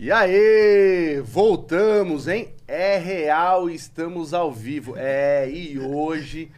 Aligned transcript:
E 0.00 0.12
aí, 0.12 1.20
voltamos, 1.24 2.28
hein? 2.28 2.50
É 2.68 2.98
real, 2.98 3.68
estamos 3.68 4.32
ao 4.32 4.52
vivo. 4.52 4.94
É, 4.96 5.50
e 5.50 5.76
hoje, 5.76 6.52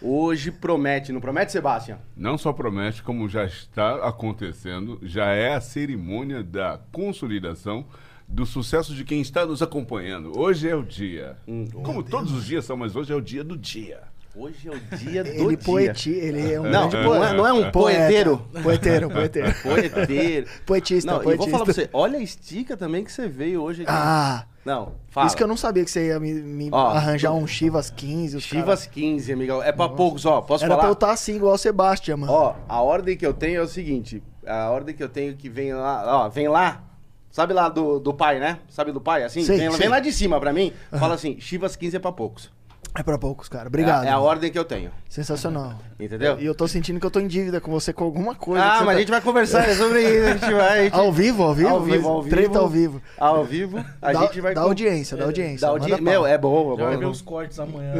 hoje 0.00 0.50
promete, 0.50 1.12
não 1.12 1.20
promete, 1.20 1.52
Sebastião? 1.52 1.98
Não 2.16 2.38
só 2.38 2.54
promete, 2.54 3.02
como 3.02 3.28
já 3.28 3.44
está 3.44 3.96
acontecendo, 3.96 4.98
já 5.02 5.26
é 5.26 5.56
a 5.56 5.60
cerimônia 5.60 6.42
da 6.42 6.80
consolidação 6.90 7.84
do 8.26 8.46
sucesso 8.46 8.94
de 8.94 9.04
quem 9.04 9.20
está 9.20 9.44
nos 9.44 9.60
acompanhando. 9.60 10.32
Hoje 10.34 10.66
é 10.66 10.74
o 10.74 10.82
dia. 10.82 11.36
Hum, 11.46 11.66
como 11.82 12.02
todos 12.02 12.32
os 12.32 12.46
dias 12.46 12.64
são, 12.64 12.78
mas 12.78 12.96
hoje 12.96 13.12
é 13.12 13.14
o 13.14 13.20
dia 13.20 13.44
do 13.44 13.58
dia. 13.58 14.04
Hoje 14.38 14.68
é 14.68 14.70
o 14.70 14.78
dia 14.98 15.24
do 15.24 15.30
Ele 15.30 15.48
dia. 15.56 15.58
poeti, 15.64 16.10
ele 16.10 16.52
é 16.52 16.60
um 16.60 16.64
Não, 16.64 16.90
grande 16.90 16.96
é, 17.24 17.32
não 17.32 17.46
é 17.46 17.52
um 17.54 17.70
poeta. 17.70 17.98
poeteiro. 18.00 18.42
Poeteiro, 18.62 19.10
poeteiro. 19.10 19.54
Poeteiro. 19.62 20.46
Poetista, 20.66 21.10
Não, 21.12 21.20
poetista. 21.20 21.36
vou 21.42 21.50
falar 21.50 21.64
pra 21.64 21.72
você, 21.72 21.88
olha 21.92 22.18
a 22.18 22.22
estica 22.22 22.76
também 22.76 23.02
que 23.02 23.10
você 23.10 23.26
veio 23.28 23.62
hoje 23.62 23.82
aqui. 23.82 23.90
Ah, 23.94 24.44
Não, 24.62 24.92
fala. 25.08 25.26
isso 25.26 25.36
que 25.36 25.42
eu 25.42 25.46
não 25.48 25.56
sabia 25.56 25.82
que 25.84 25.90
você 25.90 26.08
ia 26.08 26.20
me, 26.20 26.34
me 26.34 26.68
Ó, 26.70 26.88
arranjar 26.88 27.32
um 27.32 27.46
Chivas 27.46 27.88
15. 27.88 28.36
os 28.36 28.42
Chivas 28.42 28.86
15, 28.86 29.32
amigão. 29.32 29.62
É 29.62 29.72
pra 29.72 29.88
poucos, 29.88 30.26
ó. 30.26 30.42
Posso 30.42 30.60
cara- 30.62 30.66
Era 30.66 30.74
pra 30.74 30.82
falar? 30.82 30.88
eu 30.90 30.92
estar 30.92 31.10
assim, 31.12 31.36
igual 31.36 31.54
o 31.54 31.58
Sebastião, 31.58 32.18
mano. 32.18 32.32
Ó, 32.32 32.54
a 32.68 32.82
ordem 32.82 33.16
que 33.16 33.26
eu 33.26 33.32
tenho 33.32 33.60
é 33.60 33.62
o 33.62 33.66
seguinte. 33.68 34.22
A 34.46 34.68
ordem 34.70 34.94
que 34.94 35.02
eu 35.02 35.08
tenho 35.08 35.34
que 35.34 35.48
vem 35.48 35.72
lá, 35.72 36.24
ó, 36.24 36.28
vem 36.28 36.46
lá. 36.46 36.82
Sabe 37.30 37.54
lá 37.54 37.68
do, 37.70 37.98
do 37.98 38.12
pai, 38.12 38.38
né? 38.38 38.58
Sabe 38.68 38.92
do 38.92 39.00
pai, 39.00 39.22
assim? 39.24 39.42
Sei, 39.44 39.56
vem, 39.58 39.70
sei. 39.70 39.78
vem 39.78 39.88
lá 39.88 39.98
de 40.00 40.12
cima 40.12 40.38
pra 40.38 40.52
mim. 40.52 40.72
Fala 40.98 41.14
assim, 41.14 41.38
Chivas 41.40 41.74
15 41.74 41.96
é 41.96 41.98
pra 41.98 42.12
poucos. 42.12 42.50
É 42.98 43.02
pra 43.02 43.18
poucos, 43.18 43.48
cara. 43.48 43.68
Obrigado. 43.68 44.04
É, 44.04 44.08
é 44.08 44.10
a 44.10 44.18
ordem 44.18 44.50
que 44.50 44.58
eu 44.58 44.64
tenho. 44.64 44.90
Sensacional. 45.08 45.74
Entendeu? 46.00 46.38
E 46.40 46.46
eu 46.46 46.54
tô 46.54 46.66
sentindo 46.66 46.98
que 46.98 47.04
eu 47.06 47.10
tô 47.10 47.20
em 47.20 47.26
dívida 47.26 47.60
com 47.60 47.70
você 47.70 47.92
com 47.92 48.04
alguma 48.04 48.34
coisa. 48.34 48.64
Ah, 48.64 48.78
você 48.78 48.84
mas 48.84 48.86
tá- 48.86 48.92
a 48.96 48.98
gente 49.00 49.10
vai 49.10 49.20
conversar 49.20 49.74
sobre 49.74 50.02
isso. 50.02 50.26
A 50.28 50.32
gente 50.32 50.54
vai. 50.54 50.78
a 50.80 50.82
gente- 50.84 50.94
Ao 50.96 51.12
vivo, 51.12 51.42
ao 51.42 51.54
vivo? 51.54 51.68
Ao 51.68 51.80
vivo, 51.82 51.96
Mas 51.96 52.06
ao 52.06 52.22
vivo. 52.22 52.36
Treta 52.36 52.58
ao 52.58 52.68
vivo. 52.68 53.02
Ao 53.18 53.44
vivo, 53.44 53.84
a 54.00 54.12
Dá- 54.12 54.20
gente 54.22 54.40
vai. 54.40 54.54
dá 54.54 54.60
audiência, 54.62 55.16
dá 55.16 55.24
audiência. 55.24 55.60
Dá 55.66 55.72
manda 55.72 55.82
audiência. 55.84 56.02
Meu, 56.04 56.26
é 56.26 56.38
bom, 56.38 56.72
é 56.74 56.76
Já 56.78 56.84
vai 56.84 56.94
bom. 56.94 57.00
ver 57.00 57.06
os 57.06 57.22
cortes 57.22 57.58
amanhã. 57.58 57.92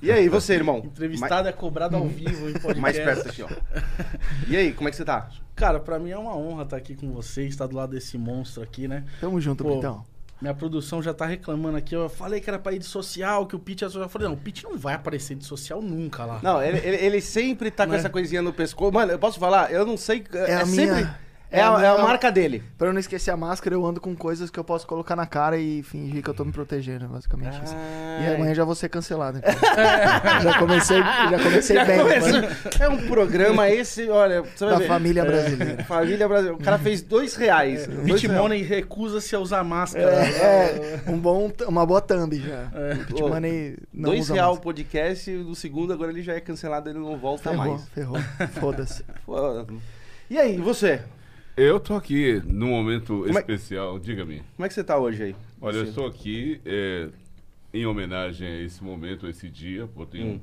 E 0.00 0.10
aí, 0.12 0.28
você, 0.28 0.54
irmão? 0.54 0.78
Entrevistado 0.84 1.48
é 1.48 1.52
cobrado 1.52 1.96
ao 1.96 2.06
vivo 2.06 2.48
em 2.48 2.52
podcast. 2.52 2.80
Mais 2.80 2.96
perto 2.98 3.28
aqui, 3.28 3.42
ó. 3.42 3.48
E 4.48 4.56
aí, 4.56 4.72
como 4.72 4.88
é 4.88 4.90
que 4.90 4.96
você 4.96 5.04
tá? 5.04 5.28
Cara, 5.54 5.78
pra 5.80 5.98
mim 5.98 6.10
é 6.10 6.18
uma 6.18 6.36
honra 6.36 6.62
estar 6.62 6.76
aqui 6.76 6.94
com 6.94 7.12
vocês, 7.12 7.50
estar 7.50 7.66
do 7.66 7.76
lado 7.76 7.90
desse 7.90 8.16
monstro 8.16 8.62
aqui, 8.62 8.86
né? 8.88 9.04
Tamo 9.20 9.40
junto, 9.40 9.62
Pô, 9.64 9.74
Pitão. 9.76 10.04
Minha 10.42 10.54
produção 10.54 11.00
já 11.00 11.14
tá 11.14 11.24
reclamando 11.24 11.76
aqui. 11.76 11.94
Eu 11.94 12.08
falei 12.08 12.40
que 12.40 12.50
era 12.50 12.58
pra 12.58 12.72
ir 12.72 12.80
de 12.80 12.84
social, 12.84 13.46
que 13.46 13.54
o 13.54 13.60
Pete 13.60 13.82
ia 13.82 13.88
social. 13.88 14.04
Eu 14.06 14.08
falei, 14.08 14.26
não, 14.26 14.34
o 14.34 14.36
Pete 14.36 14.64
não 14.64 14.76
vai 14.76 14.94
aparecer 14.94 15.36
de 15.36 15.44
social 15.44 15.80
nunca 15.80 16.24
lá. 16.24 16.40
Não, 16.42 16.60
ele, 16.60 16.78
ele, 16.78 16.96
ele 16.96 17.20
sempre 17.20 17.70
tá 17.70 17.86
com 17.86 17.92
Né? 17.92 17.98
essa 17.98 18.10
coisinha 18.10 18.42
no 18.42 18.52
pescoço. 18.52 18.92
Mano, 18.92 19.12
eu 19.12 19.18
posso 19.20 19.38
falar? 19.38 19.70
Eu 19.72 19.86
não 19.86 19.96
sei. 19.96 20.24
É, 20.32 20.56
a 20.56 20.66
minha- 20.66 20.94
sempre. 20.96 21.10
É, 21.52 21.58
é 21.58 21.62
a, 21.62 21.82
é 21.82 21.86
a 21.88 21.98
marca 21.98 22.32
dele. 22.32 22.62
Pra 22.78 22.88
eu 22.88 22.92
não 22.92 23.00
esquecer 23.00 23.30
a 23.30 23.36
máscara, 23.36 23.74
eu 23.74 23.84
ando 23.84 24.00
com 24.00 24.14
coisas 24.16 24.50
que 24.50 24.58
eu 24.58 24.64
posso 24.64 24.86
colocar 24.86 25.14
na 25.14 25.26
cara 25.26 25.56
e 25.58 25.82
fingir 25.82 26.22
que 26.22 26.30
eu 26.30 26.34
tô 26.34 26.44
me 26.44 26.52
protegendo, 26.52 27.06
basicamente. 27.08 27.60
isso. 27.62 27.74
E 28.22 28.34
amanhã 28.34 28.54
já 28.54 28.64
vou 28.64 28.74
ser 28.74 28.88
cancelado. 28.88 29.38
então. 29.38 29.52
já 30.42 30.58
comecei, 30.58 30.98
já 30.98 31.38
comecei 31.42 31.76
Já 31.76 31.84
bem. 31.84 31.98
É 32.80 32.88
um 32.88 33.06
programa 33.06 33.68
esse, 33.70 34.08
olha, 34.08 34.42
você 34.42 34.64
vai 34.64 34.74
Da 34.74 34.78
ver. 34.80 34.88
família 34.88 35.24
brasileira. 35.24 35.84
Família 35.84 36.26
brasileira. 36.28 36.58
O 36.58 36.62
cara 36.64 36.78
fez 36.78 37.02
dois 37.02 37.34
reais. 37.36 37.86
Dois 37.86 38.04
Pete 38.12 38.26
reais. 38.26 38.42
Money 38.42 38.62
recusa-se 38.62 39.34
a 39.36 39.38
usar 39.38 39.62
máscara. 39.62 40.04
É, 40.24 41.00
é, 41.06 41.10
um 41.10 41.18
bom, 41.18 41.52
uma 41.68 41.84
boa 41.84 42.00
thumb 42.00 42.34
já. 42.40 42.70
O 43.02 43.04
Pit 43.06 43.22
Ô, 43.22 43.28
Money 43.28 43.76
não 43.92 44.10
dois 44.10 44.20
usa 44.22 44.34
real 44.34 44.46
o 44.46 44.50
máscara. 44.54 44.64
podcast, 44.64 45.36
do 45.36 45.54
segundo 45.54 45.92
agora 45.92 46.10
ele 46.10 46.22
já 46.22 46.34
é 46.34 46.40
cancelado, 46.40 46.88
ele 46.88 46.98
não 46.98 47.16
volta 47.18 47.50
Ferrou, 47.50 47.66
mais. 47.66 47.88
ferrou. 47.88 48.18
Foda-se. 48.60 49.04
Pô, 49.26 49.66
E 50.30 50.38
aí, 50.38 50.56
você? 50.56 51.00
Eu 51.56 51.78
tô 51.78 51.94
aqui 51.94 52.40
num 52.46 52.68
momento 52.68 53.22
Como 53.26 53.38
é- 53.38 53.40
especial, 53.40 53.98
diga-me. 53.98 54.42
Como 54.56 54.64
é 54.64 54.68
que 54.68 54.74
você 54.74 54.82
tá 54.82 54.98
hoje 54.98 55.22
aí? 55.22 55.36
Olha, 55.60 55.76
eu 55.76 55.84
estou 55.84 56.06
aqui 56.06 56.60
é, 56.64 57.10
em 57.74 57.84
homenagem 57.84 58.48
a 58.48 58.60
esse 58.62 58.82
momento, 58.82 59.26
a 59.26 59.30
esse 59.30 59.48
dia. 59.48 59.84
Um- 60.14 60.22
Hum. 60.22 60.40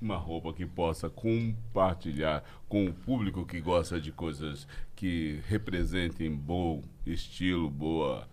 uma 0.00 0.16
roupa 0.16 0.52
que 0.52 0.64
possa 0.66 1.08
compartilhar 1.10 2.42
com 2.68 2.86
o 2.86 2.92
público 2.92 3.44
que 3.46 3.60
gosta 3.60 4.00
de 4.00 4.12
coisas 4.12 4.66
que 4.94 5.40
representem 5.46 6.30
bom 6.34 6.82
estilo, 7.04 7.68
boa 7.70 8.26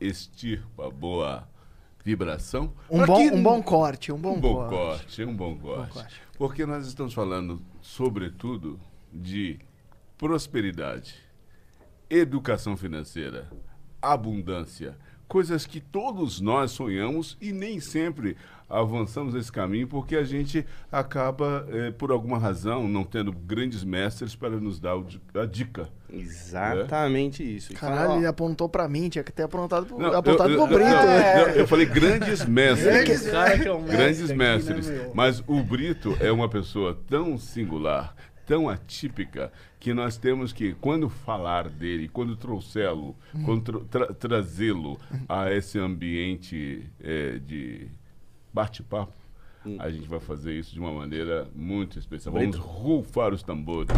estirpa, 0.00 0.88
boa 0.90 1.48
vibração. 2.04 2.72
Um 2.90 3.04
bom, 3.04 3.16
que- 3.16 3.34
um 3.34 3.42
bom 3.42 3.62
corte, 3.62 4.10
um 4.12 4.18
bom, 4.18 4.36
um 4.36 4.40
bom 4.40 4.54
corte. 4.54 4.70
corte, 4.74 5.24
um 5.24 5.36
bom 5.36 5.56
corte. 5.58 5.92
corte. 5.92 6.22
Porque 6.38 6.64
nós 6.66 6.86
estamos 6.86 7.12
falando, 7.12 7.60
sobretudo, 7.80 8.78
de 9.12 9.58
prosperidade, 10.16 11.14
educação 12.10 12.76
financeira, 12.76 13.48
abundância, 14.02 14.96
coisas 15.28 15.64
que 15.64 15.80
todos 15.80 16.40
nós 16.40 16.72
sonhamos 16.72 17.36
e 17.40 17.52
nem 17.52 17.78
sempre 17.78 18.36
avançamos 18.68 19.34
nesse 19.34 19.50
caminho 19.50 19.86
porque 19.86 20.14
a 20.16 20.22
gente 20.24 20.64
acaba, 20.90 21.66
eh, 21.70 21.90
por 21.92 22.10
alguma 22.12 22.38
razão, 22.38 22.86
não 22.88 23.04
tendo 23.04 23.32
grandes 23.32 23.82
mestres 23.84 24.34
para 24.34 24.50
nos 24.60 24.78
dar 24.80 24.96
o 24.96 25.06
a 25.34 25.44
dica. 25.46 25.88
Exatamente 26.12 27.42
isso. 27.56 27.72
E 27.72 27.76
Caralho, 27.76 28.14
ele 28.18 28.26
apontou 28.26 28.68
pra 28.68 28.88
mim, 28.88 29.08
tinha 29.08 29.22
que 29.24 29.32
ter 29.32 29.42
apontado 29.44 29.86
pro, 29.86 29.98
Não, 29.98 30.12
apontado 30.14 30.50
eu, 30.50 30.66
pro 30.66 30.72
eu- 30.72 30.78
Brito. 30.78 30.90
eu- 31.00 31.06
né? 31.06 31.42
eu- 31.42 31.48
eu 31.60 31.66
falei 31.68 31.86
grandes 31.86 32.44
mestres. 32.44 33.08
Esse 33.08 33.30
cara 33.30 33.58
que 33.58 33.68
é 33.68 33.72
o 33.72 33.80
mestre 33.80 33.96
grandes 33.96 34.24
aqui, 34.30 34.34
mestres. 34.38 34.88
né, 34.88 34.96
meu? 34.98 35.12
Mas 35.14 35.42
o 35.46 35.62
Brito 35.62 36.16
é 36.20 36.30
uma 36.32 36.48
pessoa 36.48 36.98
tão 37.08 37.36
singular, 37.38 38.14
tão 38.50 38.68
atípica, 38.68 39.52
que 39.78 39.94
nós 39.94 40.16
temos 40.16 40.52
que, 40.52 40.74
quando 40.74 41.08
falar 41.08 41.68
dele, 41.68 42.08
quando 42.08 42.34
trouxê-lo, 42.34 43.14
quando 43.44 43.62
tra- 43.62 44.06
tra- 44.06 44.12
trazê-lo 44.14 44.98
a 45.28 45.52
esse 45.52 45.78
ambiente 45.78 46.84
eh, 46.98 47.38
de 47.46 47.86
bate-papo, 48.52 49.12
a 49.78 49.90
gente 49.90 50.08
vai 50.08 50.20
fazer 50.20 50.54
isso 50.54 50.72
de 50.72 50.80
uma 50.80 50.90
maneira 50.90 51.46
muito 51.54 51.98
especial. 51.98 52.34
Vamos 52.34 52.56
rufar 52.56 53.34
os 53.34 53.42
tambores. 53.42 53.94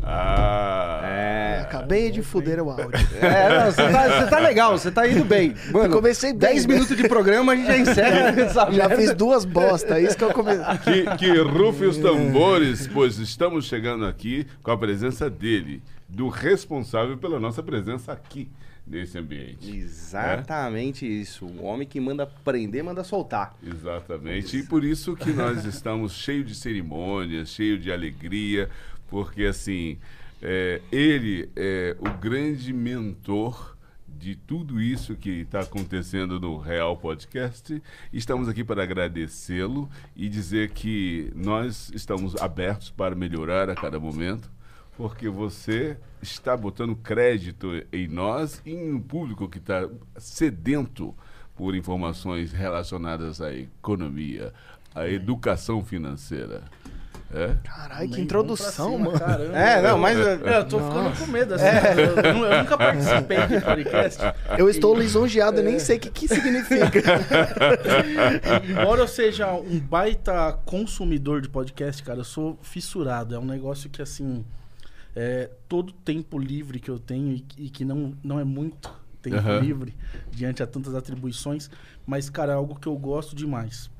Ah! 0.00 1.00
É. 1.02 1.60
Acabei 1.62 2.10
de 2.10 2.22
fuder 2.22 2.60
o 2.62 2.70
áudio. 2.70 2.90
É, 3.22 3.48
não, 3.48 3.70
você 3.70 3.82
tá, 3.82 4.20
você 4.20 4.30
tá 4.30 4.38
legal, 4.38 4.78
você 4.78 4.90
tá 4.90 5.08
indo 5.08 5.24
bem. 5.24 5.54
Mano, 5.72 5.86
Eu 5.86 5.90
comecei 5.90 6.30
bem, 6.32 6.50
10 6.54 6.66
né? 6.66 6.74
minutos 6.74 6.96
de 6.96 7.08
programa, 7.08 7.52
a 7.52 7.56
gente 7.56 7.66
já 7.66 7.78
encerra 7.78 8.28
essa 8.40 8.70
Já 8.70 8.88
merda. 8.88 8.96
fiz 8.96 9.14
duas 9.14 9.44
bosta, 9.44 9.98
é 9.98 10.02
isso 10.02 10.16
que 10.16 10.24
eu 10.24 10.32
comecei. 10.32 10.64
Que, 10.78 11.16
que 11.16 11.38
rufe 11.38 11.84
os 11.84 11.98
tambores, 11.98 12.88
pois 12.88 13.18
estamos 13.18 13.64
chegando 13.66 14.04
aqui 14.06 14.46
com 14.62 14.70
a 14.70 14.78
presença 14.78 15.30
dele, 15.30 15.82
do 16.08 16.28
responsável 16.28 17.16
pela 17.16 17.38
nossa 17.38 17.62
presença 17.62 18.12
aqui 18.12 18.50
nesse 18.92 19.18
ambiente. 19.18 19.74
Exatamente 19.74 21.06
isso. 21.06 21.46
O 21.46 21.64
homem 21.64 21.88
que 21.88 21.98
manda 21.98 22.26
prender, 22.26 22.84
manda 22.84 23.02
soltar. 23.02 23.56
Exatamente. 23.62 24.58
E 24.58 24.62
por 24.62 24.84
isso 24.84 25.16
que 25.16 25.32
nós 25.32 25.64
estamos 25.66 26.12
cheios 26.12 26.46
de 26.46 26.54
cerimônias, 26.54 27.48
cheios 27.48 27.82
de 27.82 27.90
alegria, 27.90 28.68
porque 29.08 29.46
assim, 29.46 29.98
é, 30.42 30.80
ele 30.92 31.48
é 31.56 31.96
o 31.98 32.18
grande 32.18 32.72
mentor 32.72 33.72
de 34.06 34.36
tudo 34.36 34.80
isso 34.80 35.16
que 35.16 35.40
está 35.40 35.60
acontecendo 35.60 36.38
no 36.38 36.58
Real 36.58 36.96
Podcast. 36.96 37.82
Estamos 38.12 38.46
aqui 38.46 38.62
para 38.62 38.82
agradecê-lo 38.82 39.90
e 40.14 40.28
dizer 40.28 40.70
que 40.70 41.32
nós 41.34 41.90
estamos 41.94 42.36
abertos 42.36 42.90
para 42.90 43.16
melhorar 43.16 43.68
a 43.70 43.74
cada 43.74 43.98
momento, 43.98 44.48
porque 44.96 45.28
você 45.28 45.96
está 46.20 46.56
botando 46.56 46.94
crédito 46.96 47.82
em 47.92 48.06
nós 48.08 48.60
e 48.64 48.74
no 48.74 49.00
público 49.00 49.48
que 49.48 49.58
está 49.58 49.88
sedento 50.16 51.14
por 51.56 51.74
informações 51.74 52.52
relacionadas 52.52 53.40
à 53.40 53.52
economia, 53.52 54.52
à 54.94 55.08
educação 55.08 55.84
financeira. 55.84 56.62
É? 57.34 57.56
Caralho, 57.64 58.10
que 58.10 58.20
introdução, 58.20 58.90
vamos 58.92 59.06
mano. 59.14 59.16
cima, 59.18 59.26
Caramba. 59.30 59.58
É, 59.58 59.80
não, 59.82 59.96
mas. 59.96 60.18
É, 60.18 60.58
eu 60.58 60.68
tô 60.68 60.78
ficando 60.78 61.18
com 61.18 61.26
medo, 61.32 61.54
assim. 61.54 61.64
Eu, 61.98 62.34
nu- 62.34 62.44
eu 62.44 62.58
nunca 62.58 62.76
participei 62.76 63.46
de 63.46 63.60
podcast. 63.64 64.20
Eu 64.58 64.68
estou 64.68 64.94
lisonjeado 64.94 65.60
e 65.60 65.62
nem 65.62 65.78
sei 65.78 65.96
o 65.96 66.00
que, 66.00 66.10
que 66.10 66.28
significa. 66.28 66.90
Embora 68.68 69.00
eu 69.00 69.08
seja 69.08 69.50
um 69.54 69.80
baita 69.80 70.52
consumidor 70.66 71.40
de 71.40 71.48
podcast, 71.48 72.02
cara, 72.02 72.20
eu 72.20 72.24
sou 72.24 72.58
fissurado. 72.60 73.34
É 73.34 73.38
um 73.38 73.46
negócio 73.46 73.88
que, 73.88 74.02
assim, 74.02 74.44
é, 75.14 75.50
todo 75.68 75.92
tempo 75.92 76.38
livre 76.38 76.80
que 76.80 76.90
eu 76.90 76.98
tenho 76.98 77.32
e, 77.34 77.44
e 77.58 77.70
que 77.70 77.84
não, 77.84 78.16
não 78.22 78.38
é 78.38 78.44
muito 78.44 78.90
tempo 79.20 79.36
Aham. 79.36 79.60
livre 79.60 79.94
diante 80.30 80.62
a 80.62 80.66
tantas 80.66 80.94
atribuições, 80.94 81.70
mas, 82.04 82.28
cara, 82.28 82.52
é 82.52 82.56
algo 82.56 82.78
que 82.78 82.86
eu 82.88 82.96
gosto 82.96 83.36
demais. 83.36 83.90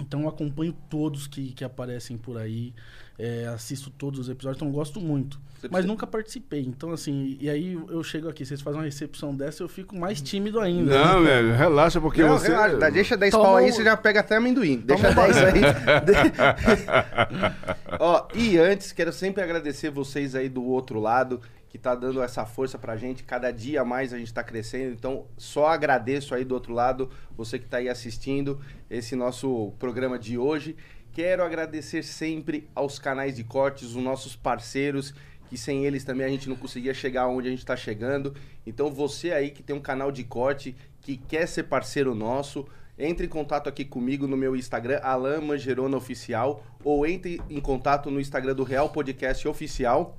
Então 0.00 0.22
eu 0.22 0.28
acompanho 0.28 0.72
todos 0.88 1.26
que, 1.26 1.52
que 1.52 1.64
aparecem 1.64 2.16
por 2.16 2.36
aí, 2.38 2.72
é, 3.18 3.46
assisto 3.52 3.90
todos 3.90 4.20
os 4.20 4.28
episódios, 4.28 4.58
então 4.58 4.68
eu 4.68 4.74
gosto 4.74 5.00
muito. 5.00 5.40
Você 5.58 5.66
Mas 5.66 5.70
precisa- 5.70 5.88
nunca 5.88 6.06
participei. 6.06 6.60
Então, 6.60 6.92
assim, 6.92 7.36
e 7.40 7.50
aí 7.50 7.72
eu 7.72 8.02
chego 8.04 8.28
aqui, 8.28 8.46
vocês 8.46 8.60
fazem 8.60 8.78
uma 8.78 8.84
recepção 8.84 9.34
dessa, 9.34 9.60
eu 9.62 9.68
fico 9.68 9.96
mais 9.98 10.20
tímido 10.22 10.60
ainda. 10.60 10.96
Não, 11.04 11.24
velho, 11.24 11.52
relaxa, 11.52 12.00
porque 12.00 12.22
Não, 12.22 12.38
você. 12.38 12.48
relaxa, 12.48 12.90
deixa 12.92 13.16
10 13.16 13.32
Toma 13.32 13.44
pau 13.44 13.56
aí, 13.56 13.72
você 13.72 13.82
já 13.82 13.96
pega 13.96 14.20
até 14.20 14.36
amendoim. 14.36 14.76
Deixa 14.76 15.08
Toma 15.12 15.26
10 15.26 15.36
aí. 15.38 15.60
Ó, 17.98 18.28
e 18.34 18.58
antes, 18.58 18.92
quero 18.92 19.12
sempre 19.12 19.42
agradecer 19.42 19.90
vocês 19.90 20.34
aí 20.34 20.48
do 20.48 20.64
outro 20.64 21.00
lado, 21.00 21.38
que 21.40 21.58
que 21.68 21.76
tá 21.76 21.94
dando 21.94 22.22
essa 22.22 22.46
força 22.46 22.78
pra 22.78 22.96
gente. 22.96 23.22
Cada 23.24 23.50
dia 23.50 23.84
mais 23.84 24.14
a 24.14 24.18
gente 24.18 24.32
tá 24.32 24.42
crescendo. 24.42 24.94
Então, 24.94 25.26
só 25.36 25.66
agradeço 25.66 26.34
aí 26.34 26.42
do 26.42 26.54
outro 26.54 26.72
lado, 26.72 27.10
você 27.36 27.58
que 27.58 27.66
tá 27.66 27.76
aí 27.76 27.90
assistindo 27.90 28.58
esse 28.88 29.14
nosso 29.14 29.70
programa 29.78 30.18
de 30.18 30.38
hoje. 30.38 30.74
Quero 31.18 31.42
agradecer 31.42 32.04
sempre 32.04 32.68
aos 32.76 32.96
canais 32.96 33.34
de 33.34 33.42
cortes, 33.42 33.88
os 33.88 33.96
nossos 33.96 34.36
parceiros, 34.36 35.12
que 35.48 35.58
sem 35.58 35.84
eles 35.84 36.04
também 36.04 36.24
a 36.24 36.28
gente 36.28 36.48
não 36.48 36.54
conseguia 36.54 36.94
chegar 36.94 37.26
onde 37.26 37.48
a 37.48 37.50
gente 37.50 37.58
está 37.58 37.76
chegando. 37.76 38.36
Então 38.64 38.88
você 38.88 39.32
aí 39.32 39.50
que 39.50 39.60
tem 39.60 39.74
um 39.74 39.80
canal 39.80 40.12
de 40.12 40.22
corte, 40.22 40.76
que 41.00 41.16
quer 41.16 41.48
ser 41.48 41.64
parceiro 41.64 42.14
nosso, 42.14 42.68
entre 42.96 43.26
em 43.26 43.28
contato 43.28 43.68
aqui 43.68 43.84
comigo 43.84 44.28
no 44.28 44.36
meu 44.36 44.54
Instagram, 44.54 45.00
Alan 45.02 45.40
Mangerona 45.40 45.96
Oficial, 45.96 46.64
ou 46.84 47.04
entre 47.04 47.42
em 47.50 47.60
contato 47.60 48.12
no 48.12 48.20
Instagram 48.20 48.54
do 48.54 48.62
Real 48.62 48.88
Podcast 48.90 49.48
Oficial. 49.48 50.16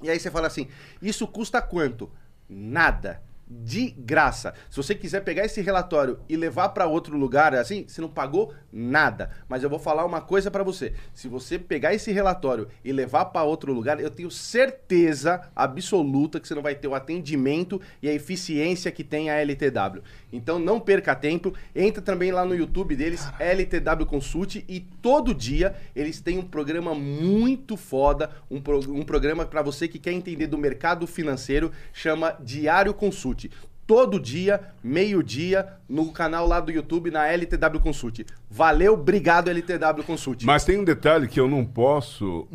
E 0.00 0.08
aí 0.08 0.20
você 0.20 0.30
fala 0.30 0.46
assim, 0.46 0.68
isso 1.02 1.26
custa 1.26 1.60
quanto? 1.60 2.08
Nada 2.48 3.25
de 3.48 3.90
graça. 3.90 4.54
Se 4.68 4.76
você 4.76 4.94
quiser 4.94 5.20
pegar 5.20 5.44
esse 5.44 5.60
relatório 5.60 6.18
e 6.28 6.36
levar 6.36 6.70
para 6.70 6.86
outro 6.86 7.16
lugar, 7.16 7.54
assim, 7.54 7.84
você 7.86 8.00
não 8.00 8.08
pagou 8.08 8.52
nada. 8.72 9.30
Mas 9.48 9.62
eu 9.62 9.70
vou 9.70 9.78
falar 9.78 10.04
uma 10.04 10.20
coisa 10.20 10.50
para 10.50 10.64
você. 10.64 10.92
Se 11.14 11.28
você 11.28 11.58
pegar 11.58 11.94
esse 11.94 12.10
relatório 12.10 12.68
e 12.84 12.92
levar 12.92 13.26
para 13.26 13.44
outro 13.44 13.72
lugar, 13.72 14.00
eu 14.00 14.10
tenho 14.10 14.30
certeza 14.30 15.48
absoluta 15.54 16.40
que 16.40 16.48
você 16.48 16.54
não 16.54 16.62
vai 16.62 16.74
ter 16.74 16.88
o 16.88 16.94
atendimento 16.94 17.80
e 18.02 18.08
a 18.08 18.12
eficiência 18.12 18.90
que 18.90 19.04
tem 19.04 19.30
a 19.30 19.34
LTW. 19.34 20.02
Então 20.32 20.58
não 20.58 20.80
perca 20.80 21.14
tempo, 21.14 21.54
entra 21.74 22.02
também 22.02 22.32
lá 22.32 22.44
no 22.44 22.54
YouTube 22.54 22.96
deles, 22.96 23.28
LTW 23.38 24.06
Consult 24.06 24.56
e 24.68 24.80
todo 25.00 25.34
dia 25.34 25.74
eles 25.94 26.20
têm 26.20 26.38
um 26.38 26.42
programa 26.42 26.94
muito 26.94 27.76
foda, 27.76 28.30
um, 28.50 28.60
pro, 28.60 28.80
um 28.92 29.04
programa 29.04 29.44
para 29.44 29.62
você 29.62 29.86
que 29.86 29.98
quer 29.98 30.12
entender 30.12 30.46
do 30.46 30.58
mercado 30.58 31.06
financeiro, 31.06 31.70
chama 31.92 32.36
Diário 32.40 32.92
Consult. 32.92 33.50
Todo 33.86 34.18
dia, 34.18 34.60
meio-dia, 34.82 35.68
no 35.88 36.10
canal 36.10 36.44
lá 36.44 36.58
do 36.58 36.72
YouTube, 36.72 37.08
na 37.08 37.28
LTW 37.28 37.78
Consult. 37.80 38.26
Valeu, 38.50 38.94
obrigado, 38.94 39.48
LTW 39.48 40.02
Consult. 40.04 40.44
Mas 40.44 40.64
tem 40.64 40.76
um 40.76 40.82
detalhe 40.82 41.28
que 41.28 41.38
eu 41.38 41.46
não 41.46 41.64
posso 41.64 42.48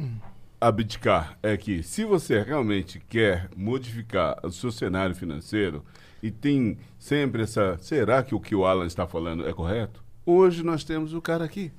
abdicar. 0.59 1.37
É 1.41 1.55
que 1.55 1.81
se 1.81 2.03
você 2.03 2.41
realmente 2.41 3.01
quer 3.07 3.49
modificar 3.55 4.37
o 4.43 4.51
seu 4.51 4.71
cenário 4.71 5.15
financeiro 5.15 5.85
e 6.21 6.29
tem 6.31 6.77
sempre 6.99 7.43
essa... 7.43 7.77
Será 7.79 8.21
que 8.23 8.35
o 8.35 8.39
que 8.39 8.55
o 8.55 8.65
Alan 8.65 8.85
está 8.85 9.07
falando 9.07 9.47
é 9.47 9.53
correto? 9.53 10.03
Hoje 10.25 10.63
nós 10.63 10.83
temos 10.83 11.13
o 11.13 11.21
cara 11.21 11.43
aqui. 11.45 11.71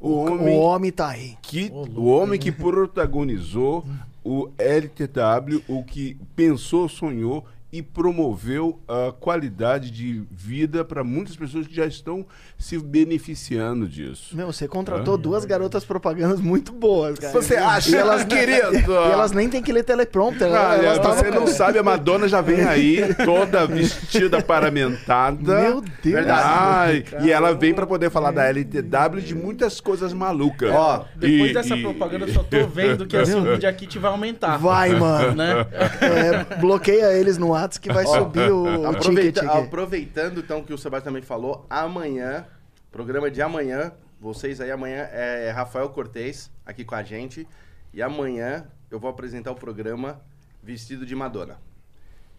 O 0.00 0.08
O 0.08 0.14
homem 0.26 0.58
homem 0.58 0.92
tá 0.92 1.08
aí. 1.08 1.36
que 1.40 1.70
o 1.72 2.06
homem 2.06 2.38
que 2.38 2.50
protagonizou 2.52 3.86
o 4.24 4.48
LTW, 4.58 5.62
o 5.68 5.84
que 5.84 6.16
pensou, 6.34 6.88
sonhou 6.88 7.44
e 7.76 7.82
promoveu 7.82 8.78
a 8.86 9.10
qualidade 9.10 9.90
de 9.90 10.22
vida 10.30 10.84
para 10.84 11.02
muitas 11.02 11.34
pessoas 11.34 11.66
que 11.66 11.74
já 11.74 11.84
estão 11.84 12.24
se 12.56 12.78
beneficiando 12.78 13.88
disso. 13.88 14.36
Meu, 14.36 14.52
você 14.52 14.68
contratou 14.68 15.18
duas 15.18 15.44
garotas 15.44 15.84
propagandas 15.84 16.40
muito 16.40 16.72
boas, 16.72 17.18
cara. 17.18 17.32
Você 17.32 17.56
acha, 17.56 17.90
E 17.90 17.94
elas, 17.96 18.22
querido? 18.24 18.92
E 18.92 19.10
elas 19.12 19.32
nem 19.32 19.48
têm 19.48 19.60
que 19.60 19.72
ler 19.72 19.82
teleprompter. 19.82 20.48
né? 20.48 20.56
Olha, 20.56 20.86
elas 20.86 20.98
tavam- 21.00 21.16
você 21.18 21.30
não 21.32 21.46
sabe, 21.48 21.76
a 21.80 21.82
Madonna 21.82 22.28
já 22.28 22.40
vem 22.40 22.62
aí, 22.62 23.00
toda 23.24 23.66
vestida 23.66 24.40
paramentada. 24.40 25.60
Meu 25.62 25.80
Deus. 26.00 26.26
Ai, 26.28 27.04
e 27.24 27.30
ela 27.32 27.52
vem 27.54 27.74
para 27.74 27.86
poder 27.88 28.08
falar 28.08 28.30
da 28.30 28.44
LTW 28.44 29.18
e 29.18 29.22
de 29.22 29.34
muitas 29.34 29.80
coisas 29.80 30.12
malucas. 30.12 30.70
Ó, 30.72 31.04
Depois 31.16 31.50
E- 31.50 31.54
dessa 31.54 31.74
e- 31.76 31.82
propaganda, 31.82 32.26
eu 32.26 32.32
só 32.32 32.44
tô 32.44 32.66
vendo 32.68 33.04
que 33.04 33.16
esse 33.16 33.34
Media 33.40 33.72
Kit 33.72 33.98
vai 33.98 34.12
aumentar. 34.12 34.58
Vai, 34.58 34.90
mano. 34.94 35.34
Né? 35.34 35.66
É, 36.00 36.56
bloqueia 36.60 37.12
eles 37.14 37.36
no 37.36 37.52
Que 37.80 37.92
vai 37.92 38.06
subir 38.06 38.50
o, 38.50 38.62
o 38.82 38.86
Aproveita- 38.88 39.40
ticket. 39.40 39.50
aqui. 39.56 39.64
aproveitando 39.66 40.40
então 40.40 40.62
que 40.62 40.72
o 40.72 40.78
Sebastião 40.78 41.12
também 41.12 41.22
falou, 41.22 41.66
amanhã, 41.68 42.46
programa 42.90 43.30
de 43.30 43.40
amanhã, 43.42 43.92
vocês 44.20 44.60
aí 44.60 44.70
amanhã 44.70 45.08
é 45.12 45.50
Rafael 45.50 45.88
Cortez 45.90 46.50
aqui 46.64 46.84
com 46.84 46.94
a 46.94 47.02
gente 47.02 47.46
e 47.92 48.02
amanhã 48.02 48.66
eu 48.90 48.98
vou 48.98 49.10
apresentar 49.10 49.50
o 49.50 49.54
programa 49.54 50.20
vestido 50.62 51.04
de 51.04 51.14
Madonna. 51.14 51.58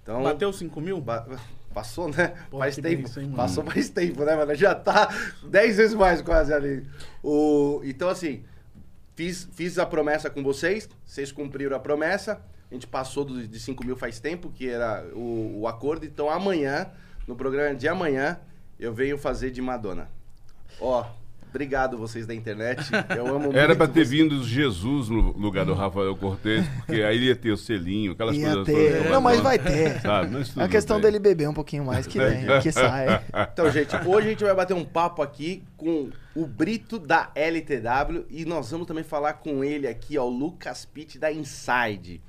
Então, 0.01 0.24
Bateu 0.24 0.51
5 0.54 0.80
mil? 0.81 1.01
ba- 1.01 1.28
passou, 1.74 2.07
né? 2.10 2.33
Pô, 2.50 2.60
faz 2.60 2.75
tempo. 2.78 3.10
passou 3.36 3.63
mais 3.63 3.89
tempo, 3.89 4.24
né, 4.24 4.36
mano? 4.36 4.56
Já 4.56 4.74
tá 4.74 5.10
10 5.44 5.78
vezes 5.78 5.94
mais 5.95 6.21
quase 6.21 6.54
ali. 6.54 6.85
O, 7.23 7.81
então 7.83 8.07
assim, 8.09 8.44
fiz, 9.16 9.47
fiz 9.54 9.78
a 9.78 9.85
promessa 9.85 10.30
com 10.30 10.42
vocês, 10.44 10.88
vocês 11.06 11.31
cumpriram 11.31 11.76
a 11.76 11.80
promessa. 11.80 12.40
A 12.76 12.78
gente 12.78 12.88
passou 12.88 13.24
do- 13.24 13.48
de 13.48 13.58
5 13.60 13.86
mil 13.86 13.96
faz 13.96 14.20
tempo, 14.20 14.52
que 14.54 14.68
era 14.70 15.06
o, 15.14 15.62
o 15.62 15.68
acordo. 15.68 16.06
Então 16.06 16.30
amanhã, 16.30 16.88
no 17.26 17.34
programa 17.34 17.74
de 17.74 17.88
amanhã, 17.88 18.38
eu 18.78 18.94
venho 18.94 19.18
fazer 19.18 19.50
de 19.50 19.62
Madonna. 19.62 20.10
Ó, 20.82 21.06
obrigado 21.50 21.98
vocês 21.98 22.28
da 22.28 22.36
internet. 22.36 22.92
Eu 23.16 23.28
amo 23.28 23.40
muito. 23.48 23.58
Era 23.58 23.74
para 23.78 23.88
ter 23.88 24.06
vocês. 24.06 24.10
vindo 24.10 24.44
Jesus 24.44 25.08
no 25.08 25.32
lugar 25.38 25.64
do 25.66 25.74
Rafael 25.74 26.14
Cortez, 26.18 26.68
porque 26.86 27.02
aí 27.02 27.16
ele 27.16 27.28
ia 27.28 27.36
ter 27.38 27.52
o 27.52 27.56
selinho, 27.58 28.12
aquelas 28.12 28.36
Ia 28.36 28.48
coisas 28.48 28.66
ter. 28.66 29.10
Não, 29.10 29.22
mas 29.22 29.40
vai 29.40 29.58
ter. 29.58 30.02
Sabe? 30.02 30.32
Mas 30.34 30.58
É 30.58 30.64
a 30.64 30.68
questão 30.68 31.00
dele 31.00 31.18
beber 31.18 31.48
um 31.48 31.54
pouquinho 31.54 31.86
mais 31.86 32.06
que 32.06 32.20
vem, 32.20 32.46
que 32.62 32.72
sai. 32.74 33.24
Então, 33.54 33.72
gente, 33.72 33.96
hoje 34.06 34.28
a 34.28 34.30
gente 34.32 34.44
vai 34.44 34.54
bater 34.54 34.74
um 34.74 34.84
papo 34.84 35.22
aqui 35.22 35.64
com 35.78 36.10
o 36.36 36.46
Brito 36.46 37.00
da 37.00 37.32
LTW 37.34 38.26
e 38.30 38.44
nós 38.44 38.70
vamos 38.70 38.86
também 38.86 39.06
falar 39.06 39.36
com 39.36 39.64
ele 39.64 39.88
aqui, 39.88 40.18
ó, 40.18 40.26
o 40.26 40.30
Lucas 40.30 40.84
Pitt 40.84 41.18
da 41.18 41.32
Inside. 41.32 42.22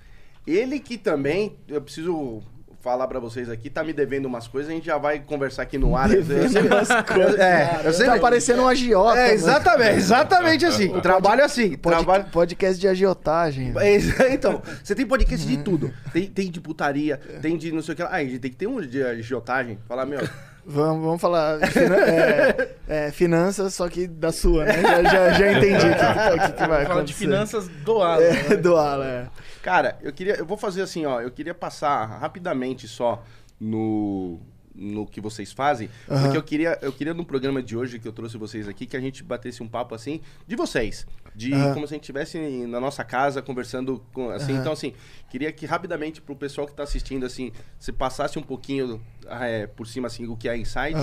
Ele 0.47 0.79
que 0.79 0.97
também, 0.97 1.57
eu 1.69 1.81
preciso 1.81 2.43
falar 2.83 3.09
pra 3.09 3.19
vocês 3.19 3.51
aqui, 3.51 3.69
tá 3.69 3.83
me 3.83 3.93
devendo 3.93 4.27
umas 4.27 4.47
coisas, 4.47 4.71
a 4.71 4.75
gente 4.75 4.87
já 4.87 4.97
vai 4.97 5.19
conversar 5.19 5.63
aqui 5.63 5.77
no 5.77 5.97
ar. 5.97 6.07
Devendo 6.09 6.57
Eu 6.59 6.67
umas 6.67 6.89
coisas. 7.05 7.41
É, 7.41 7.81
eu 7.85 7.93
sempre- 7.93 8.13
Tá 8.15 8.19
parecendo 8.21 8.63
um 8.63 8.69
agiota. 8.69 9.19
É, 9.19 9.23
mano. 9.23 9.35
exatamente, 9.35 9.97
exatamente 9.97 10.65
assim. 10.67 11.01
Trabalho 11.01 11.45
assim, 11.45 11.77
Pod- 11.77 11.97
trabalho... 11.97 12.27
Podcast 12.31 12.81
de 12.81 12.87
agiotagem. 12.87 13.73
É, 13.77 13.97
Então, 14.33 14.63
você 14.85 14.95
tem 14.95 15.05
podcast 15.05 15.45
de 15.45 15.57
tudo. 15.59 15.93
Tem, 16.13 16.27
tem 16.29 16.49
de 16.49 16.61
putaria, 16.61 17.17
tem 17.43 17.57
de 17.57 17.73
não 17.73 17.83
sei 17.83 17.95
o 17.95 17.97
que 17.97 18.03
lá. 18.05 18.11
Ah, 18.13 18.17
a 18.17 18.25
gente 18.25 18.39
tem 18.39 18.53
que 18.53 18.57
ter 18.57 18.69
um 18.69 18.81
de 18.81 19.03
agiotagem. 19.03 19.79
Falar, 19.89 20.07
meu, 20.07 20.21
Vamos, 20.69 21.05
vamos 21.05 21.21
falar 21.21 21.59
de 21.61 21.71
finan- 21.71 21.97
é, 21.97 22.69
é, 22.89 23.11
finanças, 23.13 23.73
só 23.75 23.89
que 23.89 24.07
da 24.09 24.33
sua, 24.33 24.65
né? 24.65 24.83
Já, 24.83 25.03
já, 25.05 25.33
já 25.33 25.53
entendi 25.53 25.87
o 25.87 25.91
que, 25.95 26.47
que, 26.47 26.53
que, 26.55 26.59
vai 26.67 26.69
Fala 26.69 26.85
de 26.85 26.91
acontecer. 26.93 27.19
finanças 27.19 27.69
doadas. 27.85 28.25
É, 28.25 28.49
né? 28.51 28.57
do 28.57 28.77
Alan. 28.77 29.05
é. 29.07 29.27
Cara, 29.67 29.99
eu 30.01 30.13
queria. 30.13 30.37
Eu 30.37 30.47
vou 30.47 30.57
fazer 30.57 30.81
assim, 30.81 31.05
ó. 31.07 31.21
Eu 31.21 31.29
queria 31.29 31.53
passar 31.53 32.07
rapidamente 32.07 32.87
só 32.87 33.25
no, 33.59 34.39
no 34.73 35.05
que 35.05 35.21
vocês 35.21 35.53
fazem, 35.53 35.91
porque 36.07 36.37
eu 36.37 36.43
queria, 36.45 36.79
eu 36.81 36.93
queria 36.93 37.13
no 37.13 37.25
programa 37.25 37.61
de 37.61 37.77
hoje 37.77 37.99
que 37.99 38.07
eu 38.07 38.13
trouxe 38.13 38.39
vocês 38.39 38.69
aqui, 38.69 38.87
que 38.87 38.97
a 38.97 39.01
gente 39.01 39.25
batesse 39.25 39.65
um 39.65 39.69
papo 39.69 39.93
assim, 39.93 40.21
de 40.47 40.55
vocês. 40.55 41.05
De 41.35 41.51
como 41.51 41.85
se 41.85 41.95
a 41.95 41.97
gente 41.97 42.05
estivesse 42.05 42.39
na 42.69 42.79
nossa 42.79 43.03
casa 43.03 43.43
conversando 43.43 44.01
com, 44.13 44.31
assim. 44.31 44.55
Então, 44.55 44.73
assim, 44.73 44.95
queria 45.29 45.51
que 45.51 45.67
rapidamente 45.67 46.23
pro 46.23 46.37
pessoal 46.37 46.69
que 46.69 46.73
tá 46.73 46.85
assistindo, 46.85 47.27
assim, 47.27 47.51
você 47.77 47.93
passasse 47.93 48.39
um 48.39 48.45
pouquinho 48.45 49.03
é, 49.29 49.67
por 49.67 49.89
cima, 49.89 50.07
assim, 50.07 50.29
o 50.29 50.37
que 50.37 50.49
é 50.49 50.57
Insight 50.57 50.97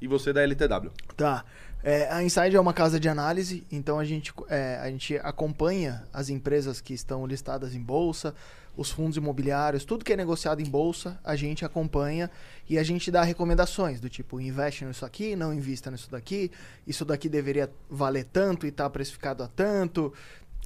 e 0.00 0.06
você 0.06 0.32
da 0.32 0.40
LTW. 0.40 0.92
Tá. 1.16 1.44
É, 1.86 2.10
a 2.10 2.22
Inside 2.22 2.56
é 2.56 2.60
uma 2.60 2.72
casa 2.72 2.98
de 2.98 3.10
análise, 3.10 3.62
então 3.70 3.98
a 3.98 4.04
gente, 4.06 4.32
é, 4.48 4.78
a 4.82 4.88
gente 4.90 5.16
acompanha 5.18 6.02
as 6.14 6.30
empresas 6.30 6.80
que 6.80 6.94
estão 6.94 7.26
listadas 7.26 7.74
em 7.74 7.80
bolsa, 7.80 8.34
os 8.74 8.90
fundos 8.90 9.18
imobiliários, 9.18 9.84
tudo 9.84 10.02
que 10.04 10.12
é 10.12 10.16
negociado 10.16 10.60
em 10.62 10.64
bolsa, 10.64 11.20
a 11.22 11.36
gente 11.36 11.62
acompanha 11.64 12.30
e 12.68 12.78
a 12.78 12.82
gente 12.82 13.10
dá 13.10 13.22
recomendações 13.22 14.00
do 14.00 14.08
tipo, 14.08 14.40
investe 14.40 14.84
nisso 14.84 15.04
aqui, 15.04 15.36
não 15.36 15.52
invista 15.52 15.90
nisso 15.90 16.10
daqui, 16.10 16.50
isso 16.86 17.04
daqui 17.04 17.28
deveria 17.28 17.70
valer 17.90 18.24
tanto 18.32 18.66
e 18.66 18.70
tá 18.72 18.88
precificado 18.88 19.42
a 19.42 19.46
tanto. 19.48 20.12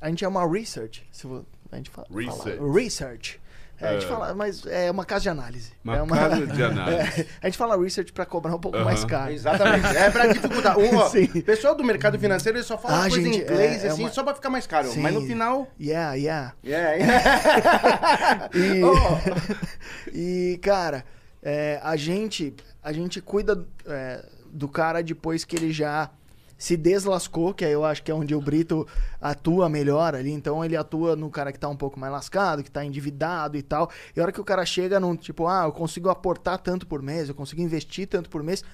A 0.01 0.09
gente 0.09 0.25
é 0.25 0.29
uma 0.29 0.49
research, 0.49 1.05
se 1.11 1.27
a 1.73 1.77
gente 1.77 1.91
fala, 1.91 2.07
Research. 2.15 2.57
fala- 2.59 2.73
research. 2.73 3.41
É, 3.81 3.89
a 3.89 3.93
gente 3.93 4.07
É. 4.07 4.09
fala, 4.09 4.35
mas 4.35 4.67
é 4.67 4.91
uma 4.91 5.05
casa 5.05 5.23
de 5.23 5.29
análise. 5.29 5.73
Uma 5.85 5.97
é 5.99 6.07
casa 6.07 6.47
de 6.49 6.63
análise. 6.65 7.21
É, 7.21 7.27
a 7.43 7.47
gente 7.47 7.57
fala 7.59 7.81
research 7.81 8.13
para 8.13 8.27
cobrar 8.27 8.55
um 8.55 8.59
pouco 8.59 8.79
mais 8.81 9.01
Aham. 9.01 9.09
caro. 9.09 9.33
Exatamente. 9.33 9.87
É 9.97 10.11
pra 10.11 10.27
dificultar. 10.27 10.77
O 10.79 11.43
pessoal 11.43 11.75
do 11.75 11.85
mercado 11.85 12.19
financeiro 12.19 12.59
ele 12.59 12.65
só 12.65 12.77
fala 12.77 12.99
Ah, 13.07 13.09
coisa 13.09 13.17
gente, 13.23 13.39
em 13.39 13.43
inglês, 13.43 13.85
é- 13.85 13.87
é 13.87 13.91
assim, 13.91 14.03
uma- 14.03 14.11
só 14.11 14.23
pra 14.25 14.35
ficar 14.35 14.51
mais 14.51 14.67
caro. 14.67 14.89
Sim. 14.89 15.01
Mas 15.01 15.15
no 15.15 15.21
final. 15.23 15.69
Yeah, 15.81 16.15
yeah. 16.15 16.53
É, 16.65 16.99
E, 18.55 18.83
Oh. 18.85 20.13
e 20.13 20.59
cara, 20.63 21.05
é, 21.43 21.81
a 21.83 21.97
gente 21.97 22.55
a 22.83 22.93
gente 22.93 23.21
cuida 23.21 23.65
é, 23.87 24.25
do 24.51 24.69
cara 24.69 25.03
depois 25.03 25.45
que 25.45 25.55
ele 25.57 25.73
já 25.73 26.11
se 26.59 26.77
deslascou, 26.77 27.55
que 27.55 27.65
aí 27.65 27.73
eu 27.73 27.85
acho 27.85 28.03
que 28.03 28.11
é 28.11 28.15
onde 28.15 28.35
o 28.35 28.41
Brito 28.41 28.87
atua 29.21 29.69
melhor 29.69 30.17
ali. 30.17 30.33
Então 30.33 30.65
ele 30.65 30.77
atua 30.77 31.15
no 31.15 31.31
cara 31.31 31.53
que 31.53 31.59
tá 31.59 31.69
um 31.69 31.77
pouco 31.77 31.99
mais 31.99 32.13
lascado, 32.13 32.65
que 32.65 32.71
tá 32.71 32.85
endividado 32.85 33.57
e 33.57 33.63
tal. 33.63 33.89
E 34.15 34.19
a 34.19 34.25
hora 34.25 34.33
que 34.33 34.41
o 34.41 34.45
cara 34.45 34.67
chega 34.67 34.99
num 34.99 35.15
tipo, 35.15 35.47
ah, 35.47 35.65
eu 35.67 35.73
consigo 35.73 36.11
aportar 36.11 36.59
tanto 36.59 36.87
por 36.87 37.01
mês, 37.01 37.29
eu 37.29 37.35
consigo 37.35 37.63
investir 37.63 38.09
tanto 38.09 38.29
por 38.29 38.43
mês. 38.43 38.65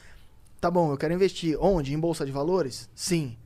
Tá 0.61 0.71
bom, 0.71 0.91
eu 0.91 0.97
quero 0.97 1.13
investir. 1.13 1.59
Onde? 1.61 1.93
Em 1.93 1.99
Bolsa 1.99 2.25
de 2.25 2.33
Valores? 2.33 2.89
Sim. 2.95 3.37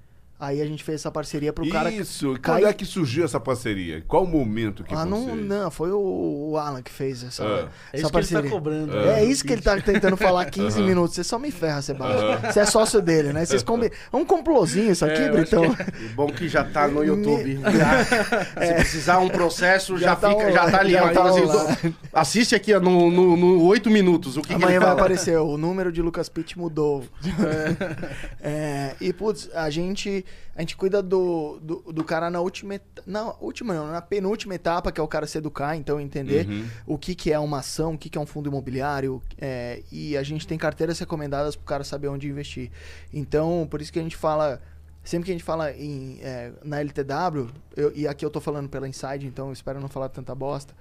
Aí 0.40 0.62
a 0.62 0.64
gente 0.66 0.85
fez 0.85 1.00
essa 1.00 1.11
parceria 1.11 1.52
pro 1.52 1.68
cara. 1.68 1.90
Isso. 1.90 2.35
E 2.35 2.38
cai- 2.38 2.61
Quando 2.61 2.68
é 2.71 2.73
que 2.73 2.85
surgiu 2.85 3.25
essa 3.25 3.40
parceria? 3.40 4.04
Qual 4.07 4.23
o 4.23 4.26
momento 4.26 4.85
que 4.85 4.95
ah, 4.95 5.04
não, 5.04 5.35
não, 5.35 5.68
foi 5.68 5.90
o, 5.90 6.57
Alan 6.57 6.80
que 6.80 6.92
fez 6.92 7.25
essa, 7.25 7.42
Ah. 7.45 7.47
É 7.47 7.52
essa 7.57 7.62
isso 7.62 7.68
que 7.92 7.97
ele 8.07 8.11
parceria. 8.12 8.42
tá 8.45 8.49
cobrando. 8.49 8.97
É, 8.97 9.07
né, 9.07 9.25
isso 9.25 9.45
que 9.45 9.52
ele 9.52 9.62
tá 9.62 9.80
tentando 9.80 10.16
falar 10.16 10.45
15 10.50 10.80
minutos. 10.83 11.16
Você 11.16 11.25
só 11.25 11.40
me 11.40 11.50
ferra, 11.50 11.83
Sebastião. 11.83 12.38
Você 12.52 12.61
é 12.61 12.64
sócio 12.66 13.02
dele, 13.02 13.33
né? 13.33 13.45
Vocês 13.45 13.64
combi... 13.64 13.90
É 14.12 14.16
um 14.16 14.25
complozinho 14.25 14.92
isso 14.92 15.04
aqui, 15.04 15.23
É, 15.23 15.28
Britão. 15.28 15.64
E 15.64 16.07
bom 16.14 16.28
que 16.28 16.47
já 16.49 16.62
tá 16.62 16.87
no 16.87 17.02
YouTube. 17.02 17.61
Já, 17.76 18.04
Se 18.64 18.75
precisar 18.75 19.18
um 19.18 19.28
processo, 19.28 19.99
já, 19.99 20.11
Já 20.11 20.16
tá 20.16 20.30
fica, 20.30 20.52
já 20.52 20.71
tá 20.71 20.78
ali. 20.80 20.92
já 20.92 21.02
tá 21.02 21.11
então, 21.11 21.26
assim, 21.26 21.88
do- 21.88 21.95
assiste 22.12 22.54
aqui 22.54 22.73
ó, 22.75 22.78
no, 22.78 23.11
no, 23.11 23.37
no 23.37 23.62
8 23.64 23.90
minutos. 23.90 24.37
O 24.37 24.42
que, 24.42 24.49
que 24.49 24.54
Amanhã 24.54 24.71
ele 24.71 24.78
vai 24.78 24.88
fala. 24.90 25.00
aparecer, 25.00 25.37
o 25.37 25.59
número 25.59 25.90
de 25.90 26.00
Lucas 26.00 26.28
Pitt 26.28 26.57
mudou. 26.57 27.02
É, 28.40 28.95
e, 29.00 29.12
putz, 29.12 29.49
a 29.54 29.68
gente, 29.71 30.25
a 30.54 30.61
gente 30.61 30.76
cuida 30.76 31.02
do, 31.02 31.58
do, 31.61 31.92
do 31.92 32.04
cara 32.04 32.28
na 32.30 32.40
última 32.40 32.75
etapa. 32.75 33.02
Na 33.06 33.32
última 33.40 33.73
não, 33.75 33.87
na 33.92 34.02
penúltima 34.02 34.54
etapa, 34.54 34.90
que 34.90 35.00
é 35.00 35.02
o 35.02 35.08
cara 35.08 35.26
se 35.26 35.38
educar, 35.38 35.76
então 35.76 36.00
entender 36.00 36.47
Uhum. 36.49 36.66
o 36.87 36.99
que, 36.99 37.14
que 37.14 37.32
é 37.32 37.38
uma 37.38 37.58
ação, 37.61 37.94
o 37.94 37.99
que, 37.99 38.08
que 38.11 38.18
é 38.18 38.20
um 38.20 38.26
fundo 38.26 38.49
imobiliário. 38.49 39.23
é, 39.40 39.82
e 39.92 40.16
a 40.16 40.23
gente 40.23 40.47
tem 40.47 40.58
carteiras 40.58 40.99
recomendadas 40.99 41.54
pro 41.56 41.64
cara 41.64 41.85
saber 41.85 42.08
onde 42.08 42.28
investir. 42.28 42.70
Então, 43.12 43.66
por 43.70 43.80
isso 43.80 43.92
que 43.92 43.99
a 43.99 44.02
gente 44.02 44.16
fala. 44.16 44.61
Sempre 45.04 45.26
que 45.26 45.30
a 45.30 45.35
gente 45.35 45.44
fala 45.44 45.73
em, 45.73 46.18
é, 46.23 46.52
na 46.62 46.80
LTW, 46.80 47.49
eu- 47.76 47.92
e 47.94 48.06
aqui 48.06 48.25
eu 48.26 48.30
tô 48.30 48.40
falando 48.40 48.68
pela 48.68 48.87
Inside, 48.87 49.26
então 49.26 49.50
espero 49.52 49.80
não 49.80 49.88
falar 49.88 50.08
tanta 50.11 50.35
bosta. 50.35 50.75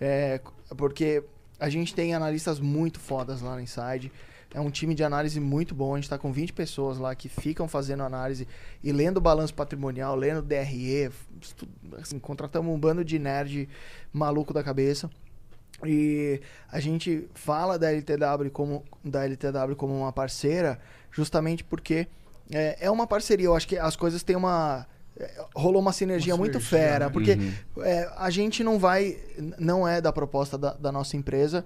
é, 0.00 0.40
porque 0.76 1.22
a 1.58 1.68
gente 1.68 1.94
tem 1.94 2.14
analistas 2.14 2.58
muito 2.60 2.98
fodas 3.00 3.40
lá 3.40 3.54
na 3.56 3.62
Inside. 3.62 4.12
É 4.54 4.60
um 4.60 4.70
time 4.70 4.94
de 4.94 5.02
análise 5.02 5.40
muito 5.40 5.74
bom. 5.74 5.94
A 5.94 5.96
gente 5.98 6.10
tá 6.10 6.18
com 6.18 6.30
20 6.32 6.52
pessoas 6.52 6.98
lá 6.98 7.14
que 7.14 7.28
ficam 7.28 7.66
fazendo 7.66 8.02
análise 8.02 8.46
e 8.82 8.92
lendo 8.92 9.16
o 9.16 9.20
balanço 9.20 9.54
patrimonial, 9.54 10.14
lendo 10.14 10.42
DRE. 10.42 11.10
Assim, 12.00 12.18
contratamos 12.18 12.74
um 12.74 12.78
bando 12.78 13.04
de 13.04 13.18
nerd 13.18 13.68
maluco 14.12 14.52
da 14.52 14.62
cabeça. 14.62 15.10
E 15.84 16.40
a 16.70 16.78
gente 16.80 17.28
fala 17.34 17.78
da 17.78 17.90
LTW 17.90 18.50
como, 18.52 18.84
da 19.04 19.24
LTW 19.24 19.74
como 19.76 19.94
uma 19.98 20.12
parceira 20.12 20.78
justamente 21.10 21.64
porque 21.64 22.06
é, 22.50 22.76
é 22.86 22.90
uma 22.90 23.06
parceria. 23.06 23.46
Eu 23.46 23.56
acho 23.56 23.66
que 23.66 23.78
as 23.78 23.96
coisas 23.96 24.22
têm 24.22 24.36
uma. 24.36 24.86
é, 25.18 25.44
Rolou 25.56 25.80
uma 25.80 25.92
sinergia 25.92 26.34
Uma 26.34 26.38
muito 26.40 26.60
fera, 26.60 27.06
né? 27.06 27.10
porque 27.12 27.32
Uhum. 27.32 27.82
é, 27.82 28.08
a 28.16 28.30
gente 28.30 28.62
não 28.62 28.78
vai. 28.78 29.18
Não 29.58 29.88
é 29.88 30.00
da 30.00 30.12
proposta 30.12 30.56
da, 30.58 30.74
da 30.74 30.92
nossa 30.92 31.16
empresa 31.16 31.64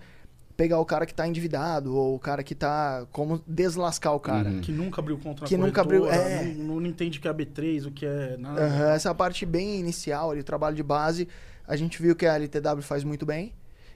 pegar 0.57 0.79
o 0.81 0.85
cara 0.87 1.05
que 1.05 1.13
tá 1.15 1.27
endividado 1.29 1.95
ou 1.95 2.15
o 2.15 2.19
cara 2.19 2.43
que 2.43 2.55
tá. 2.55 3.07
Como 3.13 3.43
deslascar 3.47 4.13
o 4.15 4.21
cara. 4.21 4.49
Uhum. 4.49 4.61
Que 4.61 4.73
nunca 4.73 5.01
abriu 5.01 5.19
contra 5.19 5.45
a 5.45 5.49
Que 5.49 5.57
nunca 5.57 5.81
abriu- 5.83 6.09
é. 6.11 6.45
não, 6.45 6.81
não 6.81 6.87
entende 6.87 7.19
o 7.19 7.23
que 7.23 7.29
é 7.29 7.33
B3, 7.35 7.87
o 7.87 7.91
que 7.91 8.07
é 8.07 8.37
nada. 8.39 8.65
Aham, 8.65 8.91
essa 8.93 9.15
parte 9.15 9.45
bem 9.45 9.79
inicial, 9.79 10.31
ali, 10.31 10.43
trabalho 10.43 10.75
de 10.77 10.83
base, 10.83 11.29
a 11.67 11.77
gente 11.77 12.01
viu 12.01 12.17
que 12.17 12.25
a 12.27 12.35
LTW 12.37 12.81
faz 12.83 13.05
muito 13.05 13.27
bem. 13.27 13.53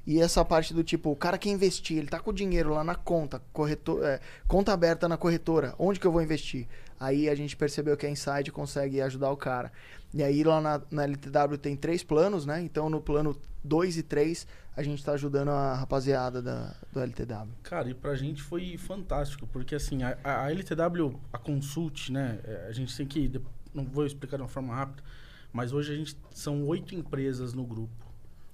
E 0.07 0.19
essa 0.21 0.43
parte 0.45 0.73
do 0.73 0.83
tipo, 0.83 1.11
o 1.11 1.17
cara 1.17 1.37
quer 1.37 1.51
investir, 1.51 1.99
ele 1.99 2.07
tá 2.09 2.19
com 2.19 2.31
o 2.31 2.35
dinheiro 2.35 2.71
lá 2.73 2.83
na 2.83 2.95
conta, 2.95 3.41
corretor, 3.53 4.03
é, 4.03 4.19
conta 4.49 4.73
aberta 4.73 5.07
na 5.07 5.17
corretora, 5.19 5.75
onde 5.79 6.01
que 6.01 6.07
eu 6.07 6.11
vou 6.11 6.23
investir? 6.23 6.67
Aí 6.99 7.29
a 7.29 7.35
gente 7.35 7.55
percebeu 7.55 7.97
que 7.99 8.07
a 8.07 8.11
Inside 8.11 8.51
consegue 8.51 9.01
ajudar 9.03 9.31
o 9.31 9.37
cara. 9.37 9.71
E 10.13 10.23
aí 10.23 10.43
lá 10.43 10.61
na, 10.61 10.83
na 10.91 11.05
LTW 11.05 11.57
tem 11.59 11.77
três 11.77 12.03
planos, 12.03 12.45
né? 12.45 12.61
Então 12.61 12.91
no 12.91 13.01
plano 13.01 13.37
2 13.63 13.99
e 13.99 14.03
3 14.03 14.47
a 14.77 14.83
gente 14.83 15.05
tá 15.05 15.13
ajudando 15.13 15.49
a 15.51 15.75
rapaziada 15.75 16.41
da, 16.41 16.75
do 16.93 17.01
LTW. 17.01 17.53
Cara, 17.63 17.91
e 17.91 17.95
pra 17.95 18.15
gente 18.15 18.41
foi 18.43 18.77
fantástico, 18.79 19.47
porque 19.47 19.75
assim, 19.75 20.03
a, 20.03 20.17
a- 20.25 20.51
LTW, 20.51 21.21
a 21.33 21.39
Consult, 21.39 22.11
né, 22.11 22.41
é, 22.45 22.67
a 22.69 22.73
gente 22.73 22.97
tem 22.97 23.07
que, 23.07 23.41
não 23.75 23.85
vou 23.85 24.07
explicar 24.07 24.37
de 24.37 24.43
uma 24.43 24.49
forma 24.49 24.75
rápida, 24.75 25.03
mas 25.53 25.73
hoje 25.73 25.93
a 25.93 25.97
gente, 25.97 26.17
são 26.33 26.65
oito 26.67 26.95
empresas 26.95 27.53
no 27.53 27.65
grupo. 27.65 28.07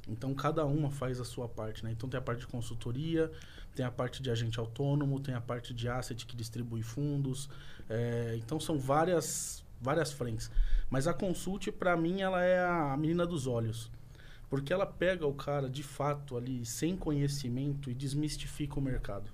Então, 0.08 0.32
cada 0.34 0.64
uma 0.64 0.90
faz 0.90 1.20
a 1.20 1.24
sua 1.24 1.48
parte, 1.48 1.84
né? 1.84 1.90
Então, 1.92 2.08
tem 2.08 2.16
a 2.18 2.22
parte 2.22 2.40
de 2.40 2.46
consultoria, 2.46 3.30
tem 3.74 3.84
a 3.84 3.90
parte 3.90 4.22
de 4.22 4.30
agente 4.30 4.58
autônomo, 4.58 5.18
tem 5.20 5.34
a 5.34 5.40
parte 5.40 5.74
de 5.74 5.88
asset 5.88 6.24
que 6.24 6.36
distribui 6.36 6.82
fundos. 6.82 7.48
é, 7.90 8.34
então, 8.38 8.58
são 8.60 8.78
várias, 8.78 9.64
várias 9.80 10.12
frentes. 10.12 10.50
Mas 10.90 11.06
a 11.06 11.14
Consult, 11.14 11.68
pra 11.72 11.96
mim, 11.96 12.20
ela 12.20 12.42
é 12.42 12.64
a 12.64 12.96
menina 12.96 13.26
dos 13.26 13.46
olhos. 13.46 13.90
Porque 14.48 14.72
ela 14.72 14.86
pega 14.86 15.26
o 15.26 15.34
cara, 15.34 15.68
de 15.68 15.82
fato, 15.82 16.36
ali, 16.36 16.64
sem 16.64 16.96
conhecimento 16.96 17.90
e 17.90 17.94
desmistifica 17.94 18.78
o 18.78 18.82
mercado. 18.82 19.30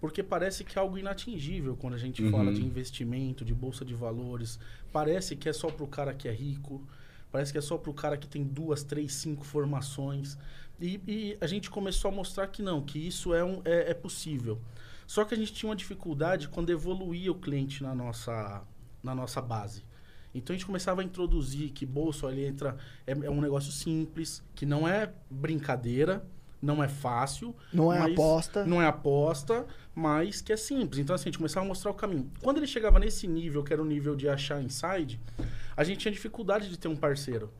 Porque 0.00 0.22
parece 0.22 0.62
que 0.62 0.78
é 0.78 0.80
algo 0.80 0.96
inatingível 0.96 1.76
quando 1.76 1.94
a 1.94 1.98
gente 1.98 2.22
Uhum. 2.22 2.30
fala 2.30 2.52
de 2.52 2.64
investimento, 2.64 3.44
de 3.44 3.52
bolsa 3.52 3.84
de 3.84 3.94
valores. 3.94 4.58
Parece 4.92 5.34
que 5.34 5.48
é 5.48 5.52
só 5.52 5.68
pro 5.70 5.88
cara 5.88 6.14
que 6.14 6.28
é 6.28 6.32
rico. 6.32 6.80
Parece 7.32 7.50
que 7.50 7.58
é 7.58 7.60
só 7.60 7.76
pro 7.76 7.92
cara 7.92 8.16
que 8.16 8.28
tem 8.28 8.44
duas, 8.44 8.84
três, 8.84 9.12
cinco 9.14 9.44
formações. 9.44 10.38
E, 10.80 11.00
e 11.08 11.38
a 11.40 11.46
gente 11.48 11.68
começou 11.68 12.10
a 12.10 12.14
mostrar 12.14 12.46
que 12.46 12.62
não, 12.62 12.80
que 12.80 12.98
isso 13.04 13.34
é, 13.34 13.44
um, 13.44 13.60
é, 13.64 13.90
é 13.90 13.94
possível. 13.94 14.60
Só 15.04 15.24
que 15.24 15.34
a 15.34 15.36
gente 15.36 15.52
tinha 15.52 15.68
uma 15.68 15.74
dificuldade 15.76 16.48
quando 16.48 16.70
evoluía 16.70 17.32
o 17.32 17.34
cliente 17.34 17.82
na 17.82 17.92
nossa, 17.92 18.62
na 19.02 19.16
nossa 19.16 19.42
base. 19.42 19.82
Então 20.38 20.54
a 20.54 20.56
gente 20.56 20.66
começava 20.66 21.00
a 21.00 21.04
introduzir 21.04 21.70
que 21.70 21.84
bolsa 21.84 22.26
ali 22.26 22.44
entra. 22.44 22.76
É, 23.06 23.12
é 23.12 23.30
um 23.30 23.40
negócio 23.40 23.70
simples, 23.70 24.42
que 24.54 24.64
não 24.64 24.88
é 24.88 25.12
brincadeira, 25.30 26.24
não 26.60 26.82
é 26.82 26.88
fácil. 26.88 27.54
Não 27.72 27.92
é 27.92 28.12
aposta. 28.12 28.64
Não 28.64 28.82
é 28.82 28.86
aposta, 28.86 29.66
mas 29.94 30.40
que 30.40 30.52
é 30.52 30.56
simples. 30.56 30.98
Então, 30.98 31.14
assim, 31.14 31.24
a 31.24 31.28
gente 31.28 31.38
começava 31.38 31.64
a 31.64 31.68
mostrar 31.68 31.90
o 31.90 31.94
caminho. 31.94 32.30
Quando 32.42 32.58
ele 32.58 32.66
chegava 32.66 32.98
nesse 32.98 33.26
nível, 33.26 33.62
que 33.62 33.72
era 33.72 33.82
o 33.82 33.84
nível 33.84 34.16
de 34.16 34.28
achar 34.28 34.62
inside, 34.62 35.20
a 35.76 35.84
gente 35.84 35.98
tinha 35.98 36.12
dificuldade 36.12 36.68
de 36.68 36.78
ter 36.78 36.88
um 36.88 36.96
parceiro. 36.96 37.52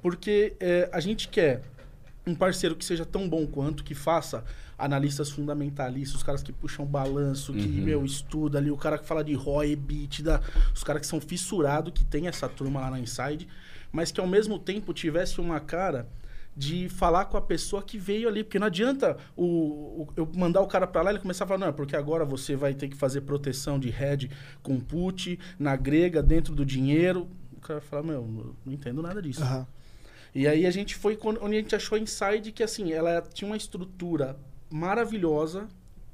Porque 0.00 0.56
é, 0.58 0.88
a 0.92 1.00
gente 1.00 1.28
quer 1.28 1.62
um 2.26 2.34
parceiro 2.34 2.76
que 2.76 2.84
seja 2.84 3.04
tão 3.04 3.28
bom 3.28 3.46
quanto, 3.46 3.82
que 3.82 3.94
faça 3.94 4.44
analistas 4.78 5.30
fundamentalistas, 5.30 6.16
os 6.16 6.22
caras 6.22 6.42
que 6.42 6.52
puxam 6.52 6.84
balanço, 6.86 7.52
que, 7.52 7.66
Uhum. 7.66 7.84
meu, 7.84 8.04
estuda 8.04 8.58
ali, 8.58 8.70
o 8.70 8.76
cara 8.76 8.98
que 8.98 9.04
fala 9.06 9.22
de 9.24 9.34
ROI, 9.34 9.72
EBITDA, 9.72 10.40
os 10.74 10.82
caras 10.84 11.00
que 11.02 11.06
são 11.06 11.20
fissurados, 11.20 11.92
que 11.92 12.04
tem 12.04 12.28
essa 12.28 12.48
turma 12.48 12.80
lá 12.80 12.90
na 12.90 12.98
Inside, 13.00 13.46
mas 13.90 14.10
que 14.12 14.20
ao 14.20 14.26
mesmo 14.26 14.58
tempo 14.58 14.92
tivesse 14.92 15.40
uma 15.40 15.60
cara 15.60 16.08
de 16.56 16.88
falar 16.88 17.24
com 17.26 17.36
a 17.36 17.40
pessoa 17.40 17.82
que 17.82 17.96
veio 17.98 18.28
ali, 18.28 18.44
porque 18.44 18.58
não 18.58 18.66
adianta 18.66 19.16
o, 19.34 19.44
o- 20.02 20.08
eu 20.16 20.28
mandar 20.36 20.60
o 20.60 20.66
cara 20.66 20.86
pra 20.86 21.00
lá 21.02 21.10
e 21.10 21.14
ele 21.14 21.20
começar 21.22 21.44
a 21.44 21.46
falar, 21.46 21.58
não, 21.58 21.68
é 21.68 21.72
porque 21.72 21.96
agora 21.96 22.24
você 22.24 22.54
vai 22.54 22.74
ter 22.74 22.88
que 22.88 22.96
fazer 22.96 23.22
proteção 23.22 23.78
de 23.78 23.88
head 23.88 24.30
com 24.62 24.78
put, 24.78 25.38
na 25.58 25.74
grega, 25.76 26.22
dentro 26.22 26.54
do 26.54 26.64
dinheiro. 26.64 27.26
O 27.56 27.60
cara 27.60 27.80
vai 27.80 27.88
falar, 27.88 28.02
meu, 28.02 28.54
não 28.66 28.72
entendo 28.72 29.00
nada 29.00 29.22
disso. 29.22 29.42
Aham. 29.42 29.66
E 30.34 30.46
aí 30.48 30.64
a 30.66 30.70
gente 30.70 30.94
foi 30.94 31.16
quando- 31.16 31.42
onde 31.42 31.56
a 31.56 31.60
gente 31.60 31.74
achou 31.74 31.96
a 31.96 32.00
Inside 32.00 32.52
que 32.52 32.62
assim, 32.62 32.92
ela 32.92 33.20
tinha 33.20 33.46
uma 33.50 33.56
estrutura 33.56 34.36
maravilhosa, 34.70 35.68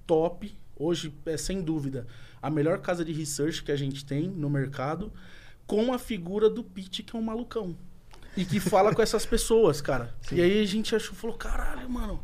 top. 0.07 0.53
Hoje, 0.77 1.13
é 1.27 1.37
sem 1.37 1.61
dúvida, 1.61 2.07
a 2.41 2.49
melhor 2.51 2.79
casa 2.81 3.05
de 3.05 3.13
research 3.13 3.63
que 3.65 3.73
a 3.73 3.77
gente 3.77 4.05
tem 4.05 4.29
no 4.29 4.49
mercado, 4.49 5.13
com 5.67 5.93
a 5.93 5.99
figura 5.99 6.49
do 6.49 6.63
Pete, 6.63 7.03
que 7.03 7.15
é 7.17 7.19
um 7.19 7.23
malucão. 7.23 7.77
E 8.37 8.45
que 8.45 8.61
fala 8.61 8.95
com 8.95 9.03
essas 9.03 9.27
pessoas, 9.27 9.81
cara. 9.81 10.15
E 10.33 10.41
aí 10.41 10.61
a 10.63 10.65
gente 10.67 10.95
achou, 10.95 11.15
falou, 11.15 11.37
caralho, 11.37 11.89
mano, 11.91 12.21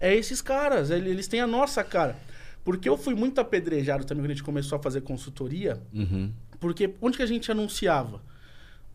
é 0.00 0.14
esses 0.14 0.40
caras, 0.40 0.90
ele- 0.90 1.10
eles 1.10 1.28
têm 1.28 1.40
a 1.40 1.46
nossa 1.46 1.84
cara. 1.84 2.16
Porque 2.64 2.88
eu 2.88 2.96
fui 2.96 3.14
muito 3.14 3.40
apedrejado 3.40 4.04
também 4.04 4.22
quando 4.22 4.30
a 4.30 4.34
gente 4.34 4.42
começou 4.44 4.76
a 4.78 4.82
fazer 4.82 5.00
consultoria. 5.02 5.80
Uhum. 5.92 6.32
Porque 6.58 6.94
onde 7.00 7.16
que 7.16 7.22
a 7.22 7.26
gente 7.26 7.50
anunciava? 7.50 8.22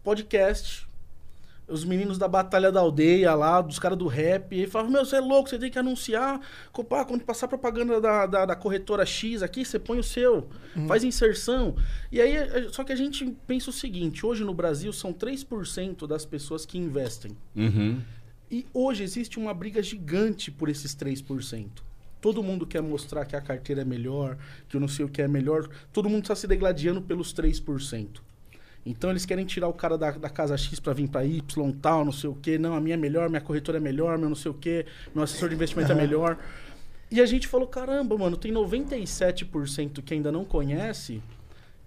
Podcast. 0.04 0.85
Os 1.68 1.84
meninos 1.84 2.18
da 2.18 2.28
Batalha 2.28 2.72
da 2.72 2.80
Aldeia 2.80 3.34
lá, 3.34 3.60
dos 3.62 3.80
caras 3.80 3.98
do 3.98 4.08
rap. 4.08 4.56
E 4.56 4.68
falavam, 4.68 4.92
meu, 4.92 5.06
você 5.06 5.16
é 5.16 5.20
louco, 5.20 5.50
você 5.50 5.58
tem 5.58 5.72
que 5.72 5.80
anunciar. 5.80 6.40
Pá, 6.88 7.04
quando 7.04 7.24
passar 7.24 7.48
propaganda 7.48 8.00
da, 8.00 8.26
da, 8.26 8.46
da 8.46 8.56
corretora 8.56 9.06
X 9.06 9.42
aqui, 9.42 9.66
você 9.66 9.80
põe 9.80 9.98
o 9.98 10.04
seu. 10.04 10.48
Faz 10.88 11.04
inserção. 11.04 11.76
E 12.12 12.22
aí, 12.22 12.36
eh, 12.36 12.68
só 12.72 12.84
que 12.84 12.92
a 12.92 12.96
gente 12.96 13.26
pensa 13.48 13.70
o 13.70 13.74
seguinte: 13.74 14.26
hoje 14.26 14.44
no 14.44 14.54
Brasil 14.54 14.94
são 14.94 15.12
3% 15.12 16.06
das 16.06 16.26
pessoas 16.26 16.66
que 16.66 16.78
investem. 16.78 17.36
Uhum. 17.56 18.00
E 18.52 18.66
hoje 18.74 19.04
existe 19.04 19.40
uma 19.40 19.54
briga 19.54 19.82
gigante 19.82 20.52
por 20.52 20.70
esses 20.70 20.96
3%. 20.96 21.70
Todo 22.22 22.42
mundo 22.42 22.66
quer 22.66 22.82
mostrar 22.82 23.26
que 23.26 23.36
a 23.36 23.42
carteira 23.42 23.82
é 23.82 23.86
melhor, 23.86 24.38
que 24.68 24.76
eu 24.76 24.82
não 24.82 24.88
sei 24.88 25.06
o 25.06 25.10
que 25.10 25.22
é 25.22 25.28
melhor. 25.28 25.68
Todo 25.94 26.10
mundo 26.10 26.24
está 26.24 26.36
se 26.36 26.48
degladiando 26.48 27.02
pelos 27.02 27.34
3%. 27.34 28.22
Então 28.86 29.10
eles 29.10 29.26
querem 29.26 29.46
tirar 29.46 29.68
o 29.68 29.74
cara 29.74 29.98
da, 29.98 30.12
da 30.12 30.30
casa 30.30 30.56
X 30.56 30.80
para 30.80 30.94
vir 30.94 31.10
para 31.10 31.26
Y, 31.26 31.72
tal, 31.82 32.06
não 32.06 32.12
sei 32.12 32.30
o 32.30 32.36
que. 32.36 32.58
Não, 32.58 32.76
a 32.76 32.80
minha 32.80 32.94
é 32.94 32.98
melhor, 32.98 33.30
minha 33.30 33.42
corretora 33.42 33.80
é 33.80 33.82
melhor, 33.82 34.18
meu 34.18 34.30
não 34.30 34.36
sei 34.36 34.52
o 34.52 34.54
que, 34.54 34.86
meu 35.14 35.24
assessor 35.24 35.50
de 35.50 35.56
investimento 35.56 35.92
é 35.92 35.96
melhor. 35.96 36.38
E 37.10 37.20
a 37.20 37.26
gente 37.26 37.48
falou, 37.48 37.68
caramba, 37.68 38.18
mano, 38.18 38.38
tem 38.38 38.52
97% 38.52 40.04
que 40.04 40.14
ainda 40.14 40.32
não 40.32 40.44
conhece, 40.44 41.22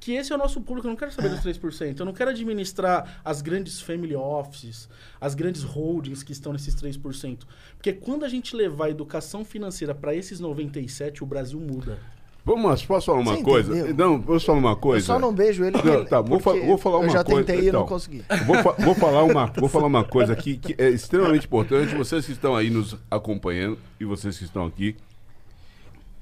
que 0.00 0.12
esse 0.12 0.32
é 0.32 0.34
o 0.34 0.38
nosso 0.38 0.60
público, 0.60 0.86
eu 0.86 0.90
não 0.90 0.96
quero 0.96 1.12
saber 1.12 1.28
dos 1.28 1.40
3%. 1.40 1.98
Eu 1.98 2.06
não 2.06 2.12
quero 2.12 2.30
administrar 2.30 3.20
as 3.24 3.42
grandes 3.42 3.80
family 3.80 4.14
offices, 4.14 4.88
as 5.20 5.34
grandes 5.34 5.62
holdings 5.62 6.22
que 6.22 6.32
estão 6.32 6.52
nesses 6.52 6.74
3%. 6.74 7.40
Porque 7.76 7.92
quando 7.92 8.24
a 8.24 8.28
gente 8.28 8.54
levar 8.54 8.86
a 8.86 8.90
educação 8.90 9.44
financeira 9.44 9.94
para 9.94 10.14
esses 10.14 10.40
97%, 10.40 11.22
o 11.22 11.26
Brasil 11.26 11.58
muda. 11.58 11.98
Vamos, 12.48 12.84
posso 12.86 13.06
falar 13.06 13.18
uma 13.20 13.36
Você 13.36 13.42
coisa? 13.42 13.78
entendeu? 13.78 14.08
Não, 14.08 14.20
posso 14.22 14.46
falar 14.46 14.58
uma 14.58 14.76
coisa? 14.76 15.02
Eu 15.12 15.14
só 15.14 15.18
não 15.20 15.32
beijo 15.34 15.64
ele. 15.64 15.76
Não, 15.82 16.04
tá, 16.04 16.20
vou, 16.20 16.40
fa- 16.40 16.52
vou 16.54 16.78
falar 16.78 16.98
uma 16.98 17.06
Eu 17.06 17.10
já 17.10 17.22
coisa. 17.24 17.44
tentei 17.44 17.64
e 17.64 17.68
então, 17.68 17.80
não 17.80 17.86
consegui. 17.86 18.24
Vou, 18.46 18.56
fa- 18.62 18.74
vou 18.78 18.94
falar 18.94 19.22
uma, 19.24 19.46
vou 19.58 19.68
falar 19.68 19.86
uma 19.86 20.04
coisa 20.04 20.32
aqui 20.32 20.56
que 20.56 20.74
é 20.82 20.88
extremamente 20.88 21.46
importante. 21.46 21.94
Vocês 21.94 22.24
que 22.24 22.32
estão 22.32 22.56
aí 22.56 22.70
nos 22.70 22.96
acompanhando 23.10 23.78
e 24.00 24.04
vocês 24.04 24.38
que 24.38 24.44
estão 24.44 24.64
aqui. 24.66 24.96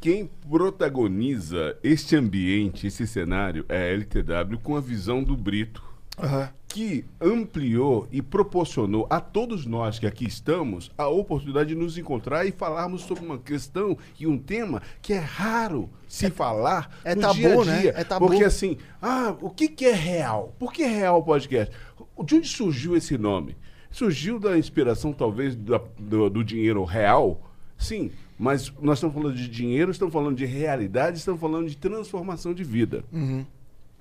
Quem 0.01 0.29
protagoniza 0.51 1.77
este 1.83 2.17
ambiente, 2.17 2.87
esse 2.87 3.07
cenário, 3.07 3.65
é 3.69 3.77
a 3.79 3.93
LTW 3.95 4.59
com 4.63 4.77
a 4.77 4.81
visão 4.81 5.23
do 5.23 5.37
Brito, 5.37 5.83
Aham. 6.19 6.49
que 6.69 7.05
ampliou 7.21 8.07
e 8.13 8.21
proporcionou 8.21 9.07
a 9.09 9.21
todos 9.21 9.65
nós 9.67 9.99
que 9.99 10.07
aqui 10.07 10.27
estamos 10.27 10.91
a 10.99 11.07
oportunidade 11.09 11.71
de 11.71 11.75
nos 11.75 11.97
encontrar 11.97 12.45
e 12.47 12.53
falarmos 12.53 13.03
sobre 13.03 13.25
uma 13.25 13.39
questão 13.39 13.97
e 14.19 14.27
um 14.27 14.37
tema 14.37 14.83
que 15.01 15.13
é 15.15 15.19
raro 15.19 15.89
se 16.09 16.29
falar 16.31 16.91
é 17.05 17.15
no 17.15 17.21
tabu, 17.23 17.35
dia 17.35 17.55
a 17.61 17.65
né? 17.65 17.81
dia. 17.81 17.95
É 17.97 18.05
tabu. 18.05 18.27
Porque 18.27 18.45
assim, 18.45 18.77
ah, 19.01 19.35
o 19.41 19.49
que, 19.51 19.69
que 19.69 19.87
é 19.87 19.95
real? 19.95 20.55
Por 20.59 20.73
que 20.73 20.85
real 20.85 21.23
podcast? 21.23 21.75
De 22.25 22.35
onde 22.37 22.49
surgiu 22.49 22.97
esse 22.97 23.17
nome? 23.17 23.57
Surgiu 23.91 24.39
da 24.39 24.59
inspiração, 24.59 25.13
talvez, 25.13 25.55
da- 25.57 25.81
do, 25.99 26.29
do 26.29 26.45
dinheiro 26.45 26.85
real? 26.85 27.41
Sim, 27.79 28.11
mas 28.39 28.71
nós 28.83 28.99
estamos 28.99 29.15
falando 29.15 29.35
de 29.35 29.49
dinheiro, 29.49 29.91
estamos 29.91 30.13
falando 30.13 30.37
de 30.37 30.45
realidade, 30.45 31.17
estamos 31.19 31.41
falando 31.41 31.69
de 31.69 31.77
transformação 31.77 32.53
de 32.53 32.63
vida. 32.65 33.03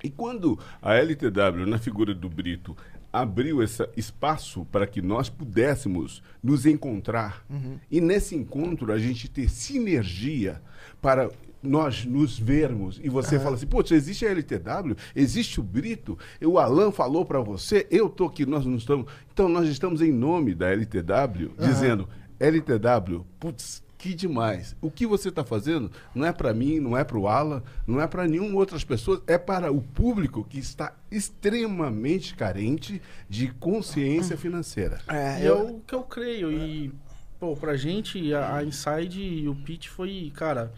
E 0.05 0.09
quando 0.11 0.59
a 0.83 0.93
LTW, 0.93 1.65
na 1.65 1.79
figura 1.79 2.13
do 2.13 2.29
Brito, 2.29 2.77
abriu 3.11 3.63
esse 3.63 3.89
espaço 3.97 4.63
para 4.71 4.85
que 4.85 5.01
nós 5.01 5.29
pudéssemos 5.29 6.21
nos 6.43 6.67
encontrar, 6.67 7.43
e 7.89 7.99
nesse 7.99 8.35
encontro 8.35 8.93
a 8.93 8.99
gente 8.99 9.27
ter 9.27 9.49
sinergia 9.49 10.61
para 11.01 11.31
nós 11.63 12.05
nos 12.05 12.37
vermos, 12.37 12.99
e 13.03 13.09
você 13.09 13.39
fala 13.39 13.55
assim, 13.55 13.65
pô, 13.65 13.83
existe 13.89 14.27
a 14.27 14.29
LTW, 14.29 14.95
existe 15.15 15.59
o 15.59 15.63
Brito, 15.63 16.19
o 16.39 16.59
Alan 16.59 16.91
falou 16.91 17.25
para 17.25 17.39
você, 17.39 17.87
eu 17.89 18.07
tô 18.07 18.25
aqui, 18.25 18.45
nós 18.45 18.63
não 18.63 18.75
estamos. 18.75 19.11
Então 19.33 19.49
nós 19.49 19.67
estamos 19.67 20.03
em 20.03 20.11
nome 20.11 20.53
da 20.53 20.69
LTW, 20.69 21.51
dizendo, 21.57 22.07
LTW, 22.39 23.25
putz, 23.39 23.81
que 24.05 24.13
demais. 24.13 24.75
O 24.81 24.91
que 24.91 25.07
você 25.07 25.29
está 25.29 25.43
fazendo 25.43 25.91
não 26.13 26.23
é 26.25 26.31
para 26.31 26.53
mim, 26.53 26.79
não 26.79 26.95
é 26.95 27.03
para 27.03 27.17
o 27.17 27.27
Alan, 27.27 27.63
não 27.87 27.99
é 27.99 28.05
para 28.05 28.27
nenhuma 28.27 28.55
outras 28.59 28.83
pessoas, 28.83 29.19
é 29.25 29.35
para 29.37 29.71
o 29.71 29.81
público 29.81 30.43
que 30.43 30.59
está 30.59 30.93
extremamente 31.09 32.35
carente 32.35 33.01
de 33.27 33.47
consciência 33.53 34.37
financeira. 34.37 34.99
É, 35.07 35.41
E 35.41 35.45
é 35.45 35.49
eu, 35.49 35.77
o 35.77 35.81
que 35.87 35.95
eu 35.95 36.03
creio. 36.03 36.51
E, 36.51 36.93
pô, 37.39 37.55
pra 37.55 37.75
gente, 37.75 38.31
a, 38.33 38.57
a 38.57 38.63
Inside 38.63 39.19
e 39.21 39.49
o 39.49 39.55
Pitch 39.55 39.87
foi, 39.87 40.31
cara, 40.35 40.71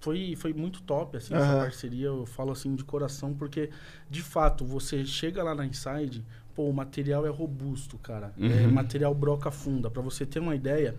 foi, 0.00 0.34
foi 0.36 0.54
muito 0.54 0.80
top, 0.82 1.16
assim, 1.18 1.34
essa 1.34 1.42
Aham. 1.44 1.64
parceria. 1.64 2.06
Eu 2.06 2.24
falo 2.24 2.52
assim 2.52 2.74
de 2.74 2.84
coração, 2.84 3.34
porque, 3.34 3.68
de 4.08 4.22
fato, 4.22 4.64
você 4.64 5.04
chega 5.04 5.42
lá 5.42 5.54
na 5.54 5.66
Inside, 5.66 6.24
pô, 6.54 6.64
o 6.68 6.72
material 6.72 7.26
é 7.26 7.30
robusto, 7.30 7.98
cara. 7.98 8.32
É 8.38 8.66
Uhum. 8.66 8.72
material 8.72 9.14
broca 9.14 9.50
funda. 9.50 9.90
Pra 9.90 10.00
você 10.00 10.24
ter 10.24 10.38
uma 10.40 10.54
ideia, 10.56 10.94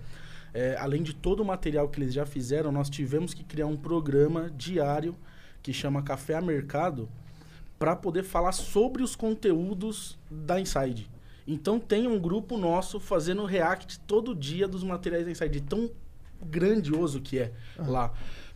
é, 0.53 0.75
além 0.77 1.03
de 1.03 1.13
todo 1.13 1.41
o 1.41 1.45
material 1.45 1.87
que 1.87 2.01
eles 2.01 2.13
já 2.13 2.25
fizeram, 2.25 2.71
nós 2.71 2.89
tivemos 2.89 3.33
que 3.33 3.43
criar 3.43 3.67
um 3.67 3.77
programa 3.77 4.49
diário 4.49 5.15
que 5.61 5.73
chama 5.73 6.01
Café 6.01 6.35
a 6.35 6.41
Mercado 6.41 7.09
para 7.77 7.95
poder 7.95 8.23
falar 8.23 8.51
sobre 8.51 9.03
os 9.03 9.15
conteúdos 9.15 10.17
da 10.29 10.59
Inside. 10.59 11.09
Então 11.47 11.79
tem 11.79 12.07
um 12.07 12.19
grupo 12.19 12.57
nosso 12.57 12.99
fazendo 12.99 13.45
react 13.45 13.99
todo 14.01 14.35
dia 14.35 14.67
dos 14.67 14.83
materiais 14.83 15.25
da 15.25 15.31
Inside, 15.31 15.59
de 15.59 15.61
tão 15.61 15.89
grandioso 16.43 17.21
que 17.21 17.39
é 17.39 17.51
lá. 17.77 18.13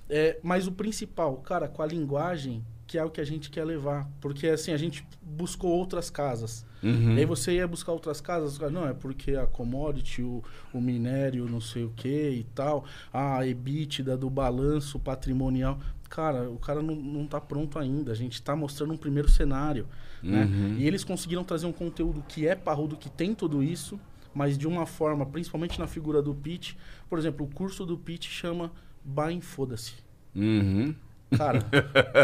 É, 0.10 0.40
mas 0.44 0.68
o 0.68 0.72
principal, 0.72 1.38
cara, 1.38 1.68
com 1.68 1.82
a 1.82 1.86
linguagem, 1.86 2.64
que 2.94 2.98
é 3.00 3.04
o 3.04 3.10
que 3.10 3.20
a 3.20 3.26
gente 3.26 3.50
quer 3.50 3.66
levar. 3.66 4.08
Porque 4.22 4.46
assim, 4.46 4.72
a 4.72 4.78
gente 4.78 5.04
buscou 5.20 5.72
outras 5.72 6.12
casas. 6.12 6.64
Uhum. 6.84 7.16
E 7.16 7.22
aí 7.22 7.26
você 7.26 7.54
ia 7.54 7.68
buscar 7.68 7.92
outras 7.92 8.22
casas, 8.22 8.60
não, 8.72 8.88
é 8.88 8.94
porque 8.94 9.32
a 9.32 9.48
commodity, 9.48 10.22
o, 10.22 10.44
o 10.72 10.80
minério, 10.80 11.50
não 11.50 11.60
sei 11.60 11.86
o 11.86 11.90
que 11.90 12.30
e 12.30 12.44
tal, 12.54 12.86
a 13.12 13.44
EBITDA 13.48 14.16
do 14.16 14.30
balanço 14.30 15.00
patrimonial. 15.00 15.80
Cara, 16.08 16.48
o 16.52 16.60
cara 16.60 16.84
não, 16.84 16.94
não 16.94 17.26
tá 17.26 17.42
pronto 17.42 17.80
ainda. 17.80 18.12
A 18.12 18.16
gente 18.16 18.40
tá 18.44 18.56
mostrando 18.56 18.94
um 18.94 18.98
primeiro 18.98 19.28
cenário. 19.28 19.88
Né? 20.22 20.44
Uhum. 20.44 20.76
E 20.78 20.86
eles 20.86 21.04
conseguiram 21.04 21.44
trazer 21.44 21.66
um 21.66 21.72
conteúdo 21.72 22.24
que 22.28 22.48
é 22.48 22.54
parrudo, 22.54 22.96
que 22.96 23.10
tem 23.10 23.34
tudo 23.34 23.64
isso, 23.64 24.00
mas 24.36 24.56
de 24.56 24.68
uma 24.68 24.86
forma, 24.86 25.26
principalmente 25.26 25.80
na 25.80 25.88
figura 25.88 26.22
do 26.22 26.36
pitch. 26.36 26.76
Por 27.10 27.18
exemplo, 27.18 27.44
o 27.44 27.50
curso 27.50 27.88
do 27.88 27.98
pitch 27.98 28.28
chama 28.28 28.72
Buy 29.04 29.42
Foda-se. 29.42 29.96
Uhum. 30.36 30.94
Cara, 31.38 31.60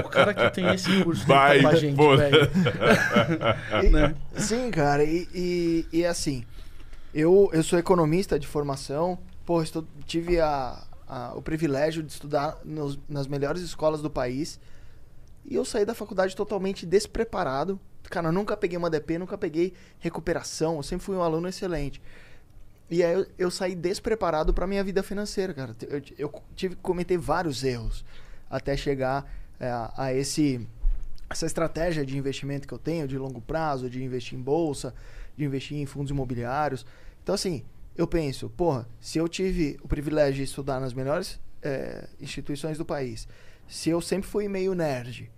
o 0.06 0.10
cara 0.10 0.34
que 0.34 0.50
tem 0.52 0.74
esse 0.74 1.04
curso 1.04 1.26
tem 1.26 1.36
que 1.36 1.41
tá 1.58 1.62
com 1.62 1.67
a 1.67 1.76
gente, 1.76 1.98
velho. 2.17 2.50
Né? 3.91 4.15
Sim, 4.36 4.72
cara, 4.72 5.04
e, 5.04 5.28
e, 5.34 5.88
e 5.91 6.06
assim, 6.06 6.43
eu, 7.13 7.50
eu 7.54 7.63
sou 7.63 7.78
economista 7.80 8.38
de 8.39 8.48
formação, 8.48 9.17
pô, 9.45 9.62
estu- 9.62 9.88
tive 10.06 10.39
a, 10.39 10.84
a- 11.08 11.34
o 11.36 11.41
privilégio 11.41 12.04
de 12.04 12.12
estudar 12.12 12.58
nos- 12.63 13.00
nas 13.08 13.28
melhores 13.28 13.62
escolas 13.62 14.02
do 14.02 14.10
país, 14.10 14.60
e 15.45 15.56
eu 15.56 15.65
saí 15.65 15.86
da 15.86 15.93
faculdade 15.95 16.36
totalmente 16.36 16.86
despreparado. 16.86 17.80
Cara, 18.10 18.28
eu 18.30 18.32
nunca 18.32 18.56
peguei 18.58 18.78
uma 18.78 18.89
DP, 18.89 19.17
nunca 19.19 19.38
peguei 19.38 19.74
recuperação, 20.00 20.78
eu 20.78 20.84
sempre 20.84 21.06
fui 21.06 21.15
um 21.15 21.22
aluno 21.22 21.48
excelente. 21.48 22.02
E 22.89 23.04
aí 23.04 23.13
eu, 23.13 23.26
eu 23.38 23.52
saí 23.52 23.76
despreparado 23.76 24.52
para 24.54 24.65
minha 24.65 24.84
vida 24.84 25.04
financeira, 25.04 25.54
cara. 25.54 25.76
Eu, 25.88 26.02
eu 26.17 26.34
tive 26.56 26.76
que 26.76 26.82
cometer 26.82 27.17
vários 27.17 27.63
erros 27.63 28.04
até 28.50 28.76
chegar 28.78 29.30
é, 29.60 29.70
a, 29.96 30.14
esse 30.14 30.68
essa 31.30 31.46
estratégia 31.46 32.04
de 32.04 32.18
investimento 32.18 32.68
que 32.68 32.74
eu 32.74 32.80
tenho 32.80 33.08
de 33.08 33.16
longo 33.18 33.40
prazo, 33.40 33.88
de 33.88 34.04
investir 34.04 34.38
em 34.38 34.42
bolsa, 34.42 34.96
de 35.38 35.46
investir 35.46 35.78
em 35.78 35.86
fundos 35.86 36.10
imobiliários. 36.10 36.84
Então 37.22 37.36
assim, 37.36 37.64
eu 37.96 38.08
penso, 38.08 38.50
porra, 38.50 38.88
se 39.00 39.20
eu 39.20 39.28
tive 39.28 39.78
o 39.84 39.88
privilégio 39.88 40.36
de 40.36 40.44
estudar 40.44 40.80
nas 40.80 40.92
melhores 40.94 41.40
é, 41.62 42.08
instituições 42.20 42.78
do 42.80 42.86
país, 42.86 43.28
se 43.68 43.90
eu 43.92 44.02
sempre 44.02 44.28
fui 44.28 44.48
meio 44.48 44.74
nerd, 44.74 45.30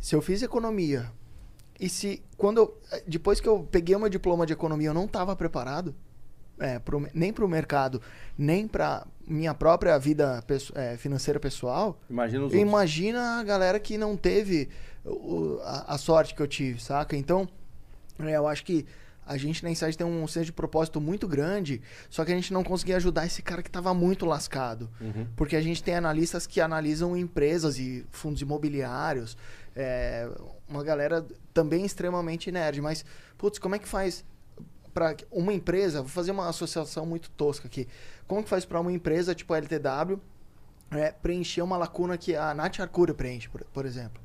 se 0.00 0.14
eu 0.14 0.22
fiz 0.22 0.40
economia 0.42 1.12
e 1.78 1.88
se 1.88 2.22
quando 2.38 2.58
eu, 2.58 2.80
depois 3.06 3.38
que 3.40 3.48
eu 3.48 3.68
peguei 3.70 3.94
uma 3.94 4.08
diploma 4.08 4.46
de 4.46 4.52
economia 4.54 4.88
eu 4.88 4.94
não 4.94 5.04
estava 5.04 5.36
preparado 5.36 5.94
é, 6.58 6.78
pro- 6.78 7.06
nem 7.12 7.32
para 7.32 7.44
o 7.44 7.48
mercado, 7.48 8.00
nem 8.38 8.66
para 8.66 9.06
minha 9.32 9.54
própria 9.54 9.98
vida 9.98 10.42
pesso- 10.46 10.72
é, 10.76 10.96
financeira 10.96 11.40
pessoal, 11.40 11.98
Imagina 12.10 12.46
imagina 12.56 13.40
a 13.40 13.42
galera 13.42 13.80
que 13.80 13.96
não 13.98 14.16
teve 14.16 14.68
o- 15.04 15.58
a, 15.64 15.94
a 15.94 15.98
sorte 15.98 16.34
que 16.34 16.42
eu 16.42 16.46
tive, 16.46 16.80
saca? 16.82 17.16
Então, 17.16 17.48
é, 18.18 18.36
eu 18.36 18.46
acho 18.46 18.64
que 18.64 18.86
a 19.24 19.36
gente 19.36 19.62
na 19.62 19.70
Insight 19.70 19.96
tem 19.96 20.06
um 20.06 20.26
senso 20.26 20.46
de 20.46 20.52
propósito 20.52 21.00
muito 21.00 21.28
grande, 21.28 21.80
só 22.10 22.24
que 22.24 22.32
a 22.32 22.34
gente 22.34 22.52
não 22.52 22.64
conseguia 22.64 22.96
ajudar 22.96 23.24
esse 23.24 23.40
cara 23.40 23.62
que 23.62 23.68
estava 23.68 23.94
muito 23.94 24.26
lascado. 24.26 24.90
Uhum. 25.00 25.26
Porque 25.36 25.54
a 25.56 25.60
gente 25.60 25.82
tem 25.82 25.94
analistas 25.94 26.46
que 26.46 26.60
analisam 26.60 27.16
empresas 27.16 27.78
e 27.78 28.04
fundos 28.10 28.42
imobiliários, 28.42 29.36
é, 29.76 30.28
uma 30.68 30.82
galera 30.82 31.24
também 31.54 31.84
extremamente 31.84 32.50
nerd, 32.50 32.80
mas, 32.80 33.04
putz, 33.38 33.58
como 33.60 33.74
é 33.76 33.78
que 33.78 33.86
faz 33.88 34.24
para 34.92 35.16
uma 35.30 35.52
empresa, 35.52 36.00
vou 36.00 36.08
fazer 36.08 36.30
uma 36.30 36.48
associação 36.48 37.06
muito 37.06 37.30
tosca 37.30 37.66
aqui, 37.66 37.88
como 38.26 38.42
que 38.42 38.48
faz 38.48 38.64
para 38.64 38.80
uma 38.80 38.92
empresa 38.92 39.34
tipo 39.34 39.52
a 39.54 39.58
LTW 39.58 40.20
é, 40.90 41.10
preencher 41.10 41.62
uma 41.62 41.76
lacuna 41.76 42.18
que 42.18 42.36
a 42.36 42.52
Nath 42.54 42.80
Arcuri 42.80 43.14
preenche, 43.14 43.48
por, 43.48 43.64
por 43.72 43.86
exemplo? 43.86 44.20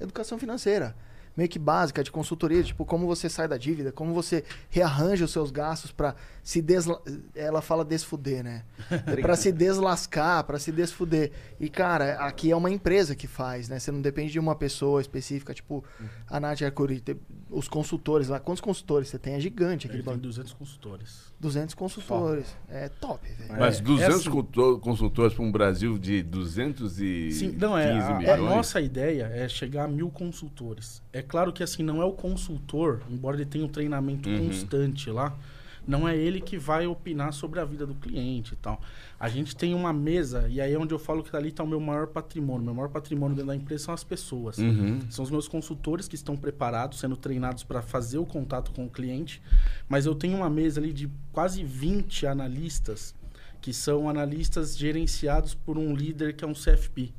Educação 0.00 0.38
financeira 0.38 0.94
meio 1.36 1.48
que 1.48 1.58
básica 1.58 2.02
de 2.02 2.10
consultoria, 2.10 2.62
tipo 2.62 2.84
como 2.84 3.06
você 3.06 3.28
sai 3.28 3.48
da 3.48 3.56
dívida, 3.56 3.90
como 3.90 4.12
você 4.12 4.44
rearranja 4.68 5.24
os 5.24 5.30
seus 5.30 5.50
gastos 5.50 5.90
para 5.90 6.14
se 6.42 6.60
desla... 6.60 7.00
ela 7.34 7.62
fala 7.62 7.84
desfuder, 7.84 8.44
né? 8.44 8.64
para 9.20 9.36
se 9.36 9.50
deslascar, 9.50 10.44
para 10.44 10.58
se 10.58 10.70
desfuder. 10.70 11.32
E 11.58 11.68
cara, 11.68 12.14
aqui 12.26 12.50
é 12.50 12.56
uma 12.56 12.70
empresa 12.70 13.14
que 13.14 13.26
faz, 13.26 13.68
né? 13.68 13.78
Você 13.78 13.90
não 13.90 14.00
depende 14.00 14.32
de 14.32 14.38
uma 14.38 14.54
pessoa 14.54 15.00
específica, 15.00 15.54
tipo 15.54 15.84
a 16.28 16.38
Nath 16.38 16.62
Arcuri, 16.62 17.02
os 17.52 17.68
consultores 17.68 18.28
lá. 18.28 18.40
Quantos 18.40 18.60
consultores 18.60 19.08
você 19.08 19.18
tem? 19.18 19.34
É 19.34 19.40
gigante 19.40 19.86
aquele 19.86 20.02
Tem 20.02 20.16
200 20.18 20.52
consultores. 20.52 21.32
200 21.38 21.74
consultores. 21.74 22.56
É 22.68 22.88
top, 22.88 23.28
velho. 23.28 23.58
Mas 23.60 23.78
É, 23.78 23.82
200 23.82 24.14
é 24.14 24.18
assim- 24.18 24.30
consultor- 24.30 24.80
consultores 24.80 25.34
para 25.34 25.44
um 25.44 25.52
Brasil 25.52 25.98
de 25.98 26.22
215 26.22 27.32
Sim, 27.32 27.56
não, 27.58 27.76
é, 27.76 27.90
a, 27.92 28.08
a 28.08 28.18
milhões. 28.18 28.40
nossa 28.40 28.80
ideia 28.80 29.24
é 29.32 29.48
chegar 29.48 29.84
a 29.84 29.88
mil 29.88 30.10
consultores. 30.10 31.02
É 31.12 31.22
claro 31.22 31.52
que 31.52 31.62
assim, 31.62 31.82
não 31.82 32.00
é 32.00 32.04
o 32.04 32.12
consultor, 32.12 33.00
embora 33.10 33.36
ele 33.36 33.46
tenha 33.46 33.64
um 33.64 33.68
treinamento 33.68 34.28
Uhum. 34.28 34.46
constante 34.48 35.10
lá, 35.10 35.36
não 35.86 36.08
é 36.08 36.16
ele 36.16 36.40
que 36.40 36.56
vai 36.56 36.86
opinar 36.86 37.32
sobre 37.32 37.58
a 37.58 37.64
vida 37.64 37.86
do 37.86 37.94
cliente 37.94 38.54
e 38.54 38.56
tal. 38.56 38.80
A 39.18 39.28
gente 39.28 39.54
tem 39.54 39.74
uma 39.74 39.92
mesa, 39.92 40.46
e 40.48 40.60
aí 40.60 40.72
é 40.72 40.78
onde 40.78 40.94
eu 40.94 40.98
falo 40.98 41.22
que 41.22 41.34
ali 41.36 41.48
está 41.48 41.62
o 41.62 41.66
meu 41.66 41.80
maior 41.80 42.06
patrimônio. 42.06 42.64
Meu 42.64 42.74
maior 42.74 42.88
patrimônio 42.88 43.34
dentro 43.34 43.48
da 43.48 43.56
empresa 43.56 43.84
são 43.84 43.94
as 43.94 44.04
pessoas. 44.04 44.58
Uhum. 44.58 45.00
São 45.10 45.24
os 45.24 45.30
meus 45.30 45.48
consultores 45.48 46.06
que 46.06 46.14
estão 46.14 46.36
preparados, 46.36 47.00
sendo 47.00 47.16
treinados 47.16 47.64
para 47.64 47.82
fazer 47.82 48.18
o 48.18 48.26
contato 48.26 48.72
com 48.72 48.86
o 48.86 48.90
cliente. 48.90 49.42
Mas 49.88 50.06
eu 50.06 50.14
tenho 50.14 50.36
uma 50.36 50.50
mesa 50.50 50.80
ali 50.80 50.92
de 50.92 51.10
quase 51.32 51.64
20 51.64 52.26
analistas, 52.26 53.14
que 53.60 53.72
são 53.72 54.08
analistas 54.08 54.76
gerenciados 54.76 55.54
por 55.54 55.78
um 55.78 55.94
líder 55.94 56.34
que 56.34 56.44
é 56.44 56.46
um 56.48 56.54
CFP, 56.54 57.12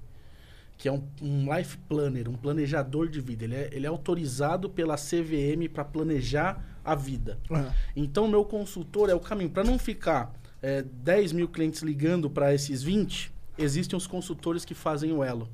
que 0.77 0.87
é 0.87 0.91
um, 0.91 1.03
um 1.21 1.55
life 1.55 1.77
planner, 1.89 2.29
um 2.29 2.35
planejador 2.35 3.09
de 3.09 3.19
vida. 3.21 3.43
Ele 3.43 3.55
é, 3.55 3.69
ele 3.71 3.85
é 3.85 3.89
autorizado 3.89 4.69
pela 4.69 4.95
CVM 4.95 5.69
para 5.71 5.85
planejar 5.85 6.72
a 6.83 6.95
vida. 6.95 7.39
Uhum. 7.49 7.69
Então, 7.95 8.27
meu 8.27 8.43
consultor 8.43 9.09
é 9.09 9.13
o 9.13 9.19
caminho. 9.19 9.49
Para 9.49 9.63
não 9.63 9.77
ficar 9.77 10.33
é, 10.61 10.81
10 10.81 11.31
mil 11.33 11.47
clientes 11.47 11.81
ligando 11.81 12.29
para 12.29 12.53
esses 12.53 12.81
20, 12.81 13.31
existem 13.57 13.95
os 13.95 14.07
consultores 14.07 14.65
que 14.65 14.73
fazem 14.73 15.11
o 15.11 15.23
elo. 15.23 15.49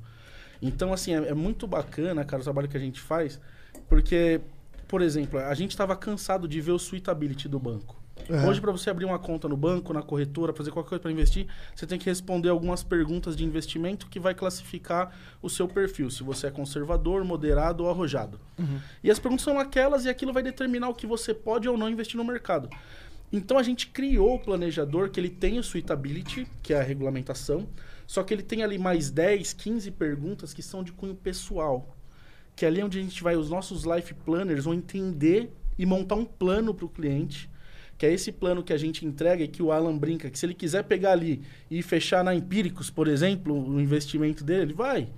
Então, 0.62 0.92
assim, 0.92 1.14
é, 1.14 1.28
é 1.28 1.34
muito 1.34 1.66
bacana, 1.66 2.24
cara, 2.24 2.40
o 2.40 2.44
trabalho 2.44 2.68
que 2.68 2.76
a 2.76 2.80
gente 2.80 3.00
faz, 3.00 3.40
porque, 3.88 4.40
por 4.86 5.02
exemplo, 5.02 5.38
a 5.38 5.54
gente 5.54 5.70
estava 5.70 5.96
cansado 5.96 6.46
de 6.46 6.60
ver 6.60 6.72
o 6.72 6.78
suitability 6.78 7.48
do 7.48 7.58
banco. 7.58 7.99
Uhum. 8.28 8.48
Hoje, 8.48 8.60
para 8.60 8.72
você 8.72 8.90
abrir 8.90 9.04
uma 9.04 9.18
conta 9.18 9.48
no 9.48 9.56
banco, 9.56 9.92
na 9.92 10.02
corretora, 10.02 10.52
fazer 10.52 10.70
qualquer 10.70 10.90
coisa 10.90 11.02
para 11.02 11.12
investir, 11.12 11.46
você 11.74 11.86
tem 11.86 11.98
que 11.98 12.06
responder 12.06 12.48
algumas 12.48 12.82
perguntas 12.82 13.36
de 13.36 13.44
investimento 13.44 14.06
que 14.08 14.20
vai 14.20 14.34
classificar 14.34 15.14
o 15.40 15.48
seu 15.48 15.66
perfil, 15.66 16.10
se 16.10 16.22
você 16.22 16.48
é 16.48 16.50
conservador, 16.50 17.24
moderado 17.24 17.84
ou 17.84 17.90
arrojado. 17.90 18.40
E 19.02 19.10
as 19.10 19.18
perguntas 19.18 19.44
são 19.44 19.58
aquelas 19.58 20.04
e 20.04 20.08
aquilo 20.08 20.32
vai 20.32 20.42
determinar 20.42 20.88
o 20.88 20.94
que 20.94 21.06
você 21.06 21.32
pode 21.32 21.68
ou 21.68 21.76
não 21.76 21.88
investir 21.88 22.16
no 22.16 22.24
mercado. 22.24 22.68
Então 23.32 23.58
a 23.58 23.62
gente 23.62 23.86
criou 23.88 24.34
o 24.34 24.38
planejador 24.38 25.10
que 25.10 25.20
ele 25.20 25.30
tem 25.30 25.58
o 25.58 25.62
suitability, 25.62 26.46
que 26.62 26.74
é 26.74 26.80
a 26.80 26.82
regulamentação, 26.82 27.68
só 28.06 28.24
que 28.24 28.34
ele 28.34 28.42
tem 28.42 28.62
ali 28.62 28.76
mais 28.76 29.10
10, 29.10 29.52
15 29.52 29.90
perguntas 29.92 30.52
que 30.52 30.62
são 30.62 30.82
de 30.82 30.92
cunho 30.92 31.14
pessoal. 31.14 31.96
Que 32.56 32.64
é 32.64 32.68
ali 32.68 32.82
onde 32.82 32.98
a 32.98 33.02
gente 33.02 33.22
vai, 33.22 33.36
os 33.36 33.48
nossos 33.48 33.84
life 33.84 34.12
planners 34.14 34.64
vão 34.64 34.74
entender 34.74 35.52
e 35.78 35.86
montar 35.86 36.16
um 36.16 36.24
plano 36.24 36.74
para 36.74 36.84
o 36.84 36.88
cliente, 36.88 37.49
que 38.00 38.06
é 38.06 38.12
esse 38.14 38.32
plano 38.32 38.62
que 38.62 38.72
a 38.72 38.78
gente 38.78 39.04
entrega 39.04 39.44
e 39.44 39.48
que 39.48 39.62
o 39.62 39.70
Alan 39.70 39.94
brinca, 39.94 40.30
que 40.30 40.38
se 40.38 40.46
ele 40.46 40.54
quiser 40.54 40.84
pegar 40.84 41.12
ali 41.12 41.42
e 41.70 41.82
fechar 41.82 42.24
na 42.24 42.34
Empíricos, 42.34 42.88
por 42.88 43.06
exemplo, 43.06 43.52
o 43.54 43.78
investimento 43.78 44.42
dele, 44.42 44.62
ele 44.62 44.72
vai. 44.72 45.10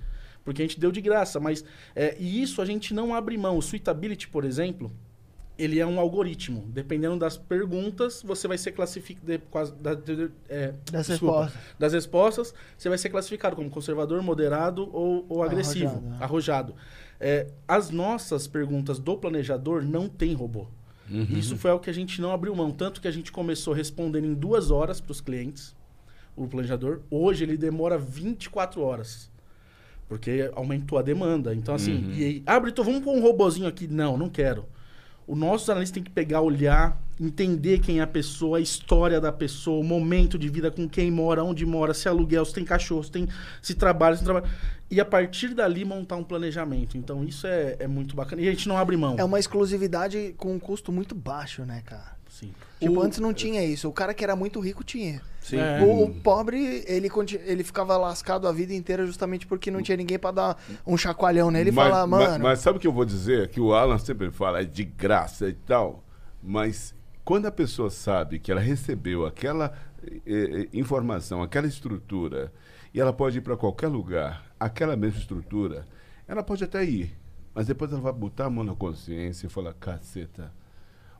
Porque 0.45 0.63
a 0.63 0.65
gente 0.65 0.81
deu 0.81 0.91
de 0.91 1.01
graça, 1.01 1.39
mas... 1.39 1.65
é, 1.95 2.17
e 2.19 2.43
isso 2.43 2.61
a 2.61 2.65
gente 2.65 2.93
não 2.93 3.15
abre 3.15 3.39
mão. 3.39 3.57
O 3.57 3.63
Suitability, 3.63 4.27
por 4.27 4.45
exemplo, 4.45 4.91
ele 5.57 5.79
é 5.79 5.87
um 5.87 6.01
algoritmo. 6.01 6.65
Dependendo 6.75 7.17
das 7.17 7.37
perguntas, 7.37 8.21
você 8.21 8.49
vai 8.49 8.59
ser 8.59 8.73
classificado... 8.73 9.77
De, 9.77 9.81
da- 9.81 9.95
de- 9.95 10.31
é, 10.49 10.75
Das 10.91 11.07
desculpa. 11.07 11.43
respostas. 11.45 11.63
Das 11.79 11.93
respostas, 11.93 12.55
você 12.77 12.89
vai 12.89 12.99
ser 12.99 13.11
classificado 13.11 13.55
como 13.55 13.71
conservador, 13.71 14.21
moderado 14.25 14.91
ou, 14.93 15.25
ou 15.29 15.45
agressivo, 15.45 15.87
Arrojado, 15.87 16.09
né? 16.09 16.17
arrojado. 16.21 16.75
É, 17.21 17.47
as 17.69 17.91
nossas 17.91 18.49
perguntas 18.49 18.99
do 18.99 19.17
planejador 19.17 19.85
não 19.85 20.09
tem 20.09 20.35
robô. 20.35 20.67
Isso 21.31 21.57
foi 21.57 21.71
algo 21.71 21.83
que 21.83 21.91
a 21.91 21.95
gente 21.95 22.21
não 22.21 22.33
abriu 22.33 22.55
mão. 22.55 22.71
Tanto 22.71 23.01
que 23.01 23.09
a 23.09 23.11
gente 23.11 23.31
começou 23.31 23.75
respondendo 23.75 24.25
em 24.25 24.35
duas 24.35 24.71
horas 24.71 25.01
para 25.01 25.13
os 25.13 25.21
clientes, 25.21 25.77
o 26.37 26.47
planejador. 26.47 27.01
Hoje 27.11 27.45
ele 27.45 27.57
demora 27.57 27.99
24 27.99 28.81
horas. 28.81 29.31
Porque 30.09 30.51
aumentou 30.55 30.99
a 30.99 31.03
demanda. 31.03 31.55
Então, 31.55 31.75
assim, 31.75 32.13
e 32.15 32.25
aí, 32.25 32.43
abre, 32.45 32.71
então 32.71 32.85
vamos 32.85 33.01
pôr 33.01 33.17
um 33.17 33.21
robozinho 33.21 33.67
aqui. 33.67 33.87
Não, 33.87 34.17
não 34.17 34.29
quero. 34.29 34.67
O 35.27 35.37
nosso 35.37 35.71
analista 35.71 35.95
tem 35.95 36.03
que 36.03 36.11
pegar, 36.11 36.41
olhar, 36.41 37.01
entender 37.21 37.79
quem 37.79 38.01
é 38.01 38.03
a 38.03 38.07
pessoa, 38.07 38.59
a 38.59 38.61
história 38.61 39.21
da 39.21 39.31
pessoa, 39.31 39.81
o 39.81 39.85
momento 39.85 40.39
de 40.39 40.49
vida, 40.49 40.71
com 40.71 40.89
quem 40.89 41.11
mora, 41.11 41.45
onde 41.45 41.65
mora, 41.65 41.95
se 41.95 42.09
é 42.09 42.11
aluguel, 42.11 42.45
se 42.45 42.53
tem 42.53 42.65
cachorro, 42.65 43.05
se, 43.05 43.11
tem, 43.11 43.29
se 43.61 43.75
trabalha, 43.75 44.17
se 44.17 44.25
trabalha. 44.25 44.47
E 44.91 45.01
a 45.01 45.05
partir 45.05 45.55
dali 45.55 45.85
montar 45.85 46.17
um 46.17 46.25
planejamento. 46.25 46.99
Então 46.99 47.25
isso 47.25 47.47
é, 47.47 47.77
é 47.79 47.87
muito 47.87 48.15
bacana. 48.17 48.43
E 48.43 48.49
a 48.49 48.51
gente 48.51 48.69
não 48.69 48.77
abre 48.77 48.97
mão. 48.97 49.17
É 49.19 49.25
uma 49.25 49.39
exclusividade 49.39 50.35
com 50.37 50.55
um 50.55 50.59
custo 50.59 50.91
muito 50.91 51.15
baixo, 51.15 51.63
né, 51.65 51.83
cara? 51.85 52.22
Sim. 52.33 52.55
Tipo, 52.81 52.95
O- 52.99 53.03
antes 53.03 53.19
não 53.19 53.35
tinha 53.35 53.63
isso. 53.63 53.87
O 53.89 53.93
cara 53.93 54.15
que 54.15 54.25
era 54.25 54.35
muito 54.35 54.59
rico 54.59 54.83
tinha. 54.83 55.21
Sim. 55.39 55.59
É. 55.59 55.83
O, 55.83 56.05
o 56.05 56.15
pobre, 56.23 56.83
ele, 56.87 57.11
ele 57.45 57.63
ficava 57.63 57.95
lascado 57.99 58.49
a 58.49 58.53
vida 58.53 58.73
inteira 58.73 59.05
justamente 59.05 59.47
porque 59.47 59.71
não 59.71 59.83
tinha 59.83 59.97
ninguém 59.99 60.19
pra 60.19 60.31
dar 60.31 60.63
um 60.87 60.97
chacoalhão 60.97 61.51
nele 61.51 61.69
e 61.69 61.73
mas, 61.73 61.89
falar, 61.91 62.07
mas- 62.07 62.29
mano. 62.31 62.45
Mas, 62.45 62.59
sabe 62.61 62.79
o 62.79 62.81
que 62.81 62.87
eu 62.87 62.93
vou 62.93 63.05
dizer? 63.05 63.49
Que 63.49 63.61
o 63.61 63.75
Alan 63.75 63.99
sempre 63.99 64.31
fala, 64.31 64.63
é 64.63 64.65
de 64.65 64.83
graça 64.83 65.47
e 65.47 65.53
tal. 65.53 66.03
Mas 66.43 66.95
quando 67.23 67.45
a 67.47 67.53
pessoa 67.53 67.91
sabe 67.91 68.39
que 68.39 68.51
ela 68.51 68.63
recebeu 68.63 69.27
aquela 69.27 69.75
eh, 70.03 70.21
eh, 70.27 70.69
informação, 70.73 71.43
aquela 71.43 71.67
estrutura, 71.67 72.51
e 72.95 72.99
ela 73.01 73.13
pode 73.13 73.39
ir 73.39 73.43
para 73.43 73.59
qualquer 73.59 73.89
lugar, 73.89 74.47
aquela 74.59 74.97
mesma 74.97 75.21
estrutura, 75.21 75.87
ela 76.27 76.43
pode 76.43 76.65
até 76.65 76.83
ir. 76.83 77.15
Mas 77.55 77.67
depois 77.67 77.93
ela 77.93 78.01
vai 78.01 78.13
botar 78.13 78.47
a 78.47 78.51
mão 78.51 78.65
na 78.65 78.75
consciência 78.75 79.47
e 79.47 79.51
falar, 79.51 79.75
caceta. 79.75 80.51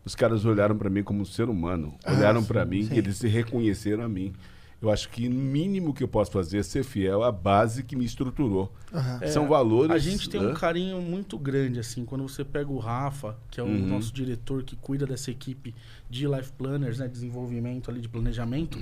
Os 0.05 0.15
caras 0.15 0.45
olharam 0.45 0.77
para 0.77 0.91
mim 0.91 1.03
como 1.03 1.21
um 1.23 1.25
ser 1.25 1.49
humano, 1.49 1.95
olharam 2.07 2.43
para 2.45 2.65
mim 2.65 2.83
sim. 2.85 2.95
e 2.95 2.99
eles 2.99 3.17
se 3.17 3.29
reconheceram 3.29 4.03
a 4.05 4.09
mim. 4.09 4.33
Eu 4.81 4.91
acho 4.91 5.09
que 5.11 5.29
o 5.29 5.31
mínimo 5.31 5.95
que 5.95 6.03
eu 6.03 6.09
posso 6.09 6.33
fazer 6.33 6.59
é 6.59 6.63
ser 6.65 6.83
fiel 6.83 7.23
à 7.23 7.31
base 7.31 7.85
que 7.85 7.95
me 7.95 8.05
estruturou. 8.05 8.73
Aham. 8.93 9.21
São 9.29 9.47
valores. 9.47 9.93
A 9.93 9.99
gente 9.99 10.29
tem 10.29 10.45
um 10.45 10.53
carinho 10.55 11.01
muito 11.01 11.39
grande, 11.39 11.79
assim, 11.79 12.05
quando 12.05 12.27
você 12.29 12.45
pega 12.45 12.69
o 12.69 12.79
Rafa, 12.79 13.37
que 13.49 13.61
é 13.61 13.63
o 13.63 13.67
Uhum. 13.67 13.87
nosso 13.87 14.13
diretor 14.13 14.65
que 14.65 14.75
cuida 14.75 15.07
dessa 15.07 15.31
equipe 15.31 15.73
de 16.11 16.27
life 16.27 16.51
planners, 16.59 16.99
né? 16.99 17.07
Desenvolvimento 17.07 17.93
ali 17.93 18.01
de 18.01 18.09
planejamento. 18.09 18.77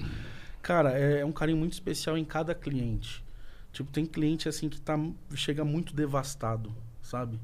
Cara, 0.62 0.98
é, 0.98 1.20
é 1.20 1.24
um 1.26 1.32
carinho 1.32 1.58
muito 1.58 1.74
especial 1.74 2.16
em 2.16 2.24
cada 2.24 2.54
cliente. 2.54 3.22
Tipo, 3.70 3.92
tem 3.92 4.06
cliente 4.06 4.48
assim 4.48 4.70
que 4.70 4.80
tá, 4.80 4.98
chega 5.34 5.66
muito 5.66 5.94
devastado, 5.94 6.72
sabe? 7.02 7.38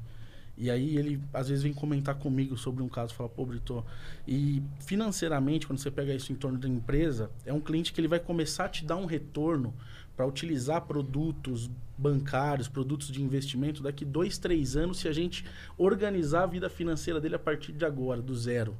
E 0.57 0.71
aí 0.71 0.97
ele 0.97 1.21
às 1.33 1.49
vezes 1.49 1.63
vem 1.63 1.73
comentar 1.73 2.15
comigo 2.15 2.57
sobre 2.57 2.81
um 2.81 2.89
caso, 2.89 3.13
fala, 3.13 3.29
pô, 3.29 3.45
Brito, 3.45 3.85
e 4.27 4.63
financeiramente, 4.79 5.67
quando 5.67 5.77
você 5.79 5.91
pega 5.91 6.13
isso 6.15 6.31
em 6.31 6.35
torno 6.35 6.57
da 6.57 6.67
empresa, 6.67 7.29
é 7.45 7.53
um 7.53 7.61
cliente 7.61 7.93
que 7.93 8.01
ele 8.01 8.07
vai 8.07 8.19
começar 8.19 8.65
a 8.65 8.69
te 8.69 8.83
dar 8.83 8.95
um 8.95 9.05
retorno 9.05 9.73
para 10.15 10.25
utilizar 10.25 10.81
produtos 10.81 11.69
bancários, 11.95 12.67
produtos 12.67 13.09
de 13.11 13.21
investimento 13.21 13.83
daqui 13.83 14.03
dois, 14.03 14.39
três 14.39 14.75
anos, 14.75 14.97
se 14.97 15.07
a 15.07 15.13
gente 15.13 15.45
organizar 15.77 16.43
a 16.43 16.47
vida 16.47 16.69
financeira 16.69 17.21
dele 17.21 17.35
a 17.35 17.39
partir 17.39 17.71
de 17.71 17.85
agora, 17.85 18.19
do 18.19 18.35
zero. 18.35 18.75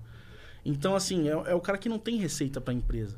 Então, 0.66 0.96
assim, 0.96 1.28
é, 1.28 1.32
é 1.32 1.54
o 1.56 1.62
cara 1.62 1.78
que 1.78 1.88
não 1.88 2.00
tem 2.00 2.18
receita 2.18 2.60
para 2.60 2.74
a 2.74 2.78
empresa. 2.78 3.18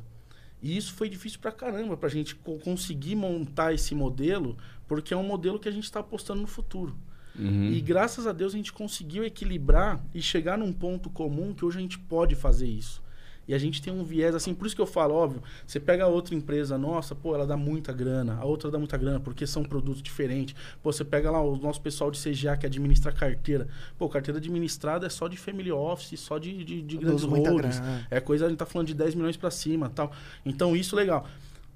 E 0.62 0.76
isso 0.76 0.94
foi 0.94 1.08
difícil 1.08 1.40
pra 1.40 1.52
caramba 1.54 1.96
pra 1.96 2.10
gente 2.10 2.36
co- 2.36 2.60
conseguir 2.60 3.16
montar 3.16 3.74
esse 3.74 3.96
modelo, 3.96 4.58
porque 4.86 5.14
é 5.14 5.18
um 5.18 5.24
modelo 5.24 5.58
que 5.58 5.70
a 5.70 5.72
gente 5.72 5.86
está 5.86 6.02
apostando 6.02 6.42
no 6.42 6.48
futuro. 6.48 6.96
Uhum. 7.40 7.72
E 7.72 7.80
graças 7.82 8.28
a 8.28 8.34
Deus 8.34 8.54
a 8.54 8.58
gente 8.58 8.74
conseguiu 8.74 9.24
equilibrar 9.24 10.04
e 10.14 10.22
chegar 10.22 10.58
num 10.58 10.74
ponto 10.74 11.10
comum 11.10 11.54
que 11.54 11.64
hoje 11.64 11.78
a 11.78 11.82
gente 11.82 11.98
pode 11.98 12.36
fazer 12.36 12.68
isso. 12.68 13.02
E 13.50 13.54
a 13.56 13.58
gente 13.58 13.82
tem 13.82 13.92
um 13.92 14.04
viés 14.04 14.36
assim, 14.36 14.54
por 14.54 14.68
isso 14.68 14.76
que 14.76 14.82
eu 14.82 14.86
falo, 14.86 15.16
óbvio, 15.16 15.42
você 15.66 15.80
pega 15.80 16.06
outra 16.06 16.36
empresa 16.36 16.78
nossa, 16.78 17.16
pô, 17.16 17.34
ela 17.34 17.48
dá 17.48 17.58
muita 17.58 17.92
grana, 17.92 18.38
a 18.40 18.46
outra 18.46 18.70
dá 18.70 18.78
muita 18.78 18.96
grana, 18.96 19.20
porque 19.20 19.48
são 19.48 19.64
produtos 19.64 20.04
diferentes. 20.04 20.54
Pô, 20.84 20.94
você 20.94 21.04
pega 21.04 21.32
lá 21.32 21.42
o 21.42 21.58
nosso 21.58 21.82
pessoal 21.82 22.12
de 22.12 22.20
CGA 22.22 22.56
que 22.56 22.68
administra 22.68 23.12
carteira. 23.12 23.68
Pô, 23.98 24.08
carteira 24.08 24.38
administrada 24.38 25.08
é 25.08 25.10
só 25.10 25.28
de 25.28 25.36
family 25.36 25.72
office, 25.72 26.20
só 26.20 26.38
de, 26.38 26.64
de, 26.64 26.84
de 26.84 26.98
grandes 26.98 27.26
muita 27.26 27.50
holdings. 27.50 27.80
grana. 27.80 28.08
É 28.12 28.20
coisa, 28.20 28.46
a 28.46 28.50
gente 28.50 28.60
tá 28.60 28.68
falando 28.68 28.86
de 28.86 28.94
10 28.94 29.16
milhões 29.16 29.36
pra 29.36 29.50
cima 29.50 29.90
tal. 29.90 30.12
Então, 30.46 30.76
isso 30.76 30.96
legal. 30.96 31.28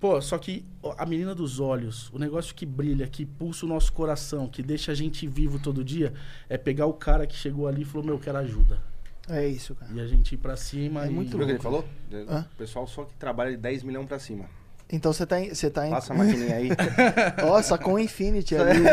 Pô, 0.04 0.22
só 0.22 0.38
que 0.38 0.66
a 0.98 1.06
menina 1.06 1.34
dos 1.34 1.62
olhos, 1.62 2.10
o 2.12 2.20
negócio 2.20 2.54
que 2.54 2.66
brilha, 2.66 3.08
que 3.08 3.26
pulsa 3.26 3.66
o 3.66 3.70
nosso 3.70 3.94
coração, 3.94 4.50
que 4.50 4.62
deixa 4.62 4.92
a 4.92 4.96
gente 4.96 5.26
vivo 5.26 5.60
todo 5.60 5.82
dia, 5.82 6.13
é 6.50 6.58
pegar 6.58 6.88
o 6.88 6.94
cara 6.94 7.26
que 7.26 7.34
chegou 7.34 7.70
ali 7.70 7.84
e 7.84 7.86
falou, 7.86 8.08
meu, 8.08 8.16
eu 8.16 8.20
quero 8.20 8.38
ajuda. 8.39 8.82
É 9.30 9.48
isso, 9.48 9.74
cara. 9.74 9.89
E 9.94 10.02
a 10.02 10.06
gente 10.06 10.36
ir 10.36 10.38
pra 10.39 10.58
cima 10.58 11.06
É 11.06 11.08
e... 11.08 11.10
muito 11.10 11.38
Viu 11.38 11.46
o 11.46 11.46
que 11.46 11.54
ele 11.54 11.63
louco. 11.63 11.63
falou? 11.63 11.86
Hã? 12.28 12.46
O 12.54 12.58
pessoal 12.58 12.86
só 12.86 13.06
que 13.06 13.13
trabalha 13.13 13.52
de 13.52 13.56
10 13.56 13.84
milhões 13.84 14.06
pra 14.06 14.20
cima. 14.20 14.44
Então 14.92 15.13
você 15.13 15.26
tá 15.26 15.39
em. 15.39 15.56
Você 15.56 15.70
tá 15.70 15.88
em... 15.88 15.92
Passa 15.92 16.12
a 16.13 16.18
maquininha 16.18 16.54
aí. 16.58 16.68
Sacou 17.63 17.94
um 17.94 18.00
Infinity 18.00 18.58
ali. 18.58 18.84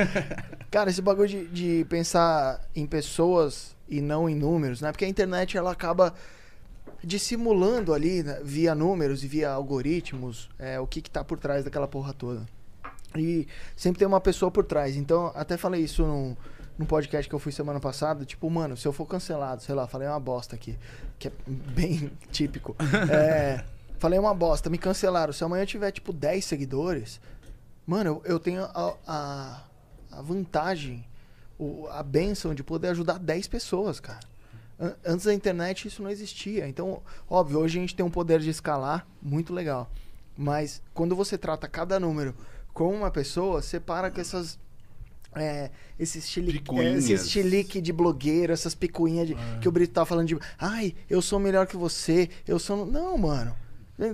Cara, 0.72 0.88
esse 0.88 1.02
bagulho 1.02 1.28
de, 1.28 1.48
de 1.48 1.86
pensar 1.90 2.66
em 2.74 2.86
pessoas 2.86 3.76
e 3.86 4.00
não 4.00 4.26
em 4.26 4.34
números, 4.34 4.80
né? 4.80 4.90
Porque 4.90 5.04
a 5.04 5.08
internet 5.08 5.58
ela 5.58 5.70
acaba 5.70 6.14
dissimulando 7.02 7.94
ali, 7.94 8.22
né, 8.22 8.40
via 8.42 8.74
números 8.74 9.24
e 9.24 9.28
via 9.28 9.50
algoritmos, 9.50 10.48
é, 10.58 10.78
o 10.78 10.86
que 10.86 11.00
que 11.00 11.10
tá 11.10 11.24
por 11.24 11.38
trás 11.38 11.64
daquela 11.64 11.88
porra 11.88 12.12
toda. 12.12 12.46
E 13.16 13.46
sempre 13.74 13.98
tem 13.98 14.08
uma 14.08 14.20
pessoa 14.20 14.50
por 14.50 14.64
trás. 14.64 14.96
Então, 14.96 15.32
até 15.34 15.56
falei 15.56 15.82
isso 15.82 16.06
num, 16.06 16.36
num 16.78 16.86
podcast 16.86 17.28
que 17.28 17.34
eu 17.34 17.38
fui 17.38 17.52
semana 17.52 17.80
passada. 17.80 18.24
Tipo, 18.24 18.48
mano, 18.48 18.76
se 18.76 18.86
eu 18.86 18.92
for 18.92 19.06
cancelado, 19.06 19.62
sei 19.62 19.74
lá, 19.74 19.86
falei 19.86 20.06
uma 20.06 20.20
bosta 20.20 20.54
aqui, 20.54 20.78
que 21.18 21.28
é 21.28 21.32
bem 21.46 22.12
típico. 22.30 22.76
É, 23.10 23.64
falei 23.98 24.18
uma 24.18 24.34
bosta, 24.34 24.70
me 24.70 24.78
cancelaram. 24.78 25.32
Se 25.32 25.42
amanhã 25.42 25.62
eu 25.62 25.66
tiver, 25.66 25.90
tipo, 25.90 26.12
10 26.12 26.44
seguidores, 26.44 27.20
mano, 27.86 28.22
eu, 28.24 28.34
eu 28.34 28.38
tenho 28.38 28.62
a, 28.62 28.96
a, 29.06 29.62
a 30.12 30.22
vantagem, 30.22 31.04
o, 31.58 31.88
a 31.88 32.02
benção 32.02 32.54
de 32.54 32.62
poder 32.62 32.88
ajudar 32.88 33.18
10 33.18 33.48
pessoas, 33.48 33.98
cara. 33.98 34.29
An- 34.80 34.94
Antes 35.04 35.26
da 35.26 35.34
internet 35.34 35.86
isso 35.86 36.02
não 36.02 36.10
existia. 36.10 36.66
Então, 36.66 37.02
óbvio, 37.28 37.58
hoje 37.60 37.78
a 37.78 37.80
gente 37.82 37.94
tem 37.94 38.04
um 38.04 38.10
poder 38.10 38.40
de 38.40 38.48
escalar 38.50 39.06
muito 39.22 39.52
legal. 39.52 39.90
Mas 40.36 40.80
quando 40.94 41.14
você 41.14 41.36
trata 41.36 41.68
cada 41.68 42.00
número 42.00 42.34
com 42.72 42.90
uma 42.94 43.10
pessoa, 43.10 43.60
você 43.60 43.78
para 43.78 44.10
com 44.10 44.20
essas. 44.20 44.58
É, 45.32 45.70
esses 45.98 46.28
chilique, 46.28 46.58
esses 46.98 47.30
chilique 47.30 47.80
de 47.80 47.92
blogueiro, 47.92 48.52
essas 48.52 48.74
picuinhas 48.74 49.28
de, 49.28 49.36
que 49.60 49.68
o 49.68 49.72
Brito 49.72 49.92
tá 49.92 50.04
falando 50.04 50.26
de. 50.26 50.36
Ai, 50.58 50.92
eu 51.08 51.22
sou 51.22 51.38
melhor 51.38 51.66
que 51.68 51.76
você, 51.76 52.28
eu 52.48 52.58
sou. 52.58 52.84
Não, 52.86 53.16
mano. 53.16 53.54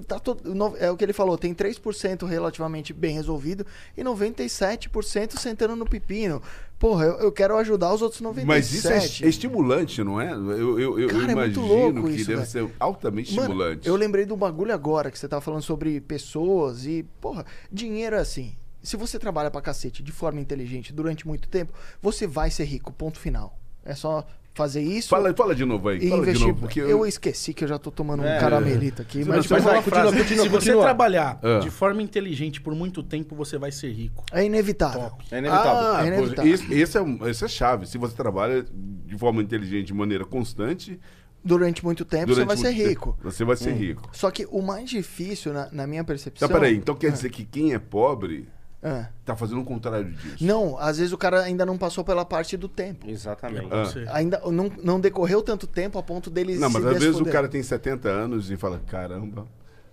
Tá 0.07 0.19
todo, 0.19 0.41
é 0.79 0.91
o 0.91 0.97
que 0.97 1.05
ele 1.05 1.13
falou, 1.13 1.39
tem 1.39 1.55
3% 1.55 2.27
relativamente 2.27 2.93
bem 2.93 3.15
resolvido 3.15 3.65
e 3.97 4.03
97% 4.03 5.39
sentando 5.39 5.77
no 5.77 5.85
pepino. 5.87 6.43
Porra, 6.79 7.05
eu, 7.07 7.15
eu 7.21 7.33
quero 7.33 7.57
ajudar 7.59 7.95
os 7.95 8.03
outros 8.03 8.21
97%. 8.21 8.45
Mas 8.45 8.73
isso 8.73 8.89
é 8.89 8.97
é 8.99 9.29
estimulante, 9.29 10.03
não 10.05 10.21
é? 10.21 10.33
Eu, 10.33 10.79
eu, 10.79 10.99
eu- 10.99 11.09
Cara, 11.09 11.33
é 11.33 11.35
muito 11.35 11.61
imagino 11.61 11.67
louco 11.67 12.09
que 12.09 12.17
isso, 12.17 12.27
deve 12.27 12.41
velho. 12.43 12.47
ser 12.69 12.71
altamente 12.79 13.35
Mano, 13.35 13.43
estimulante. 13.49 13.89
eu 13.89 13.97
lembrei 13.97 14.27
do 14.27 14.37
bagulho 14.37 14.75
agora 14.75 15.11
que 15.11 15.19
você 15.19 15.29
tava 15.29 15.41
falando 15.41 15.63
sobre 15.63 16.01
pessoas 16.01 16.85
e, 16.85 17.05
porra, 17.21 17.47
dinheiro 17.73 18.17
é 18.17 18.21
assim. 18.21 18.55
Se 18.83 18.97
você 18.97 19.19
trabalha 19.19 19.51
pra 19.51 19.61
cacete 19.61 20.03
de 20.03 20.13
forma 20.13 20.41
inteligente 20.41 20.93
durante 20.93 21.27
muito 21.27 21.49
tempo, 21.49 21.73
você 22.03 22.27
vai 22.27 22.51
ser 22.51 22.65
rico, 22.65 22.93
ponto 22.93 23.19
final. 23.19 23.59
É 23.85 23.95
só 23.95 24.27
fazer 24.57 24.81
isso 24.83 25.09
Fala, 25.11 25.33
fala 25.35 25.55
de 25.55 25.65
novo 25.65 25.89
aí. 25.91 25.99
e 25.99 26.09
Fala 26.09 26.23
de 26.23 26.29
investir. 26.31 26.49
novo, 26.49 26.61
porque 26.61 26.81
eu... 26.81 27.07
esqueci 27.07 27.53
que 27.53 27.63
eu 27.63 27.69
já 27.69 27.79
tô 27.79 27.91
tomando 27.91 28.23
um 28.23 28.27
É. 28.27 28.41
caramelito 28.41 29.03
aqui, 29.03 29.23
Você 29.23 29.29
mas 29.29 29.47
vai, 29.47 29.61
continua, 29.83 30.13
continua, 30.13 30.43
Se 30.45 30.49
você 30.49 30.73
trabalhar 30.73 31.39
Ah. 31.43 31.59
de 31.61 31.71
forma 31.71 32.03
inteligente 32.03 32.61
por 32.61 32.75
muito 32.75 33.03
tempo, 33.03 33.37
você 33.37 33.59
vai 33.59 33.71
ser 33.71 33.93
rico. 33.93 34.25
é 34.33 34.45
inevitável. 34.45 35.03
Top. 35.11 35.25
É 35.31 35.39
inevitável. 35.39 35.73
Ah, 35.95 36.05
É 36.05 36.07
inevitável. 36.09 36.55
esse, 36.55 36.75
esse 36.75 36.99
é, 36.99 37.03
esse 37.31 37.45
é 37.45 37.49
chave. 37.49 37.87
Se 37.87 37.99
você 37.99 38.17
trabalha 38.17 38.65
de 39.07 39.19
forma 39.19 39.43
inteligente, 39.43 39.89
de 39.89 39.95
maneira 39.95 40.25
constante, 40.25 40.99
Durante 41.45 41.85
muito 41.85 42.05
tempo 42.05 42.27
durante 42.27 42.41
você 42.41 42.45
vai 42.47 42.57
ser 42.57 42.65
muito 42.65 42.77
tempo, 42.79 42.89
rico. 42.89 43.19
Você 43.23 43.45
vai 43.45 43.57
ser 43.57 43.73
rico. 43.73 44.09
Só 44.13 44.33
que 44.33 44.49
o 44.51 44.61
mais 44.61 44.91
difícil, 44.91 45.53
na, 45.53 45.69
na 45.71 45.87
minha 45.87 46.03
percepção. 46.03 46.47
Então, 46.49 46.59
peraí. 46.61 46.77
Então 46.77 46.95
quer 46.97 47.13
dizer 47.13 47.31
que 47.31 47.45
quem 47.45 47.73
é 47.73 47.79
pobre 47.79 48.49
Ah. 48.83 49.09
tá 49.25 49.35
fazendo 49.35 49.61
o 49.61 49.65
contrário 49.65 50.13
disso. 50.13 50.45
Não, 50.45 50.79
às 50.79 50.99
vezes 50.99 51.13
o 51.13 51.19
cara 51.19 51.41
ainda 51.43 51.65
não 51.67 51.77
passou 51.79 52.05
pela 52.05 52.25
parte 52.25 52.57
do 52.57 52.69
tempo. 52.69 53.09
Exatamente. 53.09 53.67
Você- 53.69 54.05
Ainda 54.11 54.41
não, 54.51 54.71
não 54.83 55.01
decorreu 55.01 55.43
tanto 55.43 55.67
tempo 55.67 55.99
a 55.99 56.03
ponto 56.03 56.31
dele 56.31 56.57
Não, 56.57 56.69
se 56.69 56.75
mas 56.75 56.87
às 56.87 56.99
vezes 57.03 57.21
o 57.21 57.25
cara 57.25 57.49
tem 57.49 57.63
70 57.63 58.09
anos 58.09 58.51
e 58.51 58.57
fala, 58.57 58.81
caramba, 58.87 59.47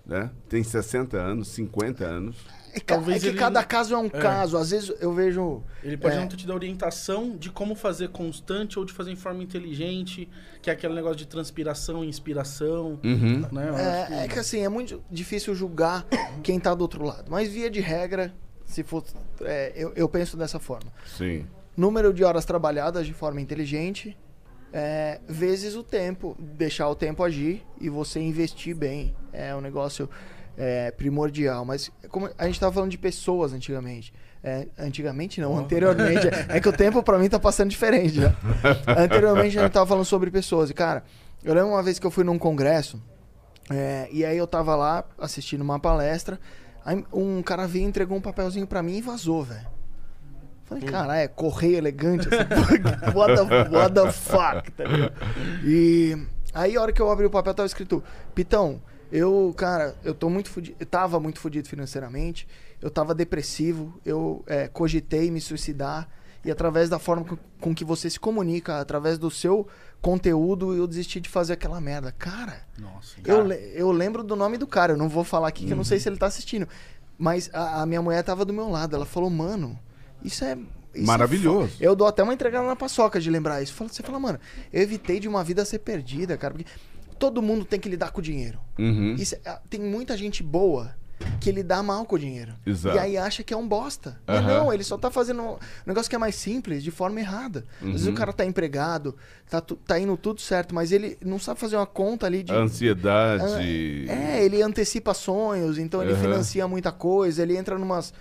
né? 0.05 0.29
Tem 0.49 0.61
60 0.63 1.17
anos, 1.17 1.47
50 1.47 2.03
anos. 2.05 2.35
É, 2.75 2.79
Talvez 2.79 3.17
é 3.17 3.19
que 3.21 3.27
ele- 3.27 3.37
cada 3.37 3.63
caso 3.63 3.93
é 3.93 3.97
um 3.97 4.07
É. 4.07 4.09
caso. 4.09 4.57
Às 4.57 4.71
vezes 4.71 4.91
eu 4.99 5.13
vejo. 5.13 5.63
Ele 5.83 5.95
pode 5.95 6.15
É. 6.15 6.19
não 6.19 6.27
te 6.27 6.45
dar 6.45 6.55
orientação 6.55 7.35
de 7.37 7.49
como 7.51 7.75
fazer 7.75 8.09
constante 8.09 8.77
ou 8.79 8.83
de 8.85 8.91
fazer 8.91 9.11
em 9.11 9.15
forma 9.15 9.41
inteligente, 9.43 10.27
que 10.61 10.69
é 10.71 10.73
aquele 10.73 10.93
negócio 10.95 11.17
de 11.17 11.27
transpiração 11.27 12.03
e 12.03 12.07
inspiração. 12.09 12.99
Uhum. 13.03 13.45
Né? 13.51 13.69
Eu 13.69 13.75
acho 13.75 14.13
É, 14.13 14.25
é 14.25 14.27
que 14.27 14.39
assim, 14.39 14.59
é 14.61 14.69
muito 14.69 15.03
difícil 15.09 15.53
julgar 15.55 16.05
quem 16.43 16.59
tá 16.59 16.73
do 16.73 16.81
outro 16.81 17.03
lado. 17.05 17.25
Mas 17.29 17.49
via 17.49 17.69
de 17.69 17.79
regra, 17.79 18.33
se 18.73 18.83
for. 18.83 19.03
é, 19.41 19.71
eu, 19.75 19.93
eu 19.95 20.09
penso 20.09 20.35
dessa 20.35 20.59
forma. 20.59 20.91
Sim. 21.05 21.45
Número 21.75 22.13
de 22.13 22.23
horas 22.23 22.45
trabalhadas 22.45 23.05
de 23.05 23.13
forma 23.13 23.41
inteligente, 23.41 24.17
é, 24.71 25.19
vezes 25.27 25.75
o 25.75 25.83
tempo. 25.83 26.35
Deixar 26.39 26.89
o 26.89 26.95
tempo 26.95 27.23
agir 27.23 27.63
e 27.79 27.89
você 27.89 28.19
investir 28.19 28.75
bem. 28.75 29.15
É 29.31 29.55
um 29.55 29.61
negócio 29.61 30.09
é, 30.57 30.91
primordial. 30.91 31.63
Mas 31.63 31.91
como 32.09 32.29
a 32.37 32.45
gente 32.45 32.59
tava 32.59 32.73
falando 32.73 32.91
de 32.91 32.97
pessoas 32.97 33.53
antigamente. 33.53 34.13
É, 34.43 34.67
antigamente 34.77 35.39
não, 35.39 35.57
anteriormente. 35.57 36.27
É 36.49 36.59
que 36.59 36.67
o 36.67 36.73
tempo 36.73 37.01
pra 37.01 37.17
mim 37.17 37.29
tá 37.29 37.39
passando 37.39 37.69
diferente 37.69 38.15
já. 38.15 38.35
Anteriormente 38.97 39.57
a 39.57 39.61
gente 39.61 39.71
tava 39.71 39.85
falando 39.85 40.03
sobre 40.03 40.29
pessoas. 40.29 40.69
E, 40.69 40.73
cara, 40.73 41.03
eu 41.43 41.53
lembro 41.53 41.69
uma 41.69 41.81
vez 41.81 41.97
que 41.97 42.05
eu 42.05 42.11
fui 42.11 42.25
num 42.25 42.37
congresso. 42.37 43.01
é, 43.69 44.09
e 44.11 44.25
aí 44.25 44.37
eu 44.37 44.45
tava 44.45 44.75
lá 44.75 45.05
assistindo 45.17 45.61
uma 45.61 45.79
palestra. 45.79 46.37
Aí 46.85 47.05
um 47.13 47.41
cara 47.41 47.67
veio, 47.67 47.87
entregou 47.87 48.17
um 48.17 48.21
papelzinho 48.21 48.67
pra 48.67 48.83
mim 48.83 48.97
e 48.97 49.01
vazou, 49.01 49.43
velho. 49.43 49.67
Falei, 50.65 50.83
cara, 50.83 51.17
é 51.17 51.27
correio 51.27 51.77
elegante. 51.77 52.27
Assim, 52.27 52.37
what, 53.15 53.35
the, 53.35 53.69
what 53.75 53.93
the 53.93 54.11
fuck, 54.11 54.71
tá 54.71 54.83
ligado? 54.83 55.13
E 55.63 56.17
aí 56.53 56.75
a 56.75 56.81
hora 56.81 56.91
que 56.91 57.01
eu 57.01 57.11
abri 57.11 57.25
o 57.25 57.29
papel 57.29 57.53
tava 57.53 57.67
escrito, 57.67 58.03
Pitão, 58.33 58.81
eu, 59.11 59.53
cara, 59.55 59.95
eu 60.03 60.13
tô 60.13 60.29
muito 60.29 60.49
fudido, 60.49 60.77
eu 60.79 60.85
tava 60.85 61.19
muito 61.19 61.39
fudido 61.39 61.67
financeiramente, 61.67 62.47
eu 62.81 62.89
tava 62.89 63.13
depressivo, 63.13 63.99
eu 64.05 64.43
é, 64.47 64.67
cogitei 64.67 65.29
me 65.29 65.39
suicidar 65.39 66.09
e 66.45 66.51
através 66.51 66.89
da 66.89 66.99
forma 66.99 67.25
com, 67.61 67.73
que 67.73 67.85
você 67.85 68.09
se 68.09 68.19
comunica, 68.19 68.79
através 68.79 69.17
do 69.17 69.31
seu 69.31 69.67
conteúdo, 70.01 70.73
eu 70.75 70.85
desisti 70.85 71.19
de 71.21 71.29
fazer 71.29 71.53
aquela 71.53 71.79
merda. 71.79 72.11
Cara, 72.11 72.61
Nossa. 72.77 73.15
eu, 73.25 73.41
le- 73.43 73.71
eu 73.73 73.91
lembro 73.91 74.23
do 74.23 74.35
nome 74.35 74.57
do 74.57 74.67
cara, 74.67 74.93
eu 74.93 74.97
não 74.97 75.07
vou 75.07 75.23
falar 75.23 75.47
aqui 75.47 75.65
que 75.65 75.71
eu 75.71 75.77
não 75.77 75.83
sei 75.83 75.99
se 75.99 76.09
ele 76.09 76.17
tá 76.17 76.25
assistindo. 76.25 76.67
Mas 77.17 77.49
a, 77.53 77.81
a 77.81 77.85
minha 77.85 78.01
mulher 78.01 78.23
tava 78.23 78.43
do 78.43 78.51
meu 78.53 78.69
lado, 78.69 78.95
ela 78.95 79.05
falou, 79.05 79.29
mano, 79.29 79.79
isso 80.23 80.43
é. 80.43 80.53
isso 80.93 81.03
é 81.03 81.05
Maravilhoso. 81.05 81.69
fo- 81.69 81.83
eu 81.83 81.95
dou 81.95 82.07
até 82.07 82.21
uma 82.23 82.33
entregada 82.33 82.67
na 82.67 82.75
paçoca 82.75 83.19
de 83.21 83.29
lembrar 83.29 83.61
isso. 83.61 83.73
Você 83.87 84.03
fala, 84.03 84.19
mano, 84.19 84.39
eu 84.73 84.81
evitei 84.81 85.19
de 85.19 85.27
uma 85.29 85.43
vida 85.43 85.63
ser 85.63 85.79
perdida, 85.79 86.35
cara, 86.37 86.53
porque 86.53 86.69
todo 87.17 87.41
mundo 87.41 87.63
tem 87.63 87.79
que 87.79 87.87
lidar 87.87 88.11
com 88.11 88.19
o 88.19 88.23
dinheiro. 88.23 88.59
Uhum. 88.77 89.15
Isso 89.15 89.35
é- 89.45 89.59
tem 89.69 89.79
muita 89.79 90.17
gente 90.17 90.43
boa 90.43 90.93
que 91.39 91.51
lida 91.51 91.81
mal 91.83 92.05
com 92.05 92.15
o 92.15 92.19
dinheiro. 92.19 92.53
Exato. 92.65 92.95
E 92.95 92.99
aí 92.99 93.17
acha 93.17 93.43
que 93.43 93.53
é 93.53 93.57
um 93.57 93.67
bosta. 93.67 94.19
Mas 94.27 94.37
Aham. 94.39 94.47
não, 94.59 94.73
ele 94.73 94.83
só 94.83 94.97
tá 94.97 95.09
fazendo 95.11 95.41
um 95.41 95.57
negócio 95.85 96.09
que 96.09 96.15
é 96.15 96.19
mais 96.19 96.35
simples, 96.35 96.83
de 96.83 96.91
forma 96.91 97.19
errada. 97.19 97.65
Às 97.81 97.87
vezes 97.91 98.07
Uhum. 98.07 98.13
o 98.13 98.15
cara 98.15 98.33
tá 98.33 98.45
empregado, 98.45 99.15
tá, 99.49 99.61
tu- 99.61 99.75
tá 99.75 99.97
indo 99.99 100.15
tudo 100.17 100.41
certo, 100.41 100.73
mas 100.75 100.91
ele 100.91 101.17
não 101.23 101.39
sabe 101.39 101.59
fazer 101.59 101.75
uma 101.77 101.85
conta 101.85 102.25
ali 102.25 102.43
de. 102.43 102.51
Ansiedade. 102.53 103.43
É, 104.09 104.43
ele 104.43 104.61
antecipa 104.61 105.13
sonhos, 105.13 105.77
então 105.77 106.01
ele 106.01 106.13
Aham. 106.13 106.21
financia 106.21 106.67
muita 106.67 106.91
coisa, 106.91 107.41
ele 107.41 107.55
entra 107.57 107.77
numas 107.77 108.13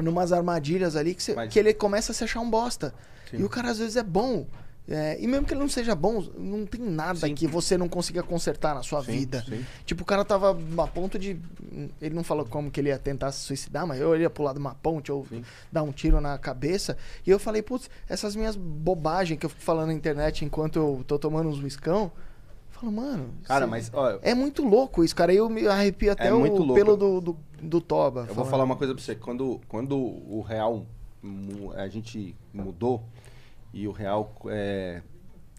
numas 0.00 0.32
armadilhas 0.32 0.96
ali 0.96 1.14
que, 1.14 1.22
cê- 1.22 1.34
Mas- 1.34 1.52
que 1.52 1.58
ele 1.58 1.72
começa 1.72 2.10
a 2.12 2.14
se 2.14 2.24
achar 2.24 2.40
um 2.40 2.50
bosta. 2.50 2.92
Sim. 3.30 3.38
E 3.38 3.44
o 3.44 3.48
cara 3.48 3.70
às 3.70 3.78
vezes 3.78 3.96
é 3.96 4.02
bom. 4.02 4.46
É, 4.86 5.16
e 5.18 5.26
mesmo 5.26 5.46
que 5.46 5.54
ele 5.54 5.60
não 5.60 5.68
seja 5.68 5.94
bom, 5.94 6.22
não 6.36 6.66
tem 6.66 6.78
nada 6.82 7.18
Sim. 7.20 7.34
que 7.34 7.46
você 7.46 7.78
não 7.78 7.88
consiga 7.88 8.22
consertar 8.22 8.74
na 8.74 8.82
sua 8.82 9.02
Sim, 9.02 9.12
vida. 9.12 9.42
sim. 9.48 9.64
Tipo, 9.86 10.02
o 10.02 10.04
cara 10.04 10.22
tava 10.26 10.50
a 10.76 10.86
ponto 10.86 11.18
de. 11.18 11.38
Ele 12.02 12.14
não 12.14 12.22
falou 12.22 12.44
como 12.44 12.70
que 12.70 12.80
ele 12.80 12.90
ia 12.90 12.98
tentar 12.98 13.32
se 13.32 13.40
suicidar, 13.40 13.86
mas 13.86 13.98
eu 13.98 14.14
ia 14.14 14.28
pular 14.28 14.52
de 14.52 14.58
uma 14.58 14.74
ponte 14.74 15.10
ou 15.10 15.26
dar 15.72 15.82
um 15.82 15.90
tiro 15.90 16.20
na 16.20 16.36
cabeça. 16.36 16.98
E 17.26 17.30
eu 17.30 17.38
falei, 17.38 17.62
putz, 17.62 17.88
essas 18.06 18.36
minhas 18.36 18.56
bobagens 18.56 19.38
que 19.40 19.46
eu 19.46 19.50
fico 19.50 19.62
falando 19.62 19.86
na 19.86 19.94
internet 19.94 20.44
enquanto 20.44 20.76
eu 20.76 21.04
tô 21.06 21.18
tomando 21.18 21.48
uns 21.48 21.62
whiskão. 21.62 22.12
Eu 22.74 22.80
falo, 22.80 22.92
mano. 22.92 23.30
Cara, 23.44 23.66
mas, 23.66 23.90
ó, 23.94 24.18
é 24.20 24.34
muito 24.34 24.62
louco 24.62 25.02
isso, 25.02 25.16
cara. 25.16 25.32
Eu 25.32 25.48
me 25.48 25.66
arrepio 25.66 26.12
até 26.12 26.28
É 26.28 26.34
o 26.34 26.74
pelo 26.74 26.94
do, 26.94 27.20
do, 27.22 27.36
do 27.62 27.80
Toba. 27.80 28.20
Eu 28.20 28.26
vou 28.26 28.34
falando. 28.34 28.50
falar 28.50 28.64
uma 28.64 28.76
coisa 28.76 28.94
pra 28.94 29.02
você. 29.02 29.14
Quando, 29.14 29.62
quando 29.66 29.96
o 29.96 30.44
real 30.46 30.84
a 31.76 31.88
gente 31.88 32.36
mudou 32.52 33.02
e 33.74 33.88
o 33.88 33.92
real 33.92 34.34
é, 34.46 35.02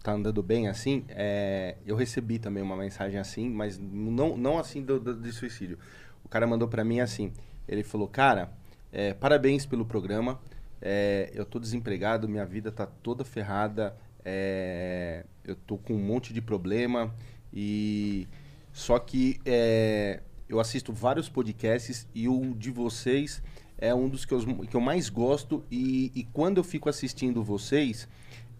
tá 0.02 0.12
andando 0.12 0.42
bem 0.42 0.68
assim, 0.68 1.04
é, 1.10 1.76
eu 1.84 1.94
recebi 1.94 2.38
também 2.38 2.62
uma 2.62 2.76
mensagem 2.76 3.20
assim, 3.20 3.50
mas 3.50 3.78
não, 3.78 4.36
não 4.36 4.58
assim 4.58 4.82
do, 4.82 4.98
do, 4.98 5.14
de 5.14 5.30
suicídio. 5.32 5.78
O 6.24 6.28
cara 6.28 6.46
mandou 6.46 6.66
para 6.66 6.82
mim 6.82 7.00
assim, 7.00 7.30
ele 7.68 7.84
falou, 7.84 8.08
cara, 8.08 8.50
é, 8.90 9.12
parabéns 9.12 9.66
pelo 9.66 9.84
programa, 9.84 10.40
é, 10.80 11.30
eu 11.34 11.44
tô 11.44 11.58
desempregado, 11.58 12.26
minha 12.26 12.46
vida 12.46 12.72
tá 12.72 12.86
toda 12.86 13.22
ferrada, 13.22 13.94
é, 14.24 15.24
eu 15.44 15.54
tô 15.54 15.76
com 15.76 15.92
um 15.92 16.02
monte 16.02 16.32
de 16.32 16.40
problema 16.40 17.14
e 17.52 18.26
só 18.72 18.98
que 18.98 19.38
é, 19.44 20.22
eu 20.48 20.58
assisto 20.58 20.90
vários 20.90 21.28
podcasts 21.28 22.08
e 22.14 22.28
o 22.28 22.54
de 22.54 22.70
vocês 22.70 23.42
é 23.78 23.94
um 23.94 24.08
dos 24.08 24.24
que 24.24 24.32
eu, 24.32 24.40
que 24.66 24.76
eu 24.76 24.80
mais 24.80 25.08
gosto 25.08 25.64
e, 25.70 26.10
e 26.14 26.24
quando 26.24 26.58
eu 26.58 26.64
fico 26.64 26.88
assistindo 26.88 27.42
vocês 27.42 28.08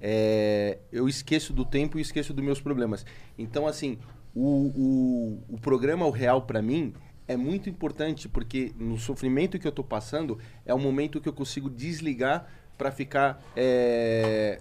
é, 0.00 0.78
eu 0.92 1.08
esqueço 1.08 1.52
do 1.52 1.64
tempo 1.64 1.98
e 1.98 2.02
esqueço 2.02 2.34
dos 2.34 2.44
meus 2.44 2.60
problemas. 2.60 3.04
Então, 3.38 3.66
assim, 3.66 3.98
o, 4.34 5.40
o, 5.48 5.54
o 5.54 5.60
programa 5.60 6.06
O 6.06 6.10
Real 6.10 6.42
para 6.42 6.60
mim 6.60 6.92
é 7.26 7.36
muito 7.36 7.68
importante 7.68 8.28
porque 8.28 8.72
no 8.78 8.98
sofrimento 8.98 9.58
que 9.58 9.66
eu 9.66 9.72
tô 9.72 9.82
passando 9.82 10.38
é 10.64 10.74
o 10.74 10.78
momento 10.78 11.20
que 11.20 11.28
eu 11.28 11.32
consigo 11.32 11.68
desligar 11.68 12.46
para 12.76 12.92
ficar 12.92 13.42
é, 13.56 14.60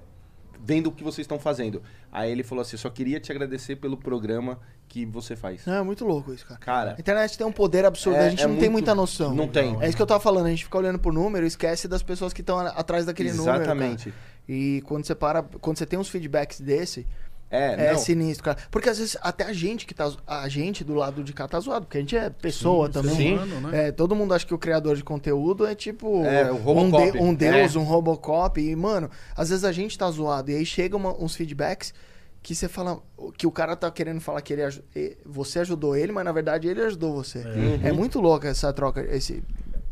vendo 0.64 0.88
o 0.88 0.92
que 0.92 1.04
vocês 1.04 1.26
estão 1.26 1.38
fazendo. 1.38 1.84
Aí 2.18 2.32
ele 2.32 2.44
falou 2.44 2.62
assim: 2.62 2.78
só 2.78 2.90
queria 2.90 3.20
te 3.20 3.30
agradecer 3.32 3.76
pelo 3.76 3.98
programa 3.98 4.58
que 4.88 5.06
você 5.06 5.36
faz. 5.36 5.66
Não, 5.66 5.74
é 5.74 5.84
muito 5.84 6.06
louco 6.06 6.32
isso, 6.34 6.46
cara. 6.46 6.60
Cara, 6.62 6.96
A 6.98 7.00
internet 7.02 7.38
tem 7.38 7.46
um 7.46 7.52
poder 7.52 7.84
absurdo, 7.84 8.16
É- 8.18 8.28
a 8.28 8.30
gente 8.30 8.42
é 8.44 8.48
não 8.48 8.54
tem 8.56 8.70
muito- 8.70 8.72
muita 8.86 8.96
noção. 8.96 9.34
não 9.36 9.48
tem. 9.50 9.76
É 9.82 9.88
isso 9.88 9.98
que 9.98 10.02
eu 10.02 10.08
tava 10.08 10.22
falando, 10.22 10.46
a 10.46 10.50
gente 10.50 10.64
fica 10.64 10.78
olhando 10.78 10.98
pro 10.98 11.12
número 11.12 11.46
e 11.46 11.48
esquece 11.48 11.88
das 11.90 12.02
pessoas 12.02 12.32
que 12.32 12.40
estão 12.42 12.58
atrás 12.60 13.06
daquele 13.06 13.32
número. 13.34 13.46
cara. 13.46 13.64
exatamente. 13.64 14.14
E 14.48 14.82
quando 14.86 15.06
você 15.06 15.14
para, 15.14 15.44
quando 15.44 15.78
você 15.78 15.86
tem 15.86 16.00
uns 16.00 16.08
feedbacks 16.08 16.62
desse, 16.62 17.06
É, 17.50 17.88
é, 17.88 17.92
não. 17.94 18.00
sinistro, 18.00 18.44
cara. 18.46 18.58
Porque 18.72 18.90
às 18.90 18.98
vezes 18.98 19.16
até 19.22 19.44
a 19.46 19.54
gente 19.54 19.86
que 19.86 19.94
tá. 19.94 20.12
A 20.26 20.48
gente 20.50 20.84
do 20.84 20.94
lado 20.96 21.24
de 21.24 21.32
cá 21.32 21.48
tá 21.48 21.60
zoado, 21.60 21.86
porque 21.86 21.98
a 22.00 22.02
gente 22.02 22.16
é 22.18 22.30
pessoa 22.30 22.88
Sim, 22.88 22.94
também. 22.94 23.34
humano, 23.36 23.62
né? 23.70 23.88
É, 23.88 23.92
todo 23.92 24.16
mundo 24.16 24.34
acha 24.34 24.46
que 24.46 24.54
o 24.54 24.58
criador 24.58 24.96
de 24.96 25.04
conteúdo 25.04 25.66
é 25.66 25.76
tipo 25.76 26.26
É, 26.26 26.52
o 26.52 26.56
um, 26.72 26.90
de- 26.92 27.18
um 27.18 27.34
deus, 27.34 27.76
É. 27.76 27.80
um 27.80 27.84
Robocop. 27.84 28.60
E, 28.60 28.76
mano, 28.76 29.10
às 29.36 29.50
vezes 29.50 29.64
a 29.64 29.72
gente 29.72 29.98
tá 29.98 30.10
zoado. 30.10 30.50
E 30.52 30.56
aí 30.56 30.66
chegam 30.66 31.00
uns 31.20 31.36
feedbacks 31.36 31.94
que 32.42 32.54
você 32.56 32.68
fala. 32.68 33.00
Que 33.38 33.46
o 33.48 33.52
cara 33.52 33.76
tá 33.76 33.90
querendo 33.92 34.20
falar 34.22 34.42
que 34.42 34.52
ele 34.52 34.64
você 35.26 35.60
ajudou 35.60 35.96
ele, 35.96 36.12
mas 36.12 36.26
na 36.26 36.32
verdade 36.32 36.68
ele 36.68 36.82
ajudou 36.82 37.14
você. 37.14 37.40
Uhum. 37.40 37.80
É, 37.84 37.92
muito 37.92 38.20
louca 38.20 38.48
essa 38.50 38.74
troca. 38.74 39.02
Esse 39.16 39.44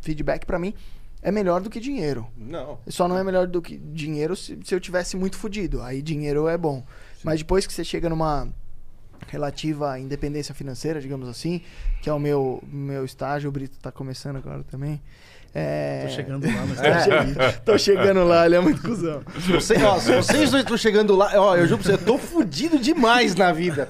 feedback 0.01 0.45
pra 0.45 0.59
mim 0.59 0.73
é 1.21 1.31
melhor 1.31 1.61
do 1.61 1.69
que 1.69 1.79
dinheiro. 1.79 2.27
Não. 2.35 2.79
Só 2.87 3.07
não 3.07 3.17
é 3.17 3.23
melhor 3.23 3.47
do 3.47 3.61
que 3.61 3.77
dinheiro 3.77 4.35
se, 4.35 4.59
se 4.65 4.75
eu 4.75 4.79
tivesse 4.79 5.15
muito 5.15 5.37
fudido. 5.37 5.81
Aí 5.81 6.01
dinheiro 6.01 6.47
é 6.47 6.57
bom. 6.57 6.83
Mas 7.23 7.39
depois 7.39 7.65
que 7.65 7.73
você 7.73 7.83
chega 7.83 8.09
numa 8.09 8.47
relativa 9.27 9.97
independência 9.99 10.53
financeira, 10.53 10.99
digamos 10.99 11.27
assim, 11.29 11.61
que 12.01 12.09
é 12.09 12.13
o 12.13 12.19
meu, 12.19 12.61
meu 12.67 13.05
estágio, 13.05 13.49
o 13.49 13.51
Brito 13.51 13.77
tá 13.79 13.91
começando 13.91 14.35
agora 14.37 14.63
também. 14.63 15.01
É... 15.55 16.07
Tô 16.07 16.09
chegando 16.15 16.47
lá, 16.47 16.65
mas 16.65 16.79
Tô, 16.81 17.43
che- 17.43 17.59
tô 17.65 17.77
chegando 17.77 18.23
lá, 18.23 18.45
ele 18.45 18.55
é 18.55 18.59
muito 18.59 18.81
cuzão. 18.81 19.21
Você, 19.51 19.75
ó, 19.83 19.99
se 19.99 20.15
vocês 20.15 20.49
dois 20.49 20.63
estão 20.63 20.75
chegando 20.75 21.15
lá, 21.15 21.31
ó, 21.35 21.55
eu 21.55 21.67
juro 21.67 21.81
pra 21.83 21.91
você, 21.91 21.93
eu 21.93 22.05
tô 22.05 22.17
fudido 22.17 22.79
demais 22.79 23.35
na 23.35 23.51
vida. 23.53 23.87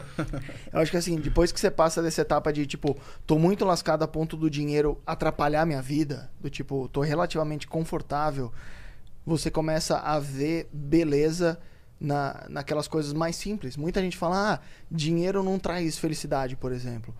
Eu 0.73 0.79
acho 0.81 0.91
que 0.91 0.97
assim, 0.97 1.15
depois 1.17 1.53
que 1.53 1.59
você 1.59 1.71
passa 1.71 2.01
dessa 2.01 2.21
etapa 2.21 2.51
de, 2.51 2.65
tipo, 2.65 2.97
tô 3.25 3.39
muito 3.39 3.63
lascado 3.63 4.03
a 4.03 4.07
ponto 4.07 4.35
do 4.35 4.49
dinheiro 4.49 5.01
atrapalhar 5.07 5.65
minha 5.65 5.81
vida, 5.81 6.29
do 6.41 6.49
tipo, 6.49 6.89
tô 6.89 6.99
relativamente 6.99 7.65
confortável, 7.65 8.51
você 9.25 9.49
começa 9.49 9.97
a 9.99 10.19
ver 10.19 10.67
beleza 10.73 11.57
na, 12.03 12.45
naquelas 12.49 12.87
coisas 12.87 13.13
mais 13.13 13.35
simples. 13.37 13.77
Muita 13.77 14.01
gente 14.01 14.17
fala, 14.17 14.55
ah, 14.55 14.59
dinheiro 14.91 15.41
não 15.41 15.57
traz 15.57 15.97
felicidade, 15.97 16.55
por 16.57 16.71
exemplo. 16.73 17.15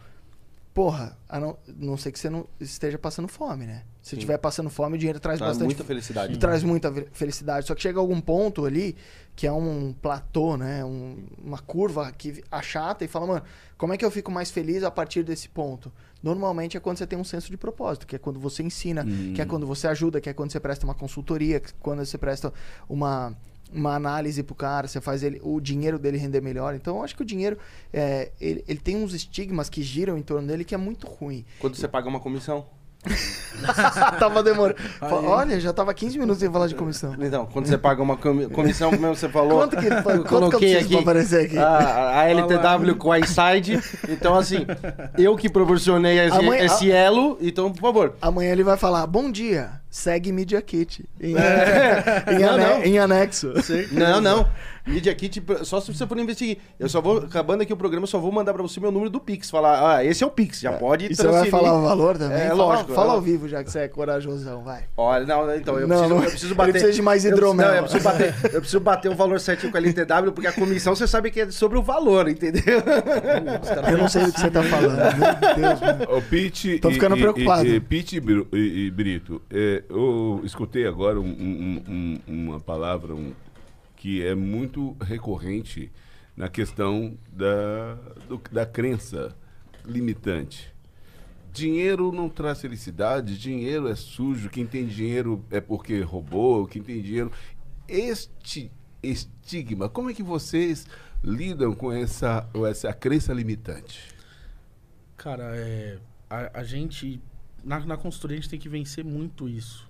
Porra, 0.73 1.15
a 1.29 1.39
não, 1.39 1.55
não 1.77 1.95
sei 1.97 2.11
que 2.11 2.17
você 2.17 2.31
não 2.31 2.47
esteja 2.59 2.97
passando 2.97 3.27
fome, 3.27 3.67
né? 3.67 3.83
Se 4.01 4.15
estiver 4.15 4.39
passando 4.39 4.71
fome, 4.71 4.95
o 4.95 4.97
dinheiro 4.97 5.19
traz 5.19 5.37
Traz 5.37 5.51
bastante 5.51 5.67
muita 5.67 5.83
felicidade. 5.83 6.33
e 6.33 6.37
traz 6.37 6.63
muita 6.63 6.91
felicidade. 7.13 7.67
Só 7.67 7.75
que 7.75 7.81
chega 7.83 7.99
algum 7.99 8.19
ponto 8.19 8.65
ali 8.65 8.97
que 9.35 9.45
é 9.45 9.51
um 9.51 9.93
platô, 10.01 10.57
né? 10.57 10.83
Um- 10.83 11.25
uma 11.43 11.59
curva 11.59 12.11
que 12.11 12.43
achata 12.51 13.05
e 13.05 13.07
fala, 13.07 13.27
mano, 13.27 13.43
como 13.77 13.93
é 13.93 13.97
que 13.97 14.03
eu 14.03 14.09
fico 14.09 14.31
mais 14.31 14.49
feliz 14.49 14.83
a 14.83 14.89
partir 14.89 15.21
desse 15.23 15.47
ponto? 15.47 15.91
Normalmente 16.23 16.75
é 16.75 16.79
quando 16.79 16.97
você 16.97 17.05
tem 17.05 17.19
um 17.19 17.23
senso 17.23 17.51
de 17.51 17.57
propósito, 17.57 18.07
que 18.07 18.15
é 18.15 18.19
quando 18.19 18.39
você 18.39 18.63
ensina, 18.63 19.05
que 19.35 19.41
é 19.41 19.45
quando 19.45 19.67
você 19.67 19.87
ajuda, 19.87 20.19
que 20.19 20.29
é 20.29 20.33
quando 20.33 20.51
você 20.51 20.59
presta 20.59 20.85
uma 20.87 20.95
consultoria, 20.95 21.59
que- 21.59 21.73
quando 21.75 22.03
você 22.03 22.17
presta 22.17 22.51
uma, 22.89 23.37
uma 23.71 23.95
análise 23.95 24.43
pro 24.43 24.55
cara, 24.55 24.87
você 24.87 25.01
faz 25.01 25.23
ele, 25.23 25.39
o 25.43 25.59
dinheiro 25.59 25.97
dele 25.97 26.17
render 26.17 26.41
melhor. 26.41 26.75
Então 26.75 26.97
eu 26.97 27.03
acho 27.03 27.15
que 27.15 27.21
o 27.21 27.25
dinheiro, 27.25 27.57
é, 27.91 28.31
ele, 28.39 28.63
ele 28.67 28.79
tem 28.79 28.95
uns 28.95 29.13
estigmas 29.13 29.69
que 29.69 29.81
giram 29.81 30.17
em 30.17 30.21
torno 30.21 30.47
dele 30.47 30.63
que 30.63 30.75
é 30.75 30.77
muito 30.77 31.07
ruim. 31.07 31.45
Quando 31.59 31.75
você 31.75 31.87
paga 31.87 32.07
uma 32.07 32.19
comissão. 32.19 32.65
tava 34.19 34.41
demorando. 34.43 34.77
Olha, 35.01 35.59
já 35.59 35.71
tava 35.73 35.93
15 35.93 36.17
minutos 36.17 36.39
sem 36.39 36.51
falar 36.51 36.67
de 36.67 36.75
comissão. 36.75 37.15
Então, 37.19 37.45
quando 37.51 37.65
você 37.67 37.77
paga 37.77 38.01
uma 38.01 38.17
comi- 38.17 38.47
comissão, 38.47 38.91
como 38.91 39.15
você 39.15 39.29
falou. 39.29 39.59
Quanto 39.59 39.77
que, 39.77 39.89
quanto 39.89 40.09
eu 40.09 40.13
que 40.13 40.19
eu 40.19 40.23
coloquei 40.39 40.59
preciso 40.59 40.79
aqui 40.85 40.89
pra 40.93 40.99
aparecer 41.01 41.45
aqui? 41.45 41.57
A, 41.57 42.19
a 42.21 42.29
LTW 42.29 42.95
com 42.97 43.11
a 43.11 43.19
iSide. 43.19 43.79
Então, 44.09 44.35
assim, 44.35 44.65
eu 45.17 45.35
que 45.35 45.49
proporcionei 45.49 46.19
esse, 46.19 46.37
Amanhã- 46.37 46.65
esse 46.65 46.91
elo. 46.91 47.37
Então, 47.41 47.71
por 47.71 47.81
favor. 47.81 48.15
Amanhã 48.21 48.51
ele 48.51 48.63
vai 48.63 48.77
falar, 48.77 49.05
bom 49.07 49.31
dia, 49.31 49.69
segue 49.89 50.31
Media 50.31 50.61
Kit. 50.61 51.05
Em, 51.19 51.35
É. 51.37 52.23
em, 52.31 52.39
Não, 52.39 52.49
ane- 52.53 52.63
não. 52.63 52.83
em 52.83 52.99
anexo. 52.99 53.53
Não, 53.91 54.19
não. 54.21 54.47
Media 54.85 55.15
Kit, 55.15 55.41
só 55.63 55.79
se 55.79 55.93
você 55.93 56.05
for 56.05 56.19
investigar. 56.19 56.57
Eu 56.77 56.89
só 56.89 56.99
vou, 56.99 57.19
acabando 57.19 57.61
aqui 57.63 57.71
o 57.71 57.77
programa, 57.77 58.03
eu 58.03 58.07
só 58.07 58.19
vou 58.19 58.31
mandar 58.33 58.53
pra 58.53 58.61
você 58.61 58.79
meu 58.81 58.91
número 58.91 59.09
do 59.09 59.19
Pix. 59.19 59.49
Falar, 59.49 59.95
ah, 59.97 60.03
esse 60.03 60.23
é 60.23 60.27
o 60.27 60.29
Pix, 60.29 60.59
já 60.59 60.73
pode 60.73 61.05
E 61.11 61.15
você 61.15 61.25
vai 61.25 61.49
falar 61.49 61.73
o 61.77 61.83
valor 61.83 62.17
também? 62.17 62.37
É, 62.37 62.47
Fala- 62.49 62.63
lógico, 62.65 62.93
Fala 62.93 63.13
é. 63.13 63.15
ao 63.15 63.21
vivo, 63.21 63.47
já 63.47 63.63
que 63.63 63.71
você 63.71 63.79
é 63.79 63.87
corajosão, 63.87 64.61
vai. 64.63 64.83
Olha, 64.97 65.25
não, 65.25 65.55
então, 65.55 65.79
eu, 65.79 65.87
Não, 65.87 65.95
preciso, 65.97 66.09
não. 66.09 66.23
eu 66.23 66.29
preciso 66.29 66.47
Ele 66.47 66.53
bater. 66.55 66.71
precisa 66.71 66.91
de 66.93 67.01
mais 67.01 67.23
eu 67.23 67.31
preciso- 67.31 67.53
hidromel. 67.53 67.67
não, 67.69 67.75
eu 67.77 67.83
preciso 67.83 68.03
bater. 68.03 68.35
Eu 68.53 68.59
preciso 68.59 68.79
bater 68.81 69.11
o 69.11 69.15
valor 69.15 69.39
certinho 69.39 69.71
com 69.71 69.77
a 69.77 69.81
LTW, 69.81 70.31
porque 70.33 70.47
a 70.47 70.51
comissão 70.51 70.93
você 70.95 71.07
sabe 71.07 71.31
que 71.31 71.39
é 71.41 71.49
sobre 71.51 71.77
o 71.77 71.81
valor, 71.81 72.27
entendeu? 72.27 72.61
Eu 73.89 73.97
não 73.97 74.09
sei 74.09 74.25
do 74.25 74.33
que 74.33 74.39
você 74.41 74.51
tá 74.51 74.63
falando. 74.63 74.97
Meu 74.97 75.55
Deus, 75.55 75.79
mano. 75.81 76.17
O 76.17 76.21
Pete 76.21 76.79
Tô 76.79 76.89
e- 76.89 76.93
ficando 76.95 77.15
e- 77.17 77.21
preocupado. 77.21 77.65
E, 77.65 77.75
e, 77.75 77.79
Pete 77.79 78.17
e- 78.17 78.57
e 78.87 78.91
Brito, 78.91 79.41
é, 79.49 79.83
eu 79.89 80.41
escutei 80.43 80.85
agora 80.85 81.19
um- 81.19 81.23
um- 81.23 81.83
um- 81.87 82.19
uma 82.27 82.59
palavra 82.59 83.13
um, 83.13 83.31
que 84.03 84.21
é 84.21 84.35
muito 84.35 84.97
recorrente 84.99 85.89
na 86.35 86.49
questão 86.49 87.17
da, 87.31 87.95
do- 88.27 88.41
da 88.51 88.65
crença 88.65 89.33
limitante. 89.85 90.75
Dinheiro 91.53 92.11
não 92.11 92.27
traz 92.27 92.59
felicidade, 92.59 93.39
dinheiro 93.39 93.87
é 93.87 93.95
sujo, 93.95 94.49
quem 94.49 94.65
tem 94.67 94.85
dinheiro 94.85 95.45
é 95.49 95.61
porque 95.61 96.01
roubou, 96.01 96.67
quem 96.67 96.83
tem 96.83 97.01
dinheiro. 97.01 97.31
Este 97.87 98.69
estigma, 99.01 99.87
como 99.87 100.09
é 100.09 100.13
que 100.13 100.21
vocês 100.21 100.85
lidam 101.23 101.73
com 101.73 101.89
essa, 101.89 102.41
com 102.51 102.67
essa 102.67 102.91
crença 102.91 103.31
limitante? 103.31 104.13
Cara, 105.15 105.55
é, 105.55 105.97
a, 106.29 106.59
a 106.59 106.63
gente, 106.65 107.21
na, 107.63 107.79
na 107.85 107.95
consultoria, 107.95 108.37
a 108.37 108.41
gente 108.41 108.49
tem 108.49 108.59
que 108.59 108.67
vencer 108.67 109.05
muito 109.05 109.47
isso. 109.47 109.89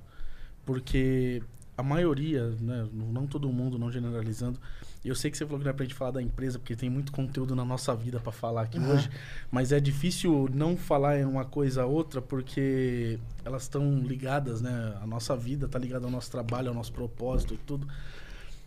Porque 0.64 1.42
a 1.78 1.84
maioria, 1.84 2.50
né, 2.60 2.88
não 2.94 3.26
todo 3.26 3.52
mundo, 3.52 3.80
não 3.80 3.92
generalizando, 3.92 4.60
eu 5.04 5.16
sei 5.16 5.30
que 5.30 5.38
você 5.38 5.46
falou 5.46 5.60
que 5.60 5.66
não 5.66 5.72
é 5.72 5.74
pra 5.74 5.84
gente 5.84 5.96
falar 5.96 6.12
da 6.12 6.22
empresa, 6.22 6.58
porque 6.58 6.76
tem 6.76 6.90
muito 6.90 7.12
conteúdo 7.12 7.56
na 7.56 7.66
nossa 7.66 7.94
vida 7.96 8.20
para 8.20 8.32
falar 8.32 8.62
aqui 8.62 8.78
Aham. 8.78 8.94
hoje, 8.94 9.10
mas 9.52 9.72
é 9.72 9.80
difícil 9.80 10.50
não 10.54 10.78
falar 10.78 11.20
em 11.20 11.26
uma 11.26 11.44
coisa 11.44 11.86
ou 11.86 11.94
outra, 11.94 12.22
porque 12.22 13.20
elas 13.44 13.64
estão 13.64 14.00
ligadas, 14.00 14.62
né? 14.62 14.98
A 15.02 15.08
nossa 15.08 15.36
vida 15.36 15.68
tá 15.68 15.78
ligada 15.78 16.06
ao 16.06 16.12
nosso 16.12 16.32
trabalho, 16.32 16.70
ao 16.70 16.76
nosso 16.76 16.94
propósito 16.94 17.54
e 17.54 17.58
tudo. 17.58 17.88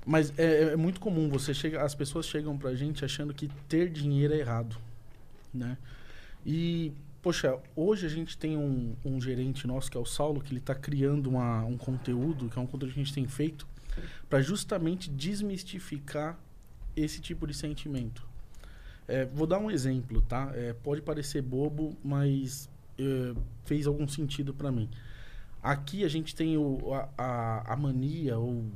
Mas 0.04 0.32
é, 0.38 0.72
é 0.72 0.76
muito 0.76 1.00
comum, 1.00 1.28
você 1.28 1.54
chega, 1.54 1.82
as 1.82 1.94
pessoas 1.94 2.26
chegam 2.26 2.56
pra 2.58 2.74
gente 2.74 3.04
achando 3.04 3.32
que 3.32 3.48
ter 3.68 3.90
dinheiro 3.90 4.34
é 4.34 4.38
errado, 4.38 4.76
né? 5.54 5.78
E, 6.44 6.92
poxa, 7.26 7.58
hoje 7.74 8.06
a 8.06 8.08
gente 8.08 8.38
tem 8.38 8.56
um, 8.56 8.94
um 9.04 9.20
gerente 9.20 9.66
nosso, 9.66 9.90
que 9.90 9.96
é 9.96 10.00
o 10.00 10.04
Saulo, 10.04 10.40
que 10.40 10.52
ele 10.52 10.60
está 10.60 10.76
criando 10.76 11.26
uma, 11.26 11.64
um 11.64 11.76
conteúdo, 11.76 12.48
que 12.48 12.56
é 12.56 12.62
um 12.62 12.66
conteúdo 12.68 12.94
que 12.94 13.00
a 13.00 13.02
gente 13.02 13.12
tem 13.12 13.26
feito, 13.26 13.66
para 14.30 14.40
justamente 14.40 15.10
desmistificar 15.10 16.38
esse 16.94 17.20
tipo 17.20 17.44
de 17.44 17.52
sentimento. 17.52 18.24
É, 19.08 19.24
vou 19.24 19.44
dar 19.44 19.58
um 19.58 19.68
exemplo, 19.68 20.22
tá? 20.22 20.52
É, 20.54 20.72
pode 20.72 21.02
parecer 21.02 21.42
bobo, 21.42 21.98
mas 22.04 22.70
é, 22.96 23.34
fez 23.64 23.88
algum 23.88 24.06
sentido 24.06 24.54
para 24.54 24.70
mim. 24.70 24.88
Aqui 25.60 26.04
a 26.04 26.08
gente 26.08 26.32
tem 26.32 26.56
o, 26.56 26.94
a, 26.94 27.08
a, 27.18 27.72
a 27.72 27.76
mania, 27.76 28.38
ou 28.38 28.66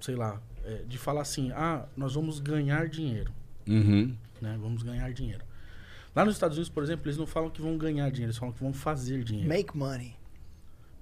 sei 0.00 0.16
lá, 0.16 0.42
é, 0.64 0.82
de 0.88 0.98
falar 0.98 1.20
assim: 1.20 1.52
ah, 1.52 1.86
nós 1.96 2.14
vamos 2.14 2.40
ganhar 2.40 2.88
dinheiro 2.88 3.32
Uhum. 3.64 4.16
né? 4.40 4.58
Vamos 4.60 4.82
ganhar 4.82 5.12
dinheiro. 5.12 5.51
Lá 6.14 6.24
nos 6.24 6.34
Estados 6.34 6.56
Unidos, 6.56 6.68
por 6.68 6.82
exemplo, 6.82 7.06
eles 7.06 7.16
não 7.16 7.26
falam 7.26 7.50
que 7.50 7.60
vão 7.60 7.76
ganhar 7.76 8.10
dinheiro, 8.10 8.30
eles 8.30 8.36
falam 8.36 8.52
que 8.52 8.60
vão 8.60 8.72
fazer 8.72 9.24
dinheiro. 9.24 9.48
Make 9.48 9.76
money. 9.76 10.14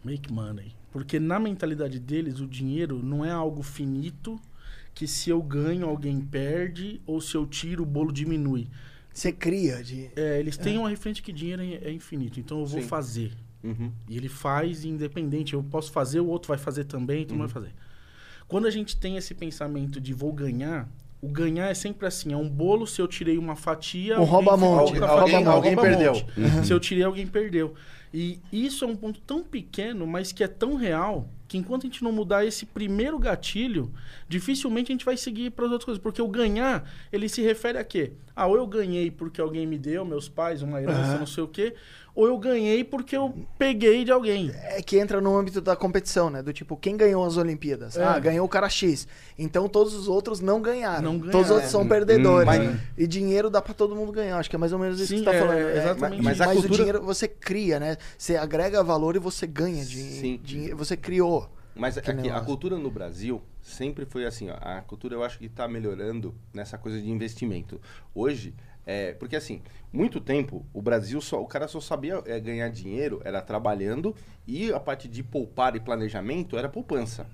Make 0.05 0.32
money. 0.32 0.74
Porque 0.93 1.18
na 1.18 1.39
mentalidade 1.39 1.99
deles, 1.99 2.41
o 2.41 2.47
dinheiro 2.47 3.03
não 3.03 3.24
é 3.24 3.30
algo 3.30 3.62
finito 3.62 4.41
que 4.95 5.07
se 5.07 5.30
eu 5.30 5.43
ganho, 5.43 5.89
alguém 5.89 6.20
perde, 6.20 7.01
ou 7.07 7.20
se 7.20 7.37
eu 7.37 7.47
tiro, 7.47 7.82
o 7.82 7.87
bolo 7.87 8.12
diminui. 8.12 8.68
Você 9.12 9.32
cria 9.32 9.82
de. 9.82 10.11
É, 10.16 10.39
eles 10.39 10.57
têm 10.57 10.78
uma 10.78 10.89
referência 10.89 11.22
que 11.22 11.32
dinheiro 11.32 11.62
é 11.62 11.89
é 11.89 11.93
infinito, 11.93 12.39
então 12.39 12.61
eu 12.61 12.66
vou 12.66 12.80
Sim. 12.80 12.89
fazer. 12.89 13.32
Uhum. 13.62 13.93
E 14.09 14.16
ele 14.16 14.28
faz 14.28 14.85
independente. 14.85 15.55
Eu 15.55 15.62
posso 15.62 15.93
fazer, 15.93 16.20
o 16.20 16.26
outro 16.26 16.49
vai 16.49 16.59
fazer 16.59 16.85
também, 16.85 17.24
todo 17.24 17.37
mundo 17.37 17.49
vai 17.49 17.62
fazer. 17.62 17.74
Quando 18.49 18.66
a 18.66 18.70
gente 18.70 18.97
tem 18.97 19.16
esse 19.16 19.35
pensamento 19.35 20.01
de 20.01 20.12
vou 20.12 20.32
ganhar, 20.32 20.89
o 21.23 21.29
ganhar 21.29 21.68
é 21.68 21.75
sempre 21.75 22.07
assim: 22.07 22.33
é 22.33 22.37
um 22.37 22.49
bolo, 22.49 22.87
se 22.87 23.01
eu 23.01 23.07
tirei 23.09 23.37
uma 23.39 23.57
fatia. 23.57 24.14
Um 24.16 24.21
alguém 24.21 24.33
rouba-monte. 24.33 24.81
Alguém- 24.81 25.01
fatia, 25.01 25.49
alguém 25.49 25.75
rouba-monte. 25.75 26.25
perdeu. 26.25 26.64
Se 26.64 26.73
eu 26.73 26.81
tirei, 26.81 27.05
alguém 27.05 27.27
perdeu. 27.27 27.75
E 28.12 28.41
isso 28.53 28.85
é 28.85 28.89
um 28.89 28.97
ponto 28.97 29.21
tão 29.21 29.41
pequeno, 29.43 30.05
mas 30.05 30.33
que 30.33 30.43
é 30.43 30.49
tão 30.49 30.75
real, 30.75 31.29
que 31.47 31.57
enquanto 31.57 31.83
a 31.85 31.87
gente 31.87 32.03
não 32.03 32.11
mudar 32.11 32.45
esse 32.45 32.66
primeiro 32.66 33.16
gatilho, 33.21 33.93
dificilmente 34.29 34.91
a 34.91 34.95
gente 34.95 35.05
vai 35.05 35.16
seguir 35.16 35.51
para 35.51 35.66
as 35.66 35.71
outras 35.71 35.85
coisas. 35.85 36.03
Porque 36.03 36.21
o 36.21 36.27
ganhar, 36.27 36.91
ele 37.12 37.29
se 37.29 37.41
refere 37.41 37.79
a 37.79 37.85
quê? 37.85 38.12
Ah, 38.35 38.47
ou 38.47 38.57
eu 38.57 38.66
ganhei 38.66 39.12
porque 39.12 39.41
alguém 39.41 39.64
me 39.64 39.79
deu, 39.79 40.05
meus 40.05 40.29
pais, 40.29 40.61
uma 40.61 40.83
herança, 40.83 41.18
não 41.18 41.27
sei 41.27 41.45
o 41.45 41.49
quê, 41.49 41.75
ou 42.15 42.27
eu 42.27 42.37
ganhei 42.39 42.83
porque 42.85 43.17
eu 43.17 43.35
peguei 43.59 44.05
de 44.05 44.11
alguém. 44.13 44.51
É 44.55 44.83
que 44.83 44.99
entra 44.99 45.21
no 45.21 45.37
âmbito 45.37 45.61
da 45.61 45.75
competição, 45.77 46.29
né? 46.31 46.43
Do 46.43 46.53
tipo, 46.53 46.77
quem 46.77 46.97
ganhou 46.97 47.25
as 47.25 47.37
Olimpíadas? 47.37 47.97
É. 47.97 48.05
Ah, 48.05 48.19
ganhou 48.19 48.45
o 48.45 48.49
cara 48.49 48.69
X. 48.69 49.07
Então 49.39 49.69
todos 49.69 49.95
os 49.95 50.09
outros 50.09 50.41
não 50.41 50.61
ganharam. 50.61 51.03
Não 51.03 51.13
ganharam. 51.19 51.31
Todos 51.33 51.47
os 51.49 51.53
outros 51.53 51.71
são 51.71 51.87
perdedores. 51.87 52.47
Mas- 52.47 52.81
E 52.99 53.07
dinheiro 53.07 53.49
dá 53.51 53.63
pra 53.63 53.73
todo 53.75 53.95
mundo 53.97 54.13
ganhar. 54.13 54.39
Acho 54.39 54.51
que 54.51 54.57
é 54.57 54.59
mais 54.59 54.73
ou 54.73 54.79
menos 54.79 54.99
isso 55.01 55.09
Sim, 55.09 55.19
que 55.19 55.25
você 55.25 55.31
tá 55.31 55.37
é, 55.37 55.41
falando. 55.41 55.59
é 55.59 55.77
exatamente 55.79 56.23
Mas 56.23 56.39
mas 56.39 56.49
a 56.49 56.51
o 56.51 56.55
cultura- 56.57 56.77
dinheiro 56.77 57.03
você 57.03 57.29
cria, 57.29 57.81
né? 57.81 57.97
Você 58.19 58.37
agrega 58.37 58.83
valor 58.83 59.17
e 59.17 59.19
você 59.19 59.47
ganha 59.47 59.85
dinheiro. 59.85 60.43
dinheiro 60.43 60.77
você 60.77 60.97
criou. 60.97 61.49
Mas 61.75 61.95
Que 61.95 62.01
aqui, 62.01 62.11
a 62.11 62.15
negócio. 62.15 62.45
cultura 62.47 62.77
no 62.77 62.91
Brasil 62.91 63.41
sempre 63.63 64.05
foi 64.05 64.27
assim, 64.27 64.51
ó. 64.51 64.57
A 64.61 64.81
cultura 64.83 65.15
eu 65.15 65.23
acho 65.23 65.39
que 65.39 65.47
está 65.47 65.67
melhorando 65.69 66.35
nessa 66.53 66.77
coisa 66.77 67.01
de 67.01 67.09
investimento. 67.09 67.81
Hoje, 68.15 68.53
é, 68.91 69.12
porque 69.12 69.36
assim, 69.36 69.62
muito 69.93 70.20
tempo 70.20 70.66
o 70.74 70.82
Brasil 70.82 71.20
só, 71.20 71.41
o 71.41 71.47
cara 71.47 71.68
só 71.68 71.80
sabia 71.80 72.20
é, 72.26 72.41
ganhar 72.41 72.68
dinheiro, 72.70 73.22
era 73.24 73.41
trabalhando, 73.41 74.16
e 74.49 74.72
a 74.72 74.80
parte 74.80 75.07
de 75.07 75.22
poupar 75.22 75.76
e 75.76 75.80
planejamento 75.80 76.59
era 76.59 76.68
poupança. 76.68 77.24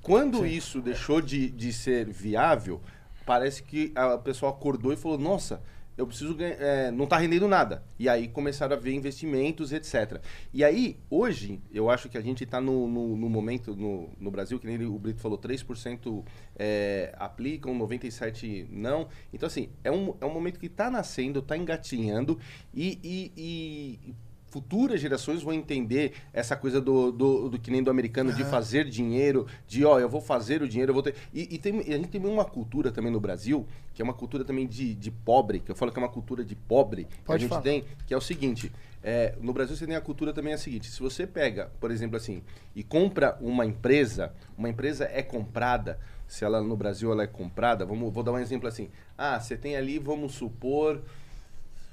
Quando 0.00 0.46
isso 0.46 0.80
deixou 0.80 1.20
de, 1.20 1.50
de 1.50 1.74
ser 1.74 2.06
viável, 2.06 2.80
parece 3.26 3.62
que 3.62 3.92
a 3.94 4.16
pessoa 4.16 4.50
acordou 4.50 4.90
e 4.90 4.96
falou, 4.96 5.18
nossa, 5.18 5.60
eu 5.98 6.06
preciso 6.06 6.32
ganhar, 6.34 6.54
é, 6.60 6.90
não 6.92 7.04
está 7.04 7.18
rendendo 7.18 7.48
nada. 7.48 7.82
E 7.98 8.08
aí 8.08 8.28
começaram 8.28 8.76
a 8.76 8.78
ver 8.78 8.92
investimentos, 8.94 9.72
etc. 9.72 10.20
E 10.54 10.62
aí, 10.62 10.96
hoje, 11.10 11.60
eu 11.72 11.90
acho 11.90 12.08
que 12.08 12.16
a 12.16 12.20
gente 12.20 12.44
está 12.44 12.60
no, 12.60 12.86
no, 12.86 13.16
no 13.16 13.28
momento 13.28 13.74
no, 13.74 14.08
no 14.20 14.30
Brasil, 14.30 14.60
que 14.60 14.66
nem 14.66 14.80
o 14.86 14.96
Brito 14.96 15.20
falou, 15.20 15.36
3% 15.36 16.24
é, 16.56 17.12
aplicam, 17.18 17.76
97% 17.76 18.68
não. 18.70 19.08
Então, 19.32 19.48
assim, 19.48 19.70
é 19.82 19.90
um, 19.90 20.14
é 20.20 20.24
um 20.24 20.32
momento 20.32 20.60
que 20.60 20.66
está 20.66 20.88
nascendo, 20.88 21.40
está 21.40 21.56
engatinhando 21.56 22.38
e, 22.72 22.98
e- 23.02 23.32
e 23.36 24.14
futuras 24.50 25.00
gerações 25.00 25.42
vão 25.42 25.52
entender 25.52 26.12
essa 26.32 26.56
coisa 26.56 26.80
do, 26.80 27.12
do, 27.12 27.48
do 27.50 27.58
que 27.58 27.70
nem 27.70 27.82
do 27.82 27.90
americano 27.90 28.32
de 28.32 28.44
fazer 28.44 28.88
dinheiro, 28.88 29.46
de 29.66 29.84
ó, 29.84 29.98
eu 29.98 30.08
vou 30.08 30.20
fazer 30.20 30.62
o 30.62 30.68
dinheiro, 30.68 30.90
eu 30.90 30.94
vou 30.94 31.02
ter. 31.02 31.14
E, 31.32 31.54
e 31.54 31.58
tem, 31.58 31.80
a 31.80 31.82
gente 31.82 32.08
tem 32.08 32.24
uma 32.24 32.44
cultura 32.44 32.90
também 32.90 33.12
no 33.12 33.20
Brasil, 33.20 33.66
que 33.94 34.02
é 34.02 34.04
uma 34.04 34.14
cultura 34.14 34.44
também 34.44 34.66
de, 34.66 34.94
de 34.94 35.10
pobre, 35.10 35.60
que 35.60 35.70
eu 35.70 35.76
falo 35.76 35.92
que 35.92 35.98
é 35.98 36.02
uma 36.02 36.08
cultura 36.08 36.44
de 36.44 36.54
pobre, 36.54 37.04
que 37.04 37.14
a 37.14 37.26
Pode 37.26 37.42
gente 37.42 37.50
falar. 37.50 37.62
tem, 37.62 37.84
que 38.06 38.14
é 38.14 38.16
o 38.16 38.20
seguinte. 38.20 38.72
é, 39.02 39.34
no 39.40 39.52
Brasil 39.52 39.76
você 39.76 39.86
tem 39.86 39.96
a 39.96 40.00
cultura 40.00 40.32
também 40.32 40.52
é 40.52 40.54
a 40.54 40.58
seguinte: 40.58 40.90
se 40.90 41.00
você 41.00 41.26
pega, 41.26 41.70
por 41.80 41.90
exemplo, 41.90 42.16
assim, 42.16 42.42
e 42.74 42.82
compra 42.82 43.36
uma 43.40 43.64
empresa, 43.66 44.32
uma 44.56 44.68
empresa 44.68 45.08
é 45.12 45.22
comprada, 45.22 45.98
se 46.26 46.44
ela 46.44 46.60
no 46.62 46.76
Brasil 46.76 47.12
ela 47.12 47.22
é 47.22 47.26
comprada, 47.26 47.84
vamos, 47.86 48.12
vou 48.12 48.22
dar 48.22 48.32
um 48.32 48.38
exemplo 48.38 48.68
assim. 48.68 48.88
Ah, 49.16 49.38
você 49.38 49.56
tem 49.56 49.76
ali, 49.76 49.98
vamos 49.98 50.32
supor, 50.34 51.00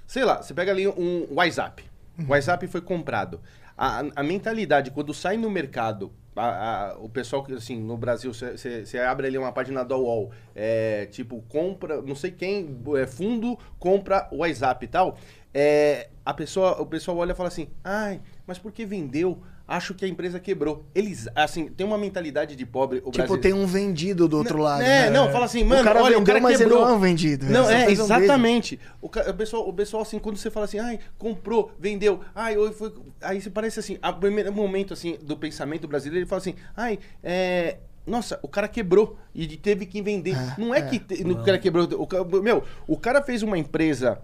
sei 0.08 0.24
lá, 0.24 0.42
você 0.42 0.54
pega 0.54 0.72
ali 0.72 0.88
um 0.88 1.28
WhatsApp. 1.32 1.84
O 2.18 2.32
WhatsApp 2.32 2.68
foi 2.68 2.82
comprado. 2.82 3.42
A, 3.78 4.00
a- 4.02 4.12
a 4.18 4.24
mentalidade, 4.24 4.92
quando 4.92 5.14
sai 5.14 5.36
no 5.38 5.50
mercado, 5.50 6.12
a- 6.36 6.92
a- 6.94 6.98
o 7.00 7.10
pessoal 7.10 7.44
que, 7.44 7.54
assim, 7.54 7.80
no 7.80 7.98
Brasil, 7.98 8.32
você 8.34 9.00
abre 9.00 9.28
ali 9.28 9.38
uma 9.38 9.52
página 9.52 9.84
da 9.84 9.98
UOL, 9.98 10.32
é, 10.56 11.08
tipo, 11.08 11.42
compra, 11.50 12.02
não 12.02 12.16
sei 12.16 12.32
quem, 12.32 12.78
é, 12.98 13.06
fundo, 13.06 13.58
compra 13.80 14.28
o 14.32 14.38
WhatsApp 14.38 14.86
e 14.86 14.88
tal, 14.88 15.18
é, 15.54 16.10
a 16.26 16.34
pessoa, 16.34 16.82
o 16.82 16.86
pessoal 16.86 17.18
olha 17.18 17.32
e 17.32 17.36
fala 17.36 17.48
assim, 17.50 17.68
ai, 17.84 18.22
mas 18.48 18.58
por 18.60 18.72
que 18.72 18.86
vendeu? 18.86 19.42
Acho 19.68 19.96
que 19.96 20.06
a 20.06 20.08
empresa 20.08 20.40
quebrou. 20.40 20.86
Eles, 20.94 21.28
assim, 21.36 21.68
tem 21.68 21.86
uma 21.86 21.98
mentalidade 21.98 22.56
de 22.56 22.66
pobre. 22.66 23.00
O 23.00 23.10
tipo, 23.12 23.18
Brasil- 23.18 23.38
tem 23.40 23.52
um 23.54 23.66
vendido 23.66 24.28
do 24.28 24.38
outro 24.38 24.60
lado. 24.60 24.84
É, 24.84 25.06
né? 25.06 25.10
não, 25.10 25.32
fala 25.32 25.46
assim, 25.46 25.64
mano, 25.64 25.82
o 25.82 25.84
cara 25.84 26.00
olha, 26.00 26.10
vendeu, 26.18 26.22
o 26.22 26.26
cara 26.26 26.40
mas 26.42 26.58
quebrou. 26.58 26.78
ele 26.78 26.86
não 26.86 26.94
é 26.94 26.96
um 26.96 27.00
vendido. 27.00 27.46
Não, 27.48 27.70
é, 27.70 27.88
um 27.88 27.90
exatamente. 27.90 28.80
O, 29.02 29.10
ca- 29.10 29.28
o 29.30 29.34
pessoal, 29.34 29.68
o 29.68 29.74
pessoal, 29.74 30.04
assim, 30.04 30.20
quando 30.20 30.38
você 30.38 30.52
fala 30.52 30.66
assim, 30.66 30.78
ai, 30.78 31.00
comprou, 31.18 31.72
vendeu, 31.80 32.20
ai, 32.36 32.56
hoje 32.58 32.76
foi. 32.76 32.94
Aí 33.22 33.42
você 33.42 33.50
parece 33.50 33.80
assim, 33.80 33.98
a 34.02 34.14
primeiro 34.14 34.54
momento, 34.54 34.94
assim, 34.94 35.18
do 35.24 35.36
pensamento 35.36 35.88
brasileiro, 35.88 36.24
ele 36.24 36.30
fala 36.30 36.42
assim, 36.42 36.56
ai, 36.76 37.00
é. 37.24 37.78
Nossa, 38.06 38.40
o 38.44 38.48
cara 38.48 38.68
quebrou 38.68 39.18
e 39.34 39.48
teve 39.58 39.88
que 39.88 40.00
vender. 40.00 40.36
É, 40.36 40.62
não 40.62 40.76
é, 40.76 40.78
é. 40.78 40.82
que 40.84 41.00
te- 41.00 41.24
o 41.24 41.44
cara 41.44 41.58
quebrou. 41.58 41.88
O, 41.88 42.42
meu, 42.44 42.64
o 42.88 42.96
cara 42.98 43.20
fez 43.24 43.42
uma 43.42 43.58
empresa. 43.58 44.20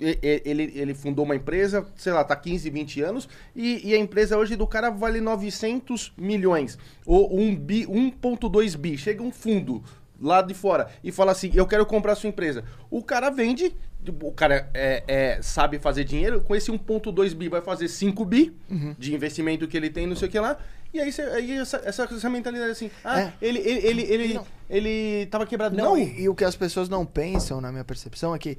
Ele, 0.00 0.72
ele 0.74 0.94
fundou 0.94 1.24
uma 1.26 1.36
empresa, 1.36 1.86
sei 1.96 2.12
lá, 2.12 2.24
tá 2.24 2.34
15, 2.34 2.70
20 2.70 3.02
anos, 3.02 3.28
e, 3.54 3.90
e 3.90 3.94
a 3.94 3.98
empresa 3.98 4.38
hoje 4.38 4.56
do 4.56 4.66
cara 4.66 4.88
vale 4.90 5.20
900 5.20 6.12
milhões. 6.16 6.78
Ou 7.04 7.38
1 7.38 7.54
bi, 7.56 7.86
1,2 7.86 8.76
bi. 8.76 8.96
Chega 8.96 9.22
um 9.22 9.30
fundo 9.30 9.82
lá 10.20 10.40
de 10.42 10.54
fora 10.54 10.88
e 11.04 11.12
fala 11.12 11.32
assim: 11.32 11.50
Eu 11.54 11.66
quero 11.66 11.84
comprar 11.84 12.12
a 12.12 12.16
sua 12.16 12.28
empresa. 12.30 12.64
O 12.90 13.02
cara 13.02 13.28
vende, 13.30 13.74
o 14.22 14.32
cara 14.32 14.70
é, 14.72 15.04
é, 15.06 15.42
sabe 15.42 15.78
fazer 15.78 16.04
dinheiro, 16.04 16.40
com 16.40 16.56
esse 16.56 16.70
1,2 16.72 17.34
bi 17.34 17.48
vai 17.48 17.60
fazer 17.60 17.88
5 17.88 18.24
bi 18.24 18.52
Uhum. 18.70 18.94
de 18.98 19.14
investimento 19.14 19.68
que 19.68 19.76
ele 19.76 19.90
tem, 19.90 20.06
não 20.06 20.16
sei 20.16 20.28
o 20.28 20.30
que 20.30 20.38
lá. 20.40 20.56
E 20.92 20.98
aí, 21.00 21.12
cê- 21.12 21.22
aí 21.22 21.52
essa, 21.58 21.80
essa, 21.84 22.04
essa 22.04 22.30
mentalidade 22.30 22.70
assim: 22.72 22.90
Ah, 23.04 23.20
É. 23.20 23.32
ele, 23.42 23.58
ele, 23.60 23.86
ele, 23.86 24.02
ele, 24.02 24.34
Não. 24.34 24.46
ele 24.68 25.26
tava 25.26 25.44
quebrado. 25.46 25.76
Não, 25.76 25.90
Não, 25.90 25.98
E, 25.98 26.22
e 26.22 26.28
o 26.28 26.34
que 26.34 26.42
as 26.44 26.56
pessoas 26.56 26.88
não 26.88 27.04
pensam, 27.06 27.60
na 27.60 27.70
minha 27.70 27.84
percepção, 27.84 28.34
é 28.34 28.38
que 28.38 28.56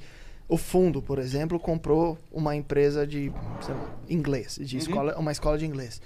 o 0.51 0.57
fundo, 0.57 1.01
por 1.01 1.17
exemplo, 1.17 1.57
comprou 1.57 2.17
uma 2.29 2.53
empresa 2.53 3.07
de 3.07 3.31
sei 3.61 3.73
lá, 3.73 3.89
inglês, 4.09 4.59
de 4.61 4.75
Uhum. 4.75 4.81
escola, 4.81 5.17
uma 5.17 5.31
escola 5.31 5.57
de 5.57 5.65
inglês. 5.65 6.01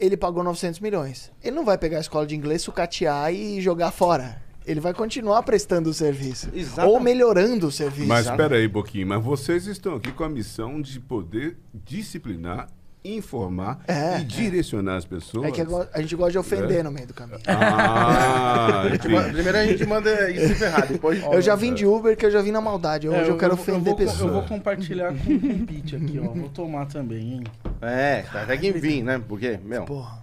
Ele 0.00 0.16
pagou 0.16 0.42
900 0.42 0.80
milhões. 0.80 1.30
Ele 1.44 1.54
não 1.54 1.66
vai 1.66 1.76
pegar 1.76 1.98
a 1.98 2.00
escola 2.00 2.26
de 2.26 2.34
inglês, 2.34 2.62
sucatear 2.62 3.30
e 3.30 3.60
jogar 3.60 3.90
fora. 3.90 4.40
Ele 4.64 4.80
vai 4.80 4.94
continuar 4.94 5.42
prestando 5.42 5.90
o 5.90 5.94
serviço. 5.94 6.48
Exatamente. 6.54 6.94
Ou 6.94 6.98
melhorando 7.00 7.66
o 7.66 7.70
serviço. 7.72 8.08
Mas 8.08 8.26
espera 8.26 8.56
aí, 8.56 8.66
Boquinho, 8.66 9.06
mas 9.06 9.22
vocês 9.22 9.66
estão 9.66 9.94
aqui 9.96 10.10
com 10.12 10.24
a 10.24 10.28
missão 10.28 10.80
de 10.80 10.98
poder 10.98 11.58
disciplinar, 11.74 12.68
informar 13.04 13.80
É, 13.86 14.18
e 14.20 14.24
direcionar 14.24 14.96
as 14.96 15.04
pessoas. 15.04 15.46
É 15.46 15.50
que 15.50 15.60
agora 15.60 15.88
a 15.94 16.00
gente 16.00 16.14
gosta 16.16 16.32
de 16.32 16.38
ofender 16.38 16.80
É. 16.80 16.82
no 16.82 16.90
meio 16.90 17.06
do 17.06 17.14
caminho. 17.14 17.38
Ah, 17.46 18.82
A 18.88 19.32
primeiro 19.32 19.56
a 19.58 19.66
gente 19.66 19.86
manda 19.86 20.30
isso 20.30 20.48
se 20.48 20.54
ferrar, 20.56 20.86
depois. 20.86 21.22
Eu 21.32 21.40
já 21.40 21.54
vim 21.54 21.72
de 21.74 21.86
Uber 21.86 22.16
que 22.16 22.26
eu 22.26 22.30
já 22.30 22.42
vim 22.42 22.50
na 22.50 22.60
maldade. 22.60 23.08
Hoje 23.08 23.18
É, 23.20 23.28
eu, 23.30 23.36
quero 23.38 23.54
vou- 23.56 23.62
ofender 23.62 23.84
vou, 23.84 23.96
pessoas. 23.96 24.20
Eu 24.20 24.32
vou 24.32 24.42
compartilhar 24.42 25.08
com 25.14 25.32
o 25.34 25.66
Pete 25.66 25.96
aqui, 25.96 26.18
ó. 26.18 26.32
Vou 26.32 26.48
tomar 26.48 26.86
também, 26.86 27.34
hein? 27.34 27.44
É, 27.80 28.22
tá 28.22 28.42
até 28.42 28.56
que 28.56 28.72
vir, 28.72 29.02
né? 29.02 29.22
Porque, 29.26 29.58
meu. 29.64 29.84
Porra. 29.84 30.18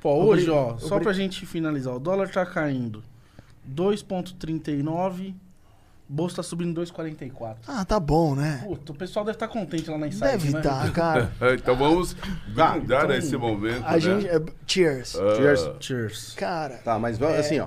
Pô, 0.00 0.14
hoje, 0.24 0.50
ó, 0.50 0.76
só 0.78 0.98
pra 0.98 1.12
gente 1.12 1.46
finalizar, 1.46 1.94
o 1.94 2.00
dólar 2.00 2.28
tá 2.28 2.44
caindo 2.44 3.04
2,39, 3.68 5.34
bolsa 6.12 6.36
tá 6.36 6.42
subindo 6.42 6.78
2,44. 6.80 7.56
Ah, 7.66 7.84
tá 7.84 7.98
bom, 7.98 8.34
né? 8.34 8.62
Puta, 8.66 8.92
o 8.92 8.94
pessoal 8.94 9.24
deve 9.24 9.36
estar 9.36 9.48
contente 9.48 9.90
lá 9.90 9.96
na 9.96 10.06
Inside, 10.08 10.22
Deve 10.24 10.50
né? 10.50 10.58
estar, 10.58 10.92
cara. 10.92 11.32
Então 11.54 11.74
vamos 11.76 12.14
Tá, 12.54 12.72
brindar 12.72 13.04
então, 13.04 13.16
esse 13.16 13.36
momento. 13.36 13.84
A 13.86 13.92
né? 13.92 14.00
gente. 14.00 14.28
é, 14.28 14.40
Cheers. 14.66 15.16
Ah, 15.16 15.36
Cheers. 15.36 15.70
Cheers. 15.80 16.34
Cara. 16.36 16.76
Tá, 16.84 16.98
mas 16.98 17.16
vamos, 17.18 17.38
assim, 17.38 17.58
ó. 17.60 17.66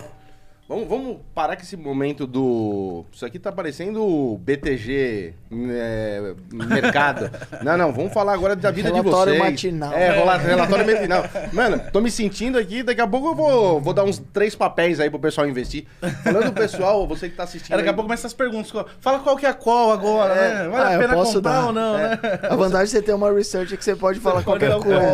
Vamos, 0.68 0.88
vamos 0.88 1.18
parar 1.36 1.56
com 1.56 1.62
esse 1.62 1.78
momento 1.78 2.26
do. 2.26 3.06
Isso 3.14 3.24
aqui 3.24 3.38
tá 3.38 3.52
parecendo 3.52 4.04
o 4.04 4.36
BTG 4.40 5.36
é, 5.70 6.34
Mercado. 6.52 7.30
não, 7.64 7.78
não, 7.78 7.94
vamos 7.94 8.12
falar 8.12 8.34
agora 8.34 8.56
da 8.56 8.72
vida 8.72 8.90
Relatório 8.90 9.34
de 9.34 9.38
vocês. 9.38 9.52
matinal. 9.52 9.94
É, 9.94 10.18
rola- 10.18 10.38
relatório 10.38 10.84
matinal. 10.88 11.24
Mano, 11.54 11.80
tô 11.94 12.02
me 12.02 12.10
sentindo 12.10 12.58
aqui, 12.58 12.82
daqui 12.82 13.00
a 13.00 13.06
pouco 13.08 13.28
eu 13.28 13.36
vou, 13.36 13.80
vou 13.80 13.94
dar 13.94 14.06
uns 14.06 14.18
três 14.34 14.56
papéis 14.56 15.00
aí 15.00 15.08
pro 15.08 15.20
pessoal 15.20 15.48
investir. 15.48 15.86
Falando 16.24 16.46
do 16.46 16.54
pessoal, 16.54 17.06
você 17.08 17.30
que 17.30 17.36
tá 17.36 17.44
assistindo. 17.44 17.72
Aí 17.74 17.78
daqui 17.78 17.90
a 17.90 17.92
aí- 17.92 17.96
pouco 17.96 18.08
começa 18.08 18.26
as 18.26 18.34
perguntas. 18.34 18.72
Fala 19.00 19.20
qual 19.20 19.38
que 19.38 19.46
é 19.46 19.50
a 19.50 19.54
qual 19.54 19.92
agora, 19.92 20.34
né? 20.34 20.68
Vale 20.70 20.84
Ah, 20.84 20.88
a 20.88 20.94
eu 20.96 21.00
pena 21.00 21.14
posso 21.14 21.34
comprar 21.36 21.52
dar. 21.52 21.66
ou 21.68 21.74
não, 21.74 21.94
né? 21.96 22.20
A 22.42 22.56
vantagem 22.56 22.86
de 22.86 22.92
você 22.92 23.02
ter 23.04 23.14
uma 23.14 23.32
research 23.32 23.72
é 23.72 23.78
que 23.78 23.86
você 23.86 23.96
pode 23.96 24.20
falar 24.20 24.42
pode 24.42 24.66
qualquer 24.66 24.76
o 24.76 24.80
coisa. 24.82 25.06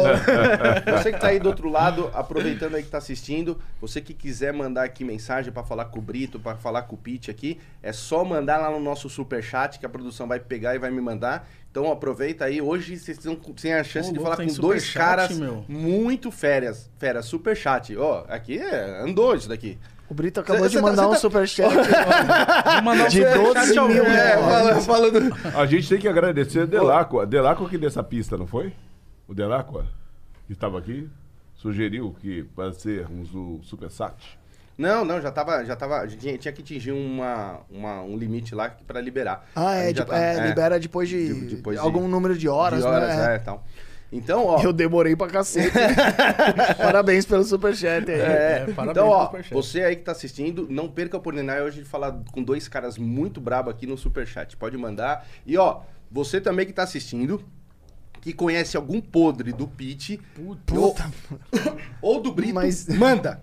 Você 0.97 1.11
que 1.11 1.19
tá 1.19 1.27
aí 1.27 1.39
do 1.39 1.49
outro 1.49 1.67
lado, 1.69 2.09
aproveitando 2.13 2.75
aí 2.75 2.83
que 2.83 2.89
tá 2.89 2.99
assistindo, 2.99 3.59
você 3.81 3.99
que 3.99 4.13
quiser 4.13 4.53
mandar 4.53 4.83
aqui 4.83 5.03
mensagem 5.03 5.40
pra 5.49 5.63
falar 5.63 5.85
com 5.85 5.99
o 5.99 6.01
Brito, 6.01 6.37
pra 6.37 6.55
falar 6.57 6.81
com 6.81 6.95
o 6.95 6.97
Pete 6.97 7.31
aqui, 7.31 7.57
é 7.81 7.93
só 7.93 8.25
mandar 8.25 8.57
lá 8.57 8.69
no 8.69 8.81
nosso 8.81 9.09
superchat 9.09 9.79
que 9.79 9.85
a 9.85 9.89
produção 9.89 10.27
vai 10.27 10.41
pegar 10.41 10.75
e 10.75 10.79
vai 10.79 10.91
me 10.91 10.99
mandar. 10.99 11.47
Então 11.71 11.89
aproveita 11.89 12.43
aí, 12.43 12.61
hoje 12.61 12.97
vocês 12.99 13.17
têm 13.17 13.33
têm 13.55 13.73
a 13.75 13.83
chance 13.85 14.09
Ô, 14.09 14.11
de 14.13 14.19
louco, 14.19 14.35
falar 14.35 14.45
com 14.45 14.53
dois 14.61 14.83
superchat, 14.83 14.93
caras 14.93 15.39
meu. 15.39 15.63
muito 15.69 16.29
férias, 16.29 16.89
fera, 16.99 17.21
superchat. 17.21 17.95
Ó, 17.95 18.25
aqui 18.27 18.57
é, 18.59 19.01
andou 19.01 19.33
isso 19.33 19.47
daqui. 19.47 19.79
O 20.09 20.13
Brito 20.13 20.41
acabou 20.41 20.63
Cê- 20.63 20.67
de 20.67 20.73
cê 20.75 20.81
tá- 20.81 20.87
mandar 20.89 21.03
cê 21.03 21.07
um 21.07 21.11
tá- 21.11 21.17
superchat 21.19 21.73
mandar 22.83 23.05
um 23.05 23.07
de 23.07 23.21
superchat 23.23 23.53
12 23.53 23.77
ao 23.77 23.87
mil 23.87 24.03
vivo. 24.03 24.07
É, 24.15 24.35
reais. 24.35 24.45
fala- 24.45 24.81
falando. 24.81 25.33
A 25.57 25.65
gente 25.65 25.87
tem 25.87 25.97
que 25.99 26.07
agradecer 26.09 26.59
a 26.63 26.65
Delacqua. 26.65 27.25
Delacqua 27.25 27.69
que 27.69 27.77
deu 27.77 27.87
essa 27.87 28.03
pista, 28.03 28.35
não 28.37 28.45
foi? 28.45 28.73
O 29.25 29.33
Delacqua, 29.33 29.85
que 30.47 30.51
estava 30.51 30.77
aqui, 30.79 31.07
sugeriu 31.55 32.13
que 32.19 32.43
para 32.53 32.73
sermos 32.73 33.33
o 33.33 33.61
Supersat. 33.63 34.37
Não, 34.81 35.05
não, 35.05 35.21
já 35.21 35.31
tava. 35.31 35.63
Já 35.63 35.75
tava 35.75 35.99
a 35.99 36.07
gente 36.07 36.19
tinha, 36.19 36.37
tinha 36.37 36.51
que 36.51 36.61
atingir 36.61 36.91
uma, 36.91 37.59
uma- 37.69 38.01
um 38.01 38.17
limite 38.17 38.53
lá 38.55 38.69
pra 38.87 38.99
liberar. 38.99 39.47
Ah, 39.55 39.75
é, 39.75 39.93
tipo, 39.93 40.07
tá- 40.07 40.17
é, 40.17 40.47
libera 40.47 40.79
depois 40.79 41.07
de, 41.07 41.33
De- 41.33 41.55
depois 41.55 41.77
de- 41.79 41.85
algum 41.85 42.07
número 42.07 42.37
de 42.37 42.49
horas, 42.49 42.81
de 42.81 42.87
horas, 42.87 43.15
né? 43.15 43.35
é, 43.35 43.39
tal. 43.39 43.63
Então, 44.13 44.45
ó. 44.45 44.61
Eu 44.61 44.73
demorei 44.73 45.15
pra 45.15 45.27
cacete. 45.27 45.71
Parabéns 46.77 47.25
pelo 47.25 47.43
superchat 47.45 48.11
aí. 48.11 48.19
É, 48.19 48.23
É, 48.23 48.59
parabéns 48.73 48.89
então, 48.91 49.07
ó, 49.07 49.15
pelo 49.27 49.43
superchat. 49.43 49.53
você 49.53 49.83
aí 49.83 49.95
que 49.95 50.03
tá 50.03 50.11
assistindo, 50.11 50.67
não 50.69 50.89
perca 50.89 51.15
a 51.15 51.19
oportunidade 51.19 51.61
hoje 51.61 51.79
de 51.83 51.85
falar 51.85 52.13
com 52.31 52.43
dois 52.43 52.67
caras 52.67 52.97
muito 52.97 53.39
brabo 53.39 53.69
aqui 53.69 53.87
no 53.87 53.97
Superchat. 53.97 54.57
Pode 54.57 54.75
mandar. 54.77 55.25
E, 55.45 55.57
ó, 55.57 55.81
você 56.11 56.41
também 56.41 56.65
que 56.65 56.73
tá 56.73 56.83
assistindo, 56.83 57.41
que 58.19 58.33
conhece 58.33 58.75
algum 58.75 58.99
podre 58.99 59.53
do 59.53 59.65
Pete 59.67 60.19
Puta, 60.35 60.73
ou 62.01 62.19
do 62.21 62.33
Brito, 62.33 62.53
Mas- 62.55 62.87
manda. 62.89 63.39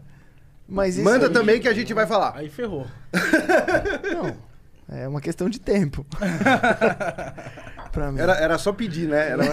Mas 0.69 0.97
isso 0.97 1.05
Manda 1.05 1.27
aí- 1.27 1.33
também 1.33 1.61
que 1.61 1.69
a 1.69 1.73
gente 1.75 1.93
vai 1.95 2.07
falar. 2.07 2.37
Aí 2.37 2.49
ferrou. 2.49 2.87
Não, 4.12 4.37
é 4.97 5.09
uma 5.09 5.21
questão 5.21 5.49
de 5.49 5.59
tempo. 5.59 6.05
pra 7.93 8.12
mim. 8.12 8.21
Era, 8.21 8.35
era 8.35 8.59
só 8.59 8.73
pedir, 8.73 9.09
né? 9.09 9.31
Era... 9.31 9.45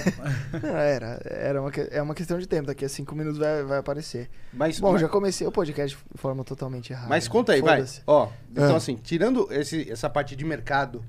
Não, 0.61 0.77
era, 0.77 1.21
era 1.25 1.61
uma, 1.61 1.71
é 1.91 2.01
uma 2.01 2.13
questão 2.15 2.37
de 2.37 2.47
tempo. 2.47 2.67
Daqui 2.67 2.85
a 2.85 2.89
cinco 2.89 3.15
minutos 3.15 3.39
vai, 3.39 3.63
vai 3.63 3.77
aparecer. 3.79 4.29
Mas, 4.53 4.79
Bom, 4.79 4.91
mas, 4.93 5.01
já 5.01 5.07
comecei 5.09 5.45
o 5.47 5.51
podcast 5.51 5.97
de 6.13 6.17
forma 6.17 6.43
totalmente 6.43 6.91
errada. 6.93 7.07
mas 7.09 7.27
conta 7.27 7.53
aí, 7.53 7.61
vai. 7.61 7.85
Ó, 8.07 8.29
então 8.51 8.73
Ah. 8.73 8.77
assim, 8.77 8.95
tirando 8.95 9.47
esse, 9.51 9.89
essa 9.91 10.09
parte 10.09 10.35
de 10.35 10.45
mercado... 10.45 11.03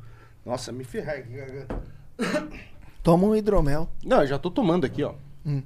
Nossa, 0.45 0.71
me 0.71 0.85
ferrar 0.85 1.17
aqui, 1.17 1.33
garganta. 1.33 1.77
Toma 3.03 3.27
um 3.27 3.35
hidromel. 3.35 3.89
Não, 4.05 4.21
eu 4.21 4.27
já 4.29 4.39
tô 4.39 4.49
tomando 4.49 4.85
aqui, 4.87 5.03
ó. 5.03 5.15
Hum. 5.45 5.61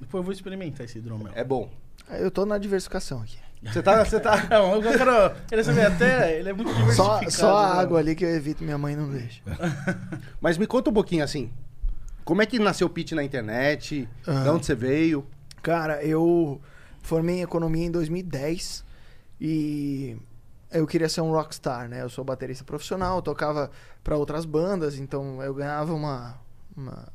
Depois 0.00 0.20
eu 0.20 0.24
vou 0.24 0.32
experimentar 0.32 0.84
esse 0.86 0.98
hidromel. 0.98 1.32
É 1.36 1.44
bom. 1.44 1.70
Eu 2.10 2.30
tô 2.32 2.44
na 2.44 2.58
diversificação 2.58 3.22
aqui. 3.22 3.38
Você 3.72 3.82
tá... 3.82 4.04
Você 4.04 4.20
tá... 4.20 4.46
Não, 4.50 4.74
eu 4.74 4.82
quero, 4.82 5.34
quero 5.48 5.64
saber 5.64 5.86
até, 5.86 6.38
ele 6.38 6.48
é 6.50 6.52
muito 6.52 6.70
Só, 6.94 7.18
diversificado. 7.18 7.30
só 7.32 7.56
a 7.58 7.74
né? 7.74 7.80
água 7.80 7.98
ali 7.98 8.14
que 8.14 8.24
eu 8.24 8.28
evito, 8.34 8.62
minha 8.62 8.78
mãe 8.78 8.94
não 8.94 9.08
deixa. 9.10 9.40
Mas 10.40 10.58
me 10.58 10.66
conta 10.66 10.90
um 10.90 10.92
pouquinho 10.92 11.24
assim. 11.24 11.50
Como 12.24 12.40
é 12.42 12.46
que 12.46 12.58
nasceu 12.58 12.86
o 12.86 12.90
Pete 12.90 13.14
na 13.14 13.22
internet? 13.24 14.08
Ah. 14.26 14.42
De 14.42 14.48
onde 14.48 14.66
você 14.66 14.74
veio? 14.74 15.26
Cara, 15.62 16.02
eu 16.04 16.60
formei 17.02 17.36
em 17.38 17.42
economia 17.42 17.86
em 17.86 17.90
2010 17.90 18.84
e 19.40 20.16
eu 20.70 20.86
queria 20.86 21.08
ser 21.08 21.20
um 21.20 21.30
rockstar, 21.30 21.88
né? 21.88 22.02
Eu 22.02 22.08
sou 22.08 22.24
baterista 22.24 22.64
profissional, 22.64 23.20
tocava 23.22 23.70
pra 24.02 24.16
outras 24.16 24.44
bandas, 24.44 24.98
então 24.98 25.42
eu 25.42 25.54
ganhava 25.54 25.92
uma, 25.94 26.34
uma- 26.76 27.08
um 27.08 27.13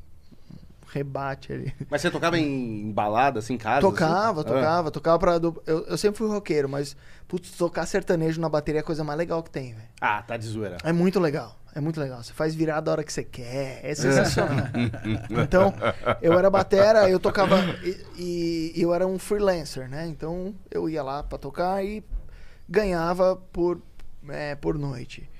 rebate 0.92 1.52
ali. 1.52 1.74
Mas 1.88 2.00
você 2.00 2.10
tocava 2.10 2.38
em 2.38 2.90
balada, 2.92 3.38
assim, 3.38 3.54
em 3.54 3.58
casa? 3.58 3.80
Tocava, 3.80 4.40
assim? 4.40 4.50
Ah. 4.50 4.54
tocava, 4.54 4.90
tocava 4.90 5.18
pra. 5.18 5.32
Eu, 5.66 5.86
eu 5.86 5.98
sempre 5.98 6.18
fui 6.18 6.28
roqueiro, 6.28 6.68
mas 6.68 6.96
putz, 7.28 7.52
tocar 7.52 7.86
sertanejo 7.86 8.40
na 8.40 8.48
bateria 8.48 8.80
é 8.80 8.82
a 8.82 8.84
coisa 8.84 9.04
mais 9.04 9.18
legal 9.18 9.42
que 9.42 9.50
tem, 9.50 9.74
velho. 9.74 9.88
Ah, 10.00 10.22
tá 10.22 10.36
de 10.36 10.46
zoeira. 10.46 10.78
É 10.82 10.92
muito 10.92 11.20
legal. 11.20 11.56
É 11.72 11.80
muito 11.80 12.00
legal. 12.00 12.22
Você 12.22 12.32
faz 12.32 12.54
virada 12.54 12.90
a 12.90 12.92
hora 12.92 13.04
que 13.04 13.12
você 13.12 13.22
quer. 13.22 13.80
É 13.84 13.94
sensacional. 13.94 14.66
então, 15.30 15.72
eu 16.20 16.36
era 16.36 16.50
batera, 16.50 17.08
eu 17.08 17.20
tocava. 17.20 17.56
E, 18.18 18.72
e 18.74 18.82
eu 18.82 18.92
era 18.92 19.06
um 19.06 19.18
freelancer, 19.18 19.88
né? 19.88 20.06
Então, 20.08 20.54
eu 20.70 20.88
ia 20.88 21.02
lá 21.02 21.22
pra 21.22 21.38
tocar 21.38 21.84
e 21.84 22.04
ganhava 22.68 23.36
por, 23.36 23.80
é, 24.28 24.56
por 24.56 24.76
noite. 24.76 25.30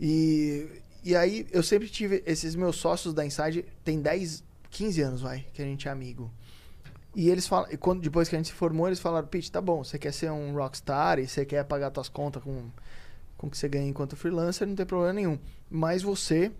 E, 0.00 0.66
e 1.04 1.14
aí, 1.14 1.46
eu 1.52 1.62
sempre 1.62 1.88
tive. 1.88 2.22
Esses 2.24 2.54
meus 2.54 2.76
sócios 2.76 3.12
da 3.12 3.26
Inside, 3.26 3.66
tem 3.84 4.00
10, 4.00 4.42
15 4.70 5.00
anos, 5.02 5.20
vai, 5.20 5.46
que 5.52 5.60
a 5.60 5.64
gente 5.64 5.88
é 5.88 5.90
amigo. 5.90 6.30
E 7.14 7.28
eles 7.28 7.46
falam, 7.46 7.68
e 7.72 7.76
quando, 7.76 8.00
depois 8.00 8.28
que 8.28 8.36
a 8.36 8.38
gente 8.38 8.46
se 8.48 8.52
formou, 8.54 8.86
eles 8.86 9.00
falaram, 9.00 9.26
Pete, 9.26 9.50
tá 9.50 9.60
bom, 9.60 9.82
você 9.82 9.98
quer 9.98 10.12
ser 10.12 10.30
um 10.30 10.52
rockstar 10.54 11.18
e 11.18 11.26
você 11.26 11.44
quer 11.44 11.64
pagar 11.64 11.90
suas 11.94 12.08
contas 12.08 12.42
com 12.42 12.68
com 13.36 13.46
o 13.46 13.50
que 13.50 13.56
você 13.56 13.70
ganha 13.70 13.88
enquanto 13.88 14.14
freelancer, 14.16 14.68
não 14.68 14.74
tem 14.74 14.84
problema 14.84 15.14
nenhum. 15.14 15.38
Mas 15.70 16.02
você 16.02 16.52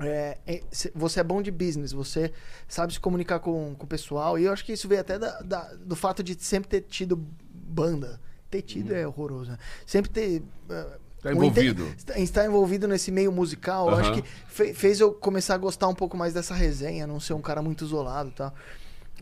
é, 0.00 0.38
é- 0.44 0.62
cê- 0.72 0.90
você 0.92 1.20
é 1.20 1.22
bom 1.22 1.40
de 1.40 1.52
business, 1.52 1.92
você 1.92 2.32
sabe 2.66 2.92
se 2.92 2.98
comunicar 2.98 3.38
com, 3.38 3.76
com 3.76 3.84
o 3.84 3.86
pessoal. 3.86 4.36
E 4.36 4.42
eu 4.44 4.52
acho 4.52 4.64
que 4.64 4.72
isso 4.72 4.88
veio 4.88 5.00
até 5.02 5.18
da- 5.20 5.40
da- 5.40 5.72
do 5.74 5.94
fato 5.94 6.20
de 6.22 6.34
sempre 6.42 6.68
ter 6.68 6.80
tido 6.80 7.16
banda. 7.54 8.20
Ter 8.50 8.62
tido 8.62 8.92
é 8.92 9.06
horroroso, 9.06 9.52
né? 9.52 9.58
Sempre 9.86 10.10
ter. 10.10 10.42
eh, 10.68 10.98
Tá 11.22 11.28
um 11.30 11.32
envolvido. 11.32 11.86
inte- 11.86 12.20
estar 12.22 12.46
envolvido 12.46 12.88
nesse 12.88 13.10
meio 13.10 13.30
musical, 13.30 13.88
eu 13.90 13.96
acho 13.96 14.12
que 14.14 14.22
fe- 14.48 14.72
fez 14.74 15.00
eu 15.00 15.12
começar 15.12 15.54
a 15.54 15.58
gostar 15.58 15.86
um 15.88 15.94
pouco 15.94 16.16
mais 16.16 16.32
dessa 16.32 16.54
resenha, 16.54 17.06
não 17.06 17.20
ser 17.20 17.34
um 17.34 17.42
cara 17.42 17.60
muito 17.60 17.84
isolado 17.84 18.30
tal. 18.30 18.54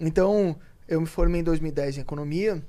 Então, 0.00 0.56
eu 0.86 1.00
me 1.00 1.06
formei 1.06 1.40
em 1.40 1.44
2010 1.44 1.98
em 1.98 2.00
economia. 2.00 2.62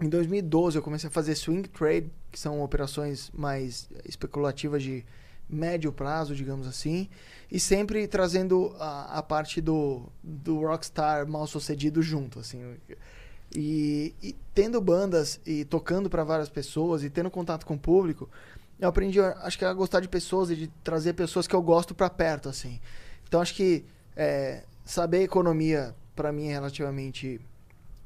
Em 0.00 0.08
2012 0.08 0.76
eu 0.76 0.82
comecei 0.82 1.08
a 1.08 1.10
fazer 1.12 1.34
swing 1.34 1.68
trade, 1.68 2.10
que 2.30 2.38
são 2.38 2.60
operações 2.62 3.30
mais 3.32 3.88
especulativas 4.04 4.82
de 4.82 5.04
médio 5.48 5.92
prazo, 5.92 6.34
digamos 6.34 6.66
assim, 6.66 7.08
e 7.50 7.60
sempre 7.60 8.08
trazendo 8.08 8.74
a, 8.80 9.18
a 9.18 9.22
parte 9.22 9.60
do, 9.60 10.02
do 10.22 10.58
rockstar 10.62 11.26
mal 11.28 11.46
sucedido 11.46 12.02
junto, 12.02 12.40
assim. 12.40 12.74
E, 13.54 14.12
e 14.22 14.34
tendo 14.52 14.80
bandas 14.80 15.40
e 15.46 15.64
tocando 15.64 16.10
para 16.10 16.24
várias 16.24 16.48
pessoas 16.48 17.04
e 17.04 17.08
tendo 17.08 17.30
contato 17.30 17.64
com 17.64 17.74
o 17.74 17.78
público, 17.78 18.28
eu 18.78 18.88
aprendi, 18.88 19.20
acho 19.20 19.58
que 19.58 19.64
a 19.64 19.72
gostar 19.72 20.00
de 20.00 20.08
pessoas 20.08 20.50
e 20.50 20.56
de 20.56 20.66
trazer 20.84 21.14
pessoas 21.14 21.46
que 21.46 21.54
eu 21.54 21.62
gosto 21.62 21.94
para 21.94 22.10
perto, 22.10 22.48
assim. 22.48 22.80
Então 23.26 23.40
acho 23.40 23.54
que 23.54 23.84
é, 24.14 24.64
saber 24.84 25.22
economia 25.22 25.94
para 26.14 26.32
mim 26.32 26.48
é 26.48 26.52
relativamente 26.52 27.40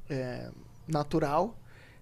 é, 0.09 0.49
natural, 0.87 1.57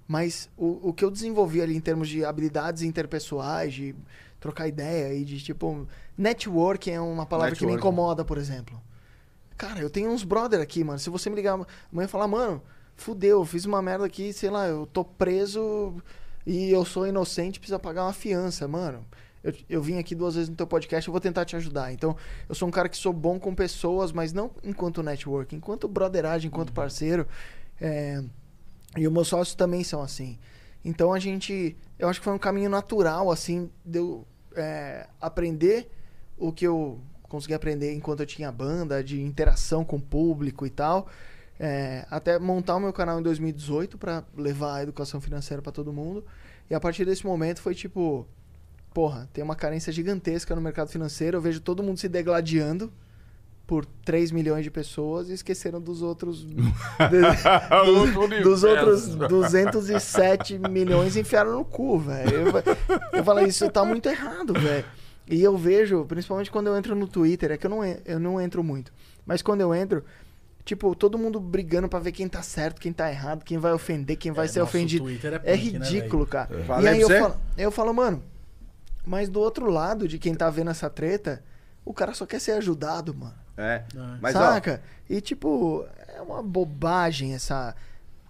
mas 0.06 0.48
o, 0.56 0.88
o 0.88 0.92
que 0.92 1.04
eu 1.04 1.10
desenvolvi 1.10 1.60
ali 1.60 1.76
em 1.76 1.80
termos 1.80 2.08
de 2.08 2.24
habilidades 2.24 2.82
interpessoais, 2.82 3.74
de 3.74 3.94
trocar 4.40 4.68
ideia 4.68 5.14
e 5.14 5.24
de 5.24 5.42
tipo. 5.42 5.86
Networking 6.16 6.90
é 6.90 7.00
uma 7.00 7.26
palavra 7.26 7.54
que 7.54 7.64
me 7.64 7.74
incomoda, 7.74 8.24
por 8.24 8.38
exemplo. 8.38 8.80
Cara, 9.56 9.80
eu 9.80 9.90
tenho 9.90 10.10
uns 10.10 10.24
brother 10.24 10.60
aqui, 10.60 10.82
mano. 10.82 10.98
Se 10.98 11.10
você 11.10 11.28
me 11.30 11.36
ligar 11.36 11.54
amanhã 11.54 12.06
e 12.06 12.08
falar, 12.08 12.26
mano, 12.26 12.62
fudeu, 12.96 13.38
eu 13.38 13.44
fiz 13.44 13.64
uma 13.64 13.80
merda 13.80 14.04
aqui, 14.04 14.32
sei 14.32 14.50
lá, 14.50 14.66
eu 14.66 14.86
tô 14.86 15.04
preso 15.04 15.94
e 16.48 16.70
eu 16.70 16.82
sou 16.82 17.06
inocente, 17.06 17.60
precisa 17.60 17.78
pagar 17.78 18.04
uma 18.04 18.12
fiança, 18.14 18.66
mano. 18.66 19.04
Eu, 19.44 19.52
eu 19.68 19.82
vim 19.82 19.98
aqui 19.98 20.14
duas 20.14 20.34
vezes 20.34 20.48
no 20.48 20.56
teu 20.56 20.66
podcast, 20.66 21.06
eu 21.06 21.12
vou 21.12 21.20
tentar 21.20 21.44
te 21.44 21.54
ajudar. 21.56 21.92
Então, 21.92 22.16
eu 22.48 22.54
sou 22.54 22.66
um 22.66 22.70
cara 22.70 22.88
que 22.88 22.96
sou 22.96 23.12
bom 23.12 23.38
com 23.38 23.54
pessoas, 23.54 24.12
mas 24.12 24.32
não 24.32 24.50
enquanto 24.64 25.02
network, 25.02 25.54
enquanto 25.54 25.86
brotheragem, 25.86 26.48
enquanto 26.48 26.72
parceiro. 26.72 27.28
É, 27.78 28.24
e 28.96 29.06
os 29.06 29.12
meus 29.12 29.28
sócios 29.28 29.54
também 29.54 29.84
são 29.84 30.00
assim. 30.00 30.38
Então 30.82 31.12
a 31.12 31.18
gente. 31.18 31.76
Eu 31.98 32.08
acho 32.08 32.18
que 32.18 32.24
foi 32.24 32.32
um 32.32 32.38
caminho 32.38 32.70
natural, 32.70 33.30
assim, 33.30 33.70
de 33.84 33.98
eu 33.98 34.26
é, 34.56 35.06
aprender 35.20 35.90
o 36.38 36.50
que 36.50 36.66
eu 36.66 36.98
consegui 37.24 37.52
aprender 37.52 37.92
enquanto 37.92 38.20
eu 38.20 38.26
tinha 38.26 38.50
banda, 38.50 39.04
de 39.04 39.20
interação 39.20 39.84
com 39.84 39.96
o 39.96 40.00
público 40.00 40.64
e 40.64 40.70
tal. 40.70 41.08
É, 41.60 42.06
até 42.08 42.38
montar 42.38 42.76
o 42.76 42.80
meu 42.80 42.92
canal 42.92 43.18
em 43.18 43.22
2018 43.22 43.98
para 43.98 44.22
levar 44.36 44.76
a 44.76 44.82
educação 44.82 45.20
financeira 45.20 45.60
para 45.60 45.72
todo 45.72 45.92
mundo. 45.92 46.24
E 46.70 46.74
a 46.74 46.80
partir 46.80 47.04
desse 47.04 47.26
momento 47.26 47.60
foi 47.60 47.74
tipo. 47.74 48.26
Porra, 48.94 49.28
tem 49.32 49.44
uma 49.44 49.54
carência 49.54 49.92
gigantesca 49.92 50.54
no 50.54 50.60
mercado 50.60 50.88
financeiro. 50.88 51.36
Eu 51.36 51.40
vejo 51.40 51.60
todo 51.60 51.82
mundo 51.82 51.98
se 51.98 52.08
degladiando 52.08 52.92
por 53.66 53.84
3 53.84 54.32
milhões 54.32 54.64
de 54.64 54.70
pessoas 54.70 55.28
e 55.28 55.34
esqueceram 55.34 55.78
dos 55.78 56.00
outros. 56.00 56.46
Outro 57.86 58.42
dos 58.42 58.62
universo. 58.62 59.10
outros 59.10 59.28
207 59.28 60.58
milhões 60.70 61.16
e 61.16 61.20
enfiaram 61.20 61.52
no 61.52 61.64
cu, 61.66 61.98
velho. 61.98 62.34
Eu, 62.34 62.52
eu 63.12 63.24
falei, 63.24 63.46
isso 63.46 63.70
tá 63.70 63.84
muito 63.84 64.08
errado, 64.08 64.54
velho. 64.54 64.86
E 65.30 65.42
eu 65.42 65.54
vejo, 65.58 66.06
principalmente 66.06 66.50
quando 66.50 66.68
eu 66.68 66.78
entro 66.78 66.96
no 66.96 67.06
Twitter, 67.06 67.50
é 67.50 67.58
que 67.58 67.66
eu 67.66 67.70
não, 67.70 67.84
eu 67.84 68.18
não 68.18 68.40
entro 68.40 68.64
muito. 68.64 68.90
Mas 69.26 69.42
quando 69.42 69.60
eu 69.60 69.74
entro, 69.74 70.02
tipo, 70.68 70.94
todo 70.94 71.16
mundo 71.16 71.40
brigando 71.40 71.88
pra 71.88 71.98
ver 71.98 72.12
quem 72.12 72.28
tá 72.28 72.42
certo, 72.42 72.78
quem 72.78 72.92
tá 72.92 73.10
errado, 73.10 73.42
quem 73.42 73.56
vai 73.56 73.72
ofender, 73.72 74.16
quem 74.18 74.30
vai 74.32 74.44
É, 74.44 74.48
ser 74.48 74.60
ofendido. 74.60 75.02
Twitter 75.04 75.32
é 75.32 75.36
É 75.36 75.56
punk, 75.56 75.78
né, 75.78 75.86
ridículo, 75.88 76.26
cara. 76.26 76.62
Falei 76.64 76.84
E 76.84 76.88
aí 76.88 77.00
eu 77.00 77.08
falo, 77.08 77.36
eu 77.56 77.70
falo, 77.70 77.94
mano, 77.94 78.22
mas 79.06 79.30
do 79.30 79.40
outro 79.40 79.70
lado 79.70 80.06
de 80.06 80.18
quem 80.18 80.34
tá 80.34 80.50
vendo 80.50 80.70
essa 80.70 80.90
treta, 80.90 81.42
o 81.86 81.94
cara 81.94 82.12
só 82.12 82.26
quer 82.26 82.38
ser 82.38 82.52
ajudado, 82.52 83.14
mano. 83.14 83.34
É. 83.56 83.82
Ah. 83.96 84.18
Mas, 84.20 84.36
ó, 84.36 84.40
Saca? 84.40 84.82
E 85.08 85.20
tipo, 85.22 85.86
é 86.06 86.20
uma 86.20 86.42
bobagem 86.42 87.34
essa 87.34 87.74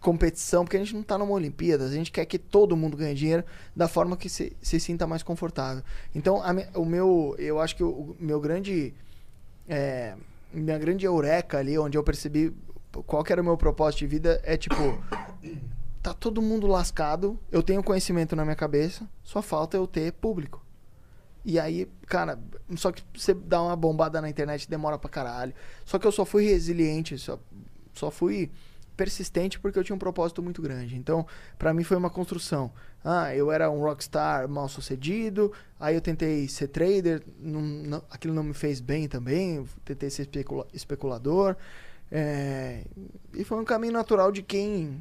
competição, 0.00 0.64
porque 0.64 0.76
a 0.76 0.80
gente 0.80 0.94
não 0.94 1.02
tá 1.02 1.18
numa 1.18 1.32
Olimpíada, 1.32 1.84
a 1.84 1.90
gente 1.90 2.12
quer 2.12 2.24
que 2.24 2.38
todo 2.38 2.76
mundo 2.76 2.96
ganhe 2.96 3.16
dinheiro 3.16 3.44
da 3.74 3.88
forma 3.88 4.16
que 4.16 4.28
se, 4.28 4.56
se 4.62 4.78
sinta 4.78 5.08
mais 5.08 5.24
confortável. 5.24 5.82
Então, 6.14 6.40
a 6.40 6.52
me- 6.52 6.68
o 6.72 6.84
meu, 6.84 7.34
eu 7.36 7.60
acho 7.60 7.74
que 7.74 7.82
o, 7.82 7.88
o 7.88 8.16
meu 8.20 8.40
grande, 8.40 8.94
é, 9.68 10.14
minha 10.52 10.78
grande 10.78 11.06
eureka 11.06 11.58
ali, 11.58 11.78
onde 11.78 11.96
eu 11.96 12.02
percebi 12.02 12.54
qual 13.06 13.22
que 13.22 13.32
era 13.32 13.40
o 13.40 13.44
meu 13.44 13.56
propósito 13.56 14.00
de 14.00 14.06
vida, 14.06 14.40
é 14.42 14.56
tipo, 14.56 14.74
tá 16.02 16.14
todo 16.14 16.40
mundo 16.40 16.66
lascado, 16.66 17.38
eu 17.50 17.62
tenho 17.62 17.82
conhecimento 17.82 18.34
na 18.34 18.44
minha 18.44 18.56
cabeça, 18.56 19.08
só 19.22 19.42
falta 19.42 19.76
eu 19.76 19.86
ter 19.86 20.12
público. 20.12 20.64
E 21.44 21.58
aí, 21.58 21.88
cara, 22.06 22.38
só 22.76 22.92
que 22.92 23.02
você 23.14 23.32
dá 23.32 23.62
uma 23.62 23.76
bombada 23.76 24.20
na 24.20 24.28
internet 24.28 24.68
demora 24.68 24.98
pra 24.98 25.08
caralho. 25.08 25.54
Só 25.84 25.98
que 25.98 26.06
eu 26.06 26.12
só 26.12 26.24
fui 26.24 26.44
resiliente, 26.44 27.16
só, 27.16 27.38
só 27.94 28.10
fui 28.10 28.50
persistente 28.98 29.58
porque 29.58 29.78
eu 29.78 29.84
tinha 29.84 29.96
um 29.96 29.98
propósito 29.98 30.42
muito 30.42 30.60
grande. 30.60 30.96
Então, 30.96 31.24
pra 31.56 31.72
mim 31.72 31.84
foi 31.84 31.96
uma 31.96 32.10
construção. 32.10 32.70
Ah, 33.04 33.34
eu 33.34 33.50
era 33.50 33.70
um 33.70 33.80
rockstar 33.80 34.46
mal 34.48 34.68
sucedido, 34.68 35.50
aí 35.80 35.94
eu 35.94 36.00
tentei 36.00 36.48
ser 36.48 36.66
trader, 36.68 37.22
não, 37.40 37.60
não- 37.62 38.02
aquilo 38.10 38.34
não 38.34 38.42
me 38.42 38.52
fez 38.52 38.80
bem 38.80 39.08
também, 39.08 39.64
tentei 39.84 40.10
ser 40.10 40.22
especula- 40.22 40.66
especulador. 40.74 41.56
É, 42.10 42.84
e 43.34 43.44
foi 43.44 43.58
um 43.60 43.64
caminho 43.64 43.92
natural 43.92 44.32
de 44.32 44.42
quem 44.42 45.00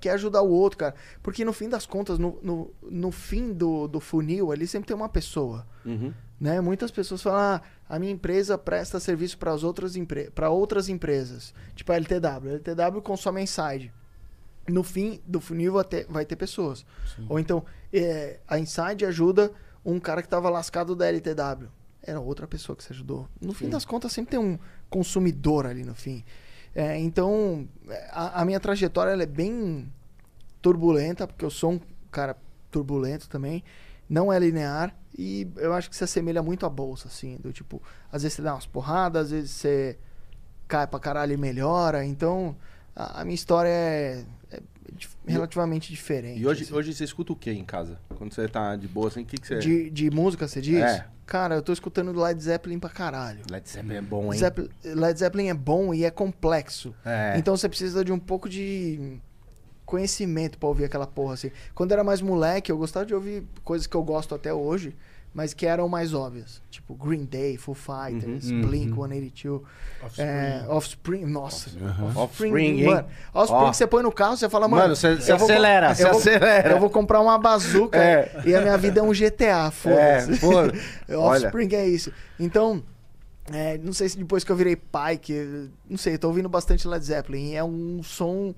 quer 0.00 0.12
ajudar 0.12 0.42
o 0.42 0.50
outro, 0.50 0.78
cara. 0.78 0.94
Porque 1.22 1.44
no 1.44 1.52
fim 1.52 1.68
das 1.68 1.86
contas, 1.86 2.18
no, 2.18 2.38
no, 2.42 2.70
no 2.82 3.10
fim 3.10 3.52
do, 3.52 3.88
do 3.88 4.00
funil 4.00 4.52
ali 4.52 4.66
sempre 4.66 4.88
tem 4.88 4.96
uma 4.96 5.08
pessoa. 5.08 5.66
Uhum. 5.84 6.12
Né? 6.40 6.60
Muitas 6.60 6.90
pessoas 6.90 7.22
falam, 7.22 7.38
ah, 7.40 7.62
a 7.90 7.98
minha 7.98 8.12
empresa 8.12 8.56
presta 8.56 9.00
serviço 9.00 9.36
para 9.36 9.52
outras, 9.52 9.96
empre 9.96 10.30
pra 10.30 10.48
outras 10.48 10.88
empresas. 10.88 11.52
Tipo 11.74 11.90
a 11.90 11.96
LTW. 11.96 12.50
A 12.50 12.52
LTW 12.52 13.02
consome 13.02 13.40
a 13.40 13.42
Inside. 13.42 13.92
No 14.68 14.84
fim 14.84 15.20
do 15.26 15.40
funil 15.40 15.72
vai 15.72 15.82
ter, 15.82 16.06
vai 16.08 16.24
ter 16.24 16.36
pessoas. 16.36 16.86
Sim. 17.16 17.26
Ou 17.28 17.40
então, 17.40 17.64
é, 17.92 18.38
a 18.46 18.60
Inside 18.60 19.04
ajuda 19.04 19.50
um 19.84 19.98
cara 19.98 20.22
que 20.22 20.28
estava 20.28 20.48
lascado 20.48 20.94
da 20.94 21.08
LTW. 21.08 21.68
Era 22.00 22.20
outra 22.20 22.46
pessoa 22.46 22.76
que 22.76 22.84
se 22.84 22.92
ajudou. 22.92 23.28
No 23.40 23.52
fim 23.52 23.64
Sim. 23.64 23.72
das 23.72 23.84
contas, 23.84 24.12
sempre 24.12 24.30
tem 24.30 24.40
um 24.40 24.56
consumidor 24.88 25.66
ali 25.66 25.84
no 25.84 25.94
fim. 25.96 26.24
É, 26.72 26.96
então, 26.96 27.68
a, 28.12 28.42
a 28.42 28.44
minha 28.44 28.60
trajetória 28.60 29.20
é 29.20 29.26
bem 29.26 29.92
turbulenta, 30.62 31.26
porque 31.26 31.44
eu 31.44 31.50
sou 31.50 31.72
um 31.72 31.80
cara 32.08 32.36
turbulento 32.70 33.28
também. 33.28 33.64
Não 34.10 34.32
é 34.32 34.38
linear. 34.40 34.92
E 35.16 35.48
eu 35.56 35.72
acho 35.72 35.88
que 35.88 35.94
se 35.94 36.02
assemelha 36.02 36.42
muito 36.42 36.66
à 36.66 36.68
bolsa, 36.68 37.06
assim. 37.06 37.36
Do 37.36 37.52
tipo, 37.52 37.80
às 38.10 38.24
vezes 38.24 38.34
você 38.34 38.42
dá 38.42 38.54
umas 38.54 38.66
porradas, 38.66 39.26
às 39.26 39.30
vezes 39.30 39.50
você 39.52 39.96
cai 40.66 40.86
pra 40.88 40.98
caralho 40.98 41.32
e 41.32 41.36
melhora. 41.36 42.04
Então, 42.04 42.56
a, 42.94 43.20
a 43.20 43.24
minha 43.24 43.36
história 43.36 43.68
é, 43.68 44.24
é 44.50 44.60
relativamente 45.26 45.92
diferente. 45.92 46.40
E 46.40 46.46
hoje, 46.46 46.64
assim. 46.64 46.74
hoje 46.74 46.92
você 46.92 47.04
escuta 47.04 47.32
o 47.32 47.36
que 47.36 47.52
em 47.52 47.64
casa? 47.64 48.00
Quando 48.16 48.34
você 48.34 48.48
tá 48.48 48.74
de 48.74 48.88
boa 48.88 49.06
assim, 49.06 49.22
o 49.22 49.24
que, 49.24 49.36
que 49.36 49.46
você. 49.46 49.58
De, 49.58 49.88
de 49.90 50.10
música, 50.10 50.48
você 50.48 50.60
diz? 50.60 50.80
É. 50.80 51.06
Cara, 51.24 51.54
eu 51.54 51.62
tô 51.62 51.72
escutando 51.72 52.12
Led 52.12 52.42
Zeppelin 52.42 52.80
pra 52.80 52.90
caralho. 52.90 53.42
Led 53.48 53.68
Zeppelin 53.68 53.94
é 53.94 54.02
bom, 54.02 54.32
hein? 54.32 54.40
Zeppelin, 54.40 54.68
Led 54.82 55.16
Zeppelin 55.16 55.48
é 55.48 55.54
bom 55.54 55.94
e 55.94 56.04
é 56.04 56.10
complexo. 56.10 56.92
É. 57.04 57.34
Então 57.36 57.56
você 57.56 57.68
precisa 57.68 58.04
de 58.04 58.10
um 58.10 58.18
pouco 58.18 58.48
de 58.48 59.20
conhecimento 59.90 60.56
pra 60.58 60.68
ouvir 60.68 60.84
aquela 60.84 61.06
porra 61.06 61.34
assim. 61.34 61.50
Quando 61.74 61.90
eu 61.90 61.94
era 61.96 62.04
mais 62.04 62.22
moleque, 62.22 62.70
eu 62.72 62.78
gostava 62.78 63.04
de 63.04 63.14
ouvir 63.14 63.42
coisas 63.64 63.86
que 63.86 63.96
eu 63.96 64.02
gosto 64.02 64.34
até 64.34 64.52
hoje, 64.54 64.94
mas 65.34 65.52
que 65.54 65.64
eram 65.66 65.88
mais 65.88 66.12
óbvias. 66.14 66.60
Tipo 66.70 66.94
Green 66.94 67.24
Day, 67.24 67.56
Foo 67.56 67.74
Fighters, 67.74 68.50
Uhum. 68.50 68.62
Blink 68.62 68.90
Uhum. 68.92 69.06
182, 69.08 69.62
Offspring. 70.02 70.24
é, 70.26 70.64
Offspring. 70.68 71.24
Nossa, 71.26 71.70
Aham. 71.80 72.12
Offspring, 72.16 72.80
hein? 72.80 72.84
mano. 72.86 73.08
Offspring 73.34 73.62
Ó. 73.64 73.72
você 73.72 73.86
põe 73.86 74.02
no 74.02 74.10
carro, 74.12 74.36
você 74.36 74.48
fala, 74.48 74.66
mano. 74.66 74.82
Mano, 74.82 74.96
você 74.96 75.14
você 75.16 75.32
eu 75.32 75.38
vou- 75.38 75.48
acelera, 75.48 75.94
você 75.94 76.04
eu 76.04 76.10
vou- 76.10 76.18
acelera. 76.18 76.70
Eu 76.70 76.80
vou 76.80 76.90
comprar 76.90 77.20
uma 77.20 77.38
bazuca 77.38 77.98
É. 77.98 78.42
e 78.44 78.54
a 78.54 78.60
minha 78.60 78.76
vida 78.78 79.00
é 79.00 79.02
um 79.02 79.12
GTA, 79.12 79.70
foda-se. 79.74 80.32
É, 80.34 80.36
pô. 80.38 80.50
Olha. 81.16 81.46
Offspring 81.46 81.74
é 81.74 81.86
isso. 81.88 82.12
Então, 82.38 82.82
é, 83.52 83.78
não 83.78 83.92
sei 83.92 84.08
se 84.08 84.18
depois 84.18 84.42
que 84.42 84.50
eu 84.50 84.56
virei 84.56 84.74
pai, 84.74 85.16
que. 85.16 85.68
Não 85.88 85.96
sei, 85.96 86.14
eu 86.14 86.18
tô 86.18 86.26
ouvindo 86.28 86.48
bastante 86.48 86.88
Led 86.88 87.04
Zeppelin. 87.04 87.50
e 87.50 87.54
É 87.56 87.62
um 87.64 88.02
som 88.02 88.52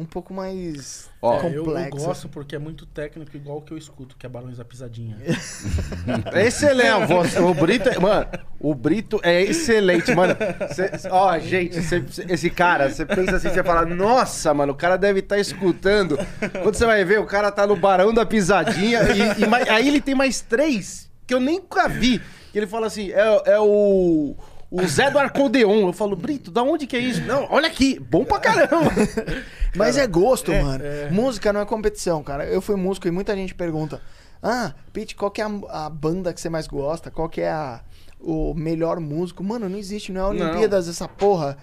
um 0.00 0.04
pouco 0.06 0.32
mais 0.32 1.08
Ó. 1.20 1.40
É, 1.40 1.46
eu, 1.46 1.52
eu 1.52 1.64
complexo. 1.64 2.06
gosto 2.06 2.28
porque 2.28 2.56
é 2.56 2.58
muito 2.58 2.86
técnico, 2.86 3.36
igual 3.36 3.58
o 3.58 3.62
que 3.62 3.72
eu 3.72 3.78
escuto, 3.78 4.16
que 4.16 4.24
é 4.24 4.28
Barões 4.28 4.56
da 4.56 4.64
Pisadinha. 4.64 5.16
Excelente, 6.34 7.06
você- 7.06 7.38
o 7.40 7.52
Brito, 7.54 7.88
é- 7.88 7.98
mano, 7.98 8.26
o 8.58 8.74
Brito 8.74 9.20
é 9.22 9.42
excelente, 9.42 10.14
mano. 10.14 10.34
Cê- 10.74 11.08
ó, 11.10 11.38
gente, 11.38 11.82
cê- 11.82 12.02
cê- 12.10 12.26
esse 12.28 12.50
cara, 12.50 12.88
você 12.90 13.04
pensa 13.04 13.36
assim, 13.36 13.48
você 13.50 13.62
fala, 13.62 13.84
nossa, 13.84 14.52
mano, 14.54 14.72
o 14.72 14.76
cara 14.76 14.96
deve 14.96 15.20
estar 15.20 15.38
escutando. 15.38 16.18
Quando 16.62 16.74
você 16.74 16.86
vai 16.86 17.04
ver, 17.04 17.20
o 17.20 17.26
cara 17.26 17.50
tá 17.50 17.66
no 17.66 17.76
Barão 17.76 18.12
da 18.12 18.24
Pisadinha 18.24 19.00
e, 19.12 19.18
e 19.42 19.70
aí 19.70 19.88
ele 19.88 20.00
tem 20.00 20.14
mais 20.14 20.40
três 20.40 21.10
que 21.26 21.34
eu 21.34 21.40
nunca 21.40 21.88
vi. 21.88 22.20
Que 22.52 22.58
ele 22.58 22.66
fala 22.66 22.86
assim, 22.88 23.12
é, 23.12 23.42
é 23.52 23.60
o 23.60 24.34
o 24.70 24.86
Zé 24.86 25.10
do 25.10 25.18
Arcodeon. 25.18 25.88
Eu 25.88 25.92
falo, 25.92 26.14
Brito, 26.16 26.50
da 26.50 26.62
onde 26.62 26.86
que 26.86 26.96
é 26.96 27.00
isso? 27.00 27.20
Não, 27.22 27.46
olha 27.50 27.66
aqui, 27.68 27.98
bom 27.98 28.24
pra 28.24 28.38
caramba. 28.38 28.90
Mas 29.74 29.96
é 29.96 30.06
gosto, 30.06 30.52
mano. 30.52 30.84
Música 31.10 31.52
não 31.52 31.60
é 31.60 31.64
competição, 31.66 32.22
cara. 32.22 32.44
Eu 32.46 32.60
fui 32.60 32.76
músico 32.76 33.06
e 33.08 33.10
muita 33.10 33.34
gente 33.36 33.54
pergunta: 33.54 34.00
Ah, 34.42 34.72
Pete, 34.92 35.14
qual 35.14 35.30
que 35.30 35.40
é 35.40 35.44
a, 35.44 35.86
a 35.86 35.90
banda 35.90 36.32
que 36.32 36.40
você 36.40 36.48
mais 36.48 36.66
gosta? 36.66 37.10
Qual 37.10 37.28
que 37.28 37.40
é 37.40 37.50
a, 37.50 37.80
o 38.20 38.52
melhor 38.54 38.98
músico? 39.00 39.42
Mano, 39.44 39.68
não 39.68 39.78
existe, 39.78 40.10
não 40.12 40.32
é 40.32 40.34
Não. 40.38 40.46
Olimpíadas 40.48 40.88
essa 40.88 41.06
porra. 41.08 41.56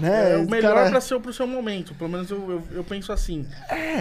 Né? 0.00 0.32
É 0.32 0.36
o 0.38 0.48
melhor 0.48 0.74
Cara, 0.74 0.90
pra 0.90 1.00
ser 1.00 1.20
pro 1.20 1.32
seu 1.32 1.46
momento. 1.46 1.94
Pelo 1.94 2.08
menos 2.08 2.30
eu, 2.30 2.38
eu, 2.50 2.62
eu 2.76 2.84
penso 2.84 3.12
assim. 3.12 3.46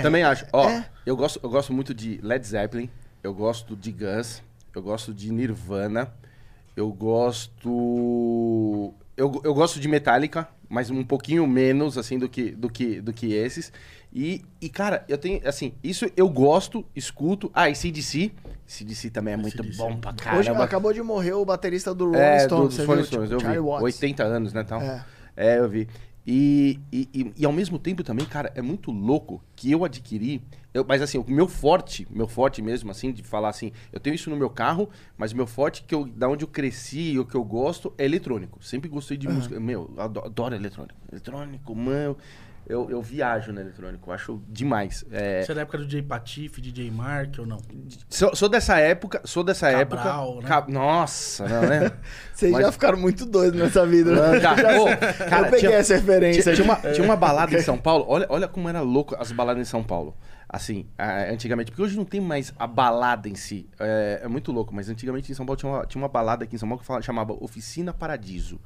Também 0.02 0.24
acho. 0.24 0.46
Ó, 0.54 0.70
É. 0.70 0.86
eu, 1.06 1.18
gosto, 1.18 1.40
eu 1.44 1.50
gosto 1.50 1.74
muito 1.74 1.94
de 1.94 2.20
Led 2.24 2.46
Zeppelin, 2.48 2.90
eu 3.22 3.34
gosto 3.34 3.76
de 3.76 3.92
Guns, 3.92 4.42
eu 4.74 4.82
gosto 4.82 5.14
de 5.14 5.30
Nirvana, 5.34 6.10
eu 6.80 6.92
gosto. 6.94 8.94
Eu, 9.18 9.42
eu 9.44 9.54
gosto 9.54 9.80
de 9.80 9.88
Metallica, 9.88 10.48
mas 10.70 10.90
um 10.90 11.04
pouquinho 11.04 11.46
menos, 11.46 11.98
assim, 11.98 12.18
do 12.18 12.30
que, 12.30 12.52
do 12.52 12.70
que, 12.70 13.02
do 13.02 13.12
que 13.12 13.34
esses. 13.34 13.72
E, 14.14 14.44
e, 14.62 14.70
cara, 14.70 15.04
eu 15.08 15.18
tenho, 15.18 15.46
assim, 15.48 15.74
isso 15.84 16.10
eu 16.16 16.30
gosto, 16.30 16.86
escuto. 16.96 17.52
Ah, 17.54 17.70
e 17.70 17.76
CDC. 17.76 18.32
CDC 18.66 19.10
também 19.10 19.34
é 19.34 19.38
muito 19.38 19.60
AC/DC. 19.62 19.78
bom 19.78 19.98
pra 19.98 20.12
Hoje 20.12 20.48
caramba. 20.48 20.64
acabou 20.64 20.94
de 20.94 21.02
morrer 21.02 21.34
o 21.34 21.44
baterista 21.46 21.94
do 21.94 22.06
Rolling 22.06 22.20
É, 22.20 22.40
Stones. 22.40 22.68
dos 22.70 22.76
você 22.76 22.86
Rolling? 22.86 23.04
Stones, 23.04 23.30
Tipo, 23.30 23.34
eu 23.36 23.40
vi. 23.40 23.44
Charlie 23.46 23.62
Watts. 23.64 23.84
80 23.84 24.24
anos, 24.24 24.54
né, 24.54 24.64
tal. 24.64 24.82
É. 24.82 25.06
É, 25.36 25.60
eu 25.60 25.70
vi. 25.70 25.88
E, 26.26 26.80
e, 26.92 27.34
e, 27.38 27.46
ao 27.46 27.52
mesmo 27.52 27.80
tempo 27.80 28.04
também, 28.04 28.26
cara, 28.26 28.52
é 28.56 28.62
muito 28.62 28.92
louco 28.92 29.42
que 29.56 29.72
eu 29.72 29.84
adquiri. 29.84 30.42
Eu, 30.74 30.86
mas 30.88 31.02
assim, 31.02 31.18
o 31.18 31.26
meu 31.28 31.48
forte, 31.48 32.08
meu 32.12 32.28
forte 32.28 32.62
mesmo, 32.62 32.92
assim, 32.92 33.12
de 33.12 33.24
falar 33.24 33.50
assim, 33.50 33.72
eu 33.92 34.00
tenho 34.00 34.14
isso 34.14 34.30
no 34.30 34.36
meu 34.36 34.50
carro, 34.50 34.90
mas 35.18 35.32
o 35.32 35.36
meu 35.36 35.48
forte, 35.48 35.84
que 35.84 35.96
eu, 35.96 36.06
da 36.06 36.30
onde 36.30 36.44
eu 36.44 36.48
cresci 36.48 37.14
e 37.14 37.20
o 37.20 37.26
que 37.26 37.36
eu 37.36 37.44
gosto, 37.44 37.94
é 37.98 38.06
eletrônico. 38.06 38.64
Sempre 38.64 38.90
gostei 38.90 39.18
de 39.18 39.28
música. 39.28 39.60
Meu, 39.60 39.90
eu 39.96 40.02
adoro, 40.02 40.28
adoro 40.28 40.56
eletrônico. 40.56 41.00
Eletrônico, 41.12 41.76
mano. 41.76 42.00
Eu, 42.00 42.18
eu 42.90 43.02
viajo 43.02 43.52
no 43.52 43.60
eletrônico, 43.60 44.10
eu 44.10 44.14
acho 44.14 44.42
demais. 44.48 45.04
É, 45.12 45.42
Você 45.42 45.52
é 45.52 45.56
da 45.56 45.62
época 45.62 45.80
do 45.80 45.86
DJ 45.86 46.04
Patife, 46.04 46.62
DJ 46.62 46.92
Mark 46.92 47.36
ou 47.40 47.46
não? 47.48 47.58
sou, 48.08 48.36
sou 48.36 48.48
dessa 48.48 48.78
época, 48.78 49.22
sou 49.26 49.44
dessa 49.44 49.72
Cabral, 49.72 50.30
época. 50.38 50.42
né? 50.44 50.48
Ca- 50.48 50.66
Nossa, 50.70 51.48
não, 51.48 51.62
né? 51.62 51.92
Vocês 52.32 52.52
Mas- 52.52 52.66
já 52.66 52.72
ficaram 52.72 52.98
muito 53.00 53.26
doidos 53.26 53.60
nessa 53.60 53.86
vida, 53.88 54.12
né? 54.34 54.40
Cara, 54.40 54.80
ô, 54.82 54.86
cara, 54.86 55.38
eu 55.40 55.44
peguei 55.46 55.60
tinha- 55.60 55.72
essa 55.74 55.96
referência. 55.96 56.44
Tinha, 56.44 56.56
tinha 56.56 56.66
uma, 56.66 56.76
tinha 56.94 57.04
uma 57.06 57.16
balada 57.16 57.56
em 57.58 57.62
São 57.64 57.78
Paulo, 57.78 58.06
olha, 58.08 58.28
olha 58.30 58.48
como 58.48 58.70
era 58.70 58.82
louco 58.82 59.16
as 59.20 59.32
baladas 59.32 59.62
em 59.62 59.66
São 59.70 59.84
Paulo. 59.84 60.16
Assim, 60.52 60.88
antigamente, 61.32 61.70
porque 61.70 61.84
hoje 61.84 61.96
não 61.96 62.04
tem 62.06 62.20
mais 62.20 62.52
a 62.58 62.66
balada 62.66 63.30
em 63.30 63.36
si. 63.36 63.70
É, 63.80 64.22
é 64.24 64.28
muito 64.28 64.52
louco, 64.52 64.74
mas 64.74 64.90
antigamente 64.90 65.32
em 65.32 65.36
São 65.36 65.46
Paulo 65.46 65.58
tinha 65.60 65.72
uma, 65.72 65.86
tinha 65.86 66.02
uma 66.02 66.08
balada 66.08 66.44
aqui 66.44 66.56
em 66.56 66.58
São 66.60 66.68
Paulo 66.68 66.82
que 66.82 66.88
fala- 66.88 67.02
chamava 67.04 67.34
Oficina 67.34 67.94
Paradiso, 67.94 68.60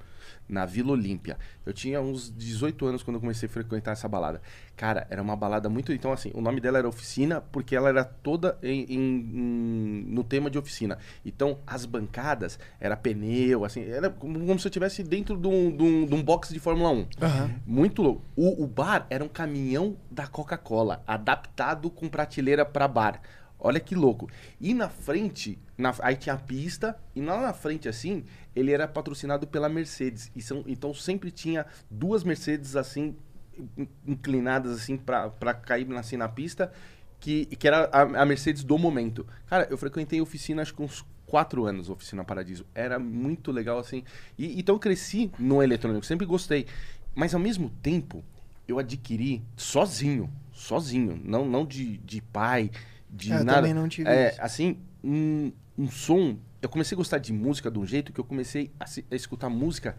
na 0.48 0.66
Vila 0.66 0.92
Olímpia. 0.92 1.38
Eu 1.66 1.74
tinha 1.74 2.02
uns 2.02 2.30
18 2.36 2.86
anos 2.86 3.04
quando 3.04 3.16
eu 3.16 3.22
comecei 3.22 3.48
a 3.48 3.52
frequentar 3.52 3.92
essa 3.92 4.08
balada. 4.08 4.42
Cara, 4.76 5.08
era 5.10 5.22
uma 5.22 5.36
balada 5.36 5.70
muito. 5.70 5.94
Então, 5.94 6.12
assim, 6.12 6.32
o 6.34 6.42
nome 6.42 6.60
dela 6.60 6.78
era 6.78 6.88
Oficina 6.88 7.40
porque 7.42 7.76
ela 7.76 7.90
era 7.90 8.04
toda 8.04 8.58
em, 8.62 8.86
em- 8.90 10.06
no 10.08 10.24
tema 10.24 10.50
de 10.50 10.58
oficina. 10.58 10.98
Então, 11.26 11.60
as 11.66 11.86
bancadas 11.86 12.60
era 12.80 12.96
pneu, 12.98 13.64
assim, 13.66 13.84
era 13.84 14.10
como, 14.10 14.38
se 14.60 14.68
eu 14.68 14.70
estivesse 14.70 15.04
dentro 15.04 15.38
de 15.38 15.48
um, 15.48 15.76
de, 15.76 15.84
um, 15.84 16.06
de 16.06 16.14
um 16.16 16.22
box 16.24 16.54
de 16.54 16.60
Fórmula 16.60 16.90
1. 16.92 17.08
Aham. 17.22 17.52
Muito 17.66 18.02
louco. 18.02 18.22
O, 18.36 18.64
o 18.64 18.68
bar 18.68 19.06
era 19.10 19.24
um 19.24 19.30
caminhão 19.30 19.96
da 20.12 20.28
Coca-Cola, 20.28 21.04
adaptado 21.08 21.90
com 21.90 22.08
prateleira 22.10 22.66
para 22.66 22.88
bar. 22.88 23.22
Olha 23.64 23.80
que 23.80 23.96
louco. 23.96 24.30
E 24.60 24.74
na 24.74 24.90
frente, 24.90 25.58
na- 25.78 25.96
aí 26.02 26.18
tinha 26.18 26.36
a 26.36 26.38
pista, 26.38 26.98
e 27.16 27.22
lá 27.22 27.42
na 27.42 27.54
frente, 27.54 27.88
assim, 27.88 28.26
ele 28.56 28.72
era 28.74 28.88
patrocinado 28.88 29.48
pela 29.48 29.70
Mercedes. 29.70 30.30
E 30.36 30.42
são, 30.42 30.64
então 30.68 30.94
sempre 30.94 31.32
tinha 31.32 31.66
duas 31.90 32.24
Mercedes, 32.26 32.76
assim, 32.76 33.16
in- 33.78 33.88
inclinadas, 34.06 34.72
assim, 34.82 34.98
pra, 34.98 35.30
pra 35.30 35.54
cair 35.54 35.92
assim, 35.96 36.18
na 36.18 36.28
pista, 36.28 36.72
que, 37.20 37.46
que 37.46 37.68
era 37.68 37.86
a, 37.92 38.02
a 38.22 38.26
Mercedes 38.26 38.64
do 38.64 38.78
momento. 38.78 39.26
Cara, 39.48 39.68
eu 39.70 39.78
frequentei 39.78 40.20
oficina, 40.22 40.62
acho 40.62 40.74
que 40.74 40.82
uns 40.82 41.06
quatro 41.26 41.66
anos, 41.66 41.90
Oficina 41.90 42.24
Paradiso. 42.24 42.66
Era 42.76 43.00
muito 43.00 43.52
legal, 43.52 43.80
assim. 43.80 44.04
E, 44.38 44.60
então 44.60 44.76
eu 44.76 44.80
cresci 44.80 45.32
no 45.40 45.64
eletrônico, 45.64 46.06
sempre 46.06 46.26
gostei. 46.26 46.66
Mas 47.16 47.34
ao 47.34 47.40
mesmo 47.40 47.70
tempo, 47.82 48.24
eu 48.68 48.80
adquiri 48.80 49.42
sozinho, 49.56 50.30
sozinho, 50.52 51.20
não, 51.24 51.46
não 51.46 51.66
de, 51.66 51.98
de 51.98 52.22
pai, 52.22 52.70
de 53.14 53.32
É, 53.32 53.36
eu 53.36 53.44
nada. 53.44 53.58
também 53.60 53.74
não 53.74 53.88
tive 53.88 54.10
é, 54.10 54.32
isso. 54.32 54.42
assim, 54.42 54.78
um, 55.04 55.52
um 55.78 55.90
som. 55.90 56.36
Eu 56.62 56.68
comecei 56.70 56.96
a 56.96 56.98
gostar 56.98 57.18
de 57.20 57.32
música 57.32 57.70
de 57.70 57.78
um 57.80 57.86
jeito 57.86 58.12
que 58.12 58.20
eu 58.20 58.24
comecei 58.24 58.72
a, 58.80 58.86
se- 58.88 59.06
a 59.12 59.16
escutar 59.16 59.50
música 59.50 59.96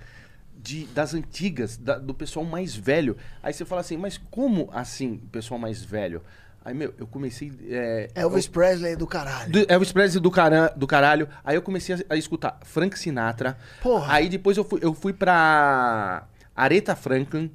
de, 0.57 0.87
das 0.87 1.15
antigas, 1.15 1.77
da- 1.77 1.99
do 1.99 2.13
pessoal 2.15 2.45
mais 2.45 2.75
velho. 2.75 3.17
Aí 3.43 3.53
você 3.53 3.65
fala 3.65 3.81
assim, 3.83 3.97
mas 3.97 4.19
como 4.31 4.69
assim, 4.73 5.19
pessoal 5.31 5.59
mais 5.61 5.83
velho? 5.83 6.23
Aí, 6.65 6.73
meu, 6.73 6.95
eu 6.97 7.07
comecei. 7.07 7.53
É, 7.69 8.09
Elvis 8.15 8.47
eu- 8.47 8.53
Presley 8.53 8.97
do 8.97 9.07
caralho. 9.07 9.53
do 9.53 9.67
Elvis 9.71 9.93
Presley 9.93 10.23
do, 10.23 10.31
cara, 10.31 10.69
do 10.75 10.87
caralho. 10.87 11.29
Aí 11.45 11.55
eu 11.57 11.61
comecei 11.63 11.95
a, 11.95 11.99
a 12.15 12.17
escutar 12.17 12.59
Frank 12.65 12.99
Sinatra. 12.99 13.59
Porra. 13.83 14.11
Aí 14.15 14.31
depois 14.31 14.57
eu 14.57 14.65
fui, 14.65 14.81
eu 14.83 14.95
fui 14.95 15.13
pra 15.13 16.27
Aretha 16.57 16.97
Franklin. 16.97 17.51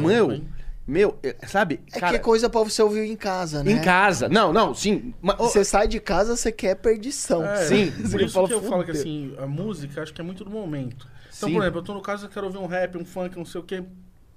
meu, 0.00 0.26
foi. 0.26 0.44
Meu, 0.86 1.18
é, 1.22 1.34
sabe? 1.46 1.80
É 1.92 1.98
cara, 1.98 2.10
que 2.12 2.16
é 2.16 2.18
coisa 2.18 2.50
pra 2.50 2.60
você 2.62 2.82
ouvir 2.82 3.00
em 3.10 3.16
casa, 3.16 3.62
né? 3.64 3.72
em 3.72 3.80
casa. 3.80 4.28
Não, 4.28 4.52
não, 4.52 4.74
sim. 4.74 5.14
mas- 5.20 5.36
Você 5.38 5.64
sai 5.64 5.88
de 5.88 5.98
casa, 5.98 6.36
você 6.36 6.52
quer 6.52 6.74
perdição. 6.76 7.44
É, 7.44 7.64
Sim. 7.64 7.90
Por 8.10 8.20
isso 8.20 8.34
fala, 8.34 8.48
que 8.48 8.54
eu 8.54 8.62
falo 8.62 8.84
que 8.84 8.90
assim, 8.90 9.34
a 9.38 9.46
música 9.46 10.02
acho 10.02 10.12
que 10.12 10.20
é 10.20 10.24
muito 10.24 10.44
do 10.44 10.50
momento. 10.50 11.08
Então, 11.36 11.48
Sim. 11.48 11.54
por 11.54 11.62
exemplo, 11.62 11.80
eu 11.80 11.84
tô 11.84 11.94
no 11.94 12.00
caso, 12.02 12.26
eu 12.26 12.30
quero 12.30 12.46
ouvir 12.46 12.58
um 12.58 12.66
rap, 12.66 12.96
um 12.96 13.04
funk, 13.04 13.36
não 13.36 13.44
sei 13.44 13.60
o 13.60 13.64
quê. 13.64 13.82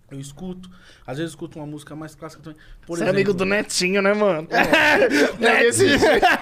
Eu 0.09 0.21
escuto. 0.21 0.69
Às 1.05 1.17
vezes 1.17 1.33
eu 1.33 1.35
escuto 1.35 1.59
uma 1.59 1.65
música 1.65 1.93
mais 1.93 2.15
clássica 2.15 2.41
também. 2.41 2.57
Por 2.85 2.95
Você 2.97 3.03
é 3.03 3.07
exemplo, 3.07 3.17
amigo 3.17 3.33
do 3.33 3.43
Netinho, 3.43 4.01
né, 4.01 4.13
mano? 4.13 4.47
Eu 5.41 5.69
esse 5.69 5.85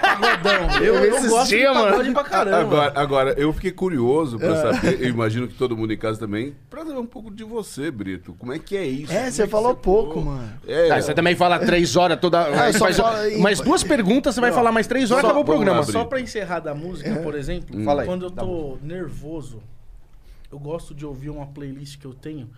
Pagodão. 0.00 0.82
Eu, 0.84 0.94
eu 1.04 1.16
Esses 1.16 1.28
gosto 1.30 1.48
de 1.48 1.64
mano. 1.64 1.80
pagode 1.90 2.12
pra 2.12 2.24
caramba. 2.24 2.58
Agora, 2.60 2.92
agora, 2.94 3.34
eu 3.36 3.52
fiquei 3.52 3.72
curioso 3.72 4.36
É. 4.36 4.38
pra 4.38 4.56
saber, 4.74 5.02
eu 5.02 5.08
imagino 5.08 5.48
que 5.48 5.54
todo 5.54 5.76
mundo 5.76 5.92
em 5.92 5.96
casa 5.98 6.18
também, 6.20 6.54
pra 6.70 6.84
saber 6.86 6.98
um 6.98 7.06
pouco 7.06 7.28
de 7.28 7.42
você, 7.42 7.90
Brito. 7.90 8.34
Como 8.38 8.52
é 8.52 8.58
que 8.60 8.76
é 8.76 8.86
isso? 8.86 9.12
É, 9.12 9.16
Como 9.22 9.32
você 9.32 9.42
que 9.44 9.48
falou 9.50 9.74
pouco, 9.74 10.20
mano. 10.20 10.48
É, 10.66 10.88
Tá, 10.88 11.00
você 11.02 11.12
também 11.12 11.34
fala 11.34 11.58
três 11.58 11.96
horas 11.96 12.20
toda. 12.20 12.42
Ah, 12.46 12.72
só 12.72 12.78
faz- 12.78 12.96
falo 12.96 13.16
aí, 13.16 13.38
mais 13.40 13.60
duas 13.60 13.82
perguntas, 13.82 14.34
você 14.36 14.40
vai 14.40 14.52
falar 14.52 14.70
mais 14.70 14.86
três 14.86 15.10
horas, 15.10 15.22
Só- 15.22 15.26
acabou 15.28 15.42
o 15.42 15.46
programa. 15.46 15.80
lá, 15.80 15.86
Só 15.86 16.04
pra 16.04 16.20
encerrar 16.20 16.60
da 16.60 16.72
música, 16.72 17.16
por 17.16 17.34
exemplo, 17.34 17.82
Fala 17.84 18.02
aí, 18.02 18.06
quando 18.06 18.26
eu 18.26 18.30
tá 18.30 18.42
tô 18.42 18.78
nervoso, 18.80 19.60
eu 20.52 20.58
gosto 20.60 20.94
de 20.94 21.04
ouvir 21.04 21.30
uma 21.30 21.46
playlist 21.46 21.98
que 21.98 22.04
eu 22.06 22.14
tenho 22.14 22.48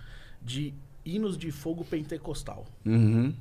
de 0.42 0.74
hinos 1.14 1.36
de 1.38 1.50
fogo 1.50 1.84
pentecostal. 1.84 2.64
Uhum. 2.84 3.32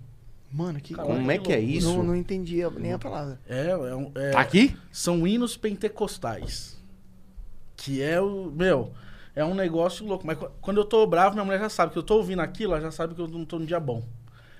Mano, 0.51 0.79
que 0.79 0.93
Caralho, 0.93 1.15
Como 1.15 1.31
é 1.31 1.37
que 1.37 1.51
é 1.51 1.59
isso? 1.59 1.87
Não, 1.93 2.03
não 2.03 2.15
entendi 2.15 2.59
nem 2.79 2.93
a 2.93 2.99
palavra. 2.99 3.37
É, 3.47 3.67
é, 3.69 3.95
um- 3.95 4.11
é- 4.15 4.31
Tá 4.31 4.39
aqui? 4.39 4.75
são 4.91 5.27
hinos 5.27 5.57
pentecostais. 5.57 6.77
Que 7.75 8.01
é 8.01 8.19
o. 8.21 8.51
Meu, 8.55 8.91
é 9.35 9.43
um 9.43 9.53
negócio 9.53 10.05
louco. 10.05 10.25
Mas 10.25 10.37
qu- 10.37 10.49
quando 10.61 10.77
eu 10.77 10.85
tô 10.85 11.05
bravo, 11.05 11.33
minha 11.35 11.45
mulher 11.45 11.59
já 11.59 11.69
sabe 11.69 11.91
que 11.91 11.97
eu 11.99 12.03
tô 12.03 12.15
ouvindo 12.15 12.41
aquilo, 12.41 12.73
ela 12.73 12.81
já 12.81 12.91
sabe 12.91 13.13
que 13.13 13.21
eu 13.21 13.27
não 13.27 13.45
tô 13.45 13.59
no 13.59 13.65
dia 13.65 13.79
bom. 13.79 14.01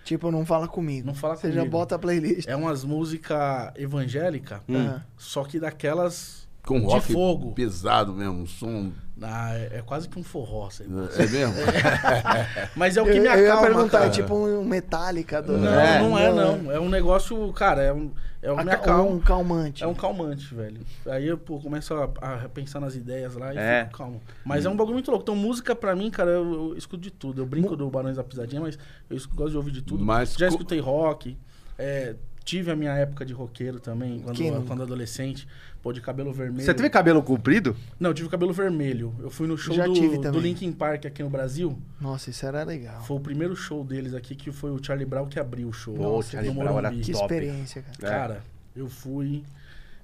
Tipo, 0.03 0.29
não 0.31 0.45
fala 0.45 0.67
comigo. 0.67 1.05
Não 1.07 1.13
fala 1.15 1.35
Você 1.35 1.51
já 1.51 1.59
comigo. 1.61 1.71
bota 1.71 1.95
a 1.95 1.99
playlist. 1.99 2.47
É 2.47 2.55
umas 2.55 2.83
músicas 2.83 3.71
evangélicas, 3.75 4.61
Aham. 4.69 5.03
só 5.17 5.43
que 5.43 5.59
daquelas 5.59 6.46
Com 6.67 6.79
de 6.81 6.85
rock 6.85 7.13
fogo. 7.13 7.51
pesado 7.53 8.13
mesmo, 8.13 8.41
um 8.41 8.45
som. 8.45 8.91
Ah, 9.21 9.55
é, 9.55 9.77
é 9.77 9.81
quase 9.81 10.07
que 10.07 10.19
um 10.19 10.23
forró, 10.23 10.69
sei 10.69 10.85
lá. 10.87 11.07
É 11.17 11.25
mesmo? 11.27 11.55
Mas 12.75 12.97
é 12.97 13.01
o 13.01 13.07
Eu, 13.07 13.13
que 13.13 13.19
me 13.19 13.25
eu 13.27 13.39
ia 13.43 13.53
acalma, 13.53 13.61
perguntar, 13.67 13.97
cara. 13.99 14.05
é 14.05 14.09
tipo 14.11 14.35
um 14.35 14.63
Metallica 14.63 15.41
do... 15.41 15.57
Não, 15.57 15.73
É, 15.79 15.99
não 15.99 16.17
é, 16.17 16.31
não, 16.33 16.57
não. 16.57 16.71
É 16.71 16.79
um 16.79 16.89
negócio, 16.89 17.51
cara, 17.53 17.81
é 17.81 17.91
um, 17.93 18.11
é 18.41 18.51
o 18.51 18.57
que 18.57 18.63
me 18.65 18.71
Aca- 18.71 18.81
acalma. 18.83 19.09
um 19.09 19.19
calmante. 19.19 19.83
É 19.83 19.87
um 19.87 19.95
calmante, 19.95 20.53
velho. 20.53 20.81
Aí 21.07 21.27
eu 21.27 21.37
pô, 21.37 21.59
começo 21.59 21.93
a, 21.95 22.03
a 22.21 22.49
pensar 22.49 22.79
nas 22.79 22.95
ideias 22.95 23.33
lá 23.35 23.53
e 23.53 23.57
É. 23.57 23.85
fico 23.85 23.97
calmo. 23.97 24.21
Mas 24.45 24.65
é 24.65 24.69
um 24.69 24.75
bagulho 24.75 24.93
muito 24.95 25.09
louco. 25.09 25.23
Então, 25.23 25.35
música 25.35 25.75
pra 25.75 25.95
mim, 25.95 26.11
cara, 26.11 26.29
eu, 26.31 26.69
eu 26.71 26.77
escuto 26.77 27.01
de 27.01 27.09
tudo. 27.09 27.41
Eu 27.41 27.45
brinco 27.45 27.75
do 27.75 27.89
Barões 27.89 28.17
da 28.17 28.23
Pisadinha, 28.23 28.61
mas 28.61 28.77
eu 29.09 29.17
gosto 29.33 29.51
de 29.51 29.57
ouvir 29.57 29.71
de 29.71 29.81
tudo. 29.81 30.05
Mas 30.05 30.35
Já 30.35 30.47
escutei 30.47 30.79
rock. 30.79 31.35
é, 31.79 32.15
tive 32.47 32.71
a 32.71 32.75
minha 32.77 32.93
época 32.93 33.25
de 33.25 33.33
roqueiro 33.33 33.77
também, 33.77 34.21
quando, 34.21 34.65
quando 34.65 34.83
adolescente. 34.83 35.45
Pô, 35.83 35.91
de 35.91 35.99
cabelo 35.99 36.31
vermelho. 36.31 36.63
Você 36.63 36.73
teve 36.73 36.89
cabelo 36.89 37.21
comprido? 37.21 37.75
Não, 37.99 38.09
eu 38.09 38.13
tive 38.13 38.29
cabelo 38.29 38.53
vermelho. 38.53 39.13
Eu 39.19 39.29
fui 39.29 39.47
no 39.47 39.57
show 39.57 39.75
Já 39.75 39.83
tive 39.83 40.15
do, 40.15 40.21
também. 40.21 40.31
do 40.31 40.39
Linkin 40.39 40.71
Park 40.71 41.05
aqui 41.05 41.21
no 41.21 41.29
Brasil. 41.29 41.77
Nossa, 41.99 42.29
isso 42.29 42.45
era 42.45 42.63
legal. 42.63 43.01
Foi 43.03 43.17
o 43.17 43.19
primeiro 43.19 43.55
show 43.55 43.83
deles 43.83 44.13
aqui, 44.13 44.33
que 44.33 44.51
foi 44.51 44.71
o 44.71 44.81
Charlie 44.83 45.05
Brown 45.05 45.27
que 45.27 45.39
abriu 45.39 45.67
o 45.67 45.73
show. 45.73 45.93
Pô, 45.93 46.19
o 46.19 46.23
Charlie 46.23 46.53
Brown 46.53 46.77
era. 46.77 46.89
Que 46.91 47.11
top. 47.11 47.23
experiência, 47.23 47.81
cara. 47.83 47.97
É. 48.01 48.17
Cara, 48.17 48.43
eu 48.75 48.87
fui. 48.87 49.43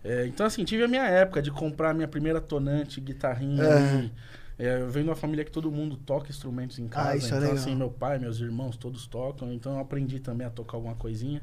é, 0.03 0.27
então, 0.27 0.45
assim, 0.45 0.65
tive 0.65 0.83
a 0.83 0.87
minha 0.87 1.05
época 1.05 1.41
de 1.41 1.49
comprar 1.49 1.91
a 1.91 1.93
minha 1.93 2.07
primeira 2.09 2.41
tonante, 2.41 2.99
guitarrinha. 2.99 3.63
Aham. 3.63 4.11
e, 4.59 4.63
é, 4.65 4.81
eu 4.81 4.89
venho 4.89 5.05
de 5.05 5.09
uma 5.11 5.15
família 5.15 5.45
que 5.45 5.51
todo 5.51 5.71
mundo 5.71 5.95
toca 5.95 6.29
instrumentos 6.29 6.77
em 6.77 6.87
casa. 6.89 7.09
Ah, 7.09 7.15
isso 7.15 7.25
é 7.25 7.29
então, 7.29 7.39
legal. 7.39 7.55
assim, 7.55 7.75
meu 7.75 7.89
pai, 7.89 8.19
meus 8.19 8.39
irmãos, 8.39 8.75
todos 8.75 9.07
tocam. 9.07 9.51
Então, 9.51 9.73
eu 9.73 9.79
aprendi 9.79 10.19
também 10.19 10.45
a 10.45 10.49
tocar 10.49 10.77
alguma 10.77 10.95
coisinha. 10.95 11.41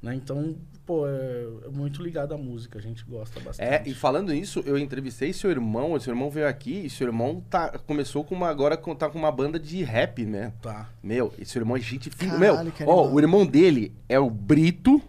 Né? 0.00 0.14
Então, 0.14 0.54
pô, 0.86 1.08
é, 1.08 1.46
é 1.66 1.68
muito 1.70 2.00
ligado 2.02 2.32
à 2.32 2.38
música. 2.38 2.78
A 2.78 2.82
gente 2.82 3.04
gosta 3.04 3.40
bastante. 3.40 3.66
É, 3.68 3.82
e 3.84 3.92
falando 3.92 4.32
isso, 4.32 4.62
eu 4.64 4.78
entrevistei 4.78 5.32
seu 5.32 5.50
irmão, 5.50 5.98
seu 5.98 6.12
irmão 6.12 6.30
veio 6.30 6.46
aqui 6.46 6.86
e 6.86 6.90
seu 6.90 7.06
irmão 7.08 7.42
tá, 7.50 7.76
começou 7.86 8.22
com 8.22 8.34
uma, 8.34 8.48
agora 8.48 8.76
com- 8.76 8.94
tá 8.94 9.10
com 9.10 9.18
uma 9.18 9.32
banda 9.32 9.58
de 9.58 9.82
rap, 9.82 10.24
né? 10.24 10.52
Tá. 10.62 10.88
Meu, 11.02 11.32
esse 11.38 11.50
seu 11.50 11.62
irmão 11.62 11.76
é 11.76 11.80
gente 11.80 12.10
fina. 12.10 12.38
Meu, 12.38 12.54
ó, 12.86 13.08
o 13.08 13.18
irmão 13.18 13.44
dele 13.44 13.92
é 14.08 14.20
o 14.20 14.30
Brito. 14.30 15.02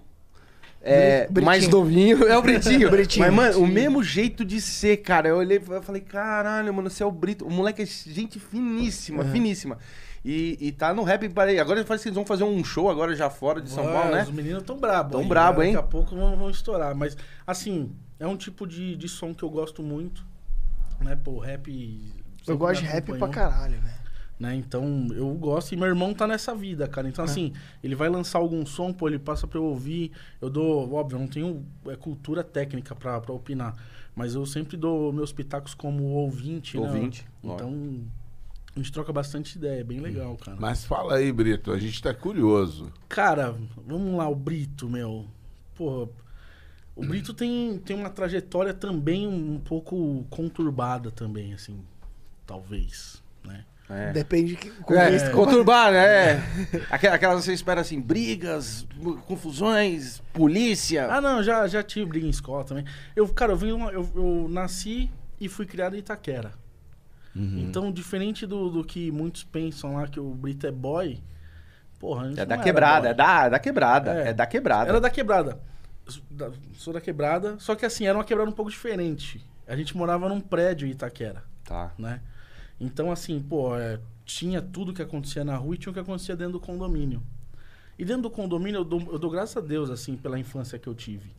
É, 0.81 1.27
Bri- 1.29 1.43
mais 1.45 1.63
Britinho. 1.65 1.81
novinho, 1.83 2.23
é 2.27 2.37
o 2.37 2.41
Britinho. 2.41 2.89
Britinho. 2.89 3.25
Mas, 3.25 3.35
mano, 3.35 3.49
o 3.49 3.61
Britinho. 3.61 3.73
mesmo 3.73 4.01
jeito 4.03 4.45
de 4.45 4.61
ser, 4.61 4.97
cara. 4.97 5.27
Eu 5.27 5.35
olhei 5.37 5.57
e 5.57 5.81
falei, 5.83 6.01
caralho, 6.01 6.73
mano, 6.73 6.89
você 6.89 7.03
é 7.03 7.05
o 7.05 7.11
Brito. 7.11 7.45
O 7.45 7.51
moleque 7.51 7.81
é 7.81 7.85
gente 7.85 8.39
finíssima, 8.39 9.23
Uhum. 9.23 9.31
finíssima. 9.31 9.77
E, 10.23 10.57
e 10.59 10.71
tá 10.71 10.93
no 10.93 11.03
rap, 11.03 11.27
parei. 11.29 11.59
Agora 11.59 11.83
parece 11.85 12.03
que 12.03 12.09
eles 12.09 12.15
vão 12.15 12.25
fazer 12.25 12.43
um 12.43 12.63
show 12.63 12.89
agora 12.89 13.15
já 13.15 13.29
fora 13.29 13.61
de 13.61 13.69
São 13.69 13.87
Ah, 13.87 13.93
Paulo, 13.93 14.11
né? 14.11 14.23
Os 14.23 14.31
meninos 14.31 14.63
tão 14.63 14.77
brabo. 14.77 15.11
Tão 15.11 15.21
aí, 15.21 15.27
brabo, 15.27 15.59
né? 15.59 15.67
hein? 15.67 15.73
Daqui 15.73 15.85
a 15.85 15.89
pouco 15.89 16.15
vão, 16.15 16.35
vão 16.35 16.49
estourar. 16.49 16.93
Mas, 16.95 17.15
assim, 17.47 17.91
é 18.19 18.27
um 18.27 18.35
tipo 18.35 18.67
de, 18.67 18.95
de 18.95 19.07
som 19.07 19.33
que 19.33 19.43
eu 19.43 19.49
gosto 19.49 19.81
muito. 19.81 20.25
Né, 20.99 21.15
pô, 21.15 21.39
rap. 21.39 22.13
Eu 22.45 22.57
gosto 22.57 22.81
de 22.81 22.87
rap 22.87 23.13
pra 23.13 23.29
caralho, 23.29 23.79
velho. 23.79 23.99
né? 24.37 24.55
Então, 24.55 25.07
eu 25.11 25.33
gosto 25.35 25.71
e 25.73 25.77
meu 25.77 25.87
irmão 25.87 26.13
tá 26.13 26.27
nessa 26.27 26.53
vida, 26.53 26.87
cara. 26.87 27.07
Então, 27.07 27.23
assim, 27.23 27.53
ele 27.81 27.95
vai 27.95 28.09
lançar 28.09 28.39
algum 28.39 28.65
som, 28.65 28.91
pô, 28.91 29.07
ele 29.07 29.19
passa 29.19 29.47
pra 29.47 29.57
eu 29.59 29.63
ouvir. 29.63 30.11
Eu 30.41 30.49
dou, 30.49 30.93
óbvio, 30.93 31.15
eu 31.15 31.19
não 31.21 31.27
tenho 31.27 31.65
é, 31.87 31.95
cultura 31.95 32.43
técnica 32.43 32.93
pra, 32.93 33.21
pra 33.21 33.33
opinar. 33.33 33.73
Mas 34.15 34.35
eu 34.35 34.45
sempre 34.45 34.75
dou 34.75 35.13
meus 35.13 35.31
pitacos 35.31 35.73
como 35.73 36.03
ouvinte, 36.03 36.77
né? 36.77 36.85
Ouvinte, 36.85 37.25
Então, 37.41 38.01
a 38.75 38.79
gente 38.79 38.91
troca 38.91 39.11
bastante 39.11 39.57
ideia, 39.57 39.81
é 39.81 39.83
bem 39.83 39.99
legal, 39.99 40.35
cara. 40.37 40.57
Mas 40.59 40.85
fala 40.85 41.15
aí, 41.15 41.31
Brito, 41.31 41.71
a 41.71 41.79
gente 41.79 42.01
tá 42.01 42.13
curioso. 42.13 42.91
Cara, 43.07 43.55
vamos 43.85 44.15
lá, 44.17 44.27
o 44.29 44.35
Brito, 44.35 44.87
meu. 44.89 45.25
Porra, 45.75 46.09
o 46.95 47.05
Brito 47.05 47.33
tem, 47.33 47.77
tem 47.79 47.95
uma 47.95 48.09
trajetória 48.09 48.73
também 48.73 49.27
um 49.27 49.59
pouco 49.59 50.25
conturbada 50.29 51.09
também, 51.11 51.53
assim, 51.53 51.81
talvez, 52.45 53.21
né? 53.43 53.65
É. 53.89 54.11
Depende 54.11 54.51
de 54.51 54.55
que 54.57 54.67
É, 54.93 55.29
conturbar, 55.31 55.91
né? 55.91 56.33
É. 56.33 56.43
Aquela, 56.91 57.15
aquelas 57.15 57.43
você 57.43 57.53
espera 57.53 57.81
assim, 57.81 57.99
brigas, 57.99 58.85
confusões, 59.25 60.21
polícia. 60.31 61.07
Ah, 61.11 61.19
não, 61.19 61.41
já, 61.41 61.67
já 61.67 61.81
tive 61.81 62.05
briga 62.05 62.27
em 62.27 62.29
escola 62.29 62.63
também. 62.63 62.85
Eu, 63.15 63.27
cara, 63.29 63.53
eu, 63.53 63.57
vim, 63.57 63.71
uma- 63.71 63.91
eu, 63.91 64.07
eu 64.15 64.47
nasci 64.47 65.09
e 65.41 65.47
fui 65.49 65.65
criado 65.65 65.95
em 65.95 65.99
Itaquera. 65.99 66.51
Uhum. 67.35 67.59
Então, 67.59 67.91
diferente 67.91 68.45
do, 68.47 68.69
do 68.69 68.83
que 68.83 69.11
muitos 69.11 69.43
pensam 69.43 69.95
lá 69.95 70.07
que 70.07 70.19
o 70.19 70.33
Brito 70.33 70.65
é 70.67 70.71
boy, 70.71 71.19
porra, 71.99 72.25
a 72.25 72.29
gente 72.29 72.39
É 72.39 72.45
da 72.45 72.57
quebrada, 72.57 73.09
é 73.09 73.13
da, 73.13 73.45
é 73.45 73.49
da 73.49 73.59
quebrada, 73.59 74.13
É. 74.13 74.29
é, 74.29 74.33
da 74.33 74.45
quebrada. 74.45 74.89
Era 74.89 74.99
da 75.01 75.09
quebrada. 75.09 75.59
Da- 76.31 76.51
sou 76.73 76.91
da 76.93 76.99
quebrada, 77.01 77.55
só 77.59 77.75
que 77.75 77.85
assim, 77.85 78.05
era 78.07 78.17
uma 78.17 78.23
quebrada 78.23 78.49
um 78.49 78.53
pouco 78.53 78.71
diferente. 78.71 79.45
A 79.67 79.75
gente 79.75 79.95
morava 79.95 80.27
num 80.27 80.41
prédio 80.41 80.87
em 80.87 80.91
Itaquera, 80.91 81.43
Tá. 81.63 81.91
né? 81.99 82.21
Então, 82.81 83.11
assim, 83.11 83.39
pô, 83.39 83.77
é, 83.77 83.99
tinha 84.25 84.61
tudo 84.61 84.93
que 84.93 85.01
acontecia 85.01 85.43
na 85.43 85.55
rua 85.55 85.75
e 85.75 85.77
tinha 85.77 85.91
o 85.91 85.93
que 85.93 85.99
acontecia 85.99 86.35
dentro 86.35 86.53
do 86.53 86.59
condomínio. 86.59 87.21
E 87.97 88.05
dentro 88.05 88.23
do 88.23 88.29
condomínio, 88.31 88.79
eu 88.79 88.83
dou, 88.85 89.01
eu 89.11 89.19
dou 89.19 89.29
graças 89.29 89.57
a 89.57 89.61
Deus, 89.65 89.89
assim, 89.89 90.15
pela 90.15 90.39
infância 90.39 90.79
que 90.79 90.87
eu 90.87 90.95
tive. 90.95 91.29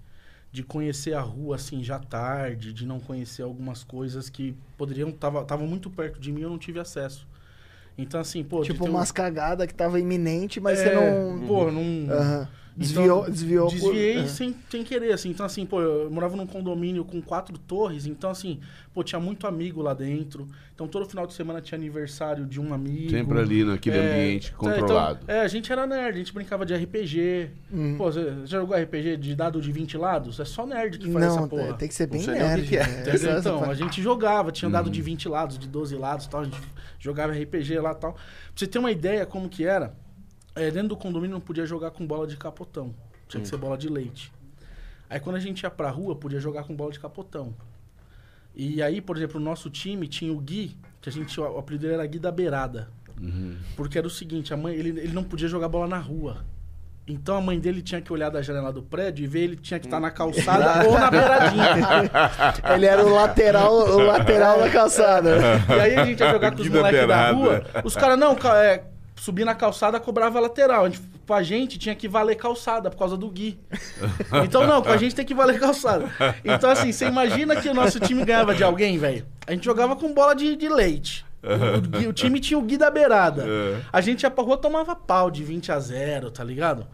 De 0.53 0.62
conhecer 0.64 1.14
a 1.14 1.20
rua, 1.20 1.57
assim, 1.57 1.82
já 1.84 1.98
tarde, 1.98 2.72
de 2.72 2.84
não 2.84 2.98
conhecer 2.98 3.42
algumas 3.42 3.84
coisas 3.84 4.28
que 4.28 4.55
poderiam... 4.76 5.12
Tava, 5.12 5.44
tava 5.44 5.64
muito 5.64 5.88
perto 5.88 6.18
de 6.20 6.32
mim 6.32 6.40
e 6.40 6.42
eu 6.42 6.51
não 6.51 6.59
tive 6.59 6.80
acesso. 6.80 7.26
Então, 7.96 8.20
assim, 8.20 8.42
pô... 8.42 8.62
Tipo, 8.62 8.84
ter 8.84 8.90
um- 8.90 8.94
umas 8.94 9.12
cagadas 9.12 9.66
que 9.66 9.74
tava 9.74 10.01
iminente, 10.01 10.59
mas 10.59 10.78
É, 10.80 10.84
você 10.84 10.94
não. 10.94 11.46
Pô, 11.46 11.70
não... 11.70 11.82
Aham. 12.80 12.90
Então, 12.90 13.24
Desviou, 13.24 13.24
desviou 13.30 13.66
por- 13.66 13.74
Desviei 13.92 14.16
Aham. 14.18 14.26
sem, 14.26 14.56
sem 14.70 14.82
querer, 14.82 15.12
assim. 15.12 15.28
Então, 15.30 15.44
assim, 15.44 15.66
pô, 15.66 15.80
eu 15.82 16.10
morava 16.10 16.34
num 16.36 16.46
condomínio 16.46 17.04
com 17.04 17.20
quatro 17.20 17.58
torres, 17.58 18.06
então, 18.06 18.30
assim, 18.30 18.58
pô, 18.94 19.04
tinha 19.04 19.20
muito 19.20 19.46
amigo 19.46 19.82
lá 19.82 19.92
dentro. 19.92 20.48
Então, 20.74 20.88
todo 20.88 21.04
final 21.06 21.26
de 21.26 21.34
semana 21.34 21.60
tinha 21.60 21.76
aniversário 21.76 22.46
de 22.46 22.58
um 22.58 22.72
amigo. 22.72 23.10
Sempre 23.10 23.38
ali 23.38 23.64
naquele 23.64 23.98
É, 23.98 24.00
ambiente 24.10 24.54
então, 24.56 24.70
controlado. 24.72 25.20
é, 25.28 25.40
a 25.42 25.48
gente 25.48 25.70
era 25.70 25.86
nerd, 25.86 26.14
a 26.14 26.18
gente 26.18 26.32
brincava 26.32 26.64
de 26.64 26.72
RPG. 26.74 27.50
Hum. 27.70 27.96
Pô, 27.98 28.10
você 28.10 28.24
já 28.46 28.58
jogou 28.60 28.74
RPG 28.74 29.18
de 29.18 29.34
dado 29.36 29.60
de 29.60 29.70
20 29.70 29.98
lados? 29.98 30.40
É 30.40 30.44
só 30.46 30.64
nerd 30.64 30.98
que 30.98 31.12
faz 31.12 31.26
essa 31.26 31.40
Não, 31.42 31.48
porra. 31.48 31.74
tem 31.74 31.86
que 31.86 31.94
ser 31.94 32.06
bem 32.06 32.26
nerd. 32.26 32.66
que 32.66 32.76
é. 32.78 32.80
Essa- 32.80 33.10
essa 33.28 33.38
Então, 33.40 33.70
a 33.70 33.74
gente 33.74 34.00
jogava, 34.00 34.50
tinha 34.50 34.70
dado 34.70 34.86
Uhum. 34.86 34.92
de 34.92 35.02
20 35.02 35.28
lados, 35.28 35.58
de 35.58 35.68
12 35.68 35.94
lados 35.96 36.24
e 36.24 36.30
tal, 36.30 36.40
a 36.40 36.44
gente 36.44 36.56
jogava 36.98 37.34
RPG 37.34 37.78
lá 37.78 37.92
e 37.92 37.96
tal. 37.96 38.12
Pra 38.14 38.22
você 38.56 38.66
ter 38.66 38.78
uma 38.78 38.90
ideia 38.90 39.26
como 39.26 39.50
que 39.50 39.64
era, 39.64 39.94
é, 40.61 40.70
dentro 40.70 40.90
do 40.90 40.96
condomínio 40.96 41.34
não 41.34 41.40
podia 41.40 41.64
jogar 41.64 41.90
com 41.90 42.06
bola 42.06 42.26
de 42.26 42.36
capotão. 42.36 42.94
Tinha 43.28 43.40
que 43.40 43.48
ser 43.48 43.56
bola 43.56 43.78
de 43.78 43.88
leite. 43.88 44.32
Aí 45.08 45.18
quando 45.18 45.36
a 45.36 45.40
gente 45.40 45.62
ia 45.62 45.70
pra 45.70 45.90
rua, 45.90 46.14
podia 46.14 46.38
jogar 46.38 46.64
com 46.64 46.74
bola 46.74 46.92
de 46.92 47.00
capotão. 47.00 47.54
E 48.54 48.82
aí, 48.82 49.00
por 49.00 49.16
exemplo, 49.16 49.40
o 49.40 49.42
nosso 49.42 49.70
time 49.70 50.06
tinha 50.06 50.32
o 50.32 50.38
Gui, 50.38 50.76
que 51.00 51.08
a 51.08 51.12
gente, 51.12 51.40
o 51.40 51.58
apelido 51.58 51.82
dele 51.82 51.94
era 51.94 52.06
Gui 52.06 52.18
da 52.18 52.30
Beirada. 52.30 52.88
Uhum. 53.20 53.56
Porque 53.76 53.96
era 53.96 54.06
o 54.06 54.11
seguinte, 54.11 54.52
a 54.52 54.56
mãe, 54.56 54.74
ele, 54.74 54.90
ele 54.90 55.12
não 55.12 55.24
podia 55.24 55.48
jogar 55.48 55.68
bola 55.68 55.86
na 55.86 55.98
rua. 55.98 56.44
Então 57.06 57.36
a 57.36 57.40
mãe 57.40 57.58
dele 57.58 57.82
tinha 57.82 58.00
que 58.00 58.12
olhar 58.12 58.30
da 58.30 58.40
janela 58.40 58.72
do 58.72 58.82
prédio 58.82 59.24
e 59.24 59.26
ver 59.26 59.40
ele 59.40 59.56
tinha 59.56 59.80
que 59.80 59.86
estar 59.86 59.98
na 59.98 60.11
calçada 60.11 60.86
ou 60.86 60.98
na 60.98 61.11
beiradinha. 61.11 62.11
Ele 62.74 62.86
era 62.86 63.04
o 63.04 63.12
lateral, 63.12 63.74
o 63.74 63.98
lateral 63.98 64.61
da 64.61 64.70
calçada. 64.70 65.36
E 65.68 65.72
aí 65.72 65.96
a 65.96 66.04
gente 66.04 66.20
ia 66.20 66.30
jogar 66.30 66.54
com 66.54 66.62
os 66.62 66.68
moleques 66.68 67.08
da 67.08 67.32
rua. 67.32 67.64
Os 67.82 67.96
caras, 67.96 68.18
não, 68.18 68.36
é, 68.54 68.84
subir 69.20 69.44
na 69.44 69.54
calçada 69.54 70.00
cobrava 70.00 70.40
lateral. 70.40 70.84
A 70.84 70.88
gente, 70.88 71.00
pra 71.26 71.42
gente 71.42 71.78
tinha 71.78 71.94
que 71.94 72.08
valer 72.08 72.36
calçada 72.36 72.90
por 72.90 72.98
causa 72.98 73.16
do 73.16 73.28
Gui. 73.28 73.60
Então, 74.44 74.66
não, 74.66 74.82
com 74.82 74.88
a 74.88 74.96
gente 74.96 75.14
tem 75.14 75.24
que 75.24 75.34
valer 75.34 75.58
calçada. 75.60 76.10
Então, 76.44 76.70
assim, 76.70 76.92
você 76.92 77.06
imagina 77.06 77.56
que 77.56 77.68
o 77.68 77.74
nosso 77.74 78.00
time 78.00 78.24
ganhava 78.24 78.54
de 78.54 78.64
alguém, 78.64 78.96
velho? 78.96 79.26
A 79.46 79.52
gente 79.52 79.64
jogava 79.64 79.94
com 79.94 80.12
bola 80.14 80.34
de, 80.34 80.56
de 80.56 80.68
leite. 80.68 81.24
O, 81.42 82.06
o 82.06 82.08
o 82.08 82.12
time 82.12 82.40
tinha 82.40 82.58
o 82.58 82.62
Gui 82.62 82.76
da 82.76 82.90
beirada. 82.90 83.44
É. 83.46 83.80
A 83.92 84.00
gente 84.00 84.22
ia 84.22 84.30
pra 84.30 84.44
rua 84.44 84.56
tomava 84.56 84.94
pau 84.96 85.30
de 85.30 85.44
20 85.44 85.72
a 85.72 85.78
0, 85.78 86.30
tá 86.30 86.44
ligado? 86.44 86.86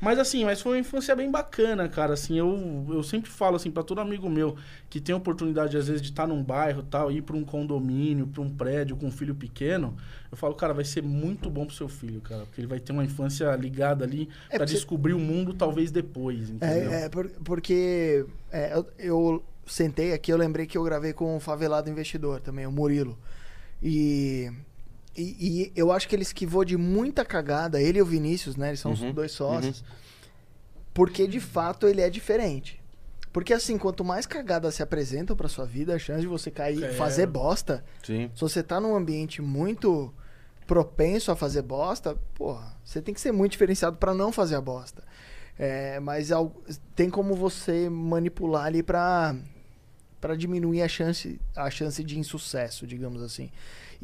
Mas 0.00 0.18
assim, 0.18 0.44
mas 0.44 0.60
foi 0.60 0.72
uma 0.72 0.78
infância 0.78 1.16
bem 1.16 1.30
bacana, 1.30 1.88
cara. 1.88 2.12
Assim, 2.12 2.38
eu, 2.38 2.86
eu 2.90 3.02
sempre 3.02 3.30
falo 3.30 3.56
assim 3.56 3.70
pra 3.70 3.82
todo 3.82 4.00
amigo 4.00 4.28
meu 4.28 4.56
que 4.90 5.00
tem 5.00 5.14
oportunidade 5.14 5.76
às 5.76 5.86
vezes 5.86 6.02
de 6.02 6.10
estar 6.10 6.26
num 6.26 6.42
bairro, 6.42 6.82
tal, 6.82 7.10
ir 7.10 7.22
pra 7.22 7.34
um 7.36 7.44
condomínio, 7.44 8.26
pra 8.26 8.42
um 8.42 8.50
prédio 8.50 8.96
com 8.96 9.06
um 9.06 9.10
filho 9.10 9.34
pequeno, 9.34 9.96
eu 10.30 10.36
falo, 10.36 10.54
cara, 10.54 10.74
vai 10.74 10.84
ser 10.84 11.02
muito 11.02 11.48
bom 11.48 11.64
pro 11.64 11.74
seu 11.74 11.88
filho, 11.88 12.20
cara, 12.20 12.44
porque 12.44 12.60
ele 12.60 12.68
vai 12.68 12.78
ter 12.80 12.92
uma 12.92 13.04
infância 13.04 13.54
ligada 13.56 14.04
ali 14.04 14.28
É, 14.48 14.50
pra 14.50 14.58
porque- 14.60 14.74
descobrir 14.74 15.14
o 15.14 15.18
mundo 15.18 15.54
talvez 15.54 15.90
depois, 15.90 16.50
entendeu? 16.50 16.92
É, 16.92 17.04
é, 17.04 17.08
por- 17.08 17.30
porque 17.44 18.26
é, 18.52 18.74
eu, 18.76 18.86
eu 18.98 19.44
sentei 19.66 20.12
aqui, 20.12 20.30
eu 20.32 20.36
lembrei 20.36 20.66
que 20.66 20.76
eu 20.76 20.84
gravei 20.84 21.12
com 21.14 21.36
o 21.36 21.40
Favelado 21.40 21.88
Investidor 21.88 22.40
também, 22.40 22.66
o 22.66 22.72
Murilo. 22.72 23.18
E, 23.82 24.50
e, 25.16 25.62
e 25.66 25.72
eu 25.76 25.92
acho 25.92 26.08
que 26.08 26.14
ele 26.16 26.22
esquivou 26.22 26.64
de 26.64 26.76
muita 26.76 27.24
cagada, 27.24 27.80
ele 27.80 27.98
e 27.98 28.02
o 28.02 28.06
Vinícius, 28.06 28.56
né? 28.56 28.68
Eles 28.68 28.80
são 28.80 28.92
os 28.92 29.00
Uhum, 29.02 29.12
dois 29.12 29.32
sócios. 29.32 29.84
Porque 30.92 31.26
de 31.26 31.40
fato 31.40 31.86
ele 31.88 32.00
é 32.00 32.08
diferente. 32.10 32.80
Porque 33.32 33.52
assim, 33.52 33.76
quanto 33.76 34.04
mais 34.04 34.26
cagadas 34.26 34.76
se 34.76 34.82
apresentam 34.82 35.34
pra 35.36 35.48
sua 35.48 35.66
vida, 35.66 35.94
a 35.94 35.98
chance 35.98 36.20
de 36.20 36.26
você 36.28 36.50
cair 36.50 36.78
e 36.80 36.84
É. 36.84 36.92
fazer 36.92 37.26
bosta 37.26 37.84
Sim. 38.04 38.30
se 38.34 38.40
você 38.40 38.62
tá 38.62 38.80
num 38.80 38.94
ambiente 38.94 39.42
muito 39.42 40.14
propenso 40.66 41.30
a 41.32 41.36
fazer 41.36 41.62
bosta, 41.62 42.16
porra, 42.34 42.76
você 42.84 43.02
tem 43.02 43.12
que 43.12 43.20
ser 43.20 43.32
muito 43.32 43.52
diferenciado 43.52 43.96
pra 43.96 44.14
não 44.14 44.30
fazer 44.30 44.54
a 44.54 44.60
bosta. 44.60 45.02
É, 45.58 45.98
mas 46.00 46.30
tem 46.96 47.10
como 47.10 47.34
você 47.34 47.88
manipular 47.88 48.66
ali 48.66 48.82
pra 48.82 49.34
para 50.20 50.34
diminuir 50.36 50.80
a 50.80 50.88
chance 50.88 51.38
a 51.54 51.68
chance 51.70 52.02
de 52.02 52.18
insucesso, 52.18 52.86
digamos 52.86 53.20
assim. 53.22 53.50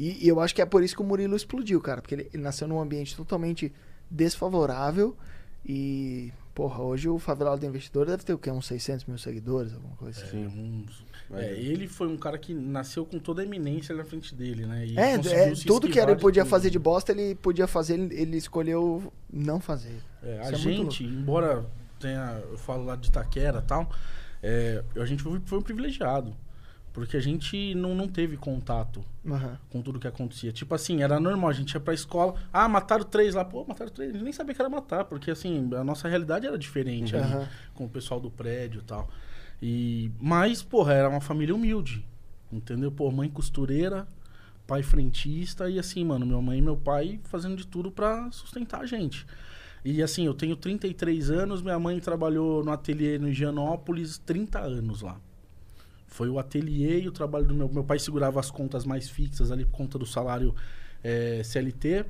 E, 0.00 0.24
e 0.24 0.28
eu 0.28 0.40
acho 0.40 0.54
que 0.54 0.62
é 0.62 0.64
por 0.64 0.82
isso 0.82 0.96
que 0.96 1.02
o 1.02 1.04
Murilo 1.04 1.36
explodiu, 1.36 1.78
cara, 1.78 2.00
porque 2.00 2.14
ele, 2.14 2.30
ele 2.32 2.42
nasceu 2.42 2.66
num 2.66 2.80
ambiente 2.80 3.14
totalmente 3.14 3.70
desfavorável 4.10 5.14
e 5.62 6.32
porra, 6.54 6.82
hoje 6.82 7.06
o 7.06 7.18
favelado 7.18 7.60
do 7.60 7.66
investidor 7.66 8.06
deve 8.06 8.24
ter 8.24 8.32
o 8.32 8.38
quê? 8.38 8.50
Uns 8.50 8.66
600 8.66 9.04
mil 9.04 9.18
seguidores, 9.18 9.74
alguma 9.74 9.94
coisa 9.96 10.22
assim. 10.24 10.44
É, 10.44 10.48
uns- 10.48 11.04
é, 11.32 11.52
ele 11.52 11.86
foi 11.86 12.08
um 12.08 12.16
cara 12.16 12.38
que 12.38 12.54
nasceu 12.54 13.04
com 13.04 13.18
toda 13.18 13.42
a 13.42 13.44
eminência 13.44 13.94
na 13.94 14.02
frente 14.02 14.34
dele, 14.34 14.64
né? 14.64 14.86
E 14.86 14.98
É, 14.98 15.16
é, 15.16 15.52
tudo 15.66 15.86
que 15.86 16.00
ele 16.00 16.16
podia 16.16 16.44
tudo. 16.44 16.50
fazer 16.50 16.70
de 16.70 16.78
bosta, 16.78 17.12
ele 17.12 17.34
podia 17.34 17.66
fazer, 17.66 18.00
ele, 18.00 18.14
ele 18.14 18.36
escolheu 18.38 19.12
não 19.30 19.60
fazer. 19.60 20.00
É, 20.22 20.40
a 20.40 20.50
é 20.50 20.54
gente, 20.54 21.04
embora 21.04 21.66
tenha, 21.98 22.42
eu 22.50 22.56
falo 22.56 22.86
lá 22.86 22.96
de 22.96 23.08
Itaquera 23.08 23.58
e 23.58 23.68
tal, 23.68 23.90
é, 24.42 24.82
a 24.96 25.04
gente 25.04 25.22
foi, 25.22 25.38
foi 25.44 25.58
um 25.58 25.62
privilegiado. 25.62 26.34
Porque 26.92 27.16
a 27.16 27.20
gente 27.20 27.74
não, 27.74 27.94
não 27.94 28.08
teve 28.08 28.36
contato 28.36 29.04
Aham. 29.24 29.56
com 29.70 29.80
tudo 29.80 30.00
que 30.00 30.08
acontecia. 30.08 30.50
Tipo 30.50 30.74
assim, 30.74 31.02
era 31.02 31.20
normal, 31.20 31.50
a 31.50 31.52
gente 31.52 31.72
ia 31.72 31.80
pra 31.80 31.94
escola, 31.94 32.34
ah, 32.52 32.68
mataram 32.68 33.04
três 33.04 33.34
lá, 33.34 33.44
pô, 33.44 33.64
mataram 33.64 33.92
três, 33.92 34.10
a 34.10 34.12
gente 34.14 34.24
nem 34.24 34.32
sabia 34.32 34.54
que 34.54 34.60
era 34.60 34.68
matar, 34.68 35.04
porque 35.04 35.30
assim, 35.30 35.70
a 35.74 35.84
nossa 35.84 36.08
realidade 36.08 36.46
era 36.46 36.58
diferente 36.58 37.14
ali, 37.14 37.24
Aham. 37.24 37.48
com 37.74 37.84
o 37.84 37.88
pessoal 37.88 38.18
do 38.18 38.30
prédio 38.30 38.80
e 38.80 38.84
tal. 38.84 39.08
E, 39.62 40.10
mas, 40.20 40.62
porra, 40.62 40.94
era 40.94 41.08
uma 41.08 41.20
família 41.20 41.54
humilde, 41.54 42.04
entendeu? 42.50 42.90
Pô, 42.90 43.10
mãe 43.12 43.28
costureira, 43.28 44.06
pai 44.66 44.82
frentista 44.82 45.70
e 45.70 45.78
assim, 45.78 46.04
mano, 46.04 46.26
minha 46.26 46.40
mãe 46.40 46.58
e 46.58 46.62
meu 46.62 46.76
pai 46.76 47.20
fazendo 47.24 47.56
de 47.56 47.66
tudo 47.66 47.90
pra 47.90 48.30
sustentar 48.32 48.80
a 48.80 48.86
gente. 48.86 49.26
E 49.84 50.02
assim, 50.02 50.26
eu 50.26 50.34
tenho 50.34 50.56
33 50.56 51.30
anos, 51.30 51.62
minha 51.62 51.78
mãe 51.78 51.98
trabalhou 52.00 52.64
no 52.64 52.70
ateliê 52.72 53.18
no 53.18 53.28
Higienópolis 53.28 54.18
30 54.18 54.58
anos 54.58 55.02
lá. 55.02 55.20
Foi 56.10 56.28
o 56.28 56.38
ateliê 56.38 57.00
e 57.00 57.08
o 57.08 57.12
trabalho 57.12 57.46
do 57.46 57.54
meu... 57.54 57.68
Meu 57.72 57.84
pai 57.84 57.98
segurava 57.98 58.38
as 58.40 58.50
contas 58.50 58.84
mais 58.84 59.08
fixas 59.08 59.50
ali 59.50 59.64
por 59.64 59.72
conta 59.78 59.98
do 59.98 60.04
salário 60.04 60.54
eh, 61.02 61.40
CLT. 61.42 62.04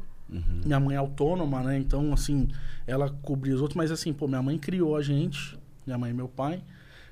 Minha 0.64 0.80
mãe 0.80 0.94
é 0.96 0.98
autônoma, 0.98 1.62
né? 1.62 1.76
Então, 1.78 2.12
assim, 2.12 2.48
ela 2.86 3.10
cobria 3.10 3.54
os 3.54 3.60
outros. 3.60 3.76
Mas 3.76 3.90
assim, 3.90 4.12
pô, 4.12 4.26
minha 4.26 4.42
mãe 4.42 4.58
criou 4.58 4.96
a 4.96 5.02
gente, 5.02 5.58
minha 5.86 5.98
mãe 5.98 6.10
e 6.10 6.14
meu 6.14 6.28
pai. 6.28 6.62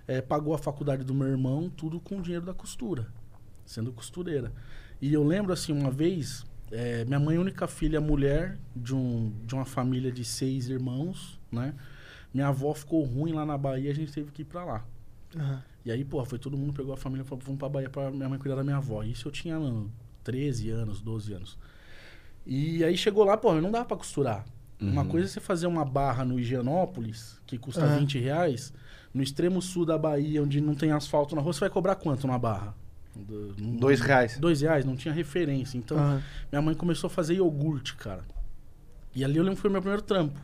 eh, 0.08 0.22
pagou 0.22 0.54
a 0.54 0.58
faculdade 0.58 1.04
do 1.04 1.12
meu 1.14 1.28
irmão, 1.28 1.68
tudo 1.68 2.00
com 2.00 2.18
o 2.18 2.22
dinheiro 2.22 2.46
da 2.46 2.54
costura. 2.54 3.06
Sendo 3.66 3.92
costureira. 3.92 4.52
E 5.00 5.12
eu 5.12 5.22
lembro, 5.22 5.52
assim, 5.52 5.72
uma 5.72 5.90
vez... 5.90 6.46
eh, 6.72 7.04
minha 7.04 7.20
mãe 7.20 7.34
é 7.36 7.38
a 7.38 7.40
única 7.42 7.66
filha 7.66 8.00
mulher 8.00 8.58
de, 8.74 8.94
um, 8.94 9.32
de 9.46 9.54
uma 9.54 9.64
família 9.66 10.10
de 10.10 10.24
seis 10.24 10.68
irmãos, 10.68 11.38
né? 11.52 11.74
Minha 12.32 12.48
avó 12.48 12.72
ficou 12.74 13.02
ruim 13.04 13.32
lá 13.32 13.44
na 13.44 13.58
Bahia, 13.58 13.90
a 13.90 13.94
gente 13.94 14.12
teve 14.12 14.30
que 14.32 14.42
ir 14.42 14.44
pra 14.46 14.64
lá. 14.64 14.86
Aham. 15.36 15.62
E 15.84 15.90
aí, 15.90 16.04
porra, 16.04 16.24
foi 16.26 16.38
todo 16.38 16.56
mundo, 16.56 16.72
pegou 16.72 16.92
a 16.92 16.96
família 16.96 17.22
e 17.22 17.26
falou, 17.26 17.42
vamos 17.44 17.58
pra 17.58 17.68
Bahia 17.68 17.88
pra 17.88 18.10
minha 18.10 18.28
mãe 18.28 18.38
cuidar 18.38 18.56
da 18.56 18.64
minha 18.64 18.76
avó. 18.76 19.02
Isso 19.02 19.28
eu 19.28 19.32
tinha 19.32 19.58
mano, 19.58 19.90
13 20.24 20.70
anos, 20.70 21.00
12 21.00 21.32
anos. 21.32 21.58
E 22.46 22.82
aí 22.84 22.96
chegou 22.96 23.24
lá, 23.24 23.36
porra, 23.36 23.60
não 23.60 23.70
dava 23.70 23.84
pra 23.84 23.96
costurar. 23.96 24.44
Uma 24.80 25.04
coisa 25.04 25.26
é 25.26 25.28
você 25.28 25.40
fazer 25.40 25.66
uma 25.66 25.84
barra 25.84 26.24
no 26.24 26.38
Higienópolis, 26.38 27.40
que 27.46 27.58
custa 27.58 27.84
Aham. 27.84 27.98
20 27.98 28.18
reais. 28.20 28.72
No 29.12 29.22
extremo 29.22 29.60
sul 29.60 29.84
da 29.84 29.98
Bahia, 29.98 30.40
onde 30.42 30.60
não 30.60 30.74
tem 30.74 30.92
asfalto 30.92 31.34
na 31.34 31.40
rua, 31.42 31.52
você 31.52 31.60
vai 31.60 31.70
cobrar 31.70 31.96
quanto 31.96 32.24
uma 32.24 32.38
barra? 32.38 32.74
Do- 33.16 33.54
não- 33.58 33.76
Dois 33.76 34.00
reais. 34.00 34.38
Dois 34.38 34.60
reais, 34.60 34.84
não 34.84 34.94
tinha 34.94 35.12
referência. 35.12 35.76
Então, 35.76 35.96
Aham. 35.98 36.22
minha 36.52 36.62
mãe 36.62 36.74
começou 36.76 37.08
a 37.08 37.10
fazer 37.10 37.34
iogurte, 37.34 37.96
cara. 37.96 38.22
E 39.16 39.24
ali 39.24 39.36
eu 39.36 39.42
lembro 39.42 39.56
que 39.56 39.62
foi 39.62 39.70
meu 39.70 39.80
primeiro 39.80 40.02
trampo. 40.02 40.38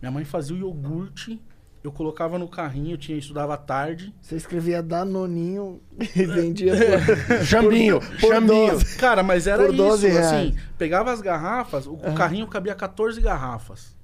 Minha 0.00 0.10
mãe 0.10 0.24
fazia 0.24 0.56
o 0.56 0.58
iogurte, 0.58 1.38
eu 1.82 1.90
colocava 1.90 2.38
no 2.38 2.46
carrinho, 2.48 2.92
eu 2.92 2.98
tinha, 2.98 3.16
estudava 3.16 3.54
à 3.54 3.56
tarde. 3.56 4.14
Você 4.20 4.36
escrevia 4.36 4.82
Danoninho 4.82 5.80
e 5.98 6.26
vendia 6.26 6.74
por, 6.76 7.38
Chambinho, 7.44 8.00
por 8.00 8.32
chambinho. 8.32 8.72
12. 8.72 8.96
Cara, 8.98 9.22
mas 9.22 9.46
era 9.46 9.64
Por 9.64 9.74
12 9.74 10.06
isso, 10.06 10.18
reais. 10.18 10.32
assim, 10.32 10.56
pegava 10.76 11.10
as 11.12 11.20
garrafas, 11.20 11.86
o, 11.86 11.94
o 11.94 12.14
carrinho 12.14 12.46
cabia 12.46 12.74
14 12.74 13.20
garrafas. 13.20 13.98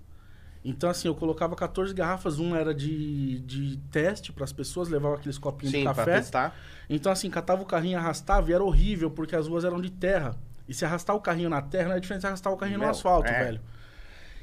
Então, 0.64 0.90
assim, 0.90 1.06
eu 1.06 1.14
colocava 1.14 1.54
14 1.54 1.94
garrafas, 1.94 2.40
uma 2.40 2.58
era 2.58 2.74
de, 2.74 3.38
de 3.40 3.76
teste 3.92 4.32
para 4.32 4.42
as 4.42 4.52
pessoas, 4.52 4.88
levava 4.88 5.14
aqueles 5.14 5.38
copinhos 5.38 5.70
Sim, 5.70 5.78
de 5.78 5.84
pra 5.84 5.94
café. 5.94 6.16
testar. 6.16 6.56
Então, 6.90 7.12
assim, 7.12 7.30
catava 7.30 7.62
o 7.62 7.66
carrinho 7.66 7.92
e 7.92 7.94
arrastava, 7.94 8.50
e 8.50 8.52
era 8.52 8.64
horrível, 8.64 9.08
porque 9.08 9.36
as 9.36 9.46
ruas 9.46 9.64
eram 9.64 9.80
de 9.80 9.90
terra. 9.90 10.34
E 10.68 10.74
se 10.74 10.84
arrastar 10.84 11.14
o 11.14 11.20
carrinho 11.20 11.48
na 11.48 11.62
terra, 11.62 11.90
não 11.90 11.96
é 11.96 12.00
diferente 12.00 12.22
de 12.22 12.26
arrastar 12.26 12.52
o 12.52 12.56
carrinho 12.56 12.80
Meu, 12.80 12.88
no 12.88 12.90
asfalto, 12.90 13.28
é. 13.28 13.44
velho. 13.44 13.60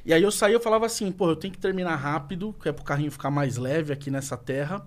E 0.05 0.13
aí 0.13 0.21
eu 0.21 0.31
saía, 0.31 0.55
eu 0.55 0.59
falava 0.59 0.85
assim, 0.85 1.11
pô, 1.11 1.29
eu 1.29 1.35
tenho 1.35 1.53
que 1.53 1.59
terminar 1.59 1.95
rápido, 1.95 2.53
que 2.61 2.67
é 2.67 2.71
pro 2.71 2.83
carrinho 2.83 3.11
ficar 3.11 3.31
mais 3.31 3.57
leve 3.57 3.93
aqui 3.93 4.11
nessa 4.11 4.35
terra. 4.35 4.85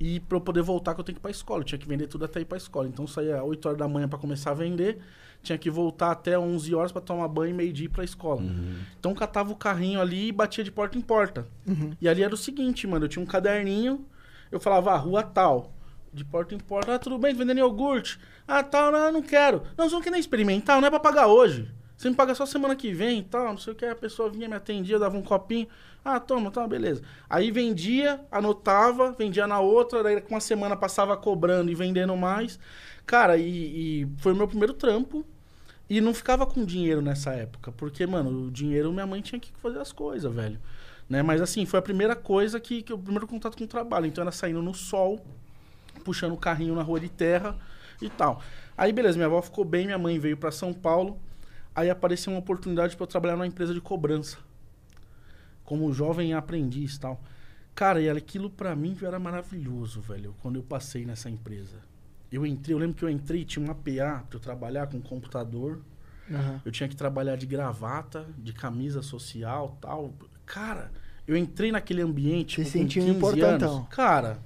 E 0.00 0.20
pra 0.20 0.36
eu 0.36 0.40
poder 0.40 0.62
voltar, 0.62 0.94
que 0.94 1.00
eu 1.00 1.04
tenho 1.04 1.16
que 1.16 1.20
ir 1.20 1.22
pra 1.22 1.30
escola. 1.30 1.60
Eu 1.60 1.64
tinha 1.64 1.78
que 1.78 1.88
vender 1.88 2.06
tudo 2.06 2.24
até 2.24 2.40
ir 2.40 2.44
pra 2.44 2.56
escola. 2.56 2.86
Então 2.86 3.04
eu 3.04 3.08
saía 3.08 3.42
8 3.42 3.66
horas 3.66 3.78
da 3.78 3.88
manhã 3.88 4.06
pra 4.06 4.18
começar 4.18 4.52
a 4.52 4.54
vender. 4.54 4.98
Tinha 5.42 5.56
que 5.56 5.70
voltar 5.70 6.10
até 6.10 6.38
11 6.38 6.74
horas 6.74 6.92
pra 6.92 7.00
tomar 7.00 7.26
banho 7.28 7.50
e 7.50 7.54
meio-dia 7.54 7.86
ir 7.86 7.88
pra 7.88 8.04
escola. 8.04 8.42
Então 8.98 9.14
catava 9.14 9.52
o 9.52 9.56
carrinho 9.56 10.00
ali 10.00 10.28
e 10.28 10.32
batia 10.32 10.62
de 10.62 10.70
porta 10.70 10.98
em 10.98 11.00
porta. 11.00 11.46
E 12.00 12.08
ali 12.08 12.22
era 12.22 12.34
o 12.34 12.36
seguinte, 12.36 12.86
mano, 12.86 13.06
eu 13.06 13.08
tinha 13.08 13.22
um 13.22 13.26
caderninho, 13.26 14.04
eu 14.52 14.60
falava, 14.60 14.92
ah, 14.92 14.96
rua 14.96 15.22
tal. 15.22 15.72
De 16.12 16.24
porta 16.24 16.54
em 16.54 16.58
porta, 16.58 16.94
ah, 16.94 16.98
tudo 16.98 17.18
bem, 17.18 17.34
vendendo 17.34 17.58
iogurte. 17.58 18.18
Ah, 18.46 18.62
tal, 18.62 18.90
não, 18.90 18.98
eu 18.98 19.12
não 19.12 19.22
quero. 19.22 19.62
Não, 19.76 19.88
você 19.88 19.94
não 19.94 20.02
quer 20.02 20.10
nem 20.10 20.20
experimentar, 20.20 20.80
não 20.80 20.88
é 20.88 20.90
pra 20.90 21.00
pagar 21.00 21.26
hoje. 21.26 21.70
Você 21.98 22.08
me 22.08 22.14
paga 22.14 22.32
só 22.32 22.46
semana 22.46 22.76
que 22.76 22.92
vem 22.92 23.18
e 23.18 23.22
tal, 23.24 23.46
não 23.48 23.58
sei 23.58 23.72
o 23.72 23.76
que. 23.76 23.84
A 23.84 23.94
pessoa 23.94 24.30
vinha, 24.30 24.48
me 24.48 24.54
atendia, 24.54 25.00
dava 25.00 25.16
um 25.16 25.22
copinho. 25.22 25.66
Ah, 26.04 26.20
toma, 26.20 26.48
toma, 26.48 26.68
beleza. 26.68 27.02
Aí 27.28 27.50
vendia, 27.50 28.20
anotava, 28.30 29.10
vendia 29.18 29.48
na 29.48 29.58
outra, 29.58 30.00
daí 30.00 30.20
com 30.20 30.34
uma 30.36 30.40
semana 30.40 30.76
passava 30.76 31.16
cobrando 31.16 31.72
e 31.72 31.74
vendendo 31.74 32.16
mais. 32.16 32.56
Cara, 33.04 33.36
e, 33.36 34.02
e 34.02 34.08
foi 34.18 34.32
meu 34.32 34.46
primeiro 34.46 34.74
trampo. 34.74 35.26
E 35.90 36.00
não 36.00 36.14
ficava 36.14 36.46
com 36.46 36.64
dinheiro 36.64 37.02
nessa 37.02 37.32
época, 37.32 37.72
porque, 37.72 38.06
mano, 38.06 38.46
o 38.46 38.50
dinheiro 38.50 38.92
minha 38.92 39.06
mãe 39.06 39.20
tinha 39.20 39.40
que 39.40 39.50
fazer 39.60 39.80
as 39.80 39.90
coisas, 39.90 40.32
velho. 40.32 40.60
Né? 41.08 41.20
Mas 41.22 41.40
assim, 41.40 41.66
foi 41.66 41.80
a 41.80 41.82
primeira 41.82 42.14
coisa 42.14 42.60
que, 42.60 42.80
que 42.80 42.92
o 42.92 42.98
primeiro 42.98 43.26
contato 43.26 43.56
com 43.58 43.64
o 43.64 43.66
trabalho. 43.66 44.06
Então 44.06 44.22
era 44.22 44.30
saindo 44.30 44.62
no 44.62 44.72
sol, 44.72 45.18
puxando 46.04 46.32
o 46.32 46.36
carrinho 46.36 46.76
na 46.76 46.82
rua 46.82 47.00
de 47.00 47.08
terra 47.08 47.56
e 48.00 48.08
tal. 48.08 48.40
Aí 48.76 48.92
beleza, 48.92 49.16
minha 49.16 49.26
avó 49.26 49.42
ficou 49.42 49.64
bem, 49.64 49.86
minha 49.86 49.98
mãe 49.98 50.16
veio 50.16 50.36
pra 50.36 50.52
São 50.52 50.72
Paulo. 50.72 51.18
Aí 51.78 51.88
apareceu 51.88 52.32
uma 52.32 52.40
oportunidade 52.40 52.96
pra 52.96 53.04
eu 53.04 53.06
trabalhar 53.06 53.36
numa 53.36 53.46
empresa 53.46 53.72
de 53.72 53.80
cobrança. 53.80 54.36
Como 55.64 55.92
jovem 55.92 56.34
aprendiz 56.34 56.96
e 56.96 57.00
tal. 57.00 57.22
Cara, 57.72 58.00
e 58.00 58.10
aquilo 58.10 58.50
pra 58.50 58.74
mim 58.74 58.96
era 59.00 59.16
maravilhoso, 59.20 60.00
velho, 60.00 60.34
quando 60.42 60.56
eu 60.56 60.62
passei 60.64 61.06
nessa 61.06 61.30
empresa. 61.30 61.76
Eu 62.32 62.44
entrei, 62.44 62.74
eu 62.74 62.78
lembro 62.78 62.96
que 62.96 63.04
eu 63.04 63.08
entrei, 63.08 63.44
tinha 63.44 63.64
uma 63.64 63.76
PA 63.76 64.24
pra 64.28 64.36
eu 64.36 64.40
trabalhar 64.40 64.88
com 64.88 65.00
computador. 65.00 65.80
Aham. 66.28 66.60
Eu 66.64 66.72
tinha 66.72 66.88
que 66.88 66.96
trabalhar 66.96 67.36
de 67.36 67.46
gravata, 67.46 68.26
de 68.36 68.52
camisa 68.52 69.00
social 69.00 69.78
tal. 69.80 70.12
Cara, 70.44 70.90
eu 71.28 71.36
entrei 71.36 71.70
naquele 71.70 72.02
ambiente 72.02 72.56
Se 72.56 72.64
tipo, 72.64 72.78
sentiu 72.78 73.02
com 73.02 73.08
15 73.10 73.16
importantão. 73.16 73.76
anos. 73.76 73.88
Cara, 73.90 74.38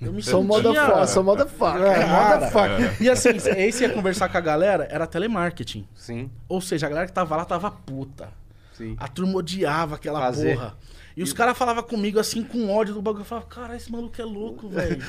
eu 0.00 0.12
me 0.12 0.22
Sou 0.22 0.42
sentia... 0.42 0.62
motherfucker, 0.72 1.08
sou 1.08 1.22
motherfucker. 1.24 1.82
É, 1.82 1.94
Cara. 2.04 2.34
motherfucker. 2.34 3.02
E 3.02 3.10
assim, 3.10 3.30
esse 3.56 3.82
ia 3.84 3.90
conversar 3.90 4.28
com 4.28 4.38
a 4.38 4.40
galera, 4.40 4.86
era 4.90 5.06
telemarketing. 5.06 5.86
Sim, 5.94 6.30
Ou 6.48 6.60
seja, 6.60 6.86
a 6.86 6.88
galera 6.88 7.06
que 7.06 7.12
tava 7.12 7.36
lá 7.36 7.44
tava 7.44 7.70
puta. 7.70 8.28
sim. 8.72 8.96
A 8.98 9.08
turma 9.08 9.38
odiava 9.38 9.96
aquela 9.96 10.20
Fazer. 10.20 10.54
porra. 10.56 10.74
E 11.16 11.22
os 11.22 11.32
caras 11.32 11.56
falavam 11.56 11.84
comigo 11.84 12.18
assim, 12.18 12.42
com 12.42 12.68
ódio 12.74 12.92
do 12.92 13.00
bagulho. 13.00 13.20
Eu 13.22 13.24
falava, 13.24 13.46
cara, 13.46 13.76
esse 13.76 13.90
maluco 13.90 14.20
é 14.20 14.24
louco, 14.24 14.68
velho. 14.68 14.98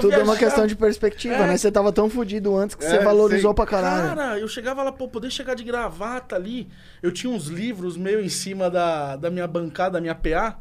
Tudo 0.00 0.12
é 0.14 0.22
uma 0.22 0.36
questão 0.36 0.66
de 0.66 0.74
perspectiva, 0.76 1.34
É. 1.36 1.46
né? 1.46 1.56
Você 1.56 1.70
tava 1.72 1.90
tão 1.92 2.08
fudido 2.10 2.54
antes 2.56 2.74
que 2.76 2.84
É, 2.84 2.88
você 2.90 2.98
valorizou 2.98 3.50
sei. 3.50 3.54
pra 3.54 3.64
caralho. 3.66 4.14
Cara, 4.16 4.38
eu 4.38 4.46
chegava 4.48 4.82
lá, 4.82 4.92
pô, 4.92 5.08
poder 5.08 5.30
chegar 5.30 5.54
de 5.54 5.64
gravata 5.64 6.36
ali. 6.36 6.68
Eu 7.02 7.10
tinha 7.12 7.32
uns 7.32 7.46
livros 7.46 7.96
meio 7.96 8.20
em 8.20 8.28
cima 8.28 8.68
da, 8.68 9.16
da 9.16 9.30
minha 9.30 9.46
bancada, 9.46 9.92
da 9.92 10.00
minha 10.02 10.14
PA. 10.14 10.58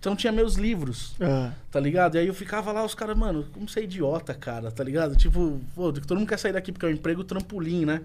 Então 0.00 0.16
tinha 0.16 0.32
meus 0.32 0.54
livros, 0.54 1.14
Ah, 1.20 1.52
tá 1.70 1.78
ligado? 1.78 2.14
E 2.14 2.18
aí 2.18 2.26
eu 2.26 2.32
ficava 2.32 2.72
lá, 2.72 2.82
os 2.82 2.94
caras, 2.94 3.14
mano, 3.16 3.44
como 3.52 3.68
você 3.68 3.80
é 3.80 3.84
idiota, 3.84 4.32
cara, 4.32 4.70
tá 4.72 4.82
ligado? 4.82 5.14
Tipo, 5.14 5.60
pô, 5.74 5.92
todo 5.92 6.18
mundo 6.18 6.26
quer 6.28 6.38
sair 6.38 6.54
daqui 6.54 6.72
porque 6.72 6.86
é 6.86 6.88
um 6.88 6.92
emprego 6.92 7.22
trampolim, 7.22 7.84
né? 7.84 8.00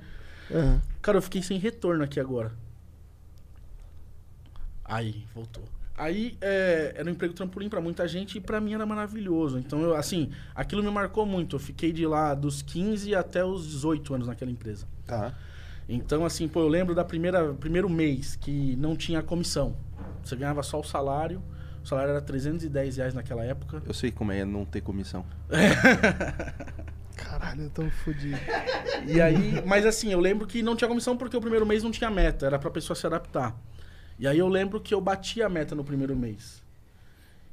Cara, 1.01 1.17
eu 1.17 1.21
fiquei 1.21 1.41
sem 1.41 1.57
retorno 1.57 2.03
aqui 2.03 2.19
agora. 2.19 2.51
Aí, 4.83 5.25
voltou. 5.33 5.63
Aí, 5.97 6.37
é, 6.41 6.93
era 6.97 7.09
um 7.09 7.13
emprego 7.13 7.33
trampolim 7.33 7.69
pra 7.69 7.79
muita 7.79 8.05
gente 8.07 8.37
e 8.37 8.41
pra 8.41 8.59
mim 8.59 8.73
era 8.73 8.85
maravilhoso. 8.85 9.57
Então, 9.57 9.81
eu, 9.81 9.95
assim, 9.95 10.29
aquilo 10.53 10.83
me 10.83 10.91
marcou 10.91 11.25
muito. 11.25 11.55
Eu 11.55 11.59
fiquei 11.61 11.93
de 11.93 12.05
lá 12.05 12.33
dos 12.33 12.61
15 12.61 13.15
até 13.15 13.43
os 13.45 13.65
18 13.65 14.13
anos 14.13 14.27
naquela 14.27 14.51
empresa. 14.51 14.85
Tá. 15.07 15.33
Então, 15.87 16.25
assim, 16.25 16.47
pô, 16.47 16.59
eu 16.59 16.67
lembro 16.67 16.93
da 16.93 17.05
primeira 17.05 17.53
primeiro 17.53 17.89
mês 17.89 18.35
que 18.35 18.75
não 18.75 18.97
tinha 18.97 19.23
comissão. 19.23 19.77
Você 20.21 20.35
ganhava 20.35 20.61
só 20.61 20.79
o 20.79 20.83
salário. 20.83 21.41
O 21.85 21.87
salário 21.87 22.09
era 22.09 22.21
310 22.21 22.97
reais 22.97 23.13
naquela 23.13 23.45
época. 23.45 23.83
Eu 23.85 23.93
sei 23.93 24.11
como 24.11 24.31
é 24.31 24.43
não 24.43 24.65
ter 24.65 24.81
comissão. 24.81 25.23
Caralho, 27.15 27.61
eu 27.61 27.69
tô 27.69 27.87
fudido. 27.91 28.39
E 29.05 29.21
aí, 29.21 29.63
mas 29.63 29.85
assim, 29.85 30.11
eu 30.11 30.19
lembro 30.19 30.47
que 30.47 30.63
não 30.63 30.75
tinha 30.75 30.87
comissão 30.87 31.15
porque 31.15 31.37
o 31.37 31.41
primeiro 31.41 31.63
mês 31.63 31.83
não 31.83 31.91
tinha 31.91 32.09
meta, 32.09 32.47
era 32.47 32.57
pra 32.57 32.71
pessoa 32.71 32.95
se 32.95 33.05
adaptar. 33.05 33.55
E 34.17 34.27
aí 34.27 34.39
eu 34.39 34.47
lembro 34.47 34.81
que 34.81 34.95
eu 34.95 34.99
bati 34.99 35.43
a 35.43 35.47
meta 35.47 35.75
no 35.75 35.83
primeiro 35.83 36.15
mês. 36.15 36.63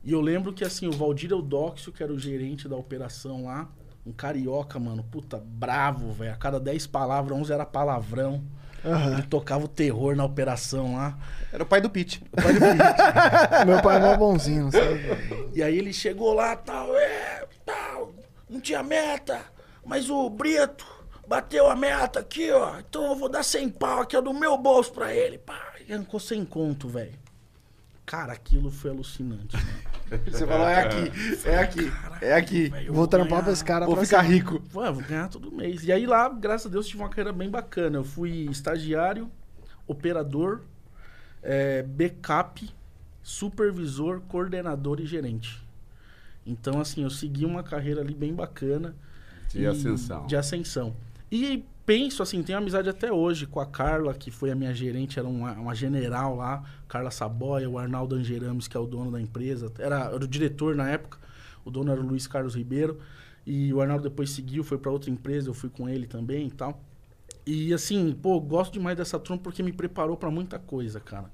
E 0.02 0.12
eu 0.12 0.20
lembro 0.22 0.50
que 0.50 0.64
assim, 0.64 0.86
o 0.86 0.92
Valdir 0.92 1.30
Eudóxio, 1.30 1.92
que 1.92 2.02
era 2.02 2.10
o 2.10 2.18
gerente 2.18 2.66
da 2.66 2.76
operação 2.76 3.44
lá, 3.44 3.68
um 4.06 4.12
carioca, 4.12 4.78
mano, 4.78 5.04
puta, 5.04 5.44
bravo, 5.44 6.10
velho. 6.10 6.32
A 6.32 6.36
cada 6.36 6.58
10 6.58 6.86
palavras, 6.86 7.38
11 7.38 7.52
era 7.52 7.66
palavrão. 7.66 8.42
Aham. 8.84 9.12
Ele 9.14 9.22
tocava 9.22 9.64
o 9.64 9.68
terror 9.68 10.16
na 10.16 10.24
operação 10.24 10.96
lá. 10.96 11.16
Era 11.52 11.62
o 11.62 11.66
pai 11.66 11.80
do 11.80 11.90
Pete. 11.90 12.22
Meu 13.66 13.80
pai 13.82 13.96
é 13.96 14.00
mó 14.00 14.16
bonzinho, 14.16 14.70
sei. 14.70 15.50
E 15.54 15.62
aí 15.62 15.78
ele 15.78 15.92
chegou 15.92 16.32
lá, 16.32 16.56
tal, 16.56 16.96
é, 16.96 17.46
tal, 17.64 18.14
não 18.48 18.60
tinha 18.60 18.82
meta, 18.82 19.40
mas 19.84 20.08
o 20.10 20.28
Brito 20.30 20.86
bateu 21.26 21.70
a 21.70 21.76
meta 21.76 22.20
aqui, 22.20 22.50
ó, 22.50 22.78
então 22.78 23.04
eu 23.06 23.16
vou 23.16 23.28
dar 23.28 23.42
100 23.42 23.70
pau 23.70 24.00
aqui, 24.00 24.16
ó, 24.16 24.20
do 24.20 24.34
meu 24.34 24.56
bolso 24.58 24.92
pra 24.92 25.14
ele, 25.14 25.38
pá, 25.38 25.72
e 25.86 25.92
arrancou 25.92 26.18
sem 26.20 26.44
conto, 26.44 26.88
velho. 26.88 27.18
Cara, 28.04 28.32
aquilo 28.32 28.70
foi 28.70 28.90
alucinante, 28.90 29.56
mano. 29.56 29.91
Você 30.26 30.46
falou, 30.46 30.66
é 30.68 30.80
aqui, 30.82 31.12
é 31.48 31.58
aqui, 31.58 31.92
é 32.20 32.34
aqui. 32.34 32.68
Velho, 32.68 32.86
eu 32.88 32.94
Vou 32.94 33.06
trampar 33.06 33.28
ganhar- 33.30 33.42
pra 33.44 33.52
esse 33.52 33.64
cara 33.64 33.86
Vou 33.86 33.94
pra 33.96 34.04
ficar 34.04 34.20
sempre. 34.22 34.34
rico. 34.36 34.62
Eu 34.74 34.94
vou 34.94 35.02
ganhar 35.02 35.28
todo 35.28 35.50
mês. 35.52 35.84
E 35.84 35.92
aí 35.92 36.06
lá, 36.06 36.28
graças 36.28 36.66
a 36.66 36.70
Deus, 36.70 36.86
tive 36.86 37.02
uma 37.02 37.08
carreira 37.08 37.32
bem 37.32 37.48
bacana. 37.50 37.98
Eu 37.98 38.04
fui 38.04 38.46
estagiário, 38.50 39.30
operador, 39.86 40.60
é, 41.42 41.82
backup, 41.82 42.68
supervisor, 43.22 44.20
coordenador 44.28 45.00
e 45.00 45.06
gerente. 45.06 45.62
Então, 46.46 46.80
assim, 46.80 47.02
eu 47.04 47.10
segui 47.10 47.44
uma 47.44 47.62
carreira 47.62 48.00
ali 48.00 48.14
bem 48.14 48.34
bacana. 48.34 48.94
De 49.48 49.62
E- 49.62 49.66
ascensão. 49.66 50.26
De 50.26 50.36
ascensão. 50.36 50.94
E 51.30 51.64
penso, 51.84 52.22
assim, 52.22 52.42
tenho 52.42 52.58
amizade 52.58 52.88
até 52.88 53.12
hoje 53.12 53.46
com 53.46 53.60
a 53.60 53.66
Carla, 53.66 54.14
que 54.14 54.30
foi 54.30 54.50
a 54.50 54.54
minha 54.54 54.74
gerente, 54.74 55.18
era 55.18 55.28
uma, 55.28 55.52
uma 55.52 55.74
general 55.74 56.36
lá. 56.36 56.62
Carla 56.88 57.10
Saboia, 57.10 57.68
o 57.68 57.78
Arnaldo 57.78 58.14
Angerames, 58.14 58.68
que 58.68 58.76
é 58.76 58.80
o 58.80 58.86
dono 58.86 59.10
da 59.10 59.20
empresa. 59.20 59.72
Era, 59.78 60.06
era 60.06 60.16
o 60.16 60.28
diretor 60.28 60.74
na 60.74 60.88
época. 60.88 61.18
O 61.64 61.70
dono 61.70 61.90
era 61.92 62.00
o 62.00 62.04
Luiz 62.04 62.26
Carlos 62.26 62.54
Ribeiro. 62.54 62.98
E 63.46 63.72
o 63.72 63.80
Arnaldo 63.80 64.04
depois 64.04 64.30
seguiu, 64.30 64.62
foi 64.62 64.78
para 64.78 64.90
outra 64.90 65.10
empresa, 65.10 65.48
eu 65.48 65.54
fui 65.54 65.68
com 65.68 65.88
ele 65.88 66.06
também 66.06 66.46
e 66.46 66.50
tal. 66.50 66.80
E 67.44 67.74
assim, 67.74 68.16
pô, 68.22 68.40
gosto 68.40 68.72
demais 68.72 68.96
dessa 68.96 69.18
turma 69.18 69.42
porque 69.42 69.62
me 69.62 69.72
preparou 69.72 70.16
para 70.16 70.30
muita 70.30 70.58
coisa, 70.58 71.00
cara. 71.00 71.30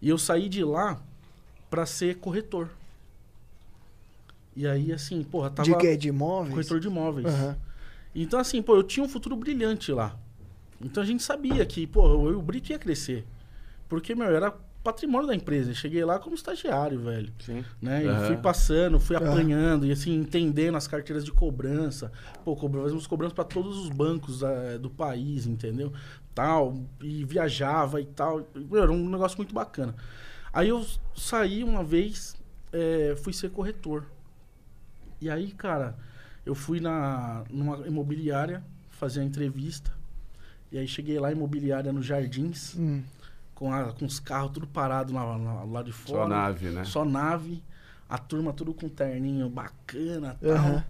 E 0.00 0.08
eu 0.08 0.16
saí 0.16 0.48
de 0.48 0.64
lá 0.64 1.00
para 1.68 1.84
ser 1.84 2.16
corretor. 2.16 2.70
E 4.54 4.66
aí, 4.66 4.90
assim, 4.92 5.22
porra, 5.22 5.50
tava 5.50 5.68
De 5.68 5.76
quê? 5.76 5.96
De 5.96 6.08
imóveis? 6.08 6.54
corretor 6.54 6.80
de 6.80 6.86
imóveis. 6.86 7.26
Aham. 7.26 7.56
Então, 8.22 8.40
assim, 8.40 8.62
pô, 8.62 8.74
eu 8.76 8.82
tinha 8.82 9.04
um 9.04 9.08
futuro 9.08 9.36
brilhante 9.36 9.92
lá. 9.92 10.16
Então 10.80 11.02
a 11.02 11.06
gente 11.06 11.22
sabia 11.22 11.64
que, 11.66 11.86
pô, 11.86 12.06
eu 12.26 12.32
e 12.32 12.34
o 12.34 12.42
Brito 12.42 12.70
ia 12.72 12.78
crescer. 12.78 13.26
Porque, 13.88 14.14
meu, 14.14 14.34
era 14.34 14.50
patrimônio 14.82 15.26
da 15.26 15.34
empresa. 15.34 15.70
Eu 15.70 15.74
cheguei 15.74 16.04
lá 16.04 16.18
como 16.18 16.34
estagiário, 16.34 16.98
velho. 17.00 17.32
Sim. 17.40 17.64
Né? 17.80 18.04
E 18.04 18.08
Aham. 18.08 18.26
fui 18.26 18.36
passando, 18.36 18.98
fui 18.98 19.16
apanhando 19.16 19.84
e 19.84 19.92
assim, 19.92 20.14
entendendo 20.14 20.76
as 20.76 20.86
carteiras 20.86 21.24
de 21.24 21.32
cobrança. 21.32 22.10
Pô, 22.44 22.56
cobra- 22.56 22.82
fazíamos 22.82 23.06
cobrança 23.06 23.34
para 23.34 23.44
todos 23.44 23.76
os 23.78 23.90
bancos 23.90 24.42
eh, 24.42 24.78
do 24.78 24.88
país, 24.88 25.46
entendeu? 25.46 25.92
Tal, 26.34 26.76
e 27.02 27.24
viajava 27.24 28.00
e 28.00 28.06
tal. 28.06 28.46
Meu, 28.54 28.82
Era 28.82 28.92
um 28.92 29.08
negócio 29.08 29.36
muito 29.36 29.54
bacana. 29.54 29.94
Aí 30.52 30.68
eu 30.68 30.86
saí 31.14 31.62
uma 31.64 31.84
vez, 31.84 32.34
eh, 32.72 33.14
fui 33.22 33.32
ser 33.32 33.50
corretor. 33.50 34.04
E 35.20 35.28
aí, 35.30 35.50
cara, 35.52 35.96
eu 36.46 36.54
fui 36.54 36.80
na, 36.80 37.42
numa 37.50 37.86
imobiliária 37.86 38.62
fazer 38.90 39.20
a 39.20 39.24
entrevista. 39.24 39.90
E 40.72 40.78
aí 40.78 40.88
cheguei 40.88 41.18
lá, 41.20 41.30
imobiliária 41.30 41.92
nos 41.92 42.06
Jardins, 42.06 42.74
Hum. 42.78 43.02
com, 43.54 43.72
a- 43.72 43.92
com 43.92 44.04
os 44.06 44.18
carros 44.18 44.52
tudo 44.52 44.66
parado 44.66 45.12
lá, 45.12 45.22
lá, 45.36 45.64
lá 45.64 45.82
de 45.82 45.92
fora. 45.92 46.22
Só 46.22 46.28
nave, 46.28 46.66
né? 46.70 46.84
Só 46.84 47.04
nave. 47.04 47.62
A 48.08 48.16
turma 48.18 48.52
tudo 48.52 48.72
com 48.72 48.88
terninho 48.88 49.48
bacana 49.50 50.36
tal. 50.40 50.52
Aham. 50.52 50.84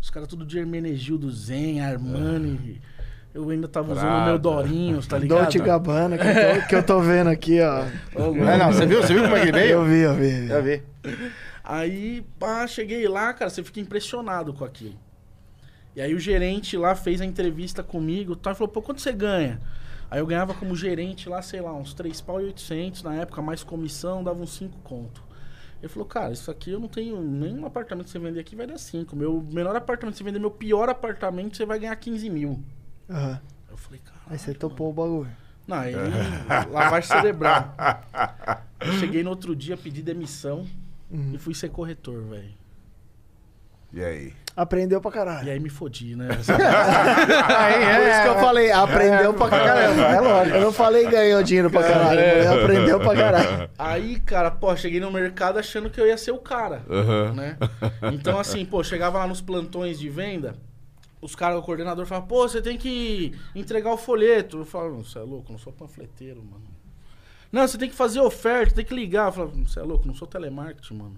Os 0.00 0.10
caras 0.10 0.28
tudo 0.28 0.44
de 0.44 0.58
Hermenegildo 0.58 1.30
Zen, 1.30 1.80
Armani. 1.80 2.80
Eu 3.34 3.48
ainda 3.50 3.66
tava 3.68 3.92
usando 3.92 4.04
o 4.06 4.08
Prada. 4.10 4.26
meu 4.26 4.38
Dorinhos, 4.38 5.06
tá 5.06 5.16
ligado? 5.18 5.42
Dolce 5.42 5.58
Gabbana, 5.58 6.16
que, 6.18 6.24
eu 6.26 6.34
tô, 6.60 6.66
que 6.68 6.74
eu 6.76 6.82
tô 6.82 7.00
vendo 7.00 7.28
aqui, 7.30 7.60
ó. 7.60 7.84
Ô, 8.14 8.22
louco. 8.26 8.38
Não, 8.44 8.58
não, 8.58 8.72
você 8.72 8.86
viu? 8.86 9.02
Você 9.02 9.12
viu 9.14 9.24
como 9.24 9.36
é 9.36 9.40
que 9.42 9.48
ele 9.48 9.72
Eu 9.72 9.84
veio? 9.84 9.84
vi, 9.84 10.00
eu 10.00 10.14
vi. 10.14 10.46
Já 10.48 10.60
vi. 10.60 10.82
Aí, 11.68 12.24
pá, 12.38 12.66
cheguei 12.66 13.06
lá, 13.06 13.30
cara, 13.34 13.50
você 13.50 13.62
fica 13.62 13.78
impressionado 13.78 14.54
com 14.54 14.64
aquilo. 14.64 14.98
E 15.94 16.00
aí 16.00 16.14
o 16.14 16.18
gerente 16.18 16.78
lá 16.78 16.94
fez 16.94 17.20
a 17.20 17.26
entrevista 17.26 17.82
comigo 17.82 18.34
tal, 18.34 18.54
e 18.54 18.56
falou, 18.56 18.72
pô, 18.72 18.80
quanto 18.80 19.02
você 19.02 19.12
ganha? 19.12 19.60
Aí 20.10 20.18
eu 20.18 20.26
ganhava 20.26 20.54
como 20.54 20.74
gerente 20.74 21.28
lá, 21.28 21.42
sei 21.42 21.60
lá, 21.60 21.74
uns 21.74 21.92
3 21.92 22.22
pau 22.22 22.40
e 22.40 22.46
800 22.46 23.02
na 23.02 23.16
época, 23.16 23.42
mais 23.42 23.62
comissão, 23.62 24.24
dava 24.24 24.40
uns 24.40 24.54
5 24.54 24.78
conto. 24.78 25.22
Ele 25.82 25.88
falou, 25.88 26.08
cara, 26.08 26.32
isso 26.32 26.50
aqui 26.50 26.70
eu 26.70 26.80
não 26.80 26.88
tenho 26.88 27.20
nenhum 27.20 27.66
apartamento 27.66 28.06
que 28.06 28.12
você 28.12 28.18
vender 28.18 28.40
aqui 28.40 28.56
vai 28.56 28.66
dar 28.66 28.78
5. 28.78 29.14
Meu 29.14 29.46
menor 29.52 29.76
apartamento 29.76 30.14
que 30.14 30.18
você 30.18 30.24
vender, 30.24 30.38
meu 30.38 30.50
pior 30.50 30.88
apartamento, 30.88 31.54
você 31.54 31.66
vai 31.66 31.78
ganhar 31.78 31.94
15 31.94 32.30
mil. 32.30 32.64
Aham. 33.10 33.42
Eu 33.70 33.76
falei, 33.76 34.00
cara. 34.02 34.20
Aí 34.26 34.38
você 34.38 34.54
topou 34.54 34.88
o 34.88 34.92
bagulho. 34.94 35.30
Não, 35.66 35.76
aí 35.76 35.94
lavagem 36.72 37.10
cerebral. 37.10 37.74
Eu 38.80 38.92
cheguei 38.94 39.22
no 39.22 39.28
outro 39.28 39.54
dia, 39.54 39.76
pedi 39.76 40.00
demissão 40.00 40.66
Uhum. 41.10 41.32
e 41.34 41.38
fui 41.38 41.54
ser 41.54 41.70
corretor, 41.70 42.22
velho. 42.24 42.52
E 43.92 44.04
aí? 44.04 44.32
Aprendeu 44.54 45.00
pra 45.00 45.10
caralho. 45.10 45.46
E 45.46 45.50
aí 45.50 45.60
me 45.60 45.70
fodi, 45.70 46.14
né? 46.16 46.28
Aí, 47.56 47.96
Por 47.96 48.08
isso 48.08 48.22
que 48.22 48.28
eu 48.28 48.34
falei, 48.40 48.70
aprendeu 48.72 49.32
pra 49.32 49.48
caralho. 49.48 50.00
É 50.00 50.20
lógico. 50.20 50.56
Eu 50.56 50.62
não 50.62 50.72
falei 50.72 51.06
ganhou 51.08 51.42
dinheiro 51.42 51.70
pra 51.70 51.82
caralho. 51.82 52.20
eu 52.20 52.44
falei, 52.44 52.64
aprendeu 52.64 53.00
pra 53.00 53.14
caralho. 53.14 53.70
Aí, 53.78 54.20
cara, 54.20 54.50
pô, 54.50 54.76
cheguei 54.76 55.00
no 55.00 55.10
mercado 55.10 55.58
achando 55.58 55.88
que 55.88 56.00
eu 56.00 56.06
ia 56.06 56.18
ser 56.18 56.32
o 56.32 56.38
cara, 56.38 56.82
Aham. 56.90 57.32
né? 57.34 57.56
Então, 58.12 58.38
assim, 58.38 58.64
pô, 58.64 58.82
chegava 58.82 59.18
lá 59.18 59.26
nos 59.26 59.40
plantões 59.40 59.98
de 59.98 60.10
venda, 60.10 60.56
os 61.20 61.34
caras, 61.34 61.58
o 61.58 61.62
coordenador 61.62 62.04
falava, 62.04 62.26
pô, 62.26 62.48
você 62.48 62.60
tem 62.60 62.76
que 62.76 63.32
entregar 63.54 63.92
o 63.92 63.96
folheto. 63.96 64.58
Eu 64.58 64.64
falava, 64.64 64.90
você 64.96 65.18
é 65.18 65.22
louco, 65.22 65.46
eu 65.48 65.52
não 65.52 65.58
sou 65.58 65.72
panfleteiro, 65.72 66.42
mano. 66.44 66.77
Não, 67.50 67.66
você 67.66 67.78
tem 67.78 67.88
que 67.88 67.94
fazer 67.96 68.20
oferta, 68.20 68.74
tem 68.74 68.84
que 68.84 68.94
ligar. 68.94 69.28
Eu 69.28 69.32
falava, 69.32 69.52
você 69.56 69.78
é 69.80 69.82
louco, 69.82 70.06
não 70.06 70.14
sou 70.14 70.28
telemarketing, 70.28 70.94
mano. 70.94 71.16